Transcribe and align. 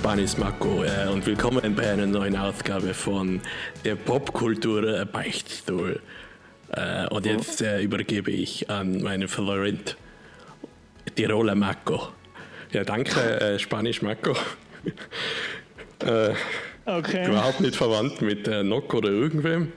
Spanis 0.00 0.38
Marco 0.38 0.82
äh, 0.82 1.08
und 1.12 1.26
willkommen 1.26 1.74
bei 1.76 1.90
einer 1.90 2.06
neuen 2.06 2.34
Ausgabe 2.34 2.94
von 2.94 3.42
der 3.84 3.96
Popkultur 3.96 5.04
Beichtstuhl. 5.04 6.00
Äh, 6.72 7.06
und 7.08 7.26
jetzt 7.26 7.60
äh, 7.60 7.82
übergebe 7.82 8.30
ich 8.30 8.70
an 8.70 9.02
meinen 9.02 9.28
Freund 9.28 9.98
Tiroler 11.16 11.54
Marco. 11.54 12.08
Ja, 12.72 12.82
danke, 12.82 13.20
äh, 13.42 13.58
Spanisch 13.58 14.00
Marco. 14.00 14.34
äh, 16.02 16.30
okay. 16.86 17.26
Überhaupt 17.28 17.60
nicht 17.60 17.76
verwandt 17.76 18.22
mit 18.22 18.48
äh, 18.48 18.62
Nock 18.62 18.94
oder 18.94 19.10
irgendwem, 19.10 19.70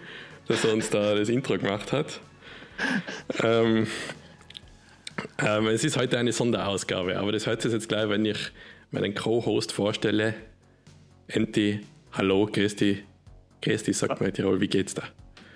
dass 0.48 0.64
er 0.64 0.72
uns 0.72 0.90
da 0.90 1.16
das 1.16 1.28
Intro 1.28 1.58
gemacht 1.58 1.92
hat. 1.92 2.22
Ähm, 3.44 3.88
ähm, 5.40 5.68
es 5.68 5.84
ist 5.84 5.98
heute 5.98 6.18
eine 6.18 6.32
Sonderausgabe, 6.32 7.20
aber 7.20 7.34
das 7.34 7.46
hört 7.46 7.62
sich 7.62 7.74
jetzt 7.74 7.90
gleich, 7.90 8.08
wenn 8.08 8.24
ich 8.24 8.54
meinen 8.94 9.16
Co-Host 9.16 9.72
vorstelle. 9.72 10.36
Enti, 11.28 11.82
hallo, 12.12 12.46
Christi. 12.46 13.04
Christi, 13.62 13.94
sag 13.94 14.20
mal 14.22 14.32
Tirol, 14.32 14.62
wie 14.62 14.68
geht's 14.68 14.94
da? 14.94 15.04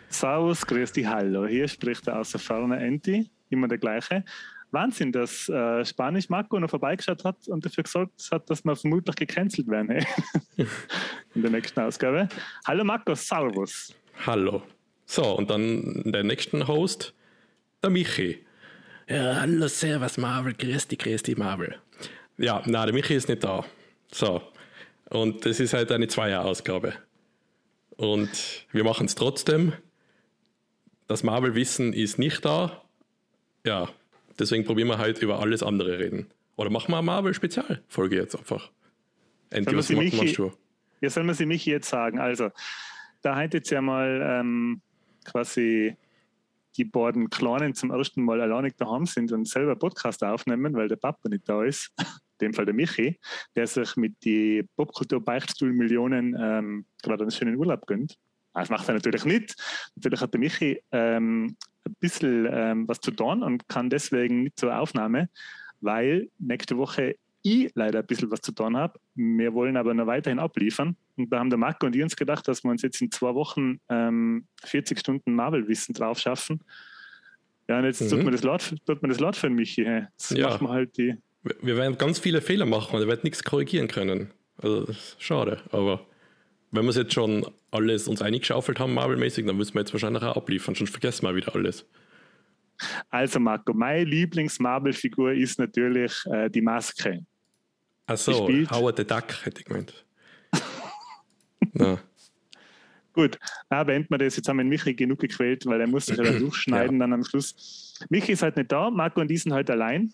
Servus, 0.10 0.66
Christi, 0.66 1.04
hallo. 1.04 1.46
Hier 1.46 1.68
spricht 1.68 2.08
der 2.08 2.20
aus 2.20 2.32
der 2.32 2.40
Ferne 2.40 2.80
Enti, 2.80 3.30
immer 3.50 3.68
der 3.68 3.78
gleiche. 3.78 4.24
Wahnsinn, 4.72 5.12
dass 5.12 5.48
äh, 5.50 5.86
Spanisch 5.86 6.30
Marco 6.30 6.60
noch 6.60 6.70
vorbeigeschaut 6.70 7.24
hat 7.24 7.48
und 7.48 7.64
dafür 7.64 7.84
gesorgt 7.84 8.28
hat, 8.32 8.50
dass 8.50 8.66
wir 8.66 8.76
vermutlich 8.76 9.16
gecancelt 9.16 9.68
werden 9.68 9.90
hey? 9.90 10.06
in 11.36 11.42
der 11.42 11.52
nächsten 11.52 11.80
Ausgabe. 11.80 12.28
Hallo 12.66 12.84
Marco, 12.84 13.14
Servus. 13.14 13.94
Hallo. 14.26 14.64
So, 15.06 15.38
und 15.38 15.50
dann 15.50 16.02
der 16.06 16.24
nächsten 16.24 16.68
Host, 16.68 17.14
der 17.84 17.92
Michi. 17.92 18.44
Ja, 19.08 19.42
hallo, 19.42 19.68
servus 19.68 20.18
Marvel, 20.18 20.54
grüß 20.54 20.88
dich, 20.88 21.00
grüß 21.00 21.24
dich 21.24 21.38
Marvel. 21.38 21.78
Ja, 22.38 22.62
na, 22.66 22.86
der 22.86 22.94
Michi 22.94 23.16
ist 23.16 23.30
nicht 23.30 23.44
da. 23.44 23.66
So. 24.12 24.42
Und 25.10 25.46
das 25.46 25.60
ist 25.60 25.74
halt 25.74 25.92
eine 25.92 26.08
Zweier-Ausgabe. 26.08 26.94
Und 27.96 28.68
wir 28.72 28.84
machen 28.84 29.08
es 29.08 29.16
trotzdem. 29.16 29.74
Das 31.08 31.24
Marvel-Wissen 31.24 31.94
ist 31.94 32.20
nicht 32.20 32.46
da. 32.46 32.84
Ja, 33.66 33.90
deswegen 34.38 34.66
probieren 34.66 34.90
wir 34.90 34.98
halt 34.98 35.20
über 35.20 35.40
alles 35.40 35.64
andere 35.64 35.98
reden. 36.00 36.28
Oder 36.58 36.70
machen 36.70 36.92
wir 36.92 36.98
eine 36.98 37.06
Marvel-Spezialfolge 37.06 38.16
jetzt 38.16 38.36
einfach. 38.36 38.70
Macht 39.52 40.14
man 40.14 40.28
schon? 40.28 40.54
Ja, 41.02 41.10
soll 41.10 41.24
man 41.24 41.36
sie 41.36 41.46
Michi 41.46 41.72
jetzt 41.72 41.90
sagen? 41.90 42.20
Also, 42.20 42.50
da 43.22 43.36
hat 43.36 43.54
jetzt 43.54 43.70
ja 43.70 43.82
mal 43.82 44.22
ähm, 44.24 44.82
quasi 45.24 45.96
die 46.76 46.86
beiden 46.86 47.30
Kleinen 47.30 47.74
zum 47.74 47.92
ersten 47.92 48.24
Mal 48.24 48.42
alleinig 48.42 48.76
daheim 48.78 49.06
sind 49.06 49.32
und 49.32 49.48
selber 49.48 49.76
Podcast 49.76 50.24
aufnehmen, 50.24 50.74
weil 50.76 50.88
der 50.88 50.96
Papa 50.96 51.30
nicht 51.30 51.48
da 51.48 51.64
ist, 51.64 51.92
dem 52.42 52.54
Fall 52.54 52.66
der 52.66 52.74
Michi, 52.74 53.20
der 53.56 53.68
sich 53.68 53.96
mit 53.96 54.16
die 54.24 54.64
Popkultur-Beichtstuhl-Millionen 54.76 56.36
ähm, 56.40 56.86
gerade 57.04 57.24
einen 57.24 57.32
schönen 57.32 57.56
Urlaub 57.56 57.86
gönnt. 57.88 58.18
Das 58.54 58.70
macht 58.70 58.88
er 58.88 58.96
natürlich 58.96 59.26
nicht. 59.26 59.56
Natürlich 59.96 60.22
hat 60.22 60.34
der 60.34 60.40
Michi 60.40 60.82
ähm, 60.92 61.56
ein 61.86 61.96
bisschen 62.00 62.48
ähm, 62.52 62.88
was 62.88 63.00
zu 63.00 63.12
tun 63.12 63.44
und 63.44 63.68
kann 63.68 63.90
deswegen 63.90 64.44
nicht 64.44 64.60
zur 64.60 64.78
Aufnahme, 64.78 65.30
weil 65.80 66.30
nächste 66.40 66.78
Woche 66.78 67.16
ich 67.44 67.72
leider 67.76 68.00
ein 68.00 68.06
bisschen 68.06 68.32
was 68.32 68.42
zu 68.42 68.52
tun 68.52 68.76
habe. 68.76 69.00
Wir 69.16 69.54
wollen 69.54 69.78
aber 69.78 69.94
noch 69.94 70.08
weiterhin 70.08 70.40
abliefern. 70.40 70.96
Und 71.16 71.32
da 71.32 71.40
haben 71.40 71.50
der 71.50 71.60
Marco 71.60 71.86
und 71.86 71.96
ich 71.96 72.04
uns 72.04 72.16
gedacht, 72.16 72.48
dass 72.48 72.64
wir 72.64 72.72
uns 72.72 72.82
jetzt 72.82 73.02
in 73.02 73.12
zwei 73.12 73.34
Wochen 73.36 73.80
ähm, 73.90 74.46
40 74.64 75.00
Stunden 75.00 75.34
Marvel-Wissen 75.34 75.94
drauf 75.94 76.20
schaffen. 76.20 76.62
Ja, 77.68 77.80
und 77.80 77.86
jetzt 77.86 78.02
mhm. 78.02 78.10
tut, 78.10 78.24
man 78.24 78.32
das 78.32 78.44
laut, 78.44 78.76
tut 78.86 79.02
man 79.02 79.10
das 79.10 79.20
laut 79.20 79.36
für 79.36 79.50
mich 79.50 79.72
hier. 79.72 80.10
Jetzt 80.14 80.32
ja. 80.32 80.50
machen 80.50 80.68
wir 80.68 80.72
halt 80.72 80.98
die. 80.98 81.16
Wir 81.62 81.78
werden 81.78 81.98
ganz 81.98 82.20
viele 82.20 82.42
Fehler 82.42 82.66
machen 82.66 82.96
und 82.96 83.02
er 83.02 83.08
wird 83.08 83.24
nichts 83.24 83.44
korrigieren 83.44 83.88
können. 83.88 84.32
Also, 84.58 84.88
schade, 85.20 85.62
aber 85.72 86.06
wenn 86.72 86.84
wir 86.84 86.90
es 86.90 86.96
jetzt 86.96 87.14
schon 87.14 87.46
alles 87.72 88.08
uns 88.08 88.22
eingeschaufelt 88.22 88.80
haben, 88.80 88.94
Marvel-mäßig, 88.94 89.46
dann 89.46 89.58
müssen 89.58 89.74
wir 89.76 89.82
jetzt 89.82 89.94
wahrscheinlich 89.94 90.24
auch 90.24 90.36
abliefern, 90.36 90.76
sonst 90.76 90.92
vergessen 90.92 91.26
wir 91.26 91.36
wieder 91.36 91.56
alles. 91.56 91.86
Also 93.10 93.40
Marco, 93.40 93.74
meine 93.74 94.04
Lieblings-Marvel-Figur 94.04 95.34
ist 95.34 95.60
natürlich 95.60 96.14
äh, 96.26 96.50
die 96.50 96.62
Maske. 96.62 97.26
Ach 98.06 98.18
so, 98.18 98.48
Howard 98.72 98.98
the 98.98 99.06
Duck, 99.06 99.46
hätte 99.46 99.62
ich 99.62 99.66
gemeint. 99.66 100.06
Gut, 103.14 103.40
na, 103.70 103.84
beenden 103.84 104.10
wir 104.12 104.20
das. 104.20 104.36
Jetzt 104.36 104.48
haben 104.48 104.58
wir 104.58 104.64
Michi 104.64 104.94
genug 104.94 105.20
gequält, 105.20 105.66
weil 105.66 105.82
er 105.82 105.88
muss 105.88 106.06
sich 106.06 106.18
ja 106.24 106.32
durchschneiden 106.32 106.98
ja. 106.98 107.00
dann 107.04 107.14
am 107.14 107.24
Schluss. 107.24 107.96
Michi 108.10 108.34
ist 108.34 108.44
halt 108.44 108.58
nicht 108.58 108.72
da, 108.72 108.92
Marco 108.92 109.22
und 109.22 109.28
die 109.28 109.38
sind 109.38 109.54
halt 109.54 109.70
allein. 109.72 110.14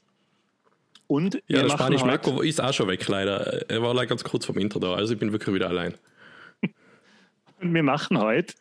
Und 1.14 1.36
ja, 1.46 1.62
der 1.62 1.70
Spanisch 1.70 2.02
halt 2.02 2.26
Marco 2.26 2.42
ist 2.42 2.60
auch 2.60 2.74
schon 2.74 2.88
weg, 2.88 3.08
leider. 3.08 3.70
Er 3.70 3.84
war 3.84 3.94
leider 3.94 4.08
ganz 4.08 4.24
kurz 4.24 4.48
vom 4.48 4.58
Intro 4.58 4.80
da, 4.80 4.96
also 4.96 5.14
ich 5.14 5.20
bin 5.20 5.32
wirklich 5.32 5.54
wieder 5.54 5.70
allein. 5.70 5.94
und 7.62 7.72
wir 7.76 7.84
machen 7.84 8.18
heute 8.18 8.56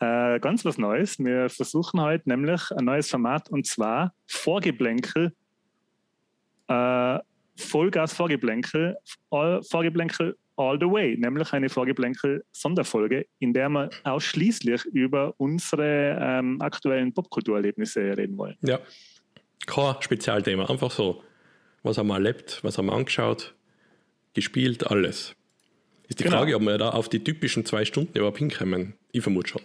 äh, 0.00 0.40
ganz 0.40 0.64
was 0.64 0.78
Neues. 0.78 1.18
Wir 1.18 1.50
versuchen 1.50 2.00
heute 2.00 2.26
nämlich 2.26 2.62
ein 2.70 2.86
neues 2.86 3.10
Format 3.10 3.50
und 3.50 3.66
zwar 3.66 4.14
Vorgeblänkel 4.26 5.34
äh, 6.68 7.18
Vollgas-Vorgeblänkel, 7.58 8.96
all, 9.28 9.62
Vorgeblänkel 9.62 10.38
all 10.56 10.78
the 10.80 10.86
way, 10.86 11.18
nämlich 11.18 11.52
eine 11.52 11.68
Vorgeblänkel-Sonderfolge, 11.68 13.26
in 13.40 13.52
der 13.52 13.68
wir 13.68 13.90
ausschließlich 14.04 14.86
über 14.86 15.34
unsere 15.36 16.16
ähm, 16.18 16.62
aktuellen 16.62 17.12
Popkulturerlebnisse 17.12 18.16
reden 18.16 18.38
wollen. 18.38 18.56
Ja, 18.62 18.78
kein 19.66 19.96
Spezialthema, 20.00 20.64
einfach 20.64 20.90
so. 20.90 21.22
Was 21.82 21.98
haben 21.98 22.08
wir 22.08 22.14
erlebt, 22.14 22.60
was 22.62 22.76
haben 22.78 22.86
wir 22.86 22.92
angeschaut, 22.92 23.54
gespielt, 24.34 24.86
alles. 24.86 25.34
Ist 26.08 26.20
die 26.20 26.24
genau. 26.24 26.38
Frage, 26.38 26.56
ob 26.56 26.62
wir 26.62 26.76
da 26.76 26.90
auf 26.90 27.08
die 27.08 27.22
typischen 27.22 27.64
zwei 27.64 27.84
Stunden 27.84 28.18
überhaupt 28.18 28.38
hinkommen. 28.38 28.94
Ich 29.12 29.22
vermute 29.22 29.48
schon. 29.48 29.62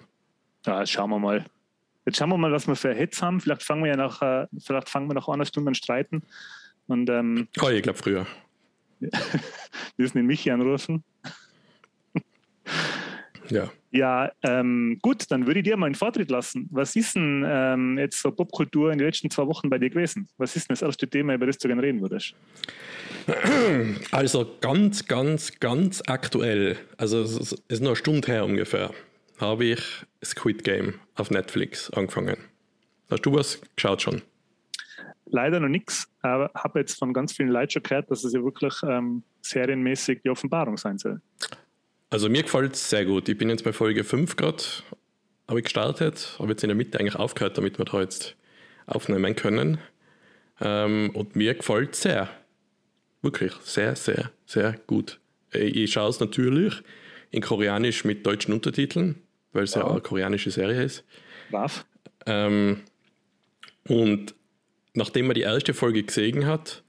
Ja, 0.66 0.86
schauen 0.86 1.10
wir 1.10 1.20
mal. 1.20 1.46
Jetzt 2.06 2.18
schauen 2.18 2.30
wir 2.30 2.38
mal, 2.38 2.52
was 2.52 2.68
wir 2.68 2.76
für 2.76 2.94
Hits 2.94 3.22
haben. 3.22 3.42
Vielleicht 3.42 3.64
fangen 3.64 3.84
wir 3.84 3.90
ja 3.90 3.98
nach, 3.98 4.22
äh, 4.22 4.48
vielleicht 4.60 4.90
fangen 4.90 5.10
wir 5.10 5.16
nach 5.16 5.28
einer 5.28 5.46
Stunde 5.46 5.70
an 5.70 5.76
streiten. 5.76 6.22
Und, 6.88 7.10
ähm, 7.10 7.48
oh, 7.62 7.70
ich 7.70 7.82
glaube 7.82 7.98
früher. 7.98 8.28
wir 9.00 9.12
müssen 9.98 10.18
den 10.18 10.28
Michi 10.28 10.52
anrufen. 10.52 11.04
ja. 13.50 13.72
Ja, 13.96 14.30
ähm, 14.44 15.00
gut, 15.02 15.32
dann 15.32 15.48
würde 15.48 15.62
ich 15.62 15.64
dir 15.64 15.78
mal 15.78 15.86
einen 15.86 15.96
Vortritt 15.96 16.30
lassen. 16.30 16.68
Was 16.70 16.98
ist 16.98 17.16
denn 17.16 17.46
ähm, 17.48 17.98
jetzt 17.98 18.22
so 18.22 18.30
Popkultur 18.30 18.92
in 18.92 18.98
den 18.98 19.08
letzten 19.08 19.30
zwei 19.30 19.48
Wochen 19.48 19.70
bei 19.70 19.78
dir 19.78 19.90
gewesen? 19.90 20.28
Was 20.38 20.58
ist 20.58 20.68
denn 20.68 20.74
das 20.74 20.82
erste 20.82 21.08
Thema, 21.08 21.36
über 21.36 21.46
das 21.46 21.58
du 21.58 21.70
gerne 21.70 21.82
reden 21.82 22.02
würdest? 22.02 22.36
Also 24.12 24.58
ganz, 24.60 25.08
ganz, 25.08 25.60
ganz 25.60 26.04
aktuell, 26.08 26.78
also 26.98 27.22
es 27.22 27.54
ist 27.70 27.80
nur 27.80 27.92
eine 27.92 27.96
Stunde 27.96 28.28
her 28.28 28.46
ungefähr, 28.46 28.92
habe 29.40 29.66
ich 29.66 29.82
Squid 30.24 30.64
Game 30.64 30.96
auf 31.16 31.32
Netflix 31.32 31.90
angefangen. 31.92 32.38
Hast 33.10 33.26
du 33.26 33.34
was 33.34 33.62
geschaut 33.76 34.02
schon? 34.02 34.22
leider 35.26 35.60
noch 35.60 35.70
nichts, 35.70 36.08
aber 36.22 36.52
habe 36.56 36.80
jetzt 36.80 37.00
von 37.00 37.14
ganz 37.14 37.34
vielen 37.34 37.50
Leuten 37.50 37.72
schon 37.72 37.84
gehört, 37.84 38.12
dass 38.12 38.24
es 38.24 38.34
ja 38.34 38.44
wirklich 38.44 38.76
ähm, 38.84 39.24
serienmäßig 39.42 40.22
die 40.24 40.30
Offenbarung 40.30 40.78
sein 40.78 40.98
soll. 40.98 41.20
Also 42.10 42.30
mir 42.30 42.44
gefällt 42.44 42.74
es 42.74 42.90
sehr 42.90 43.06
gut. 43.06 43.28
Ich 43.30 43.38
bin 43.38 43.50
jetzt 43.50 43.64
bei 43.64 43.74
Folge 43.74 44.04
5 44.04 44.36
gerade, 44.36 44.64
habe 45.48 45.60
ich 45.60 45.66
gestartet, 45.66 46.36
habe 46.40 46.52
jetzt 46.52 46.64
in 46.64 46.70
der 46.70 46.76
Mitte 46.76 47.00
eigentlich 47.00 47.16
aufgehört, 47.16 47.58
damit 47.58 47.78
wir 47.78 47.86
da 47.86 48.02
jetzt 48.02 48.36
aufnehmen 48.86 49.36
können. 49.36 49.80
Ähm, 50.62 51.12
und 51.14 51.36
mir 51.36 51.56
gefällt 51.56 51.94
es 51.94 52.02
sehr. 52.02 52.30
Wirklich 53.22 53.54
sehr, 53.64 53.96
sehr, 53.96 54.32
sehr 54.46 54.78
gut. 54.88 55.20
Ich 55.52 55.92
schaue 55.92 56.10
es 56.10 56.20
natürlich 56.20 56.76
in 57.32 57.42
Koreanisch 57.42 58.06
mit 58.06 58.26
deutschen 58.26 58.54
Untertiteln, 58.54 59.22
weil 59.52 59.64
es 59.64 59.74
ja, 59.74 59.82
ja 59.82 59.90
eine 59.90 60.02
koreanische 60.02 60.52
Serie 60.52 60.84
ist. 60.84 61.04
Was? 61.50 61.86
Ähm, 62.26 62.82
und 63.88 64.36
nachdem 64.94 65.28
man 65.28 65.36
die 65.36 65.42
erste 65.42 65.74
Folge 65.74 66.04
gesehen 66.04 66.46
hat, 66.46 66.84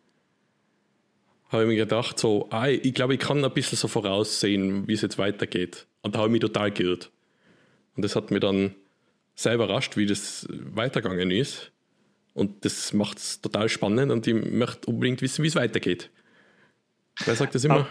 habe 1.48 1.62
ich 1.62 1.68
mir 1.68 1.76
gedacht, 1.76 2.18
so, 2.18 2.48
ah, 2.50 2.68
ich 2.68 2.94
glaube, 2.94 3.14
ich 3.14 3.20
kann 3.20 3.44
ein 3.44 3.52
bisschen 3.52 3.78
so 3.78 3.88
voraussehen, 3.88 4.86
wie 4.88 4.94
es 4.94 5.02
jetzt 5.02 5.18
weitergeht. 5.18 5.86
Und 6.02 6.14
da 6.14 6.18
habe 6.18 6.28
ich 6.28 6.32
mich 6.32 6.40
total 6.40 6.70
geirrt. 6.70 7.10
Und 7.96 8.04
das 8.04 8.16
hat 8.16 8.30
mir 8.30 8.40
dann 8.40 8.74
sehr 9.34 9.54
überrascht, 9.54 9.96
wie 9.96 10.06
das 10.06 10.46
weitergegangen 10.50 11.30
ist. 11.30 11.72
Und 12.34 12.64
das 12.64 12.92
macht 12.92 13.18
es 13.18 13.40
total 13.40 13.68
spannend 13.68 14.12
und 14.12 14.26
ich 14.26 14.34
möchte 14.34 14.90
unbedingt 14.90 15.22
wissen, 15.22 15.42
wie 15.42 15.48
es 15.48 15.54
weitergeht. 15.54 16.10
Wer 17.24 17.34
sagt 17.34 17.54
das 17.54 17.64
immer? 17.64 17.86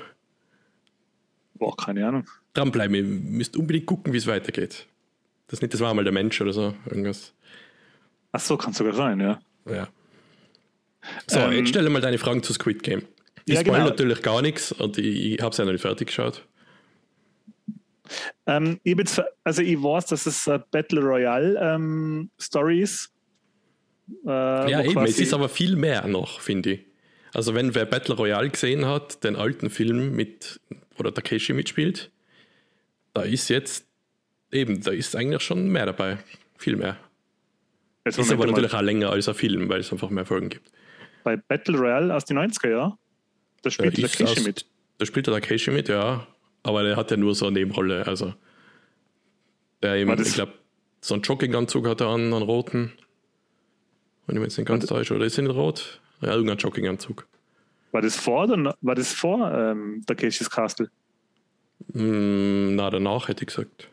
Boah, 1.56 1.76
keine 1.76 2.08
Ahnung. 2.08 2.30
Dranbleiben, 2.54 2.96
ihr 2.96 3.04
müsst 3.04 3.58
unbedingt 3.58 3.88
gucken, 3.88 4.14
wie 4.14 4.18
es 4.18 4.28
weitergeht. 4.28 4.86
Das 5.48 5.62
nicht, 5.62 5.74
das 5.74 5.82
war 5.82 5.94
mal 5.94 6.04
der 6.04 6.14
Mensch 6.14 6.40
oder 6.42 6.54
so, 6.54 6.76
irgendwas. 6.86 7.34
Ach 8.32 8.40
so, 8.40 8.58
kann 8.58 8.74
sogar 8.74 8.94
sein, 8.94 9.20
ja. 9.20 9.40
Ja. 9.66 9.88
So, 11.28 11.40
ähm, 11.40 11.54
jetzt 11.54 11.70
stelle 11.70 11.90
mal 11.90 12.02
deine 12.02 12.18
Fragen 12.18 12.44
zu 12.44 12.54
Squid 12.54 12.84
Game. 12.84 13.04
Ich 13.46 13.54
ja, 13.54 13.62
spoil 13.62 13.76
genau. 13.76 13.90
natürlich 13.90 14.22
gar 14.22 14.42
nichts 14.42 14.72
und 14.72 14.98
ich, 14.98 15.34
ich 15.34 15.42
habe 15.42 15.52
es 15.52 15.58
ja 15.58 15.66
noch 15.66 15.72
nicht 15.72 15.82
fertig 15.82 16.08
geschaut. 16.08 16.46
Ähm, 18.46 18.80
ich, 18.84 18.98
jetzt, 18.98 19.22
also 19.44 19.62
ich 19.62 19.82
weiß, 19.82 20.08
dass 20.08 20.26
es 20.26 20.48
eine 20.48 20.60
Battle 20.60 21.02
Royale 21.02 21.60
ähm, 21.60 22.30
Story 22.40 22.82
ist. 22.82 23.12
Äh, 24.26 24.30
ja, 24.72 24.84
eben, 24.84 25.04
es 25.06 25.20
ist 25.20 25.34
aber 25.34 25.50
viel 25.50 25.76
mehr 25.76 26.08
noch, 26.08 26.40
finde 26.40 26.74
ich. 26.74 26.80
Also 27.34 27.54
wenn 27.54 27.76
wer 27.76 27.86
Battle 27.86 28.16
Royale 28.16 28.50
gesehen 28.50 28.86
hat, 28.86 29.24
den 29.24 29.36
alten 29.36 29.70
Film 29.70 30.16
mit, 30.16 30.60
oder 30.98 31.14
Takeshi 31.14 31.54
mitspielt, 31.54 32.12
da 33.14 33.24
ist 33.24 33.50
jetzt 33.50 33.88
eben, 34.52 34.82
da 34.82 34.92
ist 34.92 35.16
eigentlich 35.16 35.42
schon 35.42 35.68
mehr 35.70 35.88
dabei. 35.88 36.18
Viel 36.58 36.78
mehr. 36.78 36.98
Jetzt 38.06 38.20
ist 38.20 38.32
aber 38.32 38.46
natürlich 38.46 38.74
auch 38.74 38.82
länger 38.82 39.10
als 39.10 39.28
ein 39.28 39.36
Film, 39.36 39.68
weil 39.68 39.80
es 39.82 39.92
einfach 39.92 40.10
mehr 40.10 40.26
Folgen 40.26 40.50
gibt. 40.50 40.72
Bei 41.24 41.36
Battle 41.36 41.78
Royale 41.78 42.16
aus 42.16 42.26
den 42.26 42.38
90er 42.38 42.70
Jahren, 42.70 42.94
da 43.66 43.72
spielt 43.72 43.98
der 43.98 44.08
Takeshi 44.08 44.42
mit. 44.42 44.66
Da 45.00 45.06
spielt 45.06 45.26
der 45.26 45.34
Takeshi 45.34 45.72
mit, 45.72 45.90
ja. 45.90 46.28
Aber 46.62 46.84
der 46.84 46.96
hat 46.96 47.10
ja 47.10 47.18
nur 47.18 47.34
so 47.34 47.48
eine 47.48 47.60
Nebenrolle. 47.60 48.06
Also 48.06 48.34
der 49.82 49.96
eben, 49.96 50.22
ich 50.22 50.34
glaube, 50.34 50.54
so 51.02 51.16
einen 51.16 51.24
Jogginganzug 51.24 51.88
hat 51.88 52.02
er 52.02 52.08
an, 52.08 52.34
einen 52.34 52.44
roten. 52.44 52.94
Wenn 54.28 54.38
ich 54.38 54.44
jetzt 54.44 54.58
nicht 54.58 54.68
ganz 54.68 54.86
täusche, 54.86 55.16
oder 55.16 55.26
ist 55.26 55.38
er 55.38 55.44
nicht 55.44 55.56
rot? 55.56 56.00
Ja, 56.22 56.34
irgendein 56.34 56.58
Jogginganzug. 56.58 57.28
War 57.92 58.02
das 58.02 58.16
vor 58.16 58.44
oder 58.44 58.76
war 58.82 58.96
das 58.96 59.14
vor 59.14 59.52
ähm, 59.52 60.04
Takeshis 60.06 60.50
Castle? 60.50 60.90
Mm, 61.94 62.76
na, 62.76 62.90
danach 62.92 63.28
hätte 63.28 63.44
ich 63.44 63.48
gesagt. 63.48 63.90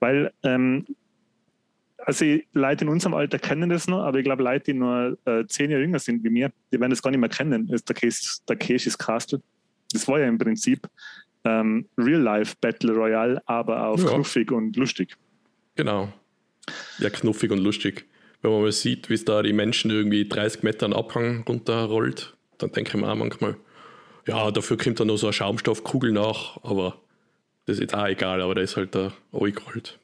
Weil, 0.00 0.32
ähm, 0.42 0.86
also 2.06 2.24
Leute 2.52 2.84
in 2.84 2.88
unserem 2.88 3.14
Alter 3.14 3.38
kennen 3.38 3.68
das 3.68 3.86
noch, 3.86 4.02
aber 4.02 4.18
ich 4.18 4.24
glaube, 4.24 4.42
Leute, 4.42 4.72
die 4.72 4.78
nur 4.78 5.18
äh, 5.26 5.44
zehn 5.46 5.70
Jahre 5.70 5.82
jünger 5.82 5.98
sind 5.98 6.24
wie 6.24 6.30
mir, 6.30 6.50
die 6.72 6.80
werden 6.80 6.90
das 6.90 7.02
gar 7.02 7.10
nicht 7.10 7.20
mehr 7.20 7.28
kennen, 7.28 7.66
das 7.66 7.80
ist 7.80 7.86
Takeshis, 7.86 8.42
Takeshis 8.46 8.96
Castle. 8.96 9.42
Das 9.92 10.08
war 10.08 10.18
ja 10.18 10.26
im 10.26 10.38
Prinzip 10.38 10.88
ähm, 11.44 11.86
Real-Life 11.98 12.54
Battle 12.60 12.92
Royale, 12.92 13.42
aber 13.46 13.88
auf 13.88 14.02
ja. 14.02 14.10
knuffig 14.10 14.50
und 14.50 14.76
lustig. 14.76 15.16
Genau. 15.74 16.12
Ja, 16.98 17.10
knuffig 17.10 17.50
und 17.50 17.58
lustig 17.58 18.06
wenn 18.46 18.52
man 18.52 18.62
mal 18.62 18.72
sieht, 18.72 19.10
wie 19.10 19.14
es 19.14 19.24
da 19.24 19.42
die 19.42 19.52
Menschen 19.52 19.90
irgendwie 19.90 20.28
30 20.28 20.62
Meter 20.62 20.94
Abhang 20.94 21.44
runterrollt, 21.48 22.36
dann 22.58 22.70
denke 22.72 22.90
ich 22.90 23.02
mir 23.02 23.10
auch 23.10 23.16
manchmal, 23.16 23.56
ja, 24.26 24.50
dafür 24.50 24.76
kommt 24.76 25.00
dann 25.00 25.08
noch 25.08 25.16
so 25.16 25.26
eine 25.26 25.32
Schaumstoffkugel 25.32 26.12
nach, 26.12 26.62
aber 26.62 27.00
das 27.66 27.80
ist 27.80 27.94
auch 27.94 28.06
egal, 28.06 28.40
aber 28.40 28.54
da 28.54 28.60
ist 28.60 28.76
halt 28.76 28.94
da 28.94 29.12
angerollt. 29.32 29.98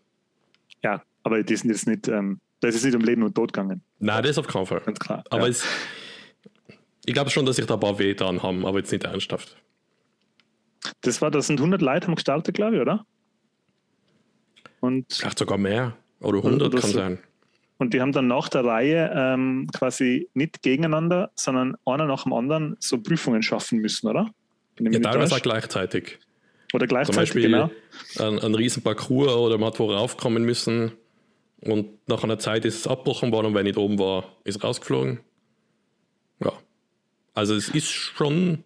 Ja, 0.83 1.03
aber 1.23 1.43
das 1.43 1.51
ist 1.51 1.65
jetzt 1.65 1.87
nicht, 1.87 2.09
ähm, 2.09 2.41
das 2.61 2.75
ist 2.75 2.85
nicht 2.85 2.95
um 2.95 3.03
Leben 3.03 3.23
und 3.23 3.35
Tod 3.35 3.53
gegangen. 3.53 3.83
Nein, 3.99 4.23
das 4.23 4.33
ist 4.33 4.39
auf 4.39 4.47
keinen 4.47 4.67
Fall. 4.67 4.81
Ganz 4.81 4.99
klar. 4.99 5.25
Aber 5.31 5.43
ja. 5.43 5.49
es, 5.49 5.65
ich 7.05 7.15
glaube 7.15 7.31
schon, 7.31 7.47
dass 7.47 7.57
sich 7.57 7.67
da 7.67 7.75
ein 7.75 7.81
paar 7.81 7.99
weh 7.99 8.15
dran 8.15 8.43
haben, 8.43 8.65
aber 8.67 8.79
jetzt 8.79 8.93
nicht 8.93 9.05
ernsthaft. 9.05 9.57
Das 11.01 11.21
war, 11.21 11.31
das 11.31 11.47
sind 11.47 11.61
100 11.61 11.81
Leute 11.81 12.07
haben 12.07 12.15
gestartet, 12.15 12.55
glaube 12.55 12.77
ich, 12.77 12.83
oder? 12.83 13.05
Und 14.81 15.13
Vielleicht 15.13 15.39
sogar 15.39 15.59
mehr. 15.59 15.97
Oder 16.21 16.39
100 16.39 16.69
oder 16.69 16.81
kann 16.81 16.91
so. 16.91 16.99
sein. 16.99 17.19
Und 17.79 17.95
die 17.95 18.01
haben 18.01 18.13
dann 18.13 18.29
nach 18.29 18.49
der 18.49 18.65
Reihe 18.65 19.13
ähm, 19.15 19.69
quasi 19.73 20.29
nicht 20.35 20.63
gegeneinander, 20.63 21.33
sondern 21.35 21.77
einer 21.85 22.07
nach 22.07 22.25
dem 22.25 22.33
anderen 22.33 22.77
so 22.79 22.99
Prüfungen 22.99 23.43
schaffen 23.43 23.79
müssen, 23.79 24.09
oder? 24.09 24.31
Ja, 24.79 25.01
teilweise 25.01 25.35
auch 25.35 25.43
gleichzeitig. 25.43 26.19
Oder 26.73 26.87
gleichzeitig, 26.87 27.15
Zum 27.15 27.23
Beispiel 27.23 27.43
genau. 27.43 27.71
ein, 28.19 28.39
ein 28.39 28.55
riesen 28.55 28.83
Parcours 28.83 29.33
oder 29.33 29.59
man 29.59 29.69
hat 29.69 29.81
wo 29.81 29.93
raufkommen 29.93 30.45
müssen 30.45 30.93
und 31.63 32.09
nach 32.09 32.25
einer 32.25 32.39
Zeit 32.39 32.65
ist 32.65 32.81
es 32.81 32.87
abgebrochen 32.87 33.33
worden 33.33 33.49
und 33.49 33.55
wenn 33.55 33.65
nicht 33.65 33.77
oben 33.77 33.99
war, 33.99 34.25
ist 34.45 34.63
rausgeflogen. 34.63 35.21
Ja. 36.41 36.53
Also 37.35 37.55
es 37.55 37.69
ist 37.69 37.91
schon, 37.91 38.65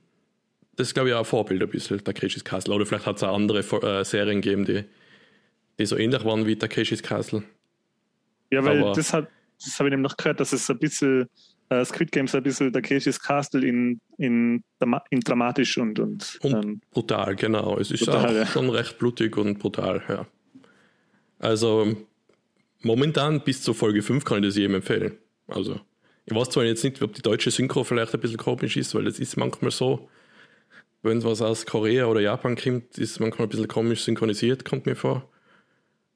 das 0.76 0.88
ist 0.88 0.94
glaube 0.94 1.10
ich 1.10 1.14
auch 1.14 1.20
ein 1.20 1.25
Vorbild 1.25 1.62
ein 1.62 1.69
bisschen, 1.69 2.02
Takeshis 2.02 2.44
Castle. 2.44 2.75
Oder 2.75 2.87
vielleicht 2.87 3.06
hat 3.06 3.16
es 3.16 3.22
auch 3.22 3.34
andere 3.34 3.60
äh, 3.60 4.04
Serien 4.04 4.40
gegeben, 4.40 4.64
die, 4.64 4.84
die 5.78 5.87
so 5.87 5.96
ähnlich 5.96 6.25
waren 6.25 6.46
wie 6.46 6.56
Takeshis 6.56 7.02
Castle. 7.02 7.43
Ja, 8.50 8.64
weil 8.64 8.82
Aber 8.82 8.93
das, 8.93 9.12
hat, 9.12 9.28
das 9.62 9.78
habe 9.78 9.88
ich 9.88 9.90
nämlich 9.90 10.10
noch 10.10 10.16
gehört, 10.16 10.40
dass 10.40 10.52
es 10.52 10.70
ein 10.70 10.78
bisschen 10.78 11.28
äh, 11.69 11.84
Squid 11.84 12.12
Games 12.12 12.34
ein 12.34 12.43
bisschen 12.43 12.72
der 12.72 12.82
Casey's 12.82 13.20
Castle 13.20 13.66
in, 13.66 14.00
in, 14.19 14.62
in 15.10 15.20
dramatisch 15.20 15.78
und, 15.78 15.98
und, 15.98 16.38
und 16.43 16.64
ähm, 16.64 16.81
brutal, 16.90 17.34
genau. 17.34 17.78
Es 17.78 17.90
ist 17.90 18.04
brutal, 18.04 18.26
auch 18.26 18.32
ja. 18.32 18.46
schon 18.46 18.70
recht 18.70 18.98
blutig 18.98 19.37
und 19.37 19.58
brutal, 19.58 20.02
ja. 20.08 20.26
Also 21.38 21.96
momentan 22.82 23.40
bis 23.40 23.62
zur 23.62 23.75
Folge 23.75 24.02
5 24.02 24.25
kann 24.25 24.43
ich 24.43 24.50
das 24.50 24.56
jedem 24.56 24.76
empfehlen. 24.76 25.19
Also 25.49 25.81
ich 26.25 26.34
weiß 26.34 26.50
zwar 26.50 26.64
jetzt 26.64 26.82
nicht, 26.82 27.00
ob 27.02 27.14
die 27.14 27.23
deutsche 27.23 27.50
Synchro 27.50 27.84
vielleicht 27.84 28.14
ein 28.14 28.20
bisschen 28.20 28.37
komisch 28.37 28.76
ist, 28.76 28.94
weil 28.94 29.05
das 29.05 29.19
ist 29.20 29.37
manchmal 29.37 29.70
so, 29.70 30.08
wenn 31.02 31.23
was 31.23 31.40
aus 31.40 31.67
Korea 31.67 32.06
oder 32.06 32.20
Japan 32.20 32.56
kommt, 32.56 32.99
ist 32.99 33.20
manchmal 33.20 33.46
ein 33.46 33.50
bisschen 33.50 33.69
komisch 33.69 34.02
synchronisiert, 34.02 34.64
kommt 34.64 34.87
mir 34.87 34.96
vor. 34.96 35.28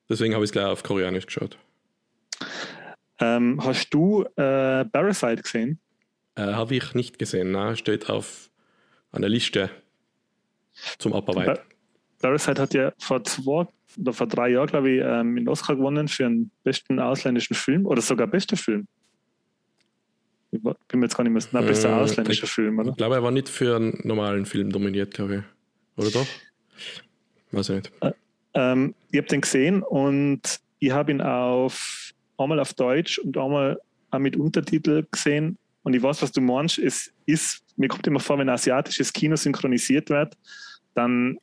Deswegen 0.09 0.35
habe 0.35 0.45
ich 0.45 0.49
es 0.49 0.53
gleich 0.53 0.67
auf 0.67 0.83
Koreanisch 0.83 1.27
geschaut. 1.27 1.57
Ähm, 3.21 3.61
hast 3.63 3.91
du 3.91 4.25
äh, 4.37 4.85
Parasite 4.87 5.43
gesehen? 5.43 5.79
Äh, 6.35 6.43
Habe 6.43 6.75
ich 6.75 6.95
nicht 6.95 7.19
gesehen, 7.19 7.53
nein, 7.53 7.77
steht 7.77 8.09
auf 8.09 8.51
einer 9.13 9.29
Liste 9.29 9.71
zum 10.99 11.13
Abarbeiten. 11.13 11.63
Parasite 12.21 12.63
hat 12.63 12.75
ja 12.75 12.93
vor 12.99 13.23
zwei 13.25 13.67
oder 13.99 14.13
vor 14.13 14.27
drei 14.27 14.51
Jahren, 14.51 14.69
glaube 14.69 14.91
ich, 14.91 15.03
ähm, 15.05 15.37
den 15.37 15.49
Oscar 15.49 15.77
gewonnen 15.77 16.09
für 16.09 16.25
den 16.25 16.51
besten 16.65 16.99
ausländischen 16.99 17.55
Film 17.55 17.87
oder 17.87 18.01
sogar 18.03 18.27
bester 18.27 18.57
Film. 18.57 18.87
Ich 20.53 20.61
bin 20.61 21.01
mir 21.01 21.07
jetzt 21.07 21.17
gar 21.17 21.25
nicht 21.25 21.33
mehr, 21.33 21.43
nein, 21.53 21.67
bester 21.67 21.91
äh, 21.91 22.01
ausländischer 22.01 22.45
ich, 22.45 22.51
Film, 22.51 22.79
oder? 22.79 22.91
Ich 22.91 22.97
glaube, 22.97 23.15
er 23.15 23.23
war 23.23 23.31
nicht 23.31 23.49
für 23.49 23.77
einen 23.77 24.01
normalen 24.03 24.47
Film 24.47 24.69
nominiert, 24.69 25.15
glaube 25.15 25.37
ich. 25.37 25.43
Oder 25.97 26.11
doch? 26.11 26.27
Weiß 27.53 27.69
ich 27.69 27.77
nicht. 27.77 27.93
Äh, 28.01 28.13
ähm, 28.55 28.95
ich 29.11 29.19
habe 29.19 29.29
den 29.29 29.41
gesehen 29.41 29.83
und 29.83 30.61
ich 30.81 30.91
habe 30.91 31.13
ihn 31.13 31.21
auf 31.21 32.13
einmal 32.37 32.59
auf 32.59 32.75
Deutsch 32.75 33.19
und 33.19 33.37
einmal 33.37 33.81
auch 34.11 34.19
mit 34.19 34.37
Untertitel 34.37 35.07
gesehen. 35.11 35.57
Und 35.83 35.95
ich 35.95 36.03
weiß, 36.03 36.23
was 36.23 36.33
du 36.33 36.41
meinst. 36.41 36.79
Es 36.79 37.13
ist, 37.27 37.63
mir 37.77 37.89
kommt 37.89 38.07
immer 38.07 38.21
vor, 38.21 38.39
wenn 38.39 38.49
asiatisches 38.49 39.13
Kino 39.13 39.37
synchronisiert 39.37 40.11
wird, 40.11 40.37
dann, 40.95 41.39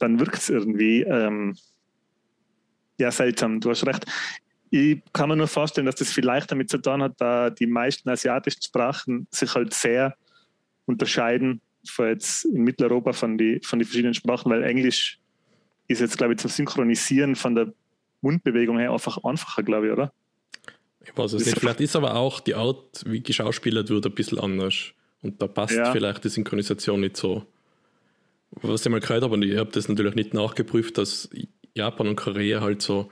dann 0.00 0.18
wirkt 0.18 0.38
es 0.38 0.48
irgendwie 0.48 1.02
ähm, 1.02 1.56
ja 2.98 3.10
seltsam. 3.10 3.60
Du 3.60 3.70
hast 3.70 3.86
recht. 3.86 4.04
Ich 4.70 5.00
kann 5.12 5.28
mir 5.28 5.36
nur 5.36 5.48
vorstellen, 5.48 5.86
dass 5.86 5.96
das 5.96 6.10
vielleicht 6.10 6.50
damit 6.50 6.70
zu 6.70 6.78
tun 6.78 7.02
hat, 7.02 7.14
da 7.18 7.50
die 7.50 7.66
meisten 7.66 8.08
asiatischen 8.08 8.62
Sprachen 8.62 9.26
sich 9.30 9.54
halt 9.54 9.74
sehr 9.74 10.14
unterscheiden 10.86 11.60
von 11.86 12.08
jetzt 12.08 12.44
in 12.44 12.62
Mitteleuropa 12.62 13.12
von 13.12 13.38
den 13.38 13.62
von 13.62 13.78
die 13.78 13.84
verschiedenen 13.84 14.14
Sprachen, 14.14 14.50
weil 14.50 14.62
Englisch 14.62 15.18
ist 15.88 16.00
jetzt, 16.00 16.18
glaube 16.18 16.34
ich, 16.34 16.38
zum 16.38 16.50
Synchronisieren 16.50 17.34
von 17.34 17.54
der 17.54 17.72
Mundbewegung 18.20 18.78
her 18.78 18.92
einfach 18.92 19.18
einfacher, 19.24 19.62
glaube 19.62 19.86
ich, 19.86 19.92
oder? 19.92 20.12
Ich 21.02 21.16
weiß 21.16 21.32
es 21.32 21.46
nicht. 21.46 21.58
Vielleicht 21.58 21.80
ist 21.80 21.96
aber 21.96 22.14
auch 22.14 22.40
die 22.40 22.54
Art, 22.54 23.02
wie 23.06 23.22
geschauspielert 23.22 23.88
wird, 23.88 24.06
ein 24.06 24.14
bisschen 24.14 24.38
anders. 24.38 24.92
Und 25.22 25.40
da 25.40 25.46
passt 25.48 25.74
ja. 25.74 25.90
vielleicht 25.92 26.24
die 26.24 26.28
Synchronisation 26.28 27.00
nicht 27.00 27.16
so. 27.16 27.46
Was 28.50 28.84
ich 28.84 28.90
mal 28.90 29.00
gehört 29.00 29.22
habe, 29.22 29.34
und 29.34 29.42
ich 29.44 29.56
habe 29.56 29.70
das 29.70 29.88
natürlich 29.88 30.14
nicht 30.14 30.34
nachgeprüft, 30.34 30.98
dass 30.98 31.30
Japan 31.74 32.08
und 32.08 32.16
Korea 32.16 32.60
halt 32.60 32.82
so 32.82 33.10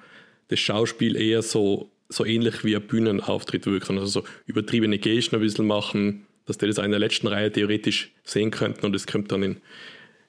das 0.48 0.58
Schauspiel 0.58 1.16
eher 1.16 1.42
so, 1.42 1.90
so 2.08 2.24
ähnlich 2.24 2.64
wie 2.64 2.74
ein 2.74 2.86
Bühnenauftritt 2.86 3.66
wirkt. 3.66 3.90
Also 3.90 4.06
so 4.06 4.24
übertriebene 4.46 4.98
Gesten 4.98 5.36
ein 5.36 5.40
bisschen 5.40 5.66
machen, 5.66 6.26
dass 6.46 6.58
die 6.58 6.66
das 6.66 6.78
in 6.78 6.90
der 6.90 7.00
letzten 7.00 7.28
Reihe 7.28 7.52
theoretisch 7.52 8.12
sehen 8.24 8.50
könnten 8.50 8.86
und 8.86 8.96
es 8.96 9.06
kommt 9.06 9.30
dann 9.30 9.42
in, 9.42 9.60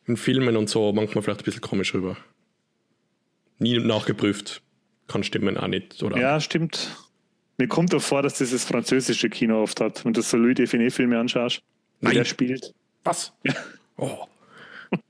in 0.06 0.18
Filmen 0.18 0.58
und 0.58 0.70
so 0.70 0.92
manchmal 0.92 1.24
vielleicht 1.24 1.42
ein 1.42 1.46
bisschen 1.46 1.62
komisch 1.62 1.94
rüber. 1.94 2.18
Nie 3.58 3.80
nachgeprüft 3.80 4.62
kann 5.08 5.24
stimmen 5.24 5.58
auch 5.58 5.68
nicht, 5.68 6.02
oder? 6.04 6.18
Ja, 6.18 6.40
stimmt. 6.40 6.96
Mir 7.58 7.68
kommt 7.68 7.94
auch 7.94 8.02
vor, 8.02 8.22
dass 8.22 8.36
dieses 8.36 8.64
französische 8.64 9.30
Kino 9.30 9.62
oft 9.62 9.82
hat, 9.82 10.06
wenn 10.06 10.14
du 10.14 10.22
so 10.22 10.38
Louis 10.38 10.56
Define-Filme 10.56 11.20
anschaust, 11.20 11.62
wie 12.00 12.14
der 12.14 12.24
spielt. 12.24 12.74
Was? 13.04 13.34
Ja. 13.44 13.54
Oh. 13.98 14.28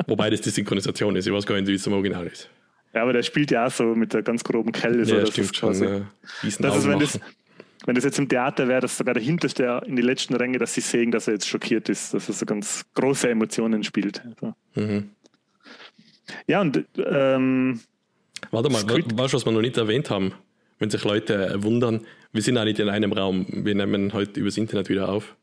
Wobei 0.08 0.30
das 0.30 0.42
die 0.42 0.50
Synchronisation 0.50 1.16
ist, 1.16 1.28
ich 1.28 1.34
weiß 1.34 1.46
gar 1.46 1.56
nicht, 1.56 1.68
wie 1.68 1.74
es 1.74 1.86
im 1.88 1.94
Original 1.94 2.28
ist. 2.28 2.50
Ja, 2.94 3.04
aber 3.04 3.14
der 3.14 3.24
spielt 3.24 3.52
ja 3.52 3.68
auch 3.68 3.72
so 3.72 3.84
mit 3.96 4.14
der 4.14 4.24
ganz 4.24 4.44
groben 4.44 4.72
Kelle. 4.72 5.06
So, 5.06 5.16
ja, 5.16 5.22
das 5.22 5.30
stimmt 5.30 5.56
schon. 5.56 5.84
Äh, 5.84 6.02
das 6.42 6.78
ist, 6.78 6.88
wenn 6.88 7.00
das, 7.00 7.20
wenn 7.86 7.96
das 7.96 8.04
jetzt 8.04 8.18
im 8.18 8.28
Theater 8.28 8.68
wäre, 8.68 8.82
dass 8.82 8.98
sogar 8.98 9.14
der 9.14 9.24
Hinterste 9.24 9.82
in 9.86 9.96
die 9.96 10.02
letzten 10.02 10.36
Ränge, 10.36 10.58
dass 10.58 10.74
sie 10.74 10.82
sehen, 10.82 11.12
dass 11.12 11.28
er 11.28 11.34
jetzt 11.34 11.48
schockiert 11.48 11.88
ist, 11.90 12.14
dass 12.14 12.28
er 12.28 12.34
so 12.34 12.46
ganz 12.46 12.84
große 12.96 13.30
Emotionen 13.30 13.84
spielt. 13.84 14.24
Also. 14.26 14.54
Mhm. 14.76 15.12
Ja, 16.48 16.62
und 16.62 16.84
ähm, 16.98 17.80
Warte 18.52 18.70
mal, 18.70 18.84
weißt 18.84 19.34
du, 19.34 19.38
was 19.38 19.46
wir 19.46 19.52
noch 19.52 19.62
nicht 19.62 19.78
erwähnt 19.78 20.10
haben? 20.10 20.34
Wenn 20.80 20.90
sich 20.90 21.04
Leute 21.04 21.62
wundern, 21.62 22.06
wir 22.32 22.42
sind 22.42 22.58
auch 22.58 22.64
nicht 22.64 22.80
in 22.80 22.90
einem 22.90 23.12
Raum. 23.12 23.46
Wir 23.50 23.76
nehmen 23.76 24.14
heute 24.14 24.40
übers 24.40 24.58
Internet 24.58 24.90
wieder 24.90 25.10
auf. 25.10 25.36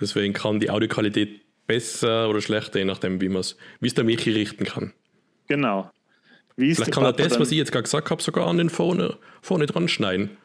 Deswegen 0.00 0.32
kann 0.32 0.60
die 0.60 0.70
Audioqualität 0.70 1.42
besser 1.66 2.28
oder 2.28 2.40
schlechter, 2.40 2.78
je 2.78 2.84
nachdem, 2.84 3.20
wie 3.20 3.28
man 3.28 3.40
es, 3.40 3.56
wie 3.80 3.86
es 3.86 3.94
der 3.94 4.04
Michi 4.04 4.30
richten 4.30 4.64
kann. 4.64 4.92
Genau. 5.48 5.90
Vielleicht 6.56 6.92
kann 6.92 7.04
er 7.04 7.12
das, 7.12 7.40
was 7.40 7.50
ich 7.50 7.58
jetzt 7.58 7.72
gerade 7.72 7.84
gesagt 7.84 8.10
habe, 8.10 8.22
sogar 8.22 8.46
an 8.46 8.58
den 8.58 8.70
vorne, 8.70 9.16
vorne 9.40 9.66
dran 9.66 9.88
schneiden. 9.88 10.36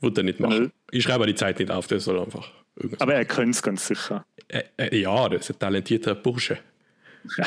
Wird 0.00 0.18
er 0.18 0.24
nicht 0.24 0.40
machen. 0.40 0.72
Ich 0.90 1.04
schreibe 1.04 1.26
die 1.26 1.34
Zeit 1.34 1.58
nicht 1.58 1.70
auf, 1.70 1.86
das 1.86 2.04
soll 2.04 2.18
einfach. 2.18 2.50
Aber 2.98 3.14
er 3.14 3.24
könnte 3.24 3.50
es 3.50 3.62
ganz 3.62 3.86
sicher. 3.86 4.24
Äh, 4.48 4.62
äh, 4.76 5.00
ja, 5.00 5.28
das 5.28 5.42
ist 5.42 5.56
ein 5.56 5.58
talentierter 5.58 6.14
Bursche. 6.14 6.58
Ja 7.38 7.46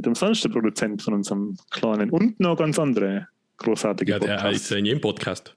mit 0.00 0.06
umsonst 0.06 0.42
der 0.42 0.48
Produzent 0.48 1.02
von 1.02 1.12
unserem 1.12 1.58
kleinen 1.70 2.08
und 2.08 2.40
noch 2.40 2.56
ganz 2.56 2.78
andere 2.78 3.28
großartige 3.58 4.12
ja, 4.12 4.18
der 4.18 4.36
Podcasts. 4.36 4.62
ist 4.62 4.72
in 4.72 4.86
jedem 4.86 5.00
Podcast. 5.02 5.54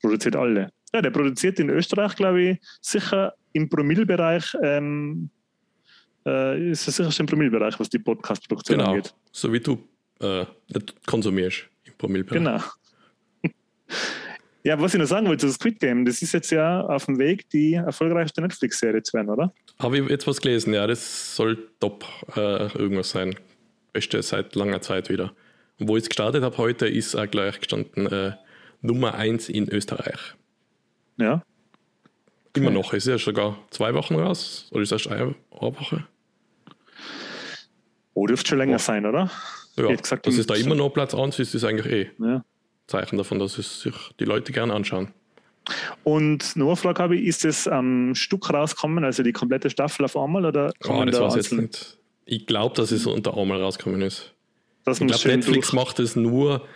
Produziert 0.00 0.34
alle. 0.34 0.72
ja, 0.94 1.02
der 1.02 1.10
produziert 1.10 1.60
in 1.60 1.68
Österreich, 1.68 2.16
glaube 2.16 2.42
ich, 2.42 2.58
sicher 2.80 3.34
im 3.52 3.68
Promillbereich, 3.68 4.56
ähm, 4.62 5.30
äh, 6.26 6.70
ist 6.70 6.86
es 6.88 6.96
sicher 6.96 7.20
im 7.20 7.26
Promillbereich, 7.26 7.78
was 7.78 7.88
die 7.88 7.98
Podcast-Produktion 7.98 8.78
genau. 8.78 8.90
angeht. 8.90 9.14
So 9.32 9.52
wie 9.52 9.60
du 9.60 9.78
äh, 10.20 10.46
konsumierst 11.06 11.68
im 11.84 11.94
Promillbereich. 11.98 12.38
Genau. 12.38 12.60
ja, 14.64 14.80
was 14.80 14.94
ich 14.94 15.00
noch 15.00 15.06
sagen 15.06 15.26
wollte, 15.26 15.46
das 15.46 15.56
Squid 15.56 15.80
Game, 15.80 16.04
das 16.04 16.22
ist 16.22 16.32
jetzt 16.32 16.50
ja 16.50 16.80
auf 16.82 17.06
dem 17.06 17.18
Weg, 17.18 17.48
die 17.50 17.74
erfolgreichste 17.74 18.40
Netflix-Serie 18.40 19.02
zu 19.02 19.14
werden, 19.14 19.30
oder? 19.30 19.52
Habe 19.78 19.98
ich 19.98 20.08
jetzt 20.08 20.26
was 20.26 20.40
gelesen, 20.40 20.74
ja, 20.74 20.86
das 20.86 21.36
soll 21.36 21.58
top 21.80 22.04
äh, 22.36 22.72
irgendwas 22.78 23.10
sein. 23.10 23.34
Beste 23.92 24.22
seit 24.22 24.54
langer 24.54 24.80
Zeit 24.80 25.10
wieder. 25.10 25.34
Und 25.78 25.88
wo 25.88 25.96
ich 25.96 26.04
es 26.04 26.08
gestartet 26.08 26.42
habe 26.42 26.56
heute, 26.58 26.86
ist 26.86 27.14
auch 27.14 27.30
gleich 27.30 27.58
gestanden 27.58 28.06
äh, 28.06 28.32
Nummer 28.80 29.14
1 29.14 29.48
in 29.48 29.68
Österreich. 29.68 30.34
Ja. 31.18 31.42
Immer 32.54 32.70
noch. 32.70 32.92
Ist 32.92 33.06
ja 33.06 33.18
sogar 33.18 33.58
zwei 33.70 33.94
Wochen 33.94 34.14
raus? 34.14 34.68
Oder 34.72 34.82
ist 34.82 34.92
erst 34.92 35.08
eine, 35.08 35.34
Woche? 35.50 36.04
Oh, 38.14 38.26
dürfte 38.26 38.50
schon 38.50 38.58
länger 38.58 38.76
oh. 38.76 38.78
sein, 38.78 39.06
oder? 39.06 39.30
Ja, 39.76 39.94
gesagt, 39.94 40.26
dass 40.26 40.36
es 40.36 40.46
da 40.46 40.54
immer 40.54 40.74
noch 40.74 40.90
Platz 40.90 41.14
1 41.14 41.38
ist, 41.38 41.54
ist 41.54 41.64
eigentlich 41.64 41.86
eh 41.86 42.10
ja. 42.18 42.44
Zeichen 42.86 43.16
davon, 43.16 43.38
dass 43.38 43.56
es 43.56 43.80
sich 43.80 43.94
die 44.20 44.24
Leute 44.24 44.52
gerne 44.52 44.74
anschauen. 44.74 45.08
Und 46.04 46.56
nur 46.56 46.68
eine 46.68 46.76
Frage 46.76 47.02
habe 47.02 47.16
ich, 47.16 47.24
ist 47.26 47.44
es 47.44 47.68
am 47.68 48.14
Stück 48.14 48.52
rausgekommen, 48.52 49.04
also 49.04 49.22
die 49.22 49.32
komplette 49.32 49.70
Staffel 49.70 50.04
auf 50.04 50.16
einmal? 50.16 50.44
Oder 50.44 50.74
oh, 50.86 51.04
das 51.04 51.16
da 51.16 51.22
weiß 51.22 51.36
jetzt 51.36 51.52
nicht. 51.52 51.98
Ich 52.26 52.46
glaube, 52.46 52.74
dass 52.76 52.90
es 52.90 53.06
unter 53.06 53.36
einmal 53.36 53.62
rausgekommen 53.62 54.02
ist. 54.02 54.34
Das 54.84 55.00
ich 55.00 55.06
glaube, 55.06 55.28
Netflix 55.28 55.70
durch. 55.70 55.72
macht 55.72 56.00
es 56.00 56.16
nur 56.16 56.66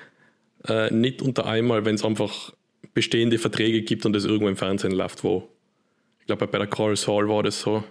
äh, 0.67 0.93
nicht 0.93 1.21
unter 1.21 1.47
einmal, 1.47 1.85
wenn 1.85 1.97
es 1.97 2.05
einfach 2.05 2.53
bestehende 2.95 3.39
Verträge 3.39 3.83
gibt 3.83 4.07
und 4.07 4.15
es 4.17 4.25
irgendwo 4.25 4.49
im 4.49 4.57
Fernsehen 4.57 4.93
läuft, 4.93 5.25
wo. 5.25 5.49
Ich 6.27 6.29
glaube, 6.29 6.49
bei 6.49 6.59
der 6.59 6.67
Call 6.67 6.97
Saul 6.97 7.29
war 7.29 7.45
das 7.45 7.61
so. 7.61 7.85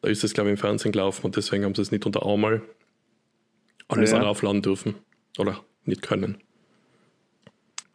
Da 0.00 0.08
ist 0.08 0.24
es, 0.24 0.32
glaube 0.32 0.48
ich, 0.48 0.52
im 0.52 0.56
Fernsehen 0.56 0.92
gelaufen 0.92 1.26
und 1.26 1.36
deswegen 1.36 1.66
haben 1.66 1.74
sie 1.74 1.82
es 1.82 1.90
nicht 1.92 2.06
unter 2.06 2.24
einmal 2.24 2.62
alles 3.86 4.12
ja. 4.12 4.22
aufladen 4.22 4.62
dürfen 4.62 4.94
oder 5.36 5.60
nicht 5.84 6.00
können. 6.00 6.38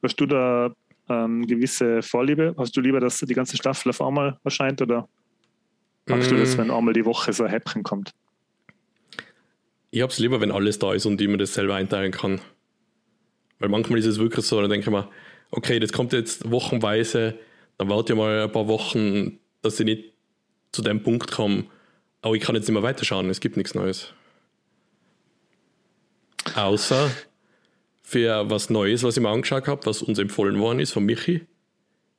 Hast 0.03 0.17
du 0.17 0.27
da 0.27 0.71
ähm, 1.09 1.47
gewisse 1.47 2.03
Vorliebe? 2.03 2.53
Hast 2.59 2.77
du 2.77 2.81
lieber, 2.81 2.99
dass 2.99 3.17
die 3.17 3.33
ganze 3.33 3.57
Staffel 3.57 3.89
auf 3.89 4.03
einmal 4.03 4.37
erscheint 4.43 4.83
oder 4.83 5.09
magst 6.05 6.29
mm. 6.29 6.35
du 6.35 6.39
das, 6.41 6.55
mm. 6.55 6.59
wenn 6.59 6.69
einmal 6.69 6.93
die 6.93 7.05
Woche 7.05 7.33
so 7.33 7.43
ein 7.43 7.49
Häppchen 7.49 7.81
kommt? 7.81 8.13
Ich 9.89 10.03
habe 10.03 10.11
es 10.11 10.19
lieber, 10.19 10.39
wenn 10.41 10.51
alles 10.51 10.77
da 10.77 10.93
ist 10.93 11.07
und 11.07 11.19
ich 11.19 11.27
mir 11.27 11.37
das 11.37 11.55
selber 11.55 11.73
einteilen 11.73 12.11
kann. 12.11 12.39
Weil 13.57 13.69
manchmal 13.69 13.97
ist 13.97 14.05
es 14.05 14.19
wirklich 14.19 14.45
so, 14.45 14.61
dann 14.61 14.69
denke 14.69 14.85
ich 14.85 14.91
mir, 14.91 15.09
okay, 15.49 15.79
das 15.79 15.91
kommt 15.91 16.13
jetzt 16.13 16.51
wochenweise, 16.51 17.39
dann 17.79 17.89
warte 17.89 18.13
ich 18.13 18.19
mal 18.19 18.43
ein 18.43 18.51
paar 18.51 18.67
Wochen, 18.67 19.39
dass 19.65 19.79
ich 19.79 19.85
nicht 19.85 20.13
zu 20.71 20.81
dem 20.81 21.01
Punkt 21.01 21.31
komme, 21.31 21.65
aber 22.21 22.35
ich 22.35 22.41
kann 22.41 22.55
jetzt 22.55 22.67
nicht 22.67 22.73
mehr 22.73 22.83
weiterschauen, 22.83 23.29
es 23.29 23.39
gibt 23.39 23.57
nichts 23.57 23.75
Neues. 23.75 24.13
Außer 26.55 27.09
für 28.03 28.49
was 28.49 28.69
Neues, 28.69 29.03
was 29.03 29.17
ich 29.17 29.23
mir 29.23 29.29
angeschaut 29.29 29.67
habe, 29.67 29.85
was 29.85 30.01
uns 30.01 30.19
empfohlen 30.19 30.59
worden 30.59 30.79
ist 30.79 30.91
von 30.91 31.03
Michi. 31.03 31.45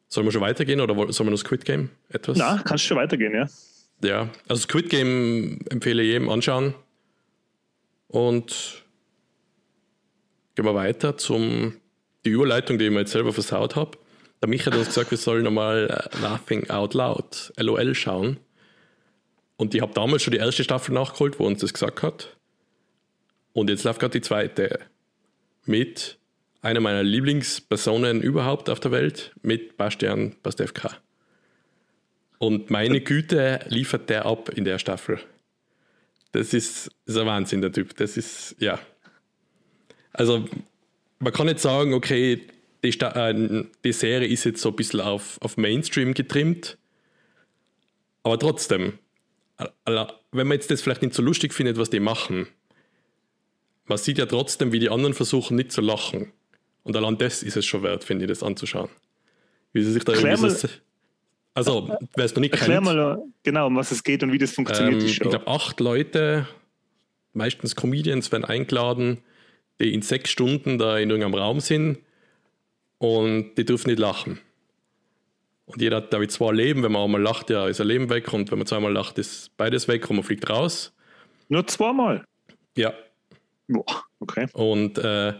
Sollen 0.08 0.26
wir 0.26 0.32
schon 0.32 0.42
weitergehen 0.42 0.80
oder 0.80 0.94
sollen 1.12 1.28
wir 1.28 1.32
noch 1.32 1.38
Squid 1.38 1.64
Game 1.64 1.90
etwas? 2.08 2.38
Na, 2.38 2.60
kannst 2.64 2.84
du 2.84 2.88
schon 2.88 2.96
weitergehen, 2.96 3.34
ja. 3.34 3.48
Ja, 4.02 4.28
also 4.48 4.62
Squid 4.62 4.90
Game 4.90 5.60
empfehle 5.70 6.02
ich 6.02 6.08
jedem 6.08 6.28
anschauen. 6.28 6.74
Und 8.08 8.84
gehen 10.54 10.64
wir 10.64 10.74
weiter 10.74 11.16
zum 11.16 11.76
die 12.24 12.30
Überleitung, 12.30 12.78
die 12.78 12.86
ich 12.86 12.90
mir 12.90 13.00
jetzt 13.00 13.12
selber 13.12 13.32
versaut 13.32 13.76
habe. 13.76 13.98
Der 14.46 14.50
Michi 14.50 14.66
hat 14.66 14.76
uns 14.76 14.86
gesagt, 14.86 15.10
wir 15.10 15.18
sollen 15.18 15.42
nochmal 15.42 15.88
äh, 15.90 16.22
Laughing 16.22 16.70
Out 16.70 16.94
Loud, 16.94 17.52
LOL, 17.56 17.96
schauen. 17.96 18.36
Und 19.56 19.74
ich 19.74 19.80
habe 19.82 19.92
damals 19.92 20.22
schon 20.22 20.30
die 20.30 20.38
erste 20.38 20.62
Staffel 20.62 20.94
nachgeholt, 20.94 21.40
wo 21.40 21.46
uns 21.48 21.62
das 21.62 21.72
gesagt 21.72 22.04
hat. 22.04 22.36
Und 23.54 23.70
jetzt 23.70 23.82
läuft 23.82 23.98
gerade 23.98 24.12
die 24.12 24.20
zweite 24.20 24.78
mit 25.64 26.18
einer 26.62 26.78
meiner 26.78 27.02
Lieblingspersonen 27.02 28.22
überhaupt 28.22 28.70
auf 28.70 28.78
der 28.78 28.92
Welt, 28.92 29.32
mit 29.42 29.76
Bastian 29.76 30.36
Pastewka. 30.44 30.96
Und 32.38 32.70
meine 32.70 33.00
Güte 33.00 33.64
liefert 33.66 34.08
der 34.10 34.26
ab 34.26 34.50
in 34.50 34.64
der 34.64 34.78
Staffel. 34.78 35.18
Das 36.30 36.54
ist, 36.54 36.86
das 37.04 37.16
ist 37.16 37.20
ein 37.20 37.26
Wahnsinn, 37.26 37.62
der 37.62 37.72
Typ. 37.72 37.96
Das 37.96 38.16
ist, 38.16 38.54
ja. 38.60 38.78
Also, 40.12 40.44
man 41.18 41.32
kann 41.32 41.46
nicht 41.46 41.58
sagen, 41.58 41.94
okay, 41.94 42.46
die, 42.84 42.90
äh, 43.00 43.64
die 43.84 43.92
Serie 43.92 44.28
ist 44.28 44.44
jetzt 44.44 44.60
so 44.60 44.70
ein 44.70 44.76
bisschen 44.76 45.00
auf, 45.00 45.38
auf 45.40 45.56
Mainstream 45.56 46.14
getrimmt, 46.14 46.78
aber 48.22 48.38
trotzdem, 48.38 48.98
wenn 49.86 50.46
man 50.46 50.52
jetzt 50.52 50.70
das 50.70 50.82
vielleicht 50.82 51.02
nicht 51.02 51.14
so 51.14 51.22
lustig 51.22 51.54
findet, 51.54 51.78
was 51.78 51.90
die 51.90 52.00
machen, 52.00 52.48
man 53.86 53.98
sieht 53.98 54.18
ja 54.18 54.26
trotzdem, 54.26 54.72
wie 54.72 54.80
die 54.80 54.90
anderen 54.90 55.14
versuchen, 55.14 55.56
nicht 55.56 55.72
zu 55.72 55.80
lachen. 55.80 56.32
Und 56.82 56.96
allein 56.96 57.18
das 57.18 57.42
ist 57.42 57.56
es 57.56 57.64
schon 57.64 57.82
wert, 57.82 58.04
finde 58.04 58.24
ich, 58.24 58.28
das 58.28 58.42
anzuschauen. 58.42 58.88
Wie 59.72 59.82
sie 59.82 59.92
sich 59.92 60.04
da 60.04 60.12
Erklär 60.12 60.32
irgendwie 60.32 60.56
so, 60.56 60.68
Also, 61.54 61.96
wer 62.16 62.24
es 62.24 62.34
noch 62.34 62.40
nicht 62.40 62.54
Erklär 62.54 62.80
kennt. 62.80 62.84
mal 62.84 63.22
genau, 63.42 63.68
um 63.68 63.76
was 63.76 63.92
es 63.92 64.02
geht 64.02 64.22
und 64.22 64.32
wie 64.32 64.38
das 64.38 64.52
funktioniert. 64.52 65.02
Ähm, 65.02 65.08
ich 65.08 65.20
glaube, 65.20 65.46
acht 65.46 65.78
Leute, 65.80 66.48
meistens 67.32 67.76
Comedians, 67.76 68.32
werden 68.32 68.44
eingeladen, 68.44 69.18
die 69.80 69.94
in 69.94 70.02
sechs 70.02 70.30
Stunden 70.30 70.78
da 70.78 70.98
in 70.98 71.10
irgendeinem 71.10 71.34
Raum 71.34 71.60
sind 71.60 71.98
und 72.98 73.54
die 73.56 73.64
dürfen 73.64 73.90
nicht 73.90 73.98
lachen. 73.98 74.40
Und 75.66 75.82
jeder 75.82 75.96
hat, 75.96 76.10
glaube 76.10 76.24
ich, 76.24 76.30
zwei 76.30 76.52
Leben. 76.52 76.82
Wenn 76.82 76.92
man 76.92 77.02
einmal 77.02 77.20
lacht, 77.20 77.50
ja, 77.50 77.66
ist 77.66 77.80
ein 77.80 77.88
Leben 77.88 78.08
weg. 78.08 78.32
Und 78.32 78.50
wenn 78.50 78.58
man 78.58 78.66
zweimal 78.66 78.92
lacht, 78.92 79.18
ist 79.18 79.56
beides 79.56 79.88
weg 79.88 80.08
und 80.08 80.16
man 80.16 80.24
fliegt 80.24 80.48
raus. 80.48 80.94
Nur 81.48 81.66
zweimal? 81.66 82.24
Ja. 82.76 82.92
Boah, 83.66 84.02
okay. 84.20 84.46
Und 84.52 84.98
äh, 84.98 85.34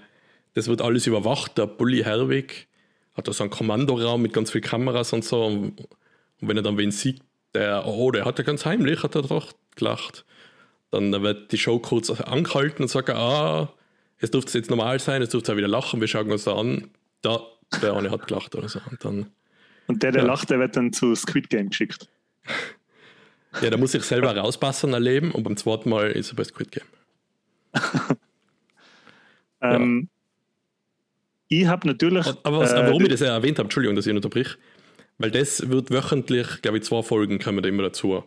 das 0.54 0.66
wird 0.66 0.82
alles 0.82 1.06
überwacht. 1.06 1.56
Der 1.58 1.66
Bully 1.66 2.02
Herwig 2.02 2.66
hat 3.14 3.28
da 3.28 3.32
so 3.32 3.44
einen 3.44 3.50
Kommandoraum 3.50 4.20
mit 4.20 4.32
ganz 4.32 4.50
vielen 4.50 4.64
Kameras 4.64 5.12
und 5.12 5.24
so. 5.24 5.44
Und, 5.44 5.80
und 5.80 6.48
wenn 6.48 6.56
er 6.56 6.62
dann 6.62 6.76
wen 6.76 6.90
sieht, 6.90 7.22
der, 7.54 7.86
oh, 7.86 8.10
der 8.10 8.24
hat 8.24 8.38
ja 8.38 8.44
ganz 8.44 8.66
heimlich, 8.66 9.02
hat 9.02 9.14
er 9.14 9.22
doch 9.22 9.52
gelacht. 9.76 10.24
Dann 10.90 11.22
wird 11.22 11.52
die 11.52 11.58
Show 11.58 11.78
kurz 11.78 12.10
angehalten 12.10 12.82
und 12.82 12.88
sagt, 12.88 13.10
ah, 13.10 13.72
es 14.18 14.30
dürfte 14.30 14.58
jetzt 14.58 14.70
normal 14.70 14.98
sein, 14.98 15.22
es 15.22 15.30
dürfte 15.30 15.52
auch 15.52 15.56
wieder 15.56 15.68
lachen, 15.68 16.00
wir 16.00 16.08
schauen 16.08 16.30
uns 16.30 16.44
da 16.44 16.56
an. 16.56 16.90
Da, 17.22 17.40
der 17.82 17.94
eine 17.94 18.10
hat 18.10 18.26
gelacht 18.26 18.54
oder 18.54 18.68
so. 18.68 18.80
Und, 18.90 19.04
dann, 19.04 19.30
und 19.86 20.02
der, 20.02 20.12
der 20.12 20.22
ja. 20.22 20.28
lacht, 20.28 20.50
der 20.50 20.58
wird 20.58 20.76
dann 20.76 20.92
zu 20.92 21.14
Squid 21.14 21.50
Game 21.50 21.70
geschickt. 21.70 22.08
Ja, 23.62 23.70
da 23.70 23.76
muss 23.76 23.94
ich 23.94 24.02
selber 24.02 24.36
rauspassen 24.36 24.92
erleben 24.92 25.32
und 25.32 25.42
beim 25.42 25.56
zweiten 25.56 25.88
Mal 25.88 26.10
ist 26.12 26.32
er 26.32 26.36
bei 26.36 26.44
Squid 26.44 26.70
Game. 26.72 26.84
ähm, 29.62 30.08
ja. 30.10 30.16
Ich 31.48 31.66
habe 31.66 31.86
natürlich. 31.86 32.26
Aber 32.42 32.58
was, 32.58 32.72
äh, 32.72 32.86
warum 32.86 33.02
ich 33.02 33.08
das 33.08 33.20
ja 33.20 33.28
erwähnt 33.28 33.58
habe, 33.58 33.66
Entschuldigung, 33.66 33.96
dass 33.96 34.06
ich 34.06 34.10
ihn 34.10 34.16
unterbrich, 34.16 34.56
weil 35.18 35.30
das 35.30 35.68
wird 35.70 35.90
wöchentlich, 35.90 36.60
glaube 36.62 36.78
ich, 36.78 36.84
zwei 36.84 37.02
Folgen 37.02 37.38
kommen 37.38 37.62
da 37.62 37.68
immer 37.68 37.84
dazu. 37.84 38.24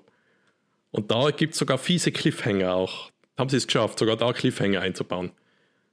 Und 0.92 1.12
da 1.12 1.30
gibt 1.32 1.54
es 1.54 1.60
sogar 1.60 1.78
fiese 1.78 2.12
Cliffhanger 2.12 2.74
auch. 2.74 3.12
Haben 3.38 3.50
sie 3.50 3.58
es 3.58 3.68
geschafft, 3.68 4.00
sogar 4.00 4.18
da 4.18 4.34
Cliffhanger 4.34 4.82
einzubauen. 4.82 5.32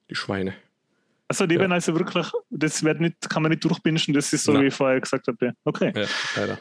Die 0.09 0.15
Schweine. 0.15 0.55
Also 1.29 1.47
die 1.47 1.59
werden 1.59 1.73
also 1.73 1.95
wirklich, 1.95 2.31
das 2.51 2.83
wird 2.85 3.01
nicht, 3.01 3.29
kann 3.29 3.43
man 3.43 3.51
nicht 3.51 3.65
durchbingen, 3.65 4.15
das 4.15 4.33
ist 4.33 4.45
so, 4.45 4.53
Nein. 4.53 4.63
wie 4.63 4.67
ich 4.67 4.75
vorher 4.75 5.01
gesagt 5.01 5.27
habe. 5.27 5.55
Okay. 5.65 5.93
Ja, 5.95 6.07
leider. 6.37 6.59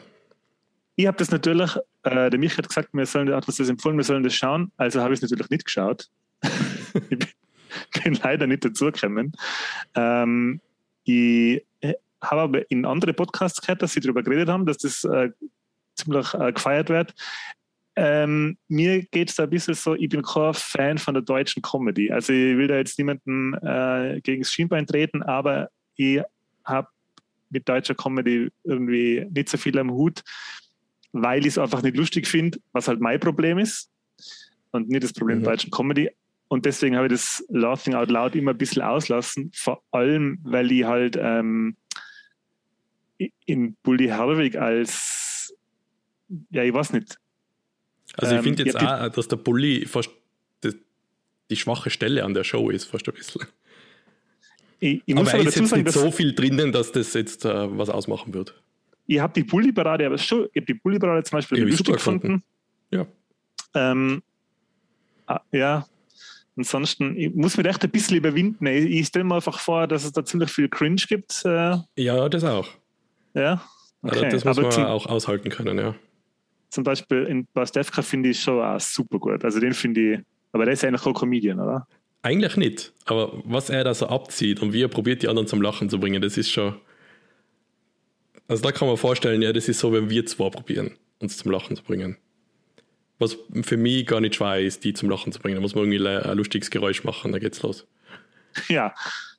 Ich 0.96 1.06
habe 1.06 1.16
das 1.18 1.30
natürlich, 1.30 1.76
äh, 2.02 2.30
der 2.30 2.38
Mich 2.38 2.56
hat 2.56 2.68
gesagt, 2.68 2.88
wir 2.92 3.06
sollen, 3.06 3.32
hat 3.32 3.46
uns 3.46 3.58
das 3.58 3.68
empfohlen, 3.68 3.96
wir 3.96 4.04
sollen 4.04 4.22
das 4.22 4.34
schauen. 4.34 4.72
Also 4.76 5.02
habe 5.02 5.12
ich 5.14 5.18
es 5.18 5.22
natürlich 5.22 5.50
nicht 5.50 5.66
geschaut. 5.66 6.08
ich 6.42 7.08
bin, 7.08 7.26
bin, 8.02 8.14
leider 8.14 8.46
nicht 8.46 8.64
dazugekommen. 8.64 9.32
Ähm, 9.94 10.60
ich 11.04 11.62
habe 12.20 12.40
aber 12.40 12.70
in 12.70 12.84
andere 12.84 13.12
Podcasts 13.12 13.60
gehört, 13.60 13.82
dass 13.82 13.92
sie 13.92 14.00
darüber 14.00 14.22
geredet 14.22 14.48
haben, 14.48 14.66
dass 14.66 14.78
das 14.78 15.04
äh, 15.04 15.30
ziemlich 15.94 16.34
äh, 16.34 16.52
gefeiert 16.52 16.88
wird. 16.88 17.14
Ähm, 17.98 18.58
mir 18.68 19.02
geht 19.04 19.30
es 19.30 19.36
da 19.36 19.44
ein 19.44 19.50
bisschen 19.50 19.72
so, 19.72 19.94
ich 19.94 20.10
bin 20.10 20.22
kein 20.22 20.52
Fan 20.52 20.98
von 20.98 21.14
der 21.14 21.22
deutschen 21.22 21.62
Comedy. 21.62 22.12
Also 22.12 22.32
ich 22.32 22.56
will 22.56 22.68
da 22.68 22.76
jetzt 22.76 22.98
niemanden 22.98 23.54
äh, 23.54 24.20
gegen 24.22 24.42
das 24.42 24.52
Schienbein 24.52 24.86
treten, 24.86 25.22
aber 25.22 25.70
ich 25.96 26.20
habe 26.64 26.88
mit 27.48 27.68
deutscher 27.68 27.94
Comedy 27.94 28.50
irgendwie 28.64 29.26
nicht 29.30 29.48
so 29.48 29.56
viel 29.56 29.78
am 29.78 29.90
Hut, 29.90 30.22
weil 31.12 31.40
ich 31.40 31.48
es 31.48 31.58
einfach 31.58 31.82
nicht 31.82 31.96
lustig 31.96 32.26
finde, 32.26 32.58
was 32.72 32.86
halt 32.86 33.00
mein 33.00 33.18
Problem 33.18 33.58
ist 33.58 33.90
und 34.72 34.88
nicht 34.88 35.04
das 35.04 35.14
Problem 35.14 35.38
mhm. 35.38 35.44
der 35.44 35.52
deutschen 35.52 35.70
Comedy. 35.70 36.10
Und 36.48 36.66
deswegen 36.66 36.96
habe 36.96 37.06
ich 37.06 37.12
das 37.12 37.44
Laughing 37.48 37.94
Out 37.94 38.10
Loud 38.10 38.36
immer 38.36 38.52
ein 38.52 38.58
bisschen 38.58 38.82
auslassen, 38.82 39.50
vor 39.54 39.82
allem, 39.90 40.38
weil 40.42 40.70
ich 40.70 40.84
halt 40.84 41.18
ähm, 41.20 41.76
in 43.46 43.76
Bully 43.82 44.08
Herwig 44.08 44.56
als, 44.56 45.54
ja, 46.50 46.62
ich 46.62 46.74
weiß 46.74 46.92
nicht, 46.92 47.18
also 48.16 48.36
ich 48.36 48.42
finde 48.42 48.62
ähm, 48.62 48.66
jetzt 48.66 48.80
ja, 48.80 49.06
auch, 49.06 49.08
dass 49.10 49.28
der 49.28 49.36
Bully 49.36 49.86
fast 49.86 50.10
die, 50.64 50.74
die, 51.50 51.56
schwache 51.56 51.90
Stelle 51.90 52.24
an 52.24 52.34
der 52.34 52.44
Show 52.44 52.70
ist, 52.70 52.84
fast 52.84 53.08
ein 53.08 53.14
bisschen. 53.14 53.46
Ich, 54.78 55.02
ich 55.06 55.14
muss 55.14 55.28
aber, 55.28 55.40
aber 55.40 55.48
ist 55.48 55.56
jetzt 55.56 55.68
sagen, 55.68 55.82
nicht 55.82 55.92
so 55.92 56.10
viel 56.10 56.34
drinnen, 56.34 56.72
dass 56.72 56.92
das 56.92 57.14
jetzt 57.14 57.44
uh, 57.44 57.78
was 57.78 57.88
ausmachen 57.88 58.34
wird. 58.34 58.54
ich 59.06 59.18
habe 59.18 59.32
die 59.32 59.44
Bulli-Parade, 59.44 60.06
aber 60.06 60.18
schon, 60.18 60.48
ich 60.52 60.56
habe 60.56 60.66
die 60.66 60.74
Bulli-Parade 60.74 61.22
zum 61.24 61.38
Beispiel 61.38 61.64
lustig 61.64 61.94
gefunden. 61.94 62.42
Ja. 62.90 63.06
Ähm, 63.74 64.22
ah, 65.26 65.40
ja, 65.52 65.86
ansonsten, 66.56 67.16
ich 67.16 67.34
muss 67.34 67.56
mich 67.56 67.66
echt 67.66 67.82
ein 67.84 67.90
bisschen 67.90 68.16
überwinden. 68.16 68.66
Ich, 68.66 68.84
ich 68.84 69.06
stelle 69.06 69.24
mir 69.24 69.36
einfach 69.36 69.58
vor, 69.58 69.86
dass 69.86 70.04
es 70.04 70.12
da 70.12 70.24
ziemlich 70.24 70.50
viel 70.50 70.68
Cringe 70.68 71.02
gibt. 71.08 71.42
Äh, 71.44 71.76
ja, 71.96 72.28
das 72.28 72.44
auch. 72.44 72.68
Ja. 73.34 73.62
Okay. 74.02 74.24
Also 74.24 74.36
das 74.36 74.44
muss 74.44 74.58
aber 74.58 74.68
man 74.68 74.86
auch 74.86 75.06
aushalten 75.06 75.50
können, 75.50 75.78
ja. 75.78 75.94
Zum 76.76 76.84
Beispiel 76.84 77.22
in 77.22 77.46
Bastevka 77.54 78.02
finde 78.02 78.28
ich 78.28 78.42
schon 78.42 78.62
auch 78.62 78.78
super 78.78 79.18
gut. 79.18 79.42
Also 79.42 79.60
den 79.60 79.72
finde 79.72 80.12
ich, 80.12 80.20
aber 80.52 80.66
der 80.66 80.74
ist 80.74 80.84
eigentlich 80.84 81.06
auch 81.06 81.14
Comedian, 81.14 81.58
oder? 81.58 81.88
Eigentlich 82.20 82.54
nicht, 82.58 82.92
aber 83.06 83.32
was 83.46 83.70
er 83.70 83.82
da 83.82 83.94
so 83.94 84.08
abzieht 84.08 84.60
und 84.60 84.74
wie 84.74 84.82
er 84.82 84.88
probiert, 84.88 85.22
die 85.22 85.28
anderen 85.28 85.48
zum 85.48 85.62
Lachen 85.62 85.88
zu 85.88 85.98
bringen, 85.98 86.20
das 86.20 86.36
ist 86.36 86.50
schon. 86.50 86.74
Also 88.46 88.62
da 88.62 88.72
kann 88.72 88.88
man 88.88 88.98
vorstellen, 88.98 89.40
ja, 89.40 89.54
das 89.54 89.70
ist 89.70 89.78
so, 89.78 89.90
wenn 89.90 90.10
wir 90.10 90.26
zwei 90.26 90.50
probieren, 90.50 90.98
uns 91.18 91.38
zum 91.38 91.50
Lachen 91.50 91.76
zu 91.76 91.82
bringen. 91.82 92.18
Was 93.18 93.38
für 93.62 93.78
mich 93.78 94.06
gar 94.06 94.20
nicht 94.20 94.34
schwer 94.34 94.60
ist, 94.60 94.84
die 94.84 94.92
zum 94.92 95.08
Lachen 95.08 95.32
zu 95.32 95.40
bringen. 95.40 95.54
Da 95.54 95.62
muss 95.62 95.74
man 95.74 95.90
irgendwie 95.90 96.06
ein 96.06 96.36
lustiges 96.36 96.70
Geräusch 96.70 97.04
machen, 97.04 97.32
da 97.32 97.38
geht's 97.38 97.62
los. 97.62 97.86
Ja, 98.68 98.94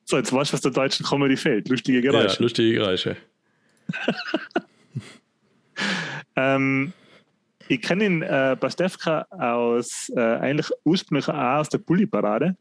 so 0.05 0.17
jetzt 0.17 0.33
weißt 0.33 0.51
du, 0.51 0.53
was 0.55 0.61
der 0.61 0.71
deutschen 0.71 1.05
Comedy 1.05 1.37
fehlt. 1.37 1.69
Lustige 1.69 2.01
Geräusche. 2.01 2.37
Ja, 2.37 2.41
lustige 2.41 2.73
Geräusche. 2.73 3.15
ähm, 6.35 6.93
ich 7.67 7.81
kenne 7.81 8.05
ihn, 8.05 8.21
äh, 8.21 8.55
Pastewka, 8.55 9.25
aus, 9.29 10.11
äh, 10.15 10.19
eigentlich 10.19 10.69
ursprünglich 10.83 11.27
auch 11.27 11.59
aus 11.59 11.69
der 11.69 11.79
Bulli-Parade. 11.79 12.55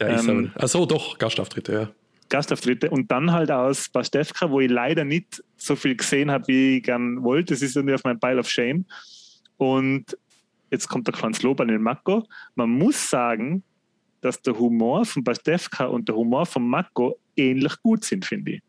Ja, 0.00 0.08
ähm, 0.08 0.50
Achso, 0.54 0.86
doch, 0.86 1.18
Gastauftritte, 1.18 1.72
ja. 1.72 1.90
Gastauftritte 2.30 2.90
und 2.90 3.10
dann 3.10 3.32
halt 3.32 3.50
aus 3.50 3.88
Pastewka, 3.88 4.50
wo 4.50 4.60
ich 4.60 4.70
leider 4.70 5.04
nicht 5.04 5.42
so 5.56 5.76
viel 5.76 5.96
gesehen 5.96 6.30
habe, 6.30 6.46
wie 6.48 6.78
ich 6.78 6.82
gern 6.82 7.22
wollte. 7.22 7.54
Das 7.54 7.62
ist 7.62 7.76
irgendwie 7.76 7.94
auf 7.94 8.04
meinem 8.04 8.20
Pile 8.20 8.38
of 8.38 8.48
Shame. 8.48 8.86
Und 9.58 10.16
jetzt 10.70 10.88
kommt 10.88 11.06
der 11.06 11.14
kleines 11.14 11.42
Lob 11.42 11.60
an 11.60 11.68
den 11.68 11.82
Mako. 11.82 12.26
Man 12.54 12.70
muss 12.70 13.10
sagen, 13.10 13.62
dass 14.20 14.40
der 14.40 14.58
Humor 14.58 15.04
von 15.04 15.24
Pastewka 15.24 15.86
und 15.86 16.08
der 16.08 16.14
Humor 16.14 16.46
von 16.46 16.66
Mako 16.66 17.18
ähnlich 17.36 17.74
gut 17.82 18.04
sind, 18.04 18.24
finde 18.24 18.52
ich. 18.52 18.62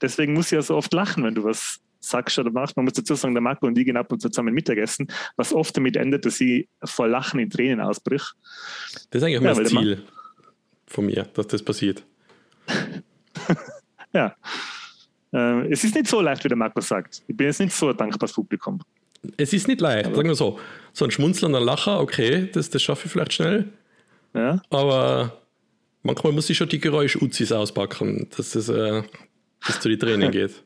Deswegen 0.00 0.32
muss 0.32 0.46
ich 0.46 0.52
ja 0.52 0.62
so 0.62 0.76
oft 0.76 0.92
lachen, 0.92 1.22
wenn 1.22 1.34
du 1.34 1.44
was 1.44 1.80
sagst 2.08 2.38
oder 2.38 2.50
machst. 2.50 2.76
Man 2.76 2.84
muss 2.84 2.94
dazu 2.94 3.14
sagen, 3.14 3.34
der 3.34 3.42
Marco 3.42 3.66
und 3.66 3.76
ich 3.78 3.84
gehen 3.84 3.96
ab 3.96 4.10
und 4.12 4.20
zu 4.20 4.28
zusammen 4.28 4.54
Mittagessen, 4.54 5.08
was 5.36 5.52
oft 5.52 5.76
damit 5.76 5.96
endet, 5.96 6.24
dass 6.24 6.36
sie 6.36 6.68
vor 6.84 7.08
Lachen 7.08 7.40
in 7.40 7.50
Tränen 7.50 7.80
ausbricht. 7.80 8.34
Das 9.10 9.22
ist 9.22 9.22
eigentlich 9.22 9.42
ja, 9.42 9.54
das 9.54 9.68
Ziel 9.68 10.02
von 10.86 11.06
mir, 11.06 11.24
dass 11.34 11.46
das 11.48 11.62
passiert. 11.62 12.04
ja. 14.12 14.34
Äh, 15.32 15.72
es 15.72 15.84
ist 15.84 15.94
nicht 15.94 16.06
so 16.06 16.20
leicht, 16.20 16.44
wie 16.44 16.48
der 16.48 16.56
Marco 16.56 16.80
sagt. 16.80 17.22
Ich 17.26 17.36
bin 17.36 17.46
jetzt 17.46 17.60
nicht 17.60 17.74
so 17.74 17.88
ein 17.88 17.96
dankbares 17.96 18.32
Publikum. 18.32 18.80
Es 19.36 19.52
ist 19.52 19.68
nicht 19.68 19.80
leicht, 19.80 20.06
Aber 20.06 20.16
sagen 20.16 20.28
wir 20.28 20.34
so. 20.34 20.58
So 20.92 21.04
ein 21.04 21.10
schmunzelnder 21.10 21.60
Lacher, 21.60 22.00
okay, 22.00 22.48
das, 22.52 22.70
das 22.70 22.82
schaffe 22.82 23.06
ich 23.06 23.12
vielleicht 23.12 23.32
schnell. 23.32 23.68
Ja. 24.34 24.62
Aber 24.70 25.40
manchmal 26.02 26.32
muss 26.32 26.50
ich 26.50 26.56
schon 26.56 26.68
die 26.68 26.78
Geräusch-Uzis 26.78 27.52
auspacken, 27.52 28.28
dass 28.36 28.54
es 28.54 28.68
äh, 28.68 29.02
bis 29.66 29.80
zu 29.80 29.88
die 29.88 29.98
Tränen 29.98 30.30
geht. 30.30 30.62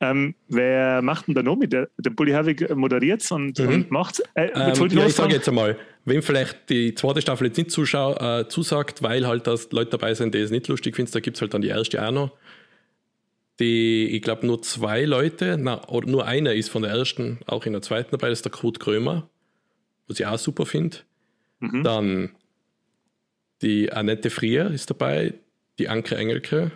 Ähm, 0.00 0.34
wer 0.48 1.02
macht 1.02 1.28
denn 1.28 1.34
da 1.34 1.42
noch 1.42 1.56
mit? 1.56 1.72
Der, 1.72 1.88
der 1.98 2.10
Bully 2.10 2.32
Havik 2.32 2.74
moderiert 2.74 3.30
und, 3.30 3.58
mhm. 3.58 3.68
und 3.68 3.90
macht 3.90 4.22
äh, 4.34 4.46
ähm, 4.46 4.88
ja, 4.90 5.06
Ich 5.06 5.14
sage 5.14 5.34
jetzt 5.34 5.48
einmal, 5.48 5.78
wem 6.04 6.22
vielleicht 6.22 6.68
die 6.70 6.94
zweite 6.94 7.20
Staffel 7.20 7.46
jetzt 7.46 7.56
nicht 7.56 7.70
zuschau 7.70 8.14
äh, 8.14 8.48
zusagt, 8.48 9.02
weil 9.02 9.26
halt 9.26 9.46
das 9.46 9.70
Leute 9.72 9.92
dabei 9.92 10.14
sind, 10.14 10.34
die 10.34 10.38
es 10.38 10.50
nicht 10.50 10.68
lustig 10.68 10.96
finden, 10.96 11.12
da 11.12 11.20
gibt 11.20 11.36
es 11.36 11.40
halt 11.40 11.54
dann 11.54 11.62
die 11.62 11.68
erste 11.68 12.06
auch 12.06 12.12
noch. 12.12 12.32
Die, 13.60 14.08
ich 14.08 14.22
glaube, 14.22 14.46
nur 14.46 14.62
zwei 14.62 15.04
Leute, 15.04 15.56
na, 15.60 15.86
oder 15.88 16.08
nur 16.08 16.26
einer 16.26 16.54
ist 16.54 16.70
von 16.70 16.82
der 16.82 16.90
ersten 16.90 17.38
auch 17.46 17.66
in 17.66 17.72
der 17.72 17.82
zweiten 17.82 18.10
dabei, 18.10 18.28
das 18.28 18.38
ist 18.38 18.44
der 18.44 18.52
Kurt 18.52 18.80
Krömer, 18.80 19.28
was 20.08 20.18
ich 20.18 20.26
auch 20.26 20.38
super 20.38 20.66
finde. 20.66 20.98
Mhm. 21.60 21.84
Dann 21.84 22.30
die 23.60 23.92
Annette 23.92 24.30
Frier 24.30 24.70
ist 24.70 24.90
dabei, 24.90 25.34
die 25.78 25.88
Anke 25.88 26.16
Engelke 26.16 26.72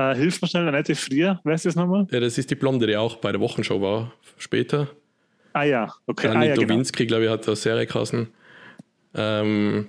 äh, 0.00 0.14
hilf 0.14 0.40
mir 0.40 0.48
schnell, 0.48 0.66
Annette 0.66 0.94
Frier, 0.94 1.40
wer 1.44 1.54
ist 1.54 1.66
das 1.66 1.76
nochmal? 1.76 2.06
Ja, 2.10 2.20
das 2.20 2.38
ist 2.38 2.50
die 2.50 2.54
Blonde, 2.54 2.86
die 2.86 2.96
auch 2.96 3.16
bei 3.16 3.32
der 3.32 3.40
Wochenshow 3.40 3.80
war, 3.80 4.12
später. 4.38 4.88
Ah 5.52 5.64
ja, 5.64 5.92
okay. 6.06 6.28
Anni 6.28 6.46
ah, 6.46 6.48
ja, 6.50 6.54
Dowinski, 6.54 7.06
genau. 7.06 7.08
glaube 7.08 7.24
ich, 7.24 7.30
hat 7.30 7.46
eine 7.46 7.56
Serie 7.56 7.86
geheißen. 7.86 8.28
Ähm, 9.14 9.88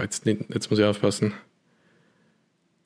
jetzt, 0.00 0.26
nicht, 0.26 0.42
jetzt 0.52 0.70
muss 0.70 0.78
ich 0.78 0.84
aufpassen. 0.84 1.34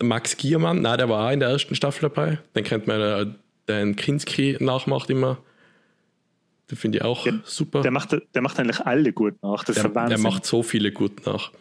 Max 0.02 0.36
Giermann, 0.36 0.82
nein, 0.82 0.98
der 0.98 1.08
war 1.08 1.28
auch 1.28 1.32
in 1.32 1.40
der 1.40 1.50
ersten 1.50 1.74
Staffel 1.74 2.08
dabei. 2.08 2.38
Den 2.54 2.64
kennt 2.64 2.86
man, 2.86 3.00
äh, 3.00 3.26
den 3.68 3.96
Kinski 3.96 4.56
nachmacht 4.60 5.08
immer. 5.10 5.38
Den 6.70 6.76
finde 6.76 6.98
ich 6.98 7.04
auch 7.04 7.24
der, 7.24 7.40
super. 7.44 7.82
Der 7.82 7.90
macht, 7.90 8.16
der 8.34 8.42
macht 8.42 8.58
eigentlich 8.58 8.80
alle 8.80 9.12
gut 9.12 9.34
nach. 9.42 9.64
Das 9.64 9.76
der, 9.76 9.88
der 9.88 10.18
macht 10.18 10.44
so 10.44 10.62
viele 10.62 10.92
gut 10.92 11.24
nach. 11.26 11.52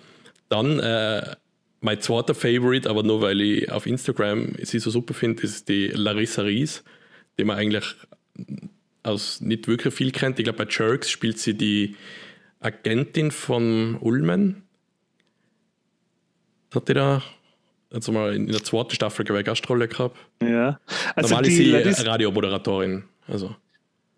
Dann 0.50 0.80
äh, 0.80 1.36
mein 1.84 2.00
zweiter 2.00 2.34
Favorite, 2.34 2.90
aber 2.90 3.04
nur 3.04 3.22
weil 3.22 3.42
ich 3.42 3.72
auf 3.72 3.86
Instagram 3.86 4.54
sie 4.62 4.80
so 4.80 4.90
super 4.90 5.14
finde, 5.14 5.44
ist 5.44 5.68
die 5.68 5.88
Larissa 5.88 6.44
Ries, 6.44 6.84
die 7.38 7.44
man 7.44 7.58
eigentlich 7.58 7.96
aus 9.04 9.42
nicht 9.42 9.68
wirklich 9.68 9.94
viel 9.94 10.12
kennt. 10.12 10.40
Ich 10.40 10.46
glaube, 10.46 10.66
bei 10.66 10.72
Jerks 10.72 11.12
spielt 11.12 11.40
sie 11.40 11.56
die 11.56 11.98
Agentin 12.62 13.32
von 13.32 13.98
Ulmen. 14.00 14.64
Hat 16.74 16.88
die 16.88 16.94
da 16.94 17.22
also 17.92 18.14
mal 18.14 18.34
in 18.34 18.48
der 18.48 18.64
zweiten 18.64 18.96
Staffel 18.96 19.30
eine 19.30 19.44
Gastrolle 19.44 19.90
gehabt? 19.90 20.18
Ja. 20.42 20.80
Also 21.16 21.30
Normal 21.30 21.48
ist 21.48 21.58
sie 21.58 21.66
Larissa 21.66 22.04
Radiomoderatorin. 22.04 23.04
Also 23.28 23.56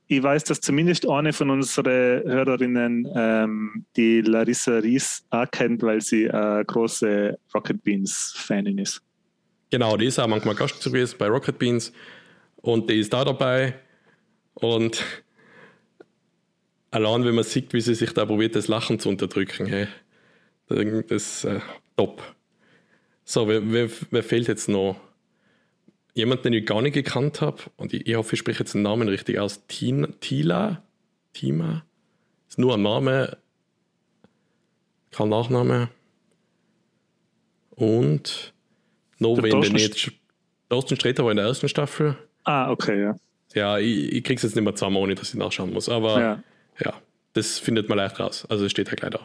ich 0.07 0.21
weiß, 0.21 0.43
dass 0.43 0.61
zumindest 0.61 1.07
eine 1.09 1.33
von 1.33 1.49
unseren 1.49 2.23
Hörerinnen 2.23 3.07
ähm, 3.15 3.85
die 3.95 4.21
Larissa 4.21 4.77
Ries 4.77 5.25
auch 5.31 5.49
kennt, 5.49 5.81
weil 5.81 6.01
sie 6.01 6.29
eine 6.29 6.63
große 6.63 7.37
Rocket 7.53 7.83
Beans-Fanin 7.83 8.77
ist. 8.77 9.01
Genau, 9.71 9.97
die 9.97 10.05
ist 10.05 10.19
auch 10.19 10.27
manchmal 10.27 10.55
Gast 10.55 10.83
gewesen 10.83 11.15
bei 11.17 11.27
Rocket 11.27 11.57
Beans 11.57 11.91
und 12.57 12.89
die 12.89 12.99
ist 12.99 13.13
da 13.13 13.25
dabei. 13.25 13.73
Und 14.53 15.03
allein, 16.91 17.25
wenn 17.25 17.35
man 17.35 17.43
sieht, 17.43 17.73
wie 17.73 17.81
sie 17.81 17.95
sich 17.95 18.13
da 18.13 18.25
probiert, 18.25 18.55
das 18.55 18.67
Lachen 18.67 18.99
zu 18.99 19.09
unterdrücken, 19.09 19.65
hey, 19.65 19.87
das 20.67 20.79
ist 21.09 21.43
äh, 21.45 21.59
top. 21.97 22.21
So, 23.23 23.47
wer, 23.47 23.61
wer, 23.71 23.89
wer 24.11 24.23
fehlt 24.23 24.47
jetzt 24.47 24.69
noch? 24.69 24.99
Jemand, 26.15 26.43
den 26.45 26.53
ich 26.53 26.65
gar 26.65 26.81
nicht 26.81 26.93
gekannt 26.93 27.41
habe, 27.41 27.61
und 27.75 27.93
ich, 27.93 28.07
ich, 28.07 28.15
hoffe, 28.15 28.33
ich 28.33 28.39
spreche 28.39 28.59
jetzt 28.59 28.73
den 28.73 28.81
Namen 28.81 29.07
richtig 29.07 29.37
aus, 29.37 29.67
Tina, 29.67 30.07
Tila, 30.19 30.81
Tima, 31.33 31.85
ist 32.49 32.57
nur 32.57 32.73
ein 32.73 32.81
Name, 32.81 33.37
kein 35.11 35.29
Nachname. 35.29 35.89
Und 37.71 38.53
noch 39.19 39.41
wen 39.43 39.61
denn 39.61 39.73
nicht. 39.73 40.11
Thorsten 40.69 40.95
Sträter 40.95 41.23
war 41.23 41.31
in 41.31 41.37
der 41.37 41.45
ersten 41.45 41.69
Staffel. 41.69 42.17
Ah, 42.43 42.71
okay, 42.71 43.01
ja. 43.01 43.15
Ja, 43.53 43.77
ich, 43.77 44.13
ich 44.13 44.23
krieg's 44.23 44.43
jetzt 44.43 44.55
nicht 44.55 44.63
mehr 44.63 44.75
zusammen, 44.75 44.97
ohne 44.97 45.15
dass 45.15 45.29
ich 45.29 45.35
nachschauen 45.35 45.71
muss. 45.71 45.89
Aber 45.89 46.19
ja, 46.19 46.43
ja 46.83 46.93
das 47.33 47.59
findet 47.59 47.87
man 47.89 47.97
leicht 47.97 48.19
raus. 48.19 48.45
Also 48.49 48.65
es 48.65 48.71
steht 48.71 48.89
ja 48.89 48.95
gleich 48.95 49.11
da. 49.11 49.19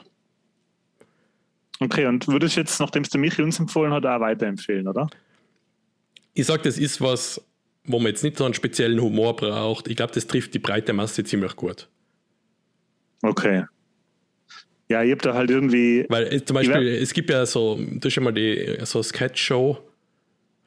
Okay, 1.81 2.07
und 2.07 2.29
würdest 2.29 2.57
du 2.57 2.61
jetzt, 2.61 2.79
nachdem 2.81 3.03
es 3.03 3.09
der 3.09 3.21
Michi 3.21 3.43
uns 3.43 3.59
empfohlen 3.59 3.93
hat, 3.93 4.05
auch 4.05 4.21
weiterempfehlen, 4.21 4.87
oder? 4.87 5.09
Ich 6.35 6.47
sage, 6.47 6.63
das 6.63 6.79
ist 6.79 7.01
was, 7.01 7.41
wo 7.85 7.99
man 7.99 8.09
jetzt 8.09 8.23
nicht 8.23 8.37
so 8.39 8.45
einen 8.45 8.55
speziellen 8.55 9.01
Humor 9.01 9.37
braucht. 9.37 9.89
Ich 9.89 9.97
glaube, 9.97 10.13
das 10.13 10.27
trifft 10.27 10.55
die 10.55 10.59
breite 10.59 10.93
Masse 10.93 11.25
ziemlich 11.25 11.57
gut. 11.57 11.89
Okay. 13.23 13.65
Ja, 14.89 15.03
ich 15.03 15.13
habe 15.13 15.23
da 15.23 15.35
halt 15.35 15.51
irgendwie. 15.51 16.05
Weil 16.09 16.33
äh, 16.33 16.45
zum 16.45 16.55
Beispiel, 16.55 16.89
es 16.89 17.13
gibt 17.13 17.31
ja 17.31 17.47
so, 17.47 17.79
du 17.79 18.01
hast 18.05 18.13
schon 18.13 18.25
mal 18.25 18.33
die 18.33 18.79
so 18.83 19.03
Sketch-Show 19.03 19.79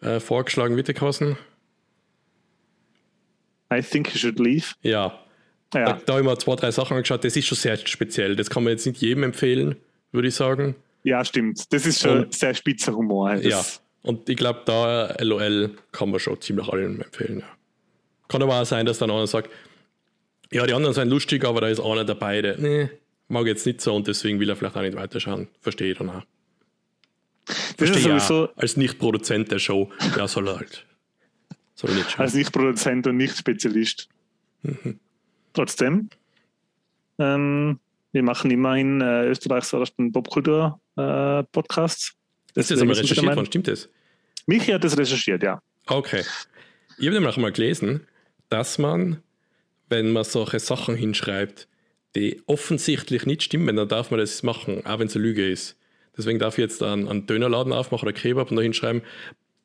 äh, 0.02 0.19
vorgeschlagen, 0.19 0.78
Wittekhausen. 0.78 1.38
I 3.71 3.82
think 3.82 4.13
you 4.13 4.17
should 4.19 4.39
leave. 4.39 4.76
Ja. 4.82 5.19
ja. 5.73 5.86
Da, 5.86 6.02
da 6.06 6.13
habe 6.13 6.21
ich 6.21 6.26
mal 6.26 6.38
zwei, 6.38 6.56
drei 6.56 6.71
Sachen 6.71 6.95
angeschaut. 6.95 7.23
Das 7.23 7.36
ist 7.36 7.47
schon 7.47 7.58
sehr 7.58 7.76
speziell. 7.78 8.36
Das 8.36 8.49
kann 8.49 8.63
man 8.63 8.71
jetzt 8.71 8.86
nicht 8.86 9.02
jedem 9.02 9.23
empfehlen, 9.23 9.76
würde 10.12 10.28
ich 10.28 10.36
sagen. 10.36 10.76
Ja, 11.04 11.26
stimmt. 11.26 11.73
Das 11.73 11.86
ist 11.86 12.02
schon 12.02 12.26
Und, 12.26 12.34
sehr 12.34 12.54
spitzer 12.54 12.95
Humor. 12.95 13.36
Das 13.36 13.43
ja. 13.43 13.63
Und 14.03 14.29
ich 14.29 14.37
glaube, 14.37 14.61
da 14.65 15.15
LOL 15.19 15.71
kann 15.91 16.11
man 16.11 16.19
schon 16.19 16.39
ziemlich 16.41 16.67
allen 16.67 17.01
empfehlen. 17.01 17.39
Ja. 17.39 17.47
Kann 18.27 18.43
aber 18.43 18.61
auch 18.61 18.65
sein, 18.65 18.85
dass 18.85 18.99
dann 18.99 19.09
einer 19.09 19.27
sagt, 19.27 19.49
ja, 20.51 20.67
die 20.67 20.73
anderen 20.73 20.93
sind 20.93 21.09
lustig, 21.09 21.45
aber 21.45 21.61
da 21.61 21.67
ist 21.67 21.79
einer 21.79 22.03
dabei, 22.05 22.41
der, 22.41 22.57
nee, 22.57 22.89
mag 23.27 23.47
jetzt 23.47 23.65
nicht 23.65 23.81
so 23.81 23.95
und 23.95 24.07
deswegen 24.07 24.39
will 24.39 24.49
er 24.49 24.55
vielleicht 24.55 24.75
auch 24.75 24.81
nicht 24.81 24.95
weiterschauen. 24.95 25.47
Verstehe 25.61 25.91
ich 25.93 25.97
dann 25.97 26.09
auch. 26.09 26.23
Verstehe 27.77 28.17
ich 28.17 28.23
auch. 28.29 28.49
Als 28.55 28.77
Nicht-Produzent 28.77 29.51
der 29.51 29.59
Show, 29.59 29.91
ja, 30.15 30.27
soll 30.27 30.47
er 30.47 30.57
halt. 30.57 30.85
Soll 31.75 31.91
er 31.91 31.95
nicht 31.95 32.11
schauen. 32.11 32.21
Als 32.21 32.33
Nicht-Produzent 32.33 33.07
und 33.07 33.17
Nicht-Spezialist. 33.17 34.09
Mhm. 34.61 34.99
Trotzdem, 35.53 36.09
ähm, 37.19 37.79
wir 38.11 38.23
machen 38.23 38.51
immerhin 38.51 39.01
äh, 39.01 39.25
Österreichs 39.27 39.73
ersten 39.73 40.11
Popkultur-Podcasts. 40.11 42.09
Äh, 42.09 42.13
das 42.53 42.71
ist 42.71 42.81
aber 42.81 42.97
recherchiert 42.97 43.35
worden, 43.35 43.45
stimmt 43.45 43.67
das? 43.67 43.89
Michi 44.45 44.71
hat 44.71 44.83
das 44.83 44.97
recherchiert, 44.97 45.43
ja. 45.43 45.61
Okay. 45.87 46.23
Ich 46.97 47.07
habe 47.07 47.19
nämlich 47.19 47.37
mal 47.37 47.51
gelesen, 47.51 48.07
dass 48.49 48.77
man, 48.77 49.21
wenn 49.89 50.11
man 50.11 50.23
solche 50.23 50.59
Sachen 50.59 50.95
hinschreibt, 50.95 51.67
die 52.15 52.41
offensichtlich 52.45 53.25
nicht 53.25 53.43
stimmen, 53.43 53.75
dann 53.75 53.87
darf 53.87 54.11
man 54.11 54.19
das 54.19 54.43
machen, 54.43 54.85
auch 54.85 54.99
wenn 54.99 55.07
es 55.07 55.15
eine 55.15 55.23
Lüge 55.25 55.49
ist. 55.49 55.77
Deswegen 56.15 56.37
darf 56.37 56.57
ich 56.57 56.61
jetzt 56.61 56.83
einen, 56.83 57.07
einen 57.07 57.25
Dönerladen 57.25 57.73
aufmachen 57.73 58.07
oder 58.07 58.17
Kebab 58.17 58.51
und 58.51 58.57
da 58.57 58.61
hinschreiben, 58.61 59.01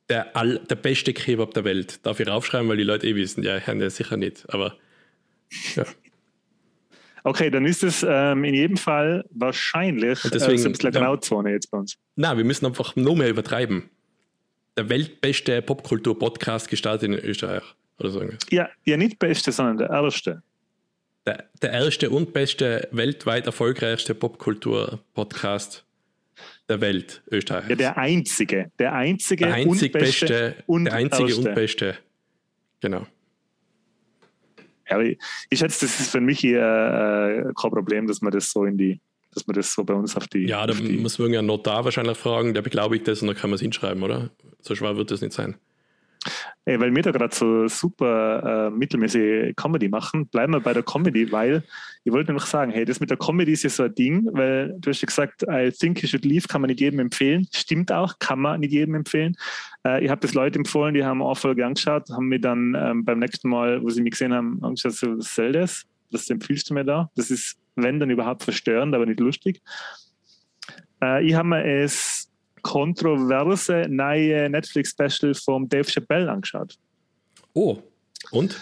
der, 0.09 0.35
all, 0.35 0.59
der 0.61 0.77
beste 0.77 1.12
Kebab 1.12 1.53
der 1.53 1.64
Welt. 1.64 2.05
Darf 2.07 2.20
ich 2.20 2.29
raufschreiben, 2.29 2.68
weil 2.68 2.79
die 2.79 2.85
Leute 2.85 3.07
eh 3.07 3.14
wissen, 3.14 3.42
ja, 3.42 3.59
ja 3.59 3.90
sicher 3.90 4.16
nicht. 4.16 4.48
Aber 4.48 4.77
ja. 5.77 5.85
Okay, 7.29 7.51
dann 7.51 7.67
ist 7.67 7.85
es 7.85 8.07
ähm, 8.09 8.43
in 8.45 8.55
jedem 8.55 8.79
Fall 8.79 9.23
wahrscheinlich 9.29 10.25
und 10.25 10.33
deswegen, 10.33 10.62
äh, 10.62 10.64
ein 10.64 10.73
bisschen 10.73 10.93
Grauzone 10.93 11.51
jetzt 11.51 11.71
bei 11.71 11.77
uns. 11.77 11.99
Nein, 12.17 12.38
wir 12.38 12.45
müssen 12.45 12.64
einfach 12.64 12.97
nur 12.97 13.14
mehr 13.17 13.29
übertreiben. 13.29 13.91
Der 14.79 14.88
weltbeste 14.88 15.61
Popkultur-Podcast 15.61 16.71
gestartet 16.71 17.03
in 17.03 17.12
Österreich. 17.12 17.64
Oder 17.99 18.09
so 18.09 18.23
Ja, 18.49 18.71
ja, 18.87 18.97
nicht 18.97 19.19
beste, 19.19 19.53
sondern 19.53 19.77
der 19.77 19.91
erste. 19.91 20.43
Der, 21.27 21.45
der 21.61 21.73
erste 21.73 22.09
und 22.09 22.33
beste, 22.33 22.88
weltweit 22.93 23.45
erfolgreichste 23.45 24.14
Popkultur-Podcast 24.14 25.85
der 26.71 26.81
Welt, 26.81 27.23
Österreich. 27.31 27.69
Ja, 27.69 27.77
der 27.77 27.99
einzige. 27.99 28.73
Der 28.79 28.95
einzige, 28.95 29.45
der 29.45 29.55
einzig 29.55 29.95
und 29.95 30.01
beste, 30.01 30.27
beste 30.27 30.55
und 30.67 30.85
der 30.87 30.95
einzige 30.95 31.29
erste. 31.29 31.49
und 31.49 31.55
beste. 31.55 31.99
Genau. 32.81 33.07
Ja, 34.90 35.01
ich, 35.01 35.18
ich 35.51 35.59
schätze, 35.59 35.87
das 35.87 36.01
ist 36.01 36.11
für 36.11 36.20
mich 36.20 36.40
hier 36.40 36.61
äh, 36.61 37.53
kein 37.61 37.70
Problem, 37.70 38.07
dass 38.07 38.20
man 38.20 38.33
das 38.33 38.51
so 38.51 38.64
in 38.64 38.79
die, 38.79 39.01
dass 39.33 39.46
man 39.46 39.55
das 39.55 39.72
so 39.72 39.85
bei 39.85 39.94
uns 39.94 40.16
auf 40.16 40.27
die. 40.29 40.46
Ja, 40.46 40.66
da 40.66 40.74
die 40.74 40.98
muss 40.98 41.18
man 41.18 41.33
ja 41.33 41.42
Notar 41.42 41.85
wahrscheinlich 41.85 42.16
fragen, 42.16 42.55
der 42.55 42.62
beglaubigt 42.62 43.07
das 43.09 43.22
und 43.22 43.29
dann 43.29 43.37
kann 43.37 43.51
man 43.51 43.57
es 43.57 43.61
hinschreiben, 43.61 44.03
oder? 44.03 44.31
So 44.61 44.74
schwer 44.74 44.96
wird 44.96 45.11
das 45.11 45.20
nicht 45.20 45.33
sein. 45.33 45.57
Ey, 46.69 46.79
weil 46.79 46.95
wir 46.95 47.03
da 47.03 47.13
gerade 47.13 47.35
so 47.35 47.67
super 47.67 48.67
äh, 48.67 48.71
mittelmäßige 48.71 49.55
Comedy 49.57 49.89
machen, 49.89 50.27
bleiben 50.27 50.53
wir 50.53 50.61
bei 50.61 50.75
der 50.75 50.83
Comedy, 50.83 51.33
weil 51.33 51.65
ich 52.05 52.13
wollte 52.13 52.35
noch 52.35 52.45
sagen, 52.45 52.73
hey, 52.73 52.85
das 52.85 53.01
mit 53.01 53.09
der 53.09 53.17
Comedy 53.17 53.53
ist 53.53 53.63
ja 53.63 53.71
so 53.71 53.85
ein 53.85 53.95
Ding, 53.95 54.29
weil 54.33 54.77
du 54.79 54.91
hast 54.91 55.01
ja 55.01 55.07
gesagt, 55.07 55.45
I 55.51 55.71
think 55.71 56.03
you 56.03 56.09
should 56.09 56.27
leave, 56.27 56.47
kann 56.47 56.61
man 56.61 56.69
nicht 56.69 56.81
jedem 56.81 56.99
empfehlen. 56.99 57.49
Stimmt 57.55 57.91
auch, 57.91 58.19
kann 58.19 58.41
man 58.41 58.61
nicht 58.61 58.75
jedem 58.75 58.97
empfehlen. 58.97 59.35
Äh, 59.83 60.05
ich 60.05 60.11
habe 60.11 60.21
das 60.21 60.35
Leute 60.35 60.59
empfohlen, 60.59 60.93
die 60.93 61.03
haben 61.03 61.23
eine 61.23 61.35
Folge 61.37 61.65
angeschaut, 61.65 62.11
haben 62.11 62.29
mir 62.29 62.39
dann 62.39 62.77
ähm, 62.79 63.03
beim 63.03 63.19
nächsten 63.19 63.49
Mal, 63.49 63.83
wo 63.83 63.89
sie 63.89 64.03
mich 64.03 64.11
gesehen 64.11 64.35
haben, 64.35 64.63
angeschaut, 64.63 64.93
so, 64.93 65.17
was 65.17 65.35
soll 65.35 65.53
das? 65.53 65.87
Was 66.11 66.29
empfiehlst 66.29 66.69
du 66.69 66.75
mir 66.75 66.85
da? 66.85 67.11
Das 67.17 67.31
ist, 67.31 67.57
wenn 67.77 67.99
dann 67.99 68.11
überhaupt 68.11 68.43
verstörend, 68.43 68.95
aber 68.95 69.07
nicht 69.07 69.21
lustig. 69.21 69.63
Äh, 71.03 71.27
ich 71.27 71.33
habe 71.33 71.49
mir 71.49 71.65
es 71.65 72.28
kontroverse 72.59 73.87
neue 73.88 74.49
Netflix-Special 74.51 75.35
vom 75.35 75.68
Dave 75.68 75.90
Chappelle 75.90 76.31
angeschaut. 76.31 76.77
Oh, 77.55 77.79
und? 78.31 78.61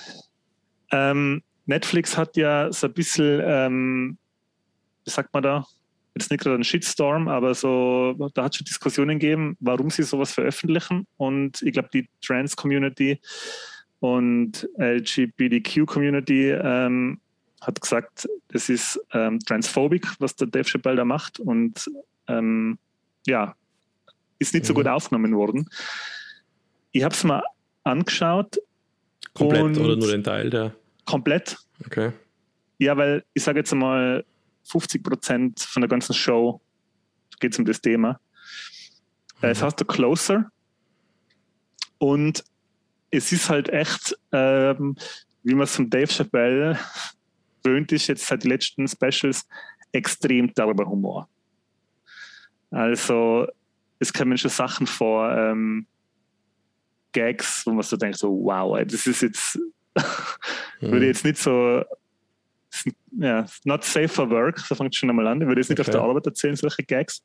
Ähm, 0.92 1.42
Netflix 1.66 2.16
hat 2.16 2.36
ja 2.36 2.72
so 2.72 2.86
ein 2.86 2.92
bisschen, 2.92 3.42
ähm, 3.44 4.18
wie 5.04 5.10
sagt 5.10 5.34
man 5.34 5.42
da, 5.42 5.64
jetzt 6.14 6.30
nicht 6.30 6.42
gerade 6.42 6.56
ein 6.56 6.64
Shitstorm, 6.64 7.28
aber 7.28 7.54
so, 7.54 8.14
da 8.34 8.44
hat 8.44 8.52
es 8.52 8.58
schon 8.58 8.64
Diskussionen 8.64 9.18
gegeben, 9.18 9.56
warum 9.60 9.90
sie 9.90 10.02
sowas 10.02 10.32
veröffentlichen. 10.32 11.06
Und 11.16 11.60
ich 11.62 11.72
glaube, 11.72 11.90
die 11.92 12.08
Trans-Community 12.24 13.20
und 14.00 14.68
LGBTQ-Community 14.78 16.50
ähm, 16.50 17.20
hat 17.60 17.80
gesagt, 17.80 18.28
das 18.48 18.68
ist 18.68 19.00
ähm, 19.12 19.40
transphobic, 19.40 20.06
was 20.18 20.36
der 20.36 20.46
Dave 20.46 20.64
Chappelle 20.64 20.96
da 20.96 21.04
macht. 21.04 21.40
Und 21.40 21.90
ähm, 22.28 22.78
ja, 23.26 23.54
ist 24.38 24.54
nicht 24.54 24.66
so 24.66 24.74
gut 24.74 24.84
mhm. 24.84 24.92
aufgenommen 24.92 25.34
worden. 25.34 25.68
Ich 26.92 27.02
habe 27.02 27.14
es 27.14 27.24
mal 27.24 27.42
angeschaut. 27.84 28.58
Komplett 29.34 29.76
oder 29.78 29.96
nur 29.96 30.08
den 30.08 30.24
Teil 30.24 30.50
der? 30.50 30.74
Komplett. 31.04 31.56
Okay. 31.84 32.12
Ja, 32.78 32.96
weil 32.96 33.24
ich 33.34 33.42
sage 33.42 33.58
jetzt 33.58 33.74
mal, 33.74 34.24
50 34.64 35.02
Prozent 35.02 35.60
von 35.60 35.82
der 35.82 35.88
ganzen 35.88 36.14
Show 36.14 36.60
geht 37.40 37.52
es 37.52 37.58
um 37.58 37.64
das 37.64 37.80
Thema. 37.80 38.20
Mhm. 39.40 39.48
Es 39.48 39.62
heißt 39.62 39.78
The 39.78 39.84
Closer. 39.84 40.50
Und 41.98 42.44
es 43.10 43.32
ist 43.32 43.48
halt 43.48 43.68
echt, 43.68 44.16
ähm, 44.32 44.96
wie 45.42 45.54
man 45.54 45.64
es 45.64 45.76
von 45.76 45.88
Dave 45.88 46.08
Chappelle 46.08 46.78
gewöhnt 47.62 47.92
ist, 47.92 48.06
jetzt 48.08 48.26
seit 48.26 48.44
den 48.44 48.50
letzten 48.50 48.86
Specials, 48.86 49.46
extrem 49.92 50.52
darüber 50.54 50.84
Humor. 50.86 51.28
Also 52.70 53.46
es 53.98 54.12
kommen 54.12 54.36
schon 54.38 54.50
Sachen 54.50 54.86
vor, 54.86 55.30
ähm, 55.32 55.86
Gags, 57.12 57.62
wo 57.64 57.72
man 57.72 57.82
so 57.82 57.96
denkt, 57.96 58.18
so, 58.18 58.28
wow, 58.28 58.78
das 58.84 59.06
ist 59.06 59.22
jetzt, 59.22 59.58
mhm. 60.80 60.90
würde 60.90 61.06
jetzt 61.06 61.24
nicht 61.24 61.38
so, 61.38 61.82
ja, 63.18 63.46
not 63.64 63.84
safe 63.84 64.08
for 64.08 64.28
work, 64.28 64.58
so 64.58 64.74
fängt 64.74 64.92
es 64.92 64.98
schon 64.98 65.08
einmal 65.08 65.26
an, 65.26 65.40
ich 65.40 65.46
würde 65.46 65.60
jetzt 65.60 65.70
nicht 65.70 65.80
okay. 65.80 65.90
auf 65.90 65.94
der 65.94 66.02
Arbeit 66.02 66.26
erzählen, 66.26 66.56
solche 66.56 66.82
Gags. 66.82 67.22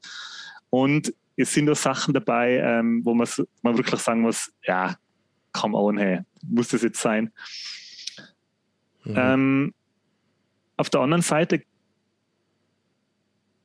Und 0.70 1.14
es 1.36 1.54
sind 1.54 1.70
auch 1.70 1.76
Sachen 1.76 2.14
dabei, 2.14 2.58
ähm, 2.58 3.02
wo 3.04 3.14
man, 3.14 3.28
man 3.62 3.78
wirklich 3.78 4.00
sagen 4.00 4.22
muss, 4.22 4.52
ja, 4.64 4.96
come 5.52 5.78
on, 5.78 5.98
hey, 5.98 6.22
muss 6.44 6.70
das 6.70 6.84
jetzt 6.84 7.02
sein? 7.02 7.32
Mhm. 9.04 9.16
Ähm, 9.18 9.74
auf 10.78 10.90
der 10.90 11.02
anderen 11.02 11.22
Seite 11.22 11.64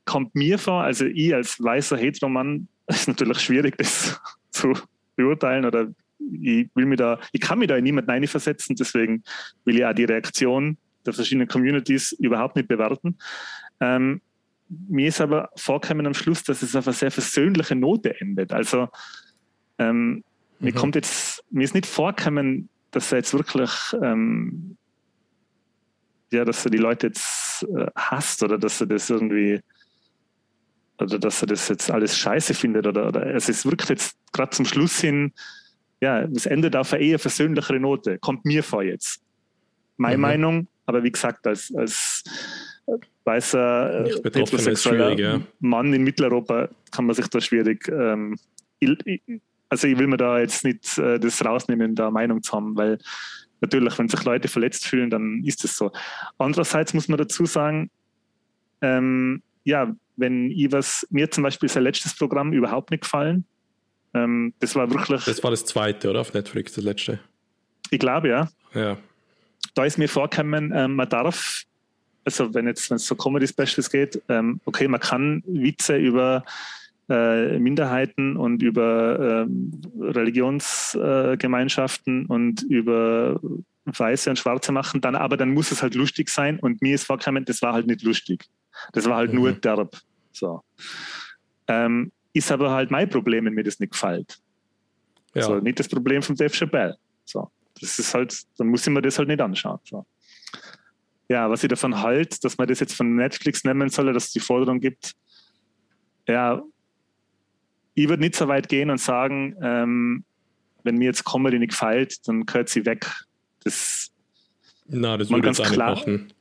kommt 0.04 0.34
mir 0.34 0.58
vor, 0.58 0.82
also 0.82 1.04
ich 1.04 1.34
als 1.34 1.62
weißer 1.62 1.96
Heteromann 1.96 2.68
es 2.96 3.00
ist 3.00 3.08
natürlich 3.08 3.40
schwierig, 3.40 3.76
das 3.78 4.20
zu 4.50 4.72
beurteilen 5.16 5.64
oder 5.64 5.88
ich 6.18 6.68
will 6.74 6.86
mir 6.86 6.96
da, 6.96 7.20
ich 7.32 7.40
kann 7.40 7.58
mich 7.58 7.68
da 7.68 7.76
in 7.76 7.84
niemanden 7.84 8.10
einversetzen, 8.10 8.74
deswegen 8.74 9.22
will 9.64 9.76
ich 9.76 9.84
auch 9.84 9.92
die 9.92 10.04
Reaktion 10.04 10.78
der 11.04 11.12
verschiedenen 11.12 11.46
Communities 11.46 12.12
überhaupt 12.12 12.56
nicht 12.56 12.68
bewerten. 12.68 13.18
Ähm, 13.80 14.20
mir 14.68 15.08
ist 15.08 15.20
aber 15.20 15.50
vorgekommen 15.56 16.06
am 16.06 16.14
Schluss, 16.14 16.42
dass 16.42 16.62
es 16.62 16.74
auf 16.74 16.86
eine 16.88 16.94
sehr 16.94 17.10
versöhnliche 17.10 17.76
Note 17.76 18.20
endet. 18.20 18.52
Also 18.52 18.88
ähm, 19.78 20.08
mhm. 20.08 20.24
mir 20.58 20.72
kommt 20.72 20.94
jetzt, 20.96 21.44
mir 21.50 21.64
ist 21.64 21.74
nicht 21.74 21.86
vorgekommen, 21.86 22.68
dass 22.90 23.12
er 23.12 23.18
jetzt 23.18 23.34
wirklich 23.34 23.70
ähm, 24.02 24.76
ja, 26.32 26.44
dass 26.44 26.64
er 26.64 26.70
die 26.70 26.78
Leute 26.78 27.08
jetzt 27.08 27.64
äh, 27.64 27.86
hasst 27.94 28.42
oder 28.42 28.58
dass 28.58 28.80
er 28.80 28.86
das 28.86 29.10
irgendwie 29.10 29.60
oder 31.00 31.18
dass 31.18 31.42
er 31.42 31.48
das 31.48 31.68
jetzt 31.68 31.90
alles 31.90 32.16
scheiße 32.16 32.54
findet 32.54 32.86
oder, 32.86 33.08
oder 33.08 33.34
es 33.34 33.48
ist 33.48 33.64
wirklich 33.64 33.88
jetzt 33.90 34.16
gerade 34.32 34.50
zum 34.50 34.64
Schluss 34.64 35.00
hin, 35.00 35.32
ja, 36.00 36.22
es 36.22 36.46
endet 36.46 36.76
auf 36.76 36.92
eine 36.92 37.02
eher 37.02 37.18
versöhnlichere 37.18 37.80
Note, 37.80 38.18
kommt 38.18 38.44
mir 38.44 38.62
vor 38.62 38.82
jetzt. 38.82 39.20
Meine 39.96 40.16
mhm. 40.16 40.22
Meinung, 40.22 40.68
aber 40.84 41.02
wie 41.02 41.10
gesagt, 41.10 41.46
als, 41.46 41.72
als 41.74 42.22
weißer 43.24 44.04
heterosexueller 44.24 45.18
ja. 45.18 45.40
Mann 45.60 45.92
in 45.92 46.04
Mitteleuropa 46.04 46.68
kann 46.90 47.06
man 47.06 47.14
sich 47.14 47.28
da 47.28 47.40
schwierig, 47.40 47.88
ähm, 47.88 48.36
also 49.68 49.88
ich 49.88 49.98
will 49.98 50.06
mir 50.06 50.16
da 50.16 50.38
jetzt 50.38 50.64
nicht 50.64 50.98
äh, 50.98 51.18
das 51.18 51.44
rausnehmen, 51.44 51.94
da 51.94 52.10
Meinung 52.10 52.42
zu 52.42 52.52
haben, 52.52 52.76
weil 52.76 52.98
natürlich, 53.60 53.98
wenn 53.98 54.08
sich 54.08 54.22
Leute 54.24 54.48
verletzt 54.48 54.86
fühlen, 54.86 55.10
dann 55.10 55.42
ist 55.44 55.64
es 55.64 55.76
so. 55.76 55.90
Andererseits 56.38 56.94
muss 56.94 57.08
man 57.08 57.18
dazu 57.18 57.46
sagen, 57.46 57.90
ähm, 58.82 59.42
ja, 59.64 59.94
wenn 60.16 60.50
ich 60.50 60.70
was, 60.72 61.06
mir 61.10 61.30
zum 61.30 61.42
Beispiel 61.42 61.68
sein 61.68 61.82
letztes 61.82 62.16
Programm 62.16 62.52
überhaupt 62.52 62.90
nicht 62.90 63.02
gefallen. 63.02 63.44
Ähm, 64.14 64.54
das 64.60 64.74
war 64.74 64.90
wirklich. 64.90 65.24
Das 65.24 65.42
war 65.42 65.50
das 65.50 65.64
zweite, 65.64 66.10
oder? 66.10 66.20
Auf 66.20 66.34
Netflix, 66.34 66.74
das 66.74 66.84
letzte. 66.84 67.18
Ich 67.90 67.98
glaube, 67.98 68.28
ja. 68.28 68.48
Ja. 68.74 68.96
Da 69.74 69.84
ist 69.84 69.98
mir 69.98 70.08
vorgekommen, 70.08 70.72
ähm, 70.74 70.96
man 70.96 71.08
darf, 71.08 71.62
also 72.24 72.52
wenn 72.54 72.66
jetzt, 72.66 72.90
wenn 72.90 72.96
es 72.96 73.06
so 73.06 73.14
Comedy-Specials 73.14 73.90
geht, 73.90 74.20
ähm, 74.28 74.60
okay, 74.64 74.88
man 74.88 75.00
kann 75.00 75.42
Witze 75.46 75.96
über 75.96 76.44
äh, 77.08 77.58
Minderheiten 77.58 78.36
und 78.36 78.62
über 78.62 79.46
ähm, 79.46 79.80
Religionsgemeinschaften 80.00 82.24
äh, 82.24 82.32
und 82.32 82.62
über 82.62 83.40
Weiße 83.84 84.30
und 84.30 84.38
Schwarze 84.38 84.72
machen, 84.72 85.00
dann 85.00 85.14
aber 85.14 85.36
dann 85.36 85.50
muss 85.50 85.70
es 85.70 85.82
halt 85.82 85.94
lustig 85.94 86.30
sein 86.30 86.58
und 86.58 86.82
mir 86.82 86.96
ist 86.96 87.04
vorgekommen, 87.04 87.44
das 87.44 87.62
war 87.62 87.74
halt 87.74 87.86
nicht 87.86 88.02
lustig. 88.02 88.46
Das 88.92 89.04
war 89.06 89.16
halt 89.16 89.32
mhm. 89.32 89.40
nur 89.40 89.52
derb. 89.52 89.96
So. 90.32 90.62
Ähm, 91.68 92.12
ist 92.32 92.52
aber 92.52 92.70
halt 92.70 92.90
mein 92.90 93.08
Problem, 93.08 93.46
wenn 93.46 93.54
mir 93.54 93.64
das 93.64 93.80
nicht 93.80 93.92
gefällt. 93.92 94.38
Ja. 95.34 95.42
So, 95.42 95.56
nicht 95.58 95.78
das 95.78 95.88
Problem 95.88 96.22
von 96.22 96.36
Dave 96.36 96.52
Chappelle. 96.54 96.96
So. 97.24 97.50
Das 97.80 97.98
ist 97.98 98.14
halt, 98.14 98.38
dann 98.58 98.68
muss 98.68 98.86
ich 98.86 98.92
mir 98.92 99.02
das 99.02 99.18
halt 99.18 99.28
nicht 99.28 99.40
anschauen. 99.40 99.78
So. 99.84 100.06
Ja, 101.28 101.50
was 101.50 101.62
ich 101.62 101.68
davon 101.68 102.00
halte, 102.00 102.38
dass 102.40 102.56
man 102.56 102.68
das 102.68 102.80
jetzt 102.80 102.94
von 102.94 103.16
Netflix 103.16 103.64
nehmen 103.64 103.88
soll, 103.88 104.12
dass 104.12 104.26
es 104.26 104.32
die 104.32 104.40
Forderung 104.40 104.80
gibt, 104.80 105.14
ja, 106.28 106.62
ich 107.94 108.08
würde 108.08 108.22
nicht 108.22 108.36
so 108.36 108.46
weit 108.48 108.68
gehen 108.68 108.90
und 108.90 108.98
sagen, 108.98 109.56
ähm, 109.62 110.24
wenn 110.82 110.96
mir 110.96 111.06
jetzt 111.06 111.24
Comedy 111.24 111.58
nicht 111.58 111.70
gefällt, 111.70 112.26
dann 112.28 112.44
gehört 112.44 112.68
sie 112.68 112.84
weg. 112.84 113.10
Das, 113.64 114.10
Na, 114.86 115.16
das 115.16 115.30
würde 115.30 115.50
ich 115.50 115.58
jetzt 115.58 115.72
klar, 115.72 115.94
machen 115.94 116.32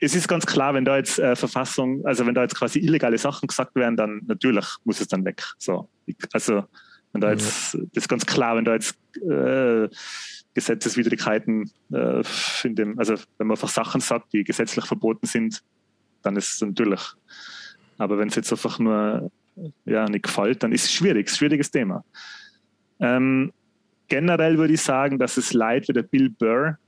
es 0.00 0.14
ist 0.14 0.28
ganz 0.28 0.46
klar, 0.46 0.74
wenn 0.74 0.84
da 0.84 0.96
jetzt 0.96 1.18
äh, 1.18 1.34
Verfassung, 1.34 2.04
also 2.06 2.26
wenn 2.26 2.34
da 2.34 2.42
jetzt 2.42 2.54
quasi 2.56 2.78
illegale 2.78 3.18
Sachen 3.18 3.46
gesagt 3.46 3.74
werden, 3.74 3.96
dann 3.96 4.22
natürlich 4.26 4.66
muss 4.84 5.00
es 5.00 5.08
dann 5.08 5.24
weg. 5.24 5.42
So, 5.58 5.88
also 6.32 6.64
Wenn 7.12 7.20
da 7.20 7.30
jetzt, 7.30 7.74
ja. 7.74 7.80
das 7.92 8.04
ist 8.04 8.08
ganz 8.08 8.26
klar, 8.26 8.56
wenn 8.56 8.64
da 8.64 8.74
jetzt 8.74 8.96
äh, 9.22 9.88
Gesetzeswidrigkeiten 10.54 11.70
äh, 11.92 12.22
in 12.64 12.74
dem, 12.74 12.98
also 12.98 13.14
wenn 13.38 13.46
man 13.46 13.56
einfach 13.56 13.68
Sachen 13.68 14.00
sagt, 14.00 14.32
die 14.32 14.44
gesetzlich 14.44 14.84
verboten 14.84 15.26
sind, 15.26 15.62
dann 16.22 16.36
ist 16.36 16.54
es 16.54 16.60
natürlich. 16.60 17.00
Aber 17.96 18.18
wenn 18.18 18.28
es 18.28 18.34
jetzt 18.34 18.52
einfach 18.52 18.78
nur 18.78 19.30
ja, 19.84 20.08
nicht 20.08 20.24
gefällt, 20.24 20.62
dann 20.62 20.72
ist 20.72 20.84
es 20.84 20.92
schwierig, 20.92 21.30
schwieriges 21.30 21.70
Thema. 21.70 22.04
Ähm, 23.00 23.52
generell 24.08 24.58
würde 24.58 24.74
ich 24.74 24.82
sagen, 24.82 25.18
dass 25.18 25.36
es 25.36 25.52
leid 25.52 25.88
wie 25.88 25.92
der 25.92 26.02
Bill 26.02 26.30
Burr. 26.30 26.78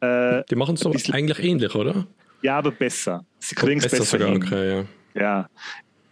Äh, 0.00 0.42
die 0.50 0.56
machen 0.56 0.74
es 0.74 0.80
doch 0.80 0.94
eigentlich 1.12 1.38
ähnlich, 1.38 1.74
oder? 1.74 2.06
Ja, 2.42 2.58
aber 2.58 2.70
besser. 2.70 3.24
Sie 3.38 3.54
kriegen 3.54 3.78
es 3.78 3.84
besser, 3.84 3.98
besser 3.98 4.18
sogar, 4.18 4.32
hin. 4.32 4.42
Okay, 4.42 4.86
ja. 5.14 5.20
ja. 5.20 5.50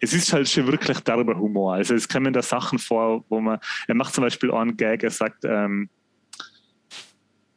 Es 0.01 0.13
ist 0.13 0.33
halt 0.33 0.49
schon 0.49 0.67
wirklich 0.67 1.01
derber 1.01 1.39
Humor. 1.39 1.75
Also 1.75 1.95
es 1.95 2.09
kommen 2.09 2.33
da 2.33 2.43
Sachen 2.43 2.79
vor, 2.79 3.25
wo 3.29 3.41
man, 3.41 3.59
er 3.87 3.95
macht 3.95 4.15
zum 4.15 4.23
Beispiel 4.23 4.53
einen 4.53 4.77
Gag, 4.77 5.03
er 5.03 5.11
sagt, 5.11 5.45
ähm, 5.45 5.89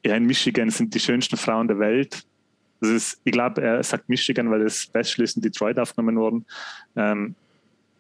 ja, 0.06 0.16
in 0.16 0.26
Michigan 0.26 0.70
sind 0.70 0.94
die 0.94 1.00
schönsten 1.00 1.38
Frauen 1.38 1.68
der 1.68 1.80
Welt. 1.80 2.24
Das 2.80 2.90
ist, 2.90 3.22
ich 3.24 3.32
glaube, 3.32 3.62
er 3.62 3.84
sagt 3.84 4.08
Michigan, 4.08 4.50
weil 4.52 4.64
das 4.64 4.84
Special 4.84 5.24
ist 5.24 5.36
in 5.36 5.42
Detroit 5.42 5.80
aufgenommen 5.80 6.18
worden. 6.18 6.46
Ähm, 6.96 7.36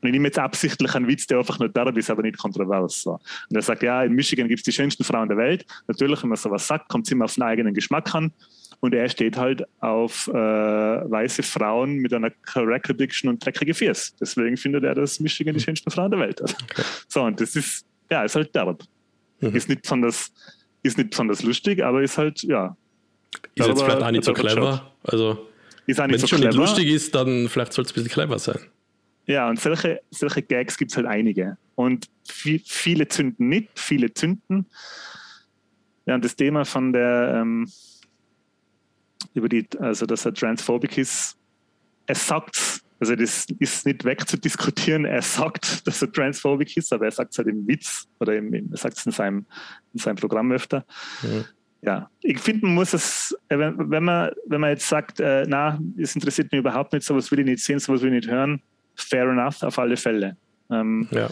und 0.01 0.09
ich 0.09 0.11
nehme 0.11 0.27
jetzt 0.27 0.37
absichtlich 0.37 0.93
einen 0.93 1.07
Witz, 1.07 1.25
der 1.25 1.39
einfach 1.39 1.57
nur 1.59 1.69
derb 1.69 1.97
ist, 1.97 2.09
aber 2.09 2.21
nicht 2.21 2.37
kontrovers. 2.37 3.01
So. 3.01 3.13
Und 3.13 3.55
er 3.55 3.61
sagt, 3.61 3.81
ja, 3.81 4.03
in 4.03 4.13
Michigan 4.13 4.47
gibt 4.47 4.59
es 4.59 4.63
die 4.63 4.71
schönsten 4.71 5.03
Frauen 5.03 5.27
der 5.27 5.37
Welt. 5.37 5.65
Natürlich, 5.87 6.21
wenn 6.21 6.29
man 6.29 6.37
sowas 6.37 6.67
sagt, 6.67 6.89
kommt 6.89 7.07
es 7.07 7.11
immer 7.11 7.25
auf 7.25 7.33
den 7.33 7.43
eigenen 7.43 7.73
Geschmack 7.73 8.13
an. 8.13 8.31
Und 8.79 8.93
er 8.93 9.09
steht 9.09 9.37
halt 9.37 9.63
auf 9.79 10.27
äh, 10.27 10.33
weiße 10.33 11.41
Frauen 11.41 11.95
mit 11.95 12.13
einer 12.13 12.29
Correct 12.29 12.91
Addiction 12.91 13.27
und 13.29 13.43
dreckige 13.43 13.73
Fiers. 13.73 14.15
Deswegen 14.19 14.55
findet 14.55 14.83
er, 14.83 14.93
dass 14.93 15.19
Michigan 15.19 15.55
die 15.55 15.61
schönsten 15.61 15.89
Frauen 15.89 16.11
der 16.11 16.19
Welt 16.19 16.41
hat. 16.41 16.55
Okay. 16.63 16.83
So, 17.07 17.23
und 17.23 17.41
das 17.41 17.55
ist, 17.55 17.87
ja, 18.11 18.23
ist 18.23 18.35
halt 18.35 18.53
derb. 18.53 18.83
Mhm. 19.39 19.55
Ist, 19.55 19.67
nicht 19.67 19.81
besonders, 19.81 20.31
ist 20.83 20.97
nicht 20.99 21.09
besonders 21.09 21.41
lustig, 21.41 21.83
aber 21.83 22.03
ist 22.03 22.19
halt, 22.19 22.43
ja, 22.43 22.77
ist 23.55 23.67
jetzt 23.67 23.81
vielleicht 23.81 24.01
auch 24.01 24.11
nicht 24.11 24.23
so 24.23 24.33
clever. 24.33 24.91
Also, 25.03 25.47
wenn 25.87 26.13
es 26.13 26.21
so 26.21 26.27
schon 26.27 26.39
clever. 26.39 26.51
nicht 26.51 26.59
lustig 26.59 26.87
ist, 26.87 27.15
dann 27.15 27.49
vielleicht 27.49 27.73
soll 27.73 27.83
es 27.85 27.91
ein 27.91 27.95
bisschen 27.95 28.11
clever 28.11 28.37
sein. 28.37 28.59
Ja, 29.27 29.49
und 29.49 29.59
solche, 29.59 30.01
solche 30.09 30.41
Gags 30.41 30.77
gibt 30.77 30.91
es 30.91 30.97
halt 30.97 31.05
einige. 31.05 31.57
Und 31.75 32.09
viele 32.23 33.07
zünden 33.07 33.49
nicht, 33.49 33.77
viele 33.77 34.13
zünden. 34.13 34.65
Ja, 36.05 36.15
und 36.15 36.25
das 36.25 36.35
Thema 36.35 36.65
von 36.65 36.93
der, 36.93 37.41
ähm, 37.41 37.69
über 39.33 39.49
die, 39.49 39.67
also 39.79 40.05
dass 40.05 40.25
er 40.25 40.33
transphobic 40.33 40.97
ist, 40.97 41.37
er 42.05 42.15
sagt 42.15 42.81
also 42.99 43.15
das 43.15 43.45
ist 43.59 43.85
nicht 43.85 44.05
wegzudiskutieren. 44.05 45.05
Er 45.05 45.21
sagt, 45.21 45.85
dass 45.85 46.01
er 46.01 46.11
transphobic 46.11 46.75
ist, 46.77 46.91
aber 46.91 47.05
er 47.05 47.11
sagt 47.11 47.31
es 47.31 47.37
halt 47.37 47.47
im 47.47 47.67
Witz 47.67 48.07
oder 48.19 48.35
im, 48.35 48.51
er 48.51 48.77
sagt 48.77 48.97
es 48.97 49.05
in 49.05 49.11
seinem, 49.11 49.45
in 49.93 49.99
seinem 49.99 50.15
Programm 50.15 50.51
öfter. 50.51 50.83
Mhm 51.21 51.45
ja, 51.81 52.09
ich 52.21 52.39
finde, 52.39 52.65
man 52.65 52.75
muss 52.75 52.93
es, 52.93 53.37
äh, 53.49 53.57
wenn 53.57 54.03
man, 54.03 54.31
wenn 54.45 54.61
man 54.61 54.71
jetzt 54.71 54.87
sagt, 54.87 55.19
äh, 55.19 55.45
na, 55.47 55.79
es 55.97 56.15
interessiert 56.15 56.51
mich 56.51 56.59
überhaupt 56.59 56.93
nicht, 56.93 57.05
sowas 57.05 57.31
will 57.31 57.39
ich 57.39 57.45
nicht 57.45 57.63
sehen, 57.63 57.79
sowas 57.79 58.01
will 58.01 58.13
ich 58.13 58.25
nicht 58.25 58.31
hören, 58.33 58.61
fair 58.97 59.29
enough, 59.29 59.63
auf 59.63 59.79
alle 59.79 59.97
Fälle. 59.97 60.37
Ähm, 60.69 61.07
ja. 61.11 61.29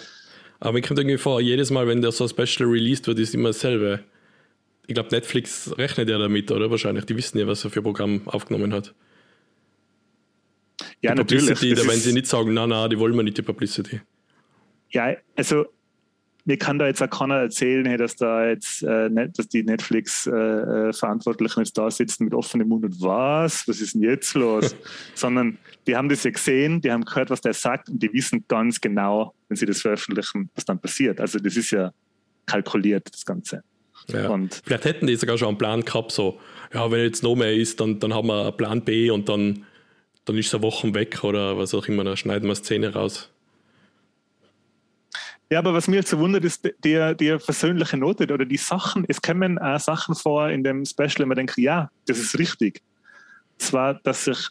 Aber 0.60 0.74
mir 0.74 0.82
kommt 0.82 1.00
irgendwie 1.00 1.18
vor, 1.18 1.42
jedes 1.42 1.72
Mal, 1.72 1.88
wenn 1.88 2.02
der 2.02 2.12
so 2.12 2.28
Special 2.28 2.70
released 2.70 3.08
wird, 3.08 3.20
ist 3.20 3.36
immer 3.36 3.50
dasselbe. 3.50 4.04
Ich 4.88 4.94
glaube, 4.94 5.10
Netflix 5.10 5.74
rechnet 5.78 6.10
ja 6.10 6.18
damit, 6.18 6.52
oder? 6.52 6.72
Wahrscheinlich. 6.72 7.06
Die 7.06 7.18
wissen 7.18 7.38
ja, 7.38 7.48
was 7.48 7.64
er 7.64 7.72
für 7.72 7.82
ein 7.82 7.84
Programm 7.84 8.28
aufgenommen 8.28 8.74
hat. 8.74 8.94
Ja, 11.02 11.12
die 11.12 11.18
natürlich. 11.20 11.46
Publicity, 11.46 11.74
da 11.76 11.88
wenn 11.88 12.00
sie 12.00 12.14
nicht 12.14 12.28
sagen, 12.28 12.54
na, 12.54 12.68
na, 12.68 12.88
die 12.88 12.98
wollen 13.00 13.16
wir 13.16 13.24
nicht, 13.24 13.38
die 13.38 13.42
Publicity. 13.42 14.02
Ja, 14.90 15.16
also 15.36 15.66
mir 16.46 16.58
kann 16.58 16.78
da 16.78 16.86
jetzt 16.86 17.02
auch 17.02 17.10
keiner 17.10 17.38
erzählen, 17.38 17.86
hey, 17.86 17.98
dass 17.98 18.16
da 18.16 18.48
jetzt, 18.48 18.84
äh, 18.84 19.10
dass 19.10 19.48
die 19.48 19.64
Netflix-Verantwortlichen 19.64 21.60
äh, 21.60 21.64
jetzt 21.64 21.78
da 21.78 21.90
sitzen 21.90 22.26
mit 22.26 22.36
offenem 22.36 22.70
Mund 22.70 22.86
und 22.86 23.02
was, 23.02 23.68
was 23.68 23.82
ist 23.82 23.96
denn 23.96 24.04
jetzt 24.04 24.36
los? 24.36 24.76
Sondern 25.16 25.58
die 25.88 25.96
haben 25.96 26.08
das 26.08 26.24
ja 26.24 26.30
gesehen, 26.30 26.82
die 26.82 26.92
haben 26.92 27.04
gehört, 27.04 27.32
was 27.32 27.42
der 27.42 27.54
sagt 27.54 27.90
und 27.90 28.02
die 28.02 28.14
wissen 28.14 28.46
ganz 28.48 28.80
genau, 28.80 29.34
wenn 29.50 29.58
sie 29.58 29.66
das 29.66 29.82
veröffentlichen, 29.82 30.50
was 30.54 30.66
dann 30.66 30.80
passiert. 30.80 31.20
Also 31.20 31.40
das 31.40 31.58
ist 31.58 31.72
ja 31.72 31.92
kalkuliert, 32.46 33.12
das 33.12 33.26
Ganze. 33.26 33.64
Ja. 34.14 34.30
Und 34.30 34.62
Vielleicht 34.64 34.86
hätten 34.86 35.08
die 35.08 35.16
sogar 35.16 35.40
schon 35.40 35.48
einen 35.48 35.58
Plan 35.58 35.84
gehabt, 35.84 36.12
so, 36.12 36.40
ja, 36.72 36.92
wenn 36.92 37.00
jetzt 37.02 37.24
noch 37.24 37.36
mehr 37.36 37.54
ist, 37.54 37.80
dann, 37.80 38.00
dann 38.00 38.14
haben 38.14 38.28
wir 38.28 38.44
einen 38.44 38.58
Plan 38.58 38.82
B 38.84 39.10
und 39.10 39.30
dann, 39.30 39.66
dann 40.26 40.38
ist 40.38 40.48
es 40.48 40.54
eine 40.54 40.62
Woche 40.62 40.94
weg 40.94 41.24
oder 41.24 41.58
was 41.58 41.74
auch 41.74 41.88
immer, 41.88 42.04
dann 42.04 42.18
schneiden 42.18 42.44
wir 42.44 42.50
eine 42.50 42.56
Szene 42.56 42.94
raus. 42.94 43.32
Ja, 45.50 45.60
aber 45.60 45.74
was 45.74 45.88
mir 45.88 45.98
jetzt 45.98 46.10
so 46.10 46.18
wundert, 46.18 46.44
ist 46.44 46.66
die, 46.84 47.16
die 47.20 47.38
persönliche 47.38 47.98
Note 47.98 48.24
oder 48.34 48.46
die 48.46 48.58
Sachen. 48.58 49.06
Es 49.08 49.22
kommen 49.22 49.60
auch 49.60 49.80
Sachen 49.80 50.16
vor 50.16 50.50
in 50.50 50.64
dem 50.64 50.86
Special, 50.86 51.20
wo 51.20 51.26
man 51.28 51.38
denkt, 51.38 51.58
ja, 51.58 51.90
das 52.08 52.18
ist 52.18 52.40
richtig. 52.40 52.82
Zwar, 53.58 53.96
dass 53.96 54.26
sich 54.26 54.50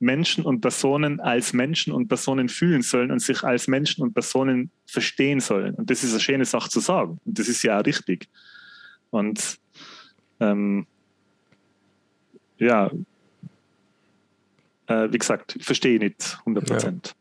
Menschen 0.00 0.44
und 0.44 0.60
Personen 0.60 1.18
als 1.20 1.54
Menschen 1.54 1.92
und 1.92 2.08
Personen 2.08 2.50
fühlen 2.50 2.82
sollen 2.82 3.10
und 3.10 3.20
sich 3.20 3.42
als 3.42 3.68
Menschen 3.68 4.02
und 4.02 4.12
Personen 4.12 4.70
verstehen 4.86 5.40
sollen. 5.40 5.74
Und 5.74 5.88
das 5.88 6.04
ist 6.04 6.12
eine 6.12 6.20
schöne 6.20 6.44
Sache 6.44 6.68
zu 6.68 6.80
sagen. 6.80 7.18
Und 7.24 7.38
das 7.38 7.48
ist 7.48 7.62
ja 7.62 7.80
auch 7.80 7.86
richtig. 7.86 8.28
Und 9.10 9.58
ähm, 10.40 10.86
ja, 12.58 12.90
äh, 14.86 15.08
wie 15.10 15.18
gesagt, 15.18 15.56
ich 15.56 15.64
verstehe 15.64 15.98
nicht 15.98 16.36
100 16.40 16.66
Prozent. 16.66 17.16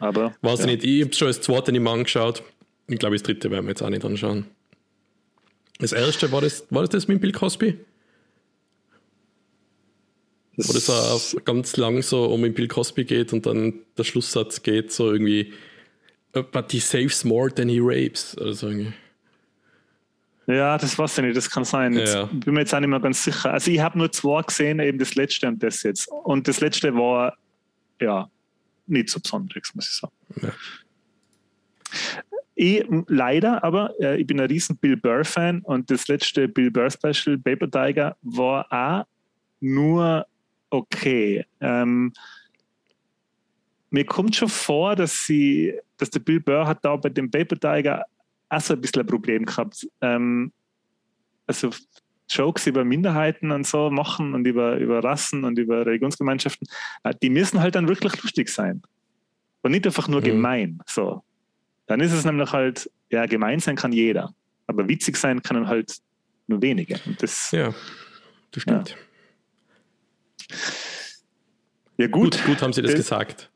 Ja. 0.00 0.06
Aber. 0.06 0.34
Weiß 0.40 0.60
ja. 0.60 0.66
nicht, 0.66 0.84
ich 0.84 1.02
habe 1.02 1.12
schon 1.12 1.28
das 1.28 1.40
zweite 1.40 1.72
nicht 1.72 1.82
mal 1.82 1.94
angeschaut. 1.94 2.42
Ich 2.90 2.98
glaube, 2.98 3.14
das 3.14 3.22
dritte 3.22 3.50
werden 3.50 3.66
wir 3.66 3.70
jetzt 3.70 3.82
auch 3.82 3.88
nicht 3.88 4.04
anschauen. 4.04 4.46
Das 5.78 5.92
erste, 5.92 6.30
war 6.32 6.40
das, 6.40 6.66
war 6.70 6.82
das, 6.82 6.90
das 6.90 7.08
mit 7.08 7.20
Bill 7.20 7.32
Cosby? 7.32 7.78
Das 10.56 10.68
Wo 10.68 10.72
das 10.72 10.90
auch 10.90 11.44
ganz 11.44 11.76
lang 11.76 12.02
so 12.02 12.24
um 12.26 12.42
Bill 12.52 12.68
Cosby 12.68 13.04
geht 13.04 13.32
und 13.32 13.46
dann 13.46 13.74
der 13.96 14.04
Schlusssatz 14.04 14.62
geht 14.62 14.92
so 14.92 15.10
irgendwie 15.10 15.52
But 16.32 16.70
he 16.70 16.80
saves 16.80 17.24
more 17.24 17.52
than 17.52 17.68
he 17.68 17.78
rapes. 17.80 18.36
Also 18.36 18.68
irgendwie. 18.68 18.92
Ja, 20.46 20.76
das 20.76 20.98
weiß 20.98 21.18
ich 21.18 21.24
nicht, 21.24 21.36
das 21.36 21.48
kann 21.48 21.64
sein. 21.64 21.92
Jetzt 21.94 22.14
ja. 22.14 22.24
bin 22.24 22.54
mir 22.54 22.60
jetzt 22.60 22.74
auch 22.74 22.80
nicht 22.80 22.88
mehr 22.88 23.00
ganz 23.00 23.22
sicher. 23.22 23.52
Also 23.52 23.70
ich 23.70 23.80
habe 23.80 23.98
nur 23.98 24.10
zwei 24.10 24.42
gesehen, 24.42 24.80
eben 24.80 24.98
das 24.98 25.14
letzte 25.14 25.46
und 25.46 25.62
das 25.62 25.82
jetzt. 25.84 26.08
Und 26.08 26.48
das 26.48 26.60
letzte 26.60 26.92
war 26.94 27.36
ja 28.00 28.28
nicht 28.86 29.10
so 29.10 29.20
besonders, 29.20 29.74
muss 29.74 29.88
ich 29.88 29.94
sagen. 29.94 30.12
Ja. 30.42 30.52
Ich, 32.62 32.84
leider, 33.06 33.64
aber 33.64 33.94
äh, 34.00 34.20
ich 34.20 34.26
bin 34.26 34.38
ein 34.38 34.46
riesen 34.46 34.76
Bill 34.76 34.94
Burr-Fan 34.94 35.62
und 35.62 35.90
das 35.90 36.08
letzte 36.08 36.46
Bill 36.46 36.70
Burr-Special, 36.70 37.38
Paper 37.38 37.70
Tiger, 37.70 38.16
war 38.20 38.70
auch 38.70 39.06
nur 39.60 40.26
okay. 40.68 41.46
Ähm, 41.62 42.12
mir 43.88 44.04
kommt 44.04 44.36
schon 44.36 44.50
vor, 44.50 44.94
dass 44.94 45.24
sie, 45.24 45.72
dass 45.96 46.10
der 46.10 46.20
Bill 46.20 46.38
Burr 46.38 46.66
hat 46.66 46.84
da 46.84 46.96
bei 46.96 47.08
dem 47.08 47.30
Paper 47.30 47.58
Tiger 47.58 48.04
auch 48.50 48.60
so 48.60 48.74
ein 48.74 48.80
bisschen 48.82 49.04
ein 49.04 49.06
Problem 49.06 49.46
gehabt. 49.46 49.88
Ähm, 50.02 50.52
also 51.46 51.70
Jokes 52.28 52.66
über 52.66 52.84
Minderheiten 52.84 53.52
und 53.52 53.66
so 53.66 53.88
machen 53.88 54.34
und 54.34 54.46
über, 54.46 54.76
über 54.76 55.02
Rassen 55.02 55.44
und 55.44 55.58
über 55.58 55.86
Religionsgemeinschaften, 55.86 56.68
äh, 57.04 57.14
die 57.22 57.30
müssen 57.30 57.58
halt 57.58 57.74
dann 57.74 57.88
wirklich 57.88 58.22
lustig 58.22 58.50
sein. 58.50 58.82
Und 59.62 59.70
nicht 59.70 59.86
einfach 59.86 60.08
nur 60.08 60.20
mhm. 60.20 60.24
gemein. 60.24 60.78
So. 60.84 61.22
Dann 61.90 61.98
ist 61.98 62.12
es 62.12 62.24
nämlich 62.24 62.52
halt, 62.52 62.88
ja, 63.10 63.26
gemein 63.26 63.58
sein 63.58 63.74
kann 63.74 63.90
jeder, 63.90 64.32
aber 64.68 64.86
witzig 64.86 65.16
sein 65.16 65.42
können 65.42 65.66
halt 65.66 65.96
nur 66.46 66.62
wenige. 66.62 67.00
Und 67.04 67.20
das, 67.20 67.50
ja, 67.50 67.74
das 68.52 68.62
stimmt. 68.62 68.96
Ja, 70.38 70.56
ja 71.96 72.06
gut. 72.06 72.36
gut. 72.36 72.44
gut. 72.46 72.62
haben 72.62 72.72
Sie 72.72 72.80
das, 72.80 72.92
das 72.92 73.00
gesagt. 73.00 73.50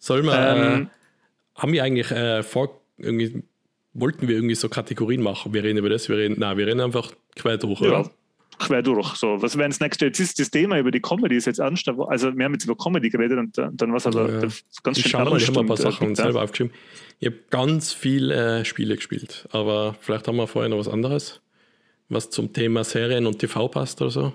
Soll 0.00 0.24
man, 0.24 0.56
ähm, 0.56 0.82
äh, 0.82 1.60
haben 1.60 1.72
wir 1.72 1.84
eigentlich 1.84 2.10
äh, 2.10 2.42
vor, 2.42 2.82
irgendwie, 2.98 3.44
wollten 3.92 4.26
wir 4.26 4.34
irgendwie 4.34 4.56
so 4.56 4.68
Kategorien 4.68 5.22
machen? 5.22 5.54
Wir 5.54 5.62
reden 5.62 5.78
über 5.78 5.88
das, 5.88 6.08
wir 6.08 6.16
reden, 6.16 6.40
nein, 6.40 6.58
wir 6.58 6.66
reden 6.66 6.80
einfach 6.80 7.12
quer 7.36 7.58
durch, 7.58 7.80
ja. 7.80 8.00
oder? 8.00 8.10
Quer 8.58 8.82
durch. 8.82 9.14
So, 9.14 9.40
was 9.40 9.56
wäre 9.56 9.68
das 9.68 9.80
nächste? 9.80 10.06
Jetzt 10.06 10.20
ist 10.20 10.38
das 10.38 10.50
Thema 10.50 10.78
über 10.78 10.90
die 10.90 11.00
Comedy 11.00 11.36
ist 11.36 11.46
jetzt 11.46 11.58
ernst. 11.58 11.88
Also 11.88 12.36
wir 12.36 12.44
haben 12.44 12.52
jetzt 12.52 12.64
über 12.64 12.76
Comedy 12.76 13.10
geredet 13.10 13.38
und 13.38 13.56
dann, 13.56 13.76
dann 13.76 13.92
was 13.92 14.06
aber 14.06 14.30
ja. 14.30 14.40
ganz 14.82 15.00
schön 15.00 15.20
ernst. 15.20 15.42
Ich 15.42 15.48
habe 15.48 15.60
ein 15.60 15.66
paar 15.66 15.76
Sachen 15.76 16.08
und, 16.08 16.16
selber 16.16 16.42
aufgeschrieben. 16.42 16.72
Ich 17.18 17.26
habe 17.26 17.38
ganz 17.50 17.92
viele 17.92 18.60
äh, 18.60 18.64
Spiele 18.64 18.96
gespielt, 18.96 19.48
aber 19.50 19.96
vielleicht 20.00 20.28
haben 20.28 20.36
wir 20.36 20.46
vorher 20.46 20.68
noch 20.68 20.78
was 20.78 20.88
anderes, 20.88 21.40
was 22.08 22.30
zum 22.30 22.52
Thema 22.52 22.84
Serien 22.84 23.26
und 23.26 23.38
TV 23.38 23.68
passt 23.68 24.00
oder 24.02 24.10
so. 24.10 24.32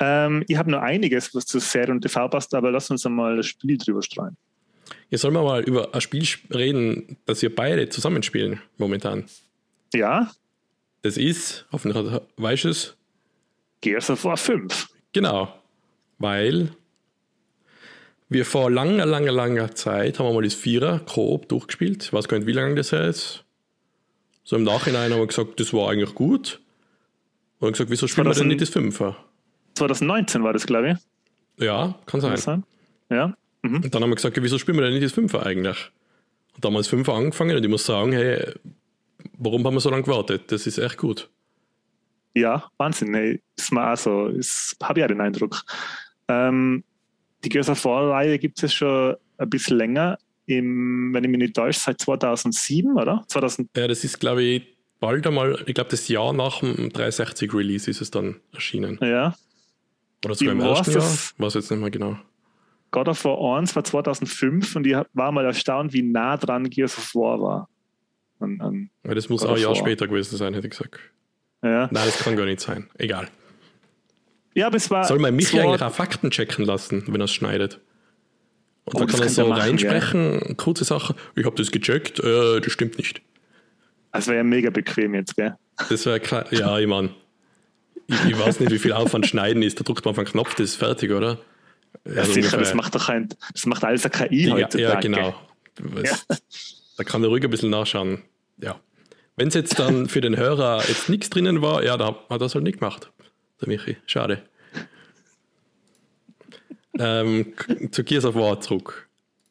Ähm, 0.00 0.44
ich 0.48 0.56
habe 0.56 0.70
nur 0.70 0.82
einiges, 0.82 1.34
was 1.34 1.46
zu 1.46 1.60
Serien 1.60 1.92
und 1.92 2.00
TV 2.00 2.28
passt, 2.28 2.54
aber 2.54 2.70
lass 2.70 2.90
uns 2.90 3.04
einmal 3.06 3.36
das 3.36 3.46
Spiel 3.46 3.78
drüber 3.78 4.02
streuen. 4.02 4.36
Jetzt 5.10 5.22
sollen 5.22 5.34
wir 5.34 5.42
mal 5.42 5.62
über 5.62 5.94
ein 5.94 6.00
Spiel 6.00 6.26
reden, 6.52 7.16
das 7.26 7.42
wir 7.42 7.54
beide 7.54 7.88
zusammenspielen 7.88 8.60
momentan. 8.76 9.24
Ja, 9.94 10.30
das 11.04 11.18
ist, 11.18 11.66
hoffentlich 11.70 12.20
weißt 12.38 12.64
du 12.64 12.68
es. 12.70 12.96
Gears 13.82 14.08
of 14.08 14.24
War 14.24 14.38
5. 14.38 14.88
Genau. 15.12 15.54
Weil 16.18 16.70
wir 18.30 18.46
vor 18.46 18.70
langer, 18.70 19.04
langer, 19.04 19.32
langer 19.32 19.74
Zeit 19.74 20.18
haben 20.18 20.26
wir 20.26 20.32
mal 20.32 20.42
das 20.42 20.54
Vierer 20.54 21.00
Coop 21.00 21.46
durchgespielt. 21.50 22.04
Ich 22.04 22.12
weiß 22.14 22.26
gar 22.26 22.38
nicht, 22.38 22.46
wie 22.46 22.52
lange 22.52 22.74
das 22.74 22.92
her 22.92 23.06
ist. 23.06 23.44
So 24.44 24.56
im 24.56 24.62
Nachhinein 24.62 25.12
haben 25.12 25.20
wir 25.20 25.26
gesagt, 25.26 25.60
das 25.60 25.74
war 25.74 25.90
eigentlich 25.90 26.14
gut. 26.14 26.60
Und 27.58 27.72
gesagt, 27.72 27.90
wieso 27.90 28.06
spielen 28.06 28.24
2000, 28.24 28.36
wir 28.36 28.40
denn 28.40 28.48
nicht 28.48 28.62
das 28.62 28.70
Fünfer? 28.70 29.16
2019 29.74 30.42
war 30.42 30.54
das, 30.54 30.66
glaube 30.66 30.92
ich. 30.92 31.64
Ja, 31.64 31.98
kann 32.06 32.22
sein. 32.22 32.30
Kann 32.30 32.40
sein? 32.40 32.64
Ja. 33.10 33.36
Mhm. 33.60 33.76
Und 33.76 33.94
dann 33.94 34.02
haben 34.02 34.10
wir 34.10 34.16
gesagt, 34.16 34.42
wieso 34.42 34.58
spielen 34.58 34.78
wir 34.78 34.84
denn 34.84 34.94
nicht 34.94 35.04
das 35.04 35.12
Fünfer 35.12 35.44
eigentlich? 35.44 35.90
Und 36.54 36.64
damals 36.64 36.88
Fünfer 36.88 37.12
angefangen 37.12 37.54
und 37.54 37.62
ich 37.62 37.70
muss 37.70 37.84
sagen, 37.84 38.12
hey, 38.12 38.54
warum 39.38 39.64
haben 39.66 39.74
wir 39.74 39.80
so 39.80 39.90
lange 39.90 40.02
gewartet? 40.02 40.50
Das 40.50 40.66
ist 40.66 40.78
echt 40.78 40.98
gut. 40.98 41.30
Ja, 42.34 42.64
Wahnsinn. 42.78 43.12
Nee, 43.12 43.40
ist 43.56 43.72
mir 43.72 43.92
auch 43.92 43.96
so. 43.96 44.32
Habe 44.82 44.98
ich 44.98 45.04
auch 45.04 45.08
den 45.08 45.20
Eindruck. 45.20 45.62
Ähm, 46.28 46.82
die 47.44 47.48
Gears 47.48 47.68
of 47.68 47.84
War-Reihe 47.84 48.38
gibt 48.38 48.62
es 48.62 48.74
schon 48.74 49.16
ein 49.38 49.50
bisschen 49.50 49.76
länger. 49.76 50.18
Im, 50.46 51.14
wenn 51.14 51.24
ich 51.24 51.30
mich 51.30 51.38
nicht 51.38 51.54
täusche, 51.54 51.80
seit 51.80 52.00
2007, 52.00 52.96
oder? 52.96 53.24
2000 53.28 53.70
ja, 53.76 53.88
das 53.88 54.04
ist, 54.04 54.20
glaube 54.20 54.42
ich, 54.42 54.62
bald 55.00 55.26
einmal, 55.26 55.62
ich 55.66 55.74
glaube, 55.74 55.90
das 55.90 56.08
Jahr 56.08 56.32
nach 56.32 56.60
dem 56.60 56.90
360-Release 56.90 57.90
ist 57.90 58.02
es 58.02 58.10
dann 58.10 58.40
erschienen. 58.52 58.98
Ja. 59.00 59.34
Oder 60.24 60.34
sogar 60.34 60.52
im 60.52 60.60
ersten 60.60 60.92
Jahr? 60.92 61.02
Weiß 61.38 61.54
jetzt 61.54 61.70
nicht 61.70 61.80
mehr 61.80 61.90
genau. 61.90 62.18
God 62.90 63.08
of 63.08 63.24
War 63.24 63.58
1 63.58 63.74
war 63.74 63.84
2005 63.84 64.76
und 64.76 64.86
ich 64.86 64.96
war 65.14 65.32
mal 65.32 65.44
erstaunt, 65.44 65.92
wie 65.92 66.02
nah 66.02 66.36
dran 66.36 66.68
Gears 66.68 66.96
of 66.96 67.14
War 67.14 67.40
war. 67.40 67.68
An, 68.44 68.60
an 68.60 68.90
ja, 69.04 69.14
das 69.14 69.28
muss 69.28 69.44
auch 69.44 69.54
ein 69.54 69.62
Jahr 69.62 69.74
später 69.74 70.06
gewesen 70.06 70.36
sein, 70.36 70.54
hätte 70.54 70.66
ich 70.66 70.72
gesagt. 70.72 71.00
Ja. 71.62 71.88
Nein, 71.90 72.04
das 72.06 72.18
kann 72.18 72.36
gar 72.36 72.44
nicht 72.44 72.60
sein. 72.60 72.88
Egal. 72.98 73.28
Ja, 74.54 74.68
aber 74.68 74.76
es 74.76 74.90
war. 74.90 75.04
Soll 75.04 75.18
man 75.18 75.34
mich 75.34 75.58
eigentlich 75.58 75.82
auch 75.82 75.92
Fakten 75.92 76.30
checken 76.30 76.64
lassen, 76.64 77.04
wenn 77.08 77.20
er 77.20 77.24
es 77.24 77.32
schneidet? 77.32 77.80
Und 78.84 78.96
oh, 78.96 78.98
dann 78.98 79.08
kann 79.08 79.22
er 79.22 79.28
so 79.28 79.48
machen, 79.48 79.62
reinsprechen, 79.62 80.40
ja. 80.40 80.54
kurze 80.54 80.84
Sache. 80.84 81.14
Ich 81.34 81.46
habe 81.46 81.56
das 81.56 81.70
gecheckt, 81.70 82.20
äh, 82.20 82.60
das 82.60 82.72
stimmt 82.72 82.98
nicht. 82.98 83.22
Das 84.12 84.26
wäre 84.26 84.36
ja 84.36 84.44
mega 84.44 84.70
bequem 84.70 85.14
jetzt, 85.14 85.36
gell? 85.36 85.56
Das 85.88 86.04
wäre 86.06 86.20
klar. 86.20 86.44
Ja, 86.52 86.78
ich 86.78 86.86
meine, 86.86 87.10
ich, 88.06 88.24
ich, 88.26 88.38
weiß 88.38 88.60
nicht, 88.60 88.70
wie 88.70 88.78
viel 88.78 88.92
Aufwand 88.92 89.26
schneiden 89.26 89.62
ist. 89.62 89.80
Da 89.80 89.84
drückt 89.84 90.04
man 90.04 90.12
auf 90.12 90.18
einen 90.18 90.28
Knopf, 90.28 90.54
das 90.54 90.70
ist 90.70 90.76
fertig, 90.76 91.10
oder? 91.10 91.38
Ja, 92.04 92.16
ja 92.16 92.24
sicher, 92.24 92.58
das 92.58 92.74
macht 92.74 92.94
doch 92.94 93.08
ein, 93.08 93.28
das 93.52 93.66
macht 93.66 93.82
alles 93.84 94.04
eine 94.04 94.28
KI 94.28 94.48
ja, 94.48 94.54
heute. 94.54 94.80
Ja, 94.80 95.00
genau. 95.00 95.34
Ja. 96.02 96.16
Da 96.96 97.04
kann 97.04 97.22
er 97.24 97.28
ruhig 97.28 97.42
ein 97.42 97.50
bisschen 97.50 97.70
nachschauen. 97.70 98.22
Ja. 98.58 98.80
Wenn 99.36 99.48
es 99.48 99.54
jetzt 99.54 99.78
dann 99.78 100.08
für 100.08 100.20
den 100.20 100.36
Hörer 100.36 100.82
jetzt 100.86 101.08
nichts 101.08 101.30
drinnen 101.30 101.60
war, 101.60 101.82
ja, 101.84 101.96
da 101.96 102.06
hat 102.06 102.30
er 102.30 102.38
das 102.38 102.54
halt 102.54 102.64
nicht 102.64 102.78
gemacht. 102.78 103.10
Der 103.60 103.68
Michi. 103.68 103.96
Schade. 104.06 104.42
ähm, 106.98 107.52
zu 107.90 108.04
Gears 108.04 108.24
of 108.24 108.34
War 108.34 108.60
zurück. 108.60 109.08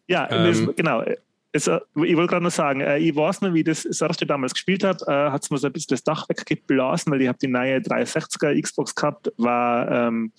Ja, 0.07 0.29
ähm, 0.31 0.67
das, 0.67 0.75
genau. 0.75 1.03
Es, 1.51 1.67
äh, 1.67 1.79
ich 1.95 2.15
wollte 2.15 2.31
gerade 2.31 2.43
noch 2.43 2.51
sagen, 2.51 2.81
äh, 2.81 2.97
ich 2.97 3.15
weiß 3.15 3.41
noch, 3.41 3.53
wie 3.53 3.63
das, 3.63 3.83
das 3.83 4.01
erste 4.01 4.25
damals 4.25 4.53
gespielt 4.53 4.83
habe, 4.83 4.99
äh, 5.07 5.31
hat 5.31 5.43
es 5.43 5.49
mir 5.49 5.57
so 5.57 5.67
ein 5.67 5.73
bisschen 5.73 5.95
das 5.95 6.03
Dach 6.03 6.27
weggeblasen, 6.29 7.11
weil 7.11 7.21
ich 7.21 7.27
habe 7.27 7.37
die 7.41 7.47
neue 7.47 7.77
360er 7.77 8.59
Xbox 8.61 8.95
gehabt, 8.95 9.31
war 9.37 9.89
ähm, 9.91 10.31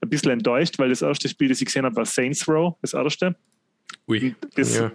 ein 0.00 0.08
bisschen 0.08 0.32
enttäuscht, 0.32 0.78
weil 0.78 0.88
das 0.88 1.02
erste 1.02 1.28
Spiel, 1.28 1.48
das 1.48 1.60
ich 1.60 1.66
gesehen 1.66 1.84
habe, 1.84 1.96
war 1.96 2.04
Saints 2.04 2.48
Row, 2.48 2.74
das 2.82 2.94
erste. 2.94 3.36
Ui, 4.08 4.34
das, 4.54 4.76
ja. 4.76 4.90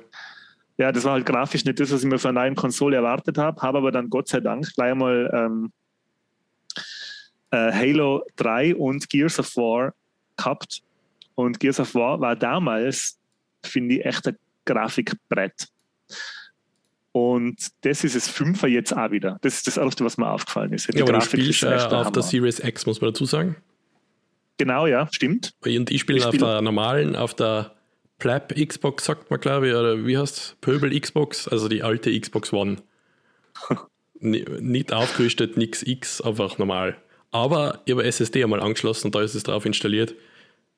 Ja. 0.81 0.91
das 0.91 1.03
war 1.03 1.13
halt 1.13 1.25
grafisch 1.25 1.65
nicht 1.65 1.79
das, 1.79 1.91
was 1.91 2.03
ich 2.03 2.09
mir 2.09 2.19
von 2.19 2.29
einer 2.29 2.41
neuen 2.41 2.55
Konsole 2.55 2.95
erwartet 2.97 3.37
habe, 3.37 3.61
habe 3.61 3.77
aber 3.77 3.91
dann 3.91 4.09
Gott 4.09 4.27
sei 4.27 4.39
Dank 4.39 4.73
gleich 4.73 4.95
mal 4.95 5.29
ähm, 5.33 5.71
äh, 7.51 7.71
Halo 7.71 8.23
3 8.37 8.75
und 8.75 9.09
Gears 9.09 9.39
of 9.39 9.55
War 9.55 9.93
gehabt. 10.37 10.81
Und 11.35 11.59
Gears 11.59 11.79
of 11.79 11.95
War 11.95 12.19
war 12.19 12.35
damals, 12.35 13.17
finde 13.63 13.95
ich, 13.95 14.05
echt 14.05 14.27
ein 14.27 14.37
Grafikbrett. 14.65 15.67
Und 17.13 17.57
das 17.81 18.03
ist 18.03 18.15
das 18.15 18.27
Fünfer 18.29 18.67
jetzt 18.67 18.95
auch 18.95 19.11
wieder. 19.11 19.37
Das 19.41 19.55
ist 19.55 19.67
das 19.67 19.77
Erste, 19.77 20.05
was 20.05 20.17
mir 20.17 20.29
aufgefallen 20.29 20.71
ist. 20.73 20.87
Die 20.91 20.97
ja, 20.97 21.03
aber 21.03 21.13
Grafik 21.13 21.39
du 21.39 21.53
spielst 21.53 21.65
auf 21.65 21.91
Hammer. 21.91 22.11
der 22.11 22.23
Series 22.23 22.59
X, 22.59 22.85
muss 22.85 23.01
man 23.01 23.09
dazu 23.09 23.25
sagen. 23.25 23.57
Genau, 24.57 24.87
ja, 24.87 25.07
stimmt. 25.11 25.53
Und 25.65 25.91
ich 25.91 26.01
spiele 26.01 26.25
auf 26.25 26.37
der 26.37 26.61
normalen, 26.61 27.15
auf 27.15 27.33
der 27.33 27.75
Plap 28.21 28.53
Xbox, 28.55 29.05
sagt 29.05 29.31
man, 29.31 29.39
glaube 29.39 29.67
ich, 29.67 29.73
oder 29.73 30.05
wie 30.05 30.15
heißt 30.15 30.37
es? 30.37 30.55
Pöbel 30.61 30.97
Xbox, 30.97 31.47
also 31.47 31.67
die 31.67 31.81
alte 31.81 32.17
Xbox 32.17 32.53
One. 32.53 32.77
nicht 34.19 34.93
aufgerüstet, 34.93 35.57
nix 35.57 35.81
X, 35.81 36.21
einfach 36.21 36.59
normal. 36.59 37.01
Aber 37.31 37.81
ich 37.85 37.93
habe 37.93 38.03
SSD 38.03 38.43
einmal 38.43 38.59
angeschlossen 38.59 39.07
und 39.07 39.15
da 39.15 39.23
ist 39.23 39.33
es 39.33 39.41
drauf 39.41 39.65
installiert. 39.65 40.13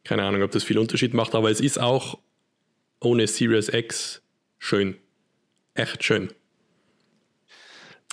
Keine 0.06 0.24
Ahnung, 0.24 0.42
ob 0.42 0.52
das 0.52 0.64
viel 0.64 0.78
Unterschied 0.78 1.14
macht, 1.14 1.36
aber 1.36 1.52
es 1.52 1.60
ist 1.60 1.82
auch 1.82 2.18
ohne 3.02 3.28
Series 3.28 3.68
X 3.68 4.22
schön. 4.58 4.96
Echt 5.74 6.02
schön. 6.02 6.30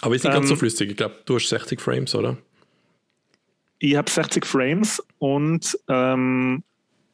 Aber 0.01 0.17
ist 0.17 0.25
nicht 0.25 0.35
ähm, 0.35 0.41
ganz 0.41 0.49
so 0.49 0.55
ähm, 0.55 0.59
flüssig. 0.59 0.91
Ich 0.91 0.97
glaube, 0.97 1.19
du 1.25 1.37
hast 1.37 1.49
60 1.49 1.81
Frames, 1.81 2.17
oder? 2.17 2.37
Ich 3.79 3.95
habe 3.95 4.11
60 4.11 4.45
Frames 4.45 5.01
und 5.19 5.79
ähm, 5.89 6.65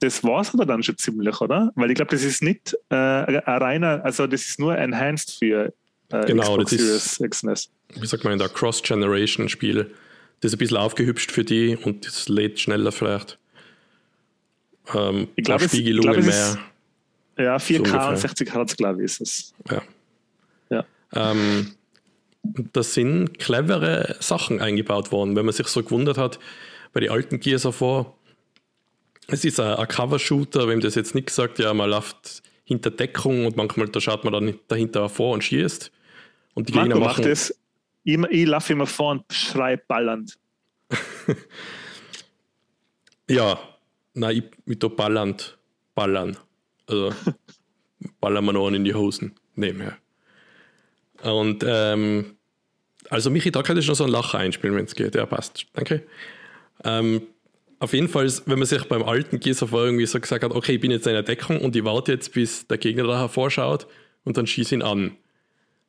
das 0.01 0.23
war 0.23 0.41
es 0.43 0.53
aber 0.53 0.67
dann 0.67 0.83
schon 0.83 0.97
ziemlich, 0.99 1.41
oder? 1.41 1.73
Weil 1.75 1.91
ich 1.91 1.97
glaube, 1.97 2.11
das 2.11 2.23
ist 2.23 2.43
nicht 2.43 2.77
äh, 2.91 2.95
ein 2.95 3.39
reiner, 3.63 4.05
also 4.05 4.27
das 4.27 4.47
ist 4.47 4.61
nur 4.61 4.77
enhanced 4.77 5.39
für 5.39 5.73
äh, 6.11 6.27
genau, 6.27 6.43
Xbox 6.43 6.71
das 6.71 6.81
ist, 6.81 7.31
XNES. 7.31 7.71
Wie 7.95 8.07
sagt 8.07 8.25
man 8.25 8.35
in 8.35 8.39
der 8.39 8.49
Cross-Generation-Spiel? 8.49 9.91
Das 10.41 10.51
ist 10.51 10.57
ein 10.57 10.59
bisschen 10.59 10.77
aufgehübscht 10.77 11.33
für 11.33 11.45
die 11.45 11.77
und 11.77 12.07
das 12.07 12.29
lädt 12.29 12.61
schneller 12.61 12.93
vielleicht. 12.93 13.39
Ähm, 14.95 15.29
ich 15.35 15.45
glaube, 15.45 15.69
Spiegelungen 15.69 16.27
mehr. 16.27 16.59
Ja, 17.39 17.57
4K 17.57 18.03
so 18.03 18.09
und 18.09 18.19
60 18.19 18.55
Hertz, 18.55 18.77
glaube 18.77 19.01
ich, 19.01 19.05
ist 19.05 19.21
es. 19.21 19.55
Ja. 19.71 19.83
ja. 20.71 20.85
Ähm, 21.13 21.73
da 22.73 22.83
sind 22.83 23.39
clevere 23.39 24.17
Sachen 24.21 24.61
eingebaut 24.61 25.13
worden, 25.13 25.37
wenn 25.37 25.45
man 25.45 25.55
sich 25.55 25.67
so 25.69 25.83
gewundert 25.83 26.19
hat, 26.19 26.39
bei 26.93 27.01
den 27.01 27.11
alten 27.11 27.41
Gears 27.41 27.67
of 27.67 27.81
War. 27.81 28.16
Es 29.29 29.45
ist 29.45 29.61
ein, 29.61 29.75
ein 29.75 29.89
Cover-Shooter, 29.89 30.69
wem 30.69 30.81
das 30.81 30.95
jetzt 30.95 31.15
nicht 31.15 31.31
sagt, 31.31 31.59
ja, 31.59 31.75
man 31.75 31.91
läuft 31.91 32.43
hinter 32.65 32.91
Deckung 32.91 33.47
und 33.47 33.57
manchmal 33.57 33.89
da 33.89 34.01
schaut 34.01 34.25
man 34.25 34.33
dann 34.33 34.59
dahinter 34.69 35.03
hervor 35.03 35.35
und 35.35 35.45
schießt. 35.45 35.91
Und 36.55 36.69
die 36.69 36.73
Marco 36.73 36.89
Gegner 36.89 37.05
machen. 37.05 37.23
Macht 37.23 37.31
das. 37.31 37.55
Ich, 38.05 38.19
ich 38.19 38.47
laufe 38.47 38.73
immer 38.73 38.87
vor 38.87 39.13
und 39.13 39.25
schreibe 39.33 39.83
ballernd. 39.87 40.39
ja, 43.29 43.59
nein, 44.15 44.37
ich, 44.37 44.73
ich 44.73 44.79
tue 44.79 44.91
ballernd 44.91 45.57
ballern. 45.95 46.37
Also 46.87 47.13
ballern 48.21 48.45
wir 48.45 48.53
noch 48.53 48.69
in 48.69 48.85
die 48.85 48.95
Hosen 48.95 49.35
nebenher. 49.57 49.97
Und 51.23 51.65
ähm, 51.67 52.37
also 53.11 53.31
Michi, 53.31 53.51
da 53.51 53.63
könnte 53.63 53.81
ich 53.81 53.89
noch 53.89 53.95
so 53.95 54.05
einen 54.05 54.13
Lacher 54.13 54.39
einspielen, 54.39 54.77
wenn 54.77 54.85
es 54.85 54.95
geht. 54.95 55.15
Ja, 55.15 55.27
passt. 55.27 55.67
Danke. 55.73 56.07
Ähm, 56.85 57.23
auf 57.79 57.93
jeden 57.93 58.09
Fall, 58.09 58.31
wenn 58.47 58.59
man 58.59 58.67
sich 58.67 58.85
beim 58.85 59.03
alten 59.03 59.39
Gears 59.39 59.63
irgendwie 59.63 60.07
so 60.07 60.19
gesagt 60.21 60.45
hat, 60.45 60.53
okay, 60.53 60.75
ich 60.75 60.81
bin 60.81 60.91
jetzt 60.91 61.07
in 61.07 61.13
der 61.13 61.23
Deckung 61.23 61.61
und 61.61 61.77
ich 61.77 61.85
warte 61.85 62.13
jetzt, 62.13 62.33
bis 62.33 62.67
der 62.67 62.79
Gegner 62.79 63.05
da 63.05 63.19
hervorschaut 63.19 63.87
und 64.25 64.37
dann 64.37 64.47
schieße 64.47 64.75
ihn 64.75 64.83
an. 64.83 65.17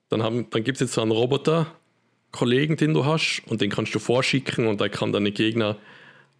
Dann, 0.09 0.19
dann 0.49 0.63
gibt 0.63 0.77
es 0.77 0.81
jetzt 0.81 0.93
so 0.93 1.01
einen 1.01 1.11
Roboter-Kollegen, 1.11 2.77
den 2.77 2.93
du 2.93 3.05
hast 3.05 3.41
und 3.47 3.61
den 3.61 3.69
kannst 3.69 3.95
du 3.95 3.99
vorschicken 3.99 4.67
und 4.67 4.81
der 4.81 4.89
kann 4.89 5.11
deine 5.11 5.31
Gegner 5.31 5.77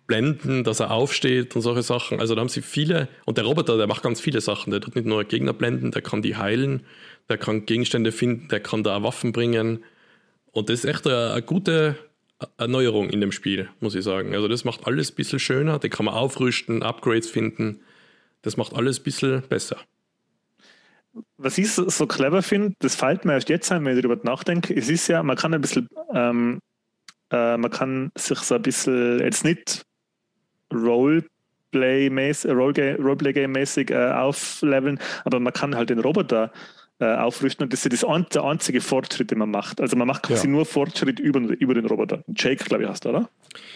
blenden, 0.06 0.64
dass 0.64 0.80
er 0.80 0.92
aufsteht 0.92 1.56
und 1.56 1.62
solche 1.62 1.84
Sachen. 1.84 2.20
Also 2.20 2.34
da 2.34 2.42
haben 2.42 2.50
sie 2.50 2.62
viele, 2.62 3.10
und 3.26 3.38
der 3.38 3.46
Roboter, 3.46 3.78
der 3.78 3.88
macht 3.88 4.04
ganz 4.04 4.22
viele 4.22 4.42
Sachen. 4.42 4.72
Der 4.72 4.82
tut 4.82 4.96
nicht 4.96 5.06
nur 5.06 5.24
Gegner 5.26 5.54
blenden, 5.54 5.92
der 5.92 6.02
kann 6.02 6.22
die 6.22 6.38
heilen, 6.38 6.86
der 7.30 7.38
kann 7.38 7.66
Gegenstände 7.66 8.12
finden, 8.12 8.48
der 8.48 8.62
kann 8.62 8.84
da 8.84 9.04
Waffen 9.04 9.34
bringen. 9.34 9.84
Und 10.52 10.70
das 10.70 10.80
ist 10.80 10.86
echt 10.86 11.06
eine, 11.06 11.32
eine 11.34 11.42
gute 11.42 11.98
Erneuerung 12.58 13.10
in 13.10 13.22
dem 13.22 13.32
Spiel, 13.32 13.70
muss 13.80 13.96
ich 13.96 14.04
sagen. 14.04 14.34
Also 14.36 14.48
das 14.48 14.64
macht 14.64 14.86
alles 14.86 15.12
ein 15.12 15.16
bisschen 15.16 15.40
schöner, 15.40 15.80
den 15.80 15.90
kann 15.90 16.06
man 16.06 16.14
aufrüsten, 16.14 16.84
Upgrades 16.84 17.30
finden. 17.30 17.82
Das 18.44 18.58
macht 18.58 18.74
alles 18.74 19.00
ein 19.00 19.04
bisschen 19.04 19.42
besser. 19.50 19.78
Was 21.38 21.58
ich 21.58 21.72
so, 21.72 22.06
clever 22.06 22.44
finde, 22.44 22.76
das 22.80 22.96
fällt 22.96 23.26
mir 23.26 23.34
erst 23.34 23.50
jetzt 23.50 23.72
ein, 23.72 23.84
wenn 23.84 23.98
ich 23.98 24.04
darüber 24.04 24.22
nachdenke, 24.24 24.76
es 24.76 24.88
ist 24.88 25.08
ja, 25.08 25.24
man 25.24 25.36
kann 25.36 25.54
ein 25.54 25.62
bisschen, 25.62 25.88
ähm, 26.14 26.60
äh, 27.32 27.58
man 27.58 27.72
kann 27.72 28.12
sich 28.16 28.38
so 28.40 28.54
ein 28.56 28.62
bisschen 28.62 29.20
jetzt 29.20 29.44
nicht 29.44 29.84
Roleplay-mäßig, 30.72 32.52
Roleplay-Game-mäßig 32.52 33.90
äh, 33.90 34.12
aufleveln, 34.12 35.00
aber 35.26 35.40
man 35.40 35.54
kann 35.54 35.76
halt 35.76 35.90
den 35.90 36.00
Roboter 36.00 36.52
äh, 37.00 37.06
aufrüsten 37.06 37.64
und 37.64 37.74
das 37.74 37.86
ist 37.86 38.04
das 38.04 38.30
der 38.30 38.44
einzige 38.44 38.82
Fortschritt, 38.82 39.32
den 39.32 39.40
man 39.40 39.52
macht. 39.52 39.80
Also 39.82 39.96
man 39.96 40.08
macht 40.08 40.24
quasi 40.24 40.48
ja. 40.48 40.52
nur 40.52 40.66
Fortschritt 40.66 41.20
über, 41.20 41.40
über 41.40 41.74
den 41.74 41.86
Roboter. 41.86 42.24
Jake, 42.36 42.64
glaube 42.64 42.84
ich, 42.84 42.90
hast 42.90 43.06
du, 43.06 43.10
oder? 43.10 43.30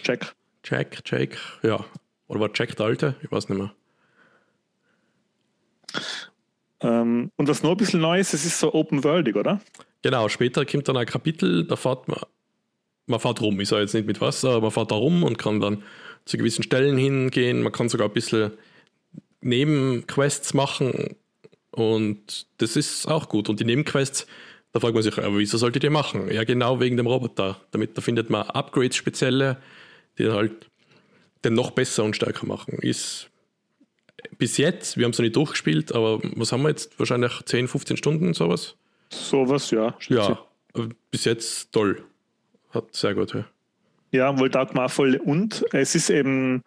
Jack. 0.04 0.34
Jack, 0.64 1.02
Jake, 1.06 1.38
ja. 1.64 1.84
Oder 2.28 2.40
war 2.40 2.50
Jack 2.54 2.76
der 2.76 2.86
Alte? 2.86 3.16
Ich 3.22 3.32
weiß 3.32 3.50
nicht 3.50 3.58
mehr. 3.58 3.74
Ähm, 6.82 7.32
und 7.36 7.48
was 7.48 7.64
noch 7.64 7.72
ein 7.72 7.78
bisschen 7.78 8.02
neu 8.02 8.20
ist, 8.20 8.34
es 8.34 8.46
ist 8.46 8.60
so 8.60 8.74
open-worldig, 8.74 9.36
oder? 9.36 9.62
Genau, 10.02 10.30
später 10.30 10.66
kommt 10.66 10.88
dann 10.88 10.98
ein 10.98 11.06
Kapitel, 11.06 11.66
da 11.66 11.76
fährt 11.76 12.08
man, 12.08 12.20
man 13.06 13.20
fährt 13.20 13.42
rum, 13.42 13.60
ich 13.60 13.70
sage 13.70 13.84
jetzt 13.84 13.94
nicht 13.94 14.08
mit 14.08 14.20
Wasser, 14.22 14.52
aber 14.52 14.62
man 14.62 14.72
fährt 14.72 14.92
da 14.92 14.96
rum 14.96 15.24
und 15.24 15.38
kann 15.38 15.60
dann 15.60 15.84
zu 16.26 16.38
gewissen 16.38 16.64
Stellen 16.64 16.98
hingehen. 16.98 17.62
Man 17.62 17.72
kann 17.72 17.90
sogar 17.90 18.08
ein 18.08 18.14
bisschen 18.14 18.52
Nebenquests 19.42 20.54
machen 20.54 21.16
und 21.72 22.48
das 22.58 22.76
ist 22.76 23.08
auch 23.08 23.30
gut. 23.30 23.50
Und 23.50 23.60
die 23.60 23.66
Nebenquests, 23.66 24.28
da 24.74 24.80
fragt 24.80 24.94
man 24.94 25.04
sich, 25.04 25.18
aber 25.18 25.38
wieso 25.38 25.58
solltet 25.58 25.84
ihr 25.84 25.90
machen? 25.90 26.32
Ja, 26.32 26.44
genau 26.44 26.80
wegen 26.80 26.98
dem 26.98 27.08
Roboter. 27.08 27.60
Damit 27.72 27.98
da 27.98 28.02
findet 28.02 28.30
man 28.30 28.44
Upgrades 28.50 28.96
spezielle, 28.96 29.58
die 30.18 30.30
halt 30.30 30.70
den 31.44 31.54
noch 31.54 31.72
besser 31.72 32.04
und 32.04 32.16
stärker 32.16 32.46
machen. 32.46 32.76
Ist 32.80 33.30
bis 34.38 34.58
jetzt, 34.58 34.98
wir 34.98 35.06
haben 35.06 35.12
es 35.12 35.18
noch 35.18 35.24
nicht 35.24 35.36
durchgespielt, 35.36 35.94
aber 35.94 36.20
was 36.36 36.52
haben 36.52 36.64
wir 36.64 36.70
jetzt? 36.70 36.98
Wahrscheinlich 37.00 37.42
10, 37.46 37.68
15 37.68 37.98
Stunden, 37.98 38.34
sowas? 38.34 38.76
Sowas, 39.10 39.72
ja. 39.72 39.96
Ja, 40.10 40.46
bis 41.10 41.26
jetzt 41.26 41.72
toll. 41.72 42.04
Hat 42.70 42.96
sehr 42.96 43.16
gut. 43.16 43.34
Ja, 43.34 43.46
ja 44.12 44.40
wohl 44.40 44.52
auch 44.56 44.92
voll. 44.92 45.16
Und 45.18 45.66
es 45.72 45.96
ist 45.96 46.10
eben 46.10 46.62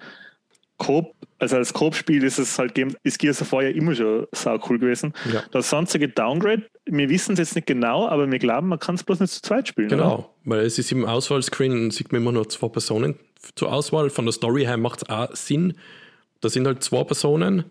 Coop, 0.76 1.14
also 1.44 1.56
als 1.56 1.74
Coop-Spiel 1.74 2.24
ist 2.24 2.38
es 2.38 2.58
halt, 2.58 2.78
ist 3.02 3.18
Gears 3.18 3.42
of 3.42 3.52
War 3.52 3.64
ja 3.64 3.68
immer 3.68 3.94
schon 3.94 4.26
sau 4.32 4.58
cool 4.68 4.78
gewesen. 4.78 5.12
Ja. 5.30 5.42
Das 5.50 5.68
sonstige 5.68 6.08
Downgrade, 6.08 6.62
wir 6.86 7.10
wissen 7.10 7.34
es 7.34 7.38
jetzt 7.38 7.54
nicht 7.54 7.66
genau, 7.66 8.08
aber 8.08 8.30
wir 8.30 8.38
glauben, 8.38 8.68
man 8.68 8.78
kann 8.78 8.94
es 8.94 9.04
bloß 9.04 9.20
nicht 9.20 9.32
zu 9.32 9.42
zweit 9.42 9.68
spielen. 9.68 9.88
Genau, 9.88 10.14
oder? 10.14 10.30
weil 10.44 10.60
es 10.60 10.78
ist 10.78 10.90
im 10.90 11.04
Auswahlscreen, 11.04 11.90
sieht 11.90 12.12
man 12.12 12.22
immer 12.22 12.32
nur 12.32 12.48
zwei 12.48 12.68
Personen 12.68 13.16
zur 13.54 13.72
Auswahl. 13.72 14.08
Von 14.08 14.24
der 14.24 14.32
Story 14.32 14.64
her 14.64 14.78
macht 14.78 15.02
es 15.02 15.08
auch 15.10 15.34
Sinn. 15.36 15.74
Da 16.40 16.48
sind 16.48 16.66
halt 16.66 16.82
zwei 16.82 17.04
Personen 17.04 17.64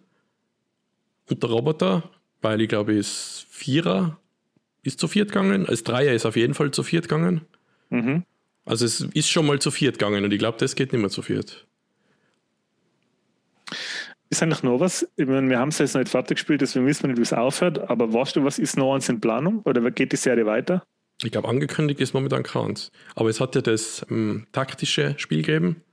und 1.30 1.42
der 1.42 1.50
Roboter, 1.50 2.04
weil 2.42 2.62
ich 2.62 2.70
glaube, 2.70 2.94
ist 2.94 3.48
Vierer 3.50 4.18
ist 4.84 5.00
zu 5.00 5.08
viert 5.08 5.32
gegangen, 5.32 5.66
als 5.66 5.84
Dreier 5.84 6.14
ist 6.14 6.26
auf 6.26 6.36
jeden 6.36 6.54
Fall 6.54 6.72
zu 6.72 6.84
viert 6.84 7.08
gegangen. 7.08 7.42
Mhm. 7.90 8.24
Also 8.66 8.86
es 8.86 9.02
ist 9.02 9.30
schon 9.30 9.48
mal 9.48 9.60
zu 9.60 9.72
viert 9.72 9.98
gegangen 9.98 10.24
und 10.24 10.32
ich 10.32 10.40
glaube, 10.40 10.58
das 10.58 10.76
geht 10.76 10.92
nicht 10.92 11.02
mehr 11.02 11.10
zu 11.10 11.22
viert. 11.22 11.66
Ist 14.34 14.42
eigentlich 14.42 14.64
noch 14.64 14.80
was? 14.80 15.08
Ich 15.16 15.28
meine, 15.28 15.48
wir 15.48 15.60
haben 15.60 15.70
es 15.70 15.78
jetzt 15.78 15.94
noch 15.94 16.00
nicht 16.00 16.10
fertig 16.10 16.38
gespielt, 16.38 16.62
deswegen 16.62 16.88
wissen 16.88 17.04
wir 17.04 17.10
nicht, 17.10 17.20
wie 17.20 17.22
es 17.22 17.34
aufhört, 17.34 17.78
aber 17.88 18.12
weißt 18.12 18.36
du, 18.36 18.44
was 18.44 18.58
ist 18.58 18.78
noch 18.78 18.96
eins 18.96 19.08
in 19.08 19.22
Planung 19.22 19.62
oder 19.64 19.92
geht 19.92 20.12
die 20.12 20.16
Serie 20.16 20.48
weiter? 20.48 20.84
Ich 21.24 21.32
glaube, 21.32 21.48
angekündigt 21.48 22.00
ist 22.00 22.16
momentan 22.16 22.42
keins. 22.42 22.92
Aber 23.14 23.30
es 23.30 23.40
hat 23.40 23.54
ja 23.54 23.62
das 23.62 24.04
ähm, 24.10 24.48
taktische 24.52 25.14
Spiel 25.20 25.44
gegeben. 25.44 25.84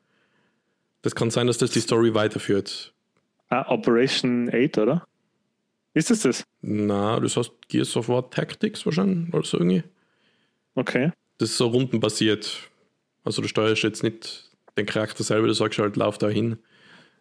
Das 1.03 1.15
kann 1.15 1.31
sein, 1.31 1.49
dass 1.49 1.59
das 1.59 1.71
die 1.73 1.81
Story 1.81 2.15
weiterführt. 2.15 2.95
Ah, 3.51 3.71
Operation 3.71 4.49
8, 4.51 4.79
oder? 4.79 5.07
Ist 5.93 6.11
es 6.11 6.21
das? 6.23 6.43
Na, 6.63 7.21
das 7.21 7.37
heißt 7.37 7.53
Gears 7.69 7.95
of 7.99 8.09
War 8.09 8.31
Tactics 8.31 8.87
wahrscheinlich 8.87 9.35
oder 9.35 9.45
so 9.45 9.59
irgendwie. 9.59 9.83
Okay. 10.77 11.13
Das 11.37 11.51
ist 11.51 11.59
so 11.59 11.67
rundenbasiert. 11.67 12.71
Also 13.23 13.43
du 13.43 13.49
steuerst 13.49 13.83
jetzt 13.83 14.03
nicht 14.03 14.51
den 14.79 14.87
Charakter 14.87 15.25
selber, 15.25 15.47
du 15.47 15.53
sagst 15.53 15.79
halt, 15.79 15.97
lauf 15.97 16.17
da 16.17 16.31
hin, 16.31 16.57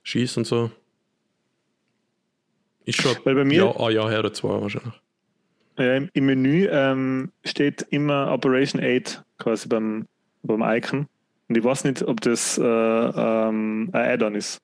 schieß 0.03 0.37
und 0.37 0.47
so. 0.47 0.71
Ist 2.89 3.01
schon 3.01 3.15
Weil 3.23 3.35
bei 3.35 3.45
mir, 3.45 3.65
ja, 3.65 3.85
ein 3.85 3.93
Jahr 3.93 4.09
her 4.09 4.19
oder 4.19 4.33
zwei 4.33 4.61
wahrscheinlich. 4.61 4.93
Ja, 5.77 5.95
im, 5.95 6.09
im 6.13 6.25
Menü 6.25 6.67
ähm, 6.71 7.31
steht 7.45 7.85
immer 7.91 8.31
Operation 8.31 8.81
8 8.83 9.23
quasi 9.37 9.67
beim, 9.67 10.07
beim 10.41 10.63
Icon. 10.63 11.07
Und 11.47 11.57
ich 11.57 11.63
weiß 11.63 11.83
nicht, 11.83 12.01
ob 12.03 12.19
das 12.21 12.57
äh, 12.57 12.63
ähm, 12.63 13.89
ein 13.93 14.11
Add-on 14.11 14.35
ist. 14.35 14.59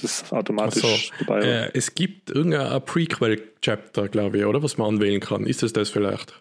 Das 0.00 0.30
automatisch 0.32 1.10
so. 1.10 1.24
dabei 1.24 1.40
äh, 1.40 1.70
Es 1.72 1.94
gibt 1.94 2.30
irgendein 2.30 2.82
Prequel-Chapter, 2.84 4.08
glaube 4.08 4.38
ich, 4.38 4.44
oder? 4.44 4.62
Was 4.62 4.78
man 4.78 4.94
anwählen 4.94 5.20
kann. 5.20 5.44
Ist 5.44 5.62
das 5.62 5.72
das 5.72 5.88
vielleicht? 5.88 6.34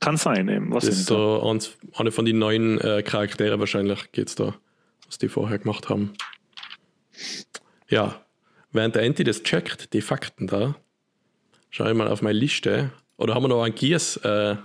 Kann 0.00 0.16
sein, 0.16 0.48
eben. 0.48 0.72
Was 0.72 0.86
das 0.86 0.96
ist 0.96 1.06
so 1.06 1.42
eins, 1.42 1.76
eine 1.94 2.10
von 2.10 2.24
den 2.24 2.38
neuen 2.38 2.80
äh, 2.80 3.02
Charaktere 3.02 3.60
wahrscheinlich 3.60 4.10
geht 4.12 4.28
es 4.28 4.34
da, 4.34 4.54
was 5.06 5.18
die 5.18 5.28
vorher 5.28 5.58
gemacht 5.58 5.90
haben. 5.90 6.14
Ja, 7.88 8.22
während 8.72 8.94
der 8.94 9.04
Anti 9.04 9.24
das 9.24 9.42
checkt, 9.42 9.92
die 9.92 10.00
Fakten 10.00 10.46
da, 10.46 10.74
schaue 11.70 11.90
ich 11.90 11.96
mal 11.96 12.08
auf 12.08 12.22
meine 12.22 12.38
Liste. 12.38 12.90
Oder 13.16 13.34
haben 13.34 13.44
wir 13.44 13.48
noch 13.48 13.62
ein 13.62 13.74
Gears? 13.74 14.16
Äh, 14.18 14.56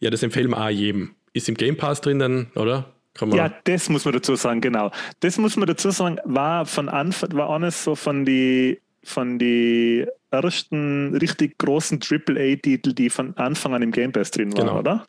ja, 0.00 0.10
das 0.10 0.22
empfehlen 0.22 0.50
wir 0.50 0.60
auch 0.60 0.68
jedem. 0.68 1.14
Ist 1.32 1.48
im 1.48 1.54
Game 1.54 1.76
Pass 1.76 2.00
drinnen, 2.00 2.50
oder? 2.54 2.92
ja, 3.32 3.52
das 3.64 3.88
muss 3.88 4.04
man 4.04 4.14
dazu 4.14 4.34
sagen, 4.36 4.60
genau. 4.60 4.90
Das 5.20 5.36
muss 5.38 5.56
man 5.56 5.66
dazu 5.66 5.90
sagen, 5.90 6.18
war 6.24 6.64
von 6.66 6.88
Anfang, 6.88 7.32
war 7.32 7.50
eines 7.50 7.84
so 7.84 7.94
von 7.94 8.24
die, 8.24 8.80
von 9.02 9.38
die 9.38 10.06
ersten 10.30 11.16
richtig 11.16 11.58
großen 11.58 12.00
AAA-Titel, 12.02 12.92
die 12.92 13.10
von 13.10 13.36
Anfang 13.36 13.74
an 13.74 13.82
im 13.82 13.92
Game 13.92 14.12
Pass 14.12 14.30
drin 14.30 14.52
waren, 14.52 14.66
genau. 14.66 14.78
oder? 14.78 15.06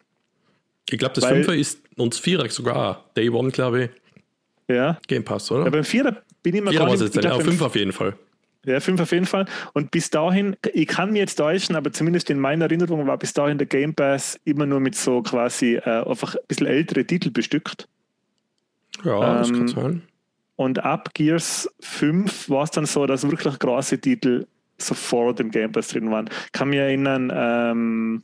Ich 0.89 0.99
glaube, 0.99 1.15
das 1.15 1.23
Weil, 1.23 1.35
Fünfer 1.35 1.55
ist 1.55 1.83
uns 1.95 2.19
Vierer 2.19 2.49
sogar. 2.49 3.05
Day 3.15 3.29
One, 3.29 3.51
glaube 3.51 3.83
ich. 3.83 3.89
Ja. 4.75 4.97
Game 5.07 5.23
Pass, 5.23 5.51
oder? 5.51 5.65
Ja, 5.65 5.69
beim 5.69 5.83
Vierer 5.83 6.17
bin 6.43 6.55
ich 6.55 6.61
mir 6.61 6.71
Vierer 6.71 6.85
gar 6.85 6.91
nicht... 6.91 7.01
Jetzt, 7.01 7.23
ja, 7.23 7.39
fünf 7.39 7.61
auf 7.61 7.75
jeden 7.75 7.91
Fall. 7.91 8.15
Ja, 8.65 8.79
fünf 8.79 9.01
auf 9.01 9.11
jeden 9.11 9.25
Fall. 9.25 9.45
Und 9.73 9.89
bis 9.89 10.09
dahin, 10.11 10.55
ich 10.73 10.87
kann 10.87 11.11
mir 11.11 11.19
jetzt 11.19 11.35
täuschen, 11.35 11.75
aber 11.75 11.91
zumindest 11.91 12.29
in 12.29 12.39
meiner 12.39 12.65
Erinnerung 12.65 13.07
war 13.07 13.17
bis 13.17 13.33
dahin 13.33 13.57
der 13.57 13.67
Game 13.67 13.95
Pass 13.95 14.39
immer 14.45 14.65
nur 14.65 14.79
mit 14.79 14.95
so 14.95 15.21
quasi 15.23 15.75
äh, 15.75 16.07
einfach 16.07 16.35
ein 16.35 16.41
bisschen 16.47 16.67
ältere 16.67 17.05
Titel 17.05 17.31
bestückt. 17.31 17.87
Ja, 19.03 19.39
das 19.39 19.49
kann 19.49 19.61
ähm, 19.61 19.67
sein. 19.67 20.01
Und 20.57 20.79
ab 20.79 21.13
Gears 21.15 21.67
5 21.79 22.49
war 22.49 22.63
es 22.63 22.71
dann 22.71 22.85
so, 22.85 23.07
dass 23.07 23.23
wirklich 23.27 23.57
große 23.57 23.99
Titel 23.99 24.45
sofort 24.77 25.39
im 25.39 25.49
Game 25.49 25.71
Pass 25.71 25.87
drin 25.87 26.11
waren. 26.11 26.29
Ich 26.45 26.51
kann 26.51 26.69
mich 26.69 26.79
erinnern, 26.79 27.31
ähm, 27.33 28.23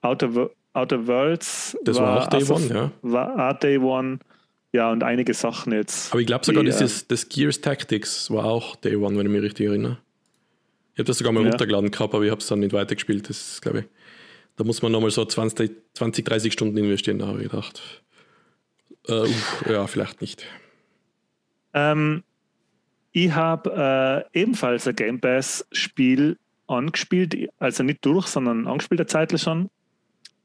Outer, 0.00 0.50
Outer 0.72 1.06
Worlds. 1.06 1.76
Das 1.84 1.98
war, 1.98 2.06
war 2.06 2.22
auch 2.22 2.26
Day 2.28 2.40
also, 2.40 2.54
One, 2.54 2.66
ja. 2.68 2.90
War 3.02 3.54
Day 3.54 3.78
One. 3.78 4.18
Ja, 4.74 4.90
und 4.90 5.04
einige 5.04 5.34
Sachen 5.34 5.72
jetzt. 5.72 6.10
Aber 6.10 6.20
ich 6.20 6.26
glaube 6.26 6.44
sogar, 6.44 6.64
die, 6.64 6.70
dieses, 6.70 7.02
äh, 7.02 7.04
das 7.06 7.28
Gears 7.28 7.60
Tactics 7.60 8.28
war 8.32 8.46
auch 8.46 8.74
Day 8.74 8.96
One, 8.96 9.16
wenn 9.16 9.26
ich 9.26 9.32
mich 9.32 9.42
richtig 9.42 9.68
erinnere. 9.68 9.98
Ich 10.94 10.98
habe 10.98 11.04
das 11.04 11.18
sogar 11.18 11.32
mal 11.32 11.44
ja. 11.44 11.50
runtergeladen 11.50 11.92
gehabt, 11.92 12.12
aber 12.12 12.24
ich 12.24 12.32
habe 12.32 12.40
es 12.40 12.48
dann 12.48 12.58
nicht 12.58 12.72
weitergespielt. 12.72 13.30
Das 13.30 13.60
glaube 13.60 13.80
ich, 13.80 13.84
da 14.56 14.64
muss 14.64 14.82
man 14.82 14.90
nochmal 14.90 15.12
so 15.12 15.24
20, 15.24 15.70
20, 15.94 16.24
30 16.24 16.52
Stunden 16.52 16.76
investieren, 16.76 17.20
da 17.20 17.28
habe 17.28 17.44
ich 17.44 17.50
gedacht. 17.50 18.02
Äh, 19.06 19.12
uff, 19.12 19.64
ja, 19.70 19.86
vielleicht 19.86 20.20
nicht. 20.20 20.44
Ähm, 21.72 22.24
ich 23.12 23.32
habe 23.32 24.26
äh, 24.34 24.40
ebenfalls 24.40 24.88
ein 24.88 24.96
Game 24.96 25.20
Pass-Spiel 25.20 26.36
angespielt, 26.66 27.48
also 27.60 27.84
nicht 27.84 28.04
durch, 28.04 28.26
sondern 28.26 28.66
angespielt 28.66 29.00
eine 29.00 29.06
Zeit 29.06 29.38
schon. 29.38 29.70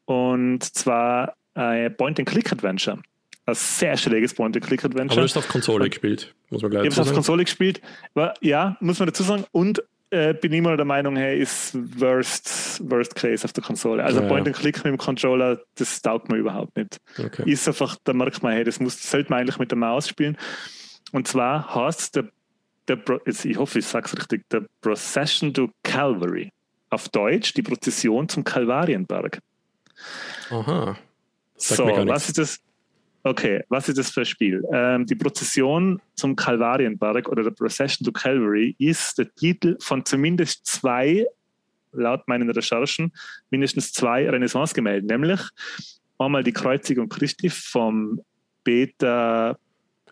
Und 0.05 0.63
zwar 0.63 1.33
ein 1.55 1.97
Point-and-Click-Adventure 1.97 3.01
ein 3.49 3.55
sehr 3.55 3.97
schräges 3.97 4.33
Point-and-Click-Adventure. 4.33 5.11
Aber 5.11 5.21
du 5.21 5.27
hast 5.27 5.37
auf 5.37 5.47
Konsole 5.47 5.89
gespielt, 5.89 6.33
muss 6.49 6.61
man 6.61 6.71
gleich 6.71 6.81
sagen. 6.81 6.91
Ich 6.91 6.97
habe 6.97 7.09
auf 7.09 7.13
Konsole 7.13 7.43
gespielt. 7.43 7.81
Aber, 8.15 8.33
ja, 8.41 8.77
muss 8.79 8.99
man 8.99 9.07
dazu 9.07 9.23
sagen. 9.23 9.45
Und 9.51 9.83
äh, 10.11 10.33
bin 10.33 10.53
immer 10.53 10.75
der 10.75 10.85
Meinung, 10.85 11.15
hey, 11.15 11.39
ist 11.39 11.77
worst, 11.99 12.81
worst 12.89 13.15
case 13.15 13.45
auf 13.45 13.53
der 13.53 13.63
Konsole. 13.63 14.03
Also 14.03 14.21
ja, 14.21 14.27
Point-and-Click 14.27 14.77
mit 14.77 14.85
dem 14.85 14.97
Controller, 14.97 15.61
das 15.75 16.01
taugt 16.01 16.29
mir 16.29 16.37
überhaupt 16.37 16.75
nicht. 16.75 16.97
Okay. 17.17 17.49
Ist 17.49 17.67
einfach, 17.67 17.95
da 18.03 18.13
merkt 18.13 18.41
man, 18.41 18.53
hey, 18.53 18.63
das 18.63 18.79
muss, 18.79 19.01
sollte 19.09 19.29
man 19.29 19.41
eigentlich 19.41 19.59
mit 19.59 19.71
der 19.71 19.77
Maus 19.77 20.07
spielen. 20.07 20.37
Und 21.11 21.27
zwar 21.27 21.75
heißt 21.75 22.15
der, 22.15 22.29
der 22.87 22.99
jetzt, 23.25 23.45
ich 23.45 23.57
hoffe, 23.57 23.79
ich 23.79 23.85
sage 23.85 24.07
es 24.07 24.17
richtig, 24.17 24.49
der 24.49 24.65
Procession 24.81 25.53
to 25.53 25.69
Calvary. 25.83 26.51
Auf 26.89 27.09
Deutsch 27.09 27.53
die 27.53 27.61
Prozession 27.61 28.27
zum 28.27 28.43
Kalvarienberg. 28.43 29.39
Aha. 30.49 30.97
Sag 31.55 31.77
so, 31.77 31.85
was 31.85 32.27
ist 32.29 32.37
das? 32.39 32.59
Okay, 33.23 33.63
was 33.67 33.89
ist 33.89 33.97
das 33.97 34.11
für 34.11 34.21
ein 34.21 34.25
Spiel? 34.25 34.63
Ähm, 34.71 35.05
die 35.05 35.15
Prozession 35.15 36.01
zum 36.15 36.35
Kalvarienberg 36.35 37.27
oder 37.27 37.43
der 37.43 37.51
Procession 37.51 38.05
to 38.05 38.11
Calvary 38.11 38.75
ist 38.79 39.17
der 39.17 39.33
Titel 39.35 39.75
von 39.81 40.05
zumindest 40.05 40.65
zwei, 40.65 41.25
laut 41.91 42.25
meinen 42.27 42.49
Recherchen, 42.49 43.11
mindestens 43.49 43.91
zwei 43.91 44.29
Renaissance-Gemälden, 44.29 45.07
nämlich 45.07 45.41
einmal 46.17 46.43
die 46.43 46.53
Kreuzigung 46.53 47.09
Christi 47.09 47.49
vom 47.49 48.21
Peter 48.63 49.57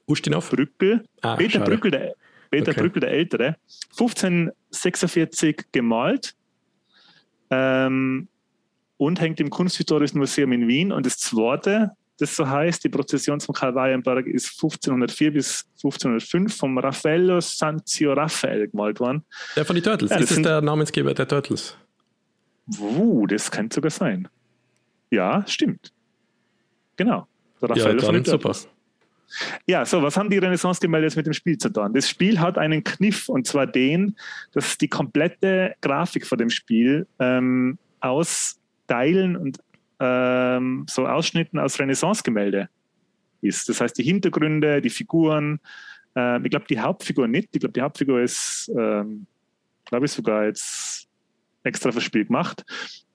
Ustinov? 0.05 0.49
Brückel, 0.49 1.05
ah, 1.21 1.35
Peter, 1.35 1.59
Brückel 1.61 1.91
der, 1.91 2.13
Peter 2.49 2.71
okay. 2.71 2.81
Brückel 2.81 2.99
der 3.01 3.11
Ältere, 3.11 3.55
1546 3.91 5.65
gemalt 5.71 6.35
ähm, 7.49 8.27
und 8.97 9.21
hängt 9.21 9.39
im 9.39 9.49
Kunsthistorischen 9.49 10.19
Museum 10.19 10.51
in 10.51 10.67
Wien. 10.67 10.91
Und 10.91 11.05
das 11.05 11.17
zweite, 11.17 11.91
das 12.17 12.35
so 12.35 12.47
heißt. 12.47 12.83
Die 12.83 12.89
Prozession 12.89 13.39
zum 13.39 13.53
Kalvarienberg 13.53 14.27
ist 14.27 14.51
1504 14.61 15.33
bis 15.33 15.65
1505 15.75 16.55
vom 16.55 16.77
Raffaello 16.77 17.39
Sanzio 17.39 18.13
Raphael 18.13 18.67
gemalt 18.67 18.99
worden. 18.99 19.23
Der 19.55 19.65
von 19.65 19.75
den 19.75 19.83
Turtles. 19.83 20.11
Ja, 20.11 20.17
ist 20.17 20.31
das 20.31 20.41
der 20.41 20.61
Namensgeber 20.61 21.13
der 21.13 21.27
Turtles? 21.27 21.77
Uh, 22.79 23.25
das 23.27 23.49
könnte 23.49 23.75
sogar 23.75 23.91
sein. 23.91 24.27
Ja, 25.09 25.45
stimmt. 25.47 25.93
Genau. 26.97 27.27
Der 27.61 27.69
Raffaello 27.69 27.99
ja, 27.99 28.05
von 28.05 28.15
den 28.15 28.23
Turtles. 28.23 28.61
Super. 28.63 28.73
Ja, 29.65 29.85
so, 29.85 30.01
was 30.01 30.15
haben 30.15 30.29
die 30.29 30.37
Renaissance-Gemälde 30.37 31.07
jetzt 31.07 31.17
mit 31.17 31.25
dem 31.25 31.33
Spiel 31.33 31.57
zu 31.57 31.69
tun? 31.69 31.93
Das 31.93 32.09
Spiel 32.09 32.39
hat 32.39 32.57
einen 32.57 32.83
Kniff 32.83 33.27
und 33.29 33.45
zwar 33.45 33.67
den, 33.67 34.15
dass 34.53 34.77
die 34.77 34.87
komplette 34.87 35.75
Grafik 35.81 36.25
von 36.25 36.37
dem 36.37 36.49
Spiel 36.49 37.07
ähm, 37.19 37.77
aus 37.99 38.59
Teilen 38.87 39.35
und 39.35 39.59
ähm, 39.99 40.85
so 40.89 41.07
Ausschnitten 41.07 41.59
aus 41.59 41.79
Renaissance-Gemälde 41.79 42.69
ist. 43.41 43.69
Das 43.69 43.81
heißt, 43.81 43.97
die 43.97 44.03
Hintergründe, 44.03 44.81
die 44.81 44.89
Figuren, 44.89 45.59
Ähm, 46.17 46.43
ich 46.43 46.49
glaube, 46.49 46.65
die 46.67 46.79
Hauptfigur 46.79 47.27
nicht. 47.27 47.49
Ich 47.53 47.59
glaube, 47.59 47.73
die 47.73 47.81
Hauptfigur 47.81 48.21
ist, 48.21 48.71
ähm, 48.75 49.27
glaube 49.85 50.07
ich, 50.07 50.11
sogar 50.11 50.45
jetzt 50.45 51.07
extra 51.63 51.91
fürs 51.91 52.03
Spiel 52.03 52.25
gemacht. 52.25 52.65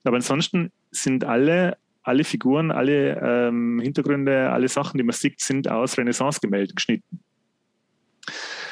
Aber 0.04 0.16
ansonsten 0.16 0.70
sind 0.92 1.24
alle, 1.24 1.76
alle 2.04 2.22
Figuren, 2.22 2.70
alle 2.70 3.20
ähm, 3.20 3.80
Hintergründe, 3.80 4.50
alle 4.50 4.68
Sachen, 4.68 4.98
die 4.98 5.04
man 5.04 5.14
sieht, 5.14 5.40
sind 5.40 5.68
aus 5.68 5.98
Renaissance-Gemälden 5.98 6.76
geschnitten. 6.76 7.18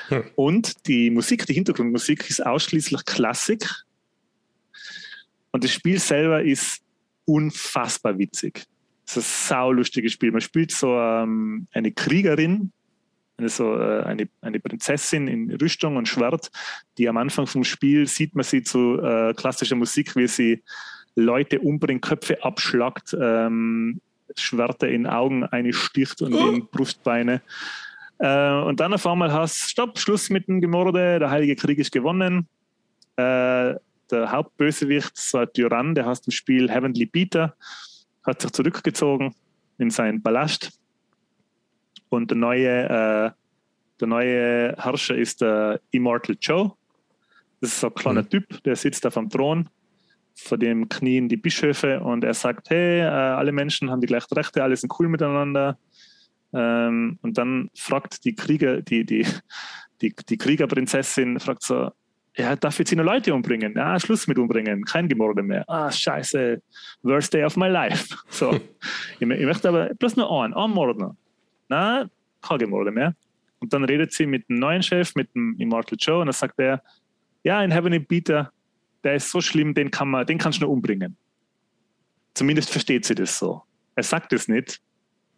Hm. 0.08 0.22
Und 0.36 0.86
die 0.86 1.10
Musik, 1.10 1.46
die 1.46 1.54
Hintergrundmusik 1.54 2.30
ist 2.30 2.46
ausschließlich 2.46 3.04
Klassik. 3.04 3.66
Und 5.50 5.64
das 5.64 5.72
Spiel 5.72 5.98
selber 5.98 6.40
ist 6.44 6.82
unfassbar 7.30 8.18
witzig. 8.18 8.64
Es 9.06 9.16
ist 9.16 9.26
ein 9.26 9.48
saulustiges 9.48 10.12
Spiel. 10.12 10.32
Man 10.32 10.40
spielt 10.40 10.72
so 10.72 10.96
ähm, 10.96 11.66
eine 11.72 11.92
Kriegerin, 11.92 12.72
eine, 13.36 13.48
so, 13.48 13.76
äh, 13.76 14.02
eine, 14.02 14.28
eine 14.40 14.60
Prinzessin 14.60 15.28
in 15.28 15.50
Rüstung 15.56 15.96
und 15.96 16.08
Schwert, 16.08 16.50
die 16.98 17.08
am 17.08 17.16
Anfang 17.16 17.46
vom 17.46 17.64
Spiel 17.64 18.06
sieht 18.06 18.34
man 18.34 18.44
sie 18.44 18.62
zu 18.62 19.00
äh, 19.00 19.34
klassischer 19.34 19.76
Musik, 19.76 20.14
wie 20.16 20.28
sie 20.28 20.62
Leute 21.16 21.58
umbringt, 21.60 22.02
Köpfe 22.02 22.42
abschlagt, 22.44 23.16
ähm, 23.20 24.00
Schwerter 24.36 24.88
in 24.88 25.06
Augen 25.06 25.44
einsticht 25.44 26.22
und 26.22 26.34
oh. 26.34 26.50
in 26.50 26.66
Brustbeine. 26.66 27.42
Äh, 28.18 28.52
und 28.52 28.80
dann 28.80 28.92
auf 28.94 29.06
einmal 29.06 29.32
hast 29.32 29.70
Stopp, 29.70 29.98
Schluss 29.98 30.30
mit 30.30 30.46
dem 30.46 30.60
Gemorde, 30.60 31.18
der 31.18 31.30
Heilige 31.30 31.56
Krieg 31.56 31.78
ist 31.78 31.90
gewonnen. 31.90 32.46
Äh, 33.16 33.74
der 34.12 34.30
Hauptbösewicht, 34.30 35.16
so 35.16 35.38
ein 35.38 35.48
Tyrann, 35.52 35.94
der 35.94 36.06
heißt 36.06 36.26
im 36.26 36.32
Spiel 36.32 36.70
Heavenly 36.70 37.06
Peter, 37.06 37.54
hat 38.24 38.42
sich 38.42 38.52
zurückgezogen 38.52 39.34
in 39.78 39.90
seinen 39.90 40.22
Palast. 40.22 40.78
Und 42.08 42.30
der 42.30 42.38
neue, 42.38 42.84
äh, 42.84 43.30
der 44.00 44.08
neue 44.08 44.76
Herrscher 44.76 45.16
ist 45.16 45.40
der 45.40 45.80
Immortal 45.90 46.36
Joe. 46.40 46.72
Das 47.60 47.70
ist 47.70 47.80
so 47.80 47.88
ein 47.88 47.94
kleiner 47.94 48.22
mhm. 48.22 48.30
Typ, 48.30 48.62
der 48.64 48.76
sitzt 48.76 49.06
auf 49.06 49.14
dem 49.14 49.28
Thron, 49.28 49.68
vor 50.34 50.58
dem 50.58 50.88
knien 50.88 51.28
die 51.28 51.36
Bischöfe 51.36 52.00
und 52.00 52.24
er 52.24 52.34
sagt, 52.34 52.70
hey, 52.70 53.00
äh, 53.00 53.04
alle 53.04 53.52
Menschen 53.52 53.90
haben 53.90 54.00
die 54.00 54.06
gleichen 54.06 54.34
Rechte, 54.34 54.62
alle 54.62 54.76
sind 54.76 54.92
cool 54.98 55.08
miteinander. 55.08 55.78
Ähm, 56.52 57.18
und 57.22 57.38
dann 57.38 57.70
fragt 57.74 58.24
die 58.24 58.34
Krieger, 58.34 58.82
die, 58.82 59.04
die, 59.04 59.26
die, 60.02 60.14
die 60.28 60.38
Kriegerprinzessin, 60.38 61.38
fragt 61.38 61.62
so, 61.62 61.90
ja, 62.36 62.56
darf 62.56 62.78
jetzt 62.78 62.94
nur 62.94 63.04
Leute 63.04 63.34
umbringen? 63.34 63.74
Ja, 63.76 63.98
Schluss 63.98 64.26
mit 64.26 64.38
umbringen, 64.38 64.84
kein 64.84 65.08
Gemorde 65.08 65.42
mehr. 65.42 65.64
Ah, 65.68 65.90
scheiße, 65.90 66.62
worst 67.02 67.34
day 67.34 67.44
of 67.44 67.56
my 67.56 67.68
life. 67.68 68.16
So. 68.30 68.52
ich, 68.54 69.20
ich 69.20 69.26
möchte 69.28 69.68
aber 69.68 69.94
bloß 69.94 70.16
nur 70.16 70.30
einen, 70.42 70.54
einen 70.54 70.72
Mord 70.72 70.98
noch. 70.98 71.16
Na, 71.68 72.08
kein 72.40 72.58
Gemorde 72.58 72.90
mehr. 72.90 73.14
Und 73.58 73.72
dann 73.72 73.84
redet 73.84 74.12
sie 74.12 74.26
mit 74.26 74.48
dem 74.48 74.56
neuen 74.56 74.82
Chef, 74.82 75.14
mit 75.14 75.34
dem 75.34 75.56
Immortal 75.58 75.98
Joe, 76.00 76.20
und 76.20 76.26
dann 76.26 76.32
sagt 76.32 76.58
er, 76.58 76.82
ja, 77.42 77.62
in 77.62 77.70
Heavenly 77.70 78.00
Peter, 78.00 78.52
der 79.04 79.14
ist 79.16 79.30
so 79.30 79.40
schlimm, 79.40 79.74
den 79.74 79.90
kann 79.90 80.08
man, 80.08 80.26
den 80.26 80.38
kannst 80.38 80.60
du 80.60 80.64
nur 80.64 80.72
umbringen. 80.72 81.16
Zumindest 82.34 82.70
versteht 82.70 83.04
sie 83.04 83.14
das 83.14 83.38
so. 83.38 83.62
Er 83.96 84.02
sagt 84.02 84.32
es 84.32 84.48
nicht, 84.48 84.80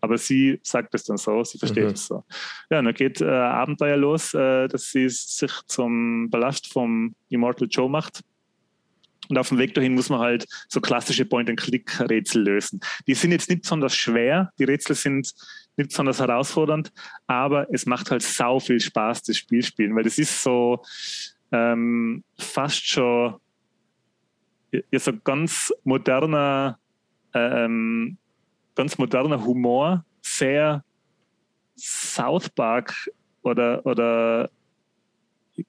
aber 0.02 0.18
sie 0.18 0.58
sagt 0.62 0.94
es 0.94 1.04
dann 1.04 1.16
so, 1.16 1.44
sie 1.44 1.58
versteht 1.58 1.84
mhm. 1.84 1.90
es 1.92 2.06
so. 2.06 2.24
Ja, 2.70 2.80
und 2.80 2.86
dann 2.86 2.94
geht 2.94 3.20
äh, 3.20 3.30
Abenteuer 3.30 3.96
los, 3.96 4.34
äh, 4.34 4.66
dass 4.66 4.90
sie 4.90 5.08
sich 5.08 5.52
zum 5.68 6.28
Ballast 6.28 6.70
vom 6.72 7.14
Immortal 7.28 7.68
Joe 7.70 7.88
macht. 7.88 8.20
Und 9.28 9.38
auf 9.38 9.48
dem 9.48 9.58
Weg 9.58 9.74
dahin 9.74 9.94
muss 9.94 10.08
man 10.08 10.18
halt 10.18 10.46
so 10.68 10.80
klassische 10.80 11.24
Point-and-Click-Rätsel 11.24 12.42
lösen. 12.42 12.80
Die 13.06 13.14
sind 13.14 13.30
jetzt 13.30 13.48
nicht 13.48 13.62
besonders 13.62 13.94
schwer, 13.94 14.50
die 14.58 14.64
Rätsel 14.64 14.96
sind 14.96 15.32
nicht 15.76 15.90
besonders 15.90 16.18
herausfordernd, 16.18 16.92
aber 17.28 17.72
es 17.72 17.86
macht 17.86 18.10
halt 18.10 18.22
sau 18.22 18.58
viel 18.58 18.80
Spaß, 18.80 19.22
das 19.22 19.38
Spiel 19.38 19.62
spielen, 19.62 19.94
weil 19.94 20.02
das 20.02 20.18
ist 20.18 20.42
so 20.42 20.82
ähm, 21.52 22.24
fast 22.36 22.86
schon 22.86 23.36
ja, 24.72 24.98
so 24.98 25.12
ganz 25.16 25.72
moderner 25.84 26.78
ähm, 27.34 28.18
ganz 28.74 28.98
moderner 28.98 29.44
Humor, 29.44 30.04
sehr 30.20 30.84
South 31.76 32.48
Park 32.50 33.10
oder, 33.42 33.84
oder 33.84 34.50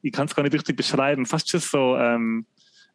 ich 0.02 0.12
kann 0.12 0.28
es 0.28 0.36
gar 0.36 0.44
nicht 0.44 0.54
richtig 0.54 0.76
beschreiben, 0.76 1.26
fast 1.26 1.50
schon 1.50 1.60
so 1.60 1.98
ähm, 1.98 2.46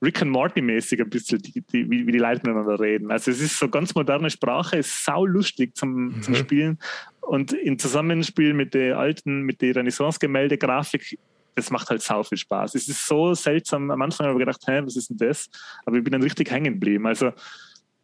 Rick 0.01 0.23
and 0.23 0.31
Morty 0.31 0.63
mäßig 0.63 1.01
ein 1.01 1.11
bisschen, 1.11 1.39
die, 1.41 1.61
die, 1.61 1.91
wie, 1.91 2.07
wie, 2.07 2.13
die 2.13 2.19
Leute 2.19 2.47
miteinander 2.47 2.79
reden. 2.79 3.11
Also 3.11 3.31
es 3.31 3.41
ist 3.41 3.59
so 3.59 3.69
ganz 3.69 3.95
moderne 3.95 4.31
Sprache, 4.31 4.79
ist 4.79 5.05
sau 5.05 5.27
lustig 5.27 5.77
zum, 5.77 6.17
mhm. 6.17 6.23
zum 6.23 6.35
Spielen 6.35 6.79
und 7.21 7.53
im 7.53 7.79
Zusammenspiel 7.79 8.55
mit 8.55 8.75
der 8.75 8.99
alten, 8.99 9.43
mit 9.43 9.61
der 9.61 9.77
Renaissance-Gemälde-Grafik, 9.77 11.19
das 11.55 11.71
macht 11.71 11.91
halt 11.91 12.01
sau 12.01 12.23
viel 12.23 12.39
Spaß. 12.39 12.77
Es 12.77 12.89
ist 12.89 13.07
so 13.07 13.35
seltsam, 13.35 13.91
am 13.91 14.01
Anfang 14.01 14.29
habe 14.29 14.39
ich 14.39 14.47
gedacht, 14.47 14.63
hä, 14.67 14.81
was 14.85 14.97
ist 14.97 15.11
denn 15.11 15.17
das? 15.19 15.51
Aber 15.85 15.97
ich 15.97 16.05
bin 16.05 16.13
dann 16.13 16.23
richtig 16.23 16.51
hängen 16.51 16.75
geblieben. 16.75 17.07
Also 17.07 17.33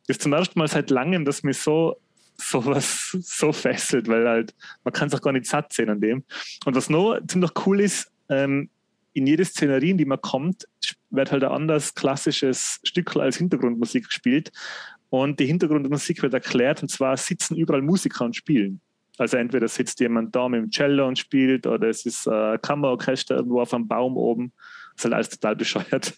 ist 0.08 0.22
zum 0.22 0.32
ersten 0.32 0.58
Mal 0.58 0.68
seit 0.68 0.90
langem, 0.90 1.24
dass 1.24 1.42
mir 1.42 1.54
so 1.54 1.96
sowas 2.36 3.16
so 3.20 3.52
fesselt, 3.52 4.08
weil 4.08 4.28
halt 4.28 4.54
man 4.82 4.92
kann 4.92 5.08
es 5.08 5.14
auch 5.14 5.20
gar 5.20 5.32
nicht 5.32 5.46
satt 5.46 5.72
sehen 5.72 5.88
an 5.90 6.00
dem. 6.00 6.24
Und 6.64 6.74
was 6.74 6.90
noch 6.90 7.18
ziemlich 7.26 7.52
cool 7.66 7.80
ist, 7.80 8.10
ähm, 8.28 8.70
in 9.12 9.26
jede 9.26 9.44
Szenerie, 9.44 9.90
in 9.90 9.98
die 9.98 10.04
man 10.04 10.20
kommt, 10.20 10.66
wird 11.10 11.30
halt 11.30 11.44
ein 11.44 11.50
anderes 11.50 11.94
klassisches 11.94 12.80
Stück 12.82 13.14
als 13.16 13.36
Hintergrundmusik 13.36 14.06
gespielt. 14.06 14.50
Und 15.08 15.38
die 15.38 15.46
Hintergrundmusik 15.46 16.22
wird 16.22 16.34
erklärt, 16.34 16.82
und 16.82 16.88
zwar 16.88 17.16
sitzen 17.16 17.56
überall 17.56 17.82
Musiker 17.82 18.24
und 18.24 18.34
spielen. 18.34 18.80
Also 19.16 19.36
entweder 19.36 19.68
sitzt 19.68 20.00
jemand 20.00 20.34
da 20.34 20.48
mit 20.48 20.60
dem 20.60 20.70
Cello 20.70 21.06
und 21.06 21.16
spielt, 21.16 21.68
oder 21.68 21.88
es 21.88 22.04
ist 22.04 22.26
ein 22.26 22.60
Kammerorchester 22.60 23.36
irgendwo 23.36 23.60
auf 23.60 23.72
einem 23.72 23.86
Baum 23.86 24.16
oben. 24.16 24.52
Das 24.94 25.00
ist 25.00 25.04
halt 25.04 25.14
alles 25.14 25.28
total 25.30 25.56
bescheuert. 25.56 26.14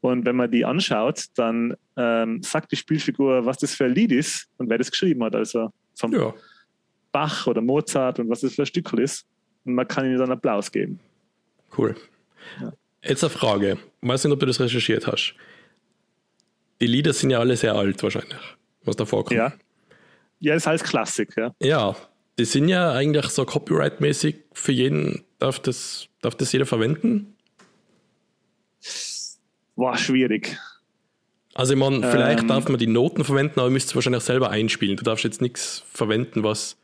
Und 0.00 0.24
wenn 0.24 0.36
man 0.36 0.50
die 0.50 0.64
anschaut, 0.64 1.24
dann 1.34 1.74
ähm, 1.96 2.42
sagt 2.42 2.72
die 2.72 2.76
Spielfigur, 2.76 3.44
was 3.44 3.58
das 3.58 3.74
für 3.74 3.86
ein 3.86 3.94
Lied 3.94 4.12
ist 4.12 4.48
und 4.58 4.70
wer 4.70 4.78
das 4.78 4.90
geschrieben 4.90 5.24
hat. 5.24 5.34
Also 5.34 5.72
vom 5.94 6.12
ja. 6.12 6.34
Bach 7.12 7.46
oder 7.46 7.60
Mozart 7.60 8.18
und 8.18 8.28
was 8.28 8.40
das 8.40 8.54
für 8.54 8.62
ein 8.62 8.66
Stückel 8.66 9.00
ist. 9.00 9.26
Und 9.64 9.74
man 9.74 9.88
kann 9.88 10.04
ihnen 10.04 10.18
dann 10.18 10.30
Applaus 10.30 10.70
geben. 10.70 11.00
Cool. 11.76 11.96
Ja. 12.60 12.72
Jetzt 13.02 13.24
eine 13.24 13.30
Frage. 13.30 13.78
Ich 14.00 14.08
weiß 14.08 14.24
nicht, 14.24 14.32
ob 14.32 14.40
du 14.40 14.46
das 14.46 14.60
recherchiert 14.60 15.06
hast. 15.06 15.34
Die 16.80 16.86
Lieder 16.86 17.12
sind 17.12 17.30
ja 17.30 17.38
alle 17.38 17.56
sehr 17.56 17.74
alt 17.74 18.02
wahrscheinlich, 18.02 18.38
was 18.84 18.96
da 18.96 19.04
vorkommt. 19.06 19.36
Ja. 19.36 19.52
Ja, 20.40 20.54
das 20.54 20.64
ist 20.64 20.68
alles 20.68 20.84
Klassik, 20.84 21.34
ja. 21.36 21.54
Ja, 21.60 21.96
die 22.38 22.44
sind 22.44 22.68
ja 22.68 22.92
eigentlich 22.92 23.26
so 23.26 23.44
copyright-mäßig 23.44 24.36
für 24.52 24.72
jeden, 24.72 25.24
darf 25.38 25.58
das, 25.58 26.08
darf 26.20 26.34
das 26.34 26.52
jeder 26.52 26.66
verwenden? 26.66 27.35
War 29.76 29.96
schwierig. 29.96 30.58
Also 31.54 31.72
ich 31.72 31.78
meine, 31.78 32.10
vielleicht 32.10 32.42
ähm, 32.42 32.48
darf 32.48 32.68
man 32.68 32.78
die 32.78 32.86
Noten 32.86 33.24
verwenden, 33.24 33.60
aber 33.60 33.68
ihr 33.68 33.72
müsst 33.72 33.88
es 33.88 33.94
wahrscheinlich 33.94 34.22
auch 34.22 34.26
selber 34.26 34.50
einspielen. 34.50 34.96
Du 34.96 35.04
darfst 35.04 35.24
jetzt 35.24 35.40
nichts 35.40 35.84
verwenden, 35.92 36.42
was 36.42 36.76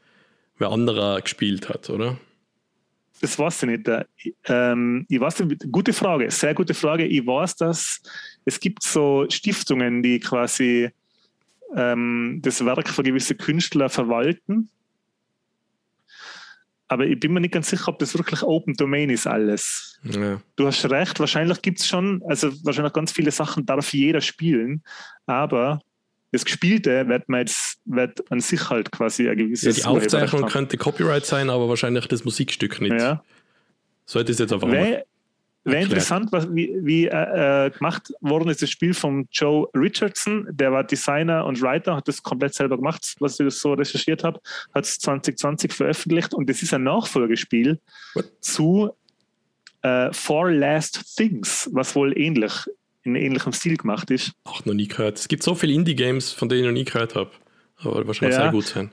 wer 0.59 0.71
anderer 0.71 1.21
gespielt 1.21 1.69
hat, 1.69 1.91
oder? 1.91 2.19
Das 3.21 3.39
weiß 3.39 3.65
ich 3.65 3.69
nicht. 3.69 3.91
Ähm, 4.47 5.07
ich 5.09 5.21
weiß, 5.21 5.45
gute 5.71 5.93
Frage, 5.93 6.31
sehr 6.31 6.55
gute 6.55 6.75
Frage. 6.75 7.07
Ich 7.07 7.27
weiß, 7.27 7.57
dass 7.57 8.01
es 8.45 8.59
gibt 8.59 8.83
so 8.83 9.27
Stiftungen, 9.29 10.03
die 10.03 10.19
quasi 10.19 10.91
ähm, 11.77 12.41
das 12.43 12.65
Werk 12.65 12.89
von 12.89 13.05
gewissen 13.05 13.37
Künstlern 13.37 13.91
verwalten 13.91 14.71
aber 16.93 17.07
ich 17.07 17.19
bin 17.19 17.33
mir 17.33 17.41
nicht 17.41 17.55
ganz 17.55 17.71
sicher, 17.71 17.89
ob 17.89 17.99
das 18.01 18.17
wirklich 18.19 18.43
Open 18.43 18.75
Domain 18.75 19.09
ist 19.09 19.27
alles. 19.27 19.99
Ja. 20.03 20.43
Du 20.57 20.67
hast 20.67 20.85
recht, 20.91 21.19
wahrscheinlich 21.21 21.63
gibt 21.63 21.81
es 21.81 21.87
schon, 21.87 22.23
also 22.29 22.53
wahrscheinlich 22.65 22.93
ganz 22.93 23.13
viele 23.13 23.31
Sachen 23.31 23.65
darf 23.65 23.95
jeder 23.95 24.21
spielen, 24.21 24.83
aber 25.25 25.81
das 26.33 26.45
Gespielte 26.45 27.09
wird 27.09 27.31
man 27.31 27.41
jetzt 27.41 27.79
wird 27.87 28.31
an 28.31 28.41
sich 28.41 28.69
halt 28.69 28.93
quasi 28.93 29.27
ein 29.27 29.39
gewisses. 29.39 29.79
Ja, 29.79 29.83
die 29.83 29.89
Aufzeichnung 29.89 30.47
könnte 30.47 30.77
Copyright 30.77 31.25
sein, 31.25 31.49
aber 31.49 31.67
wahrscheinlich 31.67 32.07
das 32.09 32.27
Musikstück 32.27 32.83
nicht. 32.83 32.93
Ja. 32.93 33.25
So 34.05 34.21
hätte 34.21 34.33
es 34.33 34.39
jetzt 34.39 34.53
einfach 34.53 34.69
mal. 34.69 35.03
Wäre 35.65 35.83
interessant, 35.83 36.33
was, 36.33 36.53
wie, 36.53 36.75
wie 36.81 37.07
äh, 37.07 37.67
äh, 37.67 37.71
gemacht 37.71 38.13
worden 38.21 38.49
ist, 38.49 38.63
das 38.63 38.71
Spiel 38.71 38.95
von 38.95 39.29
Joe 39.31 39.69
Richardson. 39.75 40.49
Der 40.51 40.73
war 40.73 40.83
Designer 40.83 41.47
und 41.47 41.63
Writer, 41.63 41.95
hat 41.95 42.09
das 42.09 42.23
komplett 42.23 42.55
selber 42.55 42.77
gemacht, 42.77 43.15
was 43.21 43.39
ich 43.39 43.55
so 43.55 43.75
recherchiert 43.75 44.25
habe. 44.25 44.41
Hat 44.75 44.85
es 44.85 44.99
2020 44.99 45.73
veröffentlicht 45.73 46.35
und 46.35 46.51
das 46.51 46.63
ist 46.63 46.75
ein 46.75 46.83
Nachfolgespiel 46.83 47.79
What? 48.15 48.33
zu 48.41 48.91
äh, 49.83 50.13
Four 50.13 50.51
Last 50.51 51.17
Things, 51.17 51.71
was 51.73 51.95
wohl 51.95 52.19
ähnlich, 52.19 52.53
in 53.05 53.15
ähnlichem 53.15 53.53
Stil 53.53 53.77
gemacht 53.77 54.11
ist. 54.11 54.33
Ach, 54.45 54.65
noch 54.65 54.75
nie 54.75 54.89
gehört. 54.89 55.19
Es 55.19 55.29
gibt 55.29 55.45
so 55.45 55.55
viele 55.55 55.75
Indie-Games, 55.75 56.33
von 56.33 56.49
denen 56.49 56.63
ich 56.63 56.67
noch 56.67 56.75
nie 56.75 56.85
gehört 56.85 57.15
habe. 57.15 57.31
Aber 57.79 58.05
wahrscheinlich 58.07 58.37
ja. 58.37 58.45
sehr 58.45 58.53
gut 58.53 58.67
sein. 58.67 58.93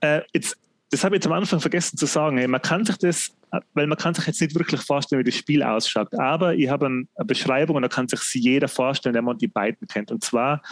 Äh, 0.00 0.22
jetzt, 0.32 0.56
das 0.90 1.04
habe 1.04 1.14
ich 1.14 1.18
jetzt 1.18 1.26
am 1.26 1.32
Anfang 1.32 1.60
vergessen 1.60 1.98
zu 1.98 2.06
sagen. 2.06 2.38
Hey, 2.38 2.48
man 2.48 2.62
kann 2.62 2.84
sich 2.84 2.96
das 2.96 3.32
weil 3.74 3.86
man 3.86 3.98
kann 3.98 4.14
sich 4.14 4.26
jetzt 4.26 4.40
nicht 4.40 4.54
wirklich 4.54 4.80
vorstellen, 4.80 5.20
wie 5.20 5.30
das 5.30 5.36
Spiel 5.36 5.62
ausschaut. 5.62 6.14
Aber 6.18 6.54
ich 6.54 6.68
habe 6.68 6.86
eine 6.86 7.06
Beschreibung 7.24 7.76
und 7.76 7.82
da 7.82 7.88
kann 7.88 8.08
sich 8.08 8.20
jeder 8.34 8.68
vorstellen, 8.68 9.12
der 9.12 9.22
Monty 9.22 9.48
Python 9.48 9.88
kennt. 9.88 10.10
Und 10.10 10.24
zwar, 10.24 10.62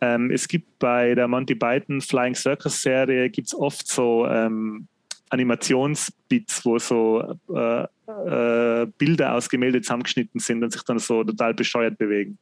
ähm, 0.00 0.30
es 0.30 0.48
gibt 0.48 0.78
bei 0.78 1.14
der 1.14 1.28
Monty 1.28 1.54
Python 1.54 2.00
Flying 2.00 2.34
Circus 2.34 2.82
Serie 2.82 3.30
gibt 3.30 3.48
es 3.48 3.54
oft 3.54 3.86
so 3.86 4.26
ähm, 4.26 4.86
Animationsbits, 5.30 6.64
wo 6.64 6.78
so 6.78 7.36
äh, 7.54 7.82
äh, 7.82 8.86
Bilder 8.98 9.34
aus 9.34 9.48
Gemälde 9.48 9.80
zusammengeschnitten 9.80 10.40
sind 10.40 10.62
und 10.62 10.72
sich 10.72 10.82
dann 10.82 10.98
so 10.98 11.24
total 11.24 11.54
bescheuert 11.54 11.98
bewegen. 11.98 12.38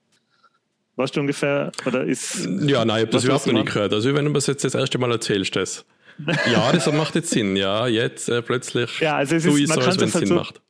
Weißt 0.96 1.14
du 1.14 1.20
ungefähr? 1.20 1.70
Oder 1.86 2.05
ist, 2.05 2.44
ja, 2.44 2.84
nein, 2.84 2.96
ich 2.96 3.03
habe 3.03 3.11
das 3.11 3.24
überhaupt 3.24 3.46
noch 3.46 3.53
nicht 3.53 3.66
gehört. 3.66 3.92
Also, 3.92 4.12
wenn 4.14 4.24
du 4.24 4.30
mir 4.30 4.34
das 4.34 4.49
jetzt 4.49 4.64
das 4.64 4.74
erste 4.74 4.99
Mal 4.99 5.12
erzählst, 5.12 5.55
das. 5.55 5.84
Ja, 6.53 6.73
das 6.73 6.91
macht 6.93 7.14
jetzt 7.14 7.31
Sinn. 7.31 7.57
Ja, 7.57 7.87
jetzt 7.87 8.29
äh, 8.29 8.43
plötzlich 8.43 9.01
ja, 9.01 9.16
also 9.16 9.37
es 9.37 9.45
ist, 9.45 9.69
man 9.69 9.81
so, 9.81 9.87
wenn 9.87 9.91
es 9.91 9.99
halt 10.01 10.11
Sinn 10.12 10.27
so, 10.27 10.35
macht. 10.35 10.61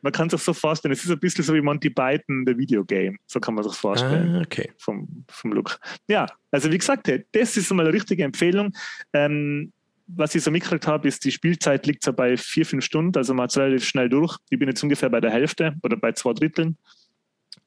Man 0.00 0.12
kann 0.12 0.28
sich 0.28 0.40
so 0.40 0.52
vorstellen, 0.52 0.92
es 0.92 1.04
ist 1.04 1.10
ein 1.10 1.20
bisschen 1.20 1.44
so 1.44 1.54
wie 1.54 1.60
Monty 1.60 1.90
Python, 1.90 2.44
der 2.44 2.58
Videogame. 2.58 3.16
So 3.26 3.38
kann 3.38 3.54
man 3.54 3.62
sich 3.62 3.74
vorstellen. 3.74 4.36
Ah, 4.36 4.40
okay. 4.40 4.72
Vom, 4.76 5.24
vom 5.28 5.52
Look. 5.52 5.78
Ja, 6.08 6.26
also 6.50 6.70
wie 6.72 6.78
gesagt, 6.78 7.08
das 7.32 7.56
ist 7.56 7.72
mal 7.72 7.86
eine 7.86 7.94
richtige 7.94 8.24
Empfehlung. 8.24 8.72
Ähm, 9.12 9.72
was 10.08 10.34
ich 10.34 10.42
so 10.42 10.50
mitgekriegt 10.50 10.86
habe, 10.88 11.06
ist, 11.06 11.24
die 11.24 11.30
Spielzeit 11.30 11.86
liegt 11.86 12.02
so 12.02 12.12
bei 12.12 12.36
vier, 12.36 12.66
fünf 12.66 12.84
Stunden, 12.84 13.16
also 13.16 13.32
man 13.32 13.44
hat 13.44 13.56
relativ 13.56 13.84
schnell 13.84 14.08
durch. 14.08 14.36
Ich 14.50 14.58
bin 14.58 14.68
jetzt 14.68 14.82
ungefähr 14.82 15.08
bei 15.08 15.20
der 15.20 15.30
Hälfte 15.30 15.74
oder 15.82 15.96
bei 15.96 16.12
zwei 16.12 16.32
Dritteln. 16.32 16.76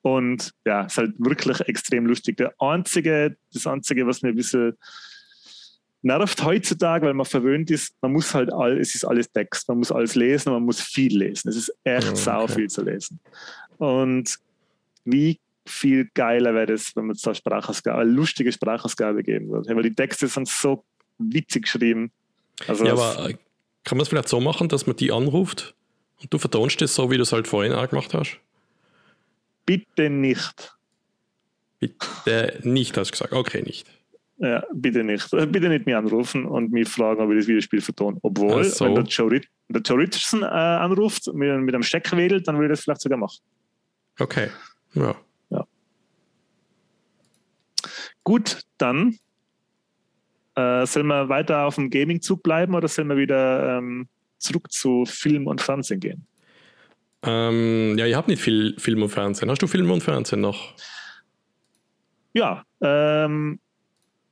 Und 0.02 0.52
ja, 0.66 0.84
ist 0.84 0.98
halt 0.98 1.14
wirklich 1.18 1.60
extrem 1.62 2.06
lustig. 2.06 2.38
Der 2.38 2.54
einzige, 2.60 3.38
das 3.54 3.66
Einzige, 3.66 4.06
was 4.06 4.22
mir 4.22 4.30
ein 4.30 4.36
bisschen 4.36 4.74
nervt 6.06 6.44
heutzutage, 6.44 7.08
weil 7.08 7.16
man 7.16 7.26
verwöhnt 7.26 7.72
ist, 7.72 7.96
man 8.02 8.14
muss 8.14 8.34
halt 8.34 8.54
all, 8.54 8.80
es 8.80 8.94
ist 8.94 9.04
alles 9.06 9.32
Text, 9.32 9.68
man 9.68 9.80
muss 9.80 9.92
alles 9.92 10.14
lesen, 10.14 10.54
man 10.54 10.64
muss 10.64 10.80
viel 10.80 11.18
lesen. 11.18 11.50
Es 11.50 11.56
ist 11.56 11.76
echt 11.84 12.10
okay. 12.10 12.16
sau 12.16 12.48
viel 12.48 12.70
zu 12.70 12.84
lesen. 12.84 13.20
Und 13.78 14.38
wie 15.04 15.40
viel 15.66 16.08
geiler 16.14 16.54
wäre 16.54 16.74
es, 16.74 16.96
wenn 16.96 17.08
man 17.08 17.18
da 17.20 17.34
Sprachausgabe, 17.34 18.00
eine 18.00 18.12
lustige 18.12 18.52
Sprachausgabe 18.52 19.24
geben 19.24 19.50
würde. 19.50 19.76
Weil 19.76 19.82
die 19.82 19.96
Texte 19.96 20.28
sind 20.28 20.48
so 20.48 20.86
witzig 21.18 21.64
geschrieben. 21.64 22.12
Also 22.68 22.86
ja, 22.86 22.94
aber 22.94 23.30
äh, 23.30 23.34
kann 23.84 23.98
man 23.98 24.04
es 24.04 24.10
vielleicht 24.10 24.30
so 24.30 24.40
machen, 24.40 24.70
dass 24.70 24.86
man 24.86 24.96
die 24.96 25.12
anruft 25.12 25.74
und 26.22 26.32
du 26.32 26.38
vertonst 26.38 26.84
es 26.84 26.94
so, 26.94 27.10
wie 27.10 27.18
du 27.18 27.24
es 27.24 27.34
halt 27.34 27.48
vorhin 27.48 27.74
auch 27.74 27.90
gemacht 27.90 28.14
hast? 28.14 28.40
Bitte 29.66 30.12
nicht. 30.12 30.78
Bitte 31.80 32.60
nicht, 32.62 32.96
hast 32.96 33.10
du 33.10 33.12
gesagt. 33.14 33.34
Okay, 33.34 33.64
nicht. 33.64 33.88
Ja, 34.38 34.64
bitte 34.74 35.04
nicht. 35.04 35.32
Äh, 35.34 35.46
bitte 35.46 35.70
nicht 35.70 35.86
mich 35.86 35.96
anrufen 35.96 36.46
und 36.46 36.72
mich 36.72 36.90
fragen, 36.90 37.22
ob 37.22 37.32
ich 37.32 37.38
das 37.38 37.48
Videospiel 37.48 37.82
vertone. 37.82 38.18
Obwohl, 38.22 38.64
so. 38.66 38.86
wenn 38.86 38.96
der 38.96 39.04
Joe, 39.06 39.42
der 39.70 39.82
Joe 39.82 39.98
Richardson 39.98 40.44
äh, 40.44 40.46
anruft, 40.46 41.28
mit, 41.34 41.62
mit 41.62 41.74
einem 41.74 41.84
Stecker 41.84 42.18
wedelt, 42.18 42.48
dann 42.48 42.56
würde 42.56 42.74
ich 42.74 42.78
das 42.78 42.84
vielleicht 42.84 43.02
sogar 43.02 43.18
machen. 43.18 43.40
Okay. 44.20 44.50
Ja. 44.94 45.16
ja. 45.50 45.66
Gut, 48.24 48.62
dann 48.78 49.18
äh, 50.56 50.86
sollen 50.86 51.08
wir 51.08 51.30
weiter 51.30 51.66
auf 51.66 51.76
dem 51.76 51.90
Gaming-Zug 51.90 52.44
bleiben 52.44 52.76
oder 52.76 52.88
sollen 52.88 53.08
wir 53.08 53.18
wieder 53.18 53.78
ähm, 53.78 54.08
zurück 54.38 54.72
zu 54.72 55.06
Film 55.06 55.48
und 55.48 55.62
Fernsehen 55.62 56.00
gehen? 56.02 56.28
Ähm, 57.24 57.98
ja, 57.98 58.06
ich 58.06 58.16
habe 58.16 58.30
nicht 58.30 58.42
viel 58.42 58.76
Film 58.78 59.02
und 59.02 59.10
Fernsehen. 59.10 59.50
Hast 59.50 59.62
du 59.62 59.68
Film 59.68 59.90
und 59.90 60.04
Fernsehen 60.04 60.42
noch? 60.42 60.76
Ja, 62.34 62.64
ähm, 62.82 63.60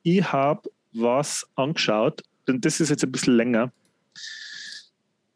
ich 0.03 0.31
habe 0.31 0.69
was 0.93 1.47
angeschaut, 1.55 2.21
und 2.47 2.63
das 2.63 2.79
ist 2.79 2.89
jetzt 2.89 3.03
ein 3.03 3.11
bisschen 3.11 3.35
länger. 3.35 3.71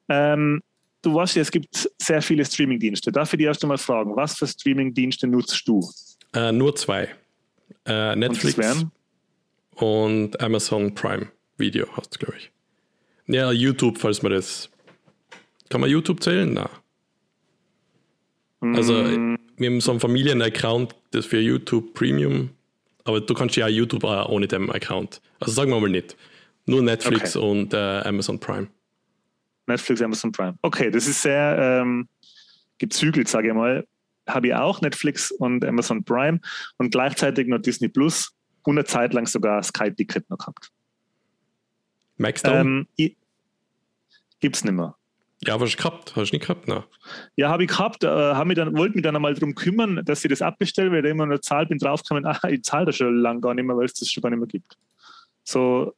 Ähm, 0.09 0.61
du 1.01 1.15
weißt 1.15 1.36
ja, 1.36 1.41
es 1.41 1.51
gibt 1.51 1.89
sehr 1.97 2.22
viele 2.22 2.45
Streamingdienste. 2.45 3.11
Darf 3.11 3.34
ich 3.34 3.38
dich 3.38 3.47
erst 3.47 3.63
einmal 3.63 3.78
fragen, 3.78 4.15
was 4.15 4.38
für 4.38 4.47
Streamingdienste 4.47 5.28
nutzt 5.28 5.68
du? 5.68 5.89
Äh, 6.34 6.51
nur 6.51 6.76
zwei. 6.76 7.15
Äh, 7.86 8.15
Netflix 8.15 8.57
und, 8.57 8.91
und, 9.76 10.41
Amazon 10.41 10.93
Prime 10.93 11.28
Video 11.57 11.88
hast 11.95 12.15
du, 12.15 12.20
glaube 12.20 12.38
ich. 12.38 12.51
Ja, 13.28 13.51
YouTube, 13.51 13.97
falls 13.97 14.22
man 14.22 14.32
das. 14.32 14.70
Kann 15.70 15.82
man 15.82 15.89
YouTube 15.89 16.22
zählen? 16.22 16.53
Na. 16.53 16.70
Also, 18.76 18.93
mm. 18.93 19.38
wir 19.57 19.70
haben 19.70 19.82
so 19.82 19.91
einen 19.91 19.99
Familienaccount, 19.99 20.95
das 21.11 21.26
für 21.26 21.39
YouTube 21.39 21.93
Premium 21.93 22.51
aber 23.07 23.21
du 23.21 23.33
kannst 23.33 23.55
ja 23.55 23.67
YouTube 23.67 24.03
auch 24.03 24.29
ohne 24.29 24.47
dem 24.47 24.69
Account. 24.69 25.21
Also 25.39 25.53
sagen 25.53 25.71
wir 25.71 25.79
mal 25.79 25.89
nicht. 25.89 26.17
Nur 26.65 26.81
Netflix 26.81 27.37
okay. 27.37 27.45
und 27.49 27.73
äh, 27.73 28.01
Amazon 28.01 28.37
Prime. 28.39 28.67
Netflix, 29.65 30.01
Amazon 30.01 30.31
Prime. 30.31 30.57
Okay, 30.61 30.91
das 30.91 31.07
ist 31.07 31.21
sehr 31.21 31.57
ähm, 31.81 32.09
gezügelt, 32.77 33.29
sage 33.29 33.47
ich 33.47 33.53
mal. 33.53 33.87
Habe 34.27 34.47
ich 34.47 34.53
auch 34.53 34.81
Netflix 34.81 35.31
und 35.31 35.63
Amazon 35.63 36.03
Prime 36.03 36.41
und 36.77 36.91
gleichzeitig 36.91 37.47
noch 37.47 37.59
Disney 37.59 37.87
Plus 37.87 38.33
und 38.63 38.77
eine 38.77 38.85
Zeit 38.85 39.13
lang 39.13 39.25
sogar 39.25 39.63
Sky 39.63 39.93
Ticket 39.93 40.29
noch 40.29 40.37
gehabt. 40.37 40.69
Maxdome? 42.17 42.87
Ähm, 42.97 43.15
Gibt 44.41 44.57
es 44.57 44.63
nicht 44.65 44.73
mehr. 44.73 44.95
Ja, 45.47 45.55
was 45.55 45.69
hast 45.69 45.79
du 45.79 45.83
gehabt? 45.83 46.15
Hast 46.17 46.31
du 46.31 46.35
nicht 46.35 46.45
gehabt? 46.45 46.67
Nein. 46.67 46.83
Ja, 47.37 47.49
habe 47.49 47.63
ich 47.63 47.69
gehabt. 47.69 48.03
Äh, 48.03 48.07
hab 48.07 48.47
mich 48.47 48.57
dann, 48.57 48.75
wollte 48.75 48.95
mich 48.95 49.03
dann 49.03 49.15
einmal 49.15 49.33
darum 49.33 49.55
kümmern, 49.55 50.01
dass 50.03 50.25
ich 50.25 50.29
das 50.29 50.41
abbestelle, 50.41 50.91
weil 50.91 51.05
ich 51.05 51.11
immer 51.11 51.23
eine 51.23 51.39
Zahl 51.39 51.65
bin 51.65 51.77
draufgekommen, 51.77 52.25
ah, 52.25 52.39
ich 52.49 52.63
zahle 52.63 52.87
das 52.87 52.97
schon 52.97 53.17
lange 53.21 53.39
gar 53.39 53.53
nicht 53.53 53.63
mehr, 53.63 53.77
weil 53.77 53.85
es 53.85 53.93
das 53.93 54.11
schon 54.11 54.21
gar 54.21 54.29
nicht 54.29 54.39
mehr 54.39 54.47
gibt. 54.47 54.77
So, 55.45 55.93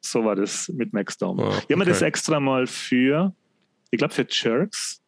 so 0.00 0.24
war 0.24 0.36
das 0.36 0.68
mit 0.68 0.92
Maxdome. 0.92 1.42
Oh, 1.42 1.48
ich 1.48 1.62
habe 1.62 1.76
mir 1.76 1.84
das 1.86 2.02
extra 2.02 2.38
mal 2.38 2.68
für, 2.68 3.34
ich 3.90 3.98
glaube 3.98 4.14
für 4.14 4.26
Jerks, 4.28 5.00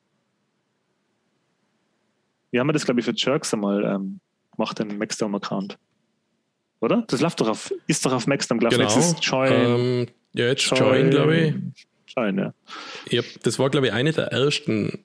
wir 2.51 2.61
haben 2.61 2.73
das, 2.73 2.85
glaube 2.85 3.01
ich, 3.01 3.07
für 3.07 3.15
Jerks 3.15 3.55
einmal 3.55 3.85
ähm, 3.85 4.21
gemacht, 4.51 4.79
den 4.79 4.99
Maxdome-Account. 4.99 5.79
Oder? 6.81 7.05
Das 7.07 7.21
läuft 7.21 7.41
doch 7.41 7.49
auf, 7.49 7.73
ist 7.87 8.05
doch 8.05 8.13
auf 8.13 8.27
Maxdome, 8.27 8.59
glaube 8.59 8.83
ich. 8.83 8.95
Genau. 8.95 9.21
Join, 9.21 9.53
ähm, 9.53 10.07
ja, 10.33 10.47
jetzt 10.47 10.65
Join, 10.65 10.81
Join 10.81 11.11
glaube 11.11 11.37
ich 11.37 11.55
sein, 12.17 12.39
ja. 12.39 12.55
ja 13.11 13.23
das 13.43 13.59
war, 13.59 13.71
glaube 13.71 13.87
ich, 13.87 13.93
eine 13.93 14.13
der 14.13 14.33
ersten 14.33 15.05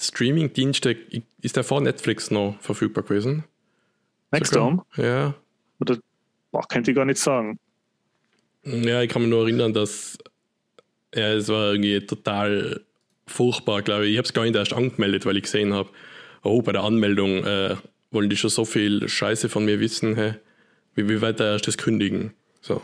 Streaming-Dienste. 0.00 0.96
Ist 1.42 1.56
der 1.56 1.64
vor 1.64 1.80
Netflix 1.80 2.30
noch 2.30 2.56
verfügbar 2.60 3.04
gewesen? 3.04 3.44
Nextdown? 4.30 4.82
Ja. 4.96 5.34
Oder, 5.80 5.98
boah, 6.52 6.66
könnte 6.68 6.90
ich 6.90 6.96
gar 6.96 7.04
nicht 7.04 7.20
sagen. 7.20 7.58
Ja, 8.64 9.02
ich 9.02 9.10
kann 9.10 9.22
mich 9.22 9.30
nur 9.30 9.42
erinnern, 9.42 9.72
dass 9.72 10.18
ja, 11.14 11.32
es 11.34 11.48
war 11.48 11.72
irgendwie 11.72 12.00
total 12.04 12.80
furchtbar, 13.26 13.82
glaube 13.82 14.06
ich. 14.06 14.12
Ich 14.12 14.18
habe 14.18 14.26
es 14.26 14.32
gar 14.32 14.44
nicht 14.44 14.54
erst 14.54 14.72
angemeldet, 14.72 15.26
weil 15.26 15.36
ich 15.36 15.44
gesehen 15.44 15.72
habe, 15.72 15.90
oh, 16.42 16.62
bei 16.62 16.72
der 16.72 16.82
Anmeldung 16.82 17.44
äh, 17.44 17.76
wollen 18.10 18.30
die 18.30 18.36
schon 18.36 18.50
so 18.50 18.64
viel 18.64 19.08
Scheiße 19.08 19.48
von 19.48 19.64
mir 19.64 19.80
wissen, 19.80 20.14
hey, 20.16 20.34
wie, 20.94 21.08
wie 21.08 21.20
weit 21.22 21.40
da 21.40 21.52
erst 21.52 21.66
das 21.68 21.78
kündigen. 21.78 22.32
So. 22.60 22.82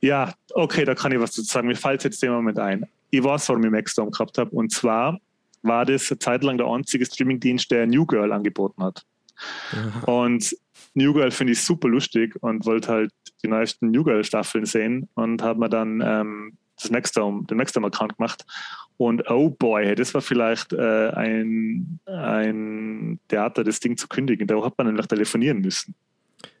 Ja, 0.00 0.34
okay, 0.54 0.84
da 0.84 0.94
kann 0.94 1.12
ich 1.12 1.20
was 1.20 1.32
dazu 1.32 1.42
sagen. 1.42 1.68
Mir 1.68 1.76
fällt 1.76 2.04
jetzt 2.04 2.22
der 2.22 2.30
Moment 2.30 2.58
ein. 2.58 2.86
Ich 3.10 3.22
weiß, 3.22 3.48
warum 3.48 3.64
ich 3.64 3.70
Maxdome 3.70 4.10
gehabt 4.10 4.38
habe. 4.38 4.50
Und 4.50 4.72
zwar 4.72 5.18
war 5.62 5.84
das 5.84 6.10
eine 6.10 6.18
Zeit 6.18 6.44
lang 6.44 6.58
der 6.58 6.66
einzige 6.66 7.04
Streamingdienst, 7.04 7.70
der 7.70 7.86
New 7.86 8.06
Girl 8.06 8.32
angeboten 8.32 8.82
hat. 8.82 9.04
Aha. 9.72 10.00
Und 10.10 10.56
New 10.94 11.12
Girl 11.12 11.30
finde 11.30 11.52
ich 11.52 11.62
super 11.62 11.88
lustig 11.88 12.34
und 12.40 12.66
wollte 12.66 12.88
halt 12.88 13.12
die 13.42 13.48
neuesten 13.48 13.90
New 13.90 14.04
Girl 14.04 14.24
Staffeln 14.24 14.66
sehen 14.66 15.08
und 15.14 15.42
habe 15.42 15.60
mir 15.60 15.68
dann 15.68 16.02
ähm, 16.04 16.58
das 16.80 16.90
Maxdome, 16.90 17.44
den 17.46 17.56
Maxdome-Account 17.56 18.16
gemacht. 18.16 18.44
Und 18.96 19.28
oh 19.30 19.50
boy, 19.50 19.94
das 19.94 20.12
war 20.14 20.20
vielleicht 20.20 20.72
äh, 20.72 21.10
ein, 21.10 22.00
ein 22.06 23.20
Theater, 23.28 23.62
das 23.62 23.80
Ding 23.80 23.96
zu 23.96 24.08
kündigen. 24.08 24.46
Da 24.46 24.62
hat 24.64 24.76
man 24.76 24.88
nämlich 24.88 25.06
telefonieren 25.06 25.60
müssen. 25.60 25.94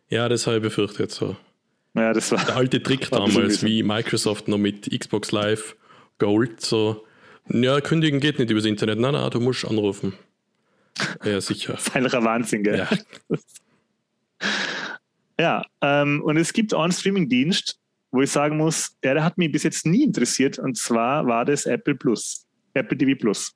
Ja, 0.08 0.28
das 0.28 0.46
habe 0.46 0.56
ich 0.58 0.62
befürchtet 0.62 1.10
so. 1.10 1.36
Ja, 1.98 2.12
das 2.12 2.30
war 2.30 2.44
der 2.44 2.56
alte 2.56 2.82
Trick 2.82 3.10
damals, 3.10 3.62
wie 3.62 3.82
Microsoft 3.82 4.48
noch 4.48 4.58
mit 4.58 4.88
Xbox 4.90 5.32
Live 5.32 5.76
Gold 6.18 6.60
so, 6.60 7.04
ja, 7.48 7.80
kündigen 7.80 8.20
geht 8.20 8.38
nicht 8.38 8.50
übers 8.50 8.64
Internet. 8.64 8.98
Nein, 8.98 9.12
nein, 9.12 9.30
du 9.30 9.40
musst 9.40 9.64
anrufen. 9.64 10.14
Ja, 11.24 11.40
sicher. 11.40 11.78
ein 11.94 12.04
Wahnsinn, 12.04 12.62
gell? 12.62 12.78
Ja, 12.78 12.88
ja 15.40 15.64
ähm, 15.80 16.22
und 16.22 16.36
es 16.36 16.52
gibt 16.52 16.74
einen 16.74 16.92
Streaming-Dienst, 16.92 17.78
wo 18.10 18.22
ich 18.22 18.30
sagen 18.30 18.56
muss, 18.56 18.96
ja, 19.02 19.14
der 19.14 19.24
hat 19.24 19.38
mich 19.38 19.52
bis 19.52 19.62
jetzt 19.62 19.86
nie 19.86 20.04
interessiert, 20.04 20.58
und 20.58 20.76
zwar 20.76 21.26
war 21.26 21.44
das 21.44 21.66
Apple 21.66 21.94
Plus, 21.94 22.46
Apple 22.74 22.98
TV 22.98 23.18
Plus. 23.18 23.54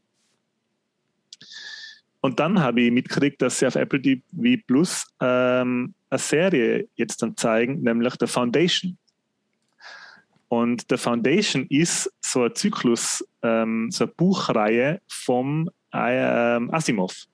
Und 2.22 2.38
dann 2.38 2.60
habe 2.60 2.80
ich 2.80 2.92
mitgekriegt, 2.92 3.42
dass 3.42 3.58
sie 3.58 3.66
auf 3.66 3.74
Apple 3.74 4.00
TV 4.00 4.62
Plus 4.66 5.04
ähm, 5.20 5.92
eine 6.08 6.18
Serie 6.18 6.88
jetzt 6.94 7.20
dann 7.20 7.36
zeigen, 7.36 7.82
nämlich 7.82 8.14
The 8.20 8.28
Foundation. 8.28 8.96
Und 10.46 10.84
The 10.88 10.98
Foundation 10.98 11.66
ist 11.68 12.12
so 12.20 12.44
ein 12.44 12.54
Zyklus, 12.54 13.26
ähm, 13.42 13.90
so 13.90 14.04
eine 14.04 14.12
Buchreihe 14.12 15.00
vom 15.08 15.68
ähm, 15.92 16.72
Asimov. 16.72 17.24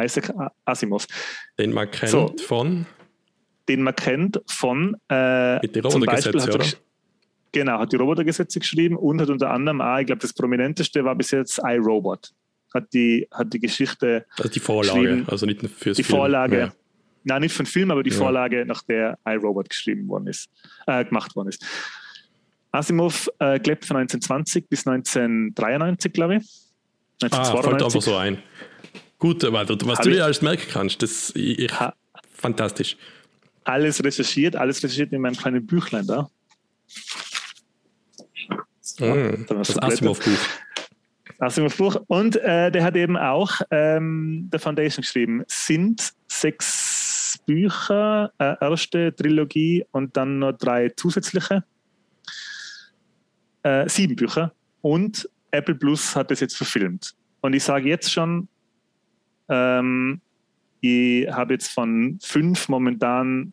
Isaac 0.00 0.32
Asimov. 0.64 1.06
Den 1.58 1.72
man 1.72 1.90
kennt 1.90 2.10
so, 2.10 2.32
von? 2.46 2.86
Den 3.68 3.82
man 3.82 3.96
kennt 3.96 4.40
von. 4.46 4.96
Äh, 5.10 5.58
Mit 5.60 5.74
den 5.74 5.84
Robotergesetze, 5.84 6.54
oder? 6.54 6.66
Genau, 7.50 7.80
hat 7.80 7.92
die 7.92 7.96
Robotergesetze 7.96 8.60
geschrieben 8.60 8.96
und 8.96 9.20
hat 9.20 9.28
unter 9.28 9.50
anderem 9.50 9.80
auch, 9.80 9.98
ich 9.98 10.06
glaube, 10.06 10.22
das 10.22 10.32
prominenteste 10.32 11.04
war 11.04 11.16
bis 11.16 11.32
jetzt 11.32 11.58
iRobot 11.64 12.32
hat 12.74 12.92
die, 12.92 13.28
hat 13.30 13.52
die 13.52 13.60
Geschichte. 13.60 14.26
Also 14.36 14.48
die 14.48 14.60
Vorlage, 14.60 15.24
also 15.26 15.46
nicht 15.46 15.60
fürs 15.60 15.96
Die 15.96 16.02
Film. 16.02 16.18
Vorlage, 16.18 16.58
ja. 16.58 16.72
nein, 17.24 17.42
nicht 17.42 17.54
für 17.54 17.62
den 17.62 17.68
Film, 17.68 17.90
aber 17.90 18.02
die 18.02 18.10
ja. 18.10 18.16
Vorlage, 18.16 18.64
nach 18.66 18.82
der 18.82 19.18
iRobot 19.24 19.68
geschrieben 19.68 20.08
worden 20.08 20.26
ist, 20.28 20.50
äh, 20.86 21.04
gemacht 21.04 21.34
worden 21.36 21.48
ist. 21.48 21.64
Asimov 22.72 23.28
äh, 23.38 23.60
gelebt 23.60 23.84
von 23.84 23.98
1920 23.98 24.68
bis 24.68 24.86
1993, 24.86 26.12
glaube 26.12 26.36
ich. 26.36 26.42
1992. 27.22 27.30
Ah, 27.32 27.62
fällt 27.62 27.82
einfach 27.82 28.02
so 28.02 28.16
ein. 28.16 28.42
Gut, 29.18 29.44
aber 29.44 29.68
was 29.68 29.98
Hab 29.98 30.04
du 30.04 30.10
dir 30.10 30.24
alles 30.24 30.42
merken 30.42 30.66
kannst, 30.70 31.02
das 31.02 31.32
ich, 31.36 31.70
fantastisch. 32.32 32.96
Alles 33.64 34.02
recherchiert, 34.02 34.56
alles 34.56 34.82
recherchiert 34.82 35.12
in 35.12 35.20
meinem 35.20 35.36
kleinen 35.36 35.64
Büchlein 35.64 36.06
da. 36.06 36.28
Mm, 38.98 39.46
das 39.48 39.78
Asimov-Buch. 39.78 40.38
Asimov-Buch. 41.42 41.96
Und 42.06 42.36
äh, 42.36 42.70
der 42.70 42.84
hat 42.84 42.96
eben 42.96 43.16
auch 43.16 43.60
ähm, 43.70 44.48
The 44.52 44.58
Foundation 44.58 45.02
geschrieben. 45.02 45.42
Sind 45.48 46.12
sechs 46.28 47.38
Bücher, 47.46 48.32
äh, 48.38 48.54
erste 48.60 49.14
Trilogie 49.14 49.84
und 49.90 50.16
dann 50.16 50.38
noch 50.38 50.52
drei 50.52 50.90
zusätzliche. 50.90 51.64
Äh, 53.62 53.88
sieben 53.88 54.16
Bücher. 54.16 54.52
Und 54.80 55.28
Apple 55.50 55.74
Plus 55.74 56.14
hat 56.16 56.30
das 56.30 56.40
jetzt 56.40 56.56
verfilmt. 56.56 57.14
Und 57.40 57.54
ich 57.54 57.64
sage 57.64 57.88
jetzt 57.88 58.12
schon, 58.12 58.48
ähm, 59.48 60.20
ich 60.80 61.28
habe 61.30 61.54
jetzt 61.54 61.68
von 61.68 62.18
fünf 62.22 62.68
momentan 62.68 63.52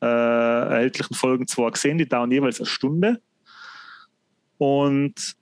äh, 0.00 0.06
erhältlichen 0.06 1.14
Folgen 1.14 1.46
zwei 1.46 1.70
gesehen, 1.70 1.98
die 1.98 2.08
dauern 2.08 2.30
jeweils 2.30 2.60
eine 2.60 2.66
Stunde. 2.66 3.20
Und 4.58 5.36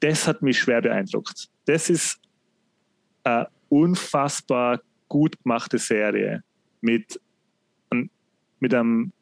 das 0.00 0.26
hat 0.26 0.42
mich 0.42 0.58
schwer 0.58 0.82
beeindruckt. 0.82 1.48
Das 1.66 1.90
ist 1.90 2.18
eine 3.22 3.48
unfassbar 3.68 4.80
gut 5.08 5.42
gemachte 5.42 5.78
Serie 5.78 6.42
mit, 6.80 7.20
mit, 8.60 8.74
einem, 8.74 9.12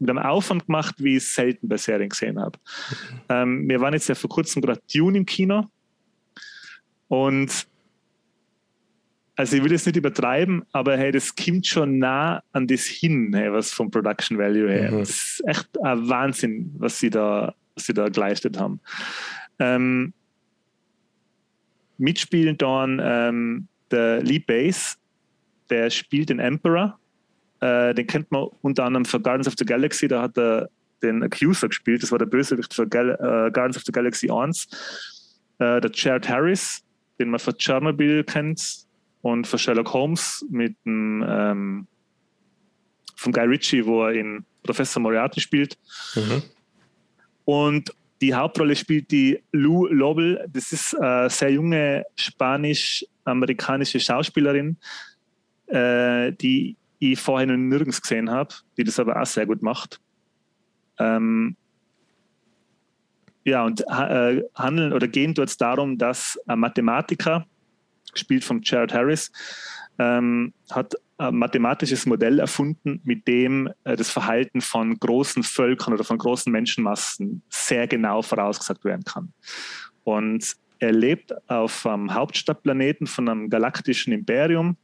mit 0.00 0.10
einem 0.10 0.18
Aufwand 0.18 0.66
gemacht, 0.66 0.94
wie 0.98 1.16
ich 1.16 1.24
es 1.24 1.34
selten 1.34 1.68
bei 1.68 1.76
Serien 1.76 2.08
gesehen 2.08 2.40
habe. 2.40 2.58
Ähm, 3.28 3.68
wir 3.68 3.80
waren 3.80 3.94
jetzt 3.94 4.08
ja 4.08 4.14
vor 4.14 4.30
kurzem 4.30 4.62
gerade 4.62 4.80
Dune 4.92 5.18
im 5.18 5.26
Kino 5.26 5.68
und 7.08 7.66
also 9.34 9.56
ich 9.56 9.64
will 9.64 9.72
es 9.72 9.86
nicht 9.86 9.96
übertreiben, 9.96 10.62
aber 10.72 10.96
hey, 10.96 11.10
das 11.10 11.34
kommt 11.34 11.66
schon 11.66 11.98
nah 11.98 12.42
an 12.52 12.66
das 12.66 12.82
hin, 12.82 13.32
hey, 13.34 13.52
was 13.52 13.72
vom 13.72 13.90
Production 13.90 14.38
Value 14.38 14.70
her. 14.70 14.92
Mhm. 14.92 14.98
Das 14.98 15.10
ist 15.10 15.42
echt 15.46 15.68
ein 15.82 16.08
Wahnsinn, 16.08 16.74
was 16.78 16.98
sie 16.98 17.10
da, 17.10 17.54
was 17.74 17.86
sie 17.86 17.94
da 17.94 18.08
geleistet 18.08 18.58
haben. 18.58 18.80
Ähm, 19.62 20.12
mitspielen 21.98 22.58
dann 22.58 23.00
ähm, 23.02 23.68
der 23.90 24.22
Lee 24.22 24.40
Bass, 24.40 24.98
der 25.70 25.88
spielt 25.90 26.30
den 26.30 26.40
Emperor. 26.40 26.98
Äh, 27.60 27.94
den 27.94 28.06
kennt 28.06 28.30
man 28.32 28.48
unter 28.62 28.84
anderem 28.84 29.04
für 29.04 29.20
Guardians 29.20 29.46
of 29.46 29.54
the 29.56 29.64
Galaxy, 29.64 30.08
da 30.08 30.22
hat 30.22 30.36
er 30.36 30.68
den 31.02 31.22
Accuser 31.22 31.68
gespielt, 31.68 32.02
das 32.02 32.10
war 32.10 32.18
der 32.18 32.26
Bösewicht 32.26 32.74
für 32.74 32.88
Gal 32.88 33.10
äh, 33.10 33.50
Guardians 33.52 33.76
of 33.76 33.84
the 33.84 33.92
Galaxy 33.92 34.30
1. 34.30 34.66
Äh, 35.58 35.80
der 35.80 35.90
Jared 35.92 36.28
Harris, 36.28 36.82
den 37.18 37.30
man 37.30 37.38
für 37.38 37.56
Chernobyl 37.56 38.24
kennt, 38.24 38.86
und 39.22 39.46
für 39.46 39.56
Sherlock 39.56 39.92
Holmes 39.92 40.44
mit 40.50 40.76
dem 40.84 41.24
ähm, 41.26 41.86
von 43.16 43.32
Guy 43.32 43.44
Ritchie, 43.44 43.86
wo 43.86 44.04
er 44.04 44.12
in 44.12 44.44
Professor 44.64 45.00
Moriarty 45.00 45.40
spielt. 45.40 45.78
Mhm. 46.16 46.42
Und 47.44 47.94
die 48.22 48.34
Hauptrolle 48.34 48.76
spielt 48.76 49.10
die 49.10 49.42
Lou 49.50 49.86
Lobel. 49.88 50.48
Das 50.48 50.72
ist 50.72 50.94
eine 50.94 51.28
sehr 51.28 51.50
junge 51.50 52.04
spanisch-amerikanische 52.14 53.98
Schauspielerin, 53.98 54.76
äh, 55.66 56.32
die 56.32 56.76
ich 57.00 57.18
vorher 57.18 57.48
noch 57.48 57.56
nirgends 57.56 58.00
gesehen 58.00 58.30
habe, 58.30 58.54
die 58.76 58.84
das 58.84 59.00
aber 59.00 59.20
auch 59.20 59.26
sehr 59.26 59.44
gut 59.44 59.60
macht. 59.60 60.00
Ähm, 61.00 61.56
ja, 63.44 63.64
und 63.64 63.80
äh, 63.80 64.44
handeln 64.54 64.92
oder 64.92 65.08
gehen 65.08 65.34
dort 65.34 65.60
darum, 65.60 65.98
dass 65.98 66.38
ein 66.46 66.60
Mathematiker 66.60 67.44
gespielt 68.12 68.44
von 68.44 68.60
Jared 68.62 68.94
Harris, 68.94 69.32
ähm, 69.98 70.52
hat 70.70 70.94
ein 71.18 71.36
mathematisches 71.36 72.06
Modell 72.06 72.38
erfunden, 72.38 73.00
mit 73.04 73.28
dem 73.28 73.68
äh, 73.84 73.96
das 73.96 74.10
Verhalten 74.10 74.60
von 74.60 74.98
großen 74.98 75.42
Völkern 75.42 75.94
oder 75.94 76.04
von 76.04 76.18
großen 76.18 76.50
Menschenmassen 76.52 77.42
sehr 77.48 77.86
genau 77.86 78.22
vorausgesagt 78.22 78.84
werden 78.84 79.04
kann. 79.04 79.32
Und 80.04 80.56
er 80.78 80.92
lebt 80.92 81.32
auf 81.48 81.86
einem 81.86 82.12
Hauptstadtplaneten 82.12 83.06
von 83.06 83.28
einem 83.28 83.50
galaktischen 83.50 84.12
Imperium. 84.12 84.76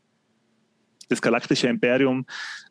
Das 1.08 1.20
galaktische 1.20 1.66
Imperium 1.66 2.24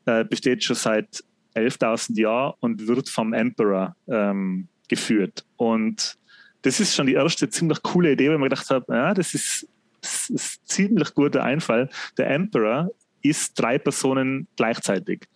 äh, 0.05 0.23
besteht 0.23 0.63
schon 0.63 0.77
seit 0.77 1.23
11.000 1.55 2.19
Jahren 2.19 2.53
und 2.61 2.87
wird 2.87 3.09
vom 3.09 3.33
Emperor 3.33 3.95
ähm, 4.07 4.69
geführt. 4.87 5.43
Und 5.57 6.17
das 6.61 6.79
ist 6.79 6.95
schon 6.95 7.07
die 7.07 7.13
erste 7.13 7.49
ziemlich 7.49 7.81
coole 7.81 8.13
Idee, 8.13 8.29
weil 8.29 8.37
man 8.37 8.49
gedacht 8.49 8.69
hat, 8.69 8.85
ja, 8.87 9.13
das 9.13 9.33
ist 9.33 9.67
das 10.01 10.29
ist 10.29 10.61
ein 10.61 10.67
ziemlich 10.67 11.13
guter 11.13 11.43
Einfall. 11.43 11.89
Der 12.17 12.29
Emperor 12.29 12.91
ist 13.21 13.59
drei 13.59 13.77
Personen 13.77 14.47
gleichzeitig. 14.55 15.27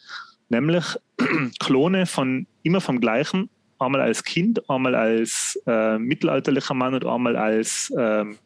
Nämlich 0.50 0.86
Klone 1.60 2.06
von 2.06 2.48
immer 2.64 2.82
vom 2.82 3.00
gleichen, 3.00 3.50
einmal 3.80 4.02
als 4.02 4.24
Kind, 4.24 4.70
einmal 4.70 4.96
als 4.96 5.60
äh, 5.66 5.98
mittelalterlicher 5.98 6.74
Mann 6.74 6.94
und 6.94 7.06
einmal 7.06 7.36
als 7.36 7.92
ähm, 7.98 8.38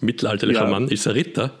mittelalterlicher 0.00 0.64
ja, 0.64 0.70
Mann 0.70 0.88
ist 0.88 1.06
er 1.06 1.14
Ritter. 1.14 1.58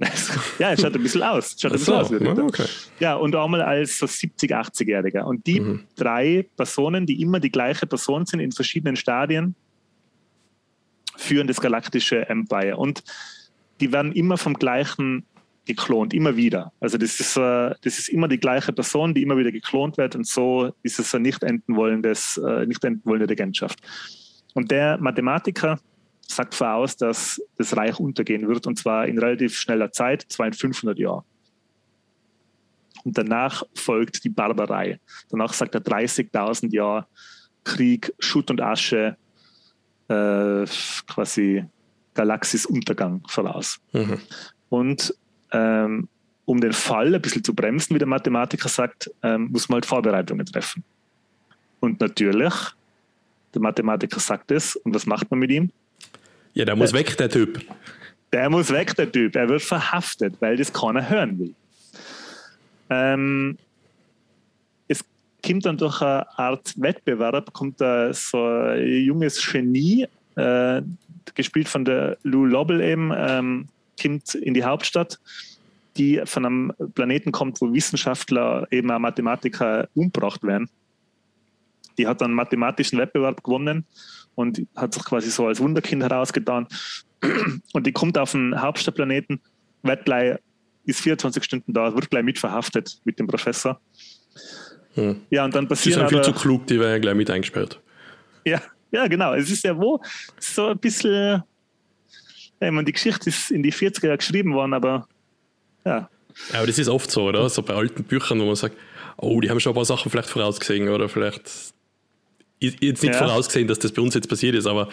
ja, 0.58 0.72
es 0.72 0.80
schaut 0.80 0.94
ein 0.94 1.02
bisschen 1.02 1.22
aus. 1.22 1.56
Schaut 1.60 1.72
ein 1.72 1.78
bisschen 1.78 2.08
so, 2.08 2.42
aus. 2.42 2.48
Okay. 2.48 2.64
Ja, 3.00 3.16
und 3.16 3.36
einmal 3.36 3.60
als 3.60 3.98
so 3.98 4.06
70, 4.06 4.50
80-Jähriger. 4.50 5.22
Und 5.24 5.46
die 5.46 5.60
mhm. 5.60 5.84
drei 5.94 6.46
Personen, 6.56 7.04
die 7.04 7.20
immer 7.20 7.38
die 7.38 7.50
gleiche 7.50 7.86
Person 7.86 8.24
sind 8.24 8.40
in 8.40 8.50
verschiedenen 8.50 8.96
Stadien, 8.96 9.54
führen 11.20 11.46
das 11.46 11.60
galaktische 11.60 12.28
Empire. 12.28 12.76
Und 12.76 13.02
die 13.80 13.92
werden 13.92 14.12
immer 14.12 14.36
vom 14.36 14.54
gleichen 14.54 15.24
geklont, 15.66 16.14
immer 16.14 16.36
wieder. 16.36 16.72
Also 16.80 16.98
das 16.98 17.20
ist, 17.20 17.36
äh, 17.36 17.74
das 17.82 17.98
ist 17.98 18.08
immer 18.08 18.28
die 18.28 18.38
gleiche 18.38 18.72
Person, 18.72 19.14
die 19.14 19.22
immer 19.22 19.36
wieder 19.36 19.52
geklont 19.52 19.98
wird 19.98 20.16
und 20.16 20.26
so 20.26 20.72
ist 20.82 20.98
es 20.98 21.14
eine 21.14 21.22
nicht 21.22 21.42
enden 21.42 21.76
wollendes, 21.76 22.38
äh, 22.38 22.66
nicht 22.66 22.82
enden 22.84 23.04
wollende 23.04 23.28
Regentschaft. 23.28 23.78
Und 24.54 24.70
der 24.70 24.98
Mathematiker 24.98 25.78
sagt 26.26 26.54
voraus, 26.54 26.96
dass 26.96 27.40
das 27.56 27.76
Reich 27.76 28.00
untergehen 28.00 28.48
wird 28.48 28.66
und 28.66 28.78
zwar 28.78 29.06
in 29.06 29.18
relativ 29.18 29.56
schneller 29.56 29.92
Zeit, 29.92 30.24
zwar 30.28 30.46
in 30.46 30.54
500 30.54 30.98
Jahren. 30.98 31.24
Und 33.04 33.16
danach 33.16 33.62
folgt 33.74 34.24
die 34.24 34.28
Barbarei. 34.28 34.98
Danach 35.30 35.52
sagt 35.52 35.74
er 35.74 35.82
30.000 35.82 36.72
Jahre 36.72 37.06
Krieg, 37.64 38.12
Schutt 38.18 38.50
und 38.50 38.60
Asche, 38.60 39.16
äh, 40.10 40.64
quasi 41.06 41.64
Galaxisuntergang 42.14 43.22
voraus. 43.28 43.80
Mhm. 43.92 44.18
Und 44.68 45.14
ähm, 45.52 46.08
um 46.44 46.60
den 46.60 46.72
Fall 46.72 47.14
ein 47.14 47.22
bisschen 47.22 47.44
zu 47.44 47.54
bremsen, 47.54 47.94
wie 47.94 47.98
der 47.98 48.08
Mathematiker 48.08 48.68
sagt, 48.68 49.10
ähm, 49.22 49.48
muss 49.52 49.68
man 49.68 49.76
halt 49.76 49.86
Vorbereitungen 49.86 50.44
treffen. 50.46 50.82
Und 51.78 52.00
natürlich, 52.00 52.52
der 53.54 53.62
Mathematiker 53.62 54.20
sagt 54.20 54.50
es, 54.50 54.76
und 54.76 54.94
was 54.94 55.06
macht 55.06 55.30
man 55.30 55.38
mit 55.40 55.50
ihm? 55.50 55.70
Ja, 56.54 56.64
der 56.64 56.74
muss 56.74 56.90
der, 56.90 57.00
weg, 57.00 57.16
der 57.16 57.30
Typ. 57.30 57.64
Der 58.32 58.50
muss 58.50 58.70
weg, 58.72 58.94
der 58.96 59.10
Typ. 59.10 59.36
Er 59.36 59.48
wird 59.48 59.62
verhaftet, 59.62 60.34
weil 60.40 60.56
das 60.56 60.72
keiner 60.72 61.08
hören 61.08 61.38
will. 61.38 61.54
Ähm, 62.90 63.56
kommt 65.44 65.66
dann 65.66 65.76
durch 65.76 66.00
eine 66.02 66.26
Art 66.38 66.74
Wettbewerb, 66.76 67.52
kommt 67.52 67.80
da 67.80 68.12
so 68.12 68.44
ein 68.44 69.04
junges 69.04 69.40
Genie, 69.50 70.06
äh, 70.36 70.82
gespielt 71.34 71.68
von 71.68 71.84
der 71.84 72.18
Lou 72.22 72.44
Lobel 72.44 72.80
eben, 72.80 73.12
ähm, 73.14 73.68
kommt 74.00 74.34
in 74.34 74.54
die 74.54 74.64
Hauptstadt, 74.64 75.18
die 75.96 76.20
von 76.24 76.46
einem 76.46 76.72
Planeten 76.94 77.32
kommt, 77.32 77.60
wo 77.60 77.72
Wissenschaftler, 77.72 78.66
eben 78.70 78.90
auch 78.90 78.98
Mathematiker 78.98 79.88
umgebracht 79.94 80.42
werden. 80.42 80.68
Die 81.98 82.06
hat 82.06 82.22
einen 82.22 82.34
mathematischen 82.34 82.98
Wettbewerb 82.98 83.42
gewonnen 83.42 83.84
und 84.34 84.66
hat 84.76 84.94
sich 84.94 85.04
quasi 85.04 85.30
so 85.30 85.46
als 85.46 85.60
Wunderkind 85.60 86.02
herausgetan. 86.02 86.66
Und 87.74 87.86
die 87.86 87.92
kommt 87.92 88.16
auf 88.16 88.32
den 88.32 88.58
Hauptstadtplaneten, 88.58 89.40
wird 89.82 90.04
gleich, 90.06 90.38
ist 90.86 91.00
24 91.00 91.44
Stunden 91.44 91.74
da, 91.74 91.94
wird 91.94 92.08
gleich 92.08 92.24
mitverhaftet 92.24 93.00
mit 93.04 93.18
dem 93.18 93.26
Professor. 93.26 93.78
Hm. 94.94 95.20
Ja, 95.30 95.44
und 95.44 95.54
dann 95.54 95.68
passiert. 95.68 95.96
Die 95.96 96.00
sind 96.00 96.08
viel 96.08 96.22
zu 96.22 96.32
klug, 96.32 96.66
die 96.66 96.78
werden 96.78 96.92
ja 96.92 96.98
gleich 96.98 97.14
mit 97.14 97.30
eingesperrt. 97.30 97.80
Ja, 98.44 98.60
ja, 98.90 99.06
genau. 99.06 99.34
Es 99.34 99.50
ist 99.50 99.64
ja 99.64 99.76
wo 99.76 100.00
so 100.38 100.68
ein 100.68 100.78
bisschen, 100.78 101.42
ich 102.60 102.70
meine, 102.70 102.84
die 102.84 102.92
Geschichte 102.92 103.28
ist 103.28 103.50
in 103.50 103.62
die 103.62 103.72
40er 103.72 104.06
Jahre 104.06 104.18
geschrieben 104.18 104.54
worden, 104.54 104.74
aber 104.74 105.06
ja. 105.84 106.08
Ja, 106.52 106.58
aber 106.58 106.66
das 106.66 106.78
ist 106.78 106.88
oft 106.88 107.10
so, 107.10 107.24
oder? 107.24 107.48
So 107.48 107.62
bei 107.62 107.74
alten 107.74 108.04
Büchern, 108.04 108.40
wo 108.40 108.46
man 108.46 108.56
sagt, 108.56 108.76
oh, 109.16 109.40
die 109.40 109.50
haben 109.50 109.60
schon 109.60 109.72
ein 109.72 109.74
paar 109.74 109.84
Sachen 109.84 110.10
vielleicht 110.10 110.28
vorausgesehen 110.28 110.88
oder 110.88 111.08
vielleicht 111.08 111.72
jetzt 112.60 113.02
nicht 113.02 113.04
ja. 113.04 113.12
vorausgesehen, 113.14 113.68
dass 113.68 113.78
das 113.78 113.92
bei 113.92 114.02
uns 114.02 114.14
jetzt 114.14 114.28
passiert 114.28 114.54
ist, 114.54 114.66
aber 114.66 114.88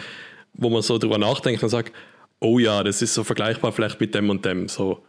wo 0.54 0.70
man 0.70 0.82
so 0.82 0.98
drüber 0.98 1.18
nachdenkt 1.18 1.62
und 1.62 1.68
sagt, 1.68 1.92
oh 2.40 2.58
ja, 2.58 2.82
das 2.82 3.02
ist 3.02 3.14
so 3.14 3.24
vergleichbar 3.24 3.72
vielleicht 3.72 4.00
mit 4.00 4.14
dem 4.14 4.30
und 4.30 4.44
dem. 4.44 4.68
So, 4.68 5.04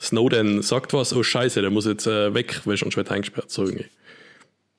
Snowden 0.00 0.62
sagt 0.62 0.92
was, 0.92 1.14
oh 1.14 1.22
scheiße, 1.22 1.60
der 1.60 1.70
muss 1.70 1.86
jetzt 1.86 2.06
äh, 2.06 2.34
weg, 2.34 2.60
weil 2.64 2.76
schon 2.76 2.90
schon 2.90 3.06
eingesperrt, 3.06 3.50
so 3.50 3.64
irgendwie. 3.64 3.86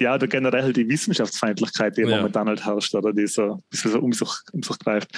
Ja, 0.02 0.16
oder 0.16 0.28
generell 0.28 0.64
halt 0.64 0.78
die 0.78 0.88
Wissenschaftsfeindlichkeit, 0.88 1.98
die 1.98 2.02
ja. 2.02 2.18
momentan 2.18 2.48
halt 2.48 2.66
herrscht, 2.66 2.94
oder 2.96 3.14
die 3.14 3.28
so 3.28 3.54
ein 3.54 3.64
bisschen 3.70 3.92
so 3.92 4.00
um 4.00 4.14
sich, 4.14 4.30
um 4.52 4.62
sich 4.62 4.78
greift. 4.80 5.10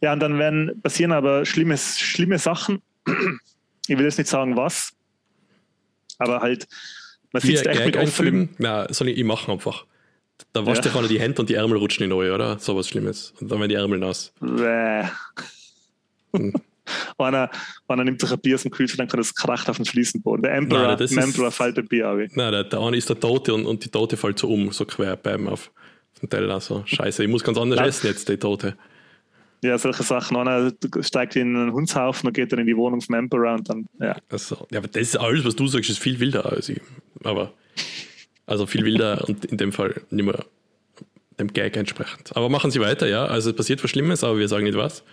Ja, 0.00 0.12
und 0.12 0.20
dann 0.20 0.38
werden 0.38 0.80
passieren 0.82 1.12
aber 1.12 1.44
schlimme, 1.44 1.76
schlimme 1.76 2.38
Sachen. 2.38 2.80
Ich 3.86 3.96
will 3.96 4.04
jetzt 4.04 4.18
nicht 4.18 4.28
sagen, 4.28 4.56
was, 4.56 4.92
aber 6.18 6.40
halt, 6.40 6.66
man 7.32 7.42
sitzt 7.42 7.66
echt 7.66 7.84
mit 7.84 7.96
offenem... 7.96 8.50
Na, 8.58 8.92
soll 8.92 9.08
ich, 9.08 9.18
ich 9.18 9.24
machen 9.24 9.52
einfach. 9.52 9.86
Da 10.52 10.66
wascht 10.66 10.84
ja. 10.84 10.92
dir 10.92 11.08
die 11.08 11.20
Hände 11.20 11.40
und 11.40 11.48
die 11.48 11.54
Ärmel 11.54 11.78
rutschen 11.78 12.04
in 12.04 12.10
neu, 12.10 12.32
oder? 12.32 12.58
So 12.58 12.76
was 12.76 12.88
Schlimmes. 12.88 13.34
Und 13.40 13.50
dann 13.50 13.58
werden 13.58 13.70
die 13.70 13.74
Ärmel 13.76 13.98
nass. 13.98 14.32
Bäh. 14.40 15.04
Hm. 16.34 16.52
einer, 17.18 17.50
einer 17.88 18.04
nimmt 18.04 18.20
sich 18.20 18.30
ein 18.30 18.38
Bier 18.38 18.54
aus 18.56 18.62
dem 18.62 18.70
Kühlschrank 18.70 19.12
und 19.12 19.20
es 19.20 19.34
kracht 19.34 19.68
auf 19.68 19.76
den 19.76 19.86
Fliesenboden. 19.86 20.42
Der 20.42 20.54
Emperor, 20.54 20.96
Nein, 20.96 21.08
der 21.08 21.22
Emperor 21.24 21.50
fällt 21.50 21.78
ein 21.78 21.86
Bier 21.86 22.08
ab. 22.08 22.18
Nein, 22.18 22.52
der, 22.52 22.64
der 22.64 22.80
eine 22.80 22.96
ist 22.96 23.08
der 23.08 23.18
Tote 23.18 23.54
und, 23.54 23.66
und 23.66 23.84
die 23.84 23.90
Tote 23.90 24.16
fällt 24.16 24.38
so 24.38 24.48
um, 24.48 24.72
so 24.72 24.84
quer 24.84 25.16
beim 25.16 25.48
auf, 25.48 25.70
auf 26.14 26.20
den 26.20 26.30
Teller. 26.30 26.60
So. 26.60 26.82
Scheiße, 26.84 27.22
ich 27.22 27.30
muss 27.30 27.44
ganz 27.44 27.58
anders 27.58 27.78
Nein. 27.78 27.88
essen 27.88 28.06
jetzt, 28.06 28.28
die 28.28 28.36
Tote. 28.36 28.76
Ja, 29.62 29.76
solche 29.76 30.04
Sachen. 30.04 30.36
Einer 30.36 30.72
steigt 31.00 31.34
in 31.36 31.56
einen 31.56 31.72
Hundshaufen 31.72 32.28
und 32.28 32.32
geht 32.32 32.52
dann 32.52 32.60
in 32.60 32.66
die 32.66 32.76
Wohnung 32.76 33.00
vom 33.00 33.16
Emperor 33.16 33.54
und 33.54 33.68
dann, 33.68 33.86
ja. 34.00 34.16
Also, 34.28 34.66
ja, 34.70 34.78
aber 34.78 34.88
das 34.88 35.02
ist 35.02 35.16
alles, 35.16 35.44
was 35.44 35.56
du 35.56 35.66
sagst, 35.66 35.90
ist 35.90 35.98
viel 35.98 36.20
wilder 36.20 36.46
als 36.46 36.68
ich. 36.68 36.80
Aber, 37.24 37.52
also 38.46 38.66
viel 38.66 38.84
wilder 38.84 39.24
und 39.28 39.44
in 39.46 39.56
dem 39.56 39.72
Fall 39.72 40.00
nicht 40.10 40.24
mehr 40.24 40.44
dem 41.38 41.52
Gag 41.52 41.76
entsprechend. 41.76 42.36
Aber 42.36 42.48
machen 42.48 42.70
Sie 42.70 42.80
weiter, 42.80 43.08
ja. 43.08 43.24
Also 43.24 43.50
es 43.50 43.56
passiert 43.56 43.82
was 43.82 43.90
Schlimmes, 43.90 44.24
aber 44.24 44.38
wir 44.38 44.48
sagen 44.48 44.64
nicht 44.64 44.76
was. 44.76 45.04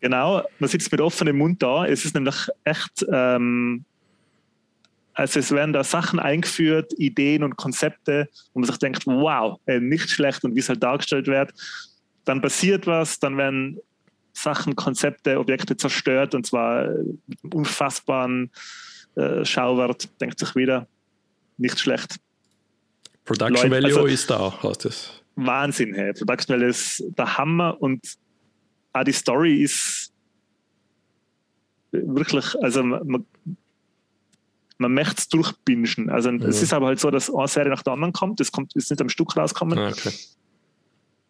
Genau, 0.00 0.42
man 0.58 0.70
sitzt 0.70 0.90
mit 0.90 1.00
offenem 1.00 1.38
Mund 1.38 1.62
da. 1.62 1.86
Es 1.86 2.04
ist 2.04 2.14
nämlich 2.14 2.48
echt, 2.64 3.04
ähm, 3.12 3.84
also 5.12 5.40
es 5.40 5.50
werden 5.50 5.72
da 5.72 5.84
Sachen 5.84 6.18
eingeführt, 6.18 6.92
Ideen 6.96 7.44
und 7.44 7.56
Konzepte, 7.56 8.28
wo 8.54 8.60
man 8.60 8.66
sich 8.66 8.78
denkt, 8.78 9.06
wow, 9.06 9.60
ey, 9.66 9.80
nicht 9.80 10.08
schlecht 10.08 10.42
und 10.44 10.54
wie 10.54 10.60
es 10.60 10.68
halt 10.68 10.82
dargestellt 10.82 11.26
wird. 11.26 11.52
Dann 12.24 12.40
passiert 12.40 12.86
was, 12.86 13.18
dann 13.18 13.36
werden 13.36 13.78
Sachen, 14.32 14.74
Konzepte, 14.74 15.38
Objekte 15.38 15.76
zerstört 15.76 16.34
und 16.34 16.46
zwar 16.46 16.88
mit 17.26 17.38
einem 17.42 17.52
unfassbaren 17.52 18.50
äh, 19.16 19.44
Schauwert, 19.44 20.08
denkt 20.20 20.38
sich 20.38 20.54
wieder, 20.54 20.86
nicht 21.58 21.78
schlecht. 21.78 22.16
Production 23.24 23.70
Leute, 23.70 23.84
Value 23.84 23.96
also, 23.96 24.06
ist 24.06 24.30
da, 24.30 24.62
heißt 24.62 24.86
es. 24.86 25.22
Wahnsinn, 25.36 25.94
hey. 25.94 26.12
Production 26.14 26.56
Value 26.56 26.70
ist 26.70 27.04
der 27.18 27.36
Hammer 27.36 27.76
und 27.80 28.00
auch 28.92 29.04
die 29.04 29.12
Story 29.12 29.62
ist 29.62 30.12
wirklich, 31.92 32.54
also 32.62 32.82
man, 32.82 33.26
man 34.78 34.94
möchte 34.94 35.16
es 35.18 35.28
durchbingen. 35.28 36.10
Also 36.10 36.32
mhm. 36.32 36.42
es 36.42 36.62
ist 36.62 36.72
aber 36.72 36.86
halt 36.86 37.00
so, 37.00 37.10
dass 37.10 37.32
eine 37.32 37.48
Serie 37.48 37.70
nach 37.70 37.82
der 37.82 37.92
anderen 37.92 38.12
kommt. 38.12 38.40
Es 38.40 38.50
kommt, 38.50 38.74
ist 38.74 38.90
nicht 38.90 39.00
am 39.00 39.08
Stück 39.08 39.36
rauskommen. 39.36 39.78
Ah, 39.78 39.88
okay. 39.88 40.12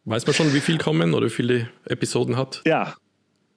Weiß 0.05 0.27
man 0.27 0.35
schon, 0.35 0.55
wie 0.55 0.61
viel 0.61 0.79
kommen 0.79 1.15
oder 1.15 1.27
wie 1.27 1.31
viele 1.31 1.69
Episoden 1.85 2.37
hat? 2.37 2.63
Ja, 2.65 2.95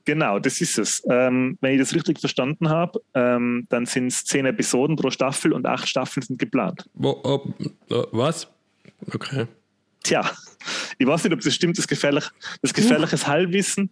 genau, 0.04 0.40
das 0.40 0.60
ist 0.62 0.78
es. 0.78 1.02
Ähm, 1.10 1.58
wenn 1.62 1.74
ich 1.74 1.80
das 1.80 1.94
richtig 1.96 2.20
verstanden 2.20 2.70
habe, 2.70 3.02
ähm, 3.14 3.66
dann 3.70 3.86
sind 3.86 4.08
es 4.08 4.26
zehn 4.26 4.46
Episoden 4.46 4.96
pro 4.96 5.10
Staffel 5.10 5.54
und 5.54 5.66
acht 5.66 5.88
Staffeln 5.88 6.26
sind 6.26 6.40
geplant. 6.40 6.90
Wo, 6.94 7.22
oh, 7.24 7.54
was? 8.12 8.48
Okay. 9.14 9.48
Tja, 10.04 10.30
ich 10.98 11.08
weiß 11.08 11.24
nicht, 11.24 11.34
ob 11.34 11.42
das 11.42 11.54
stimmt, 11.54 11.78
das, 11.78 11.88
gefährlich, 11.88 12.26
das 12.62 12.74
gefährliches. 12.74 13.28
Halbwissen. 13.28 13.90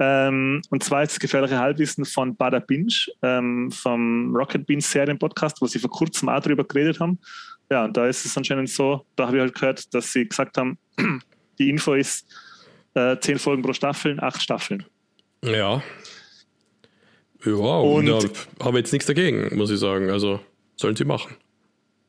Ähm, 0.00 0.62
und 0.70 0.84
zwar 0.84 1.02
ist 1.02 1.12
das 1.12 1.20
gefährliche 1.20 1.58
Halbwissen 1.58 2.04
von 2.04 2.36
Bada 2.36 2.60
Binge, 2.60 2.94
ähm, 3.22 3.70
vom 3.72 4.34
Rocket 4.34 4.64
Beans 4.66 4.90
Serien-Podcast, 4.90 5.60
wo 5.60 5.66
sie 5.66 5.80
vor 5.80 5.90
kurzem 5.90 6.28
auch 6.28 6.40
darüber 6.40 6.64
geredet 6.64 7.00
haben. 7.00 7.18
Ja, 7.70 7.84
und 7.84 7.96
da 7.96 8.06
ist 8.06 8.24
es 8.24 8.36
anscheinend 8.36 8.70
so, 8.70 9.04
da 9.16 9.26
habe 9.26 9.36
ich 9.36 9.40
halt 9.40 9.54
gehört, 9.54 9.92
dass 9.92 10.12
sie 10.12 10.28
gesagt 10.28 10.56
haben, 10.56 10.78
die 11.58 11.68
Info 11.68 11.94
ist 11.94 12.26
äh, 12.94 13.18
zehn 13.18 13.38
Folgen 13.38 13.62
pro 13.62 13.72
Staffel, 13.72 14.18
acht 14.20 14.40
Staffeln. 14.40 14.84
Ja. 15.44 15.82
Ja, 17.44 17.52
und 17.52 18.06
da 18.06 18.64
habe 18.64 18.78
jetzt 18.78 18.92
nichts 18.92 19.06
dagegen, 19.06 19.56
muss 19.56 19.70
ich 19.70 19.78
sagen. 19.78 20.10
Also 20.10 20.40
sollen 20.76 20.96
sie 20.96 21.04
machen. 21.04 21.36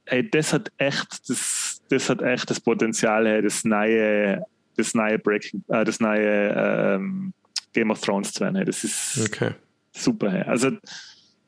Ey, 0.05 0.27
das 0.27 0.53
hat 0.53 0.71
echt 0.77 1.30
das 1.30 1.68
das 1.89 2.09
hat 2.09 2.21
echt 2.21 2.49
das 2.49 2.59
Potenzial, 2.59 3.41
das 3.41 3.63
neue, 3.63 4.43
das 4.77 4.93
neue 4.93 5.19
Breaking, 5.19 5.63
äh, 5.67 5.83
das 5.83 5.99
neue 5.99 6.53
ähm, 6.55 7.33
Game 7.73 7.91
of 7.91 8.01
Thrones 8.01 8.33
zu 8.33 8.41
werden. 8.41 8.65
Das 8.65 8.83
ist 8.83 9.19
okay. 9.25 9.51
super. 9.91 10.47
Also 10.47 10.71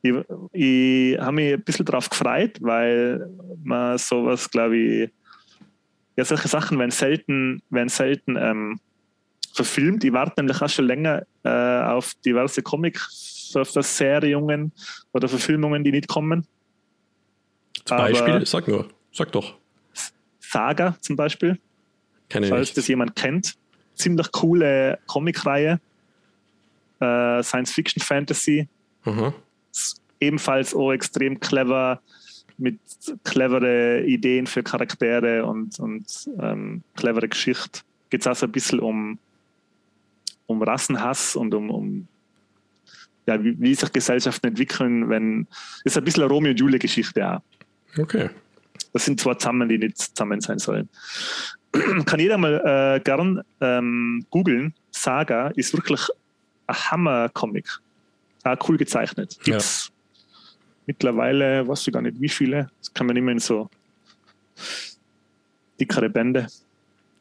ich, 0.02 0.14
ich 0.52 1.20
habe 1.20 1.32
mich 1.34 1.54
ein 1.54 1.64
bisschen 1.64 1.86
darauf 1.86 2.10
gefreut, 2.10 2.58
weil 2.60 3.30
man 3.64 3.98
sowas, 3.98 4.50
glaube 4.50 4.78
ich, 4.78 5.10
ja, 6.18 6.26
solche 6.26 6.48
Sachen 6.48 6.80
werden 6.80 6.92
selten, 6.92 7.62
werden 7.70 7.90
selten 7.90 8.36
ähm, 8.36 8.80
verfilmt. 9.54 10.04
Ich 10.04 10.12
warte 10.12 10.42
nämlich 10.42 10.62
auch 10.62 10.70
schon 10.70 10.86
länger 10.86 11.24
äh, 11.44 11.84
auf 11.84 12.14
diverse 12.26 12.62
Comic-Serien 12.62 14.72
oder 15.14 15.30
Verfilmungen, 15.30 15.84
die 15.84 15.92
nicht 15.92 16.08
kommen. 16.08 16.46
Zum 17.86 17.98
Beispiel, 17.98 18.34
Aber, 18.34 18.46
sag 18.46 18.68
nur, 18.68 18.90
sag 19.12 19.32
doch. 19.32 19.61
Saga 20.52 20.98
zum 21.00 21.16
Beispiel. 21.16 21.58
Kenn 22.30 22.44
falls 22.46 22.70
nicht. 22.70 22.78
das 22.78 22.88
jemand 22.88 23.16
kennt. 23.16 23.56
Ziemlich 23.96 24.32
coole 24.32 25.00
Comicreihe. 25.08 25.80
Äh, 27.00 27.44
Science 27.44 27.72
Fiction 27.72 28.02
Fantasy. 28.02 28.68
Mhm. 29.06 29.34
Ebenfalls 30.20 30.76
auch 30.76 30.92
extrem 30.92 31.40
clever 31.40 32.02
mit 32.58 32.80
clevere 33.24 34.04
Ideen 34.04 34.46
für 34.46 34.62
Charaktere 34.62 35.46
und, 35.46 35.80
und 35.80 36.30
ähm, 36.40 36.84
clevere 36.96 37.28
Geschichte. 37.28 37.82
Geht 38.10 38.22
es 38.22 38.28
auch 38.28 38.36
so 38.36 38.46
ein 38.46 38.52
bisschen 38.52 38.80
um, 38.80 39.18
um 40.46 40.62
Rassenhass 40.62 41.36
und 41.36 41.56
um, 41.56 41.72
um 41.72 42.08
ja, 43.26 43.44
wie, 43.44 43.60
wie, 43.60 43.74
sich 43.74 43.92
Gesellschaften 43.92 44.48
entwickeln, 44.48 45.10
wenn. 45.10 45.48
Ist 45.86 45.98
ein 45.98 46.04
bisschen 46.04 46.24
eine 46.24 46.32
Romeo 46.32 46.52
und 46.52 46.60
Julia-Geschichte 46.60 47.28
auch. 47.28 47.42
Okay. 47.98 48.30
Das 48.94 49.06
sind 49.06 49.20
zwei 49.20 49.36
zusammen, 49.36 49.70
die 49.70 49.78
nicht 49.78 49.98
zusammen 49.98 50.42
sein 50.42 50.60
sollen. 50.60 50.90
Kann 52.06 52.20
jeder 52.20 52.38
mal 52.38 52.98
äh, 52.98 53.00
gern 53.00 53.42
ähm, 53.62 54.26
googeln. 54.30 54.74
Saga 54.92 55.48
ist 55.56 55.74
wirklich 55.74 56.02
ein 56.68 56.76
Hammer-Comic. 56.76 57.68
Auch 58.44 58.70
cool 58.70 58.78
gezeichnet. 58.78 59.38
Gibt's 59.44 59.88
ja. 59.88 59.94
mittlerweile, 60.88 61.68
weiß 61.68 61.88
ich 61.88 61.94
gar 61.94 62.02
nicht 62.02 62.20
wie 62.20 62.30
viele. 62.30 62.70
Das 62.80 62.94
kann 62.94 63.08
man 63.08 63.16
immer 63.16 63.32
in 63.32 63.40
so 63.40 63.70
dickere 65.80 66.10
Bände. 66.10 66.48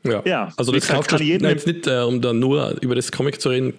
Ja, 0.02 0.22
ja 0.24 0.52
also 0.56 0.72
das 0.72 0.86
kann, 0.86 1.02
kann 1.02 1.22
jeden 1.22 1.48
jetzt 1.48 1.66
nicht, 1.66 1.86
äh, 1.86 2.00
um 2.00 2.20
da 2.20 2.32
nur 2.32 2.76
über 2.80 2.94
das 2.94 3.12
Comic 3.12 3.40
zu 3.40 3.50
reden. 3.50 3.74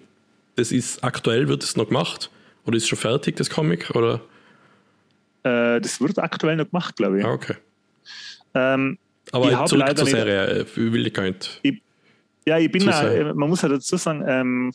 Das 0.56 0.70
ist 0.70 1.02
aktuell, 1.02 1.48
wird 1.48 1.64
es 1.64 1.76
noch 1.76 1.88
gemacht? 1.88 2.30
Oder 2.64 2.76
ist 2.76 2.88
schon 2.88 2.98
fertig, 2.98 3.36
das 3.36 3.50
Comic? 3.50 3.90
Oder? 3.90 4.20
Äh, 5.42 5.80
das 5.80 6.00
wird 6.00 6.18
aktuell 6.18 6.56
noch 6.56 6.70
gemacht, 6.70 6.96
glaube 6.96 7.18
ich. 7.18 7.24
Ah, 7.24 7.32
okay. 7.32 7.56
Ähm, 8.54 8.98
Aber 9.30 9.50
ich 9.50 9.64
zurück 9.64 9.96
zur 9.96 10.06
Serie, 10.06 10.58
nicht, 10.58 10.76
äh, 10.76 10.92
will 10.92 11.06
ich 11.06 11.14
gar 11.14 11.24
nicht. 11.24 11.60
Ich, 11.62 11.82
ja, 12.46 12.58
ich 12.58 12.70
bin, 12.70 12.84
da, 12.84 13.32
man 13.34 13.48
muss 13.48 13.62
halt 13.62 13.72
dazu 13.72 13.96
sagen, 13.96 14.24
ähm, 14.26 14.72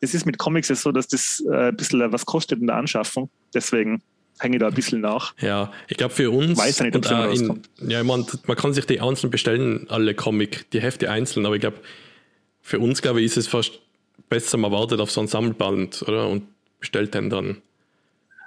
es 0.00 0.14
ist 0.14 0.26
mit 0.26 0.38
Comics 0.38 0.68
so, 0.68 0.92
dass 0.92 1.08
das 1.08 1.42
äh, 1.50 1.68
ein 1.68 1.76
bisschen 1.76 2.12
was 2.12 2.26
kostet 2.26 2.60
in 2.60 2.66
der 2.66 2.76
Anschaffung. 2.76 3.30
Deswegen 3.54 4.02
hänge 4.38 4.56
ich 4.56 4.60
da 4.60 4.68
ein 4.68 4.74
bisschen 4.74 5.00
nach. 5.00 5.34
Ja, 5.40 5.72
ich 5.88 5.96
glaube 5.96 6.14
für 6.14 6.30
uns. 6.30 6.58
Weiß 6.58 6.80
nicht, 6.80 6.94
ob 6.94 7.04
es 7.04 7.10
in, 7.40 7.62
Ja, 7.88 8.00
ich 8.00 8.06
mein, 8.06 8.26
man 8.46 8.56
kann 8.56 8.72
sich 8.72 8.86
die 8.86 9.00
einzeln 9.00 9.30
bestellen, 9.30 9.86
alle 9.88 10.14
Comic, 10.14 10.70
die 10.70 10.80
Hefte 10.80 11.10
einzeln, 11.10 11.46
aber 11.46 11.54
ich 11.54 11.60
glaube, 11.60 11.78
für 12.60 12.78
uns, 12.78 13.00
glaube 13.02 13.20
ich, 13.20 13.26
ist 13.26 13.36
es 13.36 13.46
fast 13.46 13.80
besser, 14.28 14.58
man 14.58 14.72
wartet 14.72 15.00
auf 15.00 15.10
so 15.10 15.20
ein 15.20 15.28
Sammelband, 15.28 16.02
oder? 16.02 16.28
Und 16.28 16.44
bestellt 16.80 17.14
den 17.14 17.30
dann. 17.30 17.62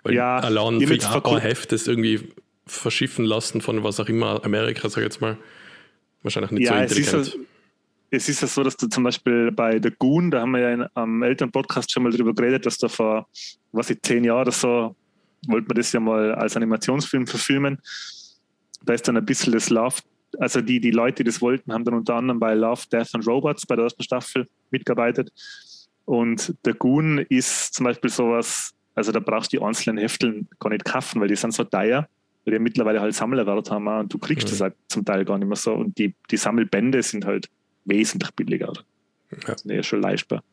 Weil 0.04 0.14
ja, 0.14 0.38
allein 0.38 0.80
für 0.82 1.26
ein 1.26 1.40
Heft 1.40 1.74
ist 1.74 1.88
irgendwie 1.88 2.30
verschiffen 2.70 3.26
lassen 3.26 3.62
von 3.62 3.84
was 3.84 4.00
auch 4.00 4.08
immer, 4.08 4.44
Amerika, 4.44 4.90
sag 4.90 5.00
ich 5.00 5.06
jetzt 5.06 5.22
mal. 5.22 5.38
Wahrscheinlich 6.24 6.52
nicht 6.52 6.66
ja, 6.66 6.76
so 6.76 6.82
intelligent. 6.84 7.22
Es 7.22 7.28
ist, 7.28 7.40
es 8.12 8.30
ist 8.30 8.42
ja 8.42 8.48
so, 8.48 8.64
dass 8.64 8.76
du 8.76 8.88
zum 8.88 9.04
Beispiel 9.04 9.52
bei 9.52 9.80
The 9.82 9.92
Goon, 9.98 10.32
da 10.32 10.42
haben 10.42 10.52
wir 10.52 10.60
ja 10.60 10.74
in, 10.74 10.86
am 10.94 11.24
Elternpodcast 11.24 11.92
schon 11.92 12.04
mal 12.04 12.12
drüber 12.12 12.34
geredet, 12.34 12.66
dass 12.66 12.78
da 12.78 12.88
vor, 12.88 13.28
was 13.72 13.90
ich, 13.90 14.02
zehn 14.02 14.24
Jahren 14.24 14.42
oder 14.42 14.52
so, 14.52 14.96
wollte 15.48 15.68
man 15.68 15.76
das 15.76 15.92
ja 15.92 16.00
mal 16.00 16.34
als 16.34 16.56
Animationsfilm 16.58 17.28
verfilmen. 17.28 17.80
Da 18.84 18.94
ist 18.94 19.08
dann 19.08 19.18
ein 19.18 19.26
bisschen 19.26 19.54
das 19.54 19.70
Love, 19.70 19.98
also 20.38 20.62
die, 20.62 20.80
die 20.80 20.92
Leute, 20.92 21.24
die 21.24 21.30
das 21.30 21.42
wollten, 21.42 21.72
haben 21.72 21.86
dann 21.86 21.94
unter 21.94 22.16
anderem 22.16 22.40
bei 22.40 22.54
Love, 22.54 22.82
Death 22.92 23.14
and 23.14 23.28
Robots 23.28 23.66
bei 23.66 23.76
der 23.76 23.86
ersten 23.86 24.04
Staffel 24.04 24.48
mitgearbeitet. 24.72 25.32
Und 26.06 26.56
der 26.66 26.74
Goon 26.74 27.20
ist 27.30 27.74
zum 27.76 27.86
Beispiel 27.86 28.10
sowas, 28.10 28.74
also 28.96 29.12
da 29.12 29.20
brauchst 29.20 29.54
du 29.54 29.58
die 29.58 29.64
einzelnen 29.64 29.98
Hefteln 29.98 30.48
gar 30.60 30.70
nicht 30.70 30.86
kaufen, 30.86 31.22
weil 31.22 31.28
die 31.28 31.36
sind 31.36 31.54
so 31.54 31.64
teuer 31.64 32.08
weil 32.46 32.54
die 32.54 32.60
mittlerweile 32.60 33.02
halt 33.02 33.14
Sammlerwert 33.14 33.72
haben 33.72 33.88
und 33.88 34.14
du 34.14 34.18
kriegst 34.18 34.48
mhm. 34.48 34.52
das 34.52 34.62
halt 34.62 34.76
zum 34.88 35.06
Teil 35.06 35.26
gar 35.26 35.38
nicht 35.38 35.48
mehr 35.48 35.56
so. 35.56 35.74
Und 35.74 35.98
die, 35.98 36.14
die 36.32 36.38
Sammelbände 36.38 37.02
sind 37.04 37.26
halt 37.26 37.50
wesentlich 37.86 38.32
billiger. 38.32 38.74
Ja. 39.48 39.58
Sind 39.58 39.72
ja 39.72 39.84
schon 39.84 40.02
leistbar. 40.02 40.44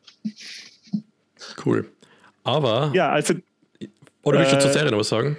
Cool. 1.65 1.89
Aber. 2.43 2.91
Ja, 2.93 3.11
also. 3.11 3.35
Oder 4.23 4.39
willst 4.39 4.53
du 4.53 4.57
äh, 4.57 4.61
zur 4.61 4.71
Serie 4.71 4.91
noch 4.91 4.99
was 4.99 5.09
sagen? 5.09 5.37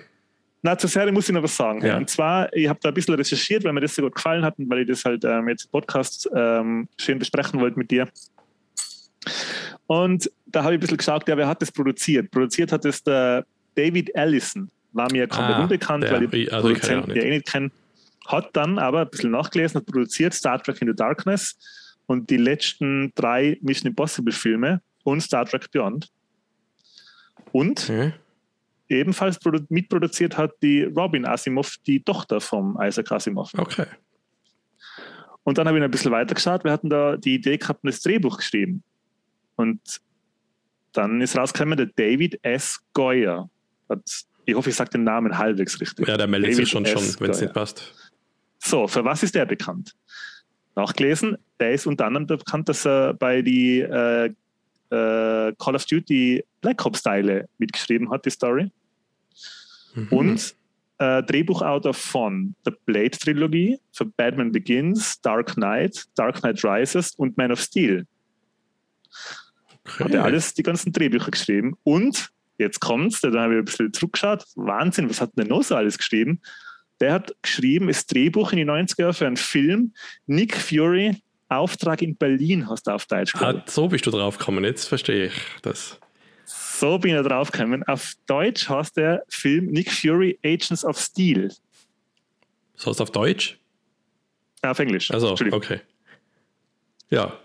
Na, 0.63 0.77
zur 0.77 0.91
Serie 0.91 1.13
muss 1.13 1.29
ich 1.29 1.35
noch 1.35 1.43
was 1.43 1.57
sagen. 1.57 1.85
Ja. 1.85 1.97
Und 1.97 2.11
zwar, 2.11 2.53
ich 2.53 2.69
habe 2.69 2.81
da 2.83 2.89
ein 2.89 2.95
bisschen 2.95 3.15
recherchiert, 3.15 3.65
weil 3.65 3.73
mir 3.73 3.81
das 3.81 3.95
so 3.95 4.03
gut 4.03 4.15
gefallen 4.15 4.45
hat 4.45 4.59
und 4.59 4.69
weil 4.69 4.81
ich 4.81 4.89
das 4.89 5.05
halt 5.05 5.25
ähm, 5.25 5.49
jetzt 5.49 5.67
im 5.67 5.71
Podcast 5.71 6.29
ähm, 6.35 6.89
schön 6.99 7.19
besprechen 7.19 7.61
wollte 7.61 7.79
mit 7.79 7.91
dir. 7.91 8.09
Und 9.87 10.31
da 10.47 10.65
habe 10.65 10.75
ich 10.75 10.79
ein 10.79 10.81
bisschen 10.81 10.97
geschaut, 10.97 11.29
ja, 11.29 11.37
wer 11.37 11.47
hat 11.47 11.63
das 11.63 11.71
produziert? 11.71 12.31
Produziert 12.31 12.73
hat 12.73 12.85
es 12.85 13.03
der 13.03 13.47
David 13.75 14.15
Allison. 14.17 14.71
War 14.99 15.11
mir 15.13 15.29
komplett 15.29 15.57
ah, 15.57 15.63
unbekannt, 15.63 16.05
der, 16.05 16.13
weil 16.13 16.35
ich 16.35 16.53
also 16.53 16.69
Produzenten 16.69 17.17
ja 17.17 17.23
eh 17.23 17.31
nicht 17.31 17.47
kenne. 17.47 17.71
Hat 18.27 18.51
dann 18.55 18.79
aber 18.79 19.03
ein 19.03 19.09
bisschen 19.09 19.31
nachgelesen, 19.31 19.81
hat 19.81 19.87
produziert 19.87 20.35
Star 20.35 20.63
Trek 20.63 20.83
Into 20.83 20.93
Darkness 20.93 21.57
und 22.07 22.29
die 22.29 22.37
letzten 22.37 23.13
drei 23.15 23.59
Mission 23.63 23.89
Impossible 23.89 24.33
Filme 24.33 24.83
und 25.05 25.23
Star 25.23 25.47
Trek 25.47 25.71
Beyond. 25.71 26.09
Und 27.53 27.89
mhm 27.89 28.13
ebenfalls 28.89 29.39
mitproduziert 29.69 30.37
hat 30.37 30.53
die 30.63 30.85
Robin 30.85 31.27
Asimov, 31.27 31.77
die 31.87 32.03
Tochter 32.03 32.41
vom 32.41 32.79
Isaac 32.81 33.13
Asimov. 33.13 33.53
Okay. 33.57 33.87
Und 35.45 35.59
dann 35.59 35.67
habe 35.67 35.79
ich 35.79 35.85
ein 35.85 35.91
bisschen 35.91 36.13
weiter 36.13 36.35
geschaut. 36.35 36.65
Wir 36.65 36.73
hatten 36.73 36.91
da 36.91 37.17
die 37.17 37.35
Idee 37.35 37.57
gehabt, 37.57 37.85
ein 37.85 37.91
Drehbuch 37.91 38.39
geschrieben. 38.39 38.83
Und 39.57 39.81
dann 40.93 41.21
ist 41.21 41.37
rausgekommen, 41.37 41.77
der 41.77 41.87
David 41.87 42.39
S. 42.43 42.81
Goyer. 42.93 43.49
Hat, 43.89 44.03
ich 44.49 44.55
hoffe, 44.55 44.71
ich 44.71 44.77
sage 44.77 44.91
den 44.91 45.05
Namen 45.05 45.37
halbwegs 45.37 45.79
richtig. 45.79 46.09
Ja, 46.09 46.17
der 46.17 46.27
meldet 46.27 46.53
David 46.53 46.65
sich 46.65 46.71
schon, 46.71 46.87
schon 46.87 47.03
wenn 47.21 47.31
es 47.31 47.41
nicht 47.41 47.53
passt. 47.53 47.93
So, 48.59 48.89
für 48.89 49.05
was 49.05 49.23
ist 49.23 49.35
der 49.35 49.45
bekannt? 49.45 49.95
Nachgelesen, 50.75 51.37
der 51.61 51.73
ist 51.73 51.87
unter 51.87 52.07
anderem 52.07 52.27
bekannt, 52.27 52.69
dass 52.69 52.87
er 52.87 53.13
bei 53.13 53.43
die 53.43 53.81
äh, 53.81 54.27
äh, 54.27 55.53
Call 55.59 55.75
of 55.75 55.85
Duty 55.85 56.45
Black 56.63 56.85
Ops-Teile 56.87 57.49
mitgeschrieben 57.59 58.11
hat, 58.11 58.25
die 58.25 58.31
Story. 58.31 58.71
Mhm. 59.95 60.09
Und 60.09 60.57
äh, 60.97 61.23
Drehbuchautor 61.25 61.93
von 61.93 62.55
The 62.65 62.73
Blade 62.87 63.11
Trilogie, 63.11 63.79
für 63.93 64.07
Batman 64.07 64.51
Begins, 64.51 65.21
Dark 65.21 65.55
Knight, 65.55 66.07
Dark 66.15 66.41
Knight 66.41 66.65
Rises 66.65 67.15
und 67.17 67.37
Man 67.37 67.53
of 67.53 67.61
Steel. 67.61 68.07
Okay. 69.85 70.05
Hat 70.05 70.15
er 70.15 70.25
alles, 70.25 70.55
die 70.55 70.63
ganzen 70.63 70.93
Drehbücher 70.93 71.31
geschrieben. 71.31 71.77
Und 71.83 72.31
jetzt 72.59 72.81
kommt's, 72.81 73.21
da 73.21 73.31
habe 73.33 73.55
ich 73.55 73.59
ein 73.61 73.65
bisschen 73.65 73.93
zurückgeschaut. 73.93 74.45
Wahnsinn, 74.57 75.09
was 75.09 75.21
hat 75.21 75.31
denn 75.37 75.49
noch 75.49 75.63
so 75.63 75.75
alles 75.75 75.97
geschrieben? 75.97 76.41
Der 77.01 77.13
hat 77.13 77.35
geschrieben, 77.43 77.87
das 77.87 78.07
Drehbuch 78.07 78.53
in 78.53 78.59
die 78.59 78.65
90er 78.65 79.13
für 79.13 79.27
einen 79.27 79.37
Film, 79.37 79.95
Nick 80.27 80.57
Fury, 80.57 81.17
Auftrag 81.49 82.03
in 82.03 82.17
Berlin, 82.17 82.69
hast 82.69 82.87
du 82.87 82.91
auf 82.91 83.07
Deutsch 83.07 83.33
gehört. 83.33 83.57
Ah, 83.57 83.71
so 83.71 83.89
bist 83.89 84.05
du 84.05 84.11
drauf 84.11 84.37
gekommen, 84.37 84.65
jetzt 84.65 84.89
verstehe 84.89 85.27
ich 85.27 85.35
das. 85.63 85.99
So 86.45 86.99
bin 86.99 87.17
ich 87.17 87.27
drauf 87.27 87.51
gekommen. 87.51 87.83
Auf 87.85 88.15
Deutsch 88.27 88.69
heißt 88.69 88.97
der 88.97 89.25
Film 89.29 89.67
Nick 89.67 89.91
Fury 89.91 90.39
Agents 90.45 90.85
of 90.85 90.99
Steel. 90.99 91.53
Das 92.77 92.87
heißt 92.87 93.01
auf 93.01 93.11
Deutsch? 93.11 93.59
Auf 94.63 94.79
Englisch. 94.79 95.11
Also, 95.11 95.33
okay. 95.33 95.81
Ja. 97.11 97.39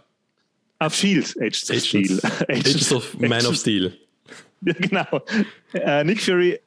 Auf 0.80 0.96
Shield 0.96 1.36
Agents, 1.38 1.72
of 1.72 1.78
Steel. 1.80 2.20
Agents, 2.48 2.50
Agents 2.50 2.92
of 2.92 3.14
Man 3.20 3.32
Agents, 3.32 3.48
of 3.48 3.56
Steel. 3.56 3.98
Ja, 4.66 4.74
genau. 4.80 5.22
Uh, 5.74 6.04
Nick 6.04 6.22
Fury 6.22 6.60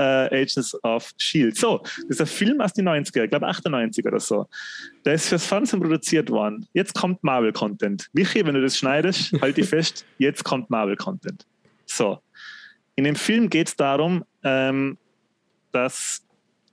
uh, 0.00 0.28
Agents 0.30 0.76
of 0.84 1.12
Shield. 1.18 1.56
So, 1.56 1.78
das 1.82 2.04
ist 2.08 2.20
ein 2.20 2.26
Film 2.26 2.60
aus 2.60 2.72
den 2.72 2.88
90er, 2.88 3.24
ich 3.24 3.30
glaube 3.30 3.46
98 3.46 4.04
oder 4.06 4.20
so. 4.20 4.46
Der 5.04 5.14
ist 5.14 5.28
fürs 5.28 5.46
Fernsehen 5.46 5.80
produziert 5.80 6.30
worden. 6.30 6.66
Jetzt 6.72 6.94
kommt 6.94 7.22
Marvel-Content. 7.22 8.08
Michi, 8.12 8.44
wenn 8.44 8.54
du 8.54 8.62
das 8.62 8.76
schneidest, 8.76 9.32
halt 9.40 9.56
dich 9.56 9.68
fest, 9.68 10.04
jetzt 10.18 10.44
kommt 10.44 10.70
Marvel-Content. 10.70 11.46
So. 11.86 12.18
In 12.94 13.04
dem 13.04 13.16
Film 13.16 13.48
geht 13.48 13.68
es 13.68 13.76
darum, 13.76 14.24
ähm, 14.44 14.98
dass. 15.72 16.22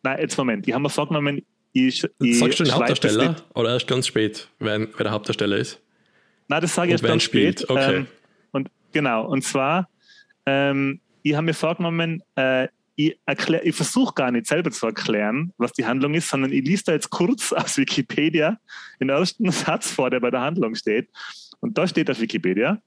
Nein, 0.04 0.20
jetzt 0.22 0.38
Moment, 0.38 0.68
ich 0.68 0.74
habe 0.74 0.84
mir 0.84 0.90
vorgenommen, 0.90 1.42
ich. 1.74 2.04
ich 2.20 2.40
Sagst 2.40 2.60
du 2.60 2.64
den 2.64 2.74
Hauptdarsteller 2.74 3.36
oder 3.54 3.74
erst 3.74 3.88
ganz 3.88 4.08
spät, 4.08 4.48
wer, 4.60 4.80
wer 4.80 5.04
der 5.04 5.12
Hauptdarsteller 5.12 5.58
ist? 5.58 5.82
Nein, 6.48 6.62
das 6.62 6.74
sage 6.74 6.88
ich 6.88 6.92
erst 6.94 7.04
ganz 7.04 7.24
spät. 7.24 7.70
Okay. 7.70 7.96
Ähm, 7.98 8.08
und 8.52 8.70
genau, 8.92 9.28
und 9.28 9.44
zwar, 9.44 9.90
ähm, 10.50 11.02
ich 11.22 11.36
habe 11.36 11.46
mir 11.46 11.54
vorgenommen, 11.54 12.24
äh, 12.36 12.68
ich, 12.96 13.18
ich 13.64 13.76
versuche 13.76 14.14
gar 14.14 14.32
nicht 14.32 14.48
selber 14.48 14.72
zu 14.72 14.88
erklären, 14.88 15.54
was 15.58 15.72
die 15.74 15.86
Handlung 15.86 16.14
ist, 16.16 16.28
sondern 16.28 16.52
ich 16.52 16.66
lese 16.66 16.84
da 16.88 16.92
jetzt 16.94 17.10
kurz 17.10 17.54
aus 17.54 17.78
Wikipedia 17.78 18.58
den 19.00 19.10
ersten 19.10 19.52
Satz 19.52 19.92
vor, 19.92 20.10
der 20.10 20.20
bei 20.20 20.32
der 20.32 20.42
Handlung 20.42 20.76
steht. 20.76 21.10
Und 21.62 21.78
da 21.78 21.88
steht 21.88 22.10
auf 22.10 22.20
Wikipedia, 22.20 22.80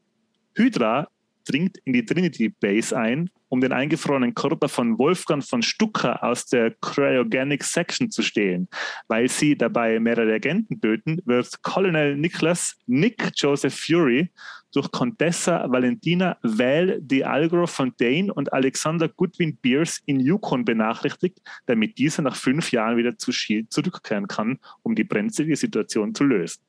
Hydra 0.54 1.08
dringt 1.44 1.78
in 1.84 1.92
die 1.92 2.04
Trinity 2.04 2.48
Base 2.48 2.96
ein, 2.96 3.30
um 3.48 3.60
den 3.60 3.72
eingefrorenen 3.72 4.34
Körper 4.34 4.68
von 4.68 4.98
Wolfgang 4.98 5.44
von 5.44 5.62
Stucker 5.62 6.22
aus 6.22 6.46
der 6.46 6.72
Cryogenic 6.80 7.64
Section 7.64 8.10
zu 8.10 8.22
stehlen. 8.22 8.68
Weil 9.08 9.28
sie 9.28 9.56
dabei 9.56 9.98
mehrere 9.98 10.34
Agenten 10.34 10.80
töten, 10.80 11.20
wird 11.24 11.62
Colonel 11.62 12.16
Nicholas 12.16 12.76
Nick 12.86 13.30
Joseph 13.34 13.74
Fury 13.74 14.30
durch 14.72 14.90
Contessa 14.90 15.70
Valentina 15.70 16.36
Val 16.42 16.98
de 17.00 17.22
Algro 17.22 17.66
Fontaine 17.66 18.32
und 18.32 18.52
Alexander 18.52 19.08
Goodwin 19.08 19.56
Beers 19.56 20.00
in 20.06 20.18
Yukon 20.18 20.64
benachrichtigt, 20.64 21.40
damit 21.66 21.98
dieser 21.98 22.22
nach 22.22 22.36
fünf 22.36 22.72
Jahren 22.72 22.96
wieder 22.96 23.16
zu 23.16 23.32
Shield 23.32 23.72
zurückkehren 23.72 24.26
kann, 24.28 24.58
um 24.82 24.94
die 24.94 25.04
brenzlige 25.04 25.56
Situation 25.56 26.14
zu 26.14 26.24
lösen. 26.24 26.60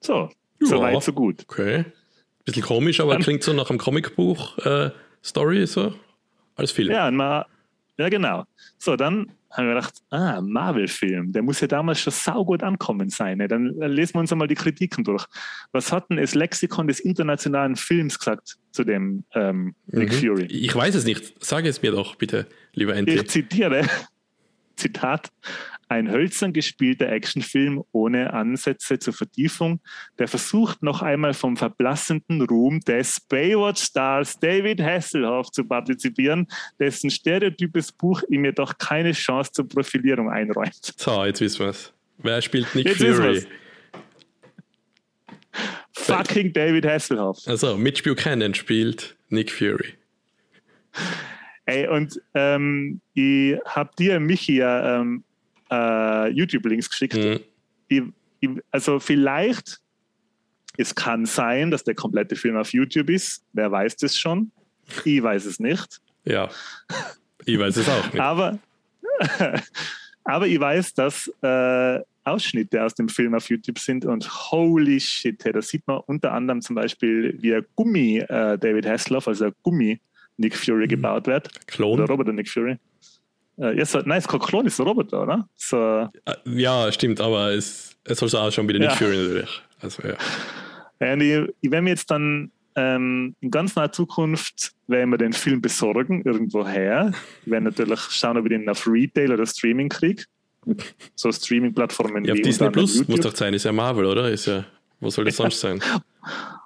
So, 0.00 0.30
ja, 0.60 0.66
so 0.66 0.80
weit, 0.80 1.02
so 1.02 1.12
gut. 1.12 1.44
Okay. 1.48 1.84
Bisschen 2.44 2.62
komisch, 2.62 3.00
aber 3.00 3.18
klingt 3.18 3.42
so 3.42 3.52
nach 3.52 3.70
einem 3.70 3.78
Comicbuch-Story, 3.78 5.62
äh, 5.62 5.66
so 5.66 5.94
als 6.56 6.70
Film. 6.70 6.90
Ja, 6.90 7.10
ma, 7.10 7.46
ja, 8.00 8.08
genau. 8.08 8.44
So, 8.78 8.96
dann 8.96 9.32
haben 9.50 9.66
wir 9.66 9.74
gedacht, 9.74 9.94
ah, 10.10 10.40
Marvel-Film, 10.40 11.32
der 11.32 11.42
muss 11.42 11.60
ja 11.60 11.66
damals 11.66 12.00
schon 12.00 12.12
saugut 12.12 12.62
ankommen 12.62 13.10
sein. 13.10 13.38
Ne? 13.38 13.48
Dann 13.48 13.74
lesen 13.78 14.14
wir 14.14 14.20
uns 14.20 14.32
einmal 14.32 14.48
die 14.48 14.54
Kritiken 14.54 15.04
durch. 15.04 15.26
Was 15.72 15.92
hat 15.92 16.08
denn 16.08 16.18
das 16.18 16.34
Lexikon 16.34 16.86
des 16.86 17.00
internationalen 17.00 17.76
Films 17.76 18.18
gesagt 18.18 18.56
zu 18.70 18.84
dem 18.84 19.24
ähm, 19.34 19.74
Nick 19.86 20.12
mhm. 20.12 20.14
Fury? 20.14 20.44
Ich 20.44 20.74
weiß 20.74 20.94
es 20.94 21.04
nicht. 21.04 21.44
Sag 21.44 21.64
es 21.64 21.82
mir 21.82 21.90
doch 21.90 22.14
bitte, 22.14 22.46
lieber 22.74 22.94
Enti. 22.94 23.14
Ich 23.14 23.28
zitiere, 23.28 23.86
Zitat, 24.80 25.30
ein 25.88 26.10
hölzern 26.10 26.52
gespielter 26.52 27.10
Actionfilm 27.10 27.84
ohne 27.92 28.32
Ansätze 28.32 28.98
zur 28.98 29.12
Vertiefung, 29.12 29.80
der 30.18 30.28
versucht 30.28 30.82
noch 30.82 31.02
einmal 31.02 31.34
vom 31.34 31.56
verblassenden 31.56 32.42
Ruhm 32.42 32.80
des 32.80 33.20
Baywatch-Stars 33.20 34.38
David 34.38 34.80
Hasselhoff 34.80 35.50
zu 35.50 35.64
partizipieren, 35.64 36.46
dessen 36.78 37.10
stereotypes 37.10 37.92
Buch 37.92 38.22
ihm 38.28 38.44
jedoch 38.44 38.78
keine 38.78 39.12
Chance 39.12 39.52
zur 39.52 39.68
Profilierung 39.68 40.30
einräumt. 40.30 40.94
So, 40.96 41.24
jetzt 41.24 41.40
wissen 41.40 41.60
wir 41.60 41.68
es. 41.70 41.92
Wer 42.18 42.40
spielt 42.40 42.74
Nick 42.74 42.86
jetzt 42.86 42.98
Fury? 42.98 43.46
Fucking 45.92 46.52
David 46.52 46.86
Hasselhoff. 46.86 47.38
Also, 47.46 47.76
Mitch 47.76 48.02
Buchanan 48.02 48.54
spielt 48.54 49.16
Nick 49.28 49.50
Fury. 49.50 49.94
Ey, 51.66 51.88
und 51.88 52.20
ähm, 52.34 53.00
ich 53.14 53.58
habe 53.64 53.90
dir, 53.98 54.18
Michi, 54.18 54.56
ja 54.56 55.00
ähm, 55.00 55.24
äh, 55.70 56.30
YouTube-Links 56.30 56.90
geschickt. 56.90 57.16
Mhm. 57.16 57.40
Ich, 57.88 58.02
ich, 58.40 58.50
also 58.70 58.98
vielleicht, 58.98 59.80
es 60.76 60.94
kann 60.94 61.26
sein, 61.26 61.70
dass 61.70 61.84
der 61.84 61.94
komplette 61.94 62.36
Film 62.36 62.56
auf 62.56 62.72
YouTube 62.72 63.10
ist. 63.10 63.44
Wer 63.52 63.70
weiß 63.70 63.96
das 63.96 64.16
schon? 64.16 64.50
Ich 65.04 65.22
weiß 65.22 65.44
es 65.44 65.60
nicht. 65.60 66.00
Ja, 66.24 66.50
ich 67.44 67.58
weiß 67.58 67.76
es 67.76 67.88
auch 67.88 68.12
nicht. 68.12 68.20
aber, 68.20 68.58
aber 70.24 70.46
ich 70.46 70.58
weiß, 70.58 70.94
dass 70.94 71.30
äh, 71.42 72.00
Ausschnitte 72.24 72.82
aus 72.82 72.94
dem 72.94 73.08
Film 73.08 73.34
auf 73.34 73.48
YouTube 73.48 73.78
sind 73.78 74.04
und 74.04 74.28
holy 74.50 75.00
shit, 75.00 75.42
da 75.44 75.62
sieht 75.62 75.86
man 75.86 76.00
unter 76.06 76.32
anderem 76.32 76.60
zum 76.60 76.76
Beispiel, 76.76 77.36
wie 77.40 77.54
ein 77.54 77.66
Gummi 77.74 78.18
äh, 78.18 78.58
David 78.58 78.86
Hasselhoff, 78.86 79.28
also 79.28 79.46
ein 79.46 79.54
Gummi 79.62 80.00
Nick 80.40 80.56
Fury 80.56 80.84
mhm. 80.84 80.88
gebaut 80.88 81.26
wird. 81.26 81.66
Klon. 81.66 82.00
Oder 82.00 82.06
Roboter 82.06 82.32
Nick 82.32 82.48
Fury. 82.48 82.76
Äh, 83.58 83.76
jetzt, 83.76 83.94
nein, 83.94 84.18
es 84.18 84.24
ist 84.24 84.28
kein 84.28 84.40
Klon, 84.40 84.66
es 84.66 84.74
ist 84.74 84.80
ein 84.80 84.86
Roboter, 84.86 85.22
oder? 85.22 85.48
So. 85.56 86.08
Äh, 86.24 86.34
ja, 86.46 86.90
stimmt, 86.90 87.20
aber 87.20 87.52
es, 87.52 87.96
es 88.04 88.18
soll 88.18 88.34
auch 88.40 88.50
schon 88.50 88.68
wieder 88.68 88.78
Nick 88.78 88.90
ja. 88.90 88.96
Fury 88.96 89.16
natürlich. 89.16 89.62
Also, 89.80 90.02
ja. 90.02 90.14
ja 91.00 91.12
und 91.12 91.20
ich, 91.20 91.54
ich 91.60 91.70
werde 91.70 91.82
mir 91.82 91.90
jetzt 91.90 92.10
dann 92.10 92.50
ähm, 92.76 93.34
in 93.40 93.50
ganz 93.50 93.76
naher 93.76 93.92
Zukunft 93.92 94.72
werden 94.86 95.10
wir 95.10 95.18
den 95.18 95.32
Film 95.32 95.60
besorgen, 95.60 96.22
irgendwo 96.24 96.66
her. 96.66 97.12
Wir 97.44 97.52
werden 97.52 97.64
natürlich 97.64 98.00
schauen, 98.00 98.38
ob 98.38 98.46
ich 98.46 98.50
den 98.50 98.68
auf 98.68 98.86
Retail 98.86 99.32
oder 99.32 99.44
Streaming 99.44 99.88
kriege. 99.88 100.24
So 101.14 101.32
Streaming-Plattformen 101.32 102.24
ja, 102.24 102.34
wie 102.34 102.42
Disney 102.42 102.70
Plus 102.70 103.06
muss 103.08 103.20
doch 103.20 103.34
sein, 103.34 103.54
ist 103.54 103.64
ja 103.64 103.72
Marvel, 103.72 104.04
oder? 104.04 104.30
Ist 104.30 104.46
ja, 104.46 104.64
wo 105.00 105.10
soll 105.10 105.24
das 105.24 105.36
sonst 105.36 105.60
sein? 105.60 105.80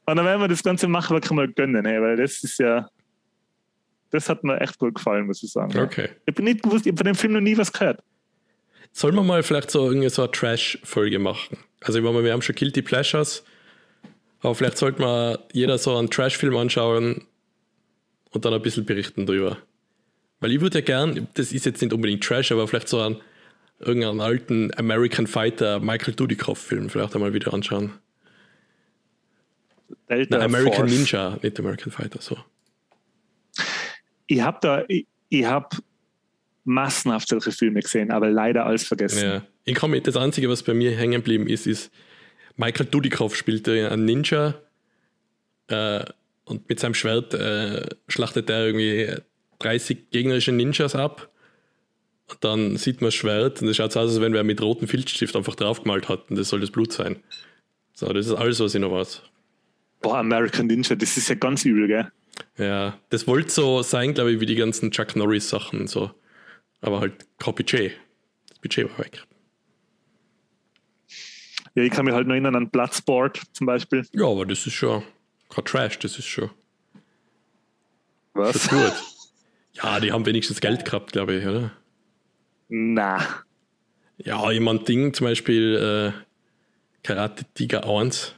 Und 0.06 0.16
dann 0.16 0.24
werden 0.24 0.40
wir 0.40 0.48
das 0.48 0.62
ganze 0.62 0.88
machen, 0.88 1.16
was 1.16 1.30
wir 1.30 1.48
gönnen, 1.48 1.84
hey, 1.86 2.00
weil 2.02 2.16
das 2.16 2.42
ist 2.42 2.58
ja, 2.58 2.88
das 4.14 4.28
hat 4.28 4.44
mir 4.44 4.60
echt 4.60 4.78
gut 4.78 4.94
gefallen, 4.94 5.26
muss 5.26 5.42
ich 5.42 5.50
sagen. 5.50 5.76
Okay. 5.78 6.08
Ich 6.24 6.34
bin 6.34 6.44
nicht 6.44 6.62
gewusst, 6.62 6.86
ich 6.86 6.92
habe 6.92 6.98
von 6.98 7.06
dem 7.06 7.16
Film 7.16 7.32
noch 7.32 7.40
nie 7.40 7.58
was 7.58 7.72
gehört. 7.72 8.00
Sollen 8.92 9.16
wir 9.16 9.24
mal 9.24 9.42
vielleicht 9.42 9.72
so, 9.72 9.86
irgendwie 9.86 10.08
so 10.08 10.22
eine 10.22 10.30
Trash-Folge 10.30 11.18
machen? 11.18 11.58
Also, 11.80 11.98
ich 11.98 12.04
meine, 12.04 12.22
wir 12.22 12.32
haben 12.32 12.42
schon 12.42 12.54
Guilty 12.54 12.80
Pleasures, 12.80 13.44
aber 14.40 14.54
vielleicht 14.54 14.78
sollte 14.78 15.02
man 15.02 15.38
jeder 15.52 15.78
so 15.78 15.96
einen 15.96 16.10
Trash-Film 16.10 16.56
anschauen 16.56 17.26
und 18.30 18.44
dann 18.44 18.54
ein 18.54 18.62
bisschen 18.62 18.84
berichten 18.84 19.26
drüber. 19.26 19.58
Weil 20.38 20.52
ich 20.52 20.60
würde 20.60 20.78
ja 20.78 20.84
gern, 20.84 21.26
das 21.34 21.52
ist 21.52 21.66
jetzt 21.66 21.82
nicht 21.82 21.92
unbedingt 21.92 22.22
Trash, 22.22 22.52
aber 22.52 22.68
vielleicht 22.68 22.88
so 22.88 23.00
einen 23.00 23.16
irgendeinen 23.80 24.20
alten 24.20 24.70
American 24.76 25.26
Fighter 25.26 25.80
Michael 25.80 26.14
Dudikoff-Film 26.14 26.88
vielleicht 26.88 27.14
einmal 27.16 27.34
wieder 27.34 27.52
anschauen. 27.52 27.94
Delta 30.08 30.38
Nein, 30.38 30.46
American 30.46 30.88
Force. 30.88 30.92
Ninja, 30.92 31.38
nicht 31.42 31.58
American 31.58 31.90
Fighter, 31.90 32.20
so. 32.20 32.36
Ich 34.26 34.40
habe 34.40 34.58
da, 34.60 34.84
ich, 34.88 35.06
ich 35.28 35.44
habe 35.44 35.68
massenhaft 36.64 37.28
solche 37.28 37.52
Filme 37.52 37.80
gesehen, 37.80 38.10
aber 38.10 38.30
leider 38.30 38.66
alles 38.66 38.86
vergessen. 38.86 39.24
Ja. 39.24 39.46
Ich 39.64 39.74
komme 39.74 40.00
das 40.00 40.16
Einzige, 40.16 40.48
was 40.48 40.62
bei 40.62 40.74
mir 40.74 40.96
hängen 40.96 41.20
geblieben 41.20 41.46
ist, 41.46 41.66
ist, 41.66 41.90
Michael 42.56 42.86
Dudikoff 42.86 43.36
spielte 43.36 43.90
einen 43.90 44.04
Ninja 44.04 44.54
äh, 45.68 46.04
und 46.44 46.68
mit 46.68 46.80
seinem 46.80 46.94
Schwert 46.94 47.34
äh, 47.34 47.86
schlachtet 48.08 48.48
er 48.50 48.66
irgendwie 48.66 49.14
30 49.58 50.10
gegnerische 50.10 50.52
Ninjas 50.52 50.94
ab. 50.94 51.30
Und 52.30 52.42
dann 52.42 52.76
sieht 52.76 53.00
man 53.00 53.08
das 53.08 53.14
Schwert 53.14 53.60
und 53.60 53.68
es 53.68 53.76
schaut 53.76 53.92
so 53.92 54.00
aus, 54.00 54.12
als 54.12 54.20
wenn 54.20 54.32
wer 54.32 54.44
mit 54.44 54.62
rotem 54.62 54.88
Filzstift 54.88 55.36
einfach 55.36 55.56
draufgemalt 55.56 56.08
hat 56.08 56.30
und 56.30 56.36
das 56.36 56.48
soll 56.48 56.60
das 56.60 56.70
Blut 56.70 56.92
sein. 56.92 57.16
So, 57.92 58.12
das 58.12 58.26
ist 58.26 58.32
alles, 58.32 58.60
was 58.60 58.74
ich 58.74 58.80
noch 58.80 58.92
weiß. 58.92 59.22
Boah, 60.00 60.18
American 60.18 60.66
Ninja, 60.66 60.96
das 60.96 61.16
ist 61.16 61.28
ja 61.28 61.34
ganz 61.34 61.64
übel, 61.64 61.86
gell? 61.86 62.10
Ja, 62.56 62.98
das 63.10 63.26
wollte 63.26 63.50
so 63.50 63.82
sein, 63.82 64.14
glaube 64.14 64.32
ich, 64.32 64.40
wie 64.40 64.46
die 64.46 64.54
ganzen 64.54 64.90
Chuck 64.90 65.16
Norris-Sachen 65.16 65.86
so. 65.86 66.10
Aber 66.80 67.00
halt 67.00 67.26
kein 67.38 67.54
Budget. 67.54 67.92
Das 68.48 68.58
Budget 68.58 68.90
war 68.90 68.98
weg. 68.98 69.22
Ja, 71.74 71.82
ich 71.82 71.90
kann 71.90 72.04
mich 72.04 72.14
halt 72.14 72.26
noch 72.26 72.34
erinnern 72.34 72.54
an 72.54 72.70
Bloodsport 72.70 73.40
zum 73.52 73.66
Beispiel. 73.66 74.06
Ja, 74.12 74.26
aber 74.26 74.46
das 74.46 74.66
ist 74.66 74.74
schon 74.74 75.02
kein 75.48 75.64
Trash, 75.64 75.98
das 75.98 76.18
ist 76.18 76.26
schon. 76.26 76.50
Was? 78.34 78.68
Schon 78.68 78.78
gut. 78.78 78.92
ja, 79.72 80.00
die 80.00 80.12
haben 80.12 80.26
wenigstens 80.26 80.60
Geld 80.60 80.84
gehabt, 80.84 81.12
glaube 81.12 81.34
ich, 81.34 81.46
oder? 81.46 81.72
Na. 82.68 83.44
Ja, 84.18 84.50
jemand 84.50 84.88
Ding, 84.88 85.12
zum 85.14 85.26
Beispiel 85.26 86.14
äh, 86.14 86.20
Karate 87.02 87.44
Tiger 87.54 87.88
1. 87.88 88.34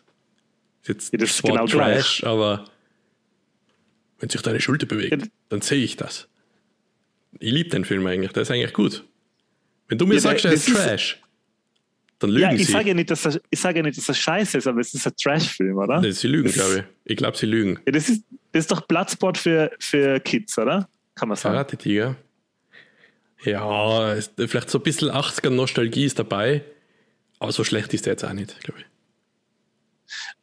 Ist 0.82 0.88
jetzt 0.88 1.12
ja, 1.12 1.18
das 1.18 1.30
ist 1.30 1.42
genau 1.42 1.66
Trash, 1.66 2.18
gleich. 2.18 2.26
aber 2.26 2.64
wenn 4.18 4.28
sich 4.28 4.42
deine 4.42 4.60
Schulter 4.60 4.86
bewegt, 4.86 5.22
ja. 5.22 5.28
dann 5.48 5.60
sehe 5.60 5.82
ich 5.82 5.96
das. 5.96 6.28
Ich 7.38 7.52
liebe 7.52 7.70
den 7.70 7.84
Film 7.84 8.06
eigentlich, 8.06 8.32
der 8.32 8.42
ist 8.42 8.50
eigentlich 8.50 8.72
gut. 8.72 9.04
Wenn 9.88 9.98
du 9.98 10.06
mir 10.06 10.14
ja, 10.14 10.20
sagst, 10.20 10.44
er 10.44 10.52
ist 10.52 10.68
Trash, 10.68 11.20
dann 12.18 12.30
lügen 12.30 12.42
ja, 12.42 12.52
ich 12.52 12.66
sie. 12.66 12.72
Sage 12.72 12.88
ja 12.88 12.94
nicht, 12.94 13.10
dass 13.10 13.22
das, 13.22 13.40
ich 13.50 13.60
sage 13.60 13.78
ja 13.78 13.82
nicht, 13.82 13.98
dass 13.98 14.06
das 14.06 14.18
scheiße 14.18 14.58
ist, 14.58 14.66
aber 14.66 14.80
es 14.80 14.94
ist 14.94 15.06
ein 15.06 15.12
Trash-Film, 15.16 15.76
oder? 15.76 16.00
Nee, 16.00 16.12
sie 16.12 16.28
lügen, 16.28 16.50
glaube 16.50 16.78
ich. 16.78 17.12
Ich 17.12 17.16
glaube, 17.16 17.36
sie 17.36 17.46
lügen. 17.46 17.78
Ja, 17.86 17.92
das, 17.92 18.08
ist, 18.08 18.24
das 18.52 18.60
ist 18.64 18.70
doch 18.70 18.88
Platzsport 18.88 19.36
für, 19.36 19.70
für 19.78 20.18
Kids, 20.20 20.58
oder? 20.58 20.88
Kann 21.14 21.28
man 21.28 21.36
sagen. 21.36 21.54
Karate 21.54 21.76
Tiger. 21.76 22.16
Ja, 23.44 24.16
vielleicht 24.38 24.70
so 24.70 24.78
ein 24.78 24.82
bisschen 24.82 25.10
80er 25.10 25.50
Nostalgie 25.50 26.04
ist 26.04 26.18
dabei, 26.18 26.64
aber 27.38 27.52
so 27.52 27.64
schlecht 27.64 27.92
ist 27.92 28.06
der 28.06 28.14
jetzt 28.14 28.24
auch 28.24 28.32
nicht, 28.32 28.58
glaube 28.60 28.80
ich. 28.80 28.86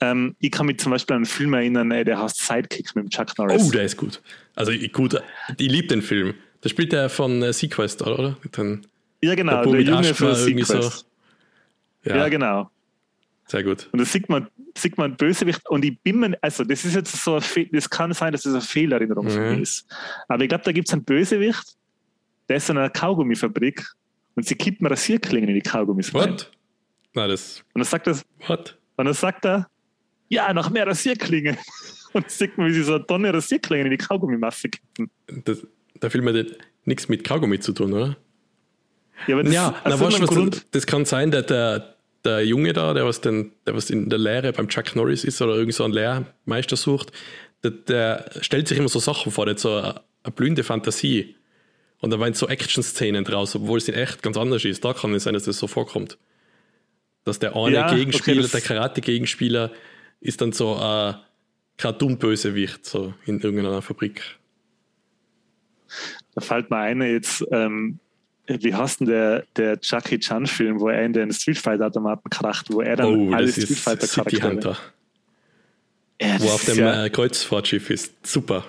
Ähm, 0.04 0.36
ich 0.40 0.52
kann 0.52 0.66
mich 0.66 0.80
zum 0.80 0.92
Beispiel 0.92 1.14
an 1.14 1.20
einen 1.20 1.26
Film 1.26 1.54
erinnern, 1.54 1.90
ey, 1.92 2.04
der 2.04 2.22
heißt 2.22 2.46
Sidekick 2.46 2.94
mit 2.96 3.10
Chuck 3.10 3.38
Norris. 3.38 3.64
Oh, 3.66 3.72
der 3.72 3.84
ist 3.84 3.96
gut. 3.96 4.22
Also 4.54 4.74
gut, 4.92 5.22
ich 5.58 5.72
liebe 5.72 5.88
den 5.88 6.02
Film. 6.02 6.34
Da 6.60 6.68
spielt 6.68 6.92
der 6.92 7.10
von 7.10 7.42
äh, 7.42 7.54
Sequest, 7.54 8.02
oder? 8.02 8.36
Den, 8.58 8.86
ja, 9.22 9.34
genau, 9.36 9.64
der, 9.64 9.72
der 9.72 9.82
Junge 9.82 10.14
von 10.14 10.36
Sequest. 10.36 11.06
So. 12.04 12.10
Ja. 12.10 12.18
ja. 12.18 12.30
genau. 12.30 12.70
Sehr 13.48 13.64
gut. 13.64 13.88
Und 13.92 14.00
da 14.00 14.06
sieht 14.06 14.28
man, 14.28 14.50
sieht 14.78 14.98
man 14.98 15.16
Bösewicht 15.16 15.70
und 15.70 15.86
ich 15.86 15.98
bin 16.00 16.20
mir, 16.20 16.38
also 16.42 16.64
das 16.66 16.84
ist 16.84 16.96
jetzt 16.96 17.16
so, 17.24 17.40
das 17.72 17.90
kann 17.90 18.14
sein, 18.14 18.32
dass 18.34 18.44
das 18.44 18.54
eine 18.54 18.62
Fehlerinnerung 18.62 19.26
mhm. 19.26 19.30
von 19.30 19.42
mir 19.42 19.62
ist. 19.62 19.86
Aber 20.28 20.44
ich 20.44 20.50
glaube, 20.50 20.66
da 20.66 20.72
gibt 20.74 20.90
es 20.90 20.94
einen 20.94 21.04
Bösewicht, 21.04 21.78
der 22.50 22.58
ist 22.58 22.70
in 22.70 22.78
einer 22.78 22.90
Kaugummifabrik 22.90 23.86
und 24.36 24.46
sie 24.46 24.56
kippen 24.56 24.86
Rasierklingen 24.88 25.50
in 25.50 25.56
die 25.56 25.62
Kaugummis 25.62 26.14
rein. 26.14 26.32
What? 26.32 26.52
Na, 27.14 27.28
das. 27.28 27.64
Und 27.74 27.80
dann 27.80 27.86
sagt 27.86 28.08
er, 28.08 28.18
What? 28.48 28.78
Und 28.96 29.06
dann 29.06 29.14
sagt 29.14 29.46
er, 29.46 29.68
ja, 30.30 30.54
noch 30.54 30.70
mehr 30.70 30.88
Rasierklingen. 30.88 31.58
Und 32.14 32.30
sieht 32.30 32.58
man, 32.58 32.68
wie 32.68 32.74
sie 32.74 32.84
so 32.84 32.96
eine 32.96 33.08
Tonne 33.08 33.34
Rasierklingen 33.34 33.88
in 33.88 33.92
die 33.92 33.98
Kaugummimasse 33.98 34.70
kippen. 34.70 35.10
Das, 35.46 35.66
da 36.00 36.14
will 36.14 36.22
man 36.22 36.46
nichts 36.86 37.10
mit 37.10 37.24
Kaugummi 37.24 37.60
zu 37.60 37.74
tun, 37.74 37.94
oder? 37.94 38.18
Ja, 39.28 39.36
aber 39.36 39.44
das, 39.44 39.54
ja, 39.54 39.82
na, 39.84 40.00
weißt, 40.00 40.22
was 40.22 40.52
das, 40.52 40.66
das 40.72 40.86
kann 40.86 41.06
sein, 41.06 41.32
dass 41.32 41.46
der, 41.48 41.96
der 42.24 42.46
Junge 42.46 42.74
da, 42.74 42.94
der 42.94 43.06
was, 43.06 43.22
den, 43.22 43.52
der 43.66 43.76
was 43.76 43.90
in 43.90 44.10
der 44.10 44.20
Lehre 44.20 44.54
beim 44.54 44.68
Chuck 44.68 44.96
Norris 44.96 45.24
ist 45.24 45.42
oder 45.42 45.56
irgend 45.56 45.74
so 45.74 45.84
einen 45.84 45.94
Lehrmeister 45.94 46.76
sucht, 46.76 47.12
der, 47.64 47.72
der 47.72 48.30
stellt 48.42 48.68
sich 48.68 48.78
immer 48.78 48.90
so 48.90 49.00
Sachen 49.00 49.32
vor, 49.32 49.46
der 49.46 49.56
hat 49.56 49.60
so 49.60 49.76
eine, 49.76 50.02
eine 50.24 50.34
blühende 50.34 50.64
Fantasie. 50.64 51.36
Und 52.00 52.12
da 52.12 52.20
waren 52.20 52.34
so 52.34 52.50
Action-Szenen 52.50 53.24
draus, 53.24 53.56
obwohl 53.56 53.78
es 53.78 53.88
in 53.88 53.94
echt 53.94 54.22
ganz 54.22 54.36
anders 54.36 54.66
ist. 54.66 54.84
Da 54.84 54.94
kann 54.94 55.14
es 55.14 55.24
sein, 55.24 55.34
dass 55.34 55.44
das 55.44 55.58
so 55.58 55.68
vorkommt. 55.68 56.18
Dass 57.24 57.40
der 57.40 57.56
eine 57.56 57.76
ja, 57.76 57.94
Gegenspieler, 57.94 58.42
okay, 58.42 58.52
der 58.52 58.62
Karate-Gegenspieler, 58.62 59.72
ist 60.24 60.42
dann 60.42 60.54
so 60.54 60.76
ein 60.76 61.16
Cartoon-Bösewicht, 61.78 62.86
so 62.86 63.14
in 63.26 63.40
irgendeiner 63.42 63.82
Fabrik. 63.82 64.22
Da 66.34 66.42
fällt 66.42 66.70
mir 66.70 66.78
eine 66.78 67.12
jetzt, 67.12 67.46
ähm, 67.52 68.00
wie 68.48 68.74
heißt 68.74 69.02
denn 69.02 69.08
der, 69.08 69.46
der 69.56 69.78
Jackie 69.82 70.18
Chan-Film, 70.18 70.80
wo 70.80 70.90
er 70.90 71.04
in 71.04 71.14
den 71.14 71.32
Street 71.32 71.58
Fighter-Automaten 71.58 72.30
kracht, 72.30 72.68
wo 72.72 72.82
er 72.82 72.96
dann 72.96 73.30
oh, 73.30 73.34
alle 73.34 73.52
Street 73.52 73.78
Fighter-Charaktere. 73.78 74.78
Ja, 76.22 76.40
wo 76.40 76.50
auf 76.50 76.66
dem 76.66 76.78
ja, 76.78 77.06
äh, 77.06 77.10
Kreuzfahrtschiff 77.10 77.90
ist. 77.90 78.26
Super. 78.26 78.64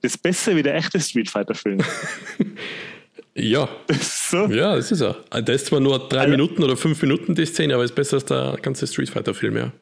Das 0.00 0.14
ist 0.14 0.22
besser 0.22 0.56
wie 0.56 0.62
der 0.62 0.76
echte 0.76 0.98
Street 0.98 1.28
Fighter-Film. 1.28 1.80
ja. 3.34 3.68
So? 4.00 4.46
Ja, 4.46 4.76
das 4.76 4.92
ist 4.92 5.02
er. 5.02 5.22
Das 5.30 5.56
ist 5.56 5.66
zwar 5.66 5.80
nur 5.80 6.08
drei 6.08 6.20
also, 6.20 6.30
Minuten 6.30 6.62
oder 6.62 6.76
fünf 6.76 7.02
Minuten 7.02 7.34
die 7.34 7.44
Szene, 7.44 7.74
aber 7.74 7.84
ist 7.84 7.94
besser 7.94 8.14
als 8.14 8.24
der 8.24 8.58
ganze 8.62 8.86
Street 8.86 9.10
Fighter-Film, 9.10 9.56
ja. 9.58 9.72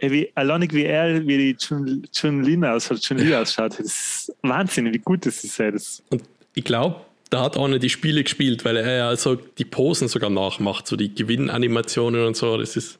Wie, 0.00 0.30
alleinig 0.34 0.72
wie 0.72 0.84
er, 0.84 1.26
wie 1.26 1.38
die 1.38 1.56
Chun, 1.56 2.06
Chun 2.12 2.42
Lin 2.42 2.64
ausschaut, 2.64 3.00
Chun 3.00 3.18
Li 3.18 3.34
ausschaut, 3.34 3.78
das 3.78 3.86
ist 3.86 4.32
Wahnsinn, 4.42 4.92
wie 4.92 4.98
gut 4.98 5.24
das 5.24 5.44
ist. 5.44 5.58
Das. 5.58 6.02
Und 6.10 6.22
ich 6.54 6.64
glaube, 6.64 7.00
da 7.30 7.42
hat 7.42 7.56
auch 7.56 7.68
nicht 7.68 7.82
die 7.82 7.90
Spiele 7.90 8.22
gespielt, 8.22 8.64
weil 8.64 8.76
er 8.76 9.06
also 9.06 9.36
die 9.36 9.64
Posen 9.64 10.08
sogar 10.08 10.30
nachmacht, 10.30 10.86
so 10.86 10.96
die 10.96 11.14
Gewinnanimationen 11.14 12.26
und 12.26 12.36
so. 12.36 12.58
Das 12.58 12.76
ist 12.76 12.98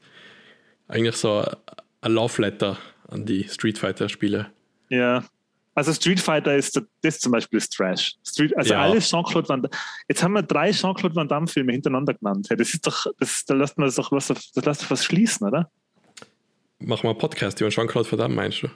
eigentlich 0.87 1.15
so 1.15 1.45
ein 2.01 2.11
Love 2.11 2.41
Letter 2.41 2.77
an 3.07 3.25
die 3.25 3.47
Street 3.47 3.77
Fighter 3.77 4.09
Spiele. 4.09 4.47
Ja, 4.89 5.23
also 5.75 5.93
Street 5.93 6.21
Fighter 6.21 6.55
ist 6.55 6.81
das 7.01 7.19
zum 7.19 7.33
Beispiel 7.33 7.57
ist 7.57 7.73
Trash. 7.73 8.15
Street, 8.25 8.55
also 8.57 8.73
ja. 8.73 8.81
alle 8.81 8.99
Jean-Claude 8.99 9.49
Van 9.49 9.61
Damme. 9.61 9.75
Jetzt 10.07 10.23
haben 10.23 10.33
wir 10.33 10.41
drei 10.41 10.71
Jean-Claude 10.71 11.15
Van 11.15 11.27
Damme 11.27 11.47
Filme 11.47 11.73
hintereinander 11.73 12.13
genannt. 12.13 12.47
Das 12.49 12.73
ist 12.73 12.87
doch, 12.87 13.05
das, 13.19 13.43
da 13.45 13.55
lässt 13.55 13.77
man 13.77 13.87
das 13.87 13.95
doch 13.95 14.11
was, 14.11 14.27
das 14.27 14.65
lässt 14.65 14.83
doch 14.83 14.91
was 14.91 15.03
schließen, 15.03 15.45
oder? 15.47 15.69
Machen 16.85 17.03
wir 17.03 17.09
einen 17.09 17.17
Podcast 17.17 17.59
über 17.61 17.71
Jean-Claude 17.71 18.11
Van 18.11 18.19
Damme, 18.19 18.35
meinst 18.35 18.61
du? 18.61 18.67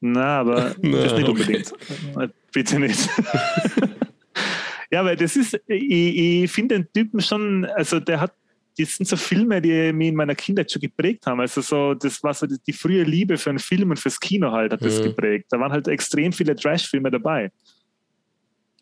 Na, 0.00 0.40
aber 0.40 0.74
Na, 0.82 1.02
das 1.04 1.12
nicht 1.12 1.28
unbedingt. 1.28 1.72
Okay. 2.14 2.30
Bitte 2.52 2.80
nicht. 2.80 3.08
ja, 4.90 5.04
weil 5.04 5.14
das 5.14 5.36
ist, 5.36 5.54
ich, 5.68 5.90
ich 5.90 6.50
finde 6.50 6.80
den 6.80 6.92
Typen 6.92 7.20
schon, 7.20 7.64
also 7.64 8.00
der 8.00 8.20
hat 8.20 8.32
das 8.78 8.96
sind 8.96 9.06
so 9.06 9.16
Filme, 9.16 9.62
die 9.62 9.92
mich 9.92 10.08
in 10.08 10.16
meiner 10.16 10.34
Kindheit 10.34 10.70
schon 10.70 10.82
geprägt 10.82 11.26
haben. 11.26 11.40
Also 11.40 11.62
so, 11.62 11.94
das 11.94 12.22
war 12.22 12.34
so 12.34 12.46
die, 12.46 12.58
die 12.66 12.74
frühe 12.74 13.04
Liebe 13.04 13.38
für 13.38 13.48
einen 13.48 13.58
Film 13.58 13.88
und 13.88 13.98
fürs 13.98 14.20
Kino 14.20 14.52
halt, 14.52 14.72
hat 14.72 14.84
das 14.84 14.98
mhm. 14.98 15.04
geprägt. 15.04 15.46
Da 15.50 15.58
waren 15.58 15.72
halt 15.72 15.88
extrem 15.88 16.32
viele 16.32 16.54
Trash-Filme 16.54 17.10
dabei. 17.10 17.50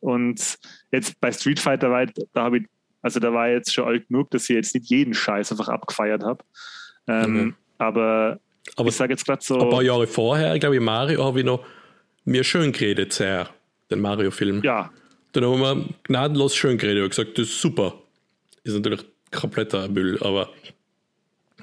Und 0.01 0.59
jetzt 0.91 1.21
bei 1.21 1.31
Street 1.31 1.61
Fighter 1.61 1.91
war, 1.91 2.07
da 2.07 2.43
habe 2.43 2.59
ich, 2.59 2.65
also 3.03 3.21
da 3.21 3.33
war 3.33 3.49
jetzt 3.49 3.73
schon 3.73 3.85
alt 3.85 4.09
genug, 4.09 4.31
dass 4.31 4.51
ich 4.51 4.57
jetzt 4.57 4.75
nicht 4.75 4.91
jeden 4.91 5.15
Scheiß 5.15 5.53
einfach 5.53 5.69
abgefeiert 5.69 6.25
habe. 6.25 6.43
Ähm, 7.06 7.32
mhm. 7.32 7.55
Aber, 7.78 8.39
aber 8.76 8.89
ich 8.89 8.97
sage 8.97 9.12
jetzt 9.12 9.26
gerade 9.26 9.43
so. 9.43 9.59
Ein 9.60 9.70
paar 9.70 9.82
Jahre 9.82 10.06
vorher, 10.06 10.59
glaube 10.59 10.76
ich, 10.76 10.81
Mario 10.81 11.24
habe 11.24 11.40
ich 11.40 11.47
noch 11.47 11.64
mir 12.24 12.44
schön 12.44 12.72
geredet, 12.72 13.12
sehr, 13.12 13.51
den 13.90 14.01
Mario-Film. 14.01 14.62
Ja. 14.62 14.90
Dann 15.32 15.44
haben 15.44 15.60
wir 15.60 15.89
gnadenlos 16.05 16.55
schön 16.55 16.78
geredet 16.78 17.02
und 17.02 17.10
gesagt, 17.10 17.39
das 17.39 17.48
ist 17.48 17.60
super. 17.60 17.94
Ist 18.62 18.74
natürlich 18.74 19.05
kompletter 19.31 19.89
Müll, 19.89 20.18
aber 20.22 20.48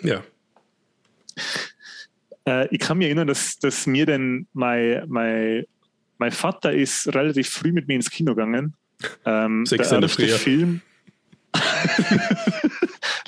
ja. 0.03 0.21
Äh, 2.45 2.67
ich 2.73 2.79
kann 2.79 2.97
mich 2.97 3.07
erinnern, 3.07 3.27
dass, 3.27 3.57
dass 3.59 3.87
mir 3.87 4.05
denn 4.05 4.47
mein, 4.53 5.03
mein, 5.07 5.65
mein 6.17 6.31
Vater 6.31 6.73
ist 6.73 7.07
relativ 7.13 7.49
früh 7.49 7.71
mit 7.71 7.87
mir 7.87 7.95
ins 7.95 8.09
Kino 8.09 8.35
gegangen. 8.35 8.75
Ähm, 9.25 9.65
sechs 9.65 9.89
der 9.89 10.01
erste 10.01 10.27
Film. 10.37 10.81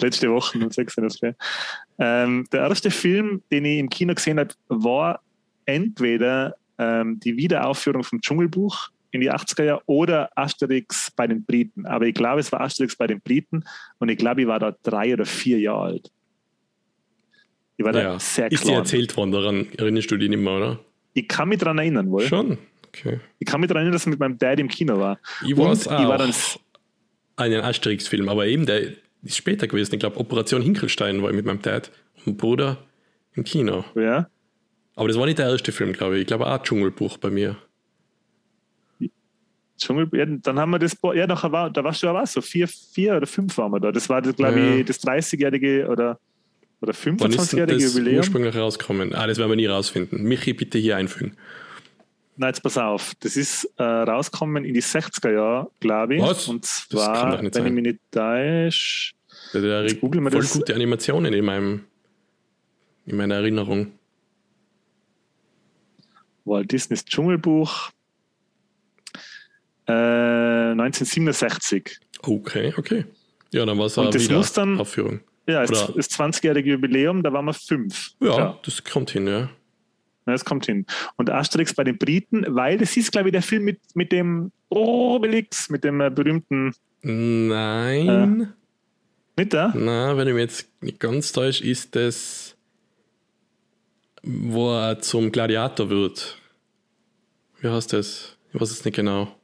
Letzte 0.03 0.29
Woche 0.29 0.57
um 0.59 0.69
sechs 0.69 0.97
in 0.97 1.07
der 1.07 1.35
ähm, 1.99 2.45
Der 2.51 2.61
erste 2.61 2.91
Film, 2.91 3.41
den 3.51 3.65
ich 3.65 3.79
im 3.79 3.89
Kino 3.89 4.13
gesehen 4.13 4.39
habe, 4.39 4.53
war 4.67 5.21
entweder 5.65 6.55
ähm, 6.77 7.19
die 7.19 7.37
Wiederaufführung 7.37 8.03
vom 8.03 8.19
Dschungelbuch 8.21 8.89
in 9.11 9.21
die 9.21 9.31
80er 9.31 9.63
Jahre 9.63 9.81
oder 9.85 10.29
Asterix 10.35 11.11
bei 11.15 11.27
den 11.27 11.45
Briten. 11.45 11.85
Aber 11.85 12.05
ich 12.05 12.15
glaube, 12.15 12.41
es 12.41 12.51
war 12.51 12.61
Asterix 12.61 12.95
bei 12.95 13.07
den 13.07 13.21
Briten 13.21 13.63
und 13.99 14.09
ich 14.09 14.17
glaube, 14.17 14.41
ich 14.41 14.47
war 14.47 14.59
da 14.59 14.75
drei 14.83 15.13
oder 15.13 15.25
vier 15.25 15.59
Jahre 15.59 15.83
alt. 15.83 16.11
Ich 17.77 17.85
war 17.85 17.93
da 17.93 18.01
ja. 18.01 18.19
sehr 18.19 18.49
klein. 18.49 18.59
Ist 18.59 18.67
dir 18.67 18.75
erzählt 18.75 19.15
worden, 19.15 19.31
daran 19.31 19.67
erinnerst 19.77 20.11
du 20.11 20.17
dich 20.17 20.29
nicht 20.29 20.39
mehr, 20.39 20.53
oder? 20.53 20.79
Ich 21.13 21.27
kann 21.27 21.49
mich 21.49 21.59
daran 21.59 21.77
erinnern, 21.77 22.09
wohl. 22.11 22.23
Schon? 22.23 22.57
Okay. 22.87 23.19
Ich 23.39 23.47
kann 23.47 23.61
mich 23.61 23.67
daran 23.67 23.83
erinnern, 23.83 23.93
dass 23.93 24.03
ich 24.03 24.09
mit 24.09 24.19
meinem 24.19 24.37
Dad 24.37 24.59
im 24.59 24.67
Kino 24.67 24.99
war 24.99 25.17
ich 25.45 25.55
war 25.57 26.17
dann 26.17 26.33
einen 27.35 27.61
Asterix-Film, 27.61 28.29
aber 28.29 28.45
eben 28.47 28.65
der 28.65 28.93
ist 29.23 29.37
später 29.37 29.67
gewesen. 29.67 29.93
Ich 29.93 29.99
glaube, 29.99 30.19
Operation 30.19 30.61
Hinkelstein 30.61 31.21
war 31.21 31.29
ich 31.29 31.35
mit 31.35 31.45
meinem 31.45 31.61
Dad 31.61 31.91
und 32.25 32.37
Bruder 32.37 32.77
im 33.33 33.43
Kino. 33.43 33.85
Ja. 33.95 34.27
Aber 34.95 35.07
das 35.07 35.17
war 35.17 35.25
nicht 35.25 35.39
der 35.39 35.49
erste 35.49 35.71
Film, 35.71 35.93
glaube 35.93 36.15
ich. 36.15 36.21
Ich 36.21 36.27
glaube 36.27 36.47
auch 36.47 36.61
Dschungelbuch 36.61 37.17
bei 37.17 37.29
mir. 37.29 37.57
Dschungel, 39.77 40.07
ja, 40.13 40.25
dann 40.25 40.59
haben 40.59 40.71
wir 40.71 40.79
das, 40.79 40.95
ja, 41.15 41.27
nachher 41.27 41.51
war, 41.51 41.69
da 41.69 41.83
warst 41.83 42.03
du 42.03 42.07
ja 42.07 42.13
was, 42.13 42.33
so 42.33 42.41
vier, 42.41 42.67
vier 42.67 43.17
oder 43.17 43.27
fünf 43.27 43.57
waren 43.57 43.71
wir 43.71 43.79
da. 43.79 43.91
Das 43.91 44.07
war, 44.07 44.21
glaube 44.21 44.59
ja. 44.59 44.75
ich, 44.75 44.85
das 44.85 45.03
30-jährige 45.03 45.87
oder, 45.87 46.19
oder 46.79 46.93
25-jährige 46.93 47.83
Jubiläum. 47.83 48.17
ursprünglich 48.17 48.55
rauskommen? 48.55 49.13
Ah, 49.13 49.27
das 49.27 49.39
werden 49.39 49.49
wir 49.49 49.55
nie 49.55 49.65
rausfinden. 49.65 50.23
Michi, 50.23 50.53
bitte 50.53 50.77
hier 50.77 50.97
einfügen. 50.97 51.35
Na, 52.35 52.47
jetzt 52.47 52.63
pass 52.63 52.77
auf. 52.77 53.13
Das 53.19 53.37
ist 53.37 53.65
äh, 53.77 53.83
rauskommen 53.83 54.65
in 54.65 54.73
die 54.73 54.81
60er 54.81 55.31
Jahre, 55.31 55.71
glaube 55.79 56.15
ich. 56.15 56.21
Was? 56.21 56.47
Und 56.47 56.65
zwar, 56.65 57.41
wenn 57.41 57.51
sein. 57.51 57.67
ich 57.67 57.73
mich 57.73 57.83
nicht 57.83 57.99
täusche. 58.11 59.13
Da, 59.53 59.59
da 59.59 59.87
voll 59.87 60.31
das. 60.31 60.53
gute 60.53 60.73
Animationen 60.73 61.33
in, 61.33 61.45
meinem, 61.45 61.85
in 63.05 63.17
meiner 63.17 63.35
Erinnerung. 63.35 63.91
Walt 66.45 66.71
Disneys 66.71 67.05
Dschungelbuch. 67.05 67.91
Äh, 69.87 69.91
1967. 69.91 71.99
Okay, 72.21 72.73
okay. 72.77 73.05
Ja, 73.51 73.65
dann 73.65 73.77
war 73.77 73.85
es 73.85 73.93
das 73.93 74.29
muss 74.29 74.53
dann, 74.53 74.79
Aufführung. 74.79 75.19
Ja, 75.47 75.65
das 75.65 76.09
20-jährige 76.09 76.71
Jubiläum, 76.71 77.21
da 77.21 77.31
waren 77.31 77.45
wir 77.45 77.53
fünf. 77.53 78.13
Ja, 78.21 78.37
ja, 78.37 78.59
das 78.63 78.83
kommt 78.83 79.11
hin, 79.11 79.27
ja. 79.27 79.49
Das 80.25 80.45
kommt 80.45 80.65
hin. 80.65 80.85
Und 81.17 81.29
Asterix 81.29 81.73
bei 81.73 81.83
den 81.83 81.97
Briten, 81.97 82.45
weil 82.49 82.77
das 82.77 82.95
ist, 82.95 83.11
glaube 83.11 83.29
ich, 83.29 83.33
der 83.33 83.41
Film 83.41 83.63
mit, 83.63 83.79
mit 83.93 84.11
dem 84.11 84.51
Obelix, 84.69 85.69
mit 85.69 85.83
dem 85.83 86.01
äh, 86.01 86.09
berühmten. 86.09 86.73
Nein. 87.01 88.41
Äh, 88.41 88.47
mit 89.35 89.53
der? 89.53 89.73
Na, 89.75 90.15
wenn 90.15 90.27
ich 90.27 90.33
mir 90.33 90.41
jetzt 90.41 90.69
nicht 90.81 90.99
ganz 90.99 91.31
täusche, 91.31 91.63
ist 91.63 91.95
das, 91.95 92.55
wo 94.21 94.73
er 94.73 94.99
zum 94.99 95.31
Gladiator 95.31 95.89
wird. 95.89 96.37
Wie 97.59 97.67
heißt 97.67 97.93
das? 97.93 98.37
Ich 98.53 98.61
weiß 98.61 98.71
es 98.71 98.85
nicht 98.85 98.95
genau. 98.95 99.35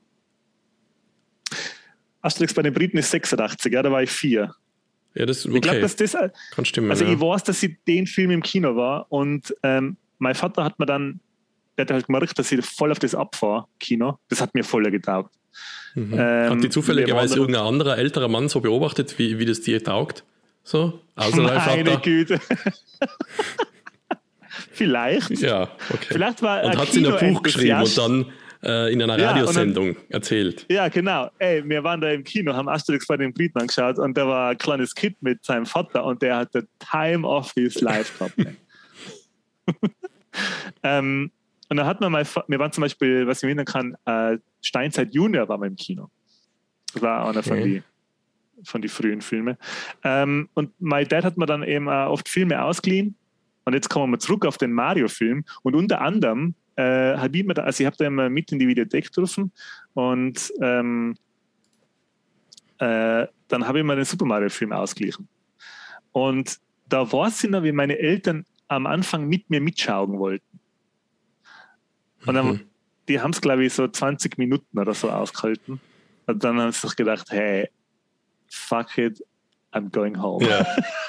Asterix 2.21 2.53
bei 2.53 2.61
den 2.61 2.73
Briten 2.73 2.97
ist 2.97 3.11
86, 3.11 3.73
ja, 3.73 3.81
da 3.81 3.91
war 3.91 4.03
ich 4.03 4.11
vier. 4.11 4.53
Ja, 5.15 5.25
das, 5.25 5.45
okay. 5.45 5.55
Ich 5.55 5.61
glaube, 5.61 5.79
dass 5.79 5.95
das. 5.95 6.15
Kann 6.51 6.65
stimmen. 6.65 6.91
Also, 6.91 7.05
ja. 7.05 7.13
ich 7.13 7.19
weiß, 7.19 7.43
dass 7.43 7.63
ich 7.63 7.77
den 7.87 8.07
Film 8.07 8.31
im 8.31 8.43
Kino 8.43 8.75
war 8.75 9.11
und 9.11 9.55
ähm, 9.63 9.97
mein 10.19 10.35
Vater 10.35 10.63
hat 10.63 10.77
mir 10.79 10.85
dann, 10.85 11.19
der 11.77 11.85
hat 11.85 11.91
halt 11.91 12.05
gemerkt, 12.05 12.37
dass 12.37 12.51
ich 12.51 12.65
voll 12.65 12.91
auf 12.91 12.99
das 12.99 13.15
abfahre, 13.15 13.65
Kino. 13.79 14.19
Das 14.29 14.41
hat 14.41 14.53
mir 14.53 14.63
voll 14.63 14.83
getaugt. 14.91 15.33
Mhm. 15.95 16.13
Ähm, 16.13 16.51
hat 16.51 16.63
die 16.63 16.69
zufälligerweise 16.69 17.37
irgendein 17.37 17.63
anderer 17.65 17.97
älterer 17.97 18.27
Mann 18.27 18.49
so 18.49 18.61
beobachtet, 18.61 19.17
wie, 19.17 19.39
wie 19.39 19.45
das 19.45 19.61
dir 19.61 19.83
taugt? 19.83 20.23
So? 20.63 21.01
Außer 21.15 21.41
Meine 21.41 21.97
Güte. 21.97 22.39
Vielleicht. 24.71 25.31
Ja, 25.39 25.63
okay. 25.89 26.07
Vielleicht 26.09 26.41
war 26.41 26.63
und 26.63 26.77
hat 26.77 26.89
sie 26.89 26.99
in 26.99 27.11
ein 27.11 27.33
Buch 27.33 27.41
geschrieben 27.41 27.81
und 27.81 27.97
dann 27.97 28.25
äh, 28.63 28.93
in 28.93 29.01
einer 29.01 29.17
Radiosendung 29.21 29.87
ja, 29.87 29.93
dann, 29.93 30.03
erzählt. 30.09 30.65
Ja, 30.69 30.87
genau. 30.89 31.31
Ey, 31.39 31.67
wir 31.67 31.83
waren 31.83 32.01
da 32.01 32.09
im 32.11 32.23
Kino, 32.23 32.53
haben 32.53 32.69
Asterix 32.69 33.07
bei 33.07 33.17
den 33.17 33.33
Briten 33.33 33.59
angeschaut 33.59 33.97
und 33.99 34.17
da 34.17 34.27
war 34.27 34.51
ein 34.51 34.57
kleines 34.57 34.93
Kind 34.93 35.21
mit 35.21 35.43
seinem 35.43 35.65
Vater 35.65 36.03
und 36.03 36.21
der 36.21 36.37
hatte 36.37 36.67
Time 36.79 37.27
of 37.27 37.51
his 37.55 37.81
life 37.81 38.17
gehabt. 38.17 38.35
ähm, 40.83 41.31
und 41.69 41.77
dann 41.77 41.85
hat 41.85 42.01
man 42.01 42.11
mal, 42.11 42.25
wir 42.47 42.59
waren 42.59 42.71
zum 42.71 42.81
Beispiel, 42.81 43.27
was 43.27 43.37
ich 43.37 43.43
mir 43.43 43.49
erinnern 43.49 43.65
kann, 43.65 43.97
äh, 44.05 44.39
Steinzeit 44.61 45.13
Junior 45.13 45.47
war 45.47 45.57
mal 45.57 45.67
im 45.67 45.75
Kino. 45.75 46.09
Das 46.93 47.01
war 47.01 47.27
einer 47.27 47.39
okay. 47.39 47.49
von 47.49 47.57
den 47.57 47.83
von 48.63 48.81
die 48.81 48.87
frühen 48.87 49.21
Filmen. 49.21 49.57
Ähm, 50.03 50.49
und 50.53 50.71
mein 50.79 51.07
Dad 51.07 51.23
hat 51.23 51.37
mir 51.37 51.45
dann 51.45 51.63
eben 51.63 51.87
äh, 51.87 52.05
oft 52.05 52.27
Filme 52.27 52.61
ausgeliehen. 52.61 53.15
Und 53.65 53.73
jetzt 53.73 53.89
kommen 53.89 54.13
wir 54.13 54.19
zurück 54.19 54.45
auf 54.45 54.57
den 54.57 54.71
Mario-Film. 54.71 55.45
Und 55.63 55.75
unter 55.75 56.01
anderem 56.01 56.55
äh, 56.75 57.17
habe 57.17 57.37
ich 57.37 57.45
mir 57.45 57.53
da, 57.53 57.63
also 57.63 57.83
ich 57.83 57.85
habe 57.85 57.97
da 57.97 58.05
immer 58.05 58.29
mit 58.29 58.51
in 58.51 58.59
die 58.59 58.67
Videothek 58.67 59.11
dürfen 59.11 59.51
und 59.93 60.51
ähm, 60.61 61.15
äh, 62.77 63.27
dann 63.47 63.67
habe 63.67 63.79
ich 63.79 63.85
mir 63.85 63.95
den 63.95 64.05
Super 64.05 64.25
Mario-Film 64.25 64.71
ausgeglichen. 64.71 65.27
Und 66.11 66.59
da 66.87 67.11
war 67.11 67.27
es 67.27 67.43
noch, 67.43 67.63
wie 67.63 67.71
meine 67.71 67.99
Eltern 67.99 68.45
am 68.69 68.85
Anfang 68.85 69.27
mit 69.27 69.49
mir 69.49 69.59
mitschauen 69.59 70.17
wollten. 70.19 70.59
Und 72.25 72.35
dann, 72.35 72.47
mhm. 72.47 72.61
die 73.07 73.19
haben 73.19 73.31
es, 73.31 73.41
glaube 73.41 73.65
ich, 73.65 73.73
so 73.73 73.87
20 73.87 74.37
Minuten 74.37 74.79
oder 74.79 74.93
so 74.93 75.09
ausgehalten. 75.09 75.81
Und 76.27 76.43
dann 76.43 76.59
haben 76.59 76.71
sie 76.71 76.87
sich 76.87 76.95
gedacht, 76.95 77.27
hey, 77.31 77.69
fuck 78.47 78.97
it, 78.97 79.23
I'm 79.73 79.91
going 79.91 80.21
home. 80.21 80.47
Ja. 80.47 80.65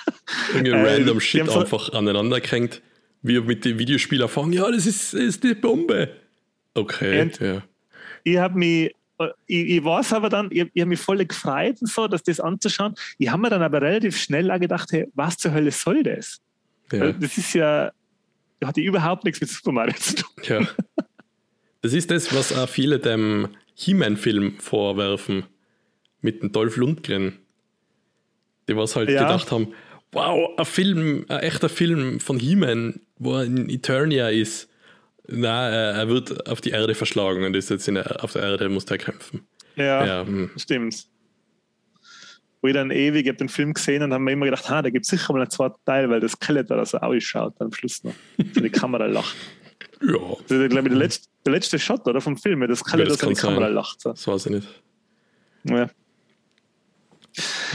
Irgendwie 0.54 0.70
äh, 0.72 0.94
random 0.94 1.20
Shit 1.20 1.48
einfach 1.48 1.92
aneinander 1.92 2.40
kränkt. 2.40 2.82
Wir 3.22 3.42
mit 3.42 3.64
dem 3.64 3.78
Videospiel 3.78 4.22
erfahren, 4.22 4.52
ja, 4.52 4.70
das 4.70 4.86
ist, 4.86 5.12
ist 5.12 5.44
die 5.44 5.54
Bombe. 5.54 6.16
Okay. 6.74 7.22
Und 7.22 7.40
ja. 7.40 7.62
Ich 8.24 8.38
habe 8.38 8.58
mich 8.58 8.94
äh, 9.18 9.28
ich, 9.46 9.76
ich 9.76 9.84
weiß 9.84 10.14
aber 10.14 10.30
dann, 10.30 10.48
ich, 10.50 10.70
ich 10.72 10.80
habe 10.80 10.88
mich 10.88 11.00
voll 11.00 11.24
gefreut, 11.24 11.76
so, 11.80 12.08
dass 12.08 12.22
das 12.22 12.40
anzuschauen. 12.40 12.94
Ich 13.18 13.28
habe 13.28 13.42
mir 13.42 13.50
dann 13.50 13.62
aber 13.62 13.82
relativ 13.82 14.16
schnell 14.16 14.50
auch 14.50 14.58
gedacht, 14.58 14.90
hey, 14.92 15.08
was 15.14 15.36
zur 15.36 15.52
Hölle 15.52 15.70
soll 15.70 16.02
das? 16.02 16.40
Ja. 16.92 17.12
Das 17.12 17.38
ist 17.38 17.54
ja, 17.54 17.92
hat 18.64 18.76
ja 18.76 18.82
überhaupt 18.82 19.24
nichts 19.24 19.40
mit 19.40 19.50
Super 19.50 19.72
Mario 19.72 19.94
zu 19.98 20.16
tun. 20.16 20.32
Ja. 20.42 20.68
Das 21.82 21.92
ist 21.92 22.10
das, 22.10 22.34
was 22.34 22.56
auch 22.56 22.68
viele 22.68 22.98
dem 22.98 23.48
He-Man-Film 23.74 24.58
vorwerfen. 24.58 25.44
Mit 26.20 26.42
dem 26.42 26.52
Dolph 26.52 26.76
Lundgren. 26.76 27.38
Die 28.68 28.76
was 28.76 28.94
halt 28.94 29.08
ja. 29.08 29.22
gedacht 29.22 29.50
haben, 29.50 29.72
wow, 30.12 30.50
ein 30.58 30.64
Film, 30.66 31.24
ein 31.28 31.40
echter 31.40 31.68
Film 31.68 32.20
von 32.20 32.38
He-Man, 32.38 33.00
wo 33.16 33.36
er 33.36 33.44
in 33.44 33.70
Eternia 33.70 34.28
ist. 34.28 34.68
Na, 35.26 35.68
er 35.70 36.08
wird 36.08 36.48
auf 36.48 36.60
die 36.60 36.70
Erde 36.70 36.94
verschlagen 36.94 37.44
und 37.44 37.54
ist 37.56 37.70
jetzt 37.70 37.86
der, 37.86 38.22
auf 38.22 38.32
der 38.32 38.42
Erde, 38.42 38.68
muss 38.68 38.84
er 38.84 38.98
kämpfen. 38.98 39.46
Ja, 39.76 40.04
ja 40.04 40.26
hm. 40.26 40.50
stimmt 40.56 41.06
ich 42.68 42.74
dann 42.74 42.90
ewig, 42.90 43.22
ich 43.22 43.28
habe 43.28 43.38
den 43.38 43.48
Film 43.48 43.72
gesehen 43.72 44.02
und 44.02 44.12
habe 44.12 44.22
mir 44.22 44.32
immer 44.32 44.44
gedacht, 44.44 44.68
ha, 44.68 44.82
da 44.82 44.90
gibt 44.90 45.06
es 45.06 45.10
sicher 45.10 45.32
mal 45.32 45.40
einen 45.40 45.50
zweiten 45.50 45.78
Teil, 45.84 46.10
weil 46.10 46.20
das 46.20 46.32
Skeletor 46.32 46.76
da 46.76 46.84
so 46.84 46.98
ausschaut 46.98 47.54
am 47.58 47.72
Schluss 47.72 48.04
noch. 48.04 48.14
So 48.54 48.60
die 48.60 48.70
Kamera 48.70 49.06
lacht. 49.06 49.36
Ja. 50.02 50.18
Das 50.46 50.58
ist, 50.58 50.70
glaube 50.70 50.88
ich, 50.88 50.92
der 50.92 50.98
letzte, 50.98 51.28
der 51.44 51.52
letzte 51.52 51.78
Shot 51.78 52.06
oder, 52.06 52.20
vom 52.20 52.36
Film, 52.36 52.66
das 52.66 52.80
Skeletor 52.80 53.12
ja, 53.12 53.18
so 53.18 53.28
die 53.28 53.34
Kamera 53.34 53.68
lacht. 53.68 54.00
So. 54.00 54.10
Das 54.10 54.26
weiß 54.26 54.46
ich 54.46 54.52
nicht. 54.52 54.68
Ja. 55.64 55.90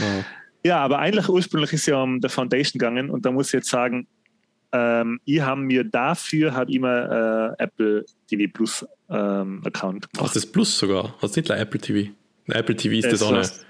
Ah. 0.00 0.24
Ja, 0.64 0.78
aber 0.78 0.98
eigentlich 0.98 1.28
ursprünglich 1.28 1.72
ist 1.72 1.86
ja 1.86 2.02
um 2.02 2.20
der 2.20 2.30
Foundation 2.30 2.78
gegangen 2.78 3.10
und 3.10 3.24
da 3.24 3.30
muss 3.30 3.48
ich 3.48 3.52
jetzt 3.54 3.70
sagen, 3.70 4.06
ähm, 4.72 5.20
ich 5.24 5.40
habe 5.40 5.60
mir 5.60 5.84
dafür 5.84 6.54
halt 6.54 6.70
immer 6.70 7.54
äh, 7.58 7.62
Apple 7.62 8.04
TV 8.28 8.52
Plus 8.52 8.84
ähm, 9.08 9.62
Account 9.64 10.12
gemacht. 10.12 10.28
Ach, 10.30 10.34
das 10.34 10.44
Plus 10.44 10.76
sogar? 10.76 11.14
Hast 11.22 11.36
du 11.36 11.40
nicht 11.40 11.50
Apple 11.50 11.80
TV? 11.80 12.10
Apple 12.48 12.74
TV 12.74 12.96
ist 12.96 13.04
es 13.06 13.20
das 13.20 13.22
auch 13.22 13.32
nicht 13.32 13.66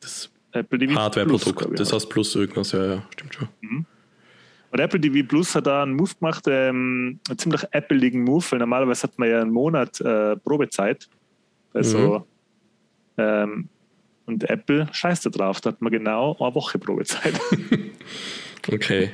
das 0.00 0.30
Hardware-Produkt. 0.54 1.78
Das 1.78 1.92
heißt 1.92 2.08
Plus 2.08 2.34
irgendwas, 2.34 2.72
ja, 2.72 2.84
ja, 2.84 3.02
stimmt 3.10 3.34
schon. 3.34 3.48
Mhm. 3.60 3.86
Und 4.72 4.78
Apple 4.78 5.00
TV 5.00 5.26
Plus 5.26 5.54
hat 5.54 5.66
da 5.66 5.82
einen 5.82 5.94
Move 5.94 6.10
gemacht, 6.18 6.44
ähm, 6.46 7.18
einen 7.28 7.38
ziemlich 7.38 7.62
Apple-ligen 7.72 8.22
Move, 8.22 8.44
weil 8.50 8.58
normalerweise 8.60 9.04
hat 9.04 9.18
man 9.18 9.28
ja 9.28 9.40
einen 9.40 9.50
Monat 9.50 10.00
äh, 10.00 10.36
Probezeit. 10.36 11.08
Also, 11.72 12.24
mhm. 13.16 13.22
ähm, 13.24 13.68
und 14.26 14.48
Apple 14.48 14.88
scheißt 14.92 15.26
da 15.26 15.30
drauf, 15.30 15.60
da 15.60 15.70
hat 15.70 15.82
man 15.82 15.90
genau 15.90 16.36
eine 16.38 16.54
Woche 16.54 16.78
Probezeit. 16.78 17.34
okay. 18.72 19.10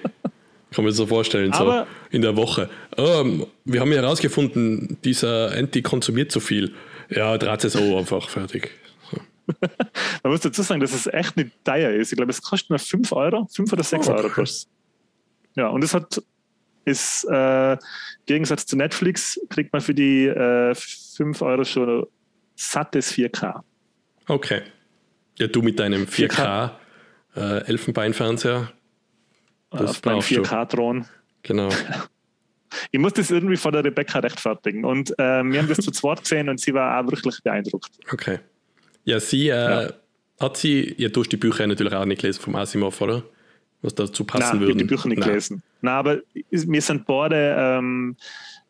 Kann 0.73 0.85
man 0.85 0.93
sich 0.93 0.99
so 0.99 1.07
vorstellen, 1.07 1.53
Aber, 1.53 1.87
so 2.11 2.17
in 2.17 2.21
der 2.21 2.37
Woche. 2.37 2.69
Oh, 2.99 3.47
wir 3.65 3.81
haben 3.81 3.93
ja 3.93 4.03
herausgefunden, 4.03 4.99
dieser 5.05 5.53
Anti 5.53 5.81
konsumiert 5.81 6.33
zu 6.33 6.41
viel. 6.41 6.75
Ja, 7.09 7.39
dreht 7.39 7.65
es 7.65 7.73
so 7.73 7.97
einfach 7.97 8.29
fertig. 8.29 8.73
Man 10.23 10.32
muss 10.32 10.40
dazu 10.40 10.62
sagen, 10.62 10.81
dass 10.81 10.93
es 10.93 11.06
echt 11.06 11.36
nicht 11.36 11.52
teuer 11.64 11.90
ist. 11.90 12.12
Ich 12.12 12.16
glaube, 12.16 12.31
es 12.31 12.43
kostet 12.43 12.70
nur 12.70 12.78
5 12.78 13.12
Euro, 13.12 13.47
5 13.52 13.73
oder 13.73 13.82
6 13.82 14.06
oh, 14.06 14.10
okay. 14.10 14.20
Euro 14.20 14.35
kostet 14.35 14.68
Ja, 15.55 15.68
und 15.68 15.85
es 15.85 15.94
hat, 15.94 16.23
ist, 16.85 17.24
äh, 17.31 17.73
im 17.73 17.78
Gegensatz 18.27 18.66
zu 18.66 18.77
Netflix, 18.77 19.40
kriegt 19.48 19.73
man 19.73 19.82
für 19.82 19.94
die 19.94 20.27
äh, 20.27 20.74
5 20.74 21.43
Euro 21.43 21.64
schon 21.64 22.06
sattes 22.55 23.12
4K. 23.12 23.60
Okay. 24.28 24.62
Ja, 25.39 25.47
du 25.47 25.62
mit 25.62 25.78
deinem 25.78 26.05
4K, 26.05 26.31
4K. 26.31 26.70
Äh, 27.36 27.66
Elfenbeinfernseher. 27.66 28.73
Das 29.70 29.90
Auf 29.90 30.05
meinem 30.05 30.20
4K-Thron. 30.20 31.06
Genau. 31.43 31.68
ich 32.90 32.98
muss 32.98 33.12
das 33.12 33.31
irgendwie 33.31 33.56
von 33.56 33.73
der 33.73 33.85
Rebecca 33.85 34.18
rechtfertigen. 34.18 34.85
Und 34.85 35.10
äh, 35.18 35.44
wir 35.44 35.60
haben 35.60 35.68
das 35.68 35.78
zu 35.78 35.90
zweit 35.90 36.23
gesehen 36.23 36.48
und 36.48 36.60
sie 36.60 36.73
war 36.74 36.98
auch 36.98 37.10
wirklich 37.10 37.43
beeindruckt. 37.43 37.90
Okay. 38.10 38.40
Ja, 39.07 39.19
sie 39.19 39.49
äh, 39.49 39.53
ja. 39.55 39.93
hat 40.39 40.59
sie, 40.59 40.95
ja, 40.99 41.09
du 41.09 41.20
hast 41.20 41.31
die 41.31 41.39
Bücher 41.39 41.66
natürlich 41.66 41.95
auch 41.95 42.05
nicht 42.05 42.20
gelesen 42.20 42.43
vom 42.43 42.55
Asimov, 42.57 43.01
oder? 43.01 43.23
Was 43.81 43.95
dazu 43.95 44.24
passen 44.24 44.61
würde. 44.61 44.73
Ich 44.73 44.77
habe 44.77 44.85
die 44.85 44.85
Bücher 44.85 45.09
nicht 45.09 45.20
Nein. 45.20 45.28
gelesen. 45.31 45.62
Nein, 45.81 45.95
aber 45.95 46.19
wir 46.51 46.83
sind 46.83 47.07
beide 47.07 47.57
ähm, 47.59 48.16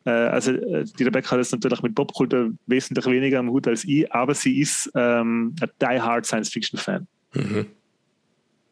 Äh, 0.07 0.11
also 0.11 0.53
äh, 0.53 0.85
die 0.85 1.03
Rebecca 1.03 1.33
hat 1.33 1.41
es 1.41 1.53
natürlich 1.53 1.83
mit 1.83 1.95
Popkultur 1.95 2.53
wesentlich 2.67 3.05
weniger 3.07 3.41
am 3.41 3.51
Hut 3.51 3.67
als 3.67 3.85
ich, 3.85 4.11
aber 4.13 4.35
sie 4.35 4.61
ist 4.61 4.91
ähm, 4.95 5.55
ein 5.61 5.71
die-hard 5.83 6.25
Science-Fiction-Fan. 6.25 7.07
Mhm. 7.35 7.67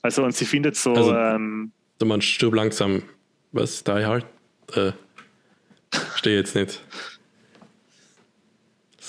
Also 0.03 0.25
und 0.25 0.35
sie 0.35 0.45
findet 0.45 0.77
so... 0.77 0.95
Also, 0.95 1.15
ähm, 1.15 1.73
du 1.99 2.07
meinst 2.07 2.29
Stirb 2.29 2.55
langsam, 2.55 3.03
was, 3.53 3.83
Die 3.83 3.91
Hard? 3.91 4.25
Äh, 4.75 4.93
stehe 6.15 6.37
jetzt 6.37 6.55
nicht. 6.55 6.81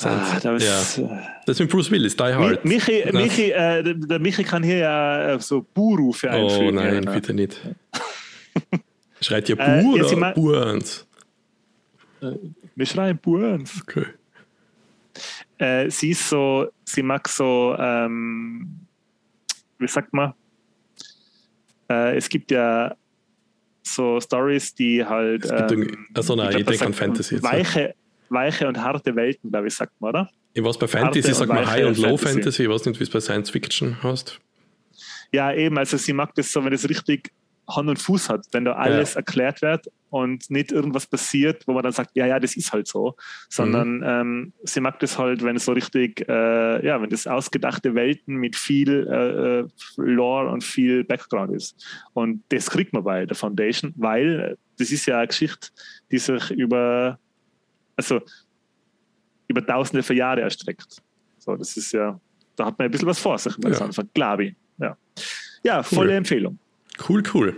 Ah, 0.03 0.39
das, 0.41 0.97
ja. 0.97 1.05
Äh, 1.05 1.19
das 1.45 1.55
ist 1.55 1.59
mit 1.61 1.69
Bruce 1.69 1.89
Willis, 1.89 2.15
Die 2.15 2.23
Hard. 2.23 2.65
Michi, 2.65 3.05
Michi, 3.13 3.51
äh, 3.51 3.81
der 3.83 4.19
Michi 4.19 4.43
kann 4.43 4.61
hier 4.61 4.77
ja 4.77 5.33
äh, 5.35 5.39
so 5.39 5.65
Bu-Rufe 5.73 6.29
einfügen. 6.29 6.67
Oh 6.67 6.71
nein, 6.71 7.03
ja, 7.03 7.11
bitte 7.11 7.33
nicht. 7.33 7.61
Schreit 9.21 9.47
ihr 9.49 9.57
äh, 9.57 9.81
Bu 9.81 9.95
äh, 9.95 10.03
oder 10.03 10.31
Burns? 10.33 11.07
Wir 12.75 12.85
schreien 12.85 13.17
Burns. 13.17 13.81
Okay. 13.81 14.05
Äh, 15.57 15.89
sie 15.89 16.09
ist 16.09 16.27
so, 16.27 16.67
sie 16.83 17.01
mag 17.01 17.27
so, 17.29 17.75
ähm, 17.79 18.79
wie 19.79 19.87
sagt 19.87 20.13
man? 20.13 20.33
Äh, 21.89 22.17
es 22.17 22.27
gibt 22.27 22.51
ja 22.51 22.95
so 23.83 24.19
Stories, 24.19 24.73
die 24.75 25.05
halt. 25.05 25.49
Ähm, 25.49 26.07
also 26.13 26.35
nein, 26.35 26.57
ich, 26.57 26.65
denke 26.65 26.85
an 26.85 26.93
Fantasy. 26.93 27.41
Weiche, 27.41 27.95
weiche 28.35 28.67
und 28.67 28.79
harte 28.79 29.15
Welten, 29.15 29.49
glaube 29.49 29.67
ich, 29.67 29.73
sagt 29.73 29.99
man, 29.99 30.09
oder? 30.09 30.29
Ich 30.53 30.63
weiß, 30.63 30.77
bei 30.77 30.87
Fantasy 30.87 31.33
sagt 31.33 31.49
man 31.49 31.65
High 31.65 31.85
und 31.85 31.97
Low 31.97 32.17
Fantasy. 32.17 32.33
Fantasy. 32.33 32.63
Ich 32.63 32.69
weiß 32.69 32.85
nicht, 32.85 32.99
wie 32.99 33.03
es 33.03 33.09
bei 33.09 33.19
Science 33.19 33.49
Fiction 33.49 34.03
heißt. 34.03 34.39
Ja, 35.33 35.51
eben, 35.51 35.77
also 35.77 35.97
sie 35.97 36.13
mag 36.13 36.35
das 36.35 36.51
so, 36.51 36.63
wenn 36.63 36.71
es 36.71 36.87
richtig 36.87 37.31
Hand 37.67 37.89
und 37.89 37.99
Fuß 37.99 38.29
hat, 38.29 38.45
wenn 38.51 38.65
da 38.65 38.73
alles 38.73 39.13
ja. 39.13 39.19
erklärt 39.19 39.61
wird 39.61 39.87
und 40.09 40.49
nicht 40.49 40.71
irgendwas 40.71 41.07
passiert, 41.07 41.67
wo 41.67 41.73
man 41.73 41.83
dann 41.83 41.91
sagt, 41.91 42.11
ja, 42.13 42.25
ja, 42.25 42.39
das 42.39 42.55
ist 42.55 42.71
halt 42.71 42.87
so, 42.87 43.15
sondern 43.49 43.97
mhm. 43.97 44.03
ähm, 44.05 44.53
sie 44.63 44.81
mag 44.81 44.99
das 44.99 45.17
halt, 45.17 45.43
wenn 45.43 45.55
es 45.55 45.65
so 45.65 45.73
richtig, 45.73 46.27
äh, 46.29 46.85
ja, 46.85 47.01
wenn 47.01 47.09
das 47.09 47.27
ausgedachte 47.27 47.95
Welten 47.95 48.35
mit 48.35 48.55
viel 48.55 49.07
äh, 49.07 49.59
äh, 49.59 49.67
Lore 49.97 50.49
und 50.49 50.63
viel 50.63 51.03
Background 51.03 51.53
ist. 51.53 51.75
Und 52.13 52.43
das 52.49 52.69
kriegt 52.69 52.93
man 52.93 53.03
bei 53.03 53.25
der 53.25 53.35
Foundation, 53.35 53.93
weil 53.97 54.57
das 54.77 54.91
ist 54.91 55.05
ja 55.05 55.17
eine 55.17 55.27
Geschichte, 55.27 55.69
die 56.11 56.19
sich 56.19 56.51
über, 56.51 57.19
also 57.95 58.21
über 59.47 59.65
tausende 59.65 60.03
von 60.03 60.15
Jahre 60.15 60.41
erstreckt. 60.41 61.01
So, 61.39 61.55
das 61.55 61.77
ist 61.77 61.91
ja, 61.91 62.19
da 62.55 62.65
hat 62.65 62.79
man 62.79 62.85
ein 62.85 62.91
bisschen 62.91 63.07
was 63.07 63.19
vor 63.19 63.37
sich, 63.37 63.53
ja. 63.63 63.69
Anfang, 63.79 64.09
glaube 64.13 64.45
ich. 64.45 64.55
Ja, 64.79 64.97
ja 65.63 65.83
volle 65.83 66.11
cool. 66.11 66.17
Empfehlung. 66.17 66.59
Cool, 67.07 67.23
cool. 67.33 67.55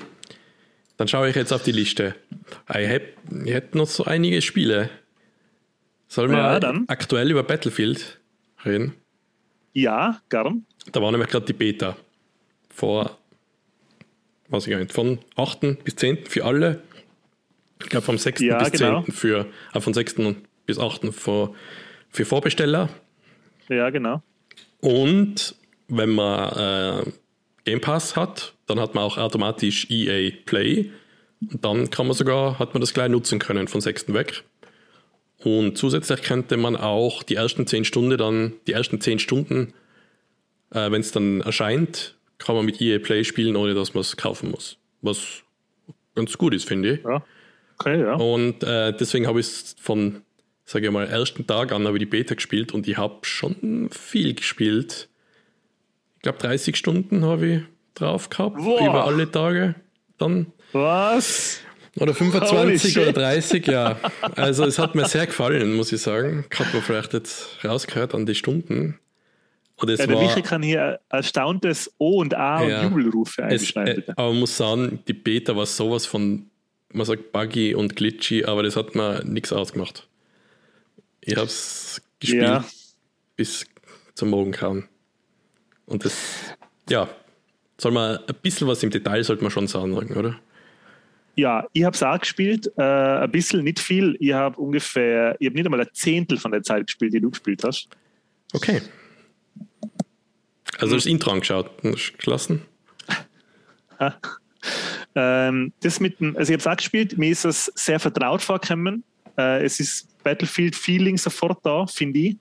Dann 0.97 1.07
schaue 1.07 1.30
ich 1.30 1.35
jetzt 1.35 1.53
auf 1.53 1.64
die 1.64 1.72
Liste. 1.72 2.15
Ich 2.69 2.76
hätte 2.76 3.77
noch 3.77 3.88
so 3.88 4.05
einige 4.05 4.41
Spiele. 4.41 4.89
Sollen 6.07 6.31
wir 6.31 6.38
ja, 6.38 6.59
dann. 6.59 6.85
aktuell 6.88 7.30
über 7.30 7.43
Battlefield 7.43 8.19
reden? 8.65 8.93
Ja, 9.73 10.22
gern. 10.30 10.65
Da 10.91 11.01
war 11.01 11.11
nämlich 11.11 11.30
gerade 11.30 11.45
die 11.45 11.53
Beta. 11.53 11.97
Vor, 12.69 13.18
weiß 14.49 14.65
ich 14.65 14.72
gar 14.72 14.80
nicht, 14.80 14.93
von 14.93 15.19
8. 15.35 15.84
bis 15.84 15.95
10. 15.97 16.26
für 16.26 16.45
alle. 16.45 16.81
Ich 17.82 17.90
glaube 17.90 18.06
vom 18.06 18.18
6. 18.18 18.41
Ja, 18.41 18.58
bis 18.60 18.72
genau. 18.72 19.04
10. 19.04 19.14
für, 19.14 19.45
äh, 19.74 19.82
von 19.82 19.94
6. 19.94 20.16
bis 20.66 20.80
8. 20.80 21.14
für, 21.14 21.54
für 22.10 22.26
Vorbesteller. 22.26 22.90
Ja, 23.70 23.90
genau. 23.90 24.22
Und 24.80 25.56
wenn 25.88 26.10
man 26.10 27.06
äh, 27.06 27.12
Game 27.66 27.82
Pass 27.82 28.16
hat, 28.16 28.54
dann 28.66 28.80
hat 28.80 28.95
man 28.95 29.04
auch 29.04 29.18
automatisch 29.18 29.88
EA 29.90 30.32
Play. 30.45 30.91
Und 31.52 31.64
dann 31.64 31.90
kann 31.90 32.08
man 32.08 32.16
sogar, 32.16 32.60
hat 32.60 32.74
man 32.74 32.82
das 32.82 32.94
gleich 32.94 33.10
nutzen 33.10 33.40
können 33.40 33.68
von 33.68 33.82
6. 33.82 34.14
weg. 34.14 34.44
Und 35.44 35.78
zusätzlich 35.78 36.24
könnte 36.24 36.58
man 36.58 36.76
auch 36.76 37.24
die 37.24 37.36
ersten 37.36 37.68
10 37.68 37.86
Stunden 37.86 38.18
dann, 38.18 38.54
die 38.66 38.74
ersten 38.74 38.99
10 38.99 39.20
Stunden, 39.20 39.74
äh, 40.72 40.90
wenn 40.91 41.02
es 41.02 41.12
dann 41.12 41.41
erscheint, 41.41 42.16
kann 42.40 42.56
man 42.56 42.66
mit 42.66 42.82
EA 42.82 42.99
Play 42.99 43.24
spielen, 43.24 43.56
ohne 43.56 43.74
dass 43.74 43.94
man 43.94 44.02
es 44.02 44.18
kaufen 44.18 44.52
muss. 44.52 44.78
Was 45.02 45.44
ganz 46.16 46.38
gut 46.38 46.54
ist, 46.54 46.68
finde 46.68 46.94
ich. 46.94 47.04
Ja. 47.04 47.24
Okay, 47.80 48.02
ja. 48.02 48.16
Und 48.16 48.64
äh, 48.64 48.94
deswegen 48.94 49.28
habe 49.28 49.40
ich 49.40 49.48
es 49.48 49.76
von, 49.80 50.22
sage 50.66 50.88
ich 50.88 50.91
mal, 50.91 51.08
ersten 51.08 51.45
Tag 51.45 51.72
an 51.72 51.86
habe 51.86 51.98
ich 51.98 52.02
die 52.02 52.10
Beta 52.10 52.36
gespielt 52.36 52.74
und 52.74 52.88
ich 52.88 52.98
habe 52.98 53.20
schon 53.24 53.90
viel 53.91 54.34
gespielt 54.34 55.10
ich 56.18 56.24
glaube 56.24 56.40
30 56.40 56.76
Stunden 56.76 57.24
habe 57.24 57.48
ich 57.48 57.62
drauf 57.94 58.30
gehabt, 58.30 58.58
Boah. 58.58 58.82
über 58.82 59.06
alle 59.06 59.30
Tage 59.30 59.76
dann. 60.18 60.48
Was? 60.74 61.62
Oder 61.99 62.14
25 62.14 62.98
oder 62.99 63.14
30, 63.14 63.68
ja. 63.68 63.98
Also 64.36 64.66
es 64.66 64.78
hat 64.78 64.95
mir 64.95 65.06
sehr 65.06 65.28
gefallen, 65.28 65.76
muss 65.76 65.91
ich 65.91 66.02
sagen. 66.02 66.45
Hat 66.58 66.74
man 66.74 66.82
vielleicht 66.82 67.14
jetzt 67.14 67.64
rausgehört 67.64 68.14
an 68.14 68.26
die 68.26 68.36
Stunden. 68.36 68.99
Und 69.80 69.90
es 69.90 69.99
ja, 69.99 70.08
der 70.08 70.18
Michael 70.18 70.41
kann 70.41 70.64
hier 70.64 70.99
erstauntes 71.10 71.94
O 71.99 72.20
und 72.22 72.34
A 72.34 72.64
ja, 72.64 72.82
und 72.82 72.90
Jubelrufe 72.90 73.44
einschneiden. 73.44 74.04
Äh, 74.08 74.12
aber 74.16 74.30
man 74.30 74.40
muss 74.40 74.58
sagen, 74.58 74.99
die 75.08 75.14
Beta 75.14 75.56
war 75.56 75.68
sowas 75.68 76.08
von, 76.08 76.49
man 76.93 77.05
sagt 77.05 77.31
buggy 77.31 77.76
und 77.76 77.95
glitchy, 77.95 78.45
aber 78.45 78.64
das 78.64 78.76
hat 78.76 78.95
mir 78.95 79.23
nichts 79.26 79.51
ausgemacht. 79.53 80.07
Ich 81.22 81.35
habe 81.35 81.47
es 81.47 82.01
gespielt 82.19 82.43
ja. 82.43 82.65
bis 83.35 83.65
zum 84.15 84.30
Morgengrauen. 84.30 84.88
Und 85.85 86.05
das, 86.05 86.55
ja, 86.89 87.09
soll 87.77 87.91
man 87.91 88.18
ein 88.18 88.35
bisschen 88.41 88.68
was 88.68 88.84
im 88.84 88.89
Detail 88.89 89.23
sollte 89.23 89.43
man 89.43 89.51
schon 89.51 89.68
sagen, 89.68 89.93
oder? 89.93 90.39
Ja, 91.35 91.68
ich 91.72 91.84
habe 91.84 91.95
es 91.95 92.01
auch 92.01 92.19
gespielt, 92.19 92.72
äh, 92.77 92.81
ein 92.81 93.31
bisschen, 93.31 93.64
nicht 93.64 93.80
viel. 93.80 94.18
Ich 94.19 94.34
habe 94.34 94.59
ungefähr, 94.59 95.35
ich 95.39 95.47
habe 95.47 95.55
nicht 95.55 95.65
einmal 95.65 95.81
ein 95.81 95.89
Zehntel 95.93 96.38
von 96.38 96.51
der 96.51 96.64
Zeit 96.64 96.88
gespielt, 96.88 97.14
die 97.14 97.22
du 97.22 97.30
gespielt 97.30 97.64
hast. 97.64 97.89
Okay. 98.53 98.81
Also 100.80 100.95
das 100.95 101.05
Intro 101.05 101.31
angeschaut 101.31 101.69
und 101.84 102.18
gelassen? 102.18 102.64
ähm, 105.19 105.73
das 105.81 105.99
mit 105.99 106.19
dem, 106.19 106.38
also 106.38 106.53
ich 106.53 106.60
habe 106.60 106.61
es 106.61 106.68
auch 106.68 106.77
gespielt, 106.77 107.18
mir 107.18 107.31
ist 107.31 107.44
es 107.44 107.72
sehr 107.73 107.99
vertraut 107.99 108.44
vorgekommen. 108.44 109.03
Äh, 109.35 109.65
es 109.65 109.80
ist 109.80 110.07
Battlefield-Feeling 110.23 111.18
sofort 111.18 111.57
da, 111.65 111.88
finde 111.88 112.19
ich. 112.19 112.38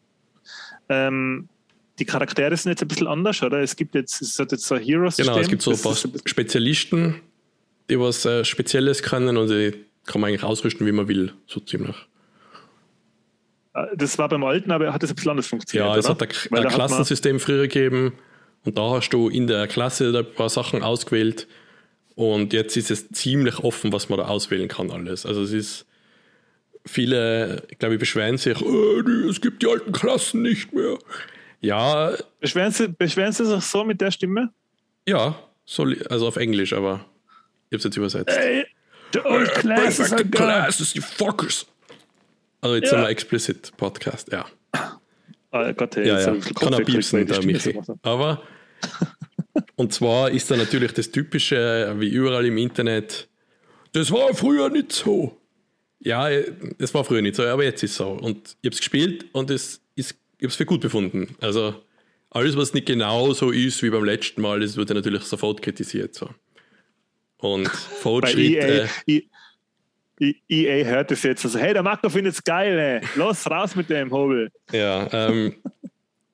Ähm, 0.90 1.48
die 1.98 2.05
Charaktere 2.05 2.55
sind 2.55 2.73
jetzt 2.73 2.82
ein 2.82 2.89
bisschen 2.89 3.07
anders, 3.07 3.43
oder? 3.43 3.61
Es 3.61 3.74
gibt 3.74 3.94
jetzt, 3.94 4.20
es 4.20 4.39
hat 4.39 4.53
jetzt 4.53 4.66
so 4.66 4.77
Heroes. 4.77 5.16
Genau, 5.16 5.39
es 5.39 5.48
gibt 5.48 5.62
so 5.62 5.70
ein 5.70 5.81
paar 5.81 5.97
Spezialisten, 6.27 7.23
die 7.89 7.98
was 7.98 8.27
äh, 8.27 8.44
Spezielles 8.44 9.03
können 9.03 9.39
und 9.39 9.48
die 9.48 9.73
kann 10.05 10.20
man 10.20 10.28
eigentlich 10.28 10.44
ausrüsten, 10.44 10.86
wie 10.86 10.93
man 10.93 11.09
will, 11.09 11.32
so 11.47 11.61
ziemlich. 11.61 11.97
Äh, 13.73 13.86
das 13.97 14.19
war 14.19 14.28
beim 14.28 14.44
Alten, 14.44 14.70
aber 14.70 14.93
hat 14.93 15.03
das 15.03 15.09
ein 15.09 15.16
bisschen 15.16 15.31
anders 15.31 15.47
funktioniert. 15.47 15.89
Ja, 15.89 15.97
es 15.97 16.05
oder? 16.05 16.27
hat 16.27 16.53
ein, 16.53 16.59
ein 16.59 16.69
Klassensystem 16.69 17.40
früher 17.40 17.69
gegeben 17.69 18.12
und 18.66 18.77
da 18.77 18.90
hast 18.90 19.09
du 19.09 19.31
in 19.31 19.47
der 19.47 19.66
Klasse 19.66 20.12
ein 20.15 20.35
paar 20.35 20.51
Sachen 20.51 20.82
ausgewählt 20.82 21.47
und 22.16 22.55
jetzt 22.55 22.76
ist 22.76 22.90
es 22.90 23.09
ziemlich 23.10 23.59
offen, 23.59 23.93
was 23.93 24.09
man 24.09 24.18
da 24.18 24.26
auswählen 24.26 24.68
kann, 24.68 24.90
alles. 24.90 25.26
Also 25.26 25.43
es 25.43 25.52
ist 25.52 25.86
viele, 26.86 27.62
ich 27.68 27.78
glaube, 27.78 27.98
beschweren 27.98 28.38
sich, 28.38 28.60
oh, 28.62 29.01
es 29.28 29.40
gibt 29.40 29.62
die 29.62 29.68
alten 29.68 29.93
Klassen 29.93 30.43
nicht 30.43 30.72
mehr. 30.72 30.98
Ja. 31.60 32.14
Beschweren 32.40 32.72
Sie, 32.72 32.88
beschweren 32.88 33.32
Sie 33.32 33.44
sich 33.44 33.64
so 33.64 33.84
mit 33.84 34.01
der 34.01 34.10
Stimme? 34.10 34.51
Ja, 35.06 35.38
so, 35.66 35.86
also 36.09 36.26
auf 36.26 36.36
Englisch, 36.36 36.72
aber 36.72 37.05
ich 37.68 37.74
habe 37.74 37.76
es 37.76 37.84
jetzt 37.84 37.97
übersetzt. 37.97 38.34
Hey, 38.36 38.64
the 39.12 39.20
old 39.20 39.52
classes 39.52 40.10
are 40.12 40.24
classes, 40.24 40.94
you 40.94 41.02
fuckers. 41.02 41.66
Also 42.62 42.76
jetzt 42.76 42.84
ja. 42.84 42.90
sind 42.90 43.01
wir 43.01 43.09
explicit 43.10 43.76
Podcast, 43.76 44.32
ja. 44.32 44.47
Oh 45.52 45.72
Gott, 45.74 45.97
hey, 45.97 46.09
ja, 46.09 46.18
ja. 46.18 46.36
Kann 46.59 46.72
er 46.72 46.80
piepsen, 46.80 47.26
der 47.26 47.44
Michi. 47.44 47.78
Aber, 48.02 48.43
und 49.77 49.93
zwar 49.93 50.31
ist 50.31 50.51
da 50.51 50.57
natürlich 50.57 50.93
das 50.93 51.11
Typische, 51.11 51.94
wie 51.98 52.09
überall 52.09 52.44
im 52.47 52.59
Internet, 52.59 53.28
das 53.93 54.11
war 54.11 54.35
früher 54.35 54.69
nicht 54.69 54.93
so. 54.93 55.36
Ja, 56.01 56.28
es 56.28 56.93
war 56.93 57.05
früher 57.05 57.23
nicht 57.23 57.36
so, 57.36 57.44
aber 57.44 57.65
jetzt 57.65 57.82
ist 57.82 57.93
es 57.93 57.97
so. 57.97 58.11
Und 58.11 58.57
ich 58.61 58.69
habe 58.69 58.74
es 58.74 58.78
gespielt 58.78 59.27
und 59.32 59.51
es 59.51 59.81
ist 59.94 60.16
ich 60.39 60.43
habe 60.43 60.48
es 60.48 60.57
für 60.57 60.66
gut 60.66 60.81
befunden. 60.81 61.35
Also 61.40 61.82
alles, 62.31 62.57
was 62.57 62.74
nicht 62.74 62.86
genau 62.86 63.32
so 63.32 63.51
ist 63.51 63.82
wie 63.82 63.90
beim 63.90 64.05
letzten 64.05 64.43
Mal, 64.43 64.61
das 64.61 64.77
wird 64.77 64.90
ja 64.90 64.94
natürlich 64.94 65.23
sofort 65.23 65.62
kritisiert. 65.62 66.15
So. 66.15 66.28
Und 67.39 67.69
Fortschritte. 68.01 68.89
EA, 69.07 69.23
EA, 70.20 70.35
EA 70.48 70.85
hört 70.85 71.11
es 71.12 71.23
jetzt 71.23 71.44
also, 71.44 71.59
hey, 71.59 71.73
der 71.73 71.82
Marco 71.82 72.11
findet 72.11 72.35
es 72.35 72.44
geil, 72.44 72.78
ey. 72.78 73.09
los, 73.16 73.51
raus 73.51 73.74
mit 73.77 73.89
dem 73.89 74.11
Hobel. 74.11 74.51
Ja, 74.73 75.09
ähm, 75.12 75.57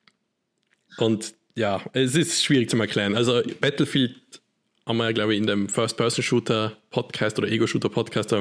und 0.97 1.33
ja, 1.55 1.81
es 1.93 2.15
ist 2.15 2.43
schwierig 2.43 2.69
zu 2.69 2.77
erklären. 2.77 3.15
Also 3.15 3.41
Battlefield 3.61 4.15
haben 4.85 4.97
wir, 4.97 5.13
glaube 5.13 5.33
ich, 5.33 5.39
in 5.39 5.47
dem 5.47 5.69
First-Person-Shooter-Podcast 5.69 7.37
oder 7.37 7.47
Ego-Shooter-Podcast 7.49 8.33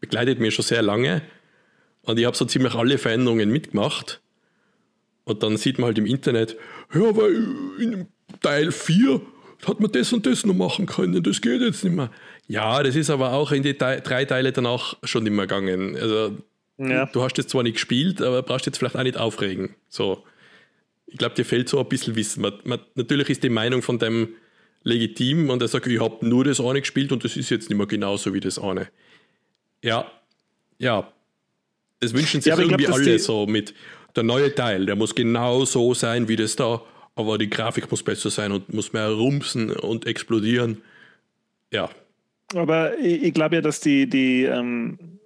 begleitet 0.00 0.38
mir 0.40 0.50
schon 0.50 0.64
sehr 0.64 0.82
lange. 0.82 1.22
Und 2.02 2.18
ich 2.18 2.26
habe 2.26 2.36
so 2.36 2.44
ziemlich 2.44 2.74
alle 2.74 2.98
Veränderungen 2.98 3.50
mitgemacht. 3.50 4.20
Und 5.24 5.42
dann 5.42 5.56
sieht 5.56 5.78
man 5.78 5.86
halt 5.88 5.98
im 5.98 6.06
Internet, 6.06 6.56
ja, 6.94 7.16
weil 7.16 7.34
in 7.78 8.06
Teil 8.40 8.72
4 8.72 9.20
hat 9.66 9.80
man 9.80 9.92
das 9.92 10.12
und 10.12 10.24
das 10.24 10.46
noch 10.46 10.54
machen 10.54 10.86
können, 10.86 11.22
das 11.22 11.40
geht 11.40 11.60
jetzt 11.60 11.84
nicht 11.84 11.94
mehr. 11.94 12.10
Ja, 12.46 12.82
das 12.82 12.96
ist 12.96 13.10
aber 13.10 13.32
auch 13.32 13.52
in 13.52 13.62
die 13.62 13.76
drei 13.76 14.24
Teile 14.24 14.52
danach 14.52 14.96
schon 15.02 15.24
nicht 15.24 15.32
mehr 15.32 15.46
gegangen. 15.46 15.96
Also 15.96 16.38
ja. 16.78 17.06
du 17.06 17.22
hast 17.22 17.36
jetzt 17.36 17.50
zwar 17.50 17.62
nicht 17.62 17.74
gespielt, 17.74 18.22
aber 18.22 18.42
brauchst 18.42 18.66
jetzt 18.66 18.78
vielleicht 18.78 18.96
auch 18.96 19.02
nicht 19.02 19.18
aufregen. 19.18 19.74
So. 19.88 20.24
Ich 21.10 21.18
glaube, 21.18 21.34
dir 21.34 21.44
fehlt 21.44 21.68
so 21.68 21.78
ein 21.78 21.88
bisschen 21.88 22.16
Wissen. 22.16 22.42
Man, 22.42 22.54
man, 22.64 22.80
natürlich 22.94 23.30
ist 23.30 23.42
die 23.42 23.48
Meinung 23.48 23.82
von 23.82 23.98
dem 23.98 24.34
legitim 24.84 25.50
und 25.50 25.62
er 25.62 25.68
sagt, 25.68 25.86
ich 25.86 26.00
habe 26.00 26.26
nur 26.26 26.44
das 26.44 26.60
eine 26.60 26.80
gespielt 26.80 27.12
und 27.12 27.24
das 27.24 27.36
ist 27.36 27.50
jetzt 27.50 27.68
nicht 27.68 27.78
mehr 27.78 27.86
genauso 27.86 28.34
wie 28.34 28.40
das 28.40 28.58
eine. 28.58 28.88
Ja, 29.82 30.10
ja. 30.78 31.12
Das 32.00 32.14
wünschen 32.14 32.40
sich 32.40 32.50
ja, 32.50 32.58
irgendwie 32.58 32.84
glaub, 32.84 32.96
alle 32.96 33.18
so 33.18 33.46
mit 33.46 33.74
der 34.14 34.22
neue 34.22 34.54
Teil, 34.54 34.86
der 34.86 34.96
muss 34.96 35.14
genau 35.14 35.64
so 35.64 35.94
sein 35.94 36.28
wie 36.28 36.36
das 36.36 36.56
da, 36.56 36.82
aber 37.16 37.38
die 37.38 37.50
Grafik 37.50 37.90
muss 37.90 38.02
besser 38.02 38.30
sein 38.30 38.52
und 38.52 38.72
muss 38.72 38.92
mehr 38.92 39.08
rumsen 39.08 39.70
und 39.70 40.06
explodieren. 40.06 40.82
Ja. 41.72 41.90
Aber 42.54 42.96
ich, 42.98 43.24
ich 43.24 43.34
glaube 43.34 43.56
ja, 43.56 43.62
dass 43.62 43.80
die, 43.80 44.08
die 44.08 44.44
ähm, 44.44 45.17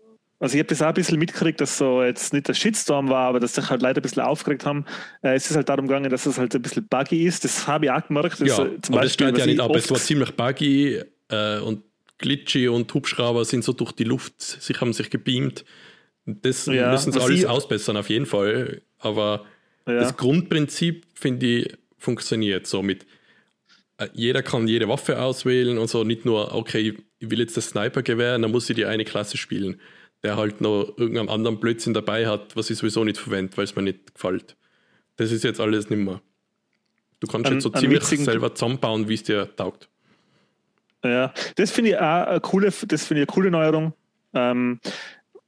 also 0.43 0.57
ich 0.57 0.59
habe 0.59 0.67
das 0.67 0.83
auch 0.83 0.89
ein 0.89 0.95
bisschen 0.95 1.21
mitgekriegt, 1.21 1.61
dass 1.61 1.79
so 1.79 2.03
jetzt 2.03 2.33
nicht 2.33 2.49
der 2.49 2.55
Shitstorm 2.55 3.09
war, 3.09 3.29
aber 3.29 3.39
dass 3.39 3.55
sich 3.55 3.71
halt 3.71 3.81
Leute 3.81 4.01
ein 4.01 4.03
bisschen 4.03 4.25
aufgeregt 4.25 4.67
haben. 4.67 4.85
Äh, 5.23 5.37
es 5.37 5.49
ist 5.49 5.55
halt 5.55 5.69
darum 5.69 5.87
gegangen, 5.87 6.11
dass 6.11 6.27
es 6.27 6.37
halt 6.37 6.53
ein 6.53 6.61
bisschen 6.61 6.85
buggy 6.89 7.25
ist. 7.25 7.45
Das 7.45 7.69
habe 7.69 7.85
ich 7.85 7.93
auch 7.93 8.05
gemerkt. 8.05 8.41
Ja, 8.41 8.57
so, 8.57 8.65
zum 8.65 8.97
aber 8.97 9.03
Beispiel, 9.03 9.05
das 9.05 9.13
steht 9.13 9.39
ja 9.39 9.47
nicht 9.47 9.61
ab. 9.61 9.77
Es 9.77 9.89
war 9.89 9.99
ziemlich 9.99 10.33
buggy 10.33 11.01
äh, 11.29 11.61
und 11.61 11.85
glitchy 12.19 12.67
und 12.67 12.93
Hubschrauber 12.93 13.45
sind 13.45 13.63
so 13.63 13.73
durch 13.73 13.93
die 13.93 14.03
Luft, 14.03 14.41
sich 14.41 14.81
haben 14.81 14.93
sich 14.93 15.11
gebeamt. 15.11 15.65
Das 16.27 16.67
ja, 16.67 16.91
müssen 16.91 17.13
sie 17.13 17.21
alles 17.21 17.39
ich, 17.39 17.47
ausbessern, 17.47 17.97
auf 17.97 18.11
jeden 18.11 18.27
Fall. 18.27 18.83
Aber 18.99 19.45
ja. 19.87 19.95
das 19.95 20.17
Grundprinzip, 20.17 21.07
finde 21.15 21.47
ich, 21.47 21.79
funktioniert 21.99 22.67
so 22.67 22.83
mit 22.83 23.07
äh, 23.99 24.09
jeder 24.13 24.43
kann 24.43 24.67
jede 24.67 24.89
Waffe 24.89 25.23
auswählen 25.23 25.79
und 25.79 25.89
so, 25.89 26.03
nicht 26.03 26.25
nur, 26.25 26.53
okay, 26.53 26.97
ich 27.21 27.31
will 27.31 27.39
jetzt 27.39 27.57
das 27.57 27.69
Sniper-Gewehr, 27.69 28.41
dann 28.41 28.51
muss 28.51 28.69
ich 28.69 28.75
die 28.75 28.87
eine 28.87 29.05
Klasse 29.05 29.37
spielen 29.37 29.81
der 30.23 30.37
halt 30.37 30.61
noch 30.61 30.95
irgendeinen 30.97 31.29
anderen 31.29 31.59
Blödsinn 31.59 31.95
dabei 31.95 32.27
hat, 32.27 32.57
was 32.57 32.71
ich 32.71 32.79
sowieso 32.79 33.05
nicht 33.05 33.19
verwende, 33.19 33.57
weil 33.57 33.65
es 33.65 33.75
mir 33.75 33.83
nicht 33.83 34.15
gefällt. 34.15 34.57
Das 35.17 35.33
ist 35.33 35.45
jetzt 35.45 35.61
alles 35.61 35.91
nicht 35.91 35.99
mehr. 35.99 36.21
Du 37.21 37.27
kannst 37.27 37.47
an, 37.47 37.55
jetzt 37.55 37.63
so 37.65 37.71
ziemlich 37.71 38.03
selber 38.05 38.55
zusammenbauen, 38.55 39.09
wie 39.09 39.15
es 39.15 39.23
dir 39.23 39.55
taugt. 39.57 39.89
Ja, 41.05 41.33
das 41.57 41.71
finde 41.71 41.91
ich 41.91 41.97
auch 41.97 42.27
eine 42.27 42.41
coole, 42.41 42.67
das 42.67 43.07
finde 43.07 43.23
ich 43.23 43.29
eine 43.29 43.35
coole 43.35 43.51
Neuerung. 43.51 43.93
Ähm, 44.35 44.81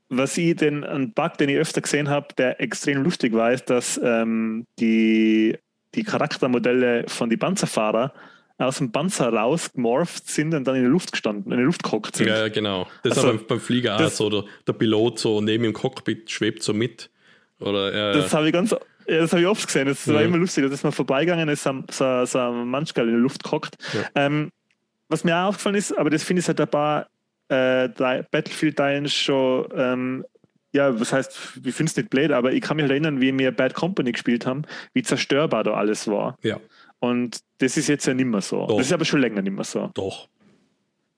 was 0.08 0.36
ich 0.36 0.56
den, 0.56 0.84
ein 0.84 1.12
Bug, 1.12 1.38
den 1.38 1.48
ich 1.48 1.56
öfter 1.56 1.80
gesehen 1.80 2.08
habe, 2.08 2.28
der 2.36 2.60
extrem 2.60 3.02
lustig 3.02 3.32
war, 3.32 3.52
ist, 3.52 3.70
dass 3.70 4.00
ähm, 4.02 4.66
die, 4.78 5.56
die 5.94 6.04
Charaktermodelle 6.04 7.04
von 7.08 7.30
den 7.30 7.38
Panzerfahrer 7.38 8.12
aus 8.58 8.78
dem 8.78 8.92
Panzer 8.92 9.32
rausgemorpht 9.32 10.28
sind 10.28 10.54
und 10.54 10.64
dann 10.64 10.76
in 10.76 10.82
der 10.82 10.90
Luft 10.90 11.12
gestanden, 11.12 11.50
in 11.50 11.58
der 11.58 11.66
Luft 11.66 11.82
gehockt 11.82 12.16
sind. 12.16 12.28
Ja, 12.28 12.48
genau. 12.48 12.86
Das 13.02 13.18
also, 13.18 13.30
ist 13.30 13.34
aber 13.34 13.44
beim 13.48 13.60
Flieger 13.60 13.96
auch 13.96 14.08
so. 14.08 14.30
Der, 14.30 14.44
der, 14.66 14.72
Pilot 14.74 15.18
so 15.18 15.40
neben 15.40 15.64
dem 15.64 15.72
Cockpit 15.72 16.30
schwebt 16.30 16.62
so 16.62 16.72
mit. 16.72 17.10
Oder, 17.58 17.94
ja, 17.94 18.12
das 18.12 18.32
habe 18.32 18.46
ich 18.46 18.52
ganz 18.52 18.74
ja, 19.06 19.18
das 19.18 19.32
habe 19.32 19.42
ich 19.42 19.48
oft 19.48 19.66
gesehen. 19.66 19.86
Das 19.86 20.08
war 20.08 20.22
immer 20.22 20.38
lustig. 20.38 20.68
dass 20.70 20.82
man 20.82 20.92
vorbeigegangen 20.92 21.48
ist, 21.48 21.62
so, 21.62 21.82
so, 21.90 22.24
so 22.24 22.38
ein 22.38 22.68
Manschgal 22.68 23.06
in 23.06 23.12
der 23.12 23.20
Luft 23.20 23.44
gehockt. 23.44 23.76
Ja. 23.92 24.26
Ähm, 24.26 24.50
was 25.08 25.24
mir 25.24 25.36
auch 25.36 25.48
aufgefallen 25.48 25.76
ist, 25.76 25.92
aber 25.96 26.08
das 26.08 26.22
finde 26.22 26.40
ich 26.40 26.46
seit 26.46 26.60
ein 26.60 26.68
paar 26.68 27.08
äh, 27.48 27.88
Battlefield-Teilen 27.88 29.08
schon 29.08 29.68
ähm, 29.76 30.24
ja, 30.74 30.98
was 30.98 31.12
heißt, 31.12 31.60
ich 31.64 31.74
finde 31.74 31.90
es 31.90 31.96
nicht 31.96 32.10
blöd, 32.10 32.32
aber 32.32 32.52
ich 32.52 32.60
kann 32.60 32.76
mich 32.76 32.90
erinnern, 32.90 33.20
wie 33.20 33.36
wir 33.38 33.52
Bad 33.52 33.74
Company 33.74 34.10
gespielt 34.10 34.44
haben, 34.44 34.62
wie 34.92 35.04
zerstörbar 35.04 35.62
da 35.62 35.74
alles 35.74 36.08
war. 36.08 36.36
Ja. 36.42 36.58
Und 37.04 37.40
das 37.58 37.76
ist 37.76 37.88
jetzt 37.88 38.06
ja 38.06 38.14
nicht 38.14 38.24
mehr 38.24 38.40
so. 38.40 38.66
Doch. 38.66 38.78
Das 38.78 38.86
ist 38.86 38.92
aber 38.92 39.04
schon 39.04 39.20
länger 39.20 39.42
nicht 39.42 39.52
mehr 39.52 39.64
so. 39.64 39.90
Doch. 39.92 40.28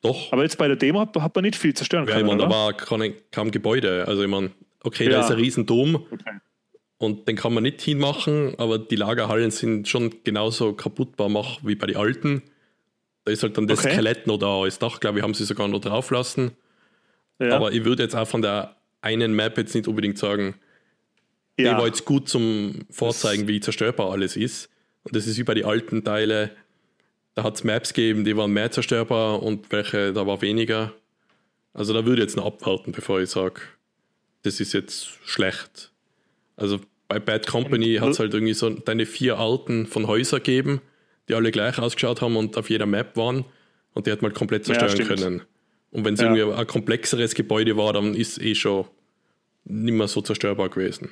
Doch. 0.03 0.33
Aber 0.33 0.43
jetzt 0.43 0.59
bei 0.59 0.67
der 0.67 0.77
Demo 0.77 1.01
hat, 1.01 1.17
hat 1.17 1.35
man 1.35 1.45
nicht 1.45 1.55
viel 1.55 1.75
zerstören 1.75 2.07
können. 2.07 2.19
Ja, 2.19 2.25
ich 2.25 2.27
meine, 2.27 2.43
da 2.43 2.51
war 2.51 2.73
kaum, 2.73 3.03
kaum 3.31 3.53
Gebäude. 3.53 4.05
Also 4.09 4.23
ich 4.23 4.29
meine, 4.29 4.51
okay, 4.83 5.05
ja. 5.05 5.11
da 5.11 5.21
ist 5.21 5.31
ein 5.31 5.39
Riesendom 5.39 5.95
okay. 6.11 6.39
und 6.99 7.29
den 7.29 7.37
kann 7.37 7.55
man 7.55 7.63
nicht 7.63 7.81
hinmachen, 7.81 8.59
aber 8.59 8.79
die 8.79 8.97
Lagerhallen 8.97 9.53
sind 9.53 9.87
schon 9.87 10.13
genauso 10.25 10.73
kaputtbar 10.73 11.29
mach 11.29 11.61
wie 11.63 11.77
bei 11.77 11.87
den 11.87 11.97
alten. 11.97 12.43
Da 13.25 13.31
ist 13.31 13.45
halt 13.45 13.57
dann 13.57 13.69
das 13.69 13.81
okay. 13.81 13.93
Skelett 13.93 14.27
noch 14.27 14.39
da 14.39 14.63
als 14.63 14.81
Dach, 14.81 14.99
glaube 14.99 15.19
ich, 15.19 15.25
haben 15.25 15.35
sie 15.35 15.45
sogar 15.45 15.69
noch 15.69 15.81
drauf 15.81 16.11
lassen. 16.11 16.51
Ja. 17.39 17.55
Aber 17.55 17.71
ich 17.71 17.85
würde 17.85 18.03
jetzt 18.03 18.17
auch 18.17 18.27
von 18.27 18.43
der 18.43 18.75
einen 19.03 19.35
Map 19.35 19.57
jetzt 19.57 19.75
nicht 19.75 19.87
unbedingt 19.87 20.19
sagen, 20.19 20.57
ja. 21.57 21.71
die 21.73 21.79
war 21.79 21.87
jetzt 21.87 22.05
gut 22.05 22.29
zum 22.29 22.87
Vorzeigen, 22.91 23.47
wie 23.47 23.61
zerstörbar 23.61 24.11
alles 24.11 24.37
ist. 24.37 24.69
Und 25.07 25.15
das 25.15 25.28
ist 25.28 25.39
wie 25.39 25.45
bei 25.45 25.55
den 25.55 25.65
alten 25.65 26.03
Teilen, 26.03 26.51
da 27.37 27.45
hat 27.45 27.55
es 27.55 27.62
Maps 27.62 27.95
gegeben, 27.95 28.24
die 28.24 28.37
waren 28.37 28.51
mehr 28.51 28.73
zerstörbar 28.73 29.41
und 29.41 29.70
welche, 29.70 30.12
da 30.12 30.27
war 30.27 30.43
weniger. 30.43 30.93
Also 31.73 31.93
da 31.93 32.05
würde 32.05 32.23
ich 32.23 32.27
jetzt 32.27 32.37
noch 32.37 32.45
abwarten, 32.45 32.91
bevor 32.91 33.20
ich 33.20 33.31
sage, 33.31 33.61
das 34.43 34.59
ist 34.59 34.73
jetzt 34.73 35.07
schlecht. 35.24 35.93
Also 36.57 36.81
bei 37.07 37.20
Bad 37.20 37.47
Company 37.47 37.99
hat 38.01 38.09
es 38.09 38.19
halt 38.19 38.35
irgendwie 38.35 38.55
so 38.55 38.69
deine 38.70 39.07
vier 39.07 39.39
Alten 39.39 39.87
von 39.87 40.09
Häusern 40.09 40.41
gegeben, 40.41 40.81
die 41.28 41.35
alle 41.35 41.53
gleich 41.53 41.78
ausgeschaut 41.78 42.20
haben 42.20 42.37
und 42.37 42.57
auf 42.57 42.69
jeder 42.69 42.87
Map 42.87 43.16
waren 43.16 43.45
und 43.95 44.09
die 44.09 44.11
hat 44.11 44.23
man 44.23 44.31
halt 44.31 44.39
komplett 44.39 44.65
zerstören 44.65 44.99
ja, 44.99 45.05
können. 45.05 45.43
Und 45.93 46.05
wenn 46.05 46.15
es 46.15 46.20
ja. 46.20 46.35
irgendwie 46.35 46.53
ein 46.53 46.66
komplexeres 46.66 47.35
Gebäude 47.37 47.77
war, 47.77 47.93
dann 47.93 48.15
ist 48.15 48.39
es 48.39 48.45
eh 48.45 48.55
schon 48.57 48.87
nicht 49.65 49.95
mehr 49.95 50.09
so 50.09 50.20
zerstörbar 50.20 50.69
gewesen. 50.69 51.11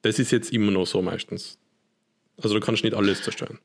Das 0.00 0.18
ist 0.18 0.32
jetzt 0.32 0.52
immer 0.52 0.72
noch 0.72 0.86
so 0.86 1.02
meistens. 1.02 1.60
Also 2.42 2.54
du 2.54 2.60
kannst 2.60 2.84
nicht 2.84 2.94
alles 2.94 3.22
zerstören. 3.22 3.58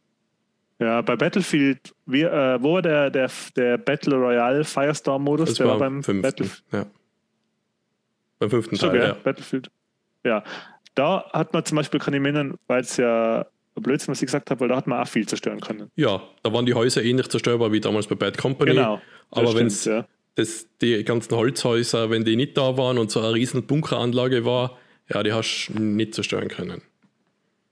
Ja, 0.79 1.01
bei 1.01 1.15
Battlefield, 1.15 1.95
wie, 2.05 2.21
äh, 2.21 2.61
wo 2.61 2.73
war 2.73 2.81
der, 2.81 3.09
der, 3.09 3.31
der 3.55 3.77
Battle 3.79 4.15
Royale 4.15 4.63
Firestorm-Modus? 4.63 5.55
Der 5.55 5.67
war, 5.67 5.79
beim 5.79 6.03
fünften, 6.03 6.21
Battlefield. 6.21 6.63
Ja. 6.71 6.85
Beim 8.39 8.49
fünften 8.51 8.75
Teil, 8.75 8.89
okay, 8.89 8.99
ja. 8.99 9.13
Battlefield. 9.13 9.71
Ja. 10.23 10.43
Da 10.93 11.25
hat 11.33 11.53
man 11.53 11.65
zum 11.65 11.77
Beispiel, 11.77 11.99
kann 11.99 12.13
ich 12.13 12.21
erinnern, 12.21 12.55
weil 12.67 12.81
es 12.81 12.97
ja 12.97 13.47
Blödsinn, 13.75 14.11
was 14.11 14.21
ich 14.21 14.27
gesagt 14.27 14.51
habe, 14.51 14.61
weil 14.61 14.67
da 14.67 14.75
hat 14.75 14.87
man 14.87 15.01
auch 15.01 15.07
viel 15.07 15.27
zerstören 15.27 15.59
können. 15.59 15.91
Ja, 15.95 16.21
da 16.43 16.53
waren 16.53 16.65
die 16.65 16.73
Häuser 16.75 17.03
ähnlich 17.03 17.29
zerstörbar 17.29 17.71
wie 17.71 17.79
damals 17.79 18.07
bei 18.07 18.15
Bad 18.15 18.37
Company. 18.37 18.71
Genau. 18.71 19.01
Aber 19.31 19.55
wenn 19.55 19.67
es 19.67 19.85
ja. 19.85 20.05
die 20.81 21.03
ganzen 21.03 21.35
Holzhäuser, 21.35 22.11
wenn 22.11 22.23
die 22.23 22.35
nicht 22.35 22.55
da 22.57 22.77
waren 22.77 22.99
und 22.99 23.09
so 23.09 23.19
eine 23.19 23.33
riesen 23.33 23.65
Bunkeranlage 23.65 24.45
war, 24.45 24.77
ja, 25.09 25.23
die 25.23 25.33
hast 25.33 25.71
du 25.73 25.81
nicht 25.81 26.13
zerstören 26.13 26.49
können 26.49 26.81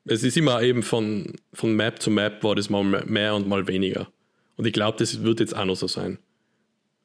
es 0.06 0.24
ist 0.24 0.38
immer 0.38 0.62
eben 0.62 0.84
von, 0.84 1.34
von 1.54 1.76
Map 1.76 2.02
zu 2.02 2.12
Map 2.12 2.44
war 2.44 2.56
das 2.56 2.70
mal 2.70 2.84
mehr 2.84 3.36
und 3.36 3.48
mal 3.48 3.68
weniger. 3.68 4.08
Und 4.56 4.66
ich 4.66 4.74
glaube, 4.74 4.98
das 5.00 5.24
wird 5.24 5.40
jetzt 5.40 5.56
auch 5.56 5.66
noch 5.66 5.76
so 5.76 5.88
sein. 5.88 6.20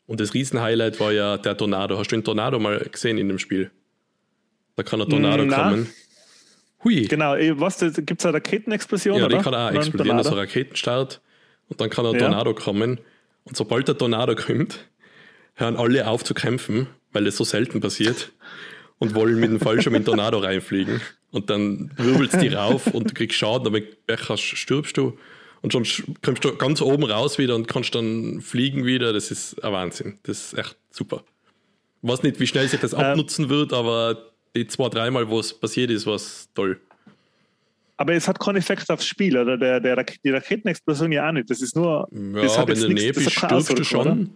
Und 0.07 0.21
das 0.21 0.35
Riesenhighlight 0.35 1.01
war 1.01 1.13
ja 1.13 1.39
der 1.39 1.57
Tornado. 1.57 1.99
Hast 1.99 2.11
du 2.11 2.17
den 2.17 2.25
Tornado 2.25 2.59
mal 2.59 2.79
gesehen 2.91 3.17
in 3.17 3.29
dem 3.29 3.39
Spiel? 3.39 3.71
Da 4.77 4.83
kann 4.83 5.01
ein 5.01 5.09
Tornado 5.09 5.45
Na. 5.45 5.71
kommen. 5.71 5.89
Hui. 6.85 7.03
Genau, 7.03 7.35
was 7.61 7.79
gibt 7.79 8.21
es 8.21 8.27
eine 8.27 8.35
Raketenexplosion? 8.35 9.19
Ja, 9.19 9.29
die 9.29 9.35
oder? 9.35 9.45
kann 9.45 9.55
auch 9.55 9.71
explodieren, 9.73 10.17
also 10.17 10.35
Raketenstart. 10.35 11.21
Und 11.69 11.81
dann 11.81 11.91
kann 11.91 12.07
ein 12.07 12.19
Tornado 12.19 12.51
ja. 12.51 12.57
kommen. 12.57 13.01
Und 13.45 13.57
sobald 13.57 13.89
der 13.89 13.97
Tornado 13.97 14.35
kommt, 14.35 14.89
hören 15.55 15.77
alle 15.77 16.07
auf 16.07 16.25
zu 16.25 16.35
kämpfen, 16.35 16.89
weil 17.13 17.27
es 17.27 17.37
so 17.37 17.45
selten 17.45 17.81
passiert 17.81 18.33
und 18.99 19.15
wollen 19.15 19.39
mit 19.39 19.51
dem 19.51 19.61
Fallschirm 19.61 19.95
in 19.95 20.03
den 20.03 20.07
Tornado 20.07 20.39
reinfliegen. 20.41 21.01
Und 21.33 21.49
dann 21.49 21.91
wirbelst 21.97 22.35
du 22.35 22.39
die 22.41 22.49
rauf 22.49 22.89
und 22.89 23.11
du 23.11 23.15
kriegst 23.15 23.39
Schaden, 23.39 23.67
aber 23.67 23.81
kannst, 24.07 24.43
stirbst 24.43 24.97
du. 24.97 25.17
Und 25.63 25.73
schon 25.73 25.85
kommst 26.23 26.45
du 26.45 26.57
ganz 26.57 26.81
oben 26.81 27.05
raus 27.05 27.39
wieder 27.39 27.55
und 27.55 27.69
kannst 27.69 27.95
dann 27.95 28.41
fliegen 28.41 28.85
wieder. 28.85 29.13
Das 29.13 29.31
ist 29.31 29.63
ein 29.63 29.73
Wahnsinn. 29.73 30.19
Das 30.23 30.53
ist 30.53 30.59
echt 30.59 30.77
super. 30.91 31.23
Ich 32.03 32.09
weiß 32.09 32.23
nicht, 32.23 32.41
wie 32.41 32.47
schnell 32.47 32.67
sich 32.67 32.81
das 32.81 32.95
ähm, 32.95 33.01
abnutzen 33.01 33.49
wird, 33.49 33.73
aber 33.73 34.31
die 34.57 34.67
zwei, 34.67 34.89
dreimal, 34.89 35.29
wo 35.29 35.39
es 35.39 35.53
passiert 35.53 35.91
ist, 35.91 36.07
war 36.07 36.15
es 36.15 36.49
toll. 36.55 36.81
Aber 37.99 38.15
es 38.15 38.27
hat 38.27 38.41
keinen 38.41 38.57
Effekt 38.57 38.91
aufs 38.91 39.05
Spiel, 39.05 39.37
oder? 39.37 39.59
Der, 39.59 39.79
der, 39.79 40.05
die 40.25 40.31
Raketenexplosion 40.31 41.13
ja 41.13 41.29
auch 41.29 41.33
nicht. 41.33 41.51
Das 41.51 41.61
ist 41.61 41.77
nur. 41.77 42.09
Ja, 42.11 42.43
das 42.43 42.59
wenn 42.59 42.67
du 42.67 42.73
in 42.73 42.81
der 42.81 43.05
Nähe 43.05 43.13
bist, 43.13 43.31
stirbst 43.31 43.79
du 43.79 43.85
schon. 43.85 44.01
Oder? 44.01 44.27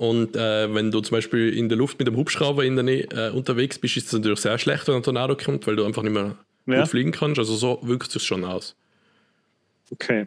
Und 0.00 0.34
äh, 0.34 0.74
wenn 0.74 0.90
du 0.90 1.02
zum 1.02 1.18
Beispiel 1.18 1.54
in 1.54 1.68
der 1.68 1.76
Luft 1.76 1.98
mit 1.98 2.08
dem 2.08 2.16
Hubschrauber 2.16 2.64
in 2.64 2.74
der 2.74 2.84
Nähe 2.84 3.06
äh, 3.12 3.28
unterwegs 3.32 3.78
bist, 3.78 3.98
ist 3.98 4.06
es 4.06 4.12
natürlich 4.14 4.40
sehr 4.40 4.56
schlecht, 4.56 4.88
wenn 4.88 4.94
ein 4.94 5.02
Tornado 5.02 5.36
kommt, 5.36 5.66
weil 5.66 5.76
du 5.76 5.84
einfach 5.84 6.02
nicht 6.02 6.14
mehr 6.14 6.38
ja. 6.64 6.80
gut 6.80 6.88
fliegen 6.88 7.12
kannst. 7.12 7.38
Also 7.38 7.54
so 7.54 7.80
wirkt 7.82 8.16
es 8.16 8.24
schon 8.24 8.42
aus. 8.46 8.74
Okay. 9.90 10.26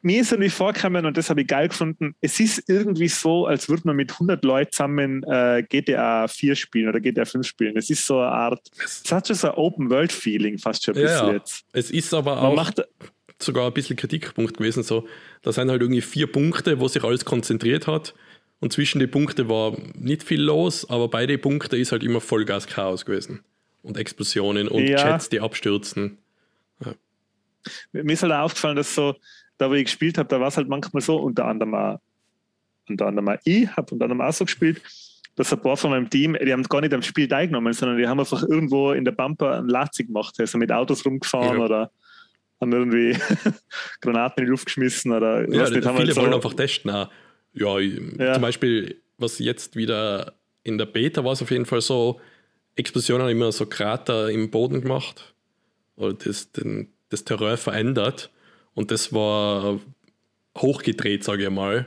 Mir 0.00 0.22
ist 0.22 0.32
irgendwie 0.32 0.48
vorgekommen, 0.48 1.04
und 1.04 1.18
das 1.18 1.28
habe 1.28 1.42
ich 1.42 1.46
geil 1.46 1.68
gefunden, 1.68 2.14
es 2.22 2.40
ist 2.40 2.62
irgendwie 2.68 3.08
so, 3.08 3.44
als 3.44 3.68
würde 3.68 3.82
man 3.84 3.96
mit 3.96 4.12
100 4.12 4.42
Leuten 4.42 4.72
zusammen 4.72 5.24
äh, 5.24 5.62
GTA 5.68 6.26
4 6.26 6.56
spielen 6.56 6.88
oder 6.88 7.00
GTA 7.00 7.26
5 7.26 7.46
spielen. 7.46 7.76
Es 7.76 7.90
ist 7.90 8.06
so 8.06 8.18
eine 8.18 8.30
Art, 8.30 8.62
es 8.82 9.12
hat 9.12 9.26
schon 9.26 9.36
so 9.36 9.48
ein 9.48 9.58
Open-World-Feeling 9.58 10.56
fast 10.56 10.86
schon 10.86 10.96
ein 10.96 11.02
bisschen 11.02 11.26
ja, 11.26 11.32
jetzt. 11.34 11.66
Es 11.74 11.90
ist 11.90 12.14
aber 12.14 12.36
man 12.36 12.44
auch 12.44 12.56
macht, 12.56 12.82
sogar 13.38 13.66
ein 13.66 13.74
bisschen 13.74 13.96
Kritikpunkt 13.96 14.56
gewesen. 14.56 14.82
So, 14.82 15.06
da 15.42 15.52
sind 15.52 15.68
halt 15.70 15.82
irgendwie 15.82 16.00
vier 16.00 16.28
Punkte, 16.28 16.80
wo 16.80 16.88
sich 16.88 17.04
alles 17.04 17.26
konzentriert 17.26 17.86
hat 17.86 18.14
und 18.60 18.72
zwischen 18.72 18.98
den 18.98 19.10
Punkten 19.10 19.48
war 19.48 19.76
nicht 19.94 20.22
viel 20.22 20.40
los, 20.40 20.88
aber 20.88 21.08
bei 21.08 21.26
den 21.26 21.40
Punkten 21.40 21.76
ist 21.76 21.92
halt 21.92 22.02
immer 22.02 22.20
Vollgas-Chaos 22.20 23.04
gewesen. 23.04 23.44
Und 23.82 23.96
Explosionen 23.96 24.68
und 24.68 24.88
ja. 24.88 25.12
Jets, 25.12 25.28
die 25.28 25.40
abstürzen. 25.40 26.18
Ja. 26.84 26.94
Mir 27.92 28.12
ist 28.12 28.22
halt 28.22 28.32
auch 28.32 28.44
aufgefallen, 28.44 28.76
dass 28.76 28.94
so, 28.94 29.14
da 29.56 29.70
wo 29.70 29.74
ich 29.74 29.84
gespielt 29.84 30.18
habe, 30.18 30.28
da 30.28 30.40
war 30.40 30.48
es 30.48 30.56
halt 30.56 30.68
manchmal 30.68 31.02
so, 31.02 31.16
unter 31.16 31.44
anderem 31.44 31.74
auch, 31.74 32.00
unter 32.88 33.06
anderem 33.06 33.28
auch 33.28 33.38
ich 33.44 33.68
habe 33.76 33.92
unter 33.92 34.06
anderem 34.06 34.22
auch 34.22 34.32
so 34.32 34.44
gespielt, 34.44 34.82
dass 35.36 35.52
ein 35.52 35.62
paar 35.62 35.76
von 35.76 35.90
meinem 35.90 36.10
Team, 36.10 36.36
die 36.44 36.52
haben 36.52 36.64
gar 36.64 36.80
nicht 36.80 36.92
am 36.92 37.02
Spiel 37.02 37.28
teilgenommen, 37.28 37.72
sondern 37.72 37.96
die 37.96 38.08
haben 38.08 38.18
einfach 38.18 38.42
irgendwo 38.42 38.90
in 38.90 39.04
der 39.04 39.12
Bumper 39.12 39.58
ein 39.58 39.68
Lazig 39.68 40.08
gemacht, 40.08 40.34
also 40.40 40.58
mit 40.58 40.72
Autos 40.72 41.06
rumgefahren 41.06 41.58
ja. 41.58 41.64
oder 41.64 41.90
haben 42.60 42.72
irgendwie 42.72 43.16
Granaten 44.00 44.42
in 44.42 44.46
die 44.46 44.50
Luft 44.50 44.66
geschmissen 44.66 45.12
oder 45.12 45.48
ja, 45.48 45.70
nicht, 45.70 45.84
viele 45.84 45.94
halt 45.94 46.12
so 46.12 46.20
wollen 46.20 46.34
einfach 46.34 46.54
testen. 46.54 46.90
Ja, 47.58 47.78
ja, 47.78 48.34
zum 48.34 48.42
Beispiel, 48.42 49.00
was 49.16 49.38
jetzt 49.38 49.76
wieder 49.76 50.34
in 50.62 50.78
der 50.78 50.86
Beta 50.86 51.24
war 51.24 51.32
es 51.32 51.42
auf 51.42 51.50
jeden 51.50 51.66
Fall 51.66 51.80
so, 51.80 52.20
Explosionen 52.76 53.24
haben 53.24 53.32
immer 53.32 53.52
so 53.52 53.66
Krater 53.66 54.30
im 54.30 54.50
Boden 54.50 54.80
gemacht 54.80 55.34
oder 55.96 56.14
das, 56.14 56.52
den, 56.52 56.92
das 57.08 57.24
Terrain 57.24 57.56
verändert 57.56 58.30
und 58.74 58.90
das 58.90 59.12
war 59.12 59.80
hochgedreht, 60.56 61.24
sage 61.24 61.44
ich 61.44 61.50
mal. 61.50 61.86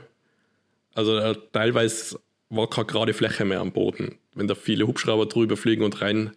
Also 0.94 1.16
äh, 1.16 1.34
teilweise 1.52 2.20
war 2.50 2.68
keine 2.68 2.86
gerade 2.86 3.14
Fläche 3.14 3.44
mehr 3.44 3.60
am 3.60 3.72
Boden. 3.72 4.18
Wenn 4.34 4.48
da 4.48 4.54
viele 4.54 4.86
Hubschrauber 4.86 5.26
drüber 5.26 5.56
fliegen 5.56 5.84
und 5.84 6.02
rein 6.02 6.36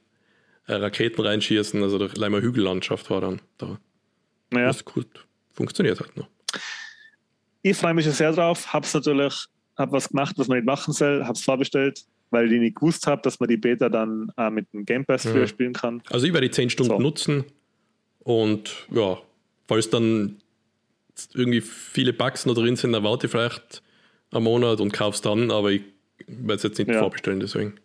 äh, 0.68 0.76
Raketen 0.76 1.22
reinschießen, 1.22 1.84
also 1.84 1.98
da 1.98 2.26
eine 2.26 2.42
Hügellandschaft 2.42 3.10
war 3.10 3.22
dann 3.22 3.42
da. 3.58 3.80
Ja. 4.54 4.68
Das 4.68 4.86
gut 4.86 5.08
funktioniert 5.52 6.00
halt 6.00 6.16
noch. 6.16 6.28
Ich 7.68 7.76
freue 7.76 7.96
mich 7.96 8.06
schon 8.06 8.14
sehr 8.14 8.32
drauf, 8.32 8.72
habe 8.74 8.86
es 8.86 8.94
natürlich, 8.94 9.48
habe 9.76 9.94
was 9.94 10.10
gemacht, 10.10 10.36
was 10.38 10.48
man 10.48 10.60
nicht 10.60 10.68
machen 10.68 10.94
soll, 10.94 11.24
habe 11.24 11.34
es 11.34 11.42
vorbestellt, 11.42 12.06
weil 12.30 12.54
ich 12.54 12.60
nicht 12.60 12.76
gewusst 12.76 13.08
habe, 13.08 13.24
dass 13.24 13.40
man 13.40 13.50
die 13.50 13.58
Beta 13.58 13.90
dann 13.90 14.32
äh, 14.38 14.52
mit 14.52 14.72
dem 14.72 14.86
Game 14.86 15.04
Pass 15.04 15.24
früher 15.24 15.42
mhm. 15.42 15.48
spielen 15.48 15.74
kann. 15.74 16.04
Also 16.12 16.28
ich 16.28 16.34
werde 16.34 16.48
die 16.48 16.54
10 16.54 16.70
Stunden 16.70 16.92
so. 16.92 17.00
nutzen 17.00 17.44
und 18.20 18.86
ja, 18.92 19.18
falls 19.68 19.90
dann 19.90 20.38
irgendwie 21.34 21.60
viele 21.60 22.14
Bugs 22.14 22.46
noch 22.46 22.54
drin 22.54 22.76
sind, 22.76 22.92
dann 22.92 23.04
warte 23.04 23.26
ich 23.26 23.32
vielleicht 23.32 23.82
einen 24.30 24.44
Monat 24.44 24.80
und 24.80 24.94
kaufe 24.94 25.16
es 25.16 25.22
dann, 25.22 25.50
aber 25.50 25.72
ich 25.72 25.82
werde 26.28 26.54
es 26.54 26.62
jetzt 26.62 26.78
nicht 26.78 26.92
ja. 26.92 27.00
vorbestellen, 27.00 27.40
deswegen. 27.40 27.80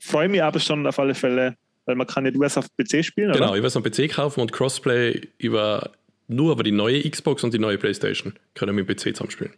Freue 0.00 0.28
mich 0.28 0.42
aber 0.42 0.58
schon 0.58 0.84
auf 0.84 0.98
alle 0.98 1.14
Fälle, 1.14 1.54
weil 1.84 1.94
man 1.94 2.08
kann 2.08 2.24
nicht 2.24 2.36
US 2.36 2.58
auf 2.58 2.66
PC 2.76 3.04
spielen, 3.04 3.30
Genau, 3.30 3.50
oder? 3.50 3.56
ich 3.56 3.62
werde 3.62 3.66
es 3.68 3.76
am 3.76 3.84
PC 3.84 4.12
kaufen 4.12 4.40
und 4.40 4.50
Crossplay 4.50 5.28
über 5.38 5.92
nur 6.28 6.52
über 6.52 6.62
die 6.62 6.72
neue 6.72 7.08
Xbox 7.08 7.44
und 7.44 7.54
die 7.54 7.58
neue 7.58 7.78
Playstation 7.78 8.34
können 8.54 8.76
wir 8.76 8.84
mit 8.84 8.88
dem 8.88 8.96
PC 8.96 9.16
zusammenspielen. 9.16 9.54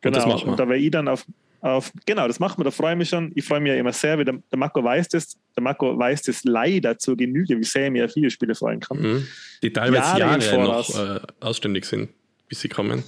Genau, 0.00 0.16
und 0.16 0.16
das 0.16 0.26
machen 0.26 0.46
wir. 0.46 0.50
Und 0.52 0.60
da 0.60 0.68
wäre 0.68 0.78
ich 0.78 0.90
dann 0.90 1.08
auf, 1.08 1.24
auf, 1.60 1.92
genau, 2.06 2.26
das 2.26 2.40
machen 2.40 2.58
wir, 2.58 2.64
da 2.64 2.70
freue 2.70 2.92
ich 2.92 2.98
mich 2.98 3.08
schon. 3.08 3.32
Ich 3.34 3.44
freue 3.44 3.60
mich 3.60 3.70
ja 3.70 3.76
immer 3.78 3.92
sehr, 3.92 4.18
wie 4.18 4.24
der, 4.24 4.38
der 4.50 4.58
Marco 4.58 4.82
weiß 4.82 5.08
das. 5.08 5.38
Der 5.54 5.62
Marco 5.62 5.98
weiß 5.98 6.22
das 6.22 6.44
leider 6.44 6.98
zur 6.98 7.16
Genüge, 7.16 7.58
wie 7.58 7.64
sehr 7.64 7.86
ich 7.86 7.92
mir 7.92 8.08
viele 8.08 8.30
Spiele 8.30 8.54
freuen 8.54 8.80
kann. 8.80 8.98
Mhm. 8.98 9.26
Die 9.62 9.72
teilweise 9.72 10.18
Jahre, 10.18 10.42
Jahre 10.42 10.62
noch 10.62 10.98
äh, 10.98 11.20
ausständig 11.40 11.84
sind, 11.84 12.10
bis 12.48 12.60
sie 12.60 12.68
kommen. 12.68 13.04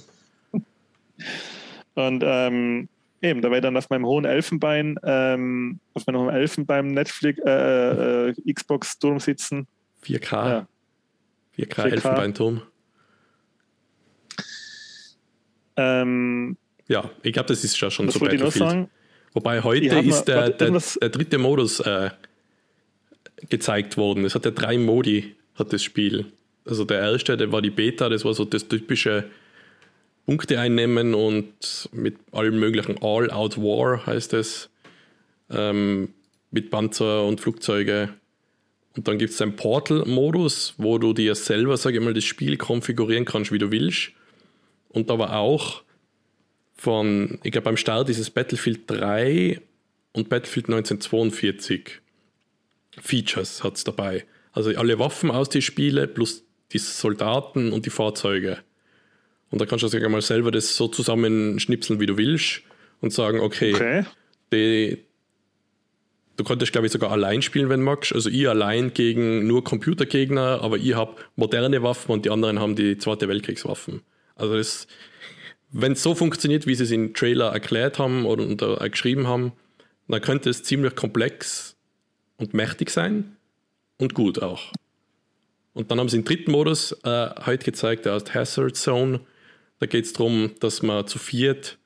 Und 1.95 2.23
ähm, 2.25 2.89
eben, 3.21 3.41
da 3.41 3.49
werde 3.49 3.57
ich 3.57 3.63
dann 3.63 3.77
auf 3.77 3.89
meinem 3.89 4.05
hohen 4.05 4.25
Elfenbein, 4.25 4.99
ähm, 5.03 5.79
auf 5.93 6.05
meinem 6.05 6.21
hohen 6.21 6.29
Elfenbein 6.29 6.87
Netflix, 6.87 7.39
äh, 7.45 8.29
äh, 8.29 8.53
Xbox-Turm 8.53 9.19
sitzen. 9.19 9.67
4K. 10.05 10.31
Ja. 10.31 10.67
4K, 11.57 11.67
4K. 11.67 11.91
Elfenbeinturm. 11.91 12.61
Ähm, 15.75 16.57
ja, 16.87 17.09
ich 17.23 17.33
glaube, 17.33 17.47
das 17.47 17.63
ist 17.63 17.79
ja 17.79 17.89
schon 17.89 18.09
so 18.09 18.19
Battlefield. 18.19 18.89
Wobei 19.33 19.61
heute 19.61 19.99
ist 19.99 20.25
der, 20.25 20.51
der, 20.51 20.69
der, 20.69 21.09
dritte 21.09 21.37
Modus 21.39 21.79
äh, 21.79 22.11
gezeigt 23.49 23.97
worden. 23.97 24.25
Es 24.25 24.35
hat 24.35 24.45
ja 24.45 24.51
drei 24.51 24.77
Modi, 24.77 25.35
hat 25.55 25.73
das 25.73 25.83
Spiel. 25.83 26.25
Also 26.65 26.85
der 26.85 26.99
erste, 26.99 27.35
der 27.35 27.51
war 27.51 27.61
die 27.61 27.71
Beta, 27.71 28.09
das 28.09 28.23
war 28.23 28.33
so 28.33 28.45
das 28.45 28.67
typische 28.67 29.25
Punkte 30.25 30.59
einnehmen 30.59 31.13
und 31.13 31.89
mit 31.91 32.15
allem 32.31 32.59
möglichen 32.59 33.01
All-Out 33.01 33.57
War 33.57 34.05
heißt 34.05 34.33
es. 34.33 34.69
Ähm, 35.49 36.13
mit 36.51 36.69
Panzer 36.69 37.25
und 37.25 37.41
Flugzeuge. 37.41 38.09
Und 38.95 39.07
dann 39.07 39.17
gibt 39.17 39.33
es 39.33 39.41
einen 39.41 39.55
Portal-Modus, 39.55 40.75
wo 40.77 40.97
du 40.99 41.13
dir 41.13 41.35
selber, 41.35 41.77
sage 41.77 41.97
ich 41.97 42.03
mal, 42.03 42.13
das 42.13 42.25
Spiel 42.25 42.57
konfigurieren 42.57 43.25
kannst, 43.25 43.51
wie 43.51 43.57
du 43.57 43.71
willst. 43.71 44.11
Und 44.89 45.09
da 45.09 45.17
war 45.17 45.37
auch 45.37 45.83
von, 46.75 47.39
ich 47.43 47.51
glaube, 47.51 47.65
beim 47.65 47.77
Start 47.77 48.09
dieses 48.09 48.29
Battlefield 48.29 48.81
3 48.87 49.59
und 50.11 50.29
Battlefield 50.29 50.67
1942 50.67 52.01
Features 53.01 53.63
hat 53.63 53.77
es 53.77 53.83
dabei. 53.83 54.25
Also 54.51 54.69
alle 54.71 54.99
Waffen 54.99 55.31
aus 55.31 55.49
den 55.49 55.63
Spielen 55.63 56.13
plus 56.13 56.43
die 56.71 56.77
Soldaten 56.77 57.71
und 57.71 57.85
die 57.87 57.89
Fahrzeuge. 57.89 58.59
Und 59.49 59.59
da 59.59 59.65
kannst 59.65 59.83
du 59.83 59.87
sogar 59.87 60.09
mal 60.09 60.21
selber 60.21 60.51
das 60.51 60.75
so 60.75 60.87
zusammenschnipseln, 60.87 61.99
wie 61.99 62.05
du 62.05 62.17
willst 62.17 62.61
und 63.01 63.11
sagen, 63.11 63.39
okay, 63.39 63.73
okay. 63.73 64.05
Die, 64.51 65.03
du 66.37 66.43
konntest, 66.43 66.71
glaube 66.71 66.87
ich, 66.87 66.93
sogar 66.93 67.11
allein 67.11 67.41
spielen, 67.41 67.69
wenn 67.69 67.81
magst. 67.81 68.13
Also 68.13 68.29
ich 68.29 68.47
allein 68.47 68.93
gegen 68.93 69.47
nur 69.47 69.63
Computergegner, 69.63 70.61
aber 70.61 70.77
ich 70.77 70.95
habe 70.95 71.15
moderne 71.35 71.83
Waffen 71.83 72.11
und 72.11 72.25
die 72.25 72.29
anderen 72.29 72.59
haben 72.59 72.75
die 72.75 72.97
Zweite 72.97 73.27
Weltkriegswaffen. 73.27 74.01
Also 74.35 74.55
das, 74.55 74.87
wenn 75.71 75.93
es 75.93 76.03
so 76.03 76.15
funktioniert, 76.15 76.67
wie 76.67 76.75
sie 76.75 76.83
es 76.83 76.91
im 76.91 77.13
Trailer 77.13 77.51
erklärt 77.51 77.99
haben 77.99 78.25
oder, 78.25 78.47
oder 78.47 78.89
geschrieben 78.89 79.27
haben, 79.27 79.53
dann 80.07 80.21
könnte 80.21 80.49
es 80.49 80.63
ziemlich 80.63 80.95
komplex 80.95 81.75
und 82.37 82.53
mächtig 82.53 82.89
sein 82.89 83.37
und 83.97 84.13
gut 84.13 84.41
auch. 84.41 84.71
Und 85.73 85.89
dann 85.89 85.99
haben 85.99 86.09
sie 86.09 86.17
den 86.17 86.25
dritten 86.25 86.51
Modus 86.51 86.91
äh, 87.03 87.29
heute 87.45 87.65
gezeigt, 87.65 88.05
der 88.05 88.13
heißt 88.13 88.33
Hazard 88.33 88.75
Zone. 88.75 89.21
Da 89.79 89.87
geht 89.87 90.05
es 90.05 90.13
darum, 90.13 90.51
dass 90.59 90.83
man 90.83 91.07
zu 91.07 91.17
viert 91.17 91.77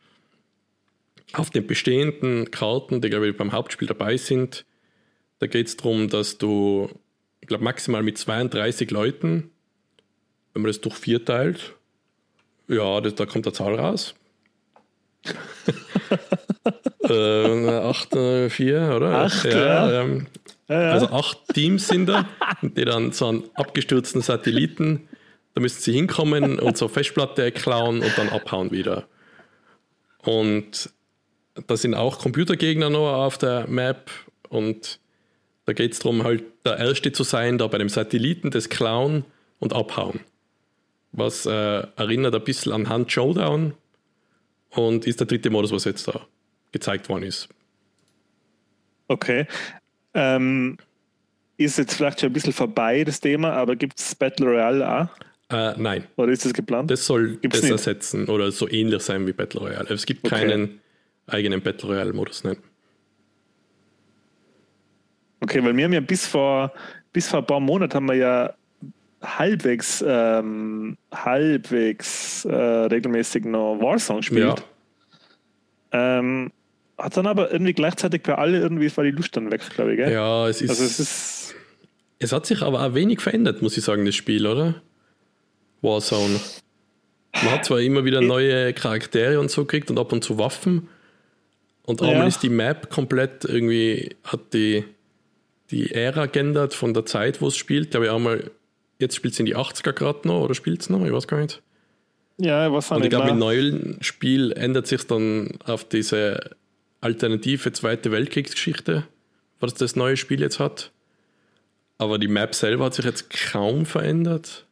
auf 1.34 1.50
den 1.50 1.68
bestehenden 1.68 2.52
Karten, 2.52 3.02
die 3.02 3.10
glaube 3.10 3.28
ich 3.28 3.38
beim 3.38 3.52
Hauptspiel 3.52 3.88
dabei 3.88 4.18
sind, 4.18 4.66
da 5.40 5.48
geht 5.48 5.68
es 5.68 5.78
darum, 5.78 6.10
dass 6.10 6.38
du, 6.38 6.90
ich 7.42 7.48
glaube, 7.48 7.64
maximal 7.64 8.02
mit 8.04 8.18
32 8.18 8.90
Leuten, 8.92 9.52
wenn 10.54 10.64
man 10.64 10.70
das 10.70 10.82
durch 10.82 10.96
vier 10.96 11.24
teilt, 11.24 11.76
ja, 12.68 13.02
das, 13.02 13.16
da 13.16 13.26
kommt 13.26 13.46
eine 13.46 13.54
Zahl 13.54 13.76
raus. 13.76 14.16
äh, 17.04 17.68
8, 17.68 18.16
äh, 18.16 18.50
4, 18.50 18.94
oder? 18.96 19.18
Acht, 19.20 19.46
ja. 19.46 19.92
ja. 19.92 20.02
Ähm, 20.02 20.28
ja, 20.68 20.82
ja. 20.82 20.92
Also 20.92 21.08
acht 21.08 21.54
Teams 21.54 21.88
sind 21.88 22.08
da, 22.08 22.28
die 22.62 22.84
dann 22.84 23.14
so 23.14 23.28
einen 23.28 23.44
abgestürzten 23.56 24.22
Satelliten 24.22 25.08
da 25.58 25.62
müssen 25.62 25.82
sie 25.82 25.94
hinkommen 25.94 26.60
und 26.60 26.78
so 26.78 26.88
Festplatte 26.88 27.52
klauen 27.52 28.04
und 28.04 28.16
dann 28.16 28.30
abhauen 28.30 28.70
wieder. 28.70 29.08
Und 30.20 30.92
da 31.68 31.78
sind 31.78 31.96
auch 31.96 32.20
Computergegner 32.20 32.90
noch 32.90 33.14
auf 33.14 33.38
der 33.38 33.68
Map 33.68 34.12
und 34.50 35.00
da 35.66 35.74
geht 35.74 35.94
es 35.94 36.00
darum, 36.00 36.24
halt 36.24 36.44
der 36.66 36.78
Erste 36.78 37.12
zu 37.12 37.24
sein, 37.24 37.58
da 37.58 37.68
bei 37.68 37.78
dem 37.78 37.90
Satelliten 37.90 38.52
das 38.52 38.70
klauen 38.70 39.26
und 39.60 39.74
abhauen. 39.74 40.22
Was 41.12 41.46
äh, 41.46 41.52
erinnert 41.96 42.36
ein 42.36 42.44
bisschen 42.44 42.72
an 42.72 42.90
Hand 42.90 43.12
Showdown 43.12 43.74
und 44.70 45.06
ist 45.06 45.20
der 45.20 45.28
dritte 45.28 45.50
Modus, 45.50 45.72
was 45.72 45.86
jetzt 45.86 46.08
da 46.08 46.22
gezeigt 46.72 47.10
worden 47.10 47.24
ist. 47.24 47.50
Okay. 49.08 49.48
Ähm, 50.14 50.78
ist 51.58 51.78
jetzt 51.78 51.96
vielleicht 51.96 52.20
schon 52.20 52.30
ein 52.30 52.34
bisschen 52.34 52.54
vorbei, 52.54 53.04
das 53.04 53.20
Thema, 53.20 53.54
aber 53.54 53.76
gibt 53.76 54.00
es 54.00 54.16
Battle 54.16 54.46
Royale 54.46 54.90
auch? 54.90 55.10
Äh, 55.50 55.74
nein. 55.78 56.04
Oder 56.18 56.32
ist 56.32 56.46
das 56.46 56.54
geplant? 56.54 56.92
Das 56.92 57.06
soll 57.06 57.38
Gibt's 57.38 57.58
das 57.60 57.64
nicht? 57.64 57.72
ersetzen 57.72 58.28
oder 58.28 58.52
so 58.52 58.70
ähnlich 58.70 59.02
sein 59.02 59.26
wie 59.28 59.34
Battle 59.34 59.62
Royale. 59.62 59.90
Es 59.90 60.06
gibt 60.06 60.26
okay. 60.26 60.36
keinen 60.36 60.82
eigenen 61.28 61.62
Battle 61.62 61.90
Royale-Modus, 61.90 62.44
nein. 62.44 62.58
Okay, 65.42 65.64
weil 65.64 65.76
wir 65.76 65.86
haben 65.86 65.94
ja 65.94 66.00
bis 66.00 66.26
vor, 66.26 66.74
bis 67.14 67.28
vor 67.28 67.40
ein 67.40 67.46
paar 67.46 67.60
Monaten 67.60 67.94
haben 67.94 68.08
wir 68.08 68.16
ja 68.16 68.54
halbwegs, 69.22 70.04
ähm, 70.06 70.98
halbwegs 71.14 72.46
äh, 72.46 72.56
regelmäßig 72.56 73.46
noch 73.46 73.80
Warsong 73.80 74.18
gespielt. 74.18 74.64
Ja. 75.94 76.20
Ähm, 76.20 76.52
hat 76.98 77.16
dann 77.16 77.28
aber 77.28 77.52
irgendwie 77.52 77.74
gleichzeitig 77.74 78.24
bei 78.24 78.36
alle 78.36 78.60
irgendwie 78.60 78.96
war 78.96 79.04
die 79.04 79.12
Lust 79.12 79.36
dann 79.38 79.52
weg, 79.52 79.62
glaube 79.70 79.94
ich. 79.94 79.98
Gell? 79.98 80.12
Ja, 80.12 80.48
es 80.48 80.62
ist, 80.62 80.72
also 80.72 80.84
es 80.84 81.00
ist. 81.00 81.56
Es 82.20 82.32
hat 82.32 82.48
sich 82.48 82.64
aber 82.64 82.82
auch 82.84 82.96
wenig 82.96 83.22
verändert, 83.22 83.62
muss 83.62 83.78
ich 83.78 83.84
sagen, 83.84 84.06
das 84.06 84.16
Spiel, 84.16 84.48
oder? 84.48 84.82
Warzone. 85.82 86.40
Man 87.44 87.52
hat 87.52 87.66
zwar 87.66 87.80
immer 87.82 88.04
wieder 88.04 88.22
neue 88.22 88.74
Charaktere 88.74 89.40
und 89.40 89.52
so 89.52 89.62
gekriegt 89.62 89.92
und 89.92 90.00
ab 90.00 90.12
und 90.12 90.24
zu 90.24 90.40
Waffen. 90.40 90.90
Und 91.88 92.02
einmal 92.02 92.18
ja. 92.18 92.28
ist 92.28 92.44
die 92.44 92.50
Map 92.50 92.90
komplett 92.90 93.46
irgendwie, 93.46 94.14
hat 94.26 94.54
die, 94.54 94.84
die 95.72 95.94
Ära 95.94 96.26
geändert 96.26 96.74
von 96.74 96.94
der 96.94 97.06
Zeit, 97.06 97.42
wo 97.42 97.48
es 97.48 97.56
spielt. 97.56 97.96
Aber 97.96 98.14
einmal, 98.14 98.52
jetzt 99.00 99.16
spielt 99.16 99.34
es 99.34 99.40
in 99.40 99.46
die 99.46 99.56
80er 99.56 99.94
gerade 99.94 100.28
noch 100.28 100.42
oder 100.42 100.54
spielt 100.54 100.82
es 100.82 100.90
noch? 100.90 101.06
Ich 101.06 101.14
weiß 101.14 101.30
gar 101.30 101.40
nicht. 101.40 101.62
Ja, 102.40 102.74
was 102.74 102.92
Und 102.92 103.06
ich 103.06 103.10
glaube, 103.10 103.30
im 103.30 103.40
neuen 103.40 103.98
Spiel 104.02 104.52
ändert 104.52 104.86
sich 104.86 105.08
dann 105.08 105.60
auf 105.64 105.88
diese 105.88 106.58
alternative 107.00 107.72
Zweite 107.72 108.12
Weltkriegsgeschichte, 108.12 109.08
was 109.62 109.74
das 109.74 109.96
neue 109.96 110.18
Spiel 110.18 110.42
jetzt 110.42 110.60
hat. 110.60 110.92
Aber 111.98 112.20
die 112.20 112.28
Map 112.28 112.54
selber 112.54 112.84
hat 112.84 112.96
sich 112.96 113.06
jetzt 113.06 113.30
kaum 113.30 113.86
verändert. 113.86 114.66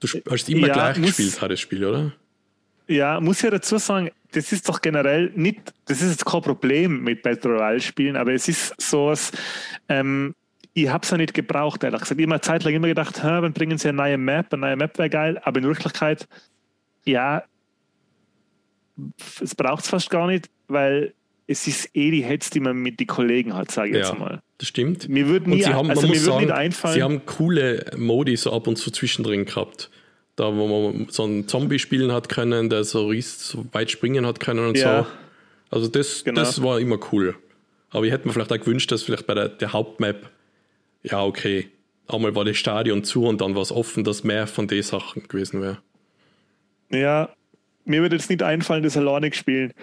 Du 0.00 0.08
hast 0.28 0.48
immer 0.48 0.66
ja, 0.66 0.72
gleich 0.72 0.98
muss, 0.98 1.16
gespielt, 1.16 1.40
hat 1.40 1.52
das 1.52 1.60
Spiel, 1.60 1.84
oder? 1.84 2.12
Ja, 2.88 3.20
muss 3.20 3.42
ja 3.42 3.50
dazu 3.50 3.78
sagen, 3.78 4.10
das 4.32 4.52
ist 4.52 4.68
doch 4.68 4.80
generell 4.80 5.32
nicht, 5.34 5.72
das 5.86 6.02
ist 6.02 6.10
jetzt 6.10 6.24
kein 6.24 6.42
Problem 6.42 7.02
mit 7.02 7.22
Battle 7.22 7.52
Royale 7.52 7.80
Spielen, 7.80 8.16
aber 8.16 8.32
es 8.32 8.48
ist 8.48 8.80
sowas, 8.80 9.32
ähm, 9.88 10.34
ich 10.72 10.88
habe 10.88 11.04
es 11.04 11.10
ja 11.10 11.16
nicht 11.16 11.34
gebraucht, 11.34 11.82
ehrlich 11.82 12.00
gesagt. 12.00 12.20
Ich 12.20 12.28
habe 12.28 12.40
Zeit 12.40 12.64
lang 12.64 12.74
immer 12.74 12.88
gedacht, 12.88 13.20
wann 13.22 13.52
bringen 13.52 13.78
sie 13.78 13.88
eine 13.88 13.96
neue 13.96 14.18
Map, 14.18 14.52
eine 14.52 14.60
neue 14.60 14.76
Map 14.76 14.98
wäre 14.98 15.10
geil, 15.10 15.40
aber 15.42 15.58
in 15.58 15.66
Wirklichkeit, 15.66 16.28
ja, 17.04 17.42
es 19.40 19.54
braucht 19.54 19.84
es 19.84 19.90
fast 19.90 20.10
gar 20.10 20.26
nicht, 20.26 20.48
weil 20.68 21.14
es 21.46 21.66
ist 21.66 21.90
eh 21.94 22.12
die 22.12 22.22
Hetz, 22.22 22.50
die 22.50 22.60
man 22.60 22.76
mit 22.76 23.00
den 23.00 23.08
Kollegen 23.08 23.54
hat, 23.54 23.72
sage 23.72 23.88
ich 23.88 23.96
ja, 23.96 24.02
jetzt 24.02 24.18
mal. 24.18 24.40
Das 24.58 24.68
stimmt. 24.68 25.08
Mir 25.08 25.26
würde 25.26 25.50
nie, 25.50 25.62
sie 25.62 25.74
haben, 25.74 25.90
also 25.90 26.06
mir 26.06 26.20
sagen, 26.20 26.44
nicht 26.44 26.52
einfallen. 26.52 26.94
Sie 26.94 27.02
haben 27.02 27.26
coole 27.26 27.86
Modi 27.96 28.36
so 28.36 28.52
ab 28.52 28.68
und 28.68 28.76
zu 28.76 28.92
zwischendrin 28.92 29.46
gehabt. 29.46 29.90
Da, 30.40 30.56
wo 30.56 30.90
man 30.90 31.08
so 31.10 31.24
einen 31.24 31.46
Zombie 31.48 31.78
spielen 31.78 32.12
hat 32.12 32.30
können, 32.30 32.70
der 32.70 32.84
so, 32.84 33.08
ries, 33.08 33.46
so 33.46 33.66
weit 33.72 33.90
springen 33.90 34.24
hat 34.24 34.40
können 34.40 34.68
und 34.68 34.78
ja. 34.78 35.02
so. 35.02 35.06
Also 35.68 35.86
das, 35.86 36.24
genau. 36.24 36.40
das 36.40 36.62
war 36.62 36.80
immer 36.80 36.98
cool. 37.12 37.36
Aber 37.90 38.06
ich 38.06 38.12
hätte 38.12 38.26
mir 38.26 38.32
vielleicht 38.32 38.50
auch 38.50 38.58
gewünscht, 38.58 38.90
dass 38.90 39.02
vielleicht 39.02 39.26
bei 39.26 39.34
der, 39.34 39.50
der 39.50 39.74
Hauptmap, 39.74 40.30
ja, 41.02 41.22
okay, 41.22 41.68
einmal 42.08 42.34
war 42.34 42.46
das 42.46 42.56
Stadion 42.56 43.04
zu 43.04 43.26
und 43.26 43.42
dann 43.42 43.54
war 43.54 43.60
es 43.60 43.70
offen, 43.70 44.02
dass 44.02 44.24
mehr 44.24 44.46
von 44.46 44.66
den 44.66 44.82
Sachen 44.82 45.28
gewesen 45.28 45.60
wäre. 45.60 45.76
Ja, 46.88 47.28
mir 47.84 48.00
würde 48.00 48.16
jetzt 48.16 48.30
nicht 48.30 48.42
einfallen, 48.42 48.82
das 48.82 48.96
alleine 48.96 49.30
spielen. 49.34 49.74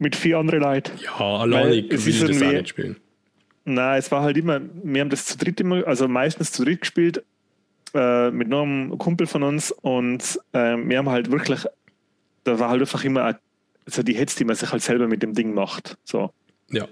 Mit 0.00 0.16
vier 0.16 0.38
anderen 0.38 0.62
Leuten. 0.62 0.90
Ja, 1.04 1.20
alleine 1.20 1.70
will 1.70 1.84
ich 1.84 2.18
das 2.18 2.42
auch 2.42 2.50
nicht 2.50 2.68
spielen. 2.70 2.96
Nein, 3.64 4.00
es 4.00 4.10
war 4.10 4.22
halt 4.22 4.36
immer, 4.36 4.60
wir 4.82 5.02
haben 5.02 5.10
das 5.10 5.26
zu 5.26 5.38
dritt 5.38 5.60
immer, 5.60 5.86
also 5.86 6.08
meistens 6.08 6.50
zu 6.50 6.64
dritt 6.64 6.80
gespielt, 6.80 7.22
äh, 7.94 8.30
mit 8.30 8.52
einem 8.52 8.96
Kumpel 8.98 9.26
von 9.26 9.42
uns 9.42 9.72
und 9.72 10.40
äh, 10.52 10.76
wir 10.76 10.98
haben 10.98 11.08
halt 11.08 11.30
wirklich, 11.30 11.64
da 12.44 12.58
war 12.58 12.70
halt 12.70 12.80
einfach 12.80 13.04
immer 13.04 13.38
also 13.88 14.02
die 14.02 14.14
Hetz, 14.14 14.34
die 14.34 14.44
man 14.44 14.54
sich 14.54 14.70
halt 14.70 14.82
selber 14.82 15.08
mit 15.08 15.22
dem 15.22 15.32
Ding 15.32 15.54
macht. 15.54 15.96
So. 16.04 16.30
Ja. 16.70 16.86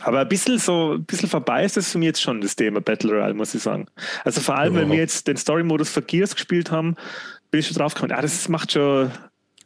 Aber 0.00 0.20
ein 0.20 0.28
bisschen 0.28 0.58
so, 0.58 0.94
ein 0.94 1.04
bisschen 1.04 1.28
vorbei 1.28 1.64
ist 1.64 1.76
das 1.76 1.90
für 1.90 1.98
mich 1.98 2.06
jetzt 2.06 2.22
schon 2.22 2.40
das 2.40 2.56
Thema 2.56 2.80
Battle 2.80 3.12
Royale, 3.12 3.34
muss 3.34 3.54
ich 3.54 3.62
sagen. 3.62 3.86
Also 4.24 4.40
vor 4.40 4.56
allem, 4.56 4.74
ja. 4.74 4.80
wenn 4.80 4.90
wir 4.90 4.98
jetzt 4.98 5.26
den 5.26 5.36
Story-Modus 5.36 5.90
für 5.90 6.02
Gears 6.02 6.34
gespielt 6.34 6.70
haben, 6.70 6.96
bin 7.50 7.60
ich 7.60 7.66
schon 7.66 7.76
drauf 7.76 7.94
gekommen, 7.94 8.12
ah, 8.12 8.22
das 8.22 8.48
macht 8.48 8.72
schon 8.72 9.10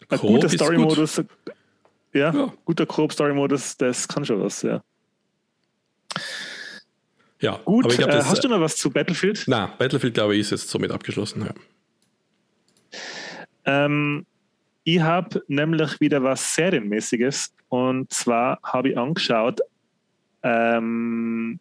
ein 0.08 0.18
guter 0.18 0.48
Story-Modus. 0.48 1.16
Gut. 1.16 1.26
Ja, 2.12 2.32
ja, 2.32 2.52
guter 2.64 2.86
Coop-Story-Modus, 2.86 3.76
das 3.76 4.08
kann 4.08 4.24
schon 4.24 4.42
was, 4.42 4.62
ja. 4.62 4.82
Ja, 7.40 7.58
gut. 7.64 7.88
Glaub, 7.88 8.10
äh, 8.10 8.22
hast 8.22 8.44
du 8.44 8.48
noch 8.48 8.60
was 8.60 8.76
zu 8.76 8.90
Battlefield? 8.90 9.44
Na, 9.46 9.66
Battlefield, 9.78 10.14
glaube 10.14 10.34
ich, 10.34 10.40
ist 10.40 10.50
jetzt 10.50 10.68
somit 10.68 10.90
abgeschlossen. 10.90 11.46
Ja. 11.46 11.54
Ähm, 13.64 14.26
ich 14.84 15.00
habe 15.00 15.42
nämlich 15.48 16.00
wieder 16.00 16.22
was 16.22 16.54
Serienmäßiges 16.54 17.52
und 17.68 18.12
zwar 18.12 18.60
habe 18.62 18.90
ich 18.90 18.98
angeschaut, 18.98 19.60
ähm, 20.42 21.60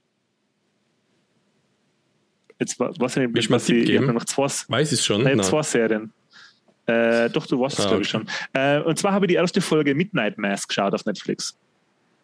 jetzt 2.59 2.79
was 2.79 3.17
ich 3.17 3.29
nicht, 3.29 3.49
was 3.49 3.69
ich, 3.69 3.89
ich 3.89 4.01
noch 4.01 4.25
zwei, 4.25 4.47
Weiß 4.67 4.91
ich 4.91 5.01
schon? 5.01 5.23
Nein, 5.23 5.41
zwei 5.43 5.61
Serien. 5.63 6.11
Äh, 6.85 7.29
doch, 7.29 7.45
du 7.45 7.59
weißt 7.59 7.77
es, 7.77 7.85
ah, 7.85 7.89
glaube 7.89 8.01
ich, 8.01 8.09
schon. 8.09 8.27
Äh, 8.53 8.79
und 8.79 8.97
zwar 8.97 9.13
habe 9.13 9.25
ich 9.25 9.29
die 9.29 9.35
erste 9.35 9.61
Folge 9.61 9.93
Midnight 9.93 10.37
Mass 10.37 10.67
geschaut 10.67 10.93
auf 10.93 11.05
Netflix. 11.05 11.55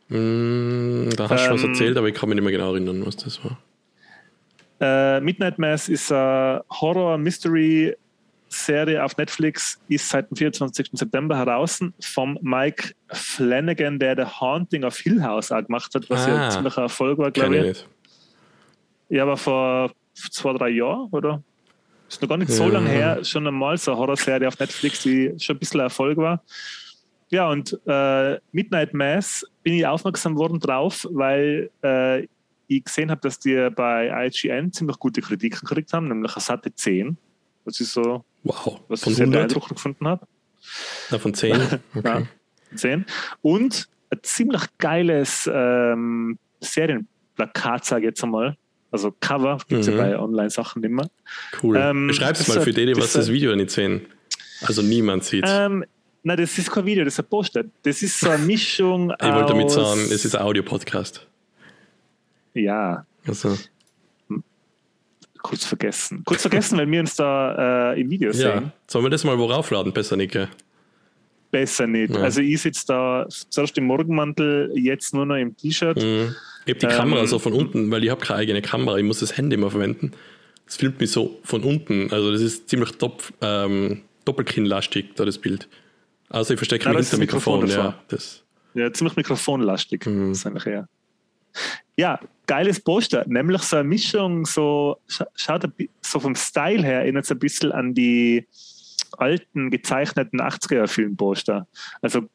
Mm, 0.10 1.10
da 1.16 1.30
hast 1.30 1.46
du 1.46 1.50
ähm, 1.50 1.56
was 1.56 1.64
erzählt, 1.64 1.98
aber 1.98 2.08
ich 2.08 2.16
kann 2.16 2.30
mich 2.30 2.36
nicht 2.36 2.44
mehr 2.44 2.52
genau 2.52 2.72
erinnern, 2.72 3.04
was 3.06 3.16
das 3.18 3.40
war. 3.44 3.58
Äh, 4.80 5.20
Midnight 5.22 5.58
Mass 5.58 5.90
ist 5.90 6.12
eine 6.12 6.64
Horror-Mystery-Serie 6.70 9.04
auf 9.04 9.18
Netflix, 9.18 9.82
ist 9.88 10.08
seit 10.10 10.30
dem 10.30 10.38
24. 10.38 10.90
September 10.94 11.36
heraus 11.38 11.80
vom 12.00 12.38
Mike 12.42 12.94
Flanagan, 13.12 13.98
der 13.98 14.16
The 14.16 14.26
Haunting 14.40 14.84
of 14.84 14.96
Hill 14.98 15.24
House 15.24 15.52
auch 15.52 15.66
gemacht 15.66 15.96
hat, 15.96 16.08
was 16.10 16.26
ah, 16.26 16.30
ja 16.30 16.46
ein 16.46 16.52
ziemlicher 16.52 16.84
Erfolg 16.84 17.18
war, 17.18 17.32
glaube 17.32 17.58
ich. 17.58 17.66
ich. 17.66 17.84
Ja, 19.10 19.24
aber 19.24 19.38
vor 19.38 19.92
zwei, 20.14 20.54
drei 20.54 20.70
Jahren, 20.70 21.10
oder? 21.12 21.42
Ist 22.08 22.22
noch 22.22 22.30
gar 22.30 22.38
nicht 22.38 22.52
so 22.52 22.70
lange 22.70 22.90
her, 22.90 23.24
schon 23.24 23.48
einmal 23.48 23.78
so 23.78 23.92
eine 23.92 24.00
Horrorserie 24.00 24.48
auf 24.48 24.60
Netflix, 24.60 25.02
die 25.02 25.34
schon 25.40 25.56
ein 25.56 25.60
bisschen 25.60 25.80
Erfolg 25.80 26.18
war. 26.18 26.44
Ja, 27.30 27.50
und 27.50 27.80
äh, 27.88 28.40
Midnight 28.52 28.94
Mass 28.94 29.46
bin 29.64 29.74
ich 29.74 29.86
aufmerksam 29.86 30.38
worden 30.38 30.60
drauf, 30.60 31.08
weil 31.12 31.70
äh, 31.84 32.28
ich 32.68 32.84
gesehen 32.84 33.12
habe, 33.12 33.22
dass 33.22 33.40
die 33.40 33.70
bei 33.76 34.28
IGN 34.28 34.72
ziemlich 34.72 34.98
gute 35.00 35.22
Kritiken 35.22 35.60
gekriegt 35.60 35.94
haben, 35.94 36.08
nämlich 36.08 36.36
eine 36.36 36.42
satte 36.42 36.74
10. 36.74 37.18
Das 37.64 37.80
ist 37.80 37.94
so, 37.94 38.24
wow. 38.44 38.80
was 38.88 39.02
von 39.02 39.12
ich 39.12 39.18
sehr 39.18 39.28
beeindruckend 39.28 39.76
gefunden 39.76 40.08
habe. 40.08 40.26
Ja, 41.12 41.20
von 41.20 41.32
10? 41.36 41.62
Okay. 41.94 42.02
ja, 42.04 42.24
10. 42.74 43.06
Und 43.44 43.88
ein 44.10 44.20
ziemlich 44.24 44.64
geiles 44.80 45.48
ähm, 45.54 46.40
Serienplakat, 46.60 47.86
sage 47.86 48.02
ich 48.02 48.08
jetzt 48.08 48.24
einmal, 48.24 48.58
also 48.90 49.14
Cover, 49.20 49.60
gibt 49.68 49.82
es 49.82 49.88
mhm. 49.88 49.98
ja 49.98 50.04
bei 50.04 50.20
Online-Sachen 50.20 50.84
immer. 50.84 51.08
Cool. 51.62 51.78
Ähm, 51.78 52.08
Beschreib 52.08 52.36
es 52.36 52.48
mal 52.48 52.62
für 52.62 52.74
die, 52.74 52.88
die 52.88 52.98
was 52.98 53.14
das 53.14 53.32
Video 53.32 53.56
nicht 53.56 53.70
sehen. 53.70 54.08
Also 54.62 54.82
niemand 54.82 55.24
sieht 55.24 55.44
ähm, 55.48 55.86
Nein, 56.28 56.38
das 56.38 56.58
ist 56.58 56.72
kein 56.72 56.84
Video, 56.88 57.06
das 57.06 57.14
ist 57.14 57.20
ein 57.20 57.28
Poster. 57.28 57.64
Das 57.84 58.02
ist 58.02 58.20
so 58.20 58.32
eine 58.32 58.44
Mischung 58.44 59.14
Ich 59.22 59.28
wollte 59.28 59.54
damit 59.54 59.70
sagen, 59.70 60.02
es 60.02 60.26
ist 60.26 60.36
ein 60.36 60.42
Audio-Podcast. 60.42 61.24
Ja. 62.56 63.06
Also. 63.28 63.56
Kurz 65.44 65.66
vergessen. 65.66 66.24
Kurz 66.26 66.42
vergessen, 66.42 66.80
weil 66.80 66.90
wir 66.90 67.02
uns 67.02 67.16
da 67.16 67.94
äh, 67.94 68.02
im 68.02 68.10
Video 68.10 68.32
sehen. 68.34 68.64
Ja. 68.64 68.72
Sollen 68.88 69.06
wir 69.06 69.12
das 69.12 69.24
mal 69.24 69.38
wo 69.38 69.46
raufladen? 69.46 69.94
Besser 69.94 70.16
nicht, 70.16 70.32
gell? 70.32 70.48
Besser 71.52 71.86
nicht. 71.86 72.16
Ja. 72.16 72.22
Also 72.22 72.42
ich 72.42 72.60
sitze 72.60 72.88
da 72.88 73.28
zuerst 73.30 73.78
im 73.78 73.86
Morgenmantel, 73.86 74.72
jetzt 74.74 75.14
nur 75.14 75.28
noch 75.28 75.36
im 75.36 75.56
T-Shirt. 75.56 75.98
Mhm. 76.02 76.36
Ich 76.66 76.74
habe 76.74 76.80
die 76.80 76.86
ähm, 76.88 76.92
Kamera 76.92 77.28
so 77.28 77.38
von 77.38 77.54
unten, 77.54 77.92
weil 77.92 78.04
ich 78.04 78.10
habe 78.10 78.26
keine 78.26 78.40
eigene 78.40 78.64
Kamera, 78.64 78.98
ich 78.98 79.04
muss 79.04 79.20
das 79.20 79.38
Handy 79.38 79.54
immer 79.54 79.70
verwenden. 79.70 80.12
Es 80.66 80.78
filmt 80.78 81.00
mich 81.00 81.12
so 81.12 81.40
von 81.44 81.62
unten, 81.62 82.12
also 82.12 82.32
das 82.32 82.42
ist 82.42 82.68
ziemlich 82.68 82.94
top, 82.94 83.32
ähm, 83.42 84.02
doppelkinnlastig, 84.26 85.14
da 85.16 85.24
das 85.24 85.38
Bild. 85.38 85.68
Also 86.30 86.54
ich 86.54 86.60
verstecke 86.60 86.90
mich 86.90 86.98
hinter 86.98 87.18
Mikrofon. 87.18 87.62
Mikrofon 87.62 87.86
ja, 87.86 88.00
das. 88.08 88.44
ja, 88.74 88.92
ziemlich 88.92 89.16
mikrofonlastig. 89.16 90.06
Mhm. 90.06 90.36
Eigentlich 90.46 90.66
eher. 90.66 90.88
Ja, 91.98 92.20
geiles 92.48 92.82
Poster, 92.82 93.24
nämlich 93.28 93.62
so 93.62 93.78
eine 93.78 93.88
Mischung, 93.88 94.46
so 94.46 94.98
schaut 95.08 95.70
so 96.02 96.20
vom 96.20 96.36
Style 96.36 96.84
her 96.84 97.02
erinnert 97.02 97.26
es 97.26 97.32
ein 97.32 97.40
bisschen 97.40 97.72
an 97.72 97.94
die 97.94 98.46
alten 99.18 99.72
gezeichneten 99.72 100.42
80er-Filmposter. 100.42 101.66
Also 102.02 102.28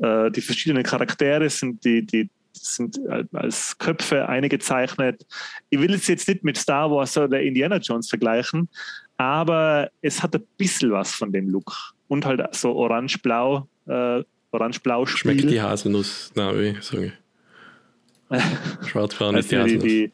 äh, 0.00 0.30
die 0.30 0.40
verschiedenen 0.40 0.84
Charaktere 0.84 1.50
sind 1.50 1.84
die, 1.84 2.06
die 2.06 2.30
sind 2.52 3.00
als 3.32 3.76
Köpfe 3.78 4.28
eingezeichnet. 4.28 5.26
Ich 5.70 5.80
will 5.80 5.94
es 5.94 6.06
jetzt 6.06 6.28
nicht 6.28 6.44
mit 6.44 6.56
Star 6.56 6.90
Wars 6.90 7.16
oder 7.16 7.40
Indiana 7.40 7.78
Jones 7.78 8.08
vergleichen, 8.08 8.68
aber 9.16 9.90
es 10.00 10.22
hat 10.22 10.34
ein 10.34 10.46
bisschen 10.56 10.92
was 10.92 11.12
von 11.12 11.32
dem 11.32 11.48
Look. 11.48 11.91
Und 12.08 12.26
halt 12.26 12.42
so 12.54 12.74
orange-blau, 12.74 13.66
äh, 13.86 14.22
orange-blau 14.50 15.06
Schmeckt 15.06 15.48
die 15.48 15.60
Haselnuss, 15.60 16.32
na, 16.34 16.54
wie 16.58 16.76
sage 16.80 17.06
ich. 17.06 18.38
Schwarz-braun 18.88 19.36
ist 19.36 19.50
die 19.50 19.56
Haselnuss. 19.56 19.84
Die, 19.84 20.12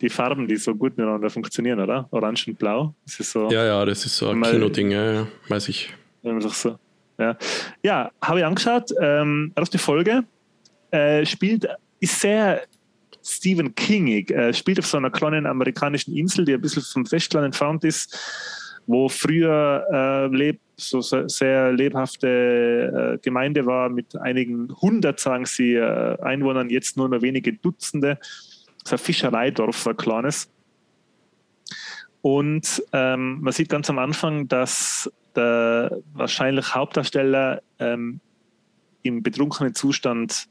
die 0.00 0.08
Farben, 0.08 0.46
die 0.46 0.56
so 0.56 0.74
gut 0.74 0.96
miteinander 0.96 1.30
funktionieren, 1.30 1.80
oder? 1.80 2.08
Orange 2.10 2.48
und 2.48 2.58
Blau. 2.58 2.94
Das 3.04 3.20
ist 3.20 3.32
so, 3.32 3.50
ja, 3.50 3.64
ja, 3.64 3.84
das 3.84 4.04
ist 4.06 4.16
so 4.16 4.28
ein 4.28 4.40
Kinoding, 4.40 4.90
ja, 4.90 5.12
ja, 5.12 5.26
weiß 5.48 5.68
ich. 5.68 5.92
So. 6.22 6.78
Ja, 7.18 7.36
ja 7.82 8.10
habe 8.22 8.40
ich 8.40 8.44
angeschaut. 8.44 8.90
Ähm, 9.00 9.52
erste 9.56 9.78
Folge 9.78 10.24
äh, 10.90 11.24
spielt, 11.26 11.68
ist 12.00 12.20
sehr 12.20 12.62
Stephen 13.22 13.74
Kingig, 13.74 14.30
äh, 14.30 14.52
spielt 14.54 14.78
auf 14.78 14.86
so 14.86 14.96
einer 14.96 15.10
kleinen 15.10 15.46
amerikanischen 15.46 16.16
Insel, 16.16 16.44
die 16.44 16.54
ein 16.54 16.60
bisschen 16.60 16.82
vom 16.82 17.06
Festland 17.06 17.44
entfernt 17.44 17.84
ist, 17.84 18.16
wo 18.86 19.08
früher 19.08 19.86
äh, 19.92 20.34
lebt, 20.34 20.60
so 20.80 21.00
sehr 21.00 21.72
lebhafte 21.72 23.16
äh, 23.16 23.18
Gemeinde 23.22 23.66
war 23.66 23.88
mit 23.88 24.16
einigen 24.16 24.74
hundert, 24.80 25.20
sagen 25.20 25.46
sie, 25.46 25.74
äh, 25.74 26.20
Einwohnern, 26.20 26.70
jetzt 26.70 26.96
nur 26.96 27.08
noch 27.08 27.22
wenige 27.22 27.52
Dutzende. 27.52 28.18
Das 28.20 28.86
ist 28.86 28.92
ein 28.92 28.98
Fischereidorf, 28.98 29.86
ein 29.86 29.96
kleines. 29.96 30.50
Und 32.22 32.82
ähm, 32.92 33.40
man 33.40 33.52
sieht 33.52 33.68
ganz 33.68 33.88
am 33.88 33.98
Anfang, 33.98 34.48
dass 34.48 35.10
der 35.34 35.98
wahrscheinlich 36.12 36.74
Hauptdarsteller 36.74 37.62
ähm, 37.78 38.20
im 39.02 39.22
betrunkenen 39.22 39.74
Zustand 39.74 40.48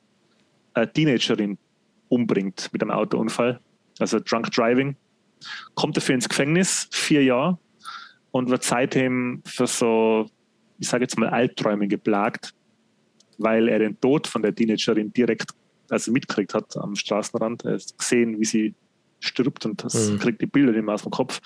eine 0.74 0.92
Teenagerin 0.92 1.58
umbringt 2.08 2.70
mit 2.72 2.82
einem 2.82 2.92
Autounfall, 2.92 3.60
also 4.00 4.20
Drunk 4.20 4.52
Driving, 4.52 4.96
kommt 5.76 5.98
dafür 5.98 6.16
ins 6.16 6.28
Gefängnis, 6.28 6.88
vier 6.92 7.24
Jahre, 7.24 7.58
und 8.32 8.50
wird 8.50 8.64
seitdem 8.64 9.42
für 9.46 9.68
so, 9.68 10.30
ich 10.78 10.88
sage 10.88 11.04
jetzt 11.04 11.18
mal, 11.18 11.30
Albträume 11.30 11.88
geplagt, 11.88 12.54
weil 13.38 13.70
er 13.70 13.80
den 13.80 14.00
Tod 14.00 14.28
von 14.28 14.42
der 14.42 14.54
Teenagerin 14.54 15.12
direkt 15.14 15.52
also 15.90 16.12
mitgekriegt 16.12 16.54
hat 16.54 16.78
am 16.78 16.96
Straßenrand. 16.96 17.66
Er 17.66 17.74
hat 17.74 17.98
gesehen, 17.98 18.40
wie 18.40 18.46
sie 18.46 18.76
stirbt 19.20 19.66
und 19.66 19.84
das 19.84 20.10
mhm. 20.10 20.20
kriegt 20.20 20.42
die 20.42 20.46
Bilder 20.46 20.74
immer 20.76 20.94
aus 20.94 21.04
dem 21.04 21.12
Kopf. 21.12 21.42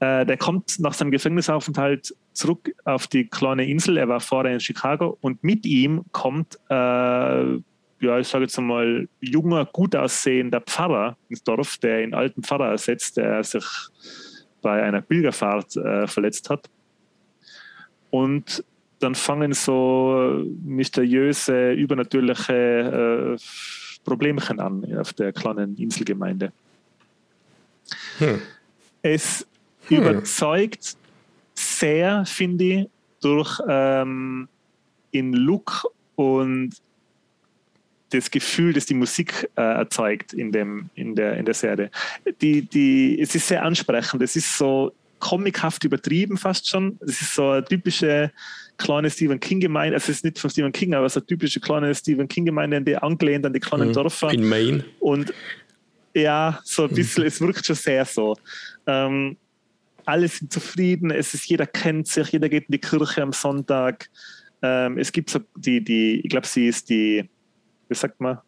Äh, 0.00 0.24
der 0.24 0.36
kommt 0.38 0.78
nach 0.78 0.94
seinem 0.94 1.10
Gefängnisaufenthalt 1.10 2.14
zurück 2.32 2.72
auf 2.84 3.06
die 3.06 3.26
kleine 3.26 3.66
Insel. 3.66 3.98
Er 3.98 4.08
war 4.08 4.20
vorher 4.20 4.54
in 4.54 4.60
Chicago 4.60 5.18
und 5.20 5.44
mit 5.44 5.66
ihm 5.66 6.04
kommt, 6.12 6.58
äh, 6.70 6.74
ja, 6.74 8.18
ich 8.18 8.28
sage 8.28 8.44
jetzt 8.44 8.58
mal, 8.58 9.08
junger, 9.20 9.66
gut 9.66 9.94
aussehender 9.94 10.62
Pfarrer 10.62 11.18
ins 11.28 11.42
Dorf, 11.44 11.76
der 11.78 11.98
einen 11.98 12.14
alten 12.14 12.42
Pfarrer 12.42 12.70
ersetzt, 12.70 13.18
der 13.18 13.44
sich 13.44 13.64
bei 14.60 14.82
einer 14.82 15.00
Pilgerfahrt 15.00 15.76
äh, 15.76 16.06
verletzt 16.06 16.50
hat. 16.50 16.68
Und 18.10 18.64
dann 18.98 19.14
fangen 19.14 19.52
so 19.52 20.44
mysteriöse, 20.62 21.72
übernatürliche 21.72 23.36
äh, 23.36 23.42
Problemchen 24.04 24.60
an 24.60 24.84
auf 24.98 25.12
der 25.12 25.32
kleinen 25.32 25.76
Inselgemeinde. 25.76 26.52
Hm. 28.18 28.40
Es 29.02 29.46
hm. 29.88 29.96
überzeugt 29.96 30.96
sehr, 31.54 32.24
finde 32.26 32.64
ich, 32.64 32.88
durch 33.20 33.60
ähm, 33.68 34.48
in 35.10 35.32
Look 35.32 35.86
und 36.16 36.70
das 38.10 38.30
Gefühl, 38.30 38.72
das 38.72 38.86
die 38.86 38.94
Musik 38.94 39.48
äh, 39.56 39.62
erzeugt 39.62 40.32
in, 40.32 40.52
dem, 40.52 40.90
in, 40.94 41.14
der, 41.14 41.36
in 41.36 41.44
der 41.44 41.54
Serie. 41.54 41.90
Die, 42.40 42.62
die, 42.62 43.20
es 43.20 43.34
ist 43.34 43.48
sehr 43.48 43.62
ansprechend. 43.62 44.22
Es 44.22 44.36
ist 44.36 44.58
so 44.58 44.92
comichaft 45.18 45.84
übertrieben 45.84 46.36
fast 46.36 46.68
schon. 46.68 46.98
Es 47.00 47.20
ist 47.20 47.34
so 47.34 47.50
eine 47.50 47.64
typische 47.64 48.32
kleine 48.78 49.10
Stephen 49.10 49.38
King-Gemeinde. 49.38 49.94
Also 49.94 50.10
es 50.10 50.18
ist 50.18 50.24
nicht 50.24 50.38
von 50.38 50.50
Stephen 50.50 50.72
King, 50.72 50.94
aber 50.94 51.08
so 51.08 51.20
eine 51.20 51.26
typische 51.26 51.60
kleine 51.60 51.94
Stephen 51.94 52.26
King-Gemeinde, 52.26 52.82
die 52.82 52.96
angelehnt 52.96 53.46
an 53.46 53.52
die 53.52 53.60
kleinen 53.60 53.88
mhm. 53.88 53.92
Dörfer. 53.92 54.32
In 54.32 54.48
Maine. 54.48 54.84
Und 54.98 55.32
ja, 56.14 56.60
so 56.64 56.84
ein 56.84 56.94
bisschen, 56.94 57.22
mhm. 57.22 57.28
es 57.28 57.40
wirkt 57.40 57.66
schon 57.66 57.76
sehr 57.76 58.04
so. 58.04 58.36
Ähm, 58.86 59.36
alle 60.04 60.26
sind 60.26 60.52
zufrieden, 60.52 61.10
es 61.10 61.34
ist, 61.34 61.46
jeder 61.46 61.66
kennt 61.66 62.08
sich, 62.08 62.28
jeder 62.28 62.48
geht 62.48 62.64
in 62.64 62.72
die 62.72 62.80
Kirche 62.80 63.22
am 63.22 63.32
Sonntag. 63.32 64.08
Ähm, 64.62 64.98
es 64.98 65.12
gibt 65.12 65.30
so 65.30 65.40
die, 65.56 65.84
die, 65.84 66.20
ich 66.24 66.30
glaube, 66.30 66.46
sie 66.46 66.66
ist 66.66 66.90
die, 66.90 67.28
wie 67.90 67.94
sagt 67.94 68.20
man, 68.20 68.38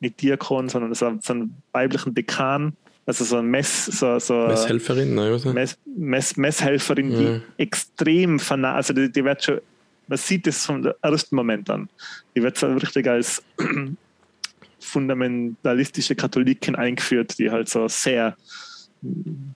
nicht 0.00 0.22
Diakon, 0.22 0.68
sondern 0.68 0.94
so, 0.94 1.18
so 1.20 1.32
einen 1.32 1.60
weiblichen 1.72 2.14
Dekan, 2.14 2.74
also 3.06 3.24
so 3.24 3.38
ein 3.38 3.46
Mess, 3.46 3.86
so, 3.86 4.18
so 4.18 4.46
Messhelferin, 4.46 5.16
was 5.16 5.44
Mess, 5.46 5.78
Mess, 5.84 6.36
Messhelferin, 6.36 7.10
ja. 7.10 7.18
die 7.18 7.40
extrem 7.56 8.38
fanat, 8.38 8.76
also 8.76 8.92
die, 8.92 9.10
die 9.10 9.24
wird 9.24 9.42
schon, 9.42 9.60
man 10.06 10.18
sieht 10.18 10.46
es 10.46 10.64
vom 10.64 10.90
ersten 11.02 11.36
Moment 11.36 11.68
an. 11.68 11.88
Die 12.34 12.42
wird 12.42 12.56
so 12.56 12.66
richtig 12.66 13.06
als 13.08 13.42
fundamentalistische 14.80 16.14
Katholikin 16.14 16.76
eingeführt, 16.76 17.38
die 17.38 17.50
halt 17.50 17.68
so 17.68 17.88
sehr 17.88 18.36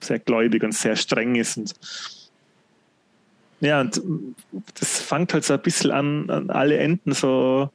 sehr 0.01 0.19
gläubig 0.19 0.63
und 0.63 0.73
sehr 0.73 0.97
streng 0.97 1.35
ist. 1.35 1.57
Und 1.57 1.75
ja, 3.61 3.81
und 3.81 4.01
das 4.79 5.01
fängt 5.01 5.33
halt 5.35 5.45
so 5.45 5.55
ein 5.55 5.63
bisschen 5.63 5.91
an, 5.91 6.31
an 6.31 6.51
alle 6.51 6.79
Enden 6.79 7.13
so, 7.13 7.71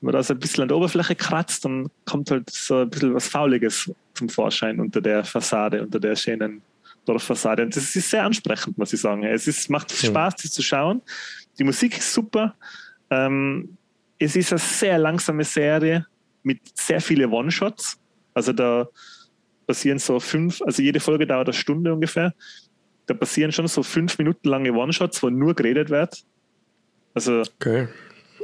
wenn 0.00 0.06
man 0.06 0.12
da 0.14 0.22
so 0.22 0.32
ein 0.32 0.40
bisschen 0.40 0.62
an 0.62 0.68
der 0.68 0.76
Oberfläche 0.76 1.14
kratzt, 1.14 1.64
dann 1.64 1.90
kommt 2.06 2.30
halt 2.30 2.48
so 2.50 2.78
ein 2.78 2.90
bisschen 2.90 3.14
was 3.14 3.28
Fauliges 3.28 3.92
zum 4.14 4.28
Vorschein 4.28 4.80
unter 4.80 5.00
der 5.00 5.24
Fassade, 5.24 5.82
unter 5.82 6.00
der 6.00 6.16
schönen 6.16 6.62
Dorffassade. 7.04 7.62
Und 7.62 7.76
das 7.76 7.94
ist 7.94 8.10
sehr 8.10 8.24
ansprechend, 8.24 8.78
muss 8.78 8.92
ich 8.92 9.00
sagen. 9.00 9.24
Es 9.24 9.46
ist, 9.46 9.68
macht 9.68 9.90
Spaß, 9.92 10.36
das 10.36 10.52
zu 10.52 10.62
schauen. 10.62 11.02
Die 11.58 11.64
Musik 11.64 11.98
ist 11.98 12.12
super. 12.12 12.54
Ähm, 13.10 13.76
es 14.18 14.36
ist 14.36 14.52
eine 14.52 14.58
sehr 14.58 14.98
langsame 14.98 15.44
Serie 15.44 16.06
mit 16.42 16.60
sehr 16.74 17.00
vielen 17.00 17.30
One-Shots. 17.30 17.98
Also 18.32 18.52
da 18.52 18.88
passieren 19.66 19.98
so 19.98 20.18
fünf, 20.18 20.62
also 20.62 20.82
jede 20.82 21.00
Folge 21.00 21.26
dauert 21.26 21.48
eine 21.48 21.54
Stunde 21.54 21.92
ungefähr. 21.92 22.34
Da 23.06 23.14
passieren 23.14 23.52
schon 23.52 23.66
so 23.66 23.82
fünf 23.82 24.18
Minuten 24.18 24.48
lange 24.48 24.72
One-Shots, 24.72 25.22
wo 25.22 25.30
nur 25.30 25.54
geredet 25.54 25.90
wird. 25.90 26.24
Also 27.14 27.42
okay. 27.42 27.88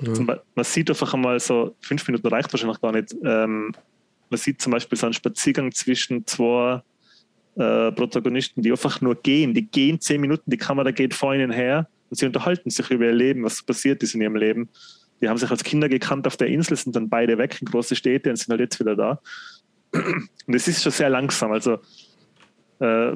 Ja. 0.03 0.39
man 0.55 0.65
sieht 0.65 0.91
einfach 0.91 1.13
einmal 1.15 1.41
so, 1.41 1.75
fünf 1.81 2.07
Minuten 2.07 2.27
reicht 2.29 2.53
wahrscheinlich 2.53 2.81
gar 2.81 2.93
nicht. 2.93 3.15
Ähm, 3.25 3.73
man 4.29 4.39
sieht 4.39 4.61
zum 4.61 4.73
Beispiel 4.73 4.99
so 4.99 5.07
einen 5.07 5.15
Spaziergang 5.15 5.73
zwischen 5.73 6.27
zwei 6.27 6.83
äh, 7.57 7.93
Protagonisten, 7.93 8.63
die 8.63 8.71
einfach 8.71 9.01
nur 9.01 9.15
gehen. 9.15 9.55
Die 9.55 9.67
gehen 9.67 10.01
zehn 10.01 10.21
Minuten, 10.21 10.51
die 10.51 10.57
Kamera 10.57 10.91
geht 10.91 11.15
vor 11.15 11.35
ihnen 11.35 11.51
her 11.51 11.89
und 12.11 12.17
sie 12.19 12.27
unterhalten 12.27 12.71
sich 12.71 12.91
über 12.91 13.07
ihr 13.07 13.13
Leben, 13.13 13.45
was 13.45 13.63
passiert 13.63 14.03
ist 14.03 14.15
in 14.15 14.21
ihrem 14.21 14.37
Leben. 14.37 14.69
Die 15.21 15.29
haben 15.29 15.39
sich 15.39 15.51
als 15.51 15.65
Kinder 15.65 15.89
gekannt 15.89 16.27
auf 16.27 16.37
der 16.37 16.49
Insel, 16.49 16.77
sind 16.77 16.95
dann 16.95 17.09
beide 17.09 17.39
weg 17.39 17.57
in 17.61 17.67
große 17.67 17.97
Städte 17.97 18.31
und 18.31 18.37
sind 18.37 18.51
halt 18.51 18.61
jetzt 18.61 18.79
wieder 18.79 18.95
da. 18.97 19.21
Und 19.93 20.55
es 20.55 20.69
ist 20.69 20.83
schon 20.83 20.93
sehr 20.93 21.09
langsam. 21.09 21.53
Also 21.53 21.79
äh, 22.81 23.13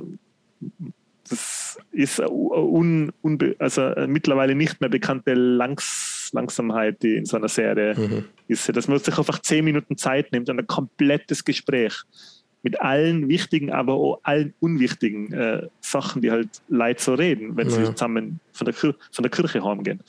das 1.28 1.78
ist 1.92 2.20
un, 2.20 3.12
un, 3.22 3.54
also 3.58 3.92
mittlerweile 4.06 4.54
nicht 4.54 4.80
mehr 4.80 4.90
bekannte 4.90 5.34
Langs, 5.34 6.09
Langsamkeit, 6.32 7.02
die 7.02 7.16
in 7.16 7.26
so 7.26 7.36
einer 7.36 7.48
Serie 7.48 7.94
mhm. 7.94 8.24
ist. 8.48 8.74
Dass 8.74 8.88
man 8.88 8.98
sich 8.98 9.16
einfach 9.16 9.40
zehn 9.40 9.64
Minuten 9.64 9.96
Zeit 9.96 10.32
nimmt 10.32 10.48
und 10.48 10.58
ein 10.58 10.66
komplettes 10.66 11.44
Gespräch 11.44 11.94
mit 12.62 12.80
allen 12.80 13.28
wichtigen, 13.28 13.70
aber 13.70 13.94
auch 13.94 14.20
allen 14.22 14.54
unwichtigen 14.60 15.32
äh, 15.32 15.68
Sachen, 15.80 16.20
die 16.20 16.30
halt 16.30 16.60
Leute 16.68 17.02
so 17.02 17.14
reden, 17.14 17.56
wenn 17.56 17.68
ja. 17.70 17.74
sie 17.74 17.84
zusammen 17.84 18.40
von 18.52 18.66
der, 18.66 18.74
von 18.74 18.94
der 19.18 19.30
Kirche 19.30 19.64
heimgehen. 19.64 20.00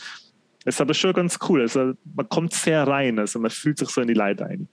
Das 0.66 0.76
ist 0.76 0.82
aber 0.82 0.94
schon 0.94 1.14
ganz 1.14 1.40
cool. 1.48 1.62
Also 1.62 1.94
man 2.16 2.30
kommt 2.30 2.54
sehr 2.54 2.86
rein, 2.86 3.20
also 3.20 3.40
man 3.40 3.52
fühlt 3.52 3.78
sich 3.78 3.90
so 3.90 4.02
in 4.02 4.08
die 4.08 4.14
Leute 4.14 4.46
ein. 4.46 4.68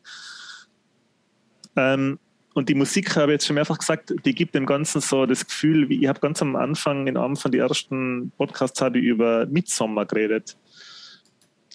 Ähm, 1.77 2.19
und 2.55 2.69
die 2.69 2.75
Musik, 2.75 3.15
habe 3.15 3.33
ich 3.33 3.37
jetzt 3.37 3.47
schon 3.47 3.55
mehrfach 3.55 3.79
gesagt, 3.79 4.13
die 4.25 4.35
gibt 4.35 4.55
dem 4.55 4.67
Ganzen 4.67 5.01
so 5.01 5.27
das 5.27 5.47
Gefühl, 5.47 5.89
wie 5.89 6.03
ich 6.03 6.09
habe 6.09 6.19
ganz 6.19 6.43
am 6.43 6.57
Anfang, 6.57 7.07
in 7.07 7.17
einem 7.17 7.37
von 7.37 7.53
den 7.53 7.61
ersten 7.61 8.33
Podcasts, 8.37 8.81
habe 8.81 8.99
ich 8.99 9.05
über 9.05 9.47
Midsommar 9.47 10.07
geredet. 10.07 10.57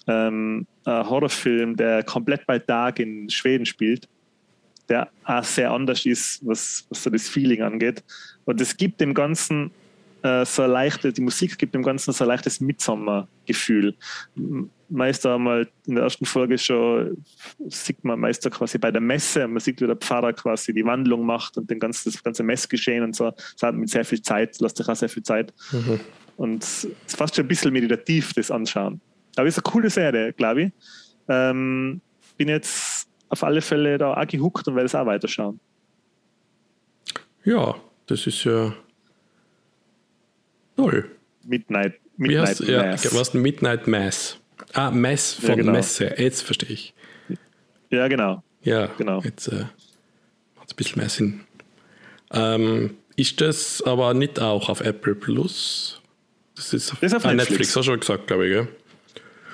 Ähm, 0.06 0.66
ein 0.84 1.08
Horrorfilm, 1.08 1.76
der 1.76 2.02
komplett 2.02 2.46
bei 2.46 2.58
Tag 2.58 2.98
in 2.98 3.30
Schweden 3.30 3.64
spielt, 3.64 4.08
der 4.88 5.08
auch 5.24 5.44
sehr 5.44 5.70
anders 5.70 6.04
ist, 6.04 6.46
was, 6.46 6.86
was 6.88 7.02
so 7.02 7.10
das 7.10 7.28
Feeling 7.28 7.62
angeht. 7.62 8.04
Und 8.44 8.60
es 8.60 8.76
gibt 8.76 9.00
dem 9.00 9.14
Ganzen 9.14 9.70
äh, 10.24 10.44
so 10.46 10.62
ein 10.62 10.70
leichtes, 10.70 11.14
die 11.14 11.20
Musik 11.20 11.58
gibt 11.58 11.74
dem 11.74 11.82
Ganzen 11.82 12.12
so 12.12 12.24
ein 12.24 12.28
leichtes 12.28 12.60
Midsommer-Gefühl. 12.60 13.94
Meist 14.88 15.26
einmal 15.26 15.68
in 15.86 15.96
der 15.96 16.04
ersten 16.04 16.24
Folge 16.24 16.56
schon 16.56 17.22
sieht 17.68 18.02
man 18.04 18.20
Meister 18.20 18.48
quasi 18.48 18.78
bei 18.78 18.90
der 18.90 19.02
Messe, 19.02 19.46
man 19.46 19.60
sieht, 19.60 19.80
wie 19.82 19.86
der 19.86 19.96
Pfarrer 19.96 20.32
quasi 20.32 20.72
die 20.72 20.84
Wandlung 20.84 21.26
macht 21.26 21.58
und 21.58 21.70
den 21.70 21.78
ganzen, 21.78 22.10
das 22.10 22.22
ganze 22.22 22.42
Messgeschehen 22.42 23.04
und 23.04 23.14
so. 23.14 23.30
Das 23.30 23.62
hat 23.62 23.74
mit 23.74 23.90
sehr 23.90 24.04
viel 24.04 24.22
Zeit, 24.22 24.58
lässt 24.60 24.78
sich 24.78 24.88
auch 24.88 24.96
sehr 24.96 25.10
viel 25.10 25.22
Zeit. 25.22 25.52
Mhm. 25.72 26.00
Und 26.36 26.62
es 26.62 26.84
ist 27.06 27.16
fast 27.16 27.36
schon 27.36 27.44
ein 27.44 27.48
bisschen 27.48 27.72
meditativ, 27.72 28.32
das 28.32 28.50
anschauen. 28.50 29.00
Aber 29.36 29.46
es 29.46 29.56
ist 29.56 29.64
eine 29.64 29.72
coole 29.72 29.90
Serie, 29.90 30.32
glaube 30.32 30.62
ich. 30.62 30.72
Ähm, 31.28 32.00
bin 32.36 32.48
jetzt 32.48 33.08
auf 33.28 33.42
alle 33.42 33.60
Fälle 33.60 33.98
da 33.98 34.14
auch 34.14 34.26
gehuckt 34.26 34.66
und 34.68 34.74
werde 34.76 34.86
es 34.86 34.94
auch 34.94 35.06
weiterschauen. 35.06 35.58
Ja, 37.44 37.74
das 38.06 38.26
ist 38.26 38.44
ja 38.44 38.74
Null. 40.76 41.10
Midnight, 41.44 41.94
Midnight 42.16 42.48
heißt, 42.48 42.60
Mass. 42.68 43.04
Ja, 43.04 43.14
was 43.18 43.34
Midnight 43.34 43.86
Mass. 43.86 44.38
Ah, 44.72 44.90
Mass 44.90 45.34
von 45.34 45.50
ja, 45.50 45.54
genau. 45.56 45.72
Messe. 45.72 46.14
Jetzt 46.18 46.42
verstehe 46.42 46.70
ich. 46.70 46.94
Ja, 47.90 48.08
genau. 48.08 48.42
Ja, 48.62 48.86
genau. 48.98 49.20
Jetzt 49.20 49.48
äh, 49.48 49.64
hat 49.64 50.66
es 50.66 50.72
ein 50.72 50.76
bisschen 50.76 51.00
mehr 51.00 51.08
Sinn. 51.08 51.40
Ähm, 52.32 52.96
ist 53.16 53.40
das 53.40 53.82
aber 53.82 54.14
nicht 54.14 54.40
auch 54.40 54.68
auf 54.68 54.80
Apple 54.80 55.14
Plus? 55.14 56.00
Das 56.56 56.72
ist 56.72 56.92
auf, 56.92 57.00
das 57.00 57.12
ist 57.12 57.16
auf 57.16 57.24
ah, 57.24 57.34
Netflix. 57.34 57.50
Netflix, 57.50 57.76
hast 57.76 57.86
du 57.86 57.90
schon 57.90 58.00
gesagt, 58.00 58.26
glaube 58.26 58.46
ich, 58.46 58.52
gell? 58.52 58.68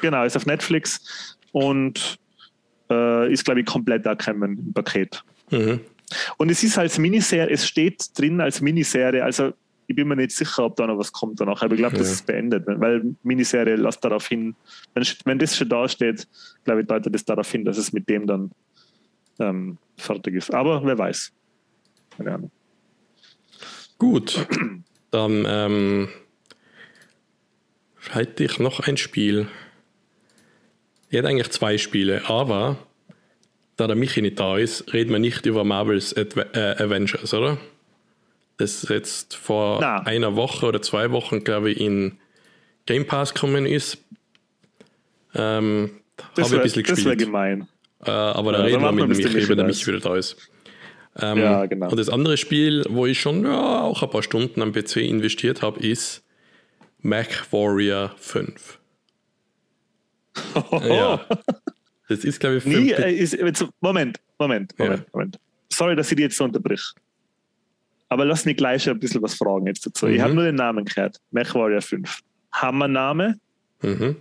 Genau, 0.00 0.24
ist 0.24 0.36
auf 0.36 0.46
Netflix 0.46 1.36
und 1.52 2.18
äh, 2.90 3.32
ist, 3.32 3.44
glaube 3.44 3.60
ich, 3.60 3.66
komplett 3.66 4.06
erkennen 4.06 4.58
im 4.58 4.72
Paket. 4.72 5.22
Mhm. 5.50 5.80
Und 6.38 6.50
es 6.50 6.62
ist 6.62 6.78
als 6.78 6.98
Miniserie, 6.98 7.52
es 7.52 7.66
steht 7.66 8.18
drin 8.18 8.40
als 8.40 8.60
Miniserie, 8.60 9.22
also 9.22 9.52
ich 9.86 9.96
bin 9.96 10.06
mir 10.06 10.16
nicht 10.16 10.30
sicher, 10.30 10.64
ob 10.64 10.76
da 10.76 10.86
noch 10.86 10.98
was 10.98 11.12
kommt 11.12 11.40
danach, 11.40 11.62
aber 11.62 11.74
ich 11.74 11.80
glaube, 11.80 11.96
ja. 11.96 12.02
das 12.02 12.12
ist 12.12 12.26
beendet, 12.26 12.64
weil 12.66 13.16
Miniserie 13.24 13.74
lässt 13.74 14.04
darauf 14.04 14.28
hin, 14.28 14.54
wenn, 14.94 15.04
wenn 15.24 15.38
das 15.38 15.56
schon 15.56 15.68
da 15.68 15.88
steht, 15.88 16.28
glaube 16.64 16.82
ich, 16.82 16.86
deutet 16.86 17.12
das 17.12 17.24
darauf 17.24 17.50
hin, 17.50 17.64
dass 17.64 17.76
es 17.76 17.92
mit 17.92 18.08
dem 18.08 18.26
dann 18.26 18.52
ähm, 19.40 19.78
fertig 19.96 20.34
ist. 20.34 20.54
Aber 20.54 20.84
wer 20.84 20.96
weiß. 20.96 21.32
Keine 22.16 22.34
Ahnung. 22.34 22.50
Gut, 23.98 24.46
dann 25.10 25.44
ähm, 25.48 26.08
hätte 28.10 28.44
ich 28.44 28.58
noch 28.60 28.80
ein 28.86 28.96
Spiel. 28.96 29.48
Ich 31.10 31.18
hätte 31.18 31.28
eigentlich 31.28 31.50
zwei 31.50 31.76
Spiele, 31.76 32.22
aber 32.28 32.76
da 33.76 33.86
der 33.86 33.96
Michi 33.96 34.22
nicht 34.22 34.40
da 34.40 34.56
ist, 34.56 34.92
reden 34.92 35.10
wir 35.10 35.18
nicht 35.18 35.44
über 35.44 35.64
Marvel's 35.64 36.16
Adve 36.16 36.46
äh, 36.54 36.82
Avengers, 36.82 37.34
oder? 37.34 37.58
das 38.60 38.86
jetzt 38.88 39.34
vor 39.34 39.78
Na. 39.80 39.98
einer 40.02 40.36
Woche 40.36 40.66
oder 40.66 40.82
zwei 40.82 41.10
Wochen, 41.10 41.44
glaube 41.44 41.70
ich, 41.70 41.80
in 41.80 42.18
Game 42.86 43.06
Pass 43.06 43.34
gekommen 43.34 43.66
ist. 43.66 43.98
Ähm, 45.34 45.90
habe 46.36 46.42
ich 46.42 46.52
ein 46.52 46.62
bisschen 46.62 46.82
gespielt. 46.82 46.98
Das 46.98 47.04
wäre 47.04 47.16
gemein. 47.16 47.68
Äh, 48.04 48.10
aber 48.10 48.52
ja, 48.52 48.58
da 48.58 48.64
reden 48.64 48.82
wir 48.82 48.92
mit 48.92 49.08
Michi, 49.08 49.48
wenn 49.48 49.56
der 49.56 49.66
Michi 49.66 49.86
wieder 49.86 50.00
da 50.00 50.16
ist. 50.16 50.36
Ähm, 51.18 51.38
ja, 51.38 51.66
genau. 51.66 51.90
Und 51.90 51.98
das 51.98 52.08
andere 52.08 52.36
Spiel, 52.36 52.84
wo 52.88 53.06
ich 53.06 53.20
schon 53.20 53.44
ja, 53.44 53.82
auch 53.82 54.02
ein 54.02 54.10
paar 54.10 54.22
Stunden 54.22 54.62
am 54.62 54.72
PC 54.72 54.96
investiert 54.96 55.62
habe, 55.62 55.80
ist 55.80 56.22
Mech 57.00 57.52
Warrior 57.52 58.14
5. 58.18 58.78
ja. 60.72 61.26
Das 62.08 62.24
ist, 62.24 62.40
glaube 62.40 62.56
ich, 62.56 62.64
Nie, 62.64 62.90
äh, 62.92 63.12
ist, 63.12 63.38
Moment, 63.40 63.70
Moment, 63.80 64.18
Moment, 64.38 64.74
ja. 64.78 65.04
Moment. 65.12 65.38
Sorry, 65.72 65.94
dass 65.94 66.10
ich 66.10 66.16
die 66.16 66.24
jetzt 66.24 66.36
so 66.36 66.44
unterbrich. 66.44 66.82
Aber 68.08 68.24
lass 68.24 68.44
mich 68.44 68.56
gleich 68.56 68.88
ein 68.88 68.98
bisschen 68.98 69.22
was 69.22 69.34
fragen 69.34 69.66
jetzt 69.68 69.86
dazu. 69.86 70.06
Mhm. 70.06 70.14
Ich 70.14 70.20
habe 70.20 70.34
nur 70.34 70.44
den 70.44 70.56
Namen 70.56 70.84
gehört. 70.84 71.18
Mech 71.30 71.54
Warrior 71.54 71.80
5. 71.80 72.18
Hammername. 72.52 73.38
Mhm. 73.82 74.16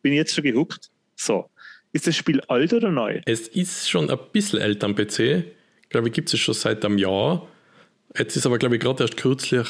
Bin 0.00 0.12
jetzt 0.14 0.34
schon 0.34 0.44
gehuckt. 0.44 0.90
So. 1.14 1.50
Ist 1.92 2.06
das 2.06 2.16
Spiel 2.16 2.40
alt 2.48 2.72
oder 2.72 2.90
neu? 2.90 3.20
Es 3.26 3.48
ist 3.48 3.90
schon 3.90 4.10
ein 4.10 4.18
bisschen 4.32 4.60
älter 4.60 4.86
am 4.86 4.94
PC. 4.94 5.44
Glaube 5.90 6.08
ich, 6.08 6.14
gibt 6.14 6.32
es 6.32 6.40
schon 6.40 6.54
seit 6.54 6.84
einem 6.84 6.96
Jahr. 6.98 7.46
Jetzt 8.16 8.36
ist 8.36 8.46
aber, 8.46 8.58
glaube 8.58 8.76
ich, 8.76 8.80
gerade 8.80 9.04
erst 9.04 9.16
kürzlich 9.18 9.66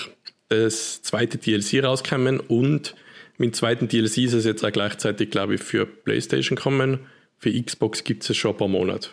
das 0.48 1.02
zweite 1.02 1.39
DLC 1.39 1.82
rausgekommen 1.82 2.39
und 2.39 2.94
mit 3.38 3.50
dem 3.50 3.52
zweiten 3.54 3.88
DLC 3.88 4.18
ist 4.18 4.32
es 4.32 4.44
jetzt 4.44 4.64
auch 4.64 4.72
gleichzeitig, 4.72 5.30
glaube 5.30 5.54
ich, 5.56 5.62
für 5.62 5.86
PlayStation 5.86 6.56
kommen. 6.56 7.00
Für 7.38 7.52
Xbox 7.52 8.04
gibt 8.04 8.28
es 8.28 8.36
schon 8.36 8.52
ein 8.52 8.56
paar 8.56 8.68
Monate. 8.68 9.10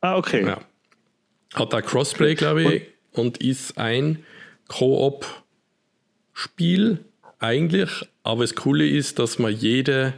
Ah, 0.00 0.16
okay. 0.16 0.46
Ja. 0.46 0.60
Hat 1.54 1.72
da 1.72 1.80
Crossplay, 1.80 2.34
glaube 2.34 2.62
ich, 2.62 2.82
und, 3.12 3.26
und 3.26 3.38
ist 3.38 3.78
ein 3.78 4.24
Koop-Spiel 4.68 5.34
eigentlich. 7.38 7.90
Aber 8.22 8.42
das 8.42 8.54
Coole 8.54 8.86
ist, 8.88 9.18
dass 9.18 9.38
man 9.38 9.52
jede 9.52 10.14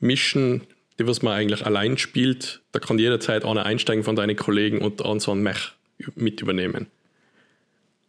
Mission, 0.00 0.62
die 0.98 1.06
was 1.06 1.22
man 1.22 1.34
eigentlich 1.34 1.64
allein 1.64 1.96
spielt, 1.98 2.60
da 2.72 2.80
kann 2.80 2.98
jederzeit 2.98 3.44
einer 3.44 3.66
einsteigen 3.66 4.02
von 4.04 4.16
deinen 4.16 4.36
Kollegen 4.36 4.80
und 4.80 5.04
an 5.04 5.20
so 5.20 5.32
ein 5.32 5.42
Mech 5.42 5.72
mit 6.14 6.40
übernehmen. 6.40 6.88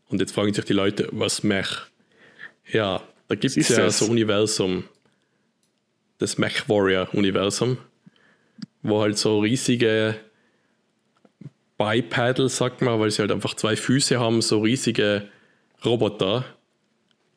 Und 0.08 0.22
jetzt 0.22 0.32
fragen 0.34 0.54
sich 0.54 0.66
die 0.66 0.74
Leute, 0.74 1.08
was 1.12 1.44
Mech? 1.44 1.70
Ja, 2.72 3.02
da 3.30 3.36
gibt 3.36 3.56
es 3.56 3.70
ja 3.70 3.78
das? 3.78 4.00
so 4.00 4.06
ein 4.06 4.12
Universum, 4.12 4.84
das 6.18 6.38
Mech 6.38 6.68
Warrior 6.68 7.08
Universum, 7.14 7.78
wo 8.82 9.02
halt 9.02 9.18
so 9.18 9.40
riesige 9.40 10.16
Bipedal, 11.78 12.50
sagt 12.50 12.82
man, 12.82 13.00
weil 13.00 13.12
sie 13.12 13.22
halt 13.22 13.32
einfach 13.32 13.54
zwei 13.54 13.76
Füße 13.76 14.20
haben, 14.20 14.42
so 14.42 14.62
riesige 14.62 15.30
Roboter 15.86 16.44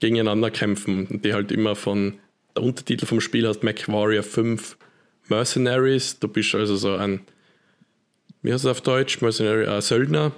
gegeneinander 0.00 0.50
kämpfen 0.50 1.22
die 1.22 1.32
halt 1.32 1.52
immer 1.52 1.76
von 1.76 2.18
der 2.56 2.64
Untertitel 2.64 3.06
vom 3.06 3.20
Spiel 3.20 3.46
heißt 3.46 3.62
Mech 3.62 3.88
Warrior 3.88 4.22
5 4.22 4.76
Mercenaries. 5.28 6.18
Du 6.18 6.28
bist 6.28 6.54
also 6.54 6.76
so 6.76 6.96
ein, 6.96 7.20
wie 8.42 8.52
heißt 8.52 8.64
es 8.64 8.70
auf 8.70 8.80
Deutsch? 8.80 9.20
Mercenary, 9.20 9.64
äh, 9.64 9.80
Söldner. 9.80 10.32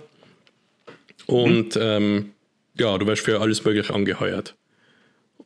Und 1.27 1.77
mhm. 1.77 1.83
ähm, 1.83 2.31
ja, 2.79 2.97
du 2.99 3.07
wirst 3.07 3.23
für 3.23 3.41
alles 3.41 3.65
Mögliche 3.65 3.95
angeheuert. 3.95 4.55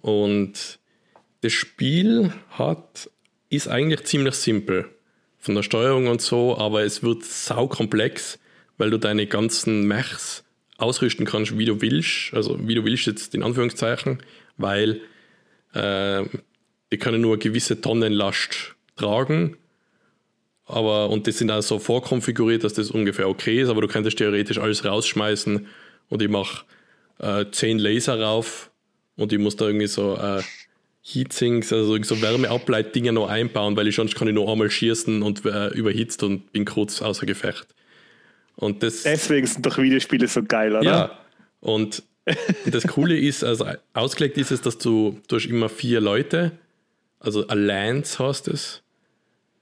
Und 0.01 0.79
das 1.41 1.53
Spiel 1.53 2.33
hat, 2.51 3.11
ist 3.51 3.69
eigentlich 3.69 4.05
ziemlich 4.05 4.35
simpel 4.35 4.89
von 5.39 5.55
der 5.55 5.63
Steuerung 5.63 6.09
und 6.09 6.21
so, 6.21 6.59
aber 6.59 6.83
es 6.83 7.03
wird 7.03 7.25
saukomplex, 7.25 8.39
weil 8.77 8.91
du 8.91 8.99
deine 8.99 9.27
ganzen 9.27 9.87
Mechs 9.87 10.45
ausrüsten 10.77 11.27
kannst, 11.27 11.59
wie 11.59 11.65
du 11.65 11.81
willst. 11.81 12.33
Also 12.35 12.59
wie 12.67 12.75
du 12.75 12.85
willst 12.85 13.07
jetzt 13.07 13.35
in 13.35 13.43
Anführungszeichen, 13.43 14.23
weil 14.57 15.01
äh, 15.75 16.25
die 16.91 16.99
können 16.99 17.21
nur 17.21 17.39
gewisse 17.39 17.81
Tonnenlast 17.81 18.75
tragen. 18.97 19.57
Aber, 20.65 21.09
und 21.09 21.27
das 21.27 21.39
sind 21.39 21.51
auch 21.51 21.63
so 21.63 21.79
vorkonfiguriert, 21.79 22.63
dass 22.63 22.75
das 22.75 22.91
ungefähr 22.91 23.29
okay 23.29 23.63
ist, 23.63 23.69
aber 23.69 23.81
du 23.81 23.89
könntest 23.89 24.19
theoretisch 24.19 24.59
alles 24.59 24.85
rausschmeißen 24.85 25.67
und 26.09 26.23
ich 26.23 26.29
mache 26.29 26.65
äh, 27.19 27.47
10 27.51 27.79
Laser 27.79 28.21
rauf 28.21 28.71
und 29.19 29.33
ich 29.33 29.39
muss 29.39 29.57
da 29.57 29.67
irgendwie 29.67 29.89
so 29.89 30.17
äh, 30.17 30.43
Heatsinks, 31.03 31.73
also 31.73 32.03
so 32.03 32.23
Wärmeableitdinger 32.23 33.13
noch 33.13 33.29
einbauen, 33.29 33.77
weil 33.77 33.89
ich 33.89 33.97
sonst 33.97 34.15
kann 34.15 34.29
ich 34.29 34.35
nur 34.35 34.51
einmal 34.51 34.71
schießen 34.71 35.23
und 35.23 35.45
äh, 35.45 35.69
überhitzt 35.69 36.23
und 36.23 36.53
bin 36.53 36.65
kurz 36.65 37.03
außer 37.03 37.27
Gefecht. 37.27 37.67
Und 38.57 38.83
das, 38.83 39.03
Deswegen 39.03 39.47
sind 39.47 39.67
doch 39.67 39.79
Videospiele 39.79 40.27
so 40.27 40.43
geil, 40.43 40.75
oder? 40.75 40.83
Ja. 40.83 41.19
Und 41.61 42.03
das 42.67 42.87
Coole 42.87 43.19
ist, 43.19 43.45
also 43.45 43.67
ausgelegt 43.93 44.39
ist 44.39 44.51
es, 44.51 44.61
dass 44.61 44.79
du, 44.79 45.21
du 45.29 45.37
hast 45.37 45.47
immer 45.47 45.69
vier 45.69 46.01
Leute, 46.01 46.53
also 47.21 47.47
Alliance 47.49 48.19
heißt 48.19 48.49
es. 48.49 48.83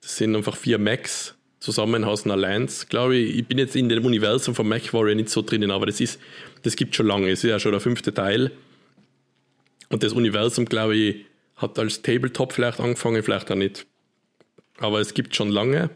Das 0.03 0.17
sind 0.17 0.37
einfach 0.37 0.57
vier 0.57 0.79
Macs 0.79 1.35
zusammen 1.59 2.07
hast 2.07 2.25
eine 2.25 2.35
Alliance, 2.35 2.87
glaube 2.89 3.17
ich. 3.17 3.39
Ich 3.39 3.47
bin 3.47 3.59
jetzt 3.59 3.75
in 3.75 3.89
dem 3.89 4.05
Universum 4.05 4.55
von 4.55 4.69
Mac 4.69 4.93
Warrior 4.93 5.15
nicht 5.15 5.31
so 5.31 5.43
drinnen, 5.43 5.71
aber 5.71 5.87
das 5.87 6.01
ist, 6.01 6.21
das 6.63 6.77
gibt 6.77 6.95
schon 6.95 7.07
lange. 7.07 7.31
Es 7.31 7.43
ist 7.43 7.51
ja 7.51 7.59
schon 7.59 7.73
der 7.73 7.81
fünfte 7.81 8.15
Teil. 8.15 8.53
Und 9.89 10.03
das 10.03 10.13
Universum, 10.13 10.65
glaube 10.65 10.97
ich, 10.97 11.27
hat 11.57 11.79
als 11.79 12.03
Tabletop 12.03 12.53
vielleicht 12.53 12.81
angefangen, 12.81 13.23
vielleicht 13.23 13.51
auch 13.51 13.57
nicht. 13.57 13.87
Aber 14.79 15.01
es 15.01 15.15
gibt 15.15 15.35
schon 15.35 15.49
lange. 15.49 15.91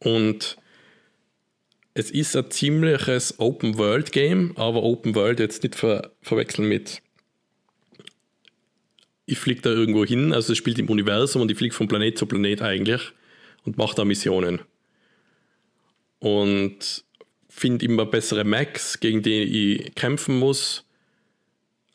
Und 0.00 0.56
es 1.94 2.10
ist 2.10 2.36
ein 2.36 2.50
ziemliches 2.50 3.38
Open-World-Game, 3.38 4.56
aber 4.56 4.82
Open-World 4.82 5.40
jetzt 5.40 5.62
nicht 5.62 5.76
ver 5.76 6.10
verwechseln 6.22 6.68
mit 6.68 7.02
ich 9.26 9.38
fliege 9.38 9.60
da 9.60 9.70
irgendwo 9.70 10.04
hin, 10.04 10.32
also 10.32 10.52
es 10.52 10.58
spielt 10.58 10.78
im 10.78 10.88
Universum 10.88 11.42
und 11.42 11.50
ich 11.50 11.58
fliege 11.58 11.74
von 11.74 11.88
Planet 11.88 12.16
zu 12.16 12.26
Planet 12.26 12.62
eigentlich 12.62 13.12
und 13.64 13.76
mache 13.76 13.96
da 13.96 14.04
Missionen. 14.04 14.60
Und 16.20 17.04
finde 17.48 17.84
immer 17.84 18.06
bessere 18.06 18.44
Macs, 18.44 19.00
gegen 19.00 19.22
die 19.22 19.42
ich 19.82 19.94
kämpfen 19.96 20.38
muss. 20.38 20.84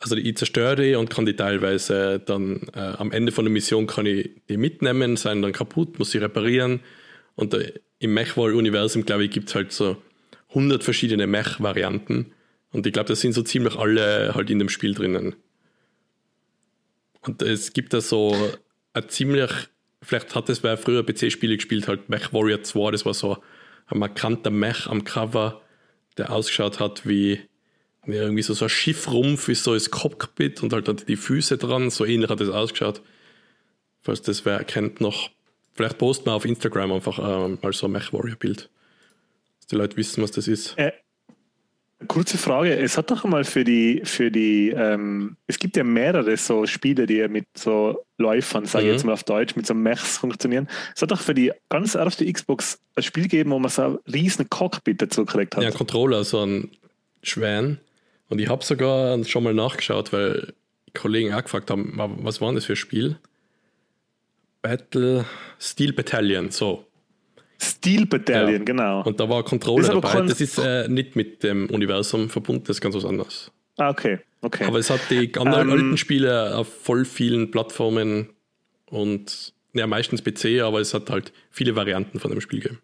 Also 0.02 0.16
ich 0.16 0.36
zerstöre 0.36 0.76
die 0.76 0.94
und 0.96 1.10
kann 1.10 1.26
die 1.26 1.36
teilweise 1.36 2.18
dann 2.18 2.62
äh, 2.74 2.80
am 2.80 3.12
Ende 3.12 3.30
von 3.30 3.44
der 3.44 3.52
Mission 3.52 3.86
kann 3.86 4.04
ich 4.04 4.30
die 4.48 4.56
mitnehmen, 4.56 5.16
seien 5.16 5.42
dann 5.42 5.52
kaputt, 5.52 5.98
muss 5.98 6.10
sie 6.10 6.18
reparieren. 6.18 6.80
Und 7.36 7.54
äh, 7.54 7.72
im 8.00 8.14
Mech-Wall-Universum, 8.14 9.04
glaube 9.04 9.24
ich, 9.24 9.30
gibt 9.30 9.48
es 9.48 9.54
halt 9.54 9.70
so 9.70 9.96
100 10.48 10.82
verschiedene 10.82 11.28
Mech-Varianten. 11.28 12.32
Und 12.72 12.86
ich 12.86 12.92
glaube, 12.92 13.08
das 13.08 13.20
sind 13.20 13.32
so 13.32 13.42
ziemlich 13.42 13.76
alle 13.76 14.34
halt 14.34 14.50
in 14.50 14.58
dem 14.58 14.68
Spiel 14.68 14.92
drinnen. 14.92 15.36
Und 17.20 17.40
es 17.42 17.72
gibt 17.72 17.92
da 17.92 18.00
so 18.00 18.34
ein 18.94 19.08
ziemlich, 19.08 19.50
vielleicht 20.02 20.34
hat 20.34 20.48
es, 20.48 20.64
wer 20.64 20.76
früher 20.76 21.06
PC-Spiele 21.06 21.56
gespielt 21.56 21.86
hat, 21.86 22.08
Mech 22.08 22.32
Warrior 22.32 22.62
2, 22.62 22.90
das 22.90 23.06
war 23.06 23.14
so 23.14 23.38
ein 23.86 23.98
markanter 23.98 24.50
Mech 24.50 24.88
am 24.88 25.04
Cover, 25.04 25.62
der 26.16 26.32
ausgeschaut 26.32 26.80
hat 26.80 27.06
wie 27.06 27.40
ja, 28.06 28.14
irgendwie 28.14 28.42
so, 28.42 28.54
so 28.54 28.64
ein 28.64 28.68
Schiffrumpf 28.68 29.48
ist 29.48 29.64
so 29.64 29.74
das 29.74 29.90
Cockpit 29.90 30.62
und 30.62 30.72
halt 30.72 30.88
dann 30.88 30.96
die 30.96 31.16
Füße 31.16 31.58
dran, 31.58 31.90
so 31.90 32.04
ähnlich 32.04 32.30
hat 32.30 32.40
es 32.40 32.48
ausgeschaut. 32.48 33.00
Falls 34.00 34.22
das 34.22 34.44
wer 34.44 34.64
kennt 34.64 35.00
noch, 35.00 35.30
vielleicht 35.74 35.98
posten 35.98 36.26
wir 36.26 36.32
auf 36.32 36.44
Instagram 36.44 36.92
einfach 36.92 37.18
äh, 37.18 37.56
mal 37.62 37.72
so 37.72 37.86
ein 37.86 37.92
Mech 37.92 38.12
Warrior 38.12 38.36
Bild, 38.36 38.68
dass 39.60 39.68
die 39.68 39.76
Leute 39.76 39.96
wissen, 39.96 40.22
was 40.22 40.32
das 40.32 40.48
ist. 40.48 40.76
Äh, 40.76 40.92
Kurze 42.08 42.36
Frage, 42.36 42.76
es 42.76 42.98
hat 42.98 43.10
doch 43.10 43.24
mal 43.24 43.44
für 43.44 43.64
die, 43.64 44.02
für 44.04 44.30
die, 44.30 44.70
ähm, 44.70 45.36
es 45.46 45.58
gibt 45.58 45.76
ja 45.76 45.84
mehrere 45.84 46.36
so 46.36 46.66
Spiele, 46.66 47.06
die 47.06 47.26
mit 47.28 47.46
so 47.56 48.04
Läufern, 48.18 48.66
sage 48.66 48.84
ich 48.84 48.88
mhm. 48.88 48.94
jetzt 48.94 49.04
mal 49.04 49.12
auf 49.12 49.24
Deutsch, 49.24 49.54
mit 49.54 49.66
so 49.66 49.74
Mechs 49.74 50.18
funktionieren. 50.18 50.68
Es 50.96 51.02
hat 51.02 51.10
doch 51.10 51.20
für 51.20 51.34
die 51.34 51.52
ganz 51.68 51.94
erste 51.94 52.30
Xbox 52.30 52.80
ein 52.96 53.02
Spiel 53.02 53.24
gegeben, 53.24 53.50
wo 53.50 53.58
man 53.58 53.70
so 53.70 53.82
ein 53.82 53.98
riesen 54.12 54.50
Cockpit 54.50 55.00
dazu 55.00 55.24
gekriegt 55.24 55.56
hat. 55.56 55.62
Ja, 55.62 55.70
Controller, 55.70 56.24
so 56.24 56.44
ein 56.44 56.70
Schwein. 57.22 57.78
Und 58.32 58.38
ich 58.38 58.48
habe 58.48 58.64
sogar 58.64 59.22
schon 59.24 59.44
mal 59.44 59.52
nachgeschaut, 59.52 60.10
weil 60.14 60.54
Kollegen 60.94 61.34
auch 61.34 61.42
gefragt 61.42 61.70
haben, 61.70 61.92
was 62.22 62.40
war 62.40 62.50
das 62.54 62.64
für 62.64 62.72
ein 62.72 62.76
Spiel? 62.76 63.18
Battle 64.62 65.26
Steel 65.60 65.92
Battalion, 65.92 66.50
so. 66.50 66.86
Steel 67.60 68.06
Battalion, 68.06 68.60
ja. 68.60 68.64
genau. 68.64 69.02
Und 69.02 69.20
da 69.20 69.28
war 69.28 69.42
Controller 69.42 69.82
das 69.82 70.00
dabei. 70.00 70.26
Das 70.26 70.40
ist 70.40 70.56
äh, 70.56 70.88
nicht 70.88 71.14
mit 71.14 71.42
dem 71.42 71.68
Universum 71.68 72.30
verbunden, 72.30 72.64
das 72.64 72.78
ist 72.78 72.80
ganz 72.80 72.94
was 72.94 73.04
anderes. 73.04 73.52
Ah, 73.76 73.90
okay. 73.90 74.18
okay. 74.40 74.64
Aber 74.64 74.78
es 74.78 74.88
hat 74.88 75.00
die 75.10 75.30
anderen 75.36 75.68
ähm, 75.68 75.74
alten 75.74 75.98
Spiele 75.98 76.56
auf 76.56 76.72
voll 76.72 77.04
vielen 77.04 77.50
Plattformen 77.50 78.30
und 78.86 79.52
ja, 79.74 79.86
meistens 79.86 80.24
PC, 80.24 80.62
aber 80.62 80.80
es 80.80 80.94
hat 80.94 81.10
halt 81.10 81.34
viele 81.50 81.76
Varianten 81.76 82.18
von 82.18 82.30
dem 82.30 82.40
Spiel 82.40 82.60
gegeben. 82.60 82.80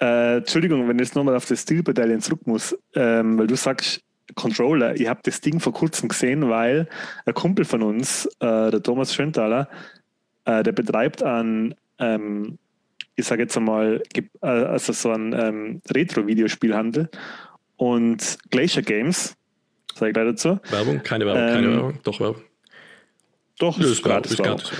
Äh, 0.00 0.38
Entschuldigung, 0.38 0.88
wenn 0.88 0.96
ich 0.98 1.06
jetzt 1.06 1.14
nochmal 1.14 1.36
auf 1.36 1.46
das 1.46 1.62
Steel 1.62 1.82
Battalion 1.82 2.20
zurück 2.20 2.46
muss, 2.46 2.76
ähm, 2.94 3.38
weil 3.38 3.46
du 3.46 3.56
sagst, 3.56 4.02
Controller, 4.34 4.94
ich 4.94 5.08
habe 5.08 5.20
das 5.24 5.40
Ding 5.40 5.60
vor 5.60 5.72
kurzem 5.72 6.08
gesehen, 6.08 6.48
weil 6.48 6.88
ein 7.26 7.34
Kumpel 7.34 7.64
von 7.64 7.82
uns, 7.82 8.26
äh, 8.40 8.70
der 8.70 8.82
Thomas 8.82 9.14
Schöntaler, 9.14 9.68
äh, 10.44 10.62
der 10.62 10.72
betreibt 10.72 11.22
einen 11.22 11.74
ähm, 11.98 12.58
ich 13.20 13.26
sage 13.26 13.42
jetzt 13.42 13.56
einmal, 13.56 14.02
äh, 14.14 14.48
also 14.48 14.92
so 14.92 15.12
ein 15.12 15.32
ähm, 15.32 15.82
Retro-Videospielhandel 15.90 17.08
und 17.76 18.38
Glacier 18.50 18.82
Games, 18.82 19.36
sage 19.94 20.10
ich 20.10 20.14
gleich 20.14 20.26
dazu. 20.26 20.58
Werbung? 20.70 21.02
Keine 21.02 21.26
Werbung, 21.26 21.42
ähm, 21.42 21.54
keine 21.54 21.70
Werbung, 21.70 21.98
doch 22.02 22.20
Werbung. 22.20 22.42
Doch, 23.58 23.78
das 23.78 23.90
ist 23.90 24.02
gratis. 24.02 24.36
Gratis. 24.36 24.72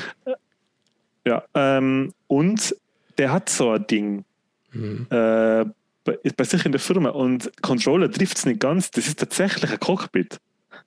Ja, 1.27 1.45
ähm, 1.55 2.15
und 2.29 2.75
der 3.19 3.31
hat 3.31 3.51
so 3.51 3.71
ein 3.71 3.87
Ding. 3.87 4.25
Mhm. 4.73 5.07
äh, 5.11 5.65
bei, 6.05 6.19
bei, 6.37 6.45
sich 6.45 6.65
in 6.65 6.73
der 6.73 6.81
Firma 6.81 7.11
und 7.11 7.51
Controller 7.63 8.11
trifft 8.11 8.39
es 8.39 8.47
nicht 8.47 8.61
ganz. 8.61 8.91
Das 8.91 9.07
ist 9.07 9.19
tatsächlich 9.19 9.71
ein 9.71 9.81
Cockpit. 9.81 10.39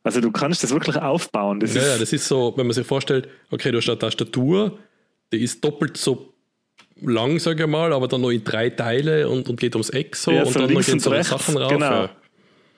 Also 0.03 0.21
du 0.21 0.31
kannst 0.31 0.63
das 0.63 0.71
wirklich 0.71 0.97
aufbauen. 0.97 1.59
Das 1.59 1.73
ja, 1.75 1.81
ja, 1.81 1.97
das 1.97 2.11
ist 2.11 2.27
so, 2.27 2.53
wenn 2.57 2.65
man 2.67 2.73
sich 2.73 2.85
vorstellt, 2.85 3.29
okay, 3.51 3.71
du 3.71 3.77
hast 3.77 3.89
eine 3.89 3.99
Tastatur, 3.99 4.79
die 5.31 5.41
ist 5.41 5.63
doppelt 5.63 5.97
so 5.97 6.33
lang, 7.01 7.39
sage 7.39 7.63
ich 7.63 7.69
mal, 7.69 7.93
aber 7.93 8.07
dann 8.07 8.21
noch 8.21 8.29
in 8.29 8.43
drei 8.43 8.69
Teile 8.69 9.29
und, 9.29 9.49
und 9.49 9.59
geht 9.59 9.75
ums 9.75 9.89
Eck 9.89 10.15
so 10.15 10.31
ja, 10.31 10.43
und 10.43 10.55
dann 10.55 10.67
gehen 10.67 10.99
so 10.99 11.09
rechts, 11.09 11.29
Sachen 11.29 11.57
rauf. 11.57 11.71
Genau. 11.71 12.03
Ja. 12.03 12.09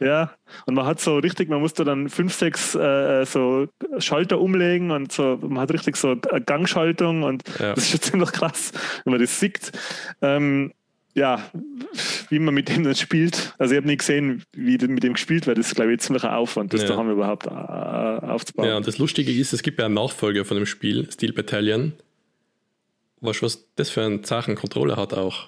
Ja, 0.02 0.36
und 0.66 0.74
man 0.74 0.86
hat 0.86 1.00
so 1.00 1.18
richtig, 1.20 1.48
man 1.48 1.62
musste 1.62 1.86
dann 1.86 2.10
fünf, 2.10 2.34
sechs 2.34 2.76
äh, 2.76 3.26
so 3.26 3.68
Schalter 3.98 4.42
umlegen 4.42 4.92
und 4.92 5.14
so, 5.14 5.40
man 5.42 5.60
hat 5.60 5.72
richtig 5.72 5.96
so 5.96 6.18
eine 6.30 6.42
Gangschaltung 6.42 7.24
und 7.24 7.44
ja. 7.60 7.74
das 7.74 7.86
ist 7.86 7.92
schon 7.92 8.02
ziemlich 8.12 8.32
krass, 8.34 8.74
wenn 9.06 9.12
man 9.12 9.22
das 9.22 9.40
sieht. 9.40 9.72
Ähm, 10.22 10.74
ja, 11.16 11.50
wie 12.30 12.40
man 12.40 12.54
mit 12.54 12.70
dem 12.70 12.84
dann 12.84 12.96
spielt. 12.96 13.54
Also 13.58 13.74
ich 13.74 13.78
habe 13.78 13.88
nie 13.88 13.98
gesehen, 13.98 14.44
wie 14.52 14.78
mit 14.88 15.04
dem 15.04 15.14
gespielt 15.14 15.48
wird. 15.48 15.58
Das 15.58 15.68
ist, 15.68 15.76
glaube 15.76 15.94
ich, 15.94 16.02
ziemlich 16.02 16.24
ein 16.24 16.32
Aufwand, 16.32 16.74
das 16.74 16.82
ja. 16.82 16.90
da 16.90 16.98
haben 16.98 17.08
wir 17.08 17.14
überhaupt 17.14 17.48
äh, 17.48 17.50
aufzubauen. 17.50 18.68
Ja, 18.68 18.78
und 18.78 18.86
das 18.86 18.98
Lustige 18.98 19.32
ist, 19.32 19.54
es 19.54 19.64
gibt 19.64 19.80
ja 19.80 19.86
einen 19.86 19.96
Nachfolger 19.96 20.46
von 20.46 20.58
dem 20.58 20.66
Spiel, 20.66 21.10
Steel 21.12 21.34
Battalion. 21.34 21.94
Weißt 23.22 23.42
du, 23.42 23.46
was 23.46 23.66
das 23.76 23.90
für 23.90 24.04
einen 24.04 24.24
Sachen 24.26 24.56
Controller 24.56 24.98
hat 24.98 25.14
auch? 25.14 25.48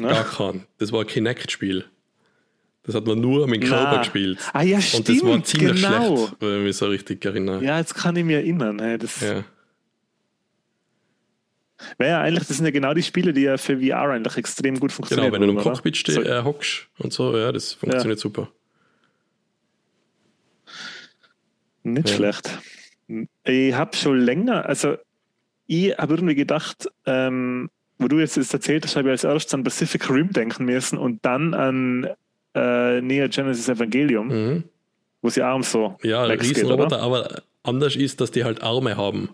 Na? 0.00 0.12
Gar 0.12 0.24
keinen. 0.24 0.66
Das 0.78 0.92
war 0.92 1.00
ein 1.02 1.06
Kinect-Spiel. 1.06 1.84
Das 2.82 2.94
hat 2.94 3.06
man 3.06 3.20
nur 3.20 3.46
mit 3.48 3.62
dem 3.62 3.68
Körper 3.68 3.98
gespielt. 3.98 4.38
Ah 4.52 4.62
ja, 4.62 4.80
stimmt, 4.80 5.08
Und 5.08 5.16
das 5.16 5.28
war 5.28 5.44
ziemlich 5.44 5.82
genau. 5.82 6.16
schlecht, 6.16 6.36
wenn 6.40 6.58
ich 6.58 6.64
mich 6.64 6.76
so 6.76 6.86
richtig 6.86 7.24
erinnere. 7.24 7.62
Ja, 7.62 7.78
jetzt 7.78 7.94
kann 7.94 8.14
ich 8.16 8.24
mich 8.24 8.36
erinnern. 8.36 8.78
Hey, 8.80 8.96
das 8.96 9.20
ja. 9.20 9.44
Wäre 11.98 12.10
ja 12.10 12.20
eigentlich, 12.22 12.46
das 12.46 12.56
sind 12.56 12.66
ja 12.66 12.72
genau 12.72 12.94
die 12.94 13.02
Spiele, 13.02 13.32
die 13.32 13.42
ja 13.42 13.56
für 13.58 13.78
VR 13.78 14.10
eigentlich 14.10 14.36
extrem 14.36 14.80
gut 14.80 14.92
funktionieren. 14.92 15.30
Genau, 15.30 15.40
wenn 15.40 15.48
du 15.48 15.54
im 15.54 15.62
Cockpit 15.62 15.96
steh, 15.96 16.14
äh, 16.14 16.42
hockst 16.42 16.88
und 16.98 17.12
so, 17.12 17.36
ja, 17.36 17.52
das 17.52 17.74
funktioniert 17.74 18.18
ja. 18.18 18.22
super. 18.22 18.48
Nicht 21.82 22.08
ja. 22.10 22.16
schlecht. 22.16 22.58
Ich 23.44 23.74
habe 23.74 23.96
schon 23.96 24.18
länger, 24.18 24.66
also 24.66 24.96
ich 25.66 25.96
habe 25.96 26.14
irgendwie 26.14 26.34
gedacht, 26.34 26.88
ähm, 27.04 27.70
wo 27.98 28.08
du 28.08 28.18
jetzt 28.18 28.36
das 28.36 28.52
erzählt 28.52 28.84
hast, 28.84 28.96
habe 28.96 29.08
ich 29.08 29.12
als 29.12 29.24
erstes 29.24 29.54
an 29.54 29.64
Pacific 29.64 30.10
Rim 30.10 30.30
denken 30.32 30.64
müssen 30.64 30.98
und 30.98 31.24
dann 31.24 31.54
an 31.54 32.08
äh, 32.54 33.00
Neo 33.00 33.28
Genesis 33.28 33.68
Evangelium, 33.68 34.28
mhm. 34.28 34.64
wo 35.22 35.30
sie 35.30 35.42
auch 35.42 35.62
so 35.62 35.96
Ja, 36.02 36.24
Riesenroboter, 36.24 37.00
aber 37.00 37.42
anders 37.62 37.96
ist, 37.96 38.20
dass 38.20 38.30
die 38.30 38.44
halt 38.44 38.62
Arme 38.62 38.96
haben. 38.96 39.30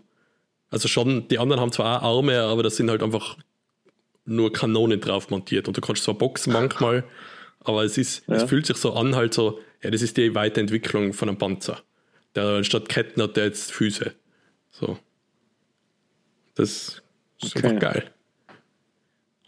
Also 0.73 0.89
schon, 0.89 1.29
die 1.29 1.39
anderen 1.39 1.61
haben 1.61 1.71
zwar 1.71 2.03
auch 2.03 2.17
Arme, 2.17 2.41
aber 2.41 2.63
das 2.63 2.77
sind 2.77 2.91
halt 2.91 3.03
einfach 3.03 3.37
nur 4.25 4.53
Kanonen 4.53 5.01
drauf 5.01 5.29
montiert 5.29 5.69
und 5.69 5.77
du 5.77 5.83
kannst 5.83 6.03
zwar 6.03 6.15
boxen 6.15 6.53
manchmal, 6.53 7.05
aber 7.61 7.85
es 7.85 7.99
ist, 7.99 8.27
ja. 8.27 8.37
es 8.37 8.45
fühlt 8.45 8.65
sich 8.65 8.79
so 8.79 8.95
an, 8.95 9.15
halt 9.15 9.35
so, 9.35 9.61
ja, 9.83 9.91
das 9.91 10.01
ist 10.01 10.17
die 10.17 10.35
Weiterentwicklung 10.35 11.13
von 11.13 11.29
einem 11.29 11.37
Panzer. 11.37 11.83
Der 12.35 12.65
statt 12.65 12.89
Ketten 12.89 13.21
hat 13.23 13.37
der 13.37 13.45
jetzt 13.45 13.71
Füße. 13.71 14.15
So. 14.71 14.99
Das 16.55 17.03
ist 17.43 17.55
okay. 17.55 17.67
einfach 17.67 17.93
geil. 17.93 18.11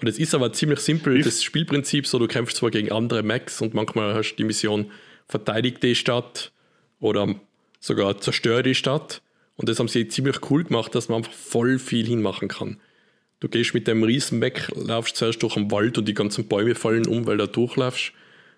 Und 0.03 0.09
es 0.09 0.19
ist 0.19 0.35
aber 0.35 0.53
ziemlich 0.53 0.81
simpel, 0.81 1.23
das 1.23 1.43
Spielprinzip, 1.43 2.07
so 2.07 2.19
du 2.19 2.27
kämpfst 2.27 2.59
zwar 2.59 2.71
gegen 2.71 2.93
andere 2.93 3.23
Max 3.23 3.63
und 3.63 3.73
manchmal 3.73 4.13
hast 4.13 4.33
du 4.33 4.37
die 4.37 4.45
Mission 4.45 4.91
verteidigt 5.27 5.83
die 5.83 5.95
Stadt 5.95 6.53
oder 7.01 7.35
sogar 7.81 8.21
zerstört 8.21 8.67
die 8.67 8.75
Stadt. 8.75 9.23
Und 9.57 9.69
das 9.69 9.79
haben 9.79 9.89
sie 9.89 10.09
ziemlich 10.09 10.51
cool 10.51 10.65
gemacht, 10.65 10.95
dass 10.95 11.09
man 11.09 11.19
einfach 11.19 11.33
voll 11.33 11.79
viel 11.79 12.07
hinmachen 12.07 12.49
kann. 12.49 12.81
Du 13.41 13.49
gehst 13.49 13.75
mit 13.75 13.87
dem 13.87 14.03
riesen 14.03 14.39
Mac, 14.39 14.73
laufst 14.75 15.17
zuerst 15.17 15.43
durch 15.43 15.55
den 15.55 15.71
Wald 15.71 15.99
und 15.99 16.07
die 16.07 16.15
ganzen 16.15 16.49
Bäume 16.49 16.75
fallen 16.75 17.07
um, 17.07 17.27
weil 17.27 17.37
du 17.37 17.47
durchlaufst. 17.47 18.13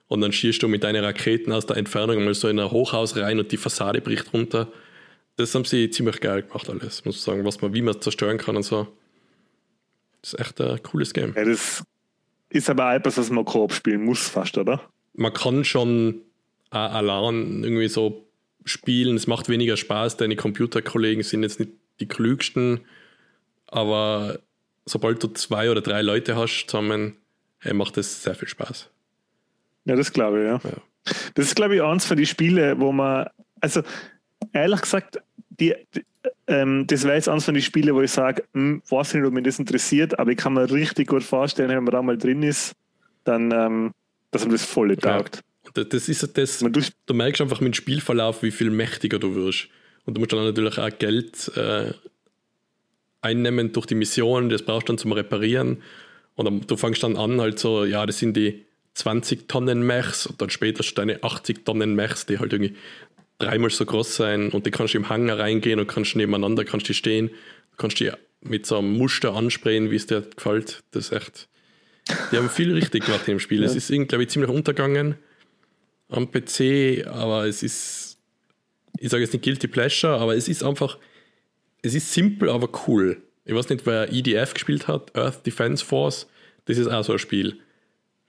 Und 0.09 0.21
dann 0.21 0.33
schießt 0.33 0.63
du 0.63 0.69
mit 0.69 0.85
deinen 0.85 1.05
Raketen 1.05 1.53
aus 1.53 1.67
der 1.67 1.77
Entfernung 1.77 2.25
mal 2.25 2.35
so 2.35 2.49
in 2.49 2.61
ein 2.61 2.71
Hochhaus 2.71 3.17
rein 3.17 3.41
und 3.41 3.51
die 3.51 3.57
Fassade 3.57 4.01
bricht 4.01 4.33
runter. 4.33 4.69
Das 5.37 5.55
haben 5.55 5.65
sie 5.65 5.91
ziemlich 5.91 6.21
geil 6.21 6.43
gemacht 6.43 6.71
alles, 6.71 7.05
muss 7.05 7.17
ich 7.17 7.23
sagen, 7.23 7.45
was 7.45 7.61
man, 7.61 7.75
wie 7.75 7.83
man 7.83 8.01
zerstören 8.01 8.39
kann 8.39 8.57
und 8.57 8.63
so. 8.63 8.87
Das 10.23 10.35
ist 10.35 10.41
echt 10.41 10.61
ein 10.61 10.83
cooles 10.83 11.13
Game. 11.13 11.35
Ja, 11.37 11.45
das 11.45 11.85
ist 12.49 12.71
aber 12.71 12.95
etwas, 12.95 13.19
was 13.19 13.31
man 13.31 13.45
Koop 13.45 13.73
spielen 13.73 14.05
muss, 14.05 14.29
fast, 14.29 14.57
oder? 14.57 14.81
Man 15.15 15.33
kann 15.33 15.65
schon 15.65 16.23
allein 16.71 17.65
irgendwie 17.65 17.89
so 17.89 18.26
spielen. 18.67 19.17
Es 19.17 19.27
macht 19.27 19.49
weniger 19.49 19.77
Spaß. 19.77 20.19
Deine 20.19 20.37
Computerkollegen 20.37 21.23
sind 21.23 21.43
jetzt 21.43 21.61
nicht 21.61 21.73
die 22.01 22.07
klügsten, 22.07 22.81
aber 23.67 24.39
sobald 24.85 25.23
du 25.23 25.29
zwei 25.29 25.71
oder 25.71 25.81
drei 25.81 26.03
Leute 26.03 26.37
hast 26.37 26.67
zusammen, 26.67 27.17
hey, 27.59 27.73
macht 27.73 27.97
das 27.97 28.23
sehr 28.23 28.35
viel 28.35 28.49
Spaß. 28.49 28.91
Ja, 29.87 29.97
das 29.97 30.13
glaube 30.13 30.41
ich, 30.41 30.47
ja. 30.47 30.71
ja. 30.71 30.77
Das 31.35 31.47
ist, 31.47 31.57
glaube 31.57 31.77
ich, 31.77 31.83
eins 31.83 32.05
von 32.05 32.17
den 32.17 32.27
Spielen, 32.27 32.81
wo 32.81 32.93
man, 32.93 33.29
also 33.61 33.83
ehrlich 34.53 34.83
gesagt, 34.83 35.19
die, 35.49 35.75
die 35.95 36.05
ähm, 36.49 36.87
das 36.87 37.05
wäre 37.05 37.15
jetzt 37.15 37.29
eines 37.29 37.45
von 37.45 37.55
den 37.55 37.63
Spielen, 37.63 37.95
wo 37.95 38.03
ich 38.03 38.11
sage, 38.11 38.45
hm, 38.55 38.83
weiß 38.89 39.15
nicht, 39.15 39.25
ob 39.25 39.33
mich 39.33 39.45
das 39.45 39.59
interessiert, 39.59 40.19
aber 40.19 40.31
ich 40.31 40.37
kann 40.37 40.55
mir 40.55 40.71
richtig 40.71 41.09
gut 41.09 41.23
vorstellen, 41.23 41.71
wenn 41.71 41.85
man 41.85 41.93
da 41.93 42.03
mal 42.03 42.19
drin 42.19 42.43
ist, 42.43 42.75
dann, 43.25 43.51
ähm, 43.53 43.93
dass 44.31 44.43
man 44.43 44.53
das 44.53 44.65
voll 44.65 44.97
taugt. 44.97 45.37
Ja. 45.37 45.43
Das 45.85 46.09
ist 46.09 46.37
das, 46.37 46.59
du, 46.61 46.81
du, 47.07 47.15
merkst 47.15 47.41
einfach 47.41 47.61
mit 47.61 47.75
dem 47.75 47.75
Spielverlauf, 47.75 48.43
wie 48.43 48.51
viel 48.51 48.71
mächtiger 48.71 49.19
du 49.19 49.35
wirst. 49.35 49.69
Und 50.05 50.17
du 50.17 50.21
musst 50.21 50.33
dann 50.33 50.45
natürlich 50.45 50.79
auch 50.79 50.99
Geld 50.99 51.51
äh, 51.57 51.93
einnehmen 53.21 53.73
durch 53.73 53.87
die 53.87 53.95
Mission, 53.95 54.49
das 54.49 54.63
brauchst 54.63 54.89
du 54.89 54.93
dann 54.93 54.99
zum 54.99 55.13
Reparieren. 55.13 55.83
Und 56.35 56.45
dann, 56.45 56.61
du 56.67 56.77
fängst 56.77 57.03
dann 57.03 57.17
an, 57.17 57.41
halt 57.41 57.59
so, 57.59 57.85
ja, 57.85 58.07
das 58.07 58.19
sind 58.19 58.37
die 58.37 58.65
20 58.95 59.49
Tonnen 59.49 59.83
Mechs 59.83 60.27
und 60.27 60.41
dann 60.41 60.51
später 60.51 60.85
deine 60.95 61.23
80 61.23 61.65
Tonnen 61.65 61.95
Mechs, 61.95 62.27
die 62.27 62.39
halt 62.39 62.53
irgendwie 62.53 62.77
dreimal 63.39 63.71
so 63.71 63.85
groß 63.85 64.17
sein 64.17 64.51
und 64.51 64.65
die 64.65 64.71
kannst 64.71 64.95
du 64.95 64.99
im 64.99 65.09
Hangar 65.09 65.39
reingehen 65.39 65.79
und 65.79 65.87
kannst 65.87 66.17
nebeneinander, 66.17 66.65
kannst 66.65 66.89
die 66.89 66.95
stehen, 66.95 67.31
kannst 67.77 68.01
die 68.01 68.11
mit 68.41 68.65
so 68.65 68.79
einem 68.79 68.97
Muster 68.97 69.35
ansprayen, 69.35 69.91
wie 69.91 69.97
es 69.97 70.07
dir 70.07 70.23
gefällt. 70.23 70.83
Das 70.93 71.07
ist 71.07 71.13
echt. 71.13 71.49
Die 72.31 72.37
haben 72.37 72.49
viel 72.49 72.73
richtig 72.73 73.05
gemacht 73.05 73.27
im 73.29 73.41
Spiel. 73.41 73.61
Ja. 73.61 73.67
Es 73.67 73.75
ist, 73.75 73.89
glaube 74.09 74.23
ich, 74.23 74.31
ziemlich 74.31 74.51
untergegangen 74.51 75.17
am 76.09 76.31
PC, 76.31 77.07
aber 77.07 77.47
es 77.47 77.63
ist, 77.63 78.19
ich 78.99 79.11
sage 79.11 79.23
jetzt 79.23 79.33
nicht 79.33 79.45
Guilty 79.45 79.69
Pleasure, 79.69 80.19
aber 80.19 80.37
es 80.37 80.49
ist 80.49 80.63
einfach, 80.63 80.99
es 81.83 81.95
ist 81.95 82.13
simpel, 82.13 82.49
aber 82.49 82.69
cool. 82.87 83.23
Ich 83.45 83.55
weiß 83.55 83.69
nicht, 83.69 83.87
wer 83.87 84.13
EDF 84.13 84.55
gespielt 84.55 84.89
hat, 84.89 85.17
Earth 85.17 85.47
Defense 85.47 85.85
Force, 85.85 86.27
das 86.65 86.79
ist 86.79 86.89
auch 86.89 87.05
so 87.05 87.13
ein 87.13 87.19
Spiel. 87.19 87.59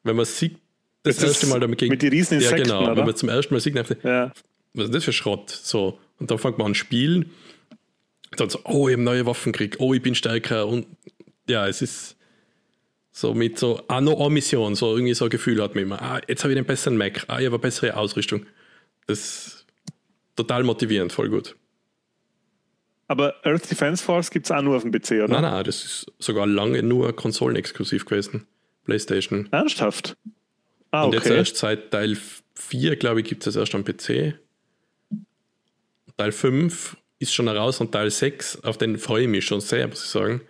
Wenn 0.03 0.15
man 0.15 0.25
sieht, 0.25 0.57
das, 1.03 1.17
das 1.17 1.29
erste 1.29 1.47
Mal 1.47 1.59
damit 1.59 1.79
gegen. 1.79 1.91
Mit 1.91 2.01
den 2.01 2.09
riesen 2.09 2.39
Ja, 2.39 2.51
genau. 2.55 2.83
Oder? 2.83 2.97
Wenn 2.97 3.05
man 3.05 3.15
zum 3.15 3.29
ersten 3.29 3.53
Mal 3.53 3.59
sieht, 3.59 3.75
ja 4.03 4.31
was 4.73 4.85
ist 4.85 4.95
das 4.95 5.03
für 5.03 5.13
Schrott? 5.13 5.49
So. 5.49 5.99
Und 6.19 6.31
dann 6.31 6.37
fängt 6.37 6.57
man 6.57 6.67
an 6.67 6.73
zu 6.73 6.79
spielen. 6.79 7.31
Dann 8.35 8.49
so, 8.49 8.59
oh, 8.65 8.87
ich 8.87 8.93
habe 8.93 9.03
neue 9.03 9.25
Waffen 9.25 9.51
gekriegt, 9.51 9.79
oh, 9.79 9.93
ich 9.93 10.01
bin 10.01 10.15
stärker. 10.15 10.67
Und 10.67 10.85
ja, 11.49 11.67
es 11.67 11.81
ist 11.81 12.16
so 13.18 13.34
mit 13.34 13.57
so, 13.57 13.81
ah, 13.88 13.99
noch 13.99 14.19
eine 14.19 14.30
Mission, 14.30 14.76
so 14.76 14.95
irgendwie 14.95 15.15
so 15.15 15.26
ein 15.26 15.31
Gefühl 15.31 15.60
hat 15.64 15.73
man 15.73 15.85
immer, 15.85 15.99
ah, 15.99 16.22
jetzt 16.27 16.44
habe 16.44 16.53
ich 16.53 16.57
einen 16.57 16.68
besseren 16.68 16.98
Mac, 16.98 17.26
ah, 17.27 17.39
ich 17.39 17.48
habe 17.48 17.56
eine 17.56 17.60
bessere 17.60 17.98
Ausrüstung. 17.98 18.45
Das 19.07 19.19
ist 19.19 19.65
total 20.35 20.64
motivierend, 20.64 21.11
voll 21.11 21.30
gut. 21.30 21.56
Aber 23.07 23.34
Earth 23.44 23.72
Defense 23.72 24.03
Force 24.03 24.30
gibt 24.30 24.45
es 24.45 24.52
auch 24.52 24.61
nur 24.61 24.76
auf 24.76 24.84
dem 24.84 24.91
PC, 24.91 25.23
oder? 25.23 25.30
Nein, 25.30 25.41
nein, 25.41 25.64
das 25.64 25.84
ist 25.84 26.11
sogar 26.19 26.45
lange 26.45 26.84
nur 26.84 27.11
konsolenexklusiv 27.15 28.06
gewesen. 28.06 28.45
PlayStation. 28.85 29.49
Ernsthaft? 29.52 30.15
Ah, 30.91 31.06
okay. 31.06 31.07
Und 31.07 31.23
jetzt 31.23 31.31
erst 31.31 31.57
seit 31.57 31.89
Teil 31.89 32.18
4, 32.53 32.98
glaube 32.98 33.22
ich, 33.22 33.27
gibt 33.27 33.41
es 33.41 33.52
das 33.52 33.60
erst 33.60 33.73
am 33.73 33.84
PC. 33.84 34.35
Teil 36.18 36.31
5 36.31 36.95
ist 37.18 37.34
schon 37.34 37.48
raus 37.48 37.81
und 37.81 37.91
Teil 37.91 38.11
6, 38.11 38.64
auf 38.64 38.77
den 38.77 38.99
freue 38.99 39.23
ich 39.23 39.27
mich 39.27 39.45
schon 39.45 39.60
sehr, 39.60 39.88
muss 39.88 40.03
ich 40.03 40.10
sagen. 40.11 40.41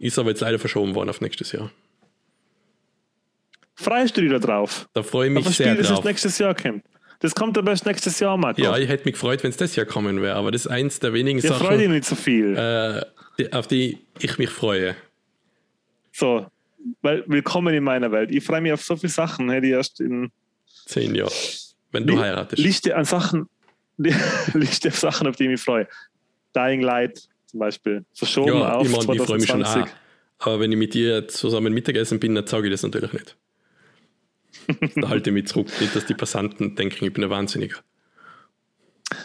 Ist 0.00 0.18
aber 0.18 0.30
jetzt 0.30 0.40
leider 0.40 0.58
verschoben 0.58 0.96
worden 0.96 1.10
auf 1.10 1.20
nächstes 1.20 1.52
Jahr. 1.52 1.70
Freust 3.76 4.16
du 4.16 4.22
dich 4.22 4.30
da 4.30 4.38
drauf? 4.38 4.88
Da 4.94 5.02
freue 5.02 5.28
ich 5.28 5.34
mich 5.34 5.44
sehr 5.56 5.74
Spiel, 5.74 5.84
drauf. 5.84 5.96
Das 5.96 6.04
nächstes 6.04 6.38
Jahr 6.38 6.54
kommt. 6.54 6.82
Das 7.20 7.34
kommt 7.34 7.56
aber 7.56 7.70
erst 7.70 7.86
nächstes 7.86 8.18
Jahr, 8.20 8.36
Marco. 8.36 8.60
Ja, 8.60 8.76
ich 8.76 8.88
hätte 8.88 9.04
mich 9.04 9.14
gefreut, 9.14 9.42
wenn 9.42 9.50
es 9.50 9.56
das 9.56 9.76
Jahr 9.76 9.86
kommen 9.86 10.20
wäre, 10.20 10.34
aber 10.34 10.50
das 10.50 10.66
ist 10.66 10.70
eins 10.70 10.98
der 10.98 11.12
wenigen 11.12 11.38
ich 11.38 11.44
Sachen. 11.44 11.62
Ich 11.62 11.66
freue 11.66 11.78
dich 11.78 11.88
nicht 11.88 12.04
so 12.04 12.14
viel. 12.14 12.56
Äh, 12.56 13.46
auf 13.52 13.66
die 13.66 13.98
ich 14.18 14.38
mich 14.38 14.50
freue. 14.50 14.96
So, 16.12 16.46
weil 17.02 17.24
willkommen 17.26 17.74
in 17.74 17.84
meiner 17.84 18.12
Welt. 18.12 18.30
Ich 18.30 18.44
freue 18.44 18.60
mich 18.60 18.72
auf 18.72 18.82
so 18.82 18.96
viele 18.96 19.12
Sachen, 19.12 19.48
die 19.62 19.70
erst 19.70 20.00
in 20.00 20.30
zehn 20.86 21.14
Jahren, 21.14 21.32
wenn 21.92 22.06
du 22.06 22.18
heiratest. 22.18 22.62
Liste 22.62 22.96
an 22.96 23.04
Sachen, 23.04 23.48
Liste 24.54 24.88
auf 24.88 24.98
Sachen, 24.98 25.26
auf 25.26 25.36
die 25.36 25.44
ich 25.44 25.50
mich 25.50 25.60
freue. 25.60 25.86
Dying 26.54 26.80
Light 26.80 27.28
zum 27.46 27.60
Beispiel. 27.60 28.04
Verschoben 28.14 28.58
ja, 28.58 28.74
auf 28.74 28.86
ich, 28.86 29.06
mein, 29.06 29.16
ich 29.16 29.22
freue 29.22 29.38
mich 29.38 29.48
schon 29.48 29.64
auch. 29.64 29.86
Aber 30.38 30.60
wenn 30.60 30.72
ich 30.72 30.78
mit 30.78 30.94
dir 30.94 31.28
zusammen 31.28 31.72
Mittagessen 31.72 32.20
bin, 32.20 32.34
dann 32.34 32.46
sage 32.46 32.68
ich 32.68 32.72
das 32.72 32.82
natürlich 32.82 33.12
nicht. 33.12 33.36
Da 34.96 35.08
halte 35.08 35.30
ich 35.30 35.34
mich 35.34 35.46
zurück, 35.46 35.68
nicht, 35.80 35.94
dass 35.94 36.06
die 36.06 36.14
Passanten 36.14 36.74
denken, 36.74 37.04
ich 37.04 37.12
bin 37.12 37.24
ein 37.24 37.30
Wahnsinniger. 37.30 37.76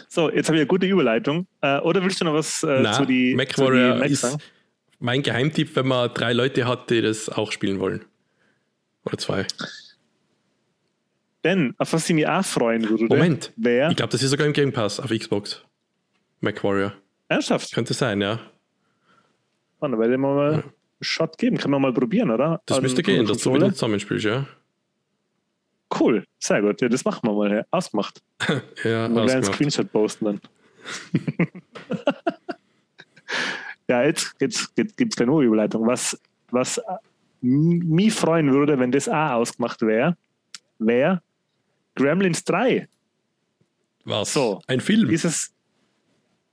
So, 0.08 0.30
jetzt 0.30 0.48
habe 0.48 0.56
ich 0.56 0.60
eine 0.60 0.66
gute 0.66 0.86
Überleitung. 0.86 1.46
Äh, 1.60 1.78
oder 1.80 2.02
willst 2.02 2.20
du 2.20 2.24
noch 2.24 2.34
was 2.34 2.62
äh, 2.62 2.80
Nein, 2.80 2.94
zu 2.94 3.04
die 3.04 3.34
MacWarrior 3.34 4.04
ist 4.04 4.20
sagen? 4.20 4.38
mein 5.00 5.22
Geheimtipp, 5.22 5.74
wenn 5.74 5.88
man 5.88 6.12
drei 6.14 6.32
Leute 6.32 6.66
hat, 6.66 6.90
die 6.90 7.02
das 7.02 7.28
auch 7.28 7.50
spielen 7.52 7.80
wollen. 7.80 8.04
Oder 9.04 9.18
zwei. 9.18 9.46
Denn, 11.44 11.74
auf 11.78 11.92
was 11.92 12.08
ich 12.08 12.14
mich 12.14 12.28
auch 12.28 12.44
freuen 12.44 12.88
würde, 12.88 13.06
Moment. 13.06 13.52
Wer? 13.56 13.90
Ich 13.90 13.96
glaube, 13.96 14.12
das 14.12 14.22
ist 14.22 14.30
sogar 14.30 14.46
im 14.46 14.52
Game 14.52 14.72
Pass 14.72 15.00
auf 15.00 15.10
Xbox. 15.10 15.64
MacWarrior. 16.40 16.92
Ernsthaft? 17.28 17.72
Könnte 17.72 17.94
sein, 17.94 18.20
ja. 18.20 18.38
dann 19.80 19.98
werde 19.98 20.14
ich 20.14 20.20
mal 20.20 20.36
ja. 20.36 20.58
einen 20.58 20.72
Shot 21.00 21.36
geben. 21.38 21.58
Können 21.58 21.74
wir 21.74 21.80
mal 21.80 21.92
probieren, 21.92 22.30
oder? 22.30 22.60
Das 22.66 22.78
An 22.78 22.82
müsste 22.84 23.02
gehen, 23.02 23.26
dass 23.26 23.38
du 23.38 23.54
wieder 23.54 23.72
zusammenspielst, 23.72 24.24
ja. 24.24 24.46
Cool, 25.98 26.24
sehr 26.38 26.62
gut. 26.62 26.80
Ja, 26.80 26.88
das 26.88 27.04
machen 27.04 27.28
wir 27.28 27.32
mal. 27.32 27.56
Ja. 27.56 27.64
Ausgemacht. 27.70 28.22
ja, 28.84 29.08
mal 29.08 29.28
einen 29.30 29.44
Screenshot 29.44 29.90
posten 29.92 30.24
dann. 30.24 30.40
ja, 33.88 34.02
jetzt, 34.02 34.34
jetzt, 34.40 34.72
jetzt 34.76 34.96
gibt 34.96 35.12
es 35.12 35.16
keine 35.16 35.32
Überleitung. 35.42 35.86
Was, 35.86 36.18
was 36.50 36.80
mich 37.40 38.14
freuen 38.14 38.52
würde, 38.52 38.78
wenn 38.78 38.92
das 38.92 39.08
auch 39.08 39.32
ausgemacht 39.32 39.82
wäre, 39.82 40.16
wäre 40.78 41.22
Gremlins 41.94 42.44
3. 42.44 42.88
Was? 44.04 44.32
So, 44.32 44.60
ein 44.66 44.80
Film? 44.80 45.10
Ist 45.10 45.24
es, 45.24 45.52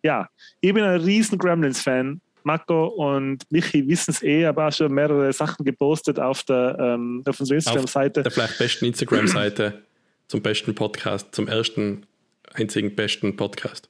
ja, 0.04 0.28
ich 0.62 0.74
bin 0.74 0.84
ein 0.84 1.02
riesen 1.02 1.38
Gremlins-Fan. 1.38 2.22
Marco 2.44 2.88
und 2.88 3.50
Michi 3.52 3.88
wissen 3.88 4.12
es 4.12 4.24
eh, 4.24 4.46
aber 4.46 4.68
auch 4.68 4.74
schon 4.74 4.94
mehrere 4.94 5.32
Sachen 5.34 5.66
gepostet 5.66 6.20
auf 6.20 6.44
der 6.44 6.78
ähm, 6.80 7.24
auf 7.28 7.40
unserer 7.40 7.56
Instagram-Seite. 7.56 8.24
Der 8.24 8.32
vielleicht 8.32 8.58
besten 8.58 8.86
Instagram-Seite 8.86 9.84
zum 10.28 10.42
besten 10.42 10.76
Podcast, 10.76 11.34
zum 11.34 11.48
ersten, 11.48 12.06
einzigen 12.54 12.96
besten 12.96 13.36
Podcast. 13.36 13.90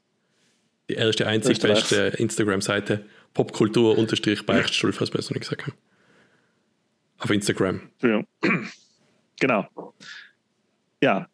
Die 0.90 0.96
erste, 0.96 1.28
einzig 1.28 1.60
beste 1.60 2.14
Instagram-Seite. 2.18 3.06
Popkultur-Beichtstuhl, 3.34 4.92
falls 4.92 5.14
wir 5.14 5.20
es 5.20 5.30
noch 5.30 5.36
nicht 5.36 5.48
gesagt 5.48 5.68
haben. 5.68 5.78
Auf 7.20 7.30
Instagram. 7.30 7.82
Ja. 8.02 8.24
Genau. 9.42 9.94
Ja, 11.02 11.30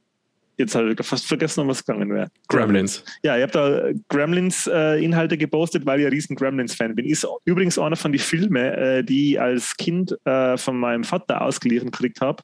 jetzt 0.57 0.75
habe 0.75 0.91
ich 0.91 1.05
fast 1.05 1.25
vergessen, 1.25 1.61
um 1.61 1.67
was 1.67 1.85
gegangen 1.85 2.09
wäre. 2.13 2.29
Gremlins. 2.47 3.03
Ja, 3.23 3.37
ich 3.37 3.43
habe 3.43 3.51
da 3.51 3.91
Gremlins-Inhalte 4.09 5.35
äh, 5.35 5.37
gepostet, 5.37 5.85
weil 5.85 5.99
ich 5.99 6.05
ein 6.05 6.11
riesen 6.11 6.35
Gremlins-Fan 6.35 6.95
bin. 6.95 7.05
Ist 7.05 7.27
übrigens 7.45 7.77
einer 7.77 7.95
von 7.95 8.11
den 8.11 8.19
Filmen, 8.19 8.55
äh, 8.55 9.03
die 9.03 9.33
ich 9.33 9.41
als 9.41 9.75
Kind 9.77 10.15
äh, 10.25 10.57
von 10.57 10.77
meinem 10.77 11.03
Vater 11.03 11.41
ausgeliehen 11.41 11.91
gekriegt 11.91 12.21
habe. 12.21 12.43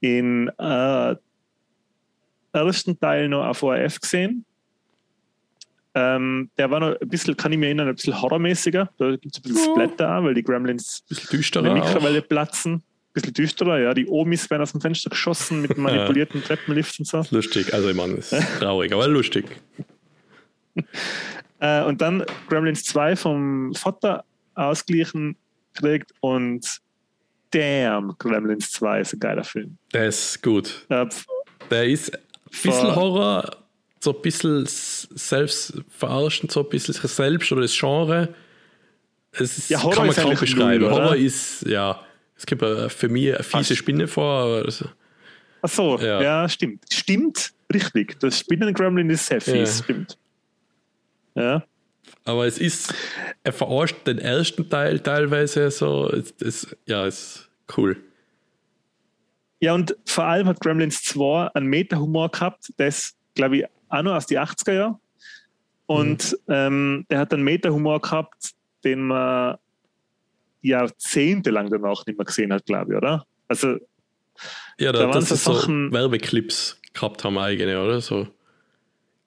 In 0.00 0.48
äh, 0.58 1.14
ersten 2.52 2.98
Teil 2.98 3.28
noch 3.28 3.46
auf 3.46 3.62
ORF 3.62 4.00
gesehen. 4.00 4.44
Ähm, 5.92 6.50
der 6.56 6.70
war 6.70 6.80
noch 6.80 7.00
ein 7.00 7.08
bisschen, 7.08 7.36
kann 7.36 7.52
ich 7.52 7.58
mich 7.58 7.66
erinnern, 7.66 7.88
ein 7.88 7.94
bisschen 7.96 8.20
horrormäßiger. 8.20 8.90
Da 8.96 9.10
gibt 9.16 9.36
es 9.36 9.38
ein 9.38 9.42
bisschen 9.42 9.72
Splatter, 9.72 10.22
weil 10.22 10.34
die 10.34 10.42
Gremlins 10.42 11.04
in 11.08 11.64
der 11.64 11.74
Mikrowelle 11.74 12.22
platzen 12.22 12.82
bisschen 13.12 13.34
düsterer, 13.34 13.78
ja. 13.80 13.94
Die 13.94 14.06
Omis 14.06 14.50
werden 14.50 14.62
aus 14.62 14.72
dem 14.72 14.80
Fenster 14.80 15.10
geschossen 15.10 15.62
mit 15.62 15.76
manipulierten 15.78 16.42
Treppenlifts 16.42 16.98
und 16.98 17.06
so. 17.06 17.24
Lustig, 17.30 17.72
also 17.74 17.88
ich 17.88 17.96
meine, 17.96 18.14
ist 18.14 18.30
traurig, 18.58 18.92
aber 18.92 19.08
lustig. 19.08 19.46
äh, 21.58 21.82
und 21.84 22.00
dann 22.00 22.24
Gremlins 22.48 22.84
2 22.84 23.16
vom 23.16 23.74
Vater 23.74 24.24
ausgleichen 24.54 25.36
kriegt 25.74 26.12
und 26.20 26.80
damn, 27.50 28.14
Gremlins 28.18 28.70
2 28.72 29.00
ist 29.00 29.14
ein 29.14 29.20
geiler 29.20 29.44
Film. 29.44 29.78
Der 29.92 30.06
ist 30.06 30.42
gut. 30.42 30.86
Äh, 30.88 31.06
Der 31.70 31.86
ist 31.86 32.14
ein 32.14 32.20
bisschen 32.50 32.94
Horror, 32.94 33.56
so 34.00 34.14
ein 34.14 34.22
bisschen 34.22 34.64
selbst 34.66 35.74
verarschend, 35.88 36.52
so 36.52 36.62
ein 36.62 36.68
bisschen 36.68 36.94
selbst 36.94 37.50
oder 37.52 37.62
das 37.62 37.76
Genre. 37.76 38.34
Es 39.32 39.58
ist, 39.58 39.70
ja, 39.70 39.82
Horror 39.82 39.94
kann 39.94 40.06
man 40.06 40.16
kaum 40.16 40.36
beschreiben. 40.36 40.90
Horror 40.90 41.16
ist, 41.16 41.66
ja 41.66 42.00
es 42.40 42.46
gibt 42.46 42.62
für 42.62 43.08
mich 43.10 43.34
eine 43.34 43.42
fiese 43.42 43.76
Spinne 43.76 44.08
vor. 44.08 44.64
Also, 44.64 44.86
Ach 45.60 45.68
so, 45.68 45.98
ja. 45.98 46.22
ja. 46.22 46.48
stimmt. 46.48 46.84
Stimmt, 46.90 47.52
richtig. 47.70 48.18
Das 48.18 48.38
Spinnen-Gremlin 48.38 49.10
ist 49.10 49.26
sehr 49.26 49.42
fies, 49.42 49.78
ja. 49.78 49.84
stimmt. 49.84 50.18
Ja. 51.34 51.62
Aber 52.24 52.46
es 52.46 52.56
ist, 52.56 52.94
er 53.44 53.52
verarscht 53.52 54.06
den 54.06 54.18
ersten 54.18 54.70
Teil 54.70 55.00
teilweise 55.00 55.70
so. 55.70 56.08
Es, 56.08 56.32
es, 56.40 56.76
ja, 56.86 57.04
ist 57.04 57.50
cool. 57.76 57.98
Ja, 59.60 59.74
und 59.74 59.94
vor 60.06 60.24
allem 60.24 60.46
hat 60.46 60.60
Gremlins 60.60 61.02
2 61.02 61.48
einen 61.48 61.66
Meta-Humor 61.66 62.30
gehabt, 62.30 62.72
das, 62.78 63.14
glaube 63.34 63.58
ich, 63.58 63.64
auch 63.90 64.02
noch 64.02 64.14
aus 64.14 64.26
den 64.26 64.38
80er 64.38 64.72
Jahren. 64.72 64.96
Und 65.84 66.32
mhm. 66.46 66.54
ähm, 66.54 67.06
der 67.10 67.18
hat 67.18 67.34
einen 67.34 67.44
Meta-Humor 67.44 68.00
gehabt, 68.00 68.52
den 68.82 69.08
man 69.08 69.58
jahrzehntelang 70.62 71.70
danach 71.70 72.04
nicht 72.06 72.18
mehr 72.18 72.26
gesehen 72.26 72.52
hat, 72.52 72.66
glaube 72.66 72.92
ich, 72.92 72.96
oder? 72.96 73.26
Also, 73.48 73.78
ja, 74.78 74.92
da, 74.92 75.06
da 75.06 75.12
das 75.12 75.28
so 75.28 75.34
Sachen, 75.36 75.92
Werbeclips 75.92 76.80
gehabt 76.92 77.24
haben 77.24 77.38
eigene, 77.38 77.82
oder? 77.82 78.00
So, 78.00 78.28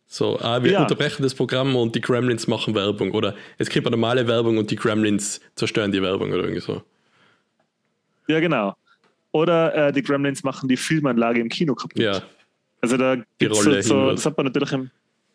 so 0.08 0.40
ah, 0.40 0.64
wir 0.64 0.72
ja. 0.72 0.82
unterbrechen 0.82 1.24
das 1.24 1.34
Programm 1.34 1.76
und 1.76 1.96
die 1.96 2.02
Gremlins 2.02 2.48
machen 2.48 2.76
Werbung. 2.76 3.12
Oder 3.12 3.36
es 3.58 3.70
gibt 3.70 3.88
eine 3.88 3.96
normale 3.96 4.28
Werbung 4.28 4.58
und 4.58 4.70
die 4.70 4.76
Gremlins 4.76 5.42
zerstören 5.56 5.92
die 5.92 6.02
Werbung 6.02 6.32
oder 6.32 6.44
irgendwie 6.44 6.62
so. 6.62 6.84
Ja, 8.28 8.40
genau. 8.40 8.76
Oder 9.32 9.88
äh, 9.88 9.92
die 9.92 10.04
Gremlins 10.04 10.44
machen 10.44 10.70
die 10.70 10.78
Filmanlage 10.78 11.42
im 11.42 11.50
Kino 11.50 11.74
kaputt. 11.74 12.00
Ja. 12.00 12.22
Also 12.82 12.98
da 12.98 13.16
gibt 13.16 13.54
es 13.54 13.64
so, 13.64 13.82
so, 13.82 14.12
das 14.12 14.26
hat 14.26 14.38
man 14.38 14.46
natürlich 14.46 14.72
im, 14.72 14.92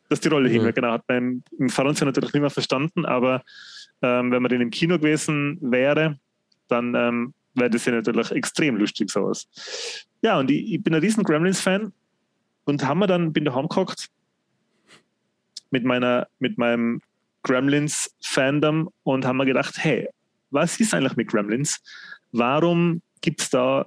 das 0.09 0.19
ist 0.19 0.25
die 0.25 0.29
Rolle 0.29 0.49
mhm. 0.49 0.65
hin, 0.65 0.75
genau, 0.75 0.93
hat 0.93 1.03
man 1.09 1.17
im, 1.17 1.43
im 1.59 1.71
Fernsehen 1.71 2.07
natürlich 2.07 2.33
nicht 2.33 2.41
mehr 2.41 2.51
verstanden, 2.51 3.05
aber 3.05 3.43
ähm, 4.03 4.31
wenn 4.31 4.43
man 4.43 4.51
den 4.51 4.61
im 4.61 4.71
Kino 4.71 4.99
gewesen 4.99 5.59
wäre, 5.61 6.19
dann 6.69 6.95
ähm, 6.95 7.35
wäre 7.55 7.71
das 7.71 7.85
ja 7.85 7.93
natürlich 7.93 8.31
extrem 8.33 8.77
lustig 8.77 9.11
sowas. 9.11 9.49
Ja, 10.23 10.39
und 10.39 10.51
ich, 10.51 10.73
ich 10.73 10.83
bin 10.83 10.95
ein 10.95 11.01
riesen 11.01 11.25
Gremlins-Fan 11.25 11.93
und 12.65 12.87
haben 12.87 13.01
wir 13.01 13.07
dann, 13.07 13.33
bin 13.33 13.45
daheim 13.45 13.69
gehockt 13.69 14.09
mit 15.71 15.85
mit 16.39 16.59
meinem 16.59 17.01
Gremlins-Fandom 17.43 18.91
und 19.03 19.25
haben 19.25 19.37
mir 19.37 19.47
gedacht, 19.47 19.75
hey, 19.79 20.09
was 20.51 20.79
ist 20.81 20.95
eigentlich 20.95 21.17
mit 21.17 21.29
Gremlins? 21.29 21.81
Warum 22.33 23.03
gibt 23.21 23.41
es 23.41 23.51
da 23.51 23.87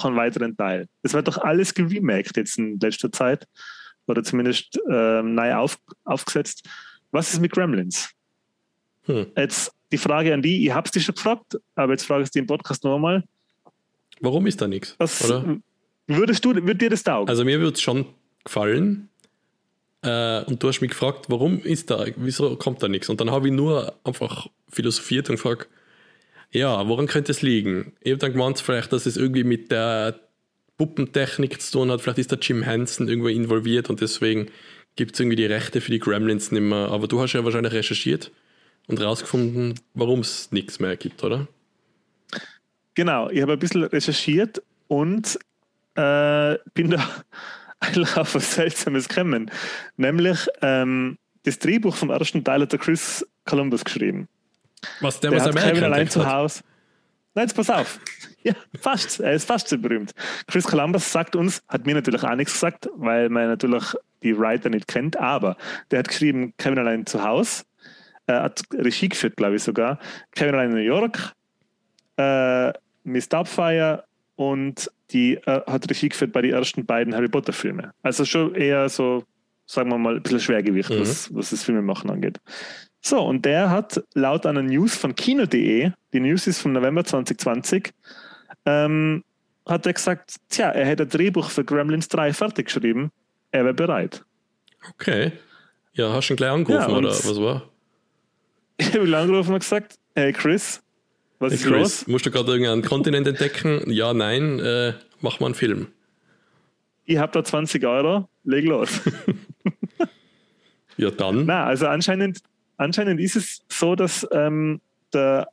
keinen 0.00 0.16
weiteren 0.16 0.56
Teil? 0.56 0.88
Das 1.02 1.14
wird 1.14 1.28
doch 1.28 1.38
alles 1.38 1.74
geremaked 1.74 2.36
jetzt 2.36 2.58
in 2.58 2.78
letzter 2.78 3.10
Zeit 3.12 3.46
oder 4.06 4.22
zumindest 4.22 4.78
äh, 4.88 5.22
neu 5.22 5.54
auf, 5.54 5.78
aufgesetzt. 6.04 6.68
Was 7.10 7.32
ist 7.32 7.40
mit 7.40 7.52
Gremlins? 7.52 8.15
Hm. 9.06 9.26
Jetzt 9.36 9.72
die 9.92 9.98
Frage 9.98 10.34
an 10.34 10.42
die, 10.42 10.66
ich 10.66 10.72
habe 10.72 10.86
es 10.86 10.92
dir 10.92 11.00
schon 11.00 11.14
gefragt, 11.14 11.58
aber 11.74 11.92
jetzt 11.92 12.04
frage 12.04 12.22
ich 12.22 12.26
es 12.26 12.30
dir 12.32 12.40
im 12.40 12.46
Podcast 12.46 12.84
nochmal. 12.84 13.22
Warum 14.20 14.46
ist 14.46 14.60
da 14.60 14.66
nichts? 14.66 14.96
Würdest 16.08 16.44
du, 16.44 16.54
würd 16.54 16.80
dir 16.80 16.90
das 16.90 17.02
taugen? 17.02 17.28
Also 17.28 17.44
mir 17.44 17.60
würde 17.60 17.74
es 17.74 17.80
schon 17.80 18.06
gefallen. 18.44 19.08
Äh, 20.02 20.44
und 20.44 20.62
du 20.62 20.68
hast 20.68 20.80
mich 20.80 20.90
gefragt, 20.90 21.26
warum 21.28 21.60
ist 21.60 21.90
da, 21.90 22.06
wieso 22.16 22.56
kommt 22.56 22.82
da 22.82 22.88
nichts? 22.88 23.08
Und 23.08 23.20
dann 23.20 23.30
habe 23.30 23.48
ich 23.48 23.54
nur 23.54 23.94
einfach 24.04 24.46
philosophiert 24.68 25.28
und 25.30 25.36
gefragt, 25.36 25.68
ja, 26.50 26.86
woran 26.88 27.06
könnte 27.06 27.32
es 27.32 27.42
liegen? 27.42 27.92
Ich 28.00 28.12
habe 28.12 28.18
dann 28.18 28.32
gemeint, 28.32 28.60
vielleicht, 28.60 28.92
dass 28.92 29.06
es 29.06 29.16
irgendwie 29.16 29.44
mit 29.44 29.70
der 29.70 30.20
Puppentechnik 30.78 31.60
zu 31.60 31.72
tun 31.72 31.90
hat. 31.90 32.00
Vielleicht 32.00 32.18
ist 32.18 32.30
der 32.30 32.38
Jim 32.38 32.62
Henson 32.62 33.08
irgendwo 33.08 33.28
involviert 33.28 33.90
und 33.90 34.00
deswegen 34.00 34.48
gibt 34.94 35.14
es 35.14 35.20
irgendwie 35.20 35.36
die 35.36 35.46
Rechte 35.46 35.80
für 35.80 35.90
die 35.90 35.98
Gremlins 35.98 36.52
nicht 36.52 36.62
mehr. 36.62 36.88
Aber 36.88 37.08
du 37.08 37.20
hast 37.20 37.32
ja 37.32 37.44
wahrscheinlich 37.44 37.72
recherchiert 37.72 38.30
und 38.86 39.00
rausgefunden, 39.00 39.78
warum 39.94 40.20
es 40.20 40.52
nichts 40.52 40.78
mehr 40.78 40.96
gibt, 40.96 41.22
oder? 41.24 41.46
Genau, 42.94 43.28
ich 43.28 43.42
habe 43.42 43.52
ein 43.52 43.58
bisschen 43.58 43.84
recherchiert 43.84 44.62
und 44.88 45.38
äh, 45.96 46.56
bin 46.74 46.90
da 46.90 47.06
eigentlich 47.80 48.16
auf 48.16 48.34
was 48.34 48.54
Seltsames 48.54 49.08
gekommen. 49.08 49.50
Nämlich 49.96 50.46
ähm, 50.62 51.18
das 51.42 51.58
Drehbuch 51.58 51.94
vom 51.94 52.10
ersten 52.10 52.42
Teil 52.42 52.62
hat 52.62 52.72
der 52.72 52.78
Chris 52.78 53.26
Columbus 53.44 53.84
geschrieben. 53.84 54.28
Was 55.00 55.20
der, 55.20 55.30
der 55.30 55.40
was 55.40 55.46
hat 55.48 55.56
Kevin 55.56 55.84
allein 55.84 56.08
zu 56.08 56.26
Hause. 56.26 56.62
Nein, 57.34 57.46
jetzt 57.46 57.54
pass 57.54 57.68
auf. 57.68 58.00
Ja, 58.42 58.54
fast. 58.80 59.20
Er 59.20 59.32
ist 59.32 59.46
fast 59.46 59.68
so 59.68 59.76
berühmt. 59.76 60.12
Chris 60.46 60.64
Columbus 60.64 61.12
sagt 61.12 61.36
uns, 61.36 61.62
hat 61.68 61.84
mir 61.84 61.94
natürlich 61.94 62.22
auch 62.22 62.34
nichts 62.34 62.54
gesagt, 62.54 62.88
weil 62.94 63.28
man 63.28 63.48
natürlich 63.48 63.84
die 64.22 64.38
Writer 64.38 64.70
nicht 64.70 64.88
kennt, 64.88 65.18
aber 65.18 65.56
der 65.90 65.98
hat 65.98 66.08
geschrieben, 66.08 66.54
Kevin 66.56 66.78
allein 66.78 67.04
zu 67.04 67.22
Hause 67.22 67.64
äh, 68.26 68.32
hat 68.32 68.62
Regie 68.72 69.08
geführt, 69.08 69.36
glaube 69.36 69.56
ich 69.56 69.62
sogar. 69.62 69.98
In 70.38 70.70
New 70.70 70.76
York, 70.76 71.32
äh, 72.16 72.72
Miss 73.04 73.28
Doubtfire 73.28 74.04
und 74.36 74.90
die 75.10 75.34
äh, 75.34 75.60
hat 75.66 75.88
Regie 75.88 76.08
geführt 76.08 76.32
bei 76.32 76.42
den 76.42 76.52
ersten 76.52 76.84
beiden 76.84 77.14
Harry 77.14 77.28
Potter 77.28 77.52
Filmen. 77.52 77.90
Also 78.02 78.24
schon 78.24 78.54
eher 78.54 78.88
so, 78.88 79.24
sagen 79.66 79.90
wir 79.90 79.98
mal, 79.98 80.16
ein 80.16 80.22
bisschen 80.22 80.40
Schwergewicht, 80.40 80.90
mhm. 80.90 81.00
was, 81.00 81.34
was 81.34 81.50
das 81.50 81.62
Filmemachen 81.62 82.10
angeht. 82.10 82.40
So, 83.00 83.20
und 83.20 83.44
der 83.44 83.70
hat 83.70 84.02
laut 84.14 84.46
einer 84.46 84.62
News 84.62 84.96
von 84.96 85.14
Kino.de, 85.14 85.92
die 86.12 86.20
News 86.20 86.46
ist 86.46 86.60
vom 86.60 86.72
November 86.72 87.04
2020, 87.04 87.92
ähm, 88.64 89.22
hat 89.64 89.86
er 89.86 89.92
gesagt, 89.92 90.36
tja, 90.48 90.70
er 90.70 90.86
hätte 90.86 91.04
ein 91.04 91.08
Drehbuch 91.08 91.50
für 91.50 91.64
Gremlins 91.64 92.08
3 92.08 92.32
fertig 92.32 92.66
geschrieben, 92.66 93.12
er 93.52 93.64
wäre 93.64 93.74
bereit. 93.74 94.24
Okay. 94.90 95.32
Ja, 95.92 96.12
hast 96.12 96.28
du 96.28 96.34
ihn 96.34 96.36
gleich 96.36 96.50
angerufen 96.50 96.90
ja, 96.90 96.96
oder 96.96 97.08
was 97.08 97.40
war? 97.40 97.62
Ich 98.76 98.94
habe 98.94 99.06
ihn 99.06 99.14
angerufen 99.14 99.52
und 99.52 99.60
gesagt, 99.60 99.96
hey 100.14 100.32
Chris, 100.32 100.82
Was 101.38 101.50
hey 101.52 101.58
ist 101.58 101.64
Chris, 101.64 101.72
los? 101.72 102.06
musst 102.06 102.26
du 102.26 102.30
gerade 102.30 102.50
irgendeinen 102.52 102.82
Kontinent 102.82 103.26
entdecken? 103.26 103.90
Ja, 103.90 104.14
nein, 104.14 104.58
äh, 104.60 104.92
mach 105.20 105.40
mal 105.40 105.46
einen 105.46 105.54
Film. 105.54 105.88
Ich 107.04 107.18
habe 107.18 107.32
da 107.32 107.44
20 107.44 107.84
Euro, 107.86 108.28
leg 108.44 108.64
los. 108.64 109.00
Ja, 110.96 111.10
dann. 111.10 111.44
Na, 111.44 111.64
also 111.66 111.86
anscheinend, 111.86 112.40
anscheinend 112.78 113.20
ist 113.20 113.36
es 113.36 113.62
so, 113.68 113.94
dass 113.94 114.26
ähm, 114.32 114.80
der, 115.12 115.48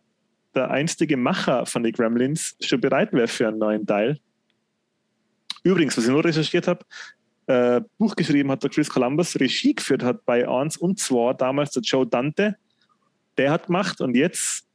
der 0.56 0.72
einstige 0.72 1.18
Macher 1.18 1.66
von 1.66 1.84
den 1.84 1.92
Gremlins 1.92 2.56
schon 2.62 2.80
bereit 2.80 3.12
wäre 3.12 3.28
für 3.28 3.50
einen 3.50 3.58
neuen 3.58 3.86
Teil. 3.86 4.20
Übrigens, 5.64 5.98
was 5.98 6.06
ich 6.06 6.10
nur 6.12 6.24
recherchiert 6.24 6.68
habe, 6.68 6.86
äh, 7.48 7.82
Buch 7.98 8.16
geschrieben 8.16 8.52
hat 8.52 8.64
der 8.64 8.70
Chris 8.70 8.90
Columbus, 8.90 9.38
Regie 9.38 9.76
geführt 9.76 10.04
hat 10.04 10.26
bei 10.26 10.48
1 10.48 10.78
und 10.78 10.98
2 11.00 11.34
damals 11.34 11.72
der 11.72 11.84
Joe 11.84 12.08
Dante. 12.08 12.56
Der 13.38 13.52
hat 13.52 13.68
gemacht 13.68 14.00
und 14.02 14.16
jetzt 14.16 14.66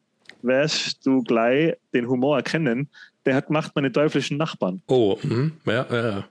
wirst 0.43 1.05
du 1.07 1.23
gleich 1.23 1.77
den 1.93 2.09
Humor 2.09 2.37
erkennen. 2.39 2.89
Der 3.25 3.35
hat 3.35 3.47
gemacht 3.49 3.73
meine 3.75 3.91
teuflischen 3.93 4.37
Nachbarn. 4.37 4.83
Oh, 4.87 5.19
mhm. 5.23 5.53
ja, 5.67 5.87
ja, 5.91 6.09
ja. 6.11 6.29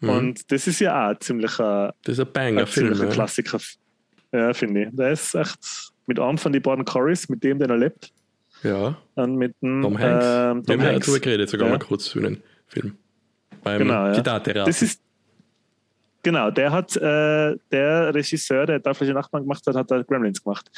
Mhm. 0.00 0.08
Und 0.08 0.52
das 0.52 0.66
ist 0.66 0.80
ja 0.80 1.06
auch 1.06 1.10
ein 1.10 1.20
ziemlicher, 1.20 1.94
das 2.02 2.14
ist 2.14 2.20
ein 2.20 2.26
ein 2.26 2.32
Banger-Film. 2.32 2.86
ziemlicher 2.88 3.04
Ja. 3.08 3.10
Klassiker. 3.12 3.58
Ja, 4.32 4.52
finde 4.52 4.82
ich. 4.84 4.88
Der 4.92 5.12
ist 5.12 5.34
echt 5.34 5.92
mit 6.06 6.18
einem 6.18 6.38
von 6.38 6.52
den 6.52 6.60
beiden 6.62 6.84
Corys, 6.84 7.28
mit 7.28 7.42
dem, 7.44 7.58
den 7.58 7.70
er 7.70 7.76
lebt, 7.78 8.12
ja, 8.62 8.96
und 9.14 9.36
mit 9.36 9.54
dem 9.62 9.82
Tom 9.82 9.98
Hanks. 9.98 10.24
Ähm, 10.24 10.30
Wir 10.30 10.48
haben 10.48 10.64
Tom 10.64 10.80
ja 10.80 10.86
Hanks. 10.86 11.06
darüber 11.06 11.20
geredet, 11.20 11.50
sogar 11.50 11.68
Ja. 11.68 11.74
mal 11.74 11.78
kurz 11.78 12.08
für 12.08 12.20
den 12.20 12.42
Film. 12.66 12.96
Beim 13.62 13.78
Genau, 13.78 14.06
ja. 14.08 14.20
Das 14.64 14.82
ist 14.82 15.00
genau, 16.24 16.50
der 16.50 16.72
hat 16.72 16.96
äh, 16.96 17.54
der 17.70 18.12
Regisseur, 18.12 18.66
der 18.66 18.82
Teuflische 18.82 19.12
Nachbarn 19.12 19.44
gemacht 19.44 19.64
hat, 19.66 19.76
hat 19.76 19.90
der 19.90 20.02
Gremlins 20.02 20.42
gemacht. 20.42 20.68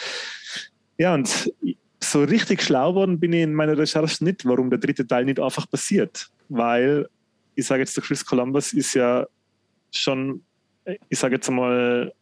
Ja, 0.99 1.15
und 1.15 1.51
so 2.03 2.23
richtig 2.23 2.63
schlau 2.63 2.95
worden 2.95 3.19
bin 3.19 3.33
ich 3.33 3.43
in 3.43 3.55
meiner 3.55 3.79
Recherche 3.79 4.23
nicht, 4.23 4.45
warum 4.45 4.69
der 4.69 4.79
dritte 4.79 5.07
Teil 5.07 5.25
nicht 5.25 5.41
einfach 5.41 5.69
passiert. 5.71 6.29
Weil, 6.51 7.09
ich 7.55 7.67
sage 7.67 7.81
jetzt, 7.81 7.97
der 7.97 8.05
Chris 8.05 8.25
Columbus 8.25 8.73
ist 8.75 8.93
ja 8.95 9.27
schon, 9.91 10.43
ich 11.09 11.19
sage 11.19 11.37
jetzt 11.37 11.51
mal, 11.51 12.13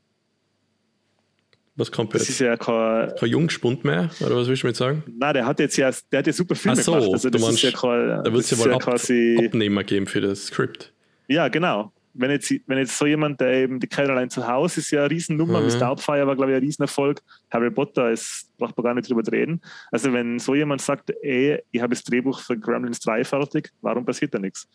Was 1.77 1.91
kommt 1.91 2.15
das 2.15 2.23
jetzt? 2.23 2.31
ist 2.31 2.39
ja 2.41 2.57
kein, 2.57 3.15
Kein 3.17 3.29
Jungspund 3.29 3.85
mehr? 3.85 4.11
Oder 4.21 4.37
was 4.37 4.49
willst 4.49 4.63
du 4.63 4.69
mit 4.69 4.77
sagen? 4.77 5.03
na, 5.19 5.33
der 5.33 5.45
hat 5.45 5.59
jetzt 5.61 5.77
ja, 5.77 5.91
der 6.11 6.21
hat 6.21 6.27
ja 6.27 6.33
super 6.33 6.55
Filme 6.55 6.79
Ach 6.79 6.83
so, 6.83 6.93
gemacht. 6.93 7.13
Also 7.13 7.29
du 7.29 7.33
das 7.33 7.43
meinst, 7.43 7.65
ist 7.65 7.73
ja 7.73 7.79
kein, 7.79 8.09
Da 8.09 8.25
wird 8.25 8.37
das 8.37 8.53
es 8.53 8.59
ja 8.59 8.59
wohl 8.65 8.71
ja 8.71 8.77
Ab 8.77 8.83
quasi, 8.83 9.45
Abnehmer 9.45 9.85
geben 9.85 10.07
für 10.07 10.21
das 10.21 10.47
Skript. 10.47 10.93
Ja, 11.29 11.49
genau. 11.49 11.93
Wenn 12.17 12.31
jetzt, 12.31 12.53
wenn 12.67 12.79
jetzt 12.79 12.97
so 12.97 13.07
jemand, 13.07 13.41
der 13.41 13.53
eben 13.55 13.81
die 13.81 13.89
Caroline 13.89 14.29
zu 14.29 14.47
Hause 14.47 14.79
ist 14.81 14.91
ja 14.93 15.01
eine 15.01 15.11
Riesennummer, 15.11 15.59
Mhm. 15.59 15.65
Miss 15.67 15.79
Doubtfire 15.79 16.27
war, 16.27 16.37
glaube 16.37 16.53
ich, 16.53 16.57
ein 16.59 16.63
Riesenerfolg. 16.63 17.21
Harry 17.51 17.71
Potter 17.73 18.11
ist, 18.13 18.49
braucht 18.57 18.77
man 18.77 18.85
gar 18.85 18.95
nicht 18.95 19.11
drüber 19.11 19.23
reden. 19.33 19.61
Also 19.91 20.13
wenn 20.13 20.39
so 20.39 20.55
jemand 20.55 20.81
sagt, 20.81 21.11
ey, 21.23 21.61
ich 21.73 21.81
habe 21.83 21.93
das 21.95 22.05
Drehbuch 22.05 22.39
für 22.41 22.57
Gremlins 22.57 23.01
3 23.01 23.25
fertig, 23.25 23.73
warum 23.83 24.05
passiert 24.05 24.33
da 24.33 24.39
nichts? 24.39 24.69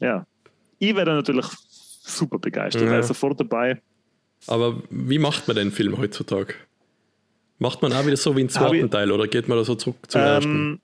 Ja. 0.00 0.26
Ich 0.78 0.94
wäre 0.94 1.12
natürlich 1.14 1.46
super 2.02 2.38
begeistert, 2.38 2.82
Ja. 2.84 2.90
wäre 2.92 3.02
sofort 3.02 3.40
dabei. 3.40 3.82
Aber 4.46 4.80
wie 4.90 5.18
macht 5.18 5.48
man 5.48 5.56
den 5.56 5.72
Film 5.72 5.98
heutzutage? 5.98 6.54
Macht 7.58 7.82
man 7.82 7.92
auch 7.92 8.06
wieder 8.06 8.16
so 8.16 8.36
wie 8.36 8.42
im 8.42 8.48
zweiten 8.48 8.84
ich- 8.84 8.90
Teil 8.90 9.10
oder 9.10 9.26
geht 9.26 9.48
man 9.48 9.58
da 9.58 9.64
so 9.64 9.74
zurück 9.74 9.96
zum 10.06 10.20
ersten? 10.20 10.80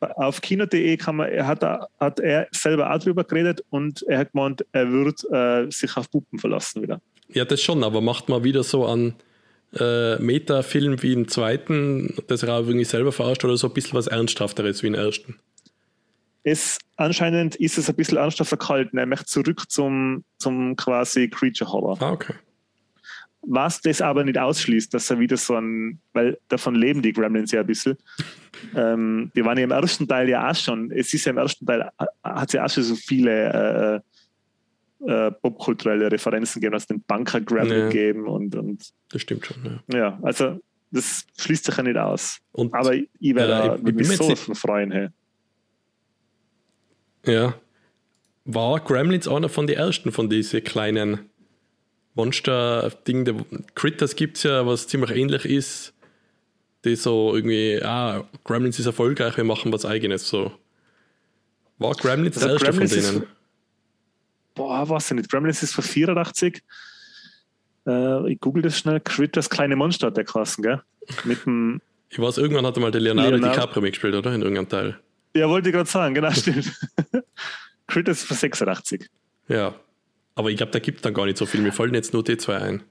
Auf 0.00 0.40
kino.de 0.40 0.96
kann 0.96 1.16
man, 1.16 1.28
er 1.30 1.46
hat, 1.46 1.62
da- 1.62 1.88
hat 1.98 2.20
er 2.20 2.48
selber 2.52 2.92
auch 2.94 2.98
drüber 2.98 3.24
geredet 3.24 3.62
und 3.70 4.02
er 4.08 4.18
hat 4.18 4.32
gemeint, 4.32 4.64
er 4.72 4.90
wird 4.92 5.24
äh, 5.32 5.70
sich 5.70 5.96
auf 5.96 6.10
Puppen 6.10 6.38
verlassen 6.38 6.82
wieder. 6.82 7.00
Ja, 7.28 7.44
das 7.44 7.60
schon, 7.62 7.82
aber 7.82 8.00
macht 8.00 8.28
man 8.28 8.44
wieder 8.44 8.62
so 8.62 8.86
an 8.86 9.14
äh, 9.74 10.16
Meta-Film 10.18 11.02
wie 11.02 11.12
im 11.12 11.28
zweiten, 11.28 12.14
das 12.28 12.42
er 12.42 12.54
auch 12.54 12.66
irgendwie 12.66 12.84
selber 12.84 13.10
verarscht 13.12 13.44
oder 13.44 13.56
so 13.56 13.68
ein 13.68 13.74
bisschen 13.74 13.94
was 13.94 14.06
Ernsthafteres 14.06 14.82
wie 14.82 14.88
im 14.88 14.94
ersten? 14.94 15.36
es 16.48 16.78
anscheinend 16.96 17.56
ist 17.56 17.76
es 17.76 17.88
ein 17.88 17.96
bisschen 17.96 18.18
ernster 18.18 18.44
gehalten. 18.56 18.98
Er 18.98 19.06
möchte 19.06 19.26
zurück 19.26 19.64
zum, 19.68 20.22
zum 20.38 20.76
quasi 20.76 21.28
Creature 21.28 21.72
Horror. 21.72 22.00
Ah, 22.00 22.12
okay. 22.12 22.34
Was 23.48 23.80
das 23.80 24.02
aber 24.02 24.24
nicht 24.24 24.38
ausschließt, 24.38 24.92
dass 24.92 25.08
er 25.08 25.20
wieder 25.20 25.36
so 25.36 25.54
ein, 25.54 26.00
weil 26.12 26.36
davon 26.48 26.74
leben 26.74 27.00
die 27.00 27.12
Gremlins 27.12 27.52
ja 27.52 27.60
ein 27.60 27.66
bisschen. 27.66 27.96
ähm, 28.74 29.30
die 29.36 29.44
waren 29.44 29.56
ja 29.58 29.64
im 29.64 29.70
ersten 29.70 30.08
Teil 30.08 30.28
ja 30.28 30.50
auch 30.50 30.54
schon, 30.56 30.90
es 30.90 31.14
ist 31.14 31.24
ja 31.26 31.30
im 31.30 31.38
ersten 31.38 31.64
Teil, 31.64 31.88
hat 32.24 32.48
es 32.48 32.52
ja 32.54 32.64
auch 32.64 32.70
schon 32.70 32.82
so 32.82 32.96
viele 32.96 34.02
äh, 35.00 35.08
äh, 35.08 35.30
popkulturelle 35.30 36.10
Referenzen 36.10 36.60
gegeben, 36.60 36.74
also 36.74 36.86
den 36.86 37.02
Bunker 37.02 37.40
Gremlin 37.40 37.78
Ja. 37.78 37.88
gegeben 37.88 38.26
und, 38.26 38.56
und 38.56 38.82
Das 39.10 39.22
stimmt 39.22 39.46
schon. 39.46 39.80
Ja. 39.92 39.98
ja, 39.98 40.18
also 40.22 40.58
das 40.90 41.24
schließt 41.38 41.66
sich 41.66 41.76
ja 41.76 41.82
nicht 41.84 41.96
aus. 41.98 42.38
Und 42.52 42.74
Aber 42.74 42.94
ich 42.94 43.06
werde 43.20 43.52
Äh, 43.52 43.56
da 43.68 43.74
ich- 43.76 43.86
ich 43.86 43.94
mich 43.94 44.08
so 44.16 44.28
nicht- 44.28 44.40
davon 44.40 44.54
freuen. 44.56 44.90
Hey. 44.90 45.08
Ja. 47.24 47.54
War 48.44 48.80
Gremlins 48.80 49.26
einer 49.28 49.48
von 49.48 49.66
den 49.66 49.76
ersten 49.76 50.12
von 50.12 50.28
diesen 50.30 50.62
kleinen 50.64 51.28
Monster-Dingen? 52.16 53.44
Critters 53.74 54.16
gibt 54.16 54.36
es 54.38 54.42
ja, 54.42 54.66
was 54.66 54.88
ziemlich 54.88 55.10
ähnlich 55.10 55.44
ist. 55.44 55.92
Die 56.84 56.96
so 56.96 57.34
irgendwie, 57.34 57.80
ah, 57.82 58.24
Gremlins 58.44 58.78
ist 58.78 58.86
erfolgreich, 58.86 59.36
wir 59.36 59.44
machen 59.44 59.72
was 59.72 59.84
eigenes. 59.84 60.28
So. 60.28 60.52
War 61.78 61.92
Gremlins 61.94 62.38
der 62.38 62.50
Also 62.50 62.54
erste 62.64 62.70
Gremlins 62.70 62.90
von 62.92 62.98
ist- 63.00 63.12
denen? 63.12 63.26
boah, 64.54 64.88
weiß 64.88 65.10
ich 65.10 65.16
nicht, 65.16 65.30
Gremlins 65.30 65.62
ist 65.62 65.74
von 65.74 65.84
84. 65.84 66.62
Äh, 67.86 68.32
ich 68.32 68.40
google 68.40 68.62
das 68.62 68.78
schnell. 68.78 69.00
Critters 69.00 69.50
kleine 69.50 69.76
Monster 69.76 70.08
hat 70.08 70.16
der 70.16 70.24
Klassen, 70.24 70.62
gell? 70.62 70.82
Mit 71.24 71.44
dem, 71.44 71.80
Ich 72.08 72.18
weiß, 72.20 72.38
irgendwann 72.38 72.64
hat 72.64 72.76
er 72.76 72.80
mal 72.80 72.90
der 72.92 73.00
Leonardo, 73.00 73.30
Leonardo. 73.32 73.54
DiCaprio 73.54 73.82
mitgespielt, 73.82 74.14
oder? 74.14 74.32
In 74.32 74.42
irgendeinem 74.42 74.68
Teil. 74.68 75.00
ja, 75.34 75.48
wollte 75.48 75.68
ich 75.70 75.74
gerade 75.74 75.90
sagen, 75.90 76.14
genau, 76.14 76.30
stimmt. 76.32 76.72
Critters 77.88 78.22
von 78.22 78.36
86. 78.36 79.08
Ja. 79.48 79.74
Aber 80.36 80.50
ich 80.50 80.56
glaube, 80.56 80.70
da 80.70 80.78
gibt 80.78 80.98
es 80.98 81.02
dann 81.02 81.14
gar 81.14 81.26
nicht 81.26 81.38
so 81.38 81.46
viel. 81.46 81.60
Mir 81.60 81.72
fallen 81.72 81.94
jetzt 81.94 82.12
nur 82.12 82.22
die 82.22 82.36
zwei 82.36 82.58
ein. 82.58 82.82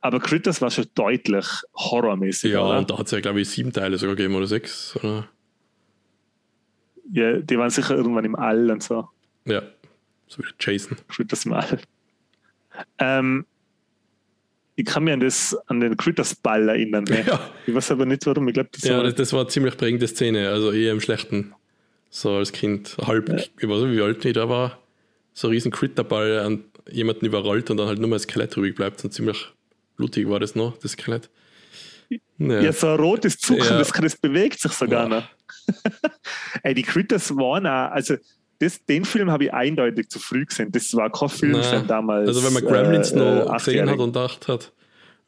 Aber 0.00 0.20
Critters 0.20 0.62
war 0.62 0.70
schon 0.70 0.86
deutlich 0.94 1.44
horrormäßig, 1.74 2.52
Ja, 2.52 2.64
oder? 2.64 2.78
und 2.78 2.90
da 2.90 2.98
hat 2.98 3.06
es 3.06 3.12
ja, 3.12 3.20
glaube 3.20 3.40
ich, 3.40 3.50
sieben 3.50 3.72
Teile 3.72 3.98
sogar 3.98 4.14
gegeben 4.16 4.36
oder 4.36 4.46
sechs. 4.46 4.96
Oder? 4.96 5.28
Ja, 7.12 7.38
die 7.38 7.58
waren 7.58 7.70
sicher 7.70 7.96
irgendwann 7.96 8.24
im 8.24 8.36
All 8.36 8.70
und 8.70 8.82
so. 8.82 9.08
Ja. 9.44 9.62
So 10.28 10.42
wie 10.42 10.48
Jason. 10.60 10.96
Critters 11.08 11.44
im 11.46 11.52
All. 11.54 11.80
Ähm, 12.98 13.44
ich 14.76 14.84
kann 14.84 15.02
mich 15.02 15.12
an, 15.14 15.20
das, 15.20 15.56
an 15.66 15.80
den 15.80 15.96
Critters-Ball 15.96 16.68
erinnern. 16.68 17.02
Ne? 17.04 17.24
Ja. 17.26 17.40
Ich 17.66 17.74
weiß 17.74 17.90
aber 17.90 18.06
nicht, 18.06 18.24
warum. 18.26 18.46
Ich 18.46 18.54
glaube, 18.54 18.68
das 18.72 18.84
Ja, 18.84 18.98
war 18.98 19.02
das, 19.04 19.16
das 19.16 19.32
war 19.32 19.40
eine 19.40 19.48
ziemlich 19.48 19.76
prägende 19.76 20.06
Szene, 20.06 20.50
also 20.50 20.70
eher 20.70 20.92
im 20.92 21.00
Schlechten. 21.00 21.52
So 22.10 22.36
als 22.36 22.52
Kind, 22.52 22.96
halb, 23.04 23.28
ich 23.30 23.68
weiß 23.68 23.82
nicht, 23.82 23.96
wie 23.96 24.02
alt 24.02 24.24
ich 24.24 24.32
da 24.34 24.48
war, 24.48 24.78
so 25.38 25.46
ein 25.46 25.52
riesen 25.52 25.70
Critterball 25.70 26.40
an 26.40 26.64
jemanden 26.90 27.24
überrollt 27.26 27.70
und 27.70 27.76
dann 27.76 27.86
halt 27.86 27.98
nur 28.00 28.08
mal 28.08 28.16
das 28.16 28.24
Skelett 28.24 28.56
übrig 28.56 28.74
bleibt. 28.74 29.04
Und 29.04 29.12
ziemlich 29.12 29.46
blutig 29.96 30.28
war 30.28 30.40
das 30.40 30.54
noch, 30.56 30.76
das 30.78 30.92
Skelett. 30.92 31.30
Ja, 32.38 32.60
Ja, 32.60 32.72
so 32.72 32.88
ein 32.88 32.96
rotes 32.98 33.38
Zucken, 33.38 33.64
Ja. 33.64 33.78
das, 33.78 33.92
das 33.92 34.16
bewegt 34.16 34.58
sich 34.60 34.72
sogar 34.72 35.08
Boah. 35.08 35.16
noch. 35.20 35.28
Ey, 36.64 36.74
die 36.74 36.82
Critters 36.82 37.30
waren 37.36 37.66
auch, 37.66 37.92
also 37.92 38.16
das, 38.58 38.84
den 38.84 39.04
Film 39.04 39.30
habe 39.30 39.44
ich 39.44 39.54
eindeutig 39.54 40.08
zu 40.08 40.18
früh 40.18 40.44
gesehen. 40.44 40.72
Das 40.72 40.92
war 40.94 41.10
kein 41.12 41.28
Filmfan 41.28 41.82
Na, 41.82 41.86
damals. 41.86 42.26
also 42.28 42.44
wenn 42.44 42.52
man 42.54 42.64
Gremlins 42.64 43.12
äh, 43.12 43.16
noch 43.18 43.52
äh, 43.52 43.58
gesehen 43.58 43.88
hat 43.88 43.98
und 44.00 44.12
gedacht 44.12 44.48
hat, 44.48 44.72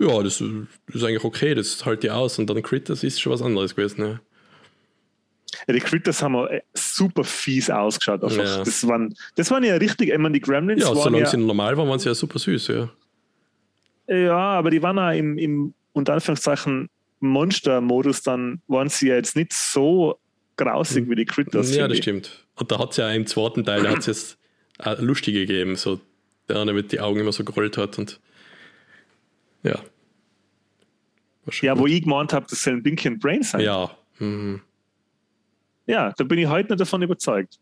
ja, 0.01 0.23
das 0.23 0.41
ist 0.41 1.05
eigentlich 1.05 1.23
okay, 1.25 1.55
das 1.55 1.85
halte 1.85 2.09
ich 2.09 2.13
aus. 2.13 2.39
Und 2.41 2.49
dann 2.51 2.63
Critters 2.63 3.05
ist 3.05 3.21
schon 3.21 3.33
was 3.33 3.43
anderes 3.43 3.77
gewesen. 3.77 4.19
Critters 5.67 6.23
haben 6.23 6.37
auch, 6.37 6.47
äh, 6.47 6.63
super 6.75 7.25
fies 7.25 7.71
ausgeschaut. 7.71 8.23
Einfach. 8.23 8.45
Ja. 8.45 8.59
Das, 8.59 8.87
waren, 8.87 9.15
das 9.37 9.51
waren 9.51 9.65
ja 9.65 9.77
richtig, 9.77 10.11
ich 10.11 10.19
meine, 10.19 10.35
die 10.35 10.41
Gremlins 10.41 10.83
Ja, 10.83 10.89
waren 10.89 10.97
solange 10.97 11.21
ja, 11.21 11.27
sie 11.27 11.37
normal 11.37 11.77
waren, 11.77 11.89
waren 11.89 11.99
sie 11.99 12.09
ja 12.09 12.15
super 12.15 12.39
süß, 12.39 12.69
ja. 12.69 12.91
ja, 14.09 14.37
aber 14.37 14.71
die 14.71 14.83
waren 14.83 14.99
auch 14.99 15.13
im, 15.13 15.39
im 15.39 15.75
unter 15.93 16.15
Anführungszeichen 16.15 16.89
Monster-Modus, 17.21 18.23
dann 18.23 18.63
waren 18.69 18.89
sie 18.89 19.09
ja 19.09 19.17
jetzt 19.17 19.37
nicht 19.37 19.53
so 19.53 20.19
grausig 20.57 21.09
wie 21.09 21.15
die 21.15 21.25
Critters. 21.25 21.75
Ja, 21.75 21.89
das 21.89 21.99
ich. 21.99 22.03
stimmt. 22.03 22.47
Und 22.57 22.71
da 22.71 22.79
hat 22.79 22.93
es 22.93 22.97
ja 22.99 23.11
im 23.11 23.27
zweiten 23.27 23.65
Teil, 23.65 23.83
da 23.83 23.91
hat 23.91 23.99
es 23.99 24.07
jetzt 24.07 24.39
lustige 24.99 25.47
gegeben, 25.47 25.77
so 25.77 26.01
der 26.49 26.59
eine 26.61 26.73
mit 26.73 26.93
die 26.93 27.01
Augen 27.01 27.21
immer 27.21 27.33
so 27.33 27.45
gerollt 27.45 27.77
hat 27.77 27.99
und 27.99 28.21
ja. 29.63 29.79
Ja, 31.63 31.75
gut. 31.75 31.83
wo 31.83 31.87
ich 31.87 32.03
gemeint 32.03 32.33
habe, 32.33 32.47
das 32.49 32.63
sollen 32.63 32.83
Binky 32.83 33.09
und 33.09 33.19
Brain 33.21 33.43
sein. 33.43 33.61
ja. 33.61 33.91
Mhm. 34.19 34.61
Ja, 35.91 36.13
da 36.17 36.25
bin 36.25 36.39
ich 36.39 36.47
heute 36.47 36.71
nicht 36.73 36.81
davon 36.81 37.03
überzeugt. 37.03 37.59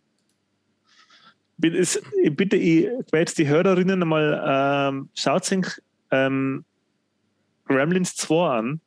Es- 1.63 2.01
ich 2.23 2.37
Bitte, 2.37 2.57
ich 2.57 2.85
werde 2.85 3.19
jetzt 3.19 3.39
die 3.39 3.49
Hörerinnen 3.49 4.03
einmal, 4.03 4.43
ähm, 4.47 5.09
schaut 5.15 5.45
sich 5.45 5.67
ähm, 6.11 6.65
Gremlins 7.67 8.15
2 8.17 8.49
an. 8.59 8.81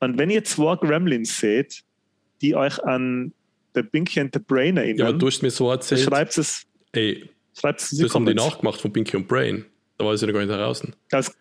Und 0.00 0.18
wenn 0.18 0.30
ihr 0.30 0.44
zwei 0.44 0.76
Gremlins 0.76 1.38
seht, 1.38 1.82
die 2.42 2.54
euch 2.54 2.82
an 2.84 3.32
der 3.74 3.82
Binky 3.82 4.20
and 4.20 4.32
the 4.34 4.40
Brain 4.40 4.76
ja, 4.76 4.82
erinnern, 4.82 5.18
du 5.18 5.26
hast 5.26 5.42
mir 5.42 5.50
so 5.50 5.70
erzählt, 5.70 6.02
schreibt 6.02 6.36
es, 6.38 6.64
ey, 6.92 7.30
schreibt 7.58 7.80
es 7.80 7.90
das 7.90 8.14
haben 8.14 8.26
die 8.26 8.34
nachgemacht 8.34 8.80
von 8.80 8.92
Pinky 8.92 9.16
und 9.16 9.28
Brain. 9.28 9.64
Da 9.98 10.04
war 10.04 10.16
sie 10.16 10.26
noch 10.26 10.32
gar 10.32 10.40
nicht 10.44 10.50
draußen. 10.50 10.94
Das, 11.10 11.34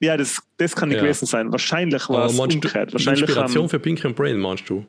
Ja, 0.00 0.16
das, 0.16 0.40
das 0.56 0.74
kann 0.74 0.88
nicht 0.88 0.96
ja. 0.96 1.02
gewesen 1.02 1.26
sein. 1.26 1.52
Wahrscheinlich 1.52 2.08
war 2.08 2.26
es 2.26 2.38
umgekehrt. 2.38 2.92
Wahrscheinlich 2.92 3.22
Inspiration 3.22 3.62
haben, 3.64 3.68
für 3.68 3.78
Pinky 3.78 4.06
und 4.06 4.16
Brain, 4.16 4.38
meinst 4.38 4.68
du? 4.68 4.86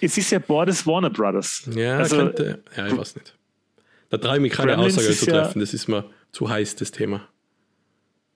Es 0.00 0.18
ist 0.18 0.30
ja 0.30 0.38
beides 0.38 0.86
Warner 0.86 1.10
Brothers. 1.10 1.68
Ja, 1.74 1.98
also, 1.98 2.16
könnte, 2.16 2.62
ja, 2.76 2.86
ich 2.86 2.96
weiß 2.96 3.16
nicht. 3.16 3.36
Da 4.10 4.18
traue 4.18 4.36
ich 4.36 4.42
mich 4.42 4.52
keine 4.52 4.72
Gremlins 4.72 4.98
Aussage 4.98 5.16
zu 5.16 5.26
treffen, 5.26 5.58
ja, 5.58 5.64
das 5.64 5.74
ist 5.74 5.88
mir 5.88 6.08
zu 6.32 6.48
heiß, 6.48 6.76
das 6.76 6.90
Thema. 6.90 7.28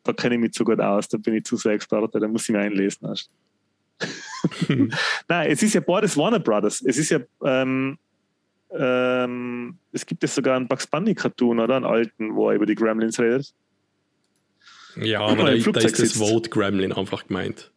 Da 0.05 0.13
kenne 0.13 0.37
ich 0.37 0.41
mich 0.41 0.53
zu 0.53 0.65
gut 0.65 0.81
aus, 0.81 1.09
da 1.09 1.19
bin 1.19 1.35
ich 1.35 1.45
zu 1.45 1.57
sehr 1.57 1.73
Experte, 1.73 2.19
da 2.19 2.29
muss 2.29 2.43
ich 2.43 2.51
mich 2.51 2.63
einlesen. 2.63 3.07
Erst. 3.07 3.31
Nein, 5.29 5.51
es 5.51 5.63
ist 5.63 5.75
ja 5.75 5.81
beides 5.81 6.17
Warner 6.17 6.39
Brothers. 6.39 6.83
Es 6.83 6.99
ist 6.99 7.11
ja, 7.11 7.21
ähm, 7.45 7.99
ähm, 8.71 9.79
es 9.93 10.07
gibt 10.07 10.23
ja 10.23 10.29
sogar 10.29 10.57
einen 10.57 10.69
Bugs 10.69 10.87
Bunny 10.87 11.15
Cartoon 11.15 11.61
oder 11.61 11.77
einen 11.77 11.85
alten, 11.85 12.35
wo 12.35 12.49
er 12.49 12.57
über 12.57 12.67
die 12.67 12.75
Gremlins 12.75 13.19
redet. 13.19 13.53
Ja, 14.97 15.21
aber 15.21 15.55
da, 15.55 15.71
da, 15.73 15.81
ist 15.81 15.99
das 15.99 16.13
Vote 16.13 16.51
Gremlin 16.51 16.93
einfach 16.93 17.27
gemeint. 17.27 17.71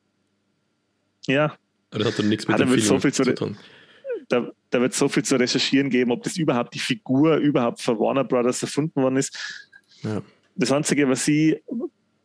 Ja. 1.28 1.56
Aber 1.92 2.00
das 2.00 2.14
hat 2.14 2.20
dann 2.20 2.30
nichts 2.30 2.48
mit 2.48 2.56
ah, 2.56 2.60
dem 2.60 2.70
Film 2.70 2.82
so 2.82 3.00
zu, 3.00 3.12
zu 3.12 3.36
tun. 3.36 3.58
Da, 4.30 4.50
da, 4.70 4.82
wird 4.82 4.94
so 4.94 5.10
viel 5.10 5.24
zu 5.24 5.36
recherchieren 5.36 5.90
geben, 5.90 6.12
ob 6.12 6.24
das 6.24 6.38
überhaupt 6.38 6.74
die 6.74 6.80
Figur 6.80 7.36
überhaupt 7.36 7.82
von 7.82 8.00
Warner 8.00 8.24
Brothers 8.24 8.62
erfunden 8.62 9.02
worden 9.02 9.18
ist. 9.18 9.38
Ja. 10.04 10.22
Das 10.56 10.72
Einzige, 10.72 11.08
was 11.10 11.26
sie 11.26 11.62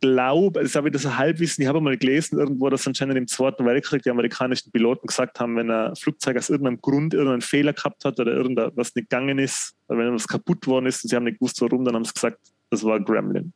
glaube, 0.00 0.62
das 0.62 0.74
habe 0.74 0.88
ich 0.88 0.92
das 0.92 1.16
Halbwissen, 1.16 1.62
ich 1.62 1.68
habe 1.68 1.80
mal 1.80 1.96
gelesen 1.96 2.38
irgendwo, 2.38 2.68
dass 2.68 2.86
anscheinend 2.86 3.16
im 3.16 3.26
Zweiten 3.26 3.64
Weltkrieg 3.64 4.02
die 4.02 4.10
amerikanischen 4.10 4.70
Piloten 4.70 5.06
gesagt 5.06 5.40
haben, 5.40 5.56
wenn 5.56 5.70
ein 5.70 5.96
Flugzeug 5.96 6.36
aus 6.36 6.50
irgendeinem 6.50 6.80
Grund 6.80 7.14
irgendeinen 7.14 7.40
Fehler 7.40 7.72
gehabt 7.72 8.04
hat 8.04 8.20
oder 8.20 8.32
irgendwas 8.32 8.94
nicht 8.94 9.08
gegangen 9.08 9.38
ist, 9.38 9.74
oder 9.88 9.98
wenn 9.98 10.14
was 10.14 10.28
kaputt 10.28 10.66
worden 10.66 10.86
ist 10.86 11.02
und 11.04 11.10
sie 11.10 11.16
haben 11.16 11.24
nicht 11.24 11.38
gewusst, 11.38 11.60
warum, 11.60 11.84
dann 11.84 11.94
haben 11.94 12.04
sie 12.04 12.12
gesagt, 12.12 12.38
das 12.70 12.84
war 12.84 12.96
ein 12.96 13.04
Gremlin. 13.04 13.52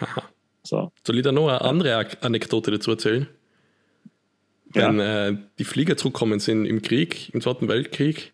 Haha. 0.00 0.22
So. 0.62 0.92
Soll 1.06 1.18
ich 1.18 1.22
da 1.22 1.32
noch 1.32 1.48
eine 1.48 1.60
andere 1.60 2.06
Anekdote 2.22 2.70
dazu 2.70 2.92
erzählen? 2.92 3.28
Wenn 4.74 4.98
ja. 4.98 5.28
äh, 5.28 5.36
die 5.58 5.64
Flieger 5.64 5.96
zurückkommen 5.96 6.40
sind 6.40 6.66
im 6.66 6.82
Krieg, 6.82 7.32
im 7.32 7.40
Zweiten 7.40 7.68
Weltkrieg, 7.68 8.32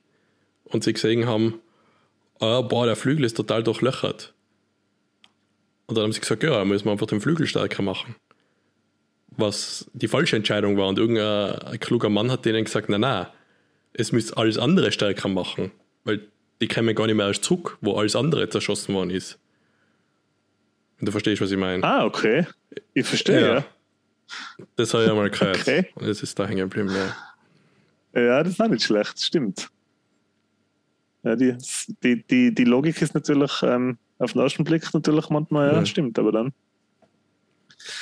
und 0.64 0.84
sie 0.84 0.92
gesehen 0.92 1.26
haben, 1.26 1.60
oh, 2.38 2.62
boah, 2.62 2.86
der 2.86 2.96
Flügel 2.96 3.24
ist 3.24 3.36
total 3.36 3.62
durchlöchert 3.62 4.32
und 5.90 5.96
dann 5.96 6.04
haben 6.04 6.12
sie 6.12 6.20
gesagt, 6.20 6.44
ja, 6.44 6.64
müssen 6.64 6.84
wir 6.84 6.92
einfach 6.92 7.08
den 7.08 7.20
Flügel 7.20 7.48
stärker 7.48 7.82
machen. 7.82 8.14
Was 9.30 9.90
die 9.92 10.06
falsche 10.06 10.36
Entscheidung 10.36 10.76
war. 10.76 10.86
Und 10.86 11.00
irgendein 11.00 11.80
kluger 11.80 12.08
Mann 12.08 12.30
hat 12.30 12.44
denen 12.44 12.64
gesagt, 12.64 12.88
nein, 12.88 13.00
nein, 13.00 13.26
es 13.92 14.12
müsst 14.12 14.38
alles 14.38 14.56
andere 14.56 14.92
stärker 14.92 15.26
machen. 15.26 15.72
Weil 16.04 16.20
die 16.60 16.68
kommen 16.68 16.94
gar 16.94 17.06
nicht 17.06 17.16
mehr 17.16 17.26
erst 17.26 17.42
zurück, 17.42 17.76
wo 17.80 17.94
alles 17.94 18.14
andere 18.14 18.48
zerschossen 18.48 18.94
worden 18.94 19.10
ist. 19.10 19.40
Und 21.00 21.08
du 21.08 21.12
verstehst, 21.12 21.42
was 21.42 21.50
ich 21.50 21.58
meine. 21.58 21.82
Ah, 21.82 22.04
okay. 22.04 22.46
Ich 22.94 23.06
verstehe, 23.06 23.40
ja. 23.40 23.54
ja. 23.54 23.64
Das 24.76 24.94
habe 24.94 25.04
ich 25.04 25.10
einmal 25.10 25.30
gehört. 25.30 25.60
Okay. 25.60 25.86
Und 25.94 26.08
das 26.08 26.22
ist 26.22 26.38
da 26.38 26.46
hängen 26.46 26.68
geblieben, 26.68 26.90
ja. 26.94 28.20
Ja, 28.20 28.42
das 28.42 28.54
ist 28.54 28.60
auch 28.60 28.68
nicht 28.68 28.82
schlecht, 28.82 29.20
stimmt. 29.20 29.68
Ja, 31.22 31.36
die, 31.36 31.56
die, 32.02 32.22
die, 32.24 32.54
die 32.54 32.64
Logik 32.64 33.00
ist 33.02 33.14
natürlich 33.14 33.62
ähm, 33.62 33.98
auf 34.18 34.32
den 34.32 34.42
ersten 34.42 34.64
Blick 34.64 34.82
natürlich 34.92 35.28
manchmal, 35.28 35.68
ja, 35.68 35.74
ja. 35.74 35.86
stimmt, 35.86 36.18
aber 36.18 36.32
dann. 36.32 36.52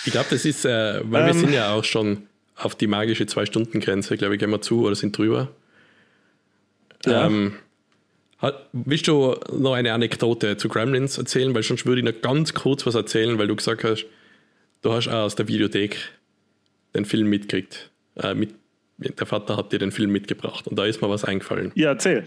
Ich 0.04 0.12
glaube, 0.12 0.28
das 0.30 0.44
ist, 0.44 0.64
äh, 0.64 1.00
weil 1.04 1.22
ähm, 1.22 1.26
wir 1.26 1.34
sind 1.34 1.52
ja 1.52 1.72
auch 1.72 1.84
schon 1.84 2.26
auf 2.56 2.74
die 2.74 2.86
magische 2.86 3.26
Zwei-Stunden-Grenze, 3.26 4.16
glaube 4.16 4.34
ich, 4.34 4.40
gehen 4.40 4.50
wir 4.50 4.60
zu 4.60 4.84
oder 4.84 4.94
sind 4.94 5.16
drüber. 5.16 5.48
Ja. 7.06 7.26
Ähm, 7.26 7.54
willst 8.72 9.06
du 9.06 9.36
noch 9.52 9.74
eine 9.74 9.92
Anekdote 9.92 10.56
zu 10.56 10.68
Gremlins 10.68 11.18
erzählen? 11.18 11.54
Weil 11.54 11.62
sonst 11.62 11.86
würde 11.86 12.00
ich 12.00 12.04
noch 12.04 12.20
ganz 12.20 12.54
kurz 12.54 12.86
was 12.86 12.94
erzählen, 12.94 13.38
weil 13.38 13.46
du 13.46 13.56
gesagt 13.56 13.84
hast, 13.84 14.06
du 14.82 14.92
hast 14.92 15.08
auch 15.08 15.24
aus 15.24 15.36
der 15.36 15.48
Videothek 15.48 15.96
den 16.94 17.04
Film 17.04 17.28
mitgekriegt. 17.28 17.90
Äh, 18.16 18.34
mit, 18.34 18.54
der 18.98 19.26
Vater 19.26 19.56
hat 19.56 19.72
dir 19.72 19.78
den 19.78 19.92
Film 19.92 20.10
mitgebracht 20.10 20.66
und 20.66 20.78
da 20.78 20.84
ist 20.84 21.00
mir 21.00 21.08
was 21.08 21.24
eingefallen. 21.24 21.72
Ja, 21.74 21.90
erzähl. 21.90 22.24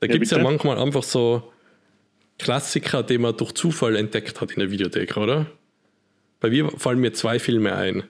Da 0.00 0.06
ja, 0.06 0.12
gibt 0.12 0.24
es 0.24 0.30
ja 0.30 0.38
manchmal 0.38 0.78
einfach 0.78 1.02
so 1.02 1.52
Klassiker, 2.38 3.02
den 3.02 3.22
man 3.22 3.36
durch 3.36 3.52
Zufall 3.52 3.96
entdeckt 3.96 4.40
hat 4.40 4.52
in 4.52 4.60
der 4.60 4.70
Videothek, 4.70 5.16
oder? 5.16 5.46
Bei 6.40 6.50
mir 6.50 6.70
fallen 6.70 7.00
mir 7.00 7.12
zwei 7.12 7.38
Filme 7.38 7.74
ein, 7.74 8.04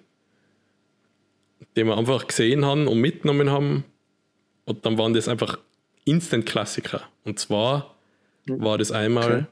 die 1.76 1.84
wir 1.84 1.96
einfach 1.96 2.26
gesehen 2.26 2.64
haben 2.64 2.88
und 2.88 3.00
mitgenommen 3.00 3.50
haben. 3.50 3.84
Und 4.64 4.84
dann 4.84 4.98
waren 4.98 5.14
das 5.14 5.28
einfach 5.28 5.58
Instant-Klassiker. 6.04 7.02
Und 7.24 7.38
zwar 7.38 7.96
war 8.46 8.78
das 8.78 8.90
einmal 8.90 9.46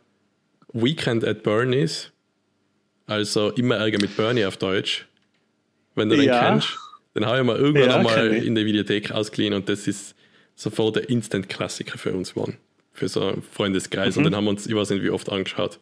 okay. 0.73 0.85
Weekend 0.85 1.25
at 1.25 1.45
Bernie's, 1.45 2.11
also 3.07 3.51
immer 3.51 3.77
Ärger 3.77 4.01
mit 4.01 4.16
Bernie 4.16 4.45
auf 4.45 4.57
Deutsch. 4.57 5.07
Wenn 5.95 6.09
du 6.09 6.16
den 6.16 6.27
ja. 6.27 6.51
kennst, 6.51 6.79
den 7.15 7.27
habe 7.27 7.39
ich 7.39 7.45
mal 7.45 7.57
irgendwann 7.57 7.91
ja, 7.91 7.97
einmal 7.97 8.35
in 8.35 8.55
der 8.55 8.65
Videothek 8.65 9.12
ausgeliehen 9.12 9.55
und 9.55 9.69
das 9.69 9.87
ist 9.87 10.15
sofort 10.57 10.97
der 10.97 11.09
Instant-Klassiker 11.09 11.99
für 11.99 12.12
uns 12.12 12.35
geworden 12.35 12.59
für 12.95 13.09
so 13.09 13.21
einen 13.21 13.43
Freundeskreis. 13.43 14.15
Mhm. 14.15 14.19
Und 14.19 14.25
den 14.25 14.37
haben 14.37 14.45
wir 14.45 14.51
uns, 14.51 14.66
ich 14.66 14.75
weiß 14.75 14.91
nicht, 14.91 15.03
wie 15.03 15.11
oft 15.11 15.31
angeschaut. 15.31 15.79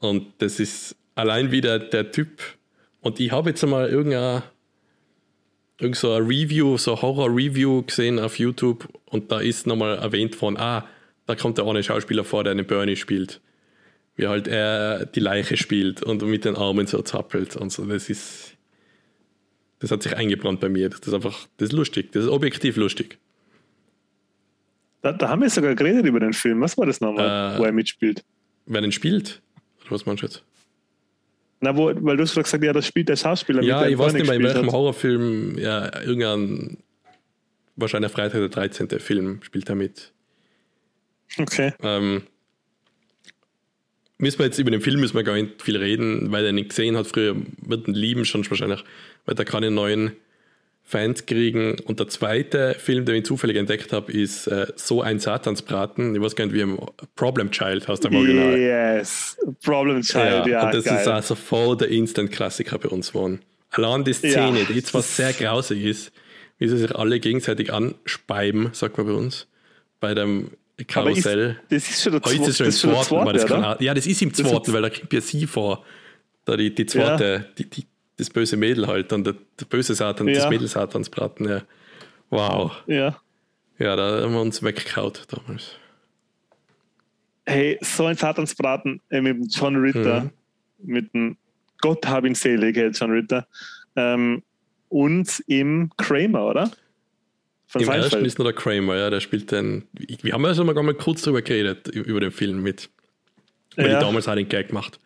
Und 0.00 0.32
das 0.38 0.58
ist 0.58 0.96
allein 1.14 1.52
wieder 1.52 1.78
der 1.78 2.10
Typ. 2.10 2.40
Und 3.00 3.20
ich 3.20 3.30
habe 3.30 3.50
jetzt 3.50 3.62
einmal 3.62 3.88
irgendein, 3.88 4.42
irgend 5.78 5.96
so 5.96 6.12
ein 6.12 6.26
Review, 6.26 6.78
so 6.78 6.94
ein 6.94 7.02
Horror-Review 7.02 7.82
gesehen 7.82 8.18
auf 8.18 8.38
YouTube 8.38 8.88
und 9.06 9.30
da 9.30 9.40
ist 9.40 9.66
nochmal 9.66 9.98
erwähnt 9.98 10.34
von, 10.34 10.56
ah, 10.56 10.88
da 11.26 11.36
kommt 11.36 11.58
der 11.58 11.66
eine 11.66 11.82
Schauspieler 11.82 12.24
vor, 12.24 12.44
der 12.44 12.52
einen 12.52 12.66
Bernie 12.66 12.96
spielt. 12.96 13.40
Wie 14.16 14.26
halt 14.26 14.48
er 14.48 15.06
die 15.06 15.20
Leiche 15.20 15.56
spielt 15.56 16.02
und 16.02 16.22
mit 16.22 16.44
den 16.44 16.56
Armen 16.56 16.86
so 16.86 17.00
zappelt 17.02 17.56
und 17.56 17.72
so. 17.72 17.84
Das 17.84 18.10
ist, 18.10 18.49
das 19.80 19.90
hat 19.90 20.02
sich 20.02 20.16
eingebrannt 20.16 20.60
bei 20.60 20.68
mir. 20.68 20.88
Das 20.88 21.00
ist 21.00 21.12
einfach, 21.12 21.48
das 21.56 21.70
ist 21.70 21.72
lustig. 21.72 22.12
Das 22.12 22.24
ist 22.24 22.30
objektiv 22.30 22.76
lustig. 22.76 23.18
Da, 25.02 25.12
da, 25.12 25.30
haben 25.30 25.40
wir 25.40 25.48
sogar 25.48 25.74
geredet 25.74 26.04
über 26.04 26.20
den 26.20 26.34
Film. 26.34 26.60
Was 26.60 26.76
war 26.76 26.86
das 26.86 27.00
nochmal, 27.00 27.54
äh, 27.56 27.58
wo 27.58 27.64
er 27.64 27.72
mitspielt? 27.72 28.22
Wer 28.66 28.82
den 28.82 28.92
spielt? 28.92 29.40
Oder 29.82 29.92
was 29.92 30.04
meinst 30.04 30.22
du 30.22 30.26
jetzt? 30.26 30.44
Na, 31.60 31.76
wo, 31.76 31.86
weil 31.94 32.16
du 32.16 32.22
hast 32.22 32.34
gesagt, 32.34 32.62
ja, 32.62 32.72
das 32.72 32.86
spielt 32.86 33.08
der 33.08 33.16
Schauspieler. 33.16 33.62
Ja, 33.62 33.86
ich 33.86 33.96
weiß 33.96 34.12
nicht 34.12 34.26
mehr, 34.26 34.36
in 34.36 34.42
welchem 34.42 34.66
hat. 34.66 34.72
Horrorfilm, 34.72 35.58
ja, 35.58 36.00
irgendein, 36.02 36.78
wahrscheinlich 37.76 38.12
Freitag 38.12 38.40
der 38.40 38.48
13. 38.48 38.88
Film 39.00 39.40
spielt 39.42 39.68
er 39.68 39.74
mit. 39.74 40.12
Okay. 41.38 41.72
Ähm, 41.82 42.22
müssen 44.20 44.38
wir 44.38 44.46
jetzt 44.46 44.58
über 44.58 44.70
den 44.70 44.80
Film 44.80 45.00
müssen 45.00 45.16
wir 45.16 45.24
gar 45.24 45.34
nicht 45.34 45.62
viel 45.62 45.76
reden, 45.76 46.30
weil 46.30 46.44
er 46.44 46.52
nicht 46.52 46.70
gesehen 46.70 46.96
hat 46.96 47.06
früher, 47.06 47.36
wird 47.62 47.88
ihn 47.88 47.94
lieben 47.94 48.24
schon 48.24 48.48
wahrscheinlich, 48.48 48.84
weil 49.24 49.36
er 49.36 49.44
keine 49.44 49.70
neuen 49.70 50.12
Fans 50.82 51.24
kriegen. 51.24 51.78
Und 51.84 52.00
der 52.00 52.08
zweite 52.08 52.74
Film, 52.78 53.04
den 53.04 53.16
ich 53.16 53.24
zufällig 53.24 53.56
entdeckt 53.56 53.92
habe, 53.92 54.12
ist 54.12 54.46
äh, 54.48 54.66
So 54.76 55.02
ein 55.02 55.20
Satansbraten. 55.20 56.14
Ich 56.14 56.20
weiß 56.20 56.36
gar 56.36 56.46
nicht, 56.46 56.54
wie 56.54 56.62
ein 56.62 56.78
Problem 57.16 57.50
Child 57.50 57.88
heißt 57.88 58.04
der 58.04 58.12
Original. 58.12 58.58
Yes, 58.58 59.38
Problem 59.62 60.02
Child, 60.02 60.46
ja. 60.46 60.48
ja 60.48 60.66
und 60.66 60.74
das 60.74 60.84
geil. 60.84 61.00
ist 61.00 61.08
also 61.08 61.34
voll 61.34 61.76
der 61.76 61.88
Instant-Klassiker 61.88 62.78
bei 62.78 62.88
uns 62.88 63.12
geworden. 63.12 63.40
Allein 63.70 64.04
die 64.04 64.12
Szene, 64.12 64.60
ja. 64.60 64.64
die 64.68 64.74
jetzt 64.74 64.92
was 64.92 65.16
sehr 65.16 65.32
grausig 65.32 65.84
ist, 65.84 66.12
wie 66.58 66.68
sie 66.68 66.76
sich 66.76 66.94
alle 66.94 67.20
gegenseitig 67.20 67.72
anspeiben, 67.72 68.70
sagt 68.72 68.98
man 68.98 69.06
bei 69.06 69.12
uns, 69.12 69.46
bei 70.00 70.14
dem 70.14 70.50
Karussell. 70.84 71.58
Ist, 71.68 71.86
das 71.86 71.90
ist 71.90 72.02
schon 72.02 72.12
der, 72.12 72.22
Zwo 72.22 72.46
ist 72.46 72.56
schon 72.56 72.66
das 72.66 72.84
im 72.84 73.02
zweiten, 73.02 73.32
das 73.34 73.46
kann, 73.46 73.76
Ja, 73.80 73.94
das 73.94 74.06
ist 74.06 74.22
im 74.22 74.32
zweiten, 74.34 74.72
weil 74.72 74.82
da 74.82 74.90
kommt 74.90 75.12
ja 75.12 75.20
sie 75.20 75.46
vor. 75.46 75.84
Da 76.44 76.56
die, 76.56 76.74
die 76.74 76.86
zweite, 76.86 77.24
ja. 77.24 77.52
die, 77.58 77.68
die, 77.68 77.86
das 78.16 78.30
böse 78.30 78.56
Mädel 78.56 78.86
halt, 78.86 79.12
dann 79.12 79.24
der, 79.24 79.34
der 79.58 79.66
böse 79.66 79.94
Satan, 79.94 80.28
ja. 80.28 80.34
das 80.34 80.50
Mädel 80.50 80.68
Satansbraten, 80.68 81.48
ja. 81.48 81.62
Wow. 82.30 82.72
Ja. 82.86 83.20
Ja, 83.78 83.96
da 83.96 84.22
haben 84.22 84.32
wir 84.32 84.40
uns 84.40 84.62
weggehaut 84.62 85.24
damals. 85.28 85.76
Hey, 87.46 87.78
so 87.80 88.04
ein 88.04 88.16
Satansbraten 88.16 89.00
äh, 89.10 89.20
mit 89.20 89.36
dem 89.36 89.48
John 89.48 89.76
Ritter, 89.76 90.24
mhm. 90.24 90.30
mit 90.82 91.14
dem 91.14 91.36
Gott 91.80 92.06
hab 92.06 92.24
ihn 92.24 92.34
selig, 92.34 92.76
John 92.98 93.10
Ritter. 93.10 93.46
Ähm, 93.96 94.42
und 94.90 95.42
im 95.46 95.90
Kramer, 95.96 96.46
oder? 96.46 96.70
Von 97.70 97.82
Im 97.82 97.86
Seinfeld. 97.86 98.12
ersten 98.14 98.24
ist 98.24 98.36
nur 98.36 98.52
der 98.52 98.60
Kramer, 98.60 98.96
ja, 98.96 99.10
der 99.10 99.20
spielt 99.20 99.52
den. 99.52 99.86
Wir 99.92 100.32
haben 100.32 100.44
ja 100.44 100.52
schon 100.52 100.66
mal 100.66 100.94
kurz 100.94 101.22
drüber 101.22 101.40
geredet, 101.40 101.86
über 101.86 102.18
den 102.18 102.32
Film 102.32 102.64
mit. 102.64 102.90
Weil 103.76 103.90
ja. 103.90 103.92
ich 103.92 104.04
damals 104.04 104.26
halt 104.26 104.40
den 104.40 104.48
Gag 104.48 104.68
gemacht. 104.68 104.98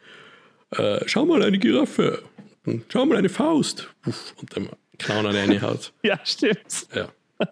Äh, 0.70 1.00
schau 1.04 1.26
mal, 1.26 1.42
eine 1.42 1.58
Giraffe. 1.58 2.22
Schau 2.88 3.04
mal, 3.04 3.18
eine 3.18 3.28
Faust. 3.28 3.90
Uff, 4.06 4.34
und 4.40 4.56
dann 4.56 4.70
Clown 4.96 5.26
an 5.26 5.36
eine 5.36 5.60
Haut. 5.60 5.92
ja, 6.02 6.18
stimmt. 6.24 6.88
Ja. 6.94 7.10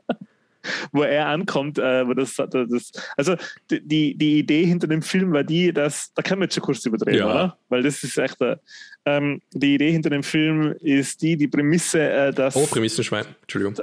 wo 0.92 1.02
er 1.02 1.26
ankommt, 1.26 1.78
äh, 1.78 2.06
wo 2.06 2.14
das, 2.14 2.36
das, 2.36 2.92
also 3.14 3.36
die, 3.70 4.16
die 4.16 4.38
Idee 4.38 4.64
hinter 4.64 4.86
dem 4.86 5.02
Film 5.02 5.34
war 5.34 5.44
die, 5.44 5.74
dass, 5.74 6.14
da 6.14 6.22
kann 6.22 6.38
man 6.38 6.46
jetzt 6.46 6.54
schon 6.54 6.62
kurz 6.62 6.86
überdrehen, 6.86 7.18
ja. 7.18 7.26
oder? 7.26 7.58
Weil 7.68 7.82
das 7.82 8.02
ist 8.02 8.16
echt, 8.16 8.40
äh, 8.40 8.56
ähm, 9.04 9.42
die 9.52 9.74
Idee 9.74 9.90
hinter 9.90 10.08
dem 10.08 10.22
Film 10.22 10.74
ist 10.80 11.20
die, 11.20 11.36
die 11.36 11.48
Prämisse, 11.48 12.00
äh, 12.00 12.32
dass... 12.32 12.56
Oh, 12.56 12.64
Prämissenschwein, 12.64 13.26
Entschuldigung. 13.42 13.76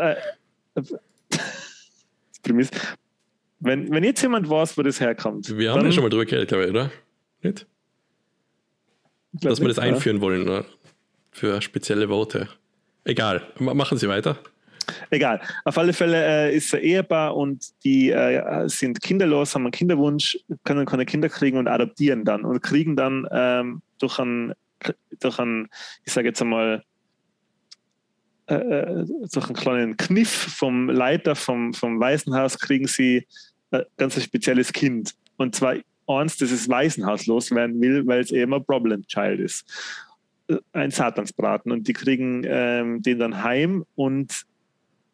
Prämisse. 2.43 2.71
Wenn, 3.59 3.91
wenn 3.91 4.03
jetzt 4.03 4.21
jemand 4.21 4.49
weiß, 4.49 4.77
wo 4.77 4.83
das 4.83 4.99
herkommt. 4.99 5.57
Wir 5.57 5.73
haben 5.73 5.85
ja 5.85 5.91
schon 5.91 6.03
mal 6.03 6.09
drüber 6.09 6.25
geredet, 6.25 6.49
glaube 6.49 6.65
ich, 6.65 6.69
oder? 6.69 6.91
Nicht? 7.41 7.67
dass 9.31 9.61
wir 9.61 9.67
das 9.67 9.77
einführen 9.77 10.21
wollen, 10.21 10.41
oder? 10.43 10.65
für 11.31 11.61
spezielle 11.61 12.09
Worte. 12.09 12.49
Egal, 13.05 13.41
machen 13.59 13.97
Sie 13.97 14.09
weiter. 14.09 14.37
Egal. 15.09 15.39
Auf 15.65 15.77
alle 15.77 15.93
Fälle 15.93 16.49
äh, 16.49 16.55
ist 16.55 16.73
er 16.73 16.81
Ehepaar 16.81 17.35
und 17.35 17.65
die 17.83 18.09
äh, 18.09 18.67
sind 18.67 19.01
kinderlos, 19.01 19.53
haben 19.53 19.63
einen 19.63 19.71
Kinderwunsch, 19.71 20.37
können 20.63 20.85
keine 20.85 21.05
Kinder 21.05 21.29
kriegen 21.29 21.57
und 21.57 21.67
adoptieren 21.67 22.25
dann 22.25 22.43
und 22.43 22.61
kriegen 22.61 22.95
dann 22.95 23.27
ähm, 23.31 23.81
durch 23.99 24.19
einen, 24.19 24.53
durch 25.19 25.39
einen, 25.39 25.69
ich 26.05 26.13
sage 26.13 26.27
jetzt 26.27 26.41
einmal, 26.41 26.83
äh, 28.49 28.55
äh, 28.55 29.05
durch 29.31 29.45
einen 29.45 29.55
kleinen 29.55 29.97
Kniff 29.97 30.29
vom 30.29 30.89
Leiter 30.89 31.35
vom, 31.35 31.73
vom 31.73 31.99
Waisenhaus 31.99 32.57
kriegen 32.57 32.87
sie 32.87 33.27
ein 33.69 33.83
ganz 33.97 34.21
spezielles 34.21 34.73
Kind. 34.73 35.13
Und 35.37 35.55
zwar 35.55 35.75
eins, 36.07 36.37
das 36.37 36.49
das 36.49 36.67
Waisenhaus 36.67 37.27
loswerden 37.27 37.79
will, 37.79 38.07
weil 38.07 38.21
es 38.21 38.31
eben 38.31 38.53
ein 38.55 38.65
Problem 38.65 39.05
Child 39.05 39.39
ist. 39.39 39.65
Äh, 40.47 40.57
ein 40.73 40.89
Satansbraten. 40.89 41.71
Und 41.71 41.87
die 41.87 41.93
kriegen 41.93 42.43
ähm, 42.47 43.03
den 43.03 43.19
dann 43.19 43.43
heim 43.43 43.85
und 43.95 44.45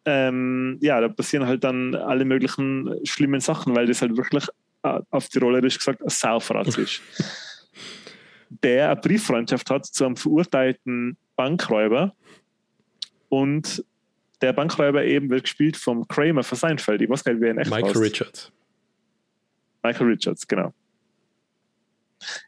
ähm, 0.05 0.77
ja, 0.81 1.01
da 1.01 1.09
passieren 1.09 1.45
halt 1.45 1.63
dann 1.63 1.93
alle 1.93 2.23
möglichen 2.23 2.95
schlimmen 3.03 3.41
Sachen, 3.41 3.75
weil 3.75 3.87
das 3.87 4.01
halt 4.01 4.15
wirklich 4.15 4.47
äh, 4.83 5.01
auf 5.09 5.27
Tirolerisch 5.27 5.77
gesagt 5.77 6.01
ein 6.01 6.09
Saufratz 6.09 6.77
ist. 6.77 7.01
der 8.63 8.91
eine 8.91 9.01
Brieffreundschaft 9.01 9.69
hat 9.69 9.85
zu 9.87 10.05
einem 10.05 10.15
verurteilten 10.15 11.17
Bankräuber 11.35 12.13
und 13.30 13.84
der 14.41 14.53
Bankräuber 14.53 15.03
eben 15.03 15.30
wird 15.30 15.43
gespielt 15.43 15.77
vom 15.77 16.07
Kramer 16.07 16.43
von 16.43 16.57
Seinfeld. 16.57 17.02
Ich 17.02 17.10
weiß 17.10 17.23
gar 17.23 17.34
nicht, 17.34 17.41
wer 17.41 17.52
in 17.52 17.57
echt 17.57 17.72
Michael 17.72 17.97
Richards. 17.97 18.52
Michael 19.84 20.07
Richards, 20.07 20.47
genau. 20.47 20.73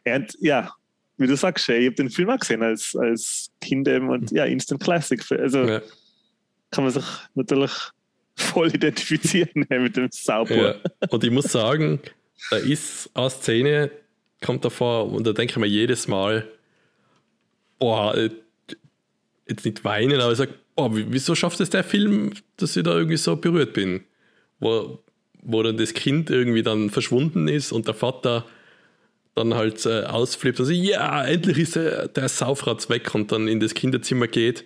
Und 0.06 0.38
ja, 0.40 0.74
wie 1.18 1.28
du 1.28 1.36
sagst, 1.36 1.68
ich 1.70 1.86
habe 1.86 1.96
den 1.96 2.10
Film 2.10 2.30
auch 2.30 2.40
gesehen 2.40 2.64
als, 2.64 2.96
als 2.96 3.52
Kind 3.62 3.88
eben 3.88 4.10
und 4.10 4.32
ja, 4.32 4.46
Instant 4.46 4.82
Classic. 4.82 5.24
Also 5.32 5.64
ja. 5.66 5.82
kann 6.72 6.84
man 6.84 6.94
sich 6.94 7.06
natürlich 7.36 7.72
voll 8.36 8.74
identifizieren 8.74 9.66
mit 9.70 9.98
dem 9.98 10.10
Sauber. 10.12 10.56
Ja. 10.56 10.76
Und 11.10 11.24
ich 11.24 11.32
muss 11.32 11.52
sagen, 11.52 12.00
da 12.52 12.58
ist 12.58 13.10
eine 13.14 13.30
Szene, 13.30 13.92
kommt 14.42 14.64
davor 14.64 15.12
und 15.12 15.26
da 15.26 15.34
denke 15.34 15.52
ich 15.52 15.58
mir 15.58 15.68
jedes 15.68 16.08
Mal, 16.08 16.48
boah, 17.80 18.16
äh, 18.16 18.30
jetzt 19.48 19.66
nicht 19.66 19.84
weinen, 19.84 20.20
aber 20.22 20.32
ich 20.32 20.38
sage, 20.38 20.54
oh, 20.78 20.90
wieso 20.94 21.36
schafft 21.36 21.60
es 21.60 21.70
der 21.70 21.84
Film, 21.84 22.32
dass 22.56 22.78
ich 22.78 22.84
da 22.84 22.96
irgendwie 22.96 23.18
so 23.18 23.36
berührt 23.36 23.74
bin? 23.74 24.04
Wo, 24.60 25.04
wo 25.42 25.64
dann 25.64 25.78
das 25.78 25.94
Kind 25.94 26.30
irgendwie 26.30 26.64
dann 26.64 26.90
verschwunden 26.90 27.48
ist 27.48 27.72
und 27.72 27.88
der 27.88 27.94
Vater 27.94 28.46
dann 29.36 29.54
halt 29.54 29.86
äh, 29.86 30.04
ausflippt 30.04 30.60
und 30.60 30.66
sagt, 30.66 30.78
ja, 30.78 31.26
endlich 31.26 31.58
ist 31.58 31.76
äh, 31.76 32.08
der 32.10 32.30
Saufratz 32.30 32.90
weg 32.90 33.14
und 33.14 33.32
dann 33.32 33.48
in 33.48 33.60
das 33.60 33.74
Kinderzimmer 33.74 34.28
geht 34.28 34.66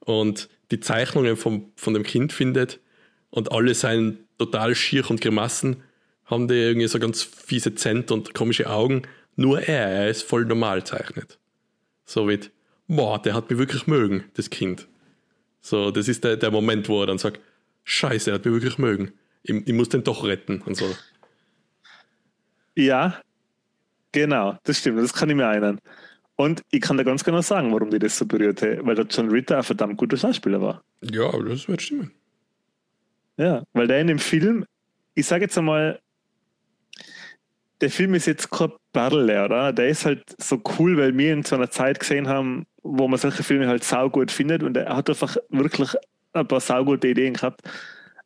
und 0.00 0.48
die 0.70 0.80
Zeichnungen 0.80 1.36
vom, 1.36 1.72
von 1.76 1.94
dem 1.94 2.02
Kind 2.02 2.32
findet 2.32 2.80
und 3.30 3.52
alle 3.52 3.74
seien 3.74 4.18
total 4.38 4.74
schier 4.74 5.08
und 5.10 5.20
Grimassen, 5.20 5.82
haben 6.24 6.48
die 6.48 6.54
irgendwie 6.54 6.88
so 6.88 6.98
ganz 6.98 7.22
fiese 7.22 7.74
Zent 7.74 8.10
und 8.10 8.34
komische 8.34 8.68
Augen. 8.68 9.02
Nur 9.36 9.60
er, 9.60 9.88
er 9.88 10.08
ist 10.08 10.22
voll 10.22 10.44
normal 10.44 10.84
zeichnet. 10.84 11.38
So 12.04 12.28
wie, 12.28 12.40
boah, 12.86 13.20
der 13.20 13.34
hat 13.34 13.50
mich 13.50 13.58
wirklich 13.58 13.86
mögen, 13.86 14.24
das 14.34 14.50
Kind. 14.50 14.88
So, 15.60 15.90
das 15.90 16.08
ist 16.08 16.24
der, 16.24 16.36
der 16.36 16.50
Moment, 16.50 16.88
wo 16.88 17.00
er 17.02 17.06
dann 17.06 17.18
sagt, 17.18 17.40
scheiße, 17.84 18.30
er 18.30 18.34
hat 18.34 18.44
mich 18.44 18.54
wirklich 18.54 18.78
mögen. 18.78 19.12
Ich, 19.42 19.54
ich 19.66 19.72
muss 19.72 19.88
den 19.88 20.04
doch 20.04 20.24
retten 20.24 20.62
und 20.62 20.76
so. 20.76 20.86
Ja, 22.74 23.20
Genau, 24.12 24.56
das 24.64 24.78
stimmt, 24.78 24.98
das 24.98 25.12
kann 25.12 25.28
ich 25.30 25.36
mir 25.36 25.44
erinnern. 25.44 25.80
Und 26.36 26.62
ich 26.70 26.80
kann 26.80 26.96
dir 26.96 27.04
ganz 27.04 27.24
genau 27.24 27.40
sagen, 27.40 27.72
warum 27.72 27.90
die 27.90 27.98
das 27.98 28.16
so 28.16 28.24
berührt 28.24 28.62
hat, 28.62 28.84
weil 28.84 28.94
der 28.94 29.06
John 29.06 29.28
Ritter 29.28 29.58
ein 29.58 29.62
verdammt 29.62 29.96
guter 29.96 30.16
Schauspieler 30.16 30.60
war. 30.60 30.82
Ja, 31.02 31.30
das 31.42 31.68
wird 31.68 31.82
stimmen. 31.82 32.12
Ja, 33.36 33.62
weil 33.72 33.86
der 33.86 34.00
in 34.00 34.06
dem 34.06 34.18
Film, 34.18 34.64
ich 35.14 35.26
sage 35.26 35.44
jetzt 35.44 35.58
einmal, 35.58 36.00
der 37.80 37.90
Film 37.90 38.14
ist 38.14 38.26
jetzt 38.26 38.50
kein 38.50 38.72
Battle, 38.92 39.44
oder? 39.44 39.72
Der 39.72 39.88
ist 39.88 40.04
halt 40.04 40.24
so 40.40 40.60
cool, 40.78 40.96
weil 40.96 41.16
wir 41.16 41.32
in 41.32 41.42
so 41.42 41.54
einer 41.54 41.70
Zeit 41.70 42.00
gesehen 42.00 42.28
haben, 42.28 42.66
wo 42.82 43.08
man 43.08 43.18
solche 43.18 43.42
Filme 43.42 43.68
halt 43.68 43.84
saugut 43.84 44.30
findet 44.30 44.62
und 44.62 44.76
er 44.76 44.96
hat 44.96 45.08
einfach 45.08 45.36
wirklich 45.50 45.94
ein 46.32 46.46
paar 46.46 46.60
saugute 46.60 47.08
Ideen 47.08 47.34
gehabt. 47.34 47.60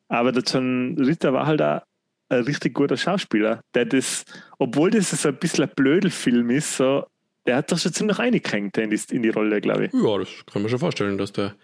Aber 0.08 0.32
der 0.32 0.42
John 0.42 0.96
Ritter 0.98 1.32
war 1.32 1.46
halt 1.46 1.62
auch 1.62 1.80
ein 2.28 2.44
richtig 2.44 2.74
guter 2.74 2.96
Schauspieler, 2.96 3.60
der 3.74 3.86
das, 3.86 4.24
obwohl 4.58 4.90
das 4.90 5.10
so 5.10 5.28
ein 5.28 5.36
bisschen 5.36 5.64
ein 5.64 5.70
Blödelfilm 5.74 6.50
ist, 6.50 6.76
so, 6.76 7.06
der 7.46 7.56
hat 7.56 7.72
doch 7.72 7.78
schon 7.78 7.92
ziemlich 7.92 8.18
eingehängt 8.18 8.76
in 8.78 8.90
die, 8.90 9.00
in 9.10 9.22
die 9.22 9.30
Rolle, 9.30 9.60
glaube 9.60 9.86
ich. 9.86 9.92
Ja, 9.92 10.18
das 10.18 10.28
kann 10.50 10.62
man 10.62 10.70
schon 10.70 10.78
vorstellen, 10.78 11.18
dass 11.18 11.32
der. 11.32 11.54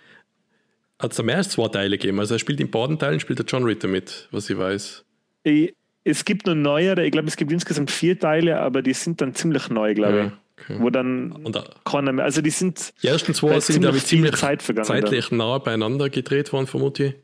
Hat 1.01 1.12
es 1.12 1.23
mehr 1.23 1.36
als 1.36 1.51
zwei 1.51 1.69
Teile 1.69 1.97
gegeben? 1.97 2.19
Also 2.19 2.35
er 2.35 2.40
spielt 2.40 2.59
in 2.59 2.73
beiden 2.73 2.98
Teilen, 2.98 3.20
spielt 3.20 3.39
der 3.39 3.47
John 3.47 3.62
Ritter 3.62 3.86
mit, 3.86 4.27
was 4.32 4.51
ich 4.51 4.59
weiß. 4.59 5.05
Ich, 5.44 5.73
es 6.02 6.24
gibt 6.24 6.47
nur 6.47 6.56
neuere, 6.56 7.05
ich 7.05 7.12
glaube, 7.12 7.28
es 7.28 7.36
gibt 7.36 7.52
insgesamt 7.52 7.93
vier 7.93 8.19
Teile, 8.19 8.59
aber 8.59 8.82
die 8.82 8.94
sind 8.94 9.20
dann 9.20 9.32
ziemlich 9.32 9.69
neu, 9.69 9.94
glaube 9.94 10.16
ja, 10.16 10.27
ich. 10.27 10.32
Okay. 10.64 10.76
Wo 10.80 10.90
dann 10.90 11.32
und 11.32 11.56
da, 11.56 11.64
keiner 11.85 12.12
mehr, 12.12 12.24
also 12.24 12.43
die 12.43 12.51
sind. 12.51 12.93
Die 13.02 13.06
ersten 13.06 13.35
zwei 13.35 13.60
sind, 13.60 13.80
glaube 13.80 13.97
ich, 13.97 14.05
ziemlich 14.05 14.36
Zeit 14.36 14.62
zeitlich 14.62 15.30
nah 15.30 15.59
beieinander 15.59 16.10
gedreht 16.10 16.52
worden, 16.52 16.66
vermute 16.66 17.05
ich. 17.05 17.14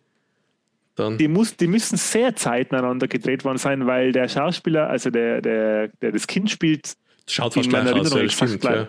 Dann. 0.97 1.19
Die, 1.19 1.27
muss, 1.27 1.57
die 1.57 1.67
müssen 1.67 1.97
sehr 1.97 2.37
zeitnah 2.37 2.93
gedreht 2.95 3.45
worden 3.45 3.59
sein, 3.59 3.87
weil 3.87 4.13
der 4.13 4.29
Schauspieler, 4.29 4.89
also 4.89 5.11
der, 5.11 5.41
der, 5.41 5.89
der 5.89 6.13
das 6.13 6.27
Kind 6.29 6.51
spielt, 6.51 6.95
schaut 7.29 7.55
fast 7.55 7.69
gleich 7.69 7.93
aus. 7.93 8.15
Ja, 8.15 8.29
fast 8.29 8.61
gleich, 8.61 8.77
ja. 8.77 8.89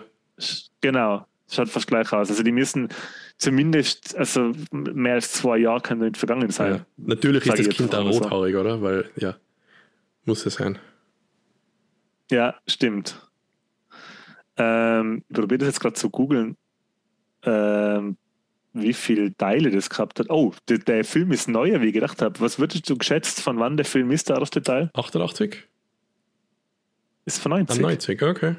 Genau, 0.80 1.26
schaut 1.50 1.68
fast 1.68 1.88
gleich 1.88 2.12
aus. 2.12 2.30
Also 2.30 2.44
die 2.44 2.52
müssen 2.52 2.88
zumindest, 3.38 4.16
also 4.16 4.52
mehr 4.70 5.14
als 5.14 5.32
zwei 5.32 5.58
Jahre 5.58 5.80
können 5.80 6.02
nicht 6.02 6.16
vergangen 6.16 6.50
sein. 6.50 6.74
Ja. 6.74 6.86
Natürlich 6.96 7.44
ist 7.44 7.58
das 7.58 7.68
Kind 7.70 7.92
auch 7.92 8.06
rothaarig, 8.08 8.54
so. 8.54 8.60
oder? 8.60 8.80
Weil, 8.82 9.10
ja, 9.16 9.36
muss 10.24 10.46
es 10.46 10.54
sein. 10.54 10.78
Ja, 12.30 12.54
stimmt. 12.68 13.25
Ähm, 14.56 15.24
ich 15.28 15.34
probiere 15.34 15.58
das 15.58 15.68
jetzt 15.68 15.80
gerade 15.80 15.94
zu 15.94 16.10
googeln. 16.10 16.56
Ähm, 17.42 18.16
wie 18.72 18.92
viele 18.92 19.34
Teile 19.34 19.70
das 19.70 19.88
gehabt 19.88 20.20
hat. 20.20 20.28
Oh, 20.28 20.52
der, 20.68 20.78
der, 20.78 21.04
Film 21.04 21.32
ist 21.32 21.48
neuer, 21.48 21.80
wie 21.80 21.86
ich 21.86 21.94
gedacht 21.94 22.20
habe. 22.20 22.38
Was 22.40 22.58
würdest 22.58 22.88
du 22.88 22.96
geschätzt, 22.96 23.40
von 23.40 23.58
wann 23.58 23.76
der 23.76 23.86
Film 23.86 24.10
ist, 24.10 24.28
der 24.28 24.38
erste 24.38 24.62
Teil? 24.62 24.90
88? 24.94 25.64
Ist 27.24 27.38
von 27.38 27.50
90. 27.50 27.76
Von 27.76 27.82
90, 27.82 28.22
okay. 28.22 28.56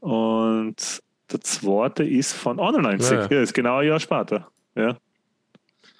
Und 0.00 1.02
der 1.30 1.40
zweite 1.40 2.04
ist 2.04 2.32
von 2.32 2.60
91. 2.60 3.10
Ja, 3.10 3.28
ja. 3.30 3.42
ist 3.42 3.54
genau 3.54 3.78
ein 3.78 3.88
Jahr 3.88 4.00
später. 4.00 4.48
Ja. 4.74 4.96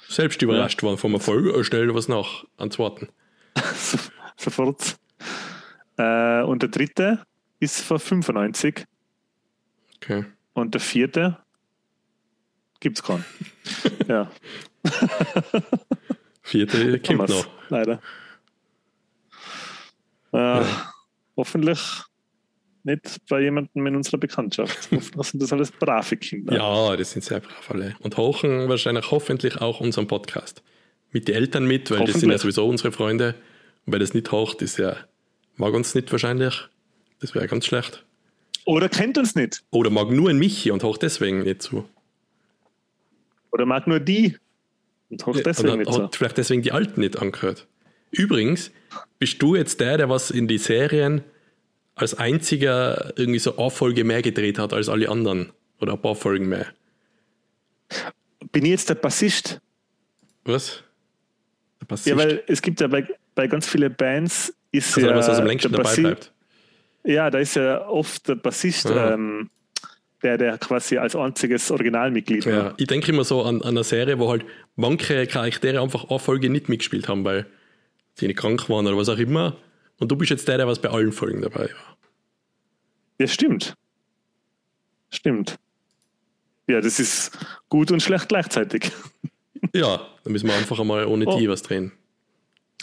Selbst 0.08 0.40
überrascht 0.42 0.82
ja. 0.82 0.88
waren 0.88 0.98
vom 0.98 1.14
Erfolg, 1.14 1.64
stell 1.64 1.94
was 1.94 2.08
nach 2.08 2.44
an 2.56 2.70
zweiten. 2.70 3.08
Sofort. 4.36 4.96
Äh, 5.96 6.42
und 6.42 6.62
der 6.62 6.70
dritte 6.70 7.24
ist 7.60 7.80
von 7.80 7.98
95. 7.98 8.84
Okay. 9.96 10.24
Und 10.52 10.74
der 10.74 10.80
vierte 10.80 11.38
Gibt's 12.80 13.02
keinen. 13.02 13.24
ja. 14.08 14.30
Vierte 16.42 17.00
kommt 17.00 17.28
noch. 17.28 17.48
Leider. 17.68 18.00
Äh, 20.32 20.36
ja. 20.36 20.92
Hoffentlich 21.36 21.80
nicht 22.84 23.18
bei 23.28 23.40
jemandem 23.40 23.86
in 23.86 23.96
unserer 23.96 24.18
Bekanntschaft. 24.18 24.90
Hoffentlich 24.92 25.26
sind 25.26 25.42
das 25.42 25.52
alles 25.52 25.72
brave 25.72 26.16
Kinder. 26.16 26.56
Ja, 26.56 26.96
das 26.96 27.10
sind 27.10 27.24
sehr 27.24 27.40
brav 27.40 27.70
alle. 27.70 27.96
Und 28.00 28.16
hochen 28.16 28.68
wahrscheinlich 28.68 29.10
hoffentlich 29.10 29.60
auch 29.60 29.80
unseren 29.80 30.06
Podcast. 30.06 30.62
Mit 31.10 31.26
den 31.26 31.34
Eltern 31.34 31.66
mit, 31.66 31.90
weil 31.90 32.04
das 32.04 32.20
sind 32.20 32.30
ja 32.30 32.38
sowieso 32.38 32.68
unsere 32.68 32.92
Freunde. 32.92 33.34
Und 33.86 33.92
wer 33.92 33.98
das 33.98 34.14
nicht 34.14 34.30
hocht, 34.30 34.62
ist 34.62 34.78
ja, 34.78 34.96
mag 35.56 35.74
uns 35.74 35.94
nicht 35.94 36.12
wahrscheinlich. 36.12 36.68
Das 37.20 37.34
wäre 37.34 37.46
ganz 37.48 37.66
schlecht. 37.66 38.04
Oder 38.64 38.88
kennt 38.88 39.16
uns 39.18 39.34
nicht. 39.34 39.62
Oder 39.70 39.90
mag 39.90 40.10
nur 40.10 40.30
ein 40.30 40.38
Michi 40.38 40.70
und 40.70 40.82
hocht 40.82 41.02
deswegen 41.02 41.42
nicht 41.42 41.62
zu. 41.62 41.88
Oder 43.50 43.64
mag 43.64 43.86
nur 43.86 43.98
die 43.98 44.36
und 45.10 45.24
hofft 45.24 45.46
deswegen 45.46 45.68
Oder 45.68 45.76
nicht 45.78 45.92
so. 45.92 46.02
hat 46.02 46.16
vielleicht 46.16 46.36
deswegen 46.36 46.62
die 46.62 46.72
Alten 46.72 47.00
nicht 47.00 47.18
angehört. 47.18 47.66
Übrigens, 48.10 48.70
bist 49.18 49.40
du 49.42 49.56
jetzt 49.56 49.80
der, 49.80 49.96
der 49.96 50.08
was 50.08 50.30
in 50.30 50.48
die 50.48 50.58
Serien 50.58 51.22
als 51.94 52.14
einziger 52.14 53.12
irgendwie 53.16 53.38
so 53.38 53.56
eine 53.56 53.70
Folge 53.70 54.04
mehr 54.04 54.22
gedreht 54.22 54.58
hat 54.58 54.72
als 54.72 54.88
alle 54.88 55.08
anderen? 55.08 55.52
Oder 55.80 55.94
ein 55.94 56.02
paar 56.02 56.14
Folgen 56.14 56.48
mehr? 56.48 56.66
Bin 58.52 58.64
ich 58.64 58.72
jetzt 58.72 58.88
der 58.88 58.96
Bassist? 58.96 59.60
Was? 60.44 60.82
Der 61.80 61.86
Bassist? 61.86 62.06
Ja, 62.08 62.16
weil 62.16 62.42
es 62.46 62.60
gibt 62.60 62.80
ja 62.80 62.86
bei, 62.86 63.06
bei 63.34 63.46
ganz 63.46 63.66
vielen 63.66 63.94
Bands 63.94 64.54
ist 64.72 64.94
also 64.96 65.08
ja. 65.08 65.16
Was 65.16 65.28
aus 65.28 65.38
dem 65.38 65.46
längsten 65.46 65.72
dabei 65.72 65.94
bleibt. 65.94 66.32
Ja, 67.04 67.30
da 67.30 67.38
ist 67.38 67.56
ja 67.56 67.86
oft 67.86 68.28
der 68.28 68.34
Bassist. 68.36 68.86
Ah. 68.90 69.14
Ähm, 69.14 69.50
der, 70.22 70.36
der 70.36 70.58
quasi 70.58 70.98
als 70.98 71.14
einziges 71.14 71.70
Originalmitglied 71.70 72.46
war. 72.46 72.52
Ja, 72.52 72.74
ich 72.76 72.86
denke 72.86 73.12
immer 73.12 73.24
so 73.24 73.42
an, 73.42 73.62
an 73.62 73.68
eine 73.68 73.84
Serie, 73.84 74.18
wo 74.18 74.28
halt 74.30 74.44
manche 74.76 75.26
Charaktere 75.26 75.80
einfach 75.80 76.10
eine 76.10 76.18
Folge 76.18 76.50
nicht 76.50 76.68
mitgespielt 76.68 77.08
haben, 77.08 77.24
weil 77.24 77.46
sie 78.14 78.26
nicht 78.26 78.38
krank 78.38 78.68
waren 78.68 78.86
oder 78.86 78.96
was 78.96 79.08
auch 79.08 79.18
immer. 79.18 79.56
Und 79.98 80.10
du 80.10 80.16
bist 80.16 80.30
jetzt 80.30 80.48
der, 80.48 80.56
der 80.58 80.66
was 80.66 80.80
bei 80.80 80.90
allen 80.90 81.12
Folgen 81.12 81.42
dabei 81.42 81.68
war. 81.68 81.96
Ja, 83.20 83.26
stimmt. 83.26 83.74
Stimmt. 85.10 85.58
Ja, 86.68 86.80
das 86.80 87.00
ist 87.00 87.36
gut 87.68 87.90
und 87.90 88.02
schlecht 88.02 88.28
gleichzeitig. 88.28 88.90
Ja, 89.74 90.00
da 90.22 90.30
müssen 90.30 90.46
wir 90.46 90.54
einfach 90.54 90.78
einmal 90.78 91.04
ohne 91.06 91.26
oh. 91.26 91.36
die 91.36 91.48
was 91.48 91.62
drehen. 91.62 91.90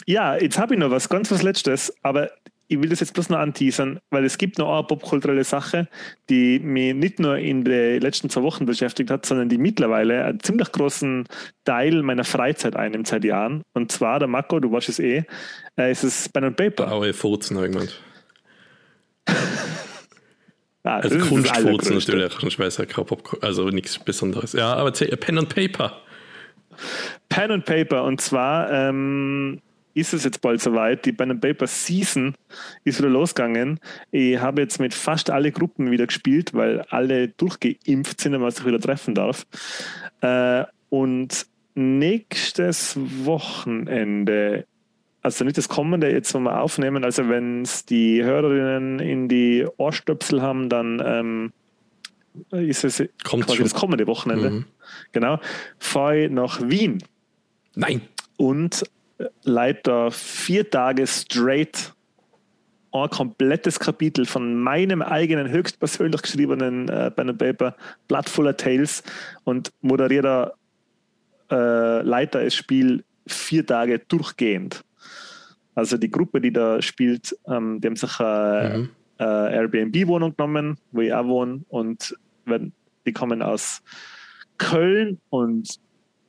Ja, 0.04 0.36
jetzt 0.36 0.58
habe 0.58 0.74
ich 0.74 0.78
noch 0.78 0.90
was, 0.90 1.08
ganz 1.08 1.30
was 1.30 1.42
Letztes, 1.42 1.92
aber 2.02 2.30
ich 2.68 2.80
will 2.80 2.88
das 2.88 3.00
jetzt 3.00 3.14
bloß 3.14 3.30
noch 3.30 3.38
anteasern, 3.38 4.00
weil 4.10 4.24
es 4.24 4.38
gibt 4.38 4.58
noch 4.58 4.72
eine 4.72 4.86
popkulturelle 4.86 5.44
Sache, 5.44 5.88
die 6.28 6.58
mich 6.58 6.94
nicht 6.94 7.20
nur 7.20 7.38
in 7.38 7.64
den 7.64 8.00
letzten 8.00 8.28
zwei 8.28 8.42
Wochen 8.42 8.66
beschäftigt 8.66 9.10
hat, 9.10 9.24
sondern 9.24 9.48
die 9.48 9.58
mittlerweile 9.58 10.24
einen 10.24 10.40
ziemlich 10.40 10.72
großen 10.72 11.26
Teil 11.64 12.02
meiner 12.02 12.24
Freizeit 12.24 12.74
einnimmt 12.74 13.06
seit 13.06 13.24
Jahren. 13.24 13.62
Und 13.74 13.92
zwar, 13.92 14.18
der 14.18 14.28
Marco, 14.28 14.58
du 14.58 14.72
weißt 14.72 14.88
es 14.88 14.98
eh, 14.98 15.24
äh, 15.78 15.92
ist 15.92 16.02
es 16.02 16.28
Pen 16.28 16.44
and 16.44 16.56
Paper. 16.56 16.90
Aue 16.90 17.12
Furzen, 17.12 17.60
gemeint. 17.60 18.00
ah, 19.26 20.98
also 20.98 21.18
Kunstfurzen 21.18 21.98
natürlich, 21.98 22.42
ich 22.42 22.58
weiß 22.58 22.78
ja 22.78 22.84
Pop 22.84 23.38
also 23.42 23.68
nichts 23.70 23.98
Besonderes. 23.98 24.52
Ja, 24.52 24.74
aber 24.74 24.92
Pen 24.92 25.38
and 25.38 25.54
Paper. 25.54 26.00
Pen 27.28 27.50
and 27.50 27.64
Paper, 27.64 28.04
und 28.04 28.20
zwar 28.20 28.70
ähm, 28.70 29.60
ist 29.96 30.12
es 30.12 30.24
jetzt 30.24 30.42
bald 30.42 30.60
soweit. 30.60 31.06
Die 31.06 31.12
Pen 31.12 31.40
Paper 31.40 31.66
Season 31.66 32.34
ist 32.84 32.98
wieder 32.98 33.08
losgegangen. 33.08 33.80
Ich 34.10 34.38
habe 34.38 34.60
jetzt 34.60 34.78
mit 34.78 34.92
fast 34.92 35.30
alle 35.30 35.50
Gruppen 35.50 35.90
wieder 35.90 36.06
gespielt, 36.06 36.52
weil 36.52 36.82
alle 36.90 37.28
durchgeimpft 37.28 38.20
sind, 38.20 38.32
wenn 38.32 38.42
man 38.42 38.50
sich 38.50 38.66
wieder 38.66 38.78
treffen 38.78 39.14
darf. 39.14 39.46
Äh, 40.20 40.64
und 40.90 41.46
nächstes 41.74 42.98
Wochenende, 43.24 44.66
also 45.22 45.44
nicht 45.44 45.56
das 45.56 45.68
kommende, 45.70 46.10
jetzt 46.12 46.34
wollen 46.34 46.44
wir 46.44 46.60
aufnehmen, 46.60 47.02
also 47.02 47.30
wenn 47.30 47.62
es 47.62 47.86
die 47.86 48.22
Hörerinnen 48.22 48.98
in 48.98 49.28
die 49.28 49.66
Ohrstöpsel 49.78 50.42
haben, 50.42 50.68
dann 50.68 51.02
ähm, 51.04 51.52
ist 52.50 52.84
es 52.84 53.02
Kommt 53.24 53.46
quasi 53.46 53.56
schon. 53.56 53.64
das 53.64 53.74
kommende 53.74 54.06
Wochenende. 54.06 54.50
Mhm. 54.50 54.64
Genau. 55.12 55.40
Fahre 55.78 56.24
ich 56.24 56.30
nach 56.30 56.60
Wien. 56.68 57.02
Nein. 57.74 58.02
Und 58.36 58.84
leider 59.42 60.10
vier 60.10 60.68
Tage 60.68 61.06
straight 61.06 61.92
ein 62.92 63.10
komplettes 63.10 63.78
Kapitel 63.78 64.24
von 64.24 64.54
meinem 64.54 65.02
eigenen 65.02 65.50
höchstpersönlich 65.50 66.22
geschriebenen 66.22 66.88
äh, 66.88 67.10
Pen 67.10 67.30
and 67.30 67.38
Paper 67.38 67.76
Blood 68.08 68.28
Fuller 68.28 68.56
Tales 68.56 69.02
und 69.44 69.72
moderiere 69.82 70.54
äh, 71.50 72.02
leiter 72.02 72.42
das 72.42 72.54
Spiel 72.54 73.04
vier 73.26 73.66
Tage 73.66 73.98
durchgehend. 73.98 74.82
Also 75.74 75.98
die 75.98 76.10
Gruppe, 76.10 76.40
die 76.40 76.52
da 76.52 76.80
spielt, 76.80 77.36
ähm, 77.46 77.80
die 77.80 77.88
haben 77.88 77.96
sich 77.96 78.18
eine 78.18 78.78
mhm. 78.78 78.90
äh, 79.18 79.54
Airbnb-Wohnung 79.54 80.34
genommen, 80.36 80.78
wo 80.92 81.02
ich 81.02 81.12
auch 81.12 81.26
wohne 81.26 81.64
und 81.68 82.16
wenn, 82.46 82.72
die 83.04 83.12
kommen 83.12 83.42
aus 83.42 83.82
Köln 84.56 85.20
und 85.28 85.68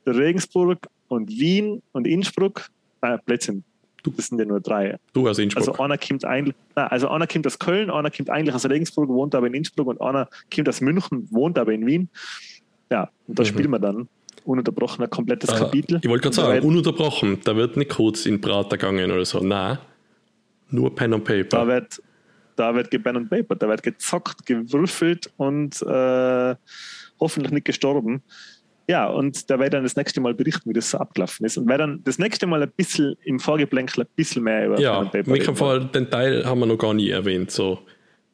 Regensburg 0.06 0.86
und 1.08 1.30
Wien 1.30 1.82
und 1.92 2.06
Innsbruck 2.06 2.68
äh, 3.02 3.18
Blödsinn. 3.24 3.64
Du 4.02 4.12
bist 4.12 4.32
ja 4.32 4.44
nur 4.44 4.60
drei. 4.60 4.96
Du 5.12 5.28
aus 5.28 5.38
Innsbruck. 5.38 5.68
Also 5.68 5.82
einer 5.82 5.98
kommt, 5.98 6.24
ein, 6.24 6.54
also 6.74 7.08
einer 7.08 7.26
kommt 7.26 7.46
aus 7.46 7.58
Köln, 7.58 7.90
einer 7.90 8.10
kommt 8.10 8.30
eigentlich 8.30 8.54
aus 8.54 8.64
Regensburg, 8.64 9.08
wohnt 9.08 9.34
aber 9.34 9.48
in 9.48 9.54
Innsbruck 9.54 9.88
und 9.88 10.00
einer 10.00 10.28
kommt 10.54 10.68
aus 10.68 10.80
München, 10.80 11.26
wohnt 11.30 11.58
aber 11.58 11.72
in 11.72 11.86
Wien. 11.86 12.08
Ja, 12.90 13.10
und 13.26 13.38
da 13.38 13.42
mhm. 13.42 13.46
spielen 13.46 13.70
wir 13.70 13.78
dann 13.78 14.08
ununterbrochen 14.44 15.04
ein 15.04 15.10
komplettes 15.10 15.50
ah, 15.50 15.58
Kapitel. 15.58 16.00
Ich 16.02 16.08
wollte 16.08 16.22
gerade 16.22 16.36
sagen, 16.36 16.66
ununterbrochen, 16.66 17.40
da 17.44 17.54
wird 17.54 17.76
nicht 17.76 17.90
kurz 17.90 18.24
in 18.24 18.40
Prater 18.40 18.78
gegangen 18.78 19.10
oder 19.10 19.24
so. 19.24 19.40
Nein, 19.40 19.78
nur 20.70 20.94
Pen 20.94 21.14
and 21.14 21.24
Paper. 21.24 21.58
Da 21.58 21.66
wird, 21.66 22.02
da 22.56 22.74
wird 22.74 22.90
Pen 22.90 23.16
and 23.16 23.30
Paper, 23.30 23.56
da 23.56 23.68
wird 23.68 23.82
gezockt, 23.82 24.46
gewürfelt 24.46 25.30
und 25.36 25.82
äh, 25.82 26.54
hoffentlich 27.20 27.52
nicht 27.52 27.66
gestorben. 27.66 28.22
Ja, 28.88 29.06
und 29.06 29.50
da 29.50 29.58
werde 29.58 29.66
ich 29.66 29.70
dann 29.72 29.82
das 29.82 29.96
nächste 29.96 30.22
Mal 30.22 30.32
berichten, 30.32 30.70
wie 30.70 30.72
das 30.72 30.90
so 30.90 30.98
abgelaufen 30.98 31.44
ist. 31.44 31.58
Und 31.58 31.68
werde 31.68 31.82
dann 31.82 32.02
das 32.04 32.18
nächste 32.18 32.46
Mal 32.46 32.62
ein 32.62 32.70
bisschen 32.74 33.16
im 33.22 33.38
Vorgeplänkel 33.38 34.04
ein 34.04 34.08
bisschen 34.16 34.44
mehr 34.44 34.66
über 34.66 34.80
Ja, 34.80 35.04
Paper 35.04 35.54
Fall, 35.54 35.84
den 35.84 36.10
Teil 36.10 36.46
haben 36.46 36.60
wir 36.60 36.66
noch 36.66 36.78
gar 36.78 36.94
nie 36.94 37.10
erwähnt. 37.10 37.50
So, 37.50 37.80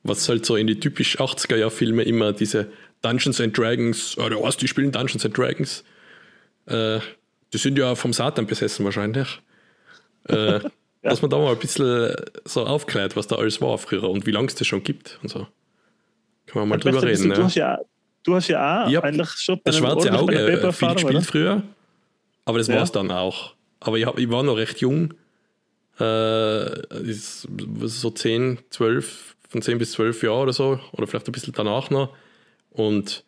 was 0.04 0.28
halt 0.28 0.46
so 0.46 0.54
in 0.54 0.68
die 0.68 0.78
typisch 0.78 1.18
80er-Jahr-Filme 1.18 2.04
immer 2.04 2.32
diese 2.32 2.70
Dungeons 3.02 3.40
and 3.40 3.58
Dragons, 3.58 4.16
oder 4.16 4.40
was, 4.40 4.56
die 4.56 4.68
spielen 4.68 4.92
Dungeons 4.92 5.26
and 5.26 5.36
Dragons. 5.36 5.82
Äh, 6.66 7.00
die 7.52 7.58
sind 7.58 7.76
ja 7.76 7.96
vom 7.96 8.12
Satan 8.12 8.46
besessen 8.46 8.84
wahrscheinlich. 8.84 9.40
Äh, 10.28 10.34
ja. 10.62 10.70
Dass 11.02 11.20
man 11.20 11.32
da 11.32 11.38
mal 11.38 11.52
ein 11.52 11.58
bisschen 11.58 12.14
so 12.44 12.64
aufklärt, 12.64 13.16
was 13.16 13.26
da 13.26 13.36
alles 13.36 13.60
war 13.60 13.76
früher 13.78 14.08
und 14.08 14.24
wie 14.24 14.30
lange 14.30 14.46
es 14.46 14.54
das 14.54 14.68
schon 14.68 14.84
gibt 14.84 15.18
und 15.20 15.30
so. 15.30 15.48
Kann 16.46 16.60
man 16.60 16.68
mal 16.68 16.78
drüber 16.78 17.02
reden. 17.02 17.28
Ne? 17.28 17.42
hast 17.42 17.56
ja 17.56 17.80
Du 18.24 18.34
hast 18.34 18.48
ja 18.48 18.84
auch 18.84 18.90
ich 18.90 18.98
eigentlich 18.98 19.28
schon 19.30 19.60
das 19.62 19.76
schwarze 19.76 20.12
Auge 20.12 20.34
äh, 20.34 20.72
viel 20.72 20.88
gespielt 20.88 21.04
oder? 21.04 21.22
früher, 21.22 21.62
aber 22.44 22.58
das 22.58 22.68
ja. 22.68 22.76
war 22.76 22.82
es 22.82 22.92
dann 22.92 23.10
auch. 23.10 23.54
Aber 23.80 23.98
ich, 23.98 24.06
hab, 24.06 24.18
ich 24.18 24.30
war 24.30 24.42
noch 24.42 24.56
recht 24.56 24.80
jung, 24.80 25.14
äh, 25.98 26.66
so 27.12 28.10
10, 28.10 28.58
12, 28.70 29.36
von 29.48 29.62
10 29.62 29.78
bis 29.78 29.92
12 29.92 30.22
Jahre 30.22 30.40
oder 30.40 30.52
so, 30.52 30.80
oder 30.92 31.06
vielleicht 31.06 31.28
ein 31.28 31.32
bisschen 31.32 31.52
danach 31.54 31.90
noch. 31.90 32.16
Und 32.70 33.24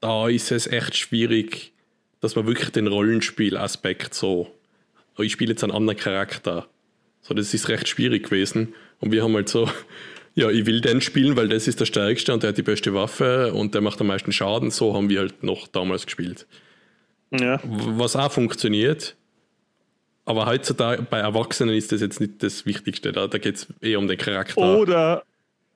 da 0.00 0.28
ist 0.28 0.52
es 0.52 0.66
echt 0.66 0.96
schwierig, 0.96 1.72
dass 2.20 2.36
man 2.36 2.46
wirklich 2.46 2.70
den 2.70 2.86
Rollenspielaspekt 2.86 4.14
so, 4.14 4.50
ich 5.18 5.32
spiele 5.32 5.50
jetzt 5.50 5.64
einen 5.64 5.72
anderen 5.72 5.98
Charakter. 5.98 6.68
So, 7.20 7.34
das 7.34 7.52
ist 7.52 7.68
recht 7.68 7.88
schwierig 7.88 8.24
gewesen. 8.24 8.74
Und 9.00 9.12
wir 9.12 9.22
haben 9.22 9.34
halt 9.34 9.48
so 9.48 9.68
ja, 10.34 10.50
ich 10.50 10.66
will 10.66 10.80
den 10.80 11.00
spielen, 11.00 11.36
weil 11.36 11.48
das 11.48 11.68
ist 11.68 11.80
der 11.80 11.86
stärkste 11.86 12.32
und 12.32 12.42
der 12.42 12.48
hat 12.48 12.58
die 12.58 12.62
beste 12.62 12.92
Waffe 12.92 13.52
und 13.52 13.74
der 13.74 13.80
macht 13.80 14.00
am 14.00 14.08
meisten 14.08 14.32
Schaden. 14.32 14.70
So 14.70 14.94
haben 14.94 15.08
wir 15.08 15.20
halt 15.20 15.42
noch 15.42 15.68
damals 15.68 16.06
gespielt. 16.06 16.46
Ja. 17.30 17.60
Was 17.64 18.16
auch 18.16 18.32
funktioniert. 18.32 19.16
Aber 20.24 20.46
heutzutage 20.46 21.02
bei 21.02 21.18
Erwachsenen 21.18 21.74
ist 21.74 21.92
das 21.92 22.00
jetzt 22.00 22.20
nicht 22.20 22.42
das 22.42 22.66
Wichtigste. 22.66 23.12
Da, 23.12 23.26
da 23.26 23.38
geht 23.38 23.56
es 23.56 23.66
eher 23.80 23.98
um 23.98 24.08
den 24.08 24.16
Charakter. 24.16 24.58
Oder, 24.58 25.22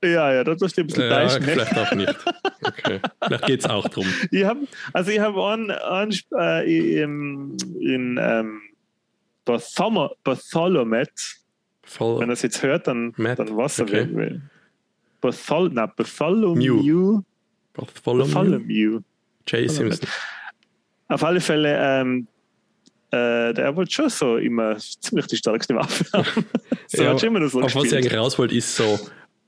ja, 0.03 0.33
ja, 0.33 0.45
das 0.45 0.63
ist 0.63 0.79
ein 0.79 0.87
bisschen 0.87 1.11
ja, 1.11 1.25
ne? 1.25 1.43
Vielleicht 1.43 1.77
auch 1.77 1.93
nicht. 1.93 2.15
Okay. 2.63 3.01
vielleicht 3.23 3.47
geht 3.47 3.61
es 3.61 3.67
auch 3.67 3.87
darum. 3.89 4.07
Ich 4.31 4.45
hab, 4.45 4.57
also 4.93 5.11
ich 5.11 5.21
habe 5.21 5.47
einen, 5.47 6.13
äh, 6.37 7.03
in, 7.03 7.57
in 7.81 8.19
ähm, 8.21 8.61
Bartholomew, 9.45 10.09
Voll 11.89 12.21
Wenn 12.21 12.29
er 12.29 12.35
es 12.35 12.43
jetzt 12.43 12.63
hört, 12.63 12.87
dann, 12.87 13.15
Matt. 13.17 13.39
dann 13.39 13.57
was 13.57 13.81
okay. 13.81 14.01
er 14.01 14.15
will. 14.15 14.43
Barthol 15.23 15.71
na, 15.73 15.87
Bartholomew. 15.87 17.23
Bartholomew. 17.73 19.01
Jay 19.47 19.67
Simpson. 19.69 20.09
Auf 21.09 21.25
alle 21.25 21.41
Fälle, 21.41 21.79
ähm, 21.81 22.27
äh, 23.11 23.55
der 23.55 23.75
wollte 23.75 23.91
schon 23.91 24.11
so 24.11 24.37
immer 24.37 24.77
ziemlich 24.77 25.27
die 25.29 25.39
stärkste 25.39 25.75
Waffe 25.75 26.05
haben. 26.13 26.45
so 26.89 27.03
ja, 27.03 27.17
immer 27.23 27.49
so 27.49 27.63
auf 27.63 27.75
was 27.75 27.85
ich 27.85 27.95
eigentlich 27.95 28.15
raus 28.15 28.39
wollte, 28.39 28.55
ist 28.55 28.77
so 28.77 29.01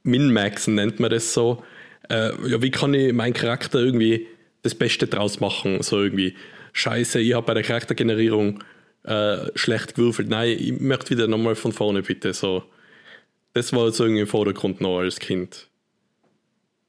Min-Maxen, 0.03 0.77
nennt 0.77 0.99
man 0.99 1.11
das 1.11 1.35
so. 1.35 1.63
Äh, 2.09 2.31
ja, 2.49 2.63
wie 2.63 2.71
kann 2.71 2.95
ich 2.95 3.13
meinen 3.13 3.35
Charakter 3.35 3.79
irgendwie 3.79 4.27
das 4.63 4.75
Beste 4.75 5.07
draus 5.07 5.41
machen? 5.41 5.83
So 5.83 6.03
irgendwie, 6.03 6.35
scheiße, 6.73 7.21
ich 7.21 7.35
habe 7.35 7.47
bei 7.47 7.55
der 7.55 7.63
Charaktergenerierung 7.65 8.65
äh, 9.05 9.47
schlecht 9.55 9.95
gewürfelt. 9.95 10.29
Nein, 10.29 10.57
ich 10.59 10.81
möchte 10.81 11.11
wieder 11.11 11.27
nochmal 11.27 11.55
von 11.55 11.73
vorne 11.73 12.03
bitte. 12.03 12.33
So. 12.33 12.65
Das 13.53 13.73
war 13.73 13.91
so 13.91 14.05
irgendwie 14.05 14.23
im 14.23 14.27
Vordergrund 14.29 14.81
noch 14.81 15.01
als 15.01 15.19
Kind. 15.19 15.69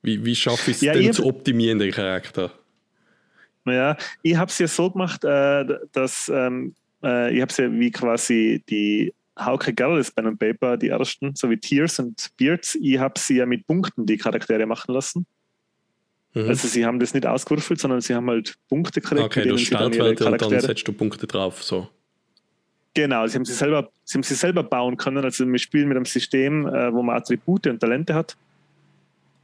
Wie, 0.02 0.24
wie 0.26 0.36
schaffe 0.36 0.72
ich 0.72 0.78
es 0.78 0.82
ja, 0.82 0.94
denn 0.94 1.14
zu 1.14 1.26
optimieren, 1.26 1.80
den 1.80 1.92
Charakter? 1.92 2.52
Ja, 3.66 3.96
ich 4.24 4.36
habe 4.36 4.50
es 4.50 4.58
ja 4.58 4.68
so 4.68 4.90
gemacht, 4.90 5.24
äh, 5.24 5.66
dass 5.92 6.30
ähm, 6.34 6.76
äh, 7.04 7.34
ich 7.34 7.42
habe 7.42 7.52
es 7.52 7.58
ja 7.58 7.72
wie 7.72 7.92
quasi 7.92 8.64
die 8.68 9.14
Hauke 9.40 9.74
Gerlis 9.74 10.12
bei 10.12 10.24
einem 10.24 10.38
Paper, 10.38 10.78
die 10.78 10.90
ersten, 10.90 11.36
so 11.36 11.50
wie 11.50 11.58
Tears 11.58 12.00
und 12.00 12.32
Beards, 12.38 12.76
ich 12.82 12.98
habe 12.98 13.20
sie 13.20 13.38
ja 13.38 13.46
mit 13.46 13.66
Punkten 13.66 14.06
die 14.06 14.18
Charaktere 14.18 14.66
machen 14.66 14.94
lassen. 14.94 15.26
Mhm. 16.34 16.50
Also 16.50 16.68
sie 16.68 16.86
haben 16.86 17.00
das 17.00 17.14
nicht 17.14 17.26
ausgewürfelt, 17.26 17.80
sondern 17.80 18.02
sie 18.02 18.16
haben 18.16 18.30
halt 18.30 18.56
Punkte 18.68 19.02
gekriegt. 19.02 19.22
Okay, 19.22 19.48
du 19.48 19.58
Startwerte 19.58 20.26
und 20.26 20.42
dann 20.42 20.60
setzt 20.60 20.88
du 20.88 20.94
Punkte 20.94 21.28
drauf. 21.28 21.64
So. 21.64 21.88
Genau, 22.94 23.26
sie 23.28 23.36
haben 23.36 23.46
sie 23.46 23.54
selber, 23.54 23.90
sie 24.04 24.16
haben 24.16 24.24
sie 24.24 24.36
selber 24.36 24.64
bauen 24.64 24.98
können. 24.98 25.24
Also 25.24 25.48
wir 25.48 25.60
spielen 25.60 25.88
mit 25.88 25.96
einem 25.96 26.06
System, 26.06 26.68
äh, 26.68 26.94
wo 26.94 27.02
man 27.02 27.18
Attribute 27.18 27.68
und 27.68 27.80
Talente 27.80 28.14
hat. 28.14 28.36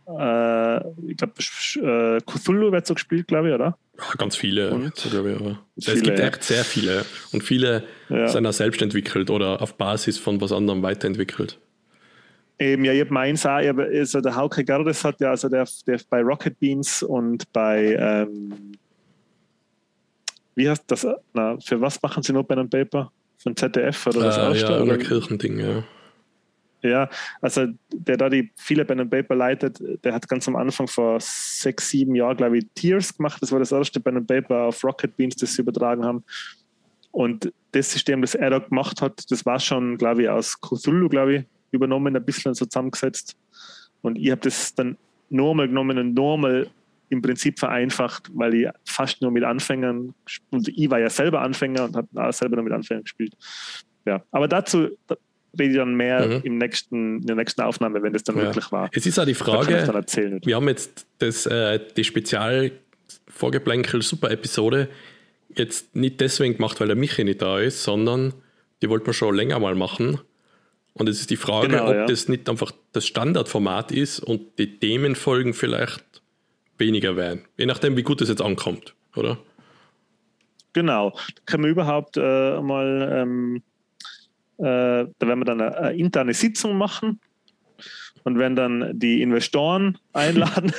Äh, 0.08 0.78
ich 1.10 1.18
glaube, 1.18 1.34
äh, 1.38 2.22
Cthulhu 2.22 2.72
wird 2.72 2.88
so 2.88 2.94
gespielt, 2.94 3.28
glaube 3.28 3.50
ich, 3.50 3.56
oder? 3.56 3.78
Ja, 3.98 4.06
ganz 4.18 4.36
viele. 4.36 4.72
Und, 4.72 4.94
glaube 4.96 5.32
ich, 5.32 5.40
aber 5.40 5.60
viele, 5.80 5.98
es 5.98 6.04
gibt 6.04 6.20
echt 6.20 6.44
sehr 6.44 6.64
viele. 6.64 7.06
Und 7.32 7.44
viele 7.44 7.84
ja. 8.10 8.28
sind 8.28 8.46
auch 8.46 8.54
selbst 8.54 8.82
entwickelt 8.82 9.30
oder 9.30 9.62
auf 9.62 9.76
Basis 9.76 10.18
von 10.18 10.40
was 10.40 10.52
anderem 10.52 10.82
weiterentwickelt. 10.84 11.60
Eben, 12.60 12.86
ja, 12.86 12.94
ich 12.94 13.02
habe 13.02 13.14
meins 13.14 13.46
auch, 13.46 13.60
hab, 13.60 13.78
also 13.78 14.22
der 14.22 14.36
Hauke 14.36 14.64
Gerdes 14.64 15.04
hat 15.04 15.20
ja, 15.20 15.30
also 15.30 15.48
der, 15.48 15.68
der 15.86 16.00
bei 16.10 16.22
Rocket 16.22 16.60
Beans 16.60 17.04
und 17.04 17.52
bei, 17.54 17.96
ähm, 18.00 18.74
wie 20.56 20.70
heißt 20.70 20.84
das, 20.88 21.06
na, 21.34 21.58
für 21.60 21.80
was 21.80 22.02
machen 22.02 22.24
sie 22.24 22.34
bei 22.34 22.56
einem 22.56 22.70
Paper? 22.70 23.12
Von 23.38 23.56
ZDF 23.56 24.08
oder 24.08 24.22
das 24.22 24.38
äh, 24.38 24.42
erste? 24.42 24.72
Ja, 24.74 24.82
oder 24.82 24.98
Kirchending, 24.98 25.60
ja. 25.60 25.84
Ja, 26.84 27.10
also 27.42 27.68
der 27.92 28.18
da 28.18 28.30
die 28.30 28.52
viele 28.56 28.86
Pen 28.86 29.00
and 29.00 29.10
Paper 29.10 29.36
leitet, 29.36 29.82
der 30.04 30.14
hat 30.14 30.28
ganz 30.30 30.48
am 30.48 30.56
Anfang 30.56 30.88
vor 30.88 31.18
sechs, 31.20 31.90
sieben 31.90 32.16
Jahren, 32.16 32.38
glaube 32.38 32.60
ich, 32.60 32.68
Tears 32.76 33.18
gemacht. 33.18 33.42
Das 33.42 33.52
war 33.52 33.60
das 33.60 33.72
erste 33.72 34.00
Pen 34.00 34.18
and 34.18 34.28
Paper 34.28 34.64
auf 34.66 34.84
Rocket 34.84 35.16
Beans, 35.18 35.36
das 35.36 35.54
sie 35.54 35.64
übertragen 35.64 36.06
haben. 36.06 36.24
Und 37.12 37.52
das 37.72 37.92
System, 37.92 38.22
das 38.22 38.36
er 38.36 38.52
da 38.52 38.60
gemacht 38.60 39.02
hat, 39.02 39.24
das 39.32 39.46
war 39.46 39.60
schon, 39.60 39.98
glaube 39.98 40.24
ich, 40.24 40.30
aus 40.30 40.60
Cthulhu, 40.62 41.10
glaube 41.10 41.36
ich, 41.36 41.46
übernommen, 41.72 42.16
ein 42.16 42.24
bisschen 42.24 42.54
so 42.54 42.66
zusammengesetzt. 42.66 43.36
Und 44.02 44.18
ich 44.18 44.30
habe 44.30 44.42
das 44.42 44.76
dann 44.76 44.98
normal 45.30 45.68
genommen 45.68 45.98
und 45.98 46.14
normal 46.14 46.70
im 47.10 47.22
Prinzip 47.22 47.60
vereinfacht, 47.60 48.30
weil 48.34 48.54
ich 48.54 48.68
fast 48.86 49.22
nur 49.22 49.32
mit 49.32 49.44
Anfängern, 49.44 50.14
und 50.50 50.68
ich 50.68 50.90
war 50.90 51.00
ja 51.00 51.10
selber 51.10 51.42
Anfänger 51.42 51.86
und 51.86 51.96
habe 51.96 52.34
selber 52.34 52.58
nur 52.58 52.66
mit 52.66 52.74
Anfängern 52.74 53.04
gespielt. 53.04 53.34
Ja, 54.06 54.24
aber 54.32 54.48
dazu 54.48 54.90
rede 55.60 55.72
ich 55.72 55.78
dann 55.78 55.96
mehr 55.96 56.26
mhm. 56.28 56.42
im 56.44 56.58
nächsten, 56.58 57.20
in 57.20 57.28
der 57.28 57.36
nächsten 57.36 57.62
Aufnahme, 57.62 58.02
wenn 58.04 58.14
das 58.14 58.24
dann 58.24 58.38
ja. 58.38 58.44
wirklich 58.44 58.72
war. 58.72 58.90
Es 58.92 59.06
ist 59.06 59.20
auch 59.20 59.26
die 59.26 59.34
Frage, 59.34 59.88
wir 60.44 60.56
haben 60.56 60.68
jetzt 60.68 61.08
das, 61.20 61.46
äh, 61.46 61.80
die 61.96 62.04
Spezial-Vorgeplänkel 62.04 64.02
Super-Episode 64.02 64.90
jetzt 65.56 65.96
nicht 65.96 66.20
deswegen 66.22 66.56
gemacht, 66.56 66.80
weil 66.80 66.88
der 66.88 66.96
Michi 66.96 67.24
nicht 67.24 67.42
da 67.42 67.60
ist, 67.60 67.84
sondern 67.84 68.34
die 68.82 68.90
wollten 68.90 69.08
wir 69.08 69.14
schon 69.14 69.36
länger 69.36 69.60
mal 69.60 69.76
machen. 69.76 70.20
Und 70.94 71.10
es 71.10 71.20
ist 71.20 71.30
die 71.30 71.38
Frage, 71.38 71.68
genau, 71.68 71.90
ob 71.90 71.96
ja. 71.96 72.06
das 72.06 72.28
nicht 72.28 72.50
einfach 72.50 72.72
das 72.92 73.06
Standardformat 73.06 73.92
ist 73.92 74.20
und 74.20 74.58
die 74.58 74.80
Themenfolgen 74.80 75.54
vielleicht 75.54 76.04
weniger 76.78 77.16
werden. 77.16 77.46
Je 77.58 77.66
nachdem, 77.66 77.98
wie 77.98 78.04
gut 78.04 78.22
es 78.22 78.30
jetzt 78.30 78.42
ankommt, 78.42 78.96
oder? 79.16 79.38
Genau. 80.74 81.18
Können 81.46 81.64
wir 81.64 81.72
überhaupt 81.72 82.18
äh, 82.18 82.62
mal, 82.62 83.10
ähm, 83.12 83.64
äh, 84.58 84.62
da 85.18 85.28
werden 85.28 85.40
wir 85.40 85.46
dann 85.46 85.62
eine, 85.62 85.78
eine, 85.78 85.98
interne 85.98 86.34
Sitzung 86.34 86.78
machen 86.78 87.20
und 88.24 88.38
werden 88.38 88.56
dann 88.56 88.92
die 88.94 89.22
Investoren 89.22 89.98
einladen. 90.14 90.72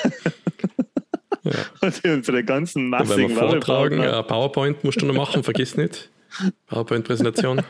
ja. 1.43 1.53
und 1.81 2.05
unsere 2.05 2.45
ganzen 2.45 2.91
massigen 2.91 3.31
wir 3.31 3.37
vortragen. 3.37 4.01
Ja, 4.01 4.23
PowerPoint 4.23 4.85
musst 4.85 5.03
du 5.03 5.07
noch 5.07 5.15
machen, 5.15 5.43
vergiss 5.43 5.77
nicht. 5.77 6.11
PowerPoint-Präsentation. 6.67 7.63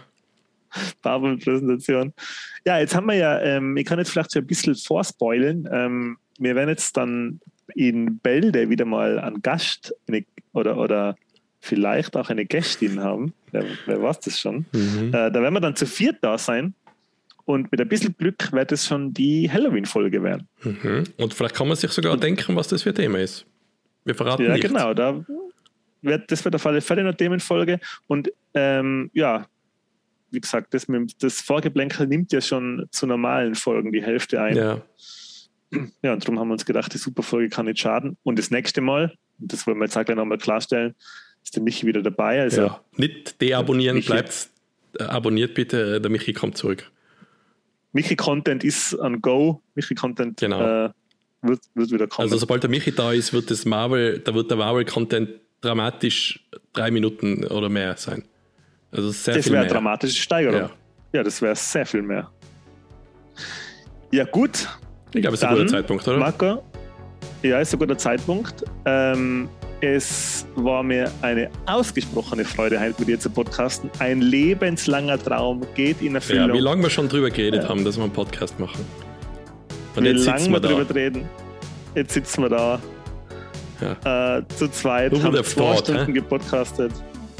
PowerPoint-Präsentation. 1.02 2.12
Ja, 2.66 2.78
jetzt 2.78 2.94
haben 2.94 3.06
wir 3.06 3.14
ja, 3.14 3.40
ähm, 3.40 3.76
ich 3.76 3.86
kann 3.86 3.98
jetzt 3.98 4.10
vielleicht 4.10 4.32
so 4.32 4.40
ein 4.40 4.46
bisschen 4.46 4.74
vorspoilen. 4.74 5.68
Ähm, 5.72 6.18
wir 6.38 6.54
werden 6.54 6.68
jetzt 6.68 6.96
dann 6.96 7.40
in 7.74 8.18
Bälde 8.18 8.70
wieder 8.70 8.84
mal 8.84 9.18
einen 9.18 9.42
Gast 9.42 9.94
eine, 10.08 10.24
oder, 10.52 10.78
oder 10.78 11.16
vielleicht 11.60 12.16
auch 12.16 12.30
eine 12.30 12.44
Gästin 12.44 13.00
haben. 13.00 13.32
Wer, 13.50 13.64
wer 13.86 14.02
weiß 14.02 14.20
das 14.20 14.38
schon? 14.38 14.66
Mhm. 14.72 15.08
Äh, 15.08 15.30
da 15.30 15.34
werden 15.34 15.54
wir 15.54 15.60
dann 15.60 15.76
zu 15.76 15.86
viert 15.86 16.16
da 16.22 16.38
sein. 16.38 16.74
Und 17.44 17.72
mit 17.72 17.80
ein 17.80 17.88
bisschen 17.88 18.14
Glück 18.18 18.52
wird 18.52 18.72
es 18.72 18.86
schon 18.86 19.14
die 19.14 19.50
Halloween-Folge 19.50 20.22
werden. 20.22 20.46
Mhm. 20.62 21.04
Und 21.16 21.32
vielleicht 21.32 21.54
kann 21.54 21.66
man 21.66 21.76
sich 21.76 21.90
sogar 21.90 22.12
Und, 22.12 22.22
denken, 22.22 22.54
was 22.56 22.68
das 22.68 22.82
für 22.82 22.90
ein 22.90 22.94
Thema 22.94 23.20
ist. 23.20 23.46
Wir 24.04 24.14
verraten 24.14 24.42
ja, 24.42 24.52
nicht. 24.52 24.64
Ja, 24.64 24.68
genau. 24.68 24.92
Da 24.92 25.24
wird, 26.02 26.30
das 26.30 26.44
wird 26.44 26.54
auf 26.54 26.66
alle 26.66 26.82
Fälle 26.82 27.00
eine 27.00 27.16
Themenfolge. 27.16 27.80
Und 28.06 28.30
ähm, 28.52 29.10
ja, 29.14 29.46
wie 30.30 30.40
gesagt, 30.40 30.74
das, 30.74 30.86
das 31.20 31.40
Vorgeblänkel 31.40 32.06
nimmt 32.06 32.32
ja 32.32 32.40
schon 32.40 32.86
zu 32.90 33.06
normalen 33.06 33.54
Folgen 33.54 33.92
die 33.92 34.02
Hälfte 34.02 34.40
ein. 34.40 34.56
Ja. 34.56 34.82
Ja, 36.02 36.14
und 36.14 36.24
darum 36.24 36.38
haben 36.38 36.48
wir 36.48 36.54
uns 36.54 36.64
gedacht, 36.64 36.94
die 36.94 36.98
Superfolge 36.98 37.50
kann 37.50 37.66
nicht 37.66 37.78
schaden. 37.78 38.16
Und 38.22 38.38
das 38.38 38.50
nächste 38.50 38.80
Mal, 38.80 39.14
das 39.38 39.66
wollen 39.66 39.78
wir 39.78 39.84
jetzt 39.84 39.94
gleich 39.94 40.16
nochmal 40.16 40.38
klarstellen, 40.38 40.94
ist 41.44 41.56
der 41.56 41.62
Michi 41.62 41.86
wieder 41.86 42.02
dabei. 42.02 42.40
Also 42.40 42.62
ja, 42.62 42.80
nicht 42.96 43.40
deabonnieren, 43.40 44.00
bleibt 44.02 44.48
äh, 44.98 45.04
abonniert 45.04 45.54
bitte, 45.54 46.00
der 46.00 46.10
Michi 46.10 46.32
kommt 46.32 46.56
zurück. 46.56 46.90
Michi 47.92 48.16
Content 48.16 48.64
ist 48.64 48.94
an 48.94 49.20
Go. 49.20 49.62
Michi 49.74 49.94
Content 49.94 50.38
genau. 50.38 50.86
äh, 50.86 50.90
wird, 51.42 51.60
wird 51.74 51.90
wieder 51.90 52.06
kommen. 52.06 52.26
Also 52.26 52.38
sobald 52.38 52.62
der 52.62 52.70
Michi 52.70 52.92
da 52.92 53.12
ist, 53.12 53.32
wird 53.32 53.50
das 53.50 53.64
Marvel, 53.64 54.18
da 54.20 54.34
wird 54.34 54.50
der 54.50 54.58
Marvel 54.58 54.84
Content 54.84 55.30
dramatisch 55.60 56.46
drei 56.72 56.90
Minuten 56.90 57.44
oder 57.46 57.68
mehr 57.68 57.96
sein. 57.96 58.24
Also 58.90 59.10
sehr 59.10 59.34
das 59.34 59.50
wäre 59.50 59.62
eine 59.62 59.68
dramatische 59.68 60.20
Steigerung. 60.20 60.60
Ja, 60.60 60.70
ja 61.12 61.22
das 61.22 61.42
wäre 61.42 61.56
sehr 61.56 61.84
viel 61.84 62.02
mehr. 62.02 62.30
Ja, 64.10 64.24
gut. 64.24 64.66
Ich 65.14 65.22
glaube, 65.22 65.34
es 65.34 65.42
ist 65.42 65.48
ein 65.48 65.54
guter 65.54 65.66
Zeitpunkt, 65.68 66.06
oder? 66.06 66.18
Marco, 66.18 66.62
ja, 67.42 67.60
ist 67.60 67.72
ein 67.72 67.78
guter 67.78 67.96
Zeitpunkt. 67.96 68.64
Ähm, 68.84 69.48
es 69.80 70.44
war 70.56 70.82
mir 70.82 71.10
eine 71.22 71.48
ausgesprochene 71.66 72.44
Freude, 72.44 72.80
heute 72.80 72.96
mit 72.98 73.08
dir 73.08 73.20
zu 73.20 73.30
podcasten. 73.30 73.90
Ein 74.00 74.20
lebenslanger 74.20 75.22
Traum 75.22 75.64
geht 75.74 76.02
in 76.02 76.16
Erfüllung. 76.16 76.48
Ja, 76.48 76.54
wie 76.54 76.58
lange 76.58 76.82
wir 76.82 76.90
schon 76.90 77.08
drüber 77.08 77.30
geredet 77.30 77.62
ja. 77.62 77.68
haben, 77.68 77.84
dass 77.84 77.96
wir 77.96 78.04
einen 78.04 78.12
Podcast 78.12 78.58
machen. 78.58 78.84
Und 79.94 80.04
wie 80.04 80.08
lange 80.10 80.50
wir 80.50 80.60
drüber 80.60 80.94
reden. 80.94 81.28
Jetzt 81.94 82.12
sitzen 82.14 82.42
wir 82.42 82.48
da. 82.48 82.80
Ja. 83.80 84.38
Äh, 84.38 84.42
zu 84.56 84.68
zweit, 84.68 85.12
Who 85.12 85.22
haben 85.22 85.44
zwei 85.44 85.60
thought, 85.60 85.84
Stunden 85.84 86.10
eh? 86.10 86.14
gepodcastet. 86.14 86.92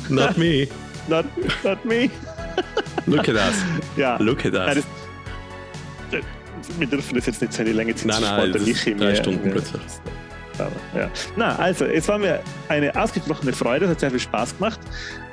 Not 0.08 0.38
me. 0.38 0.68
not, 1.08 1.24
not 1.64 1.84
me. 1.84 2.08
Look 3.06 3.28
at 3.28 3.34
us. 3.34 3.64
Ja. 3.96 4.16
Look 4.18 4.46
at 4.46 4.54
us. 4.54 4.84
Wir 6.78 6.86
dürfen 6.86 7.14
das 7.14 7.26
jetzt 7.26 7.40
nicht 7.40 7.52
so 7.52 7.62
eine 7.62 7.72
Länge 7.72 7.94
ziehen. 7.94 8.08
Nein, 8.08 8.22
nein, 8.22 8.52
das 8.52 8.62
ist 8.62 8.86
drei 8.86 9.14
Stunden 9.14 9.50
plötzlich. 9.50 9.82
Ja. 10.94 11.10
Na, 11.36 11.56
also, 11.56 11.84
es 11.84 12.08
war 12.08 12.18
mir 12.18 12.40
eine 12.68 12.94
ausgesprochene 12.94 13.52
Freude, 13.52 13.84
es 13.84 13.92
hat 13.92 14.00
sehr 14.00 14.10
viel 14.10 14.20
Spaß 14.20 14.56
gemacht. 14.56 14.80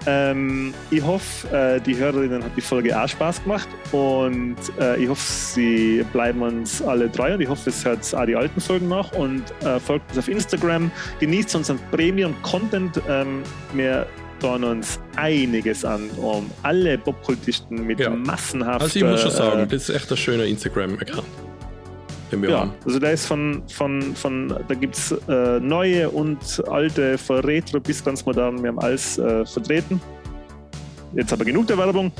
Ähm, 0.07 0.73
ich 0.91 1.03
hoffe, 1.03 1.47
äh, 1.55 1.81
die 1.81 1.97
Hörerinnen 1.97 2.43
hat 2.43 2.51
die 2.55 2.61
Folge 2.61 2.99
auch 2.99 3.07
Spaß 3.07 3.41
gemacht 3.43 3.67
und 3.91 4.55
äh, 4.79 4.97
ich 5.01 5.09
hoffe, 5.09 5.23
sie 5.23 6.05
bleiben 6.13 6.43
uns 6.43 6.81
alle 6.83 7.11
treu 7.11 7.33
und 7.33 7.41
ich 7.41 7.49
hoffe, 7.49 7.71
es 7.71 7.83
hört 7.83 8.13
auch 8.13 8.25
die 8.25 8.35
alten 8.35 8.61
Folgen 8.61 8.87
nach 8.87 9.11
und 9.13 9.43
äh, 9.63 9.79
folgt 9.79 10.09
uns 10.11 10.19
auf 10.19 10.27
Instagram, 10.27 10.91
genießt 11.19 11.55
unseren 11.55 11.79
Premium-Content. 11.91 13.01
Ähm, 13.09 13.41
wir 13.73 14.05
tun 14.39 14.63
uns 14.63 14.99
einiges 15.15 15.85
an, 15.85 16.09
um 16.17 16.49
alle 16.63 16.97
Popkultisten 16.97 17.85
mit 17.85 17.99
ja. 17.99 18.09
massenhaft. 18.09 18.81
Also 18.81 18.99
ich 18.99 19.05
muss 19.05 19.21
schon 19.21 19.31
sagen, 19.31 19.67
das 19.69 19.89
ist 19.89 19.95
echt 19.95 20.11
ein 20.11 20.17
schöner 20.17 20.45
Instagram-Account. 20.45 21.25
ja, 22.31 22.59
haben. 22.59 22.73
also 22.85 22.99
da 22.99 23.09
ist 23.09 23.25
von, 23.25 23.63
von, 23.69 24.15
von 24.15 24.55
da 24.67 24.73
gibt 24.75 24.95
es 24.95 25.11
äh, 25.27 25.59
neue 25.59 26.09
und 26.09 26.63
alte, 26.67 27.17
von 27.17 27.39
Retro 27.39 27.79
bis 27.79 28.03
ganz 28.03 28.25
modern, 28.25 28.61
wir 28.61 28.69
haben 28.69 28.79
alles 28.79 29.17
äh, 29.17 29.45
vertreten. 29.45 30.01
Jetzt 31.13 31.31
aber 31.31 31.45
genug 31.45 31.67
der 31.67 31.77
Werbung 31.77 32.11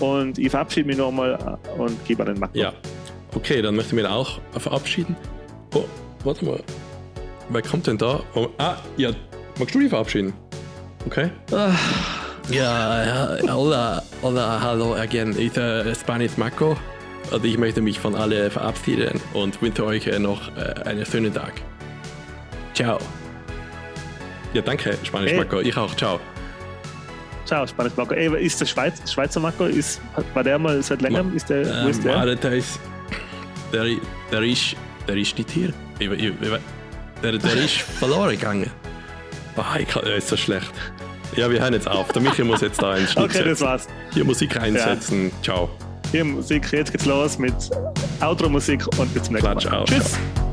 und 0.00 0.38
ich 0.38 0.50
verabschiede 0.50 0.86
mich 0.86 0.96
nochmal 0.96 1.58
äh, 1.76 1.80
und 1.80 2.04
gebe 2.04 2.22
an 2.22 2.28
den 2.28 2.40
Marco. 2.40 2.56
Ja, 2.56 2.72
okay, 3.34 3.60
dann 3.62 3.74
möchte 3.76 3.96
ich 3.96 4.02
mich 4.02 4.10
auch 4.10 4.40
verabschieden. 4.52 5.16
Oh, 5.74 5.84
warte 6.24 6.44
mal. 6.44 6.60
Wer 7.48 7.62
kommt 7.62 7.86
denn 7.86 7.98
da? 7.98 8.20
Oh, 8.34 8.48
ah, 8.58 8.76
ja, 8.96 9.10
magst 9.58 9.74
du 9.74 9.80
dich 9.80 9.88
verabschieden? 9.88 10.32
Okay. 11.06 11.30
Uh, 11.52 11.70
ja, 12.50 13.38
hola, 13.48 14.02
hola, 14.22 14.60
hallo 14.60 14.94
again. 14.94 15.38
Ich 15.38 15.52
bin 15.52 15.94
Spanish 15.94 16.36
Marco 16.36 16.76
und 17.30 17.44
ich 17.44 17.56
möchte 17.56 17.80
mich 17.80 18.00
von 18.00 18.16
alle 18.16 18.50
verabschieden 18.50 19.20
und 19.32 19.62
wünsche 19.62 19.84
euch 19.84 20.06
noch 20.18 20.48
äh, 20.56 20.74
einen 20.84 21.06
schönen 21.06 21.32
Tag. 21.32 21.52
Ciao. 22.74 22.98
Ja, 24.52 24.62
danke, 24.62 24.98
Spanisch 25.04 25.30
hey. 25.30 25.38
Marco. 25.38 25.60
Ich 25.60 25.76
auch. 25.76 25.94
Ciao. 25.94 26.18
Ciao, 27.44 27.64
Spanisch 27.68 27.92
Marco. 27.96 28.12
Ey, 28.12 28.44
ist 28.44 28.60
der 28.60 28.66
Schweiz, 28.66 29.00
Schweizer 29.10 29.38
Marco, 29.38 29.66
ist, 29.66 30.00
war 30.34 30.42
der 30.42 30.58
mal 30.58 30.82
seit 30.82 31.02
längerem? 31.02 31.36
Ist 31.36 31.48
der, 31.48 31.62
ähm, 31.62 31.84
wo 31.84 31.88
ist 31.88 32.04
der? 32.04 32.34
der 32.34 32.52
ist, 32.52 32.80
der, 33.72 33.84
der, 34.32 34.42
ist, 34.42 34.74
der 35.06 35.16
ist 35.16 35.38
nicht 35.38 35.50
hier. 35.52 35.72
Ich, 36.00 36.10
ich, 36.10 36.32
der, 37.22 37.38
der 37.38 37.56
ist 37.56 37.76
verloren 37.76 38.30
gegangen. 38.30 38.70
Oh, 39.56 39.62
ich 39.78 39.88
kann, 39.88 40.04
ist 40.04 40.28
so 40.28 40.36
schlecht. 40.36 40.70
Ja, 41.34 41.50
wir 41.50 41.60
hören 41.60 41.74
jetzt 41.74 41.88
auf. 41.88 42.12
Der 42.12 42.22
Michael 42.22 42.44
muss 42.44 42.60
jetzt 42.60 42.80
da 42.80 42.92
einen 42.92 43.06
Schnitt 43.06 43.24
Okay, 43.36 43.44
das 43.44 43.60
war's. 43.60 43.86
Hier 44.12 44.24
Musik 44.24 44.56
einsetzen. 44.60 45.26
Ja. 45.26 45.42
Ciao. 45.42 45.70
Hier 46.12 46.24
Musik, 46.24 46.70
jetzt 46.72 46.92
geht's 46.92 47.04
los 47.04 47.38
mit 47.38 47.54
Outro-Musik 48.20 48.86
und 48.98 49.12
bis 49.12 49.24
zum 49.24 49.34
nächsten 49.34 49.70
Mal. 49.70 49.84
Tschüss. 49.84 50.12
Ciao. 50.12 50.45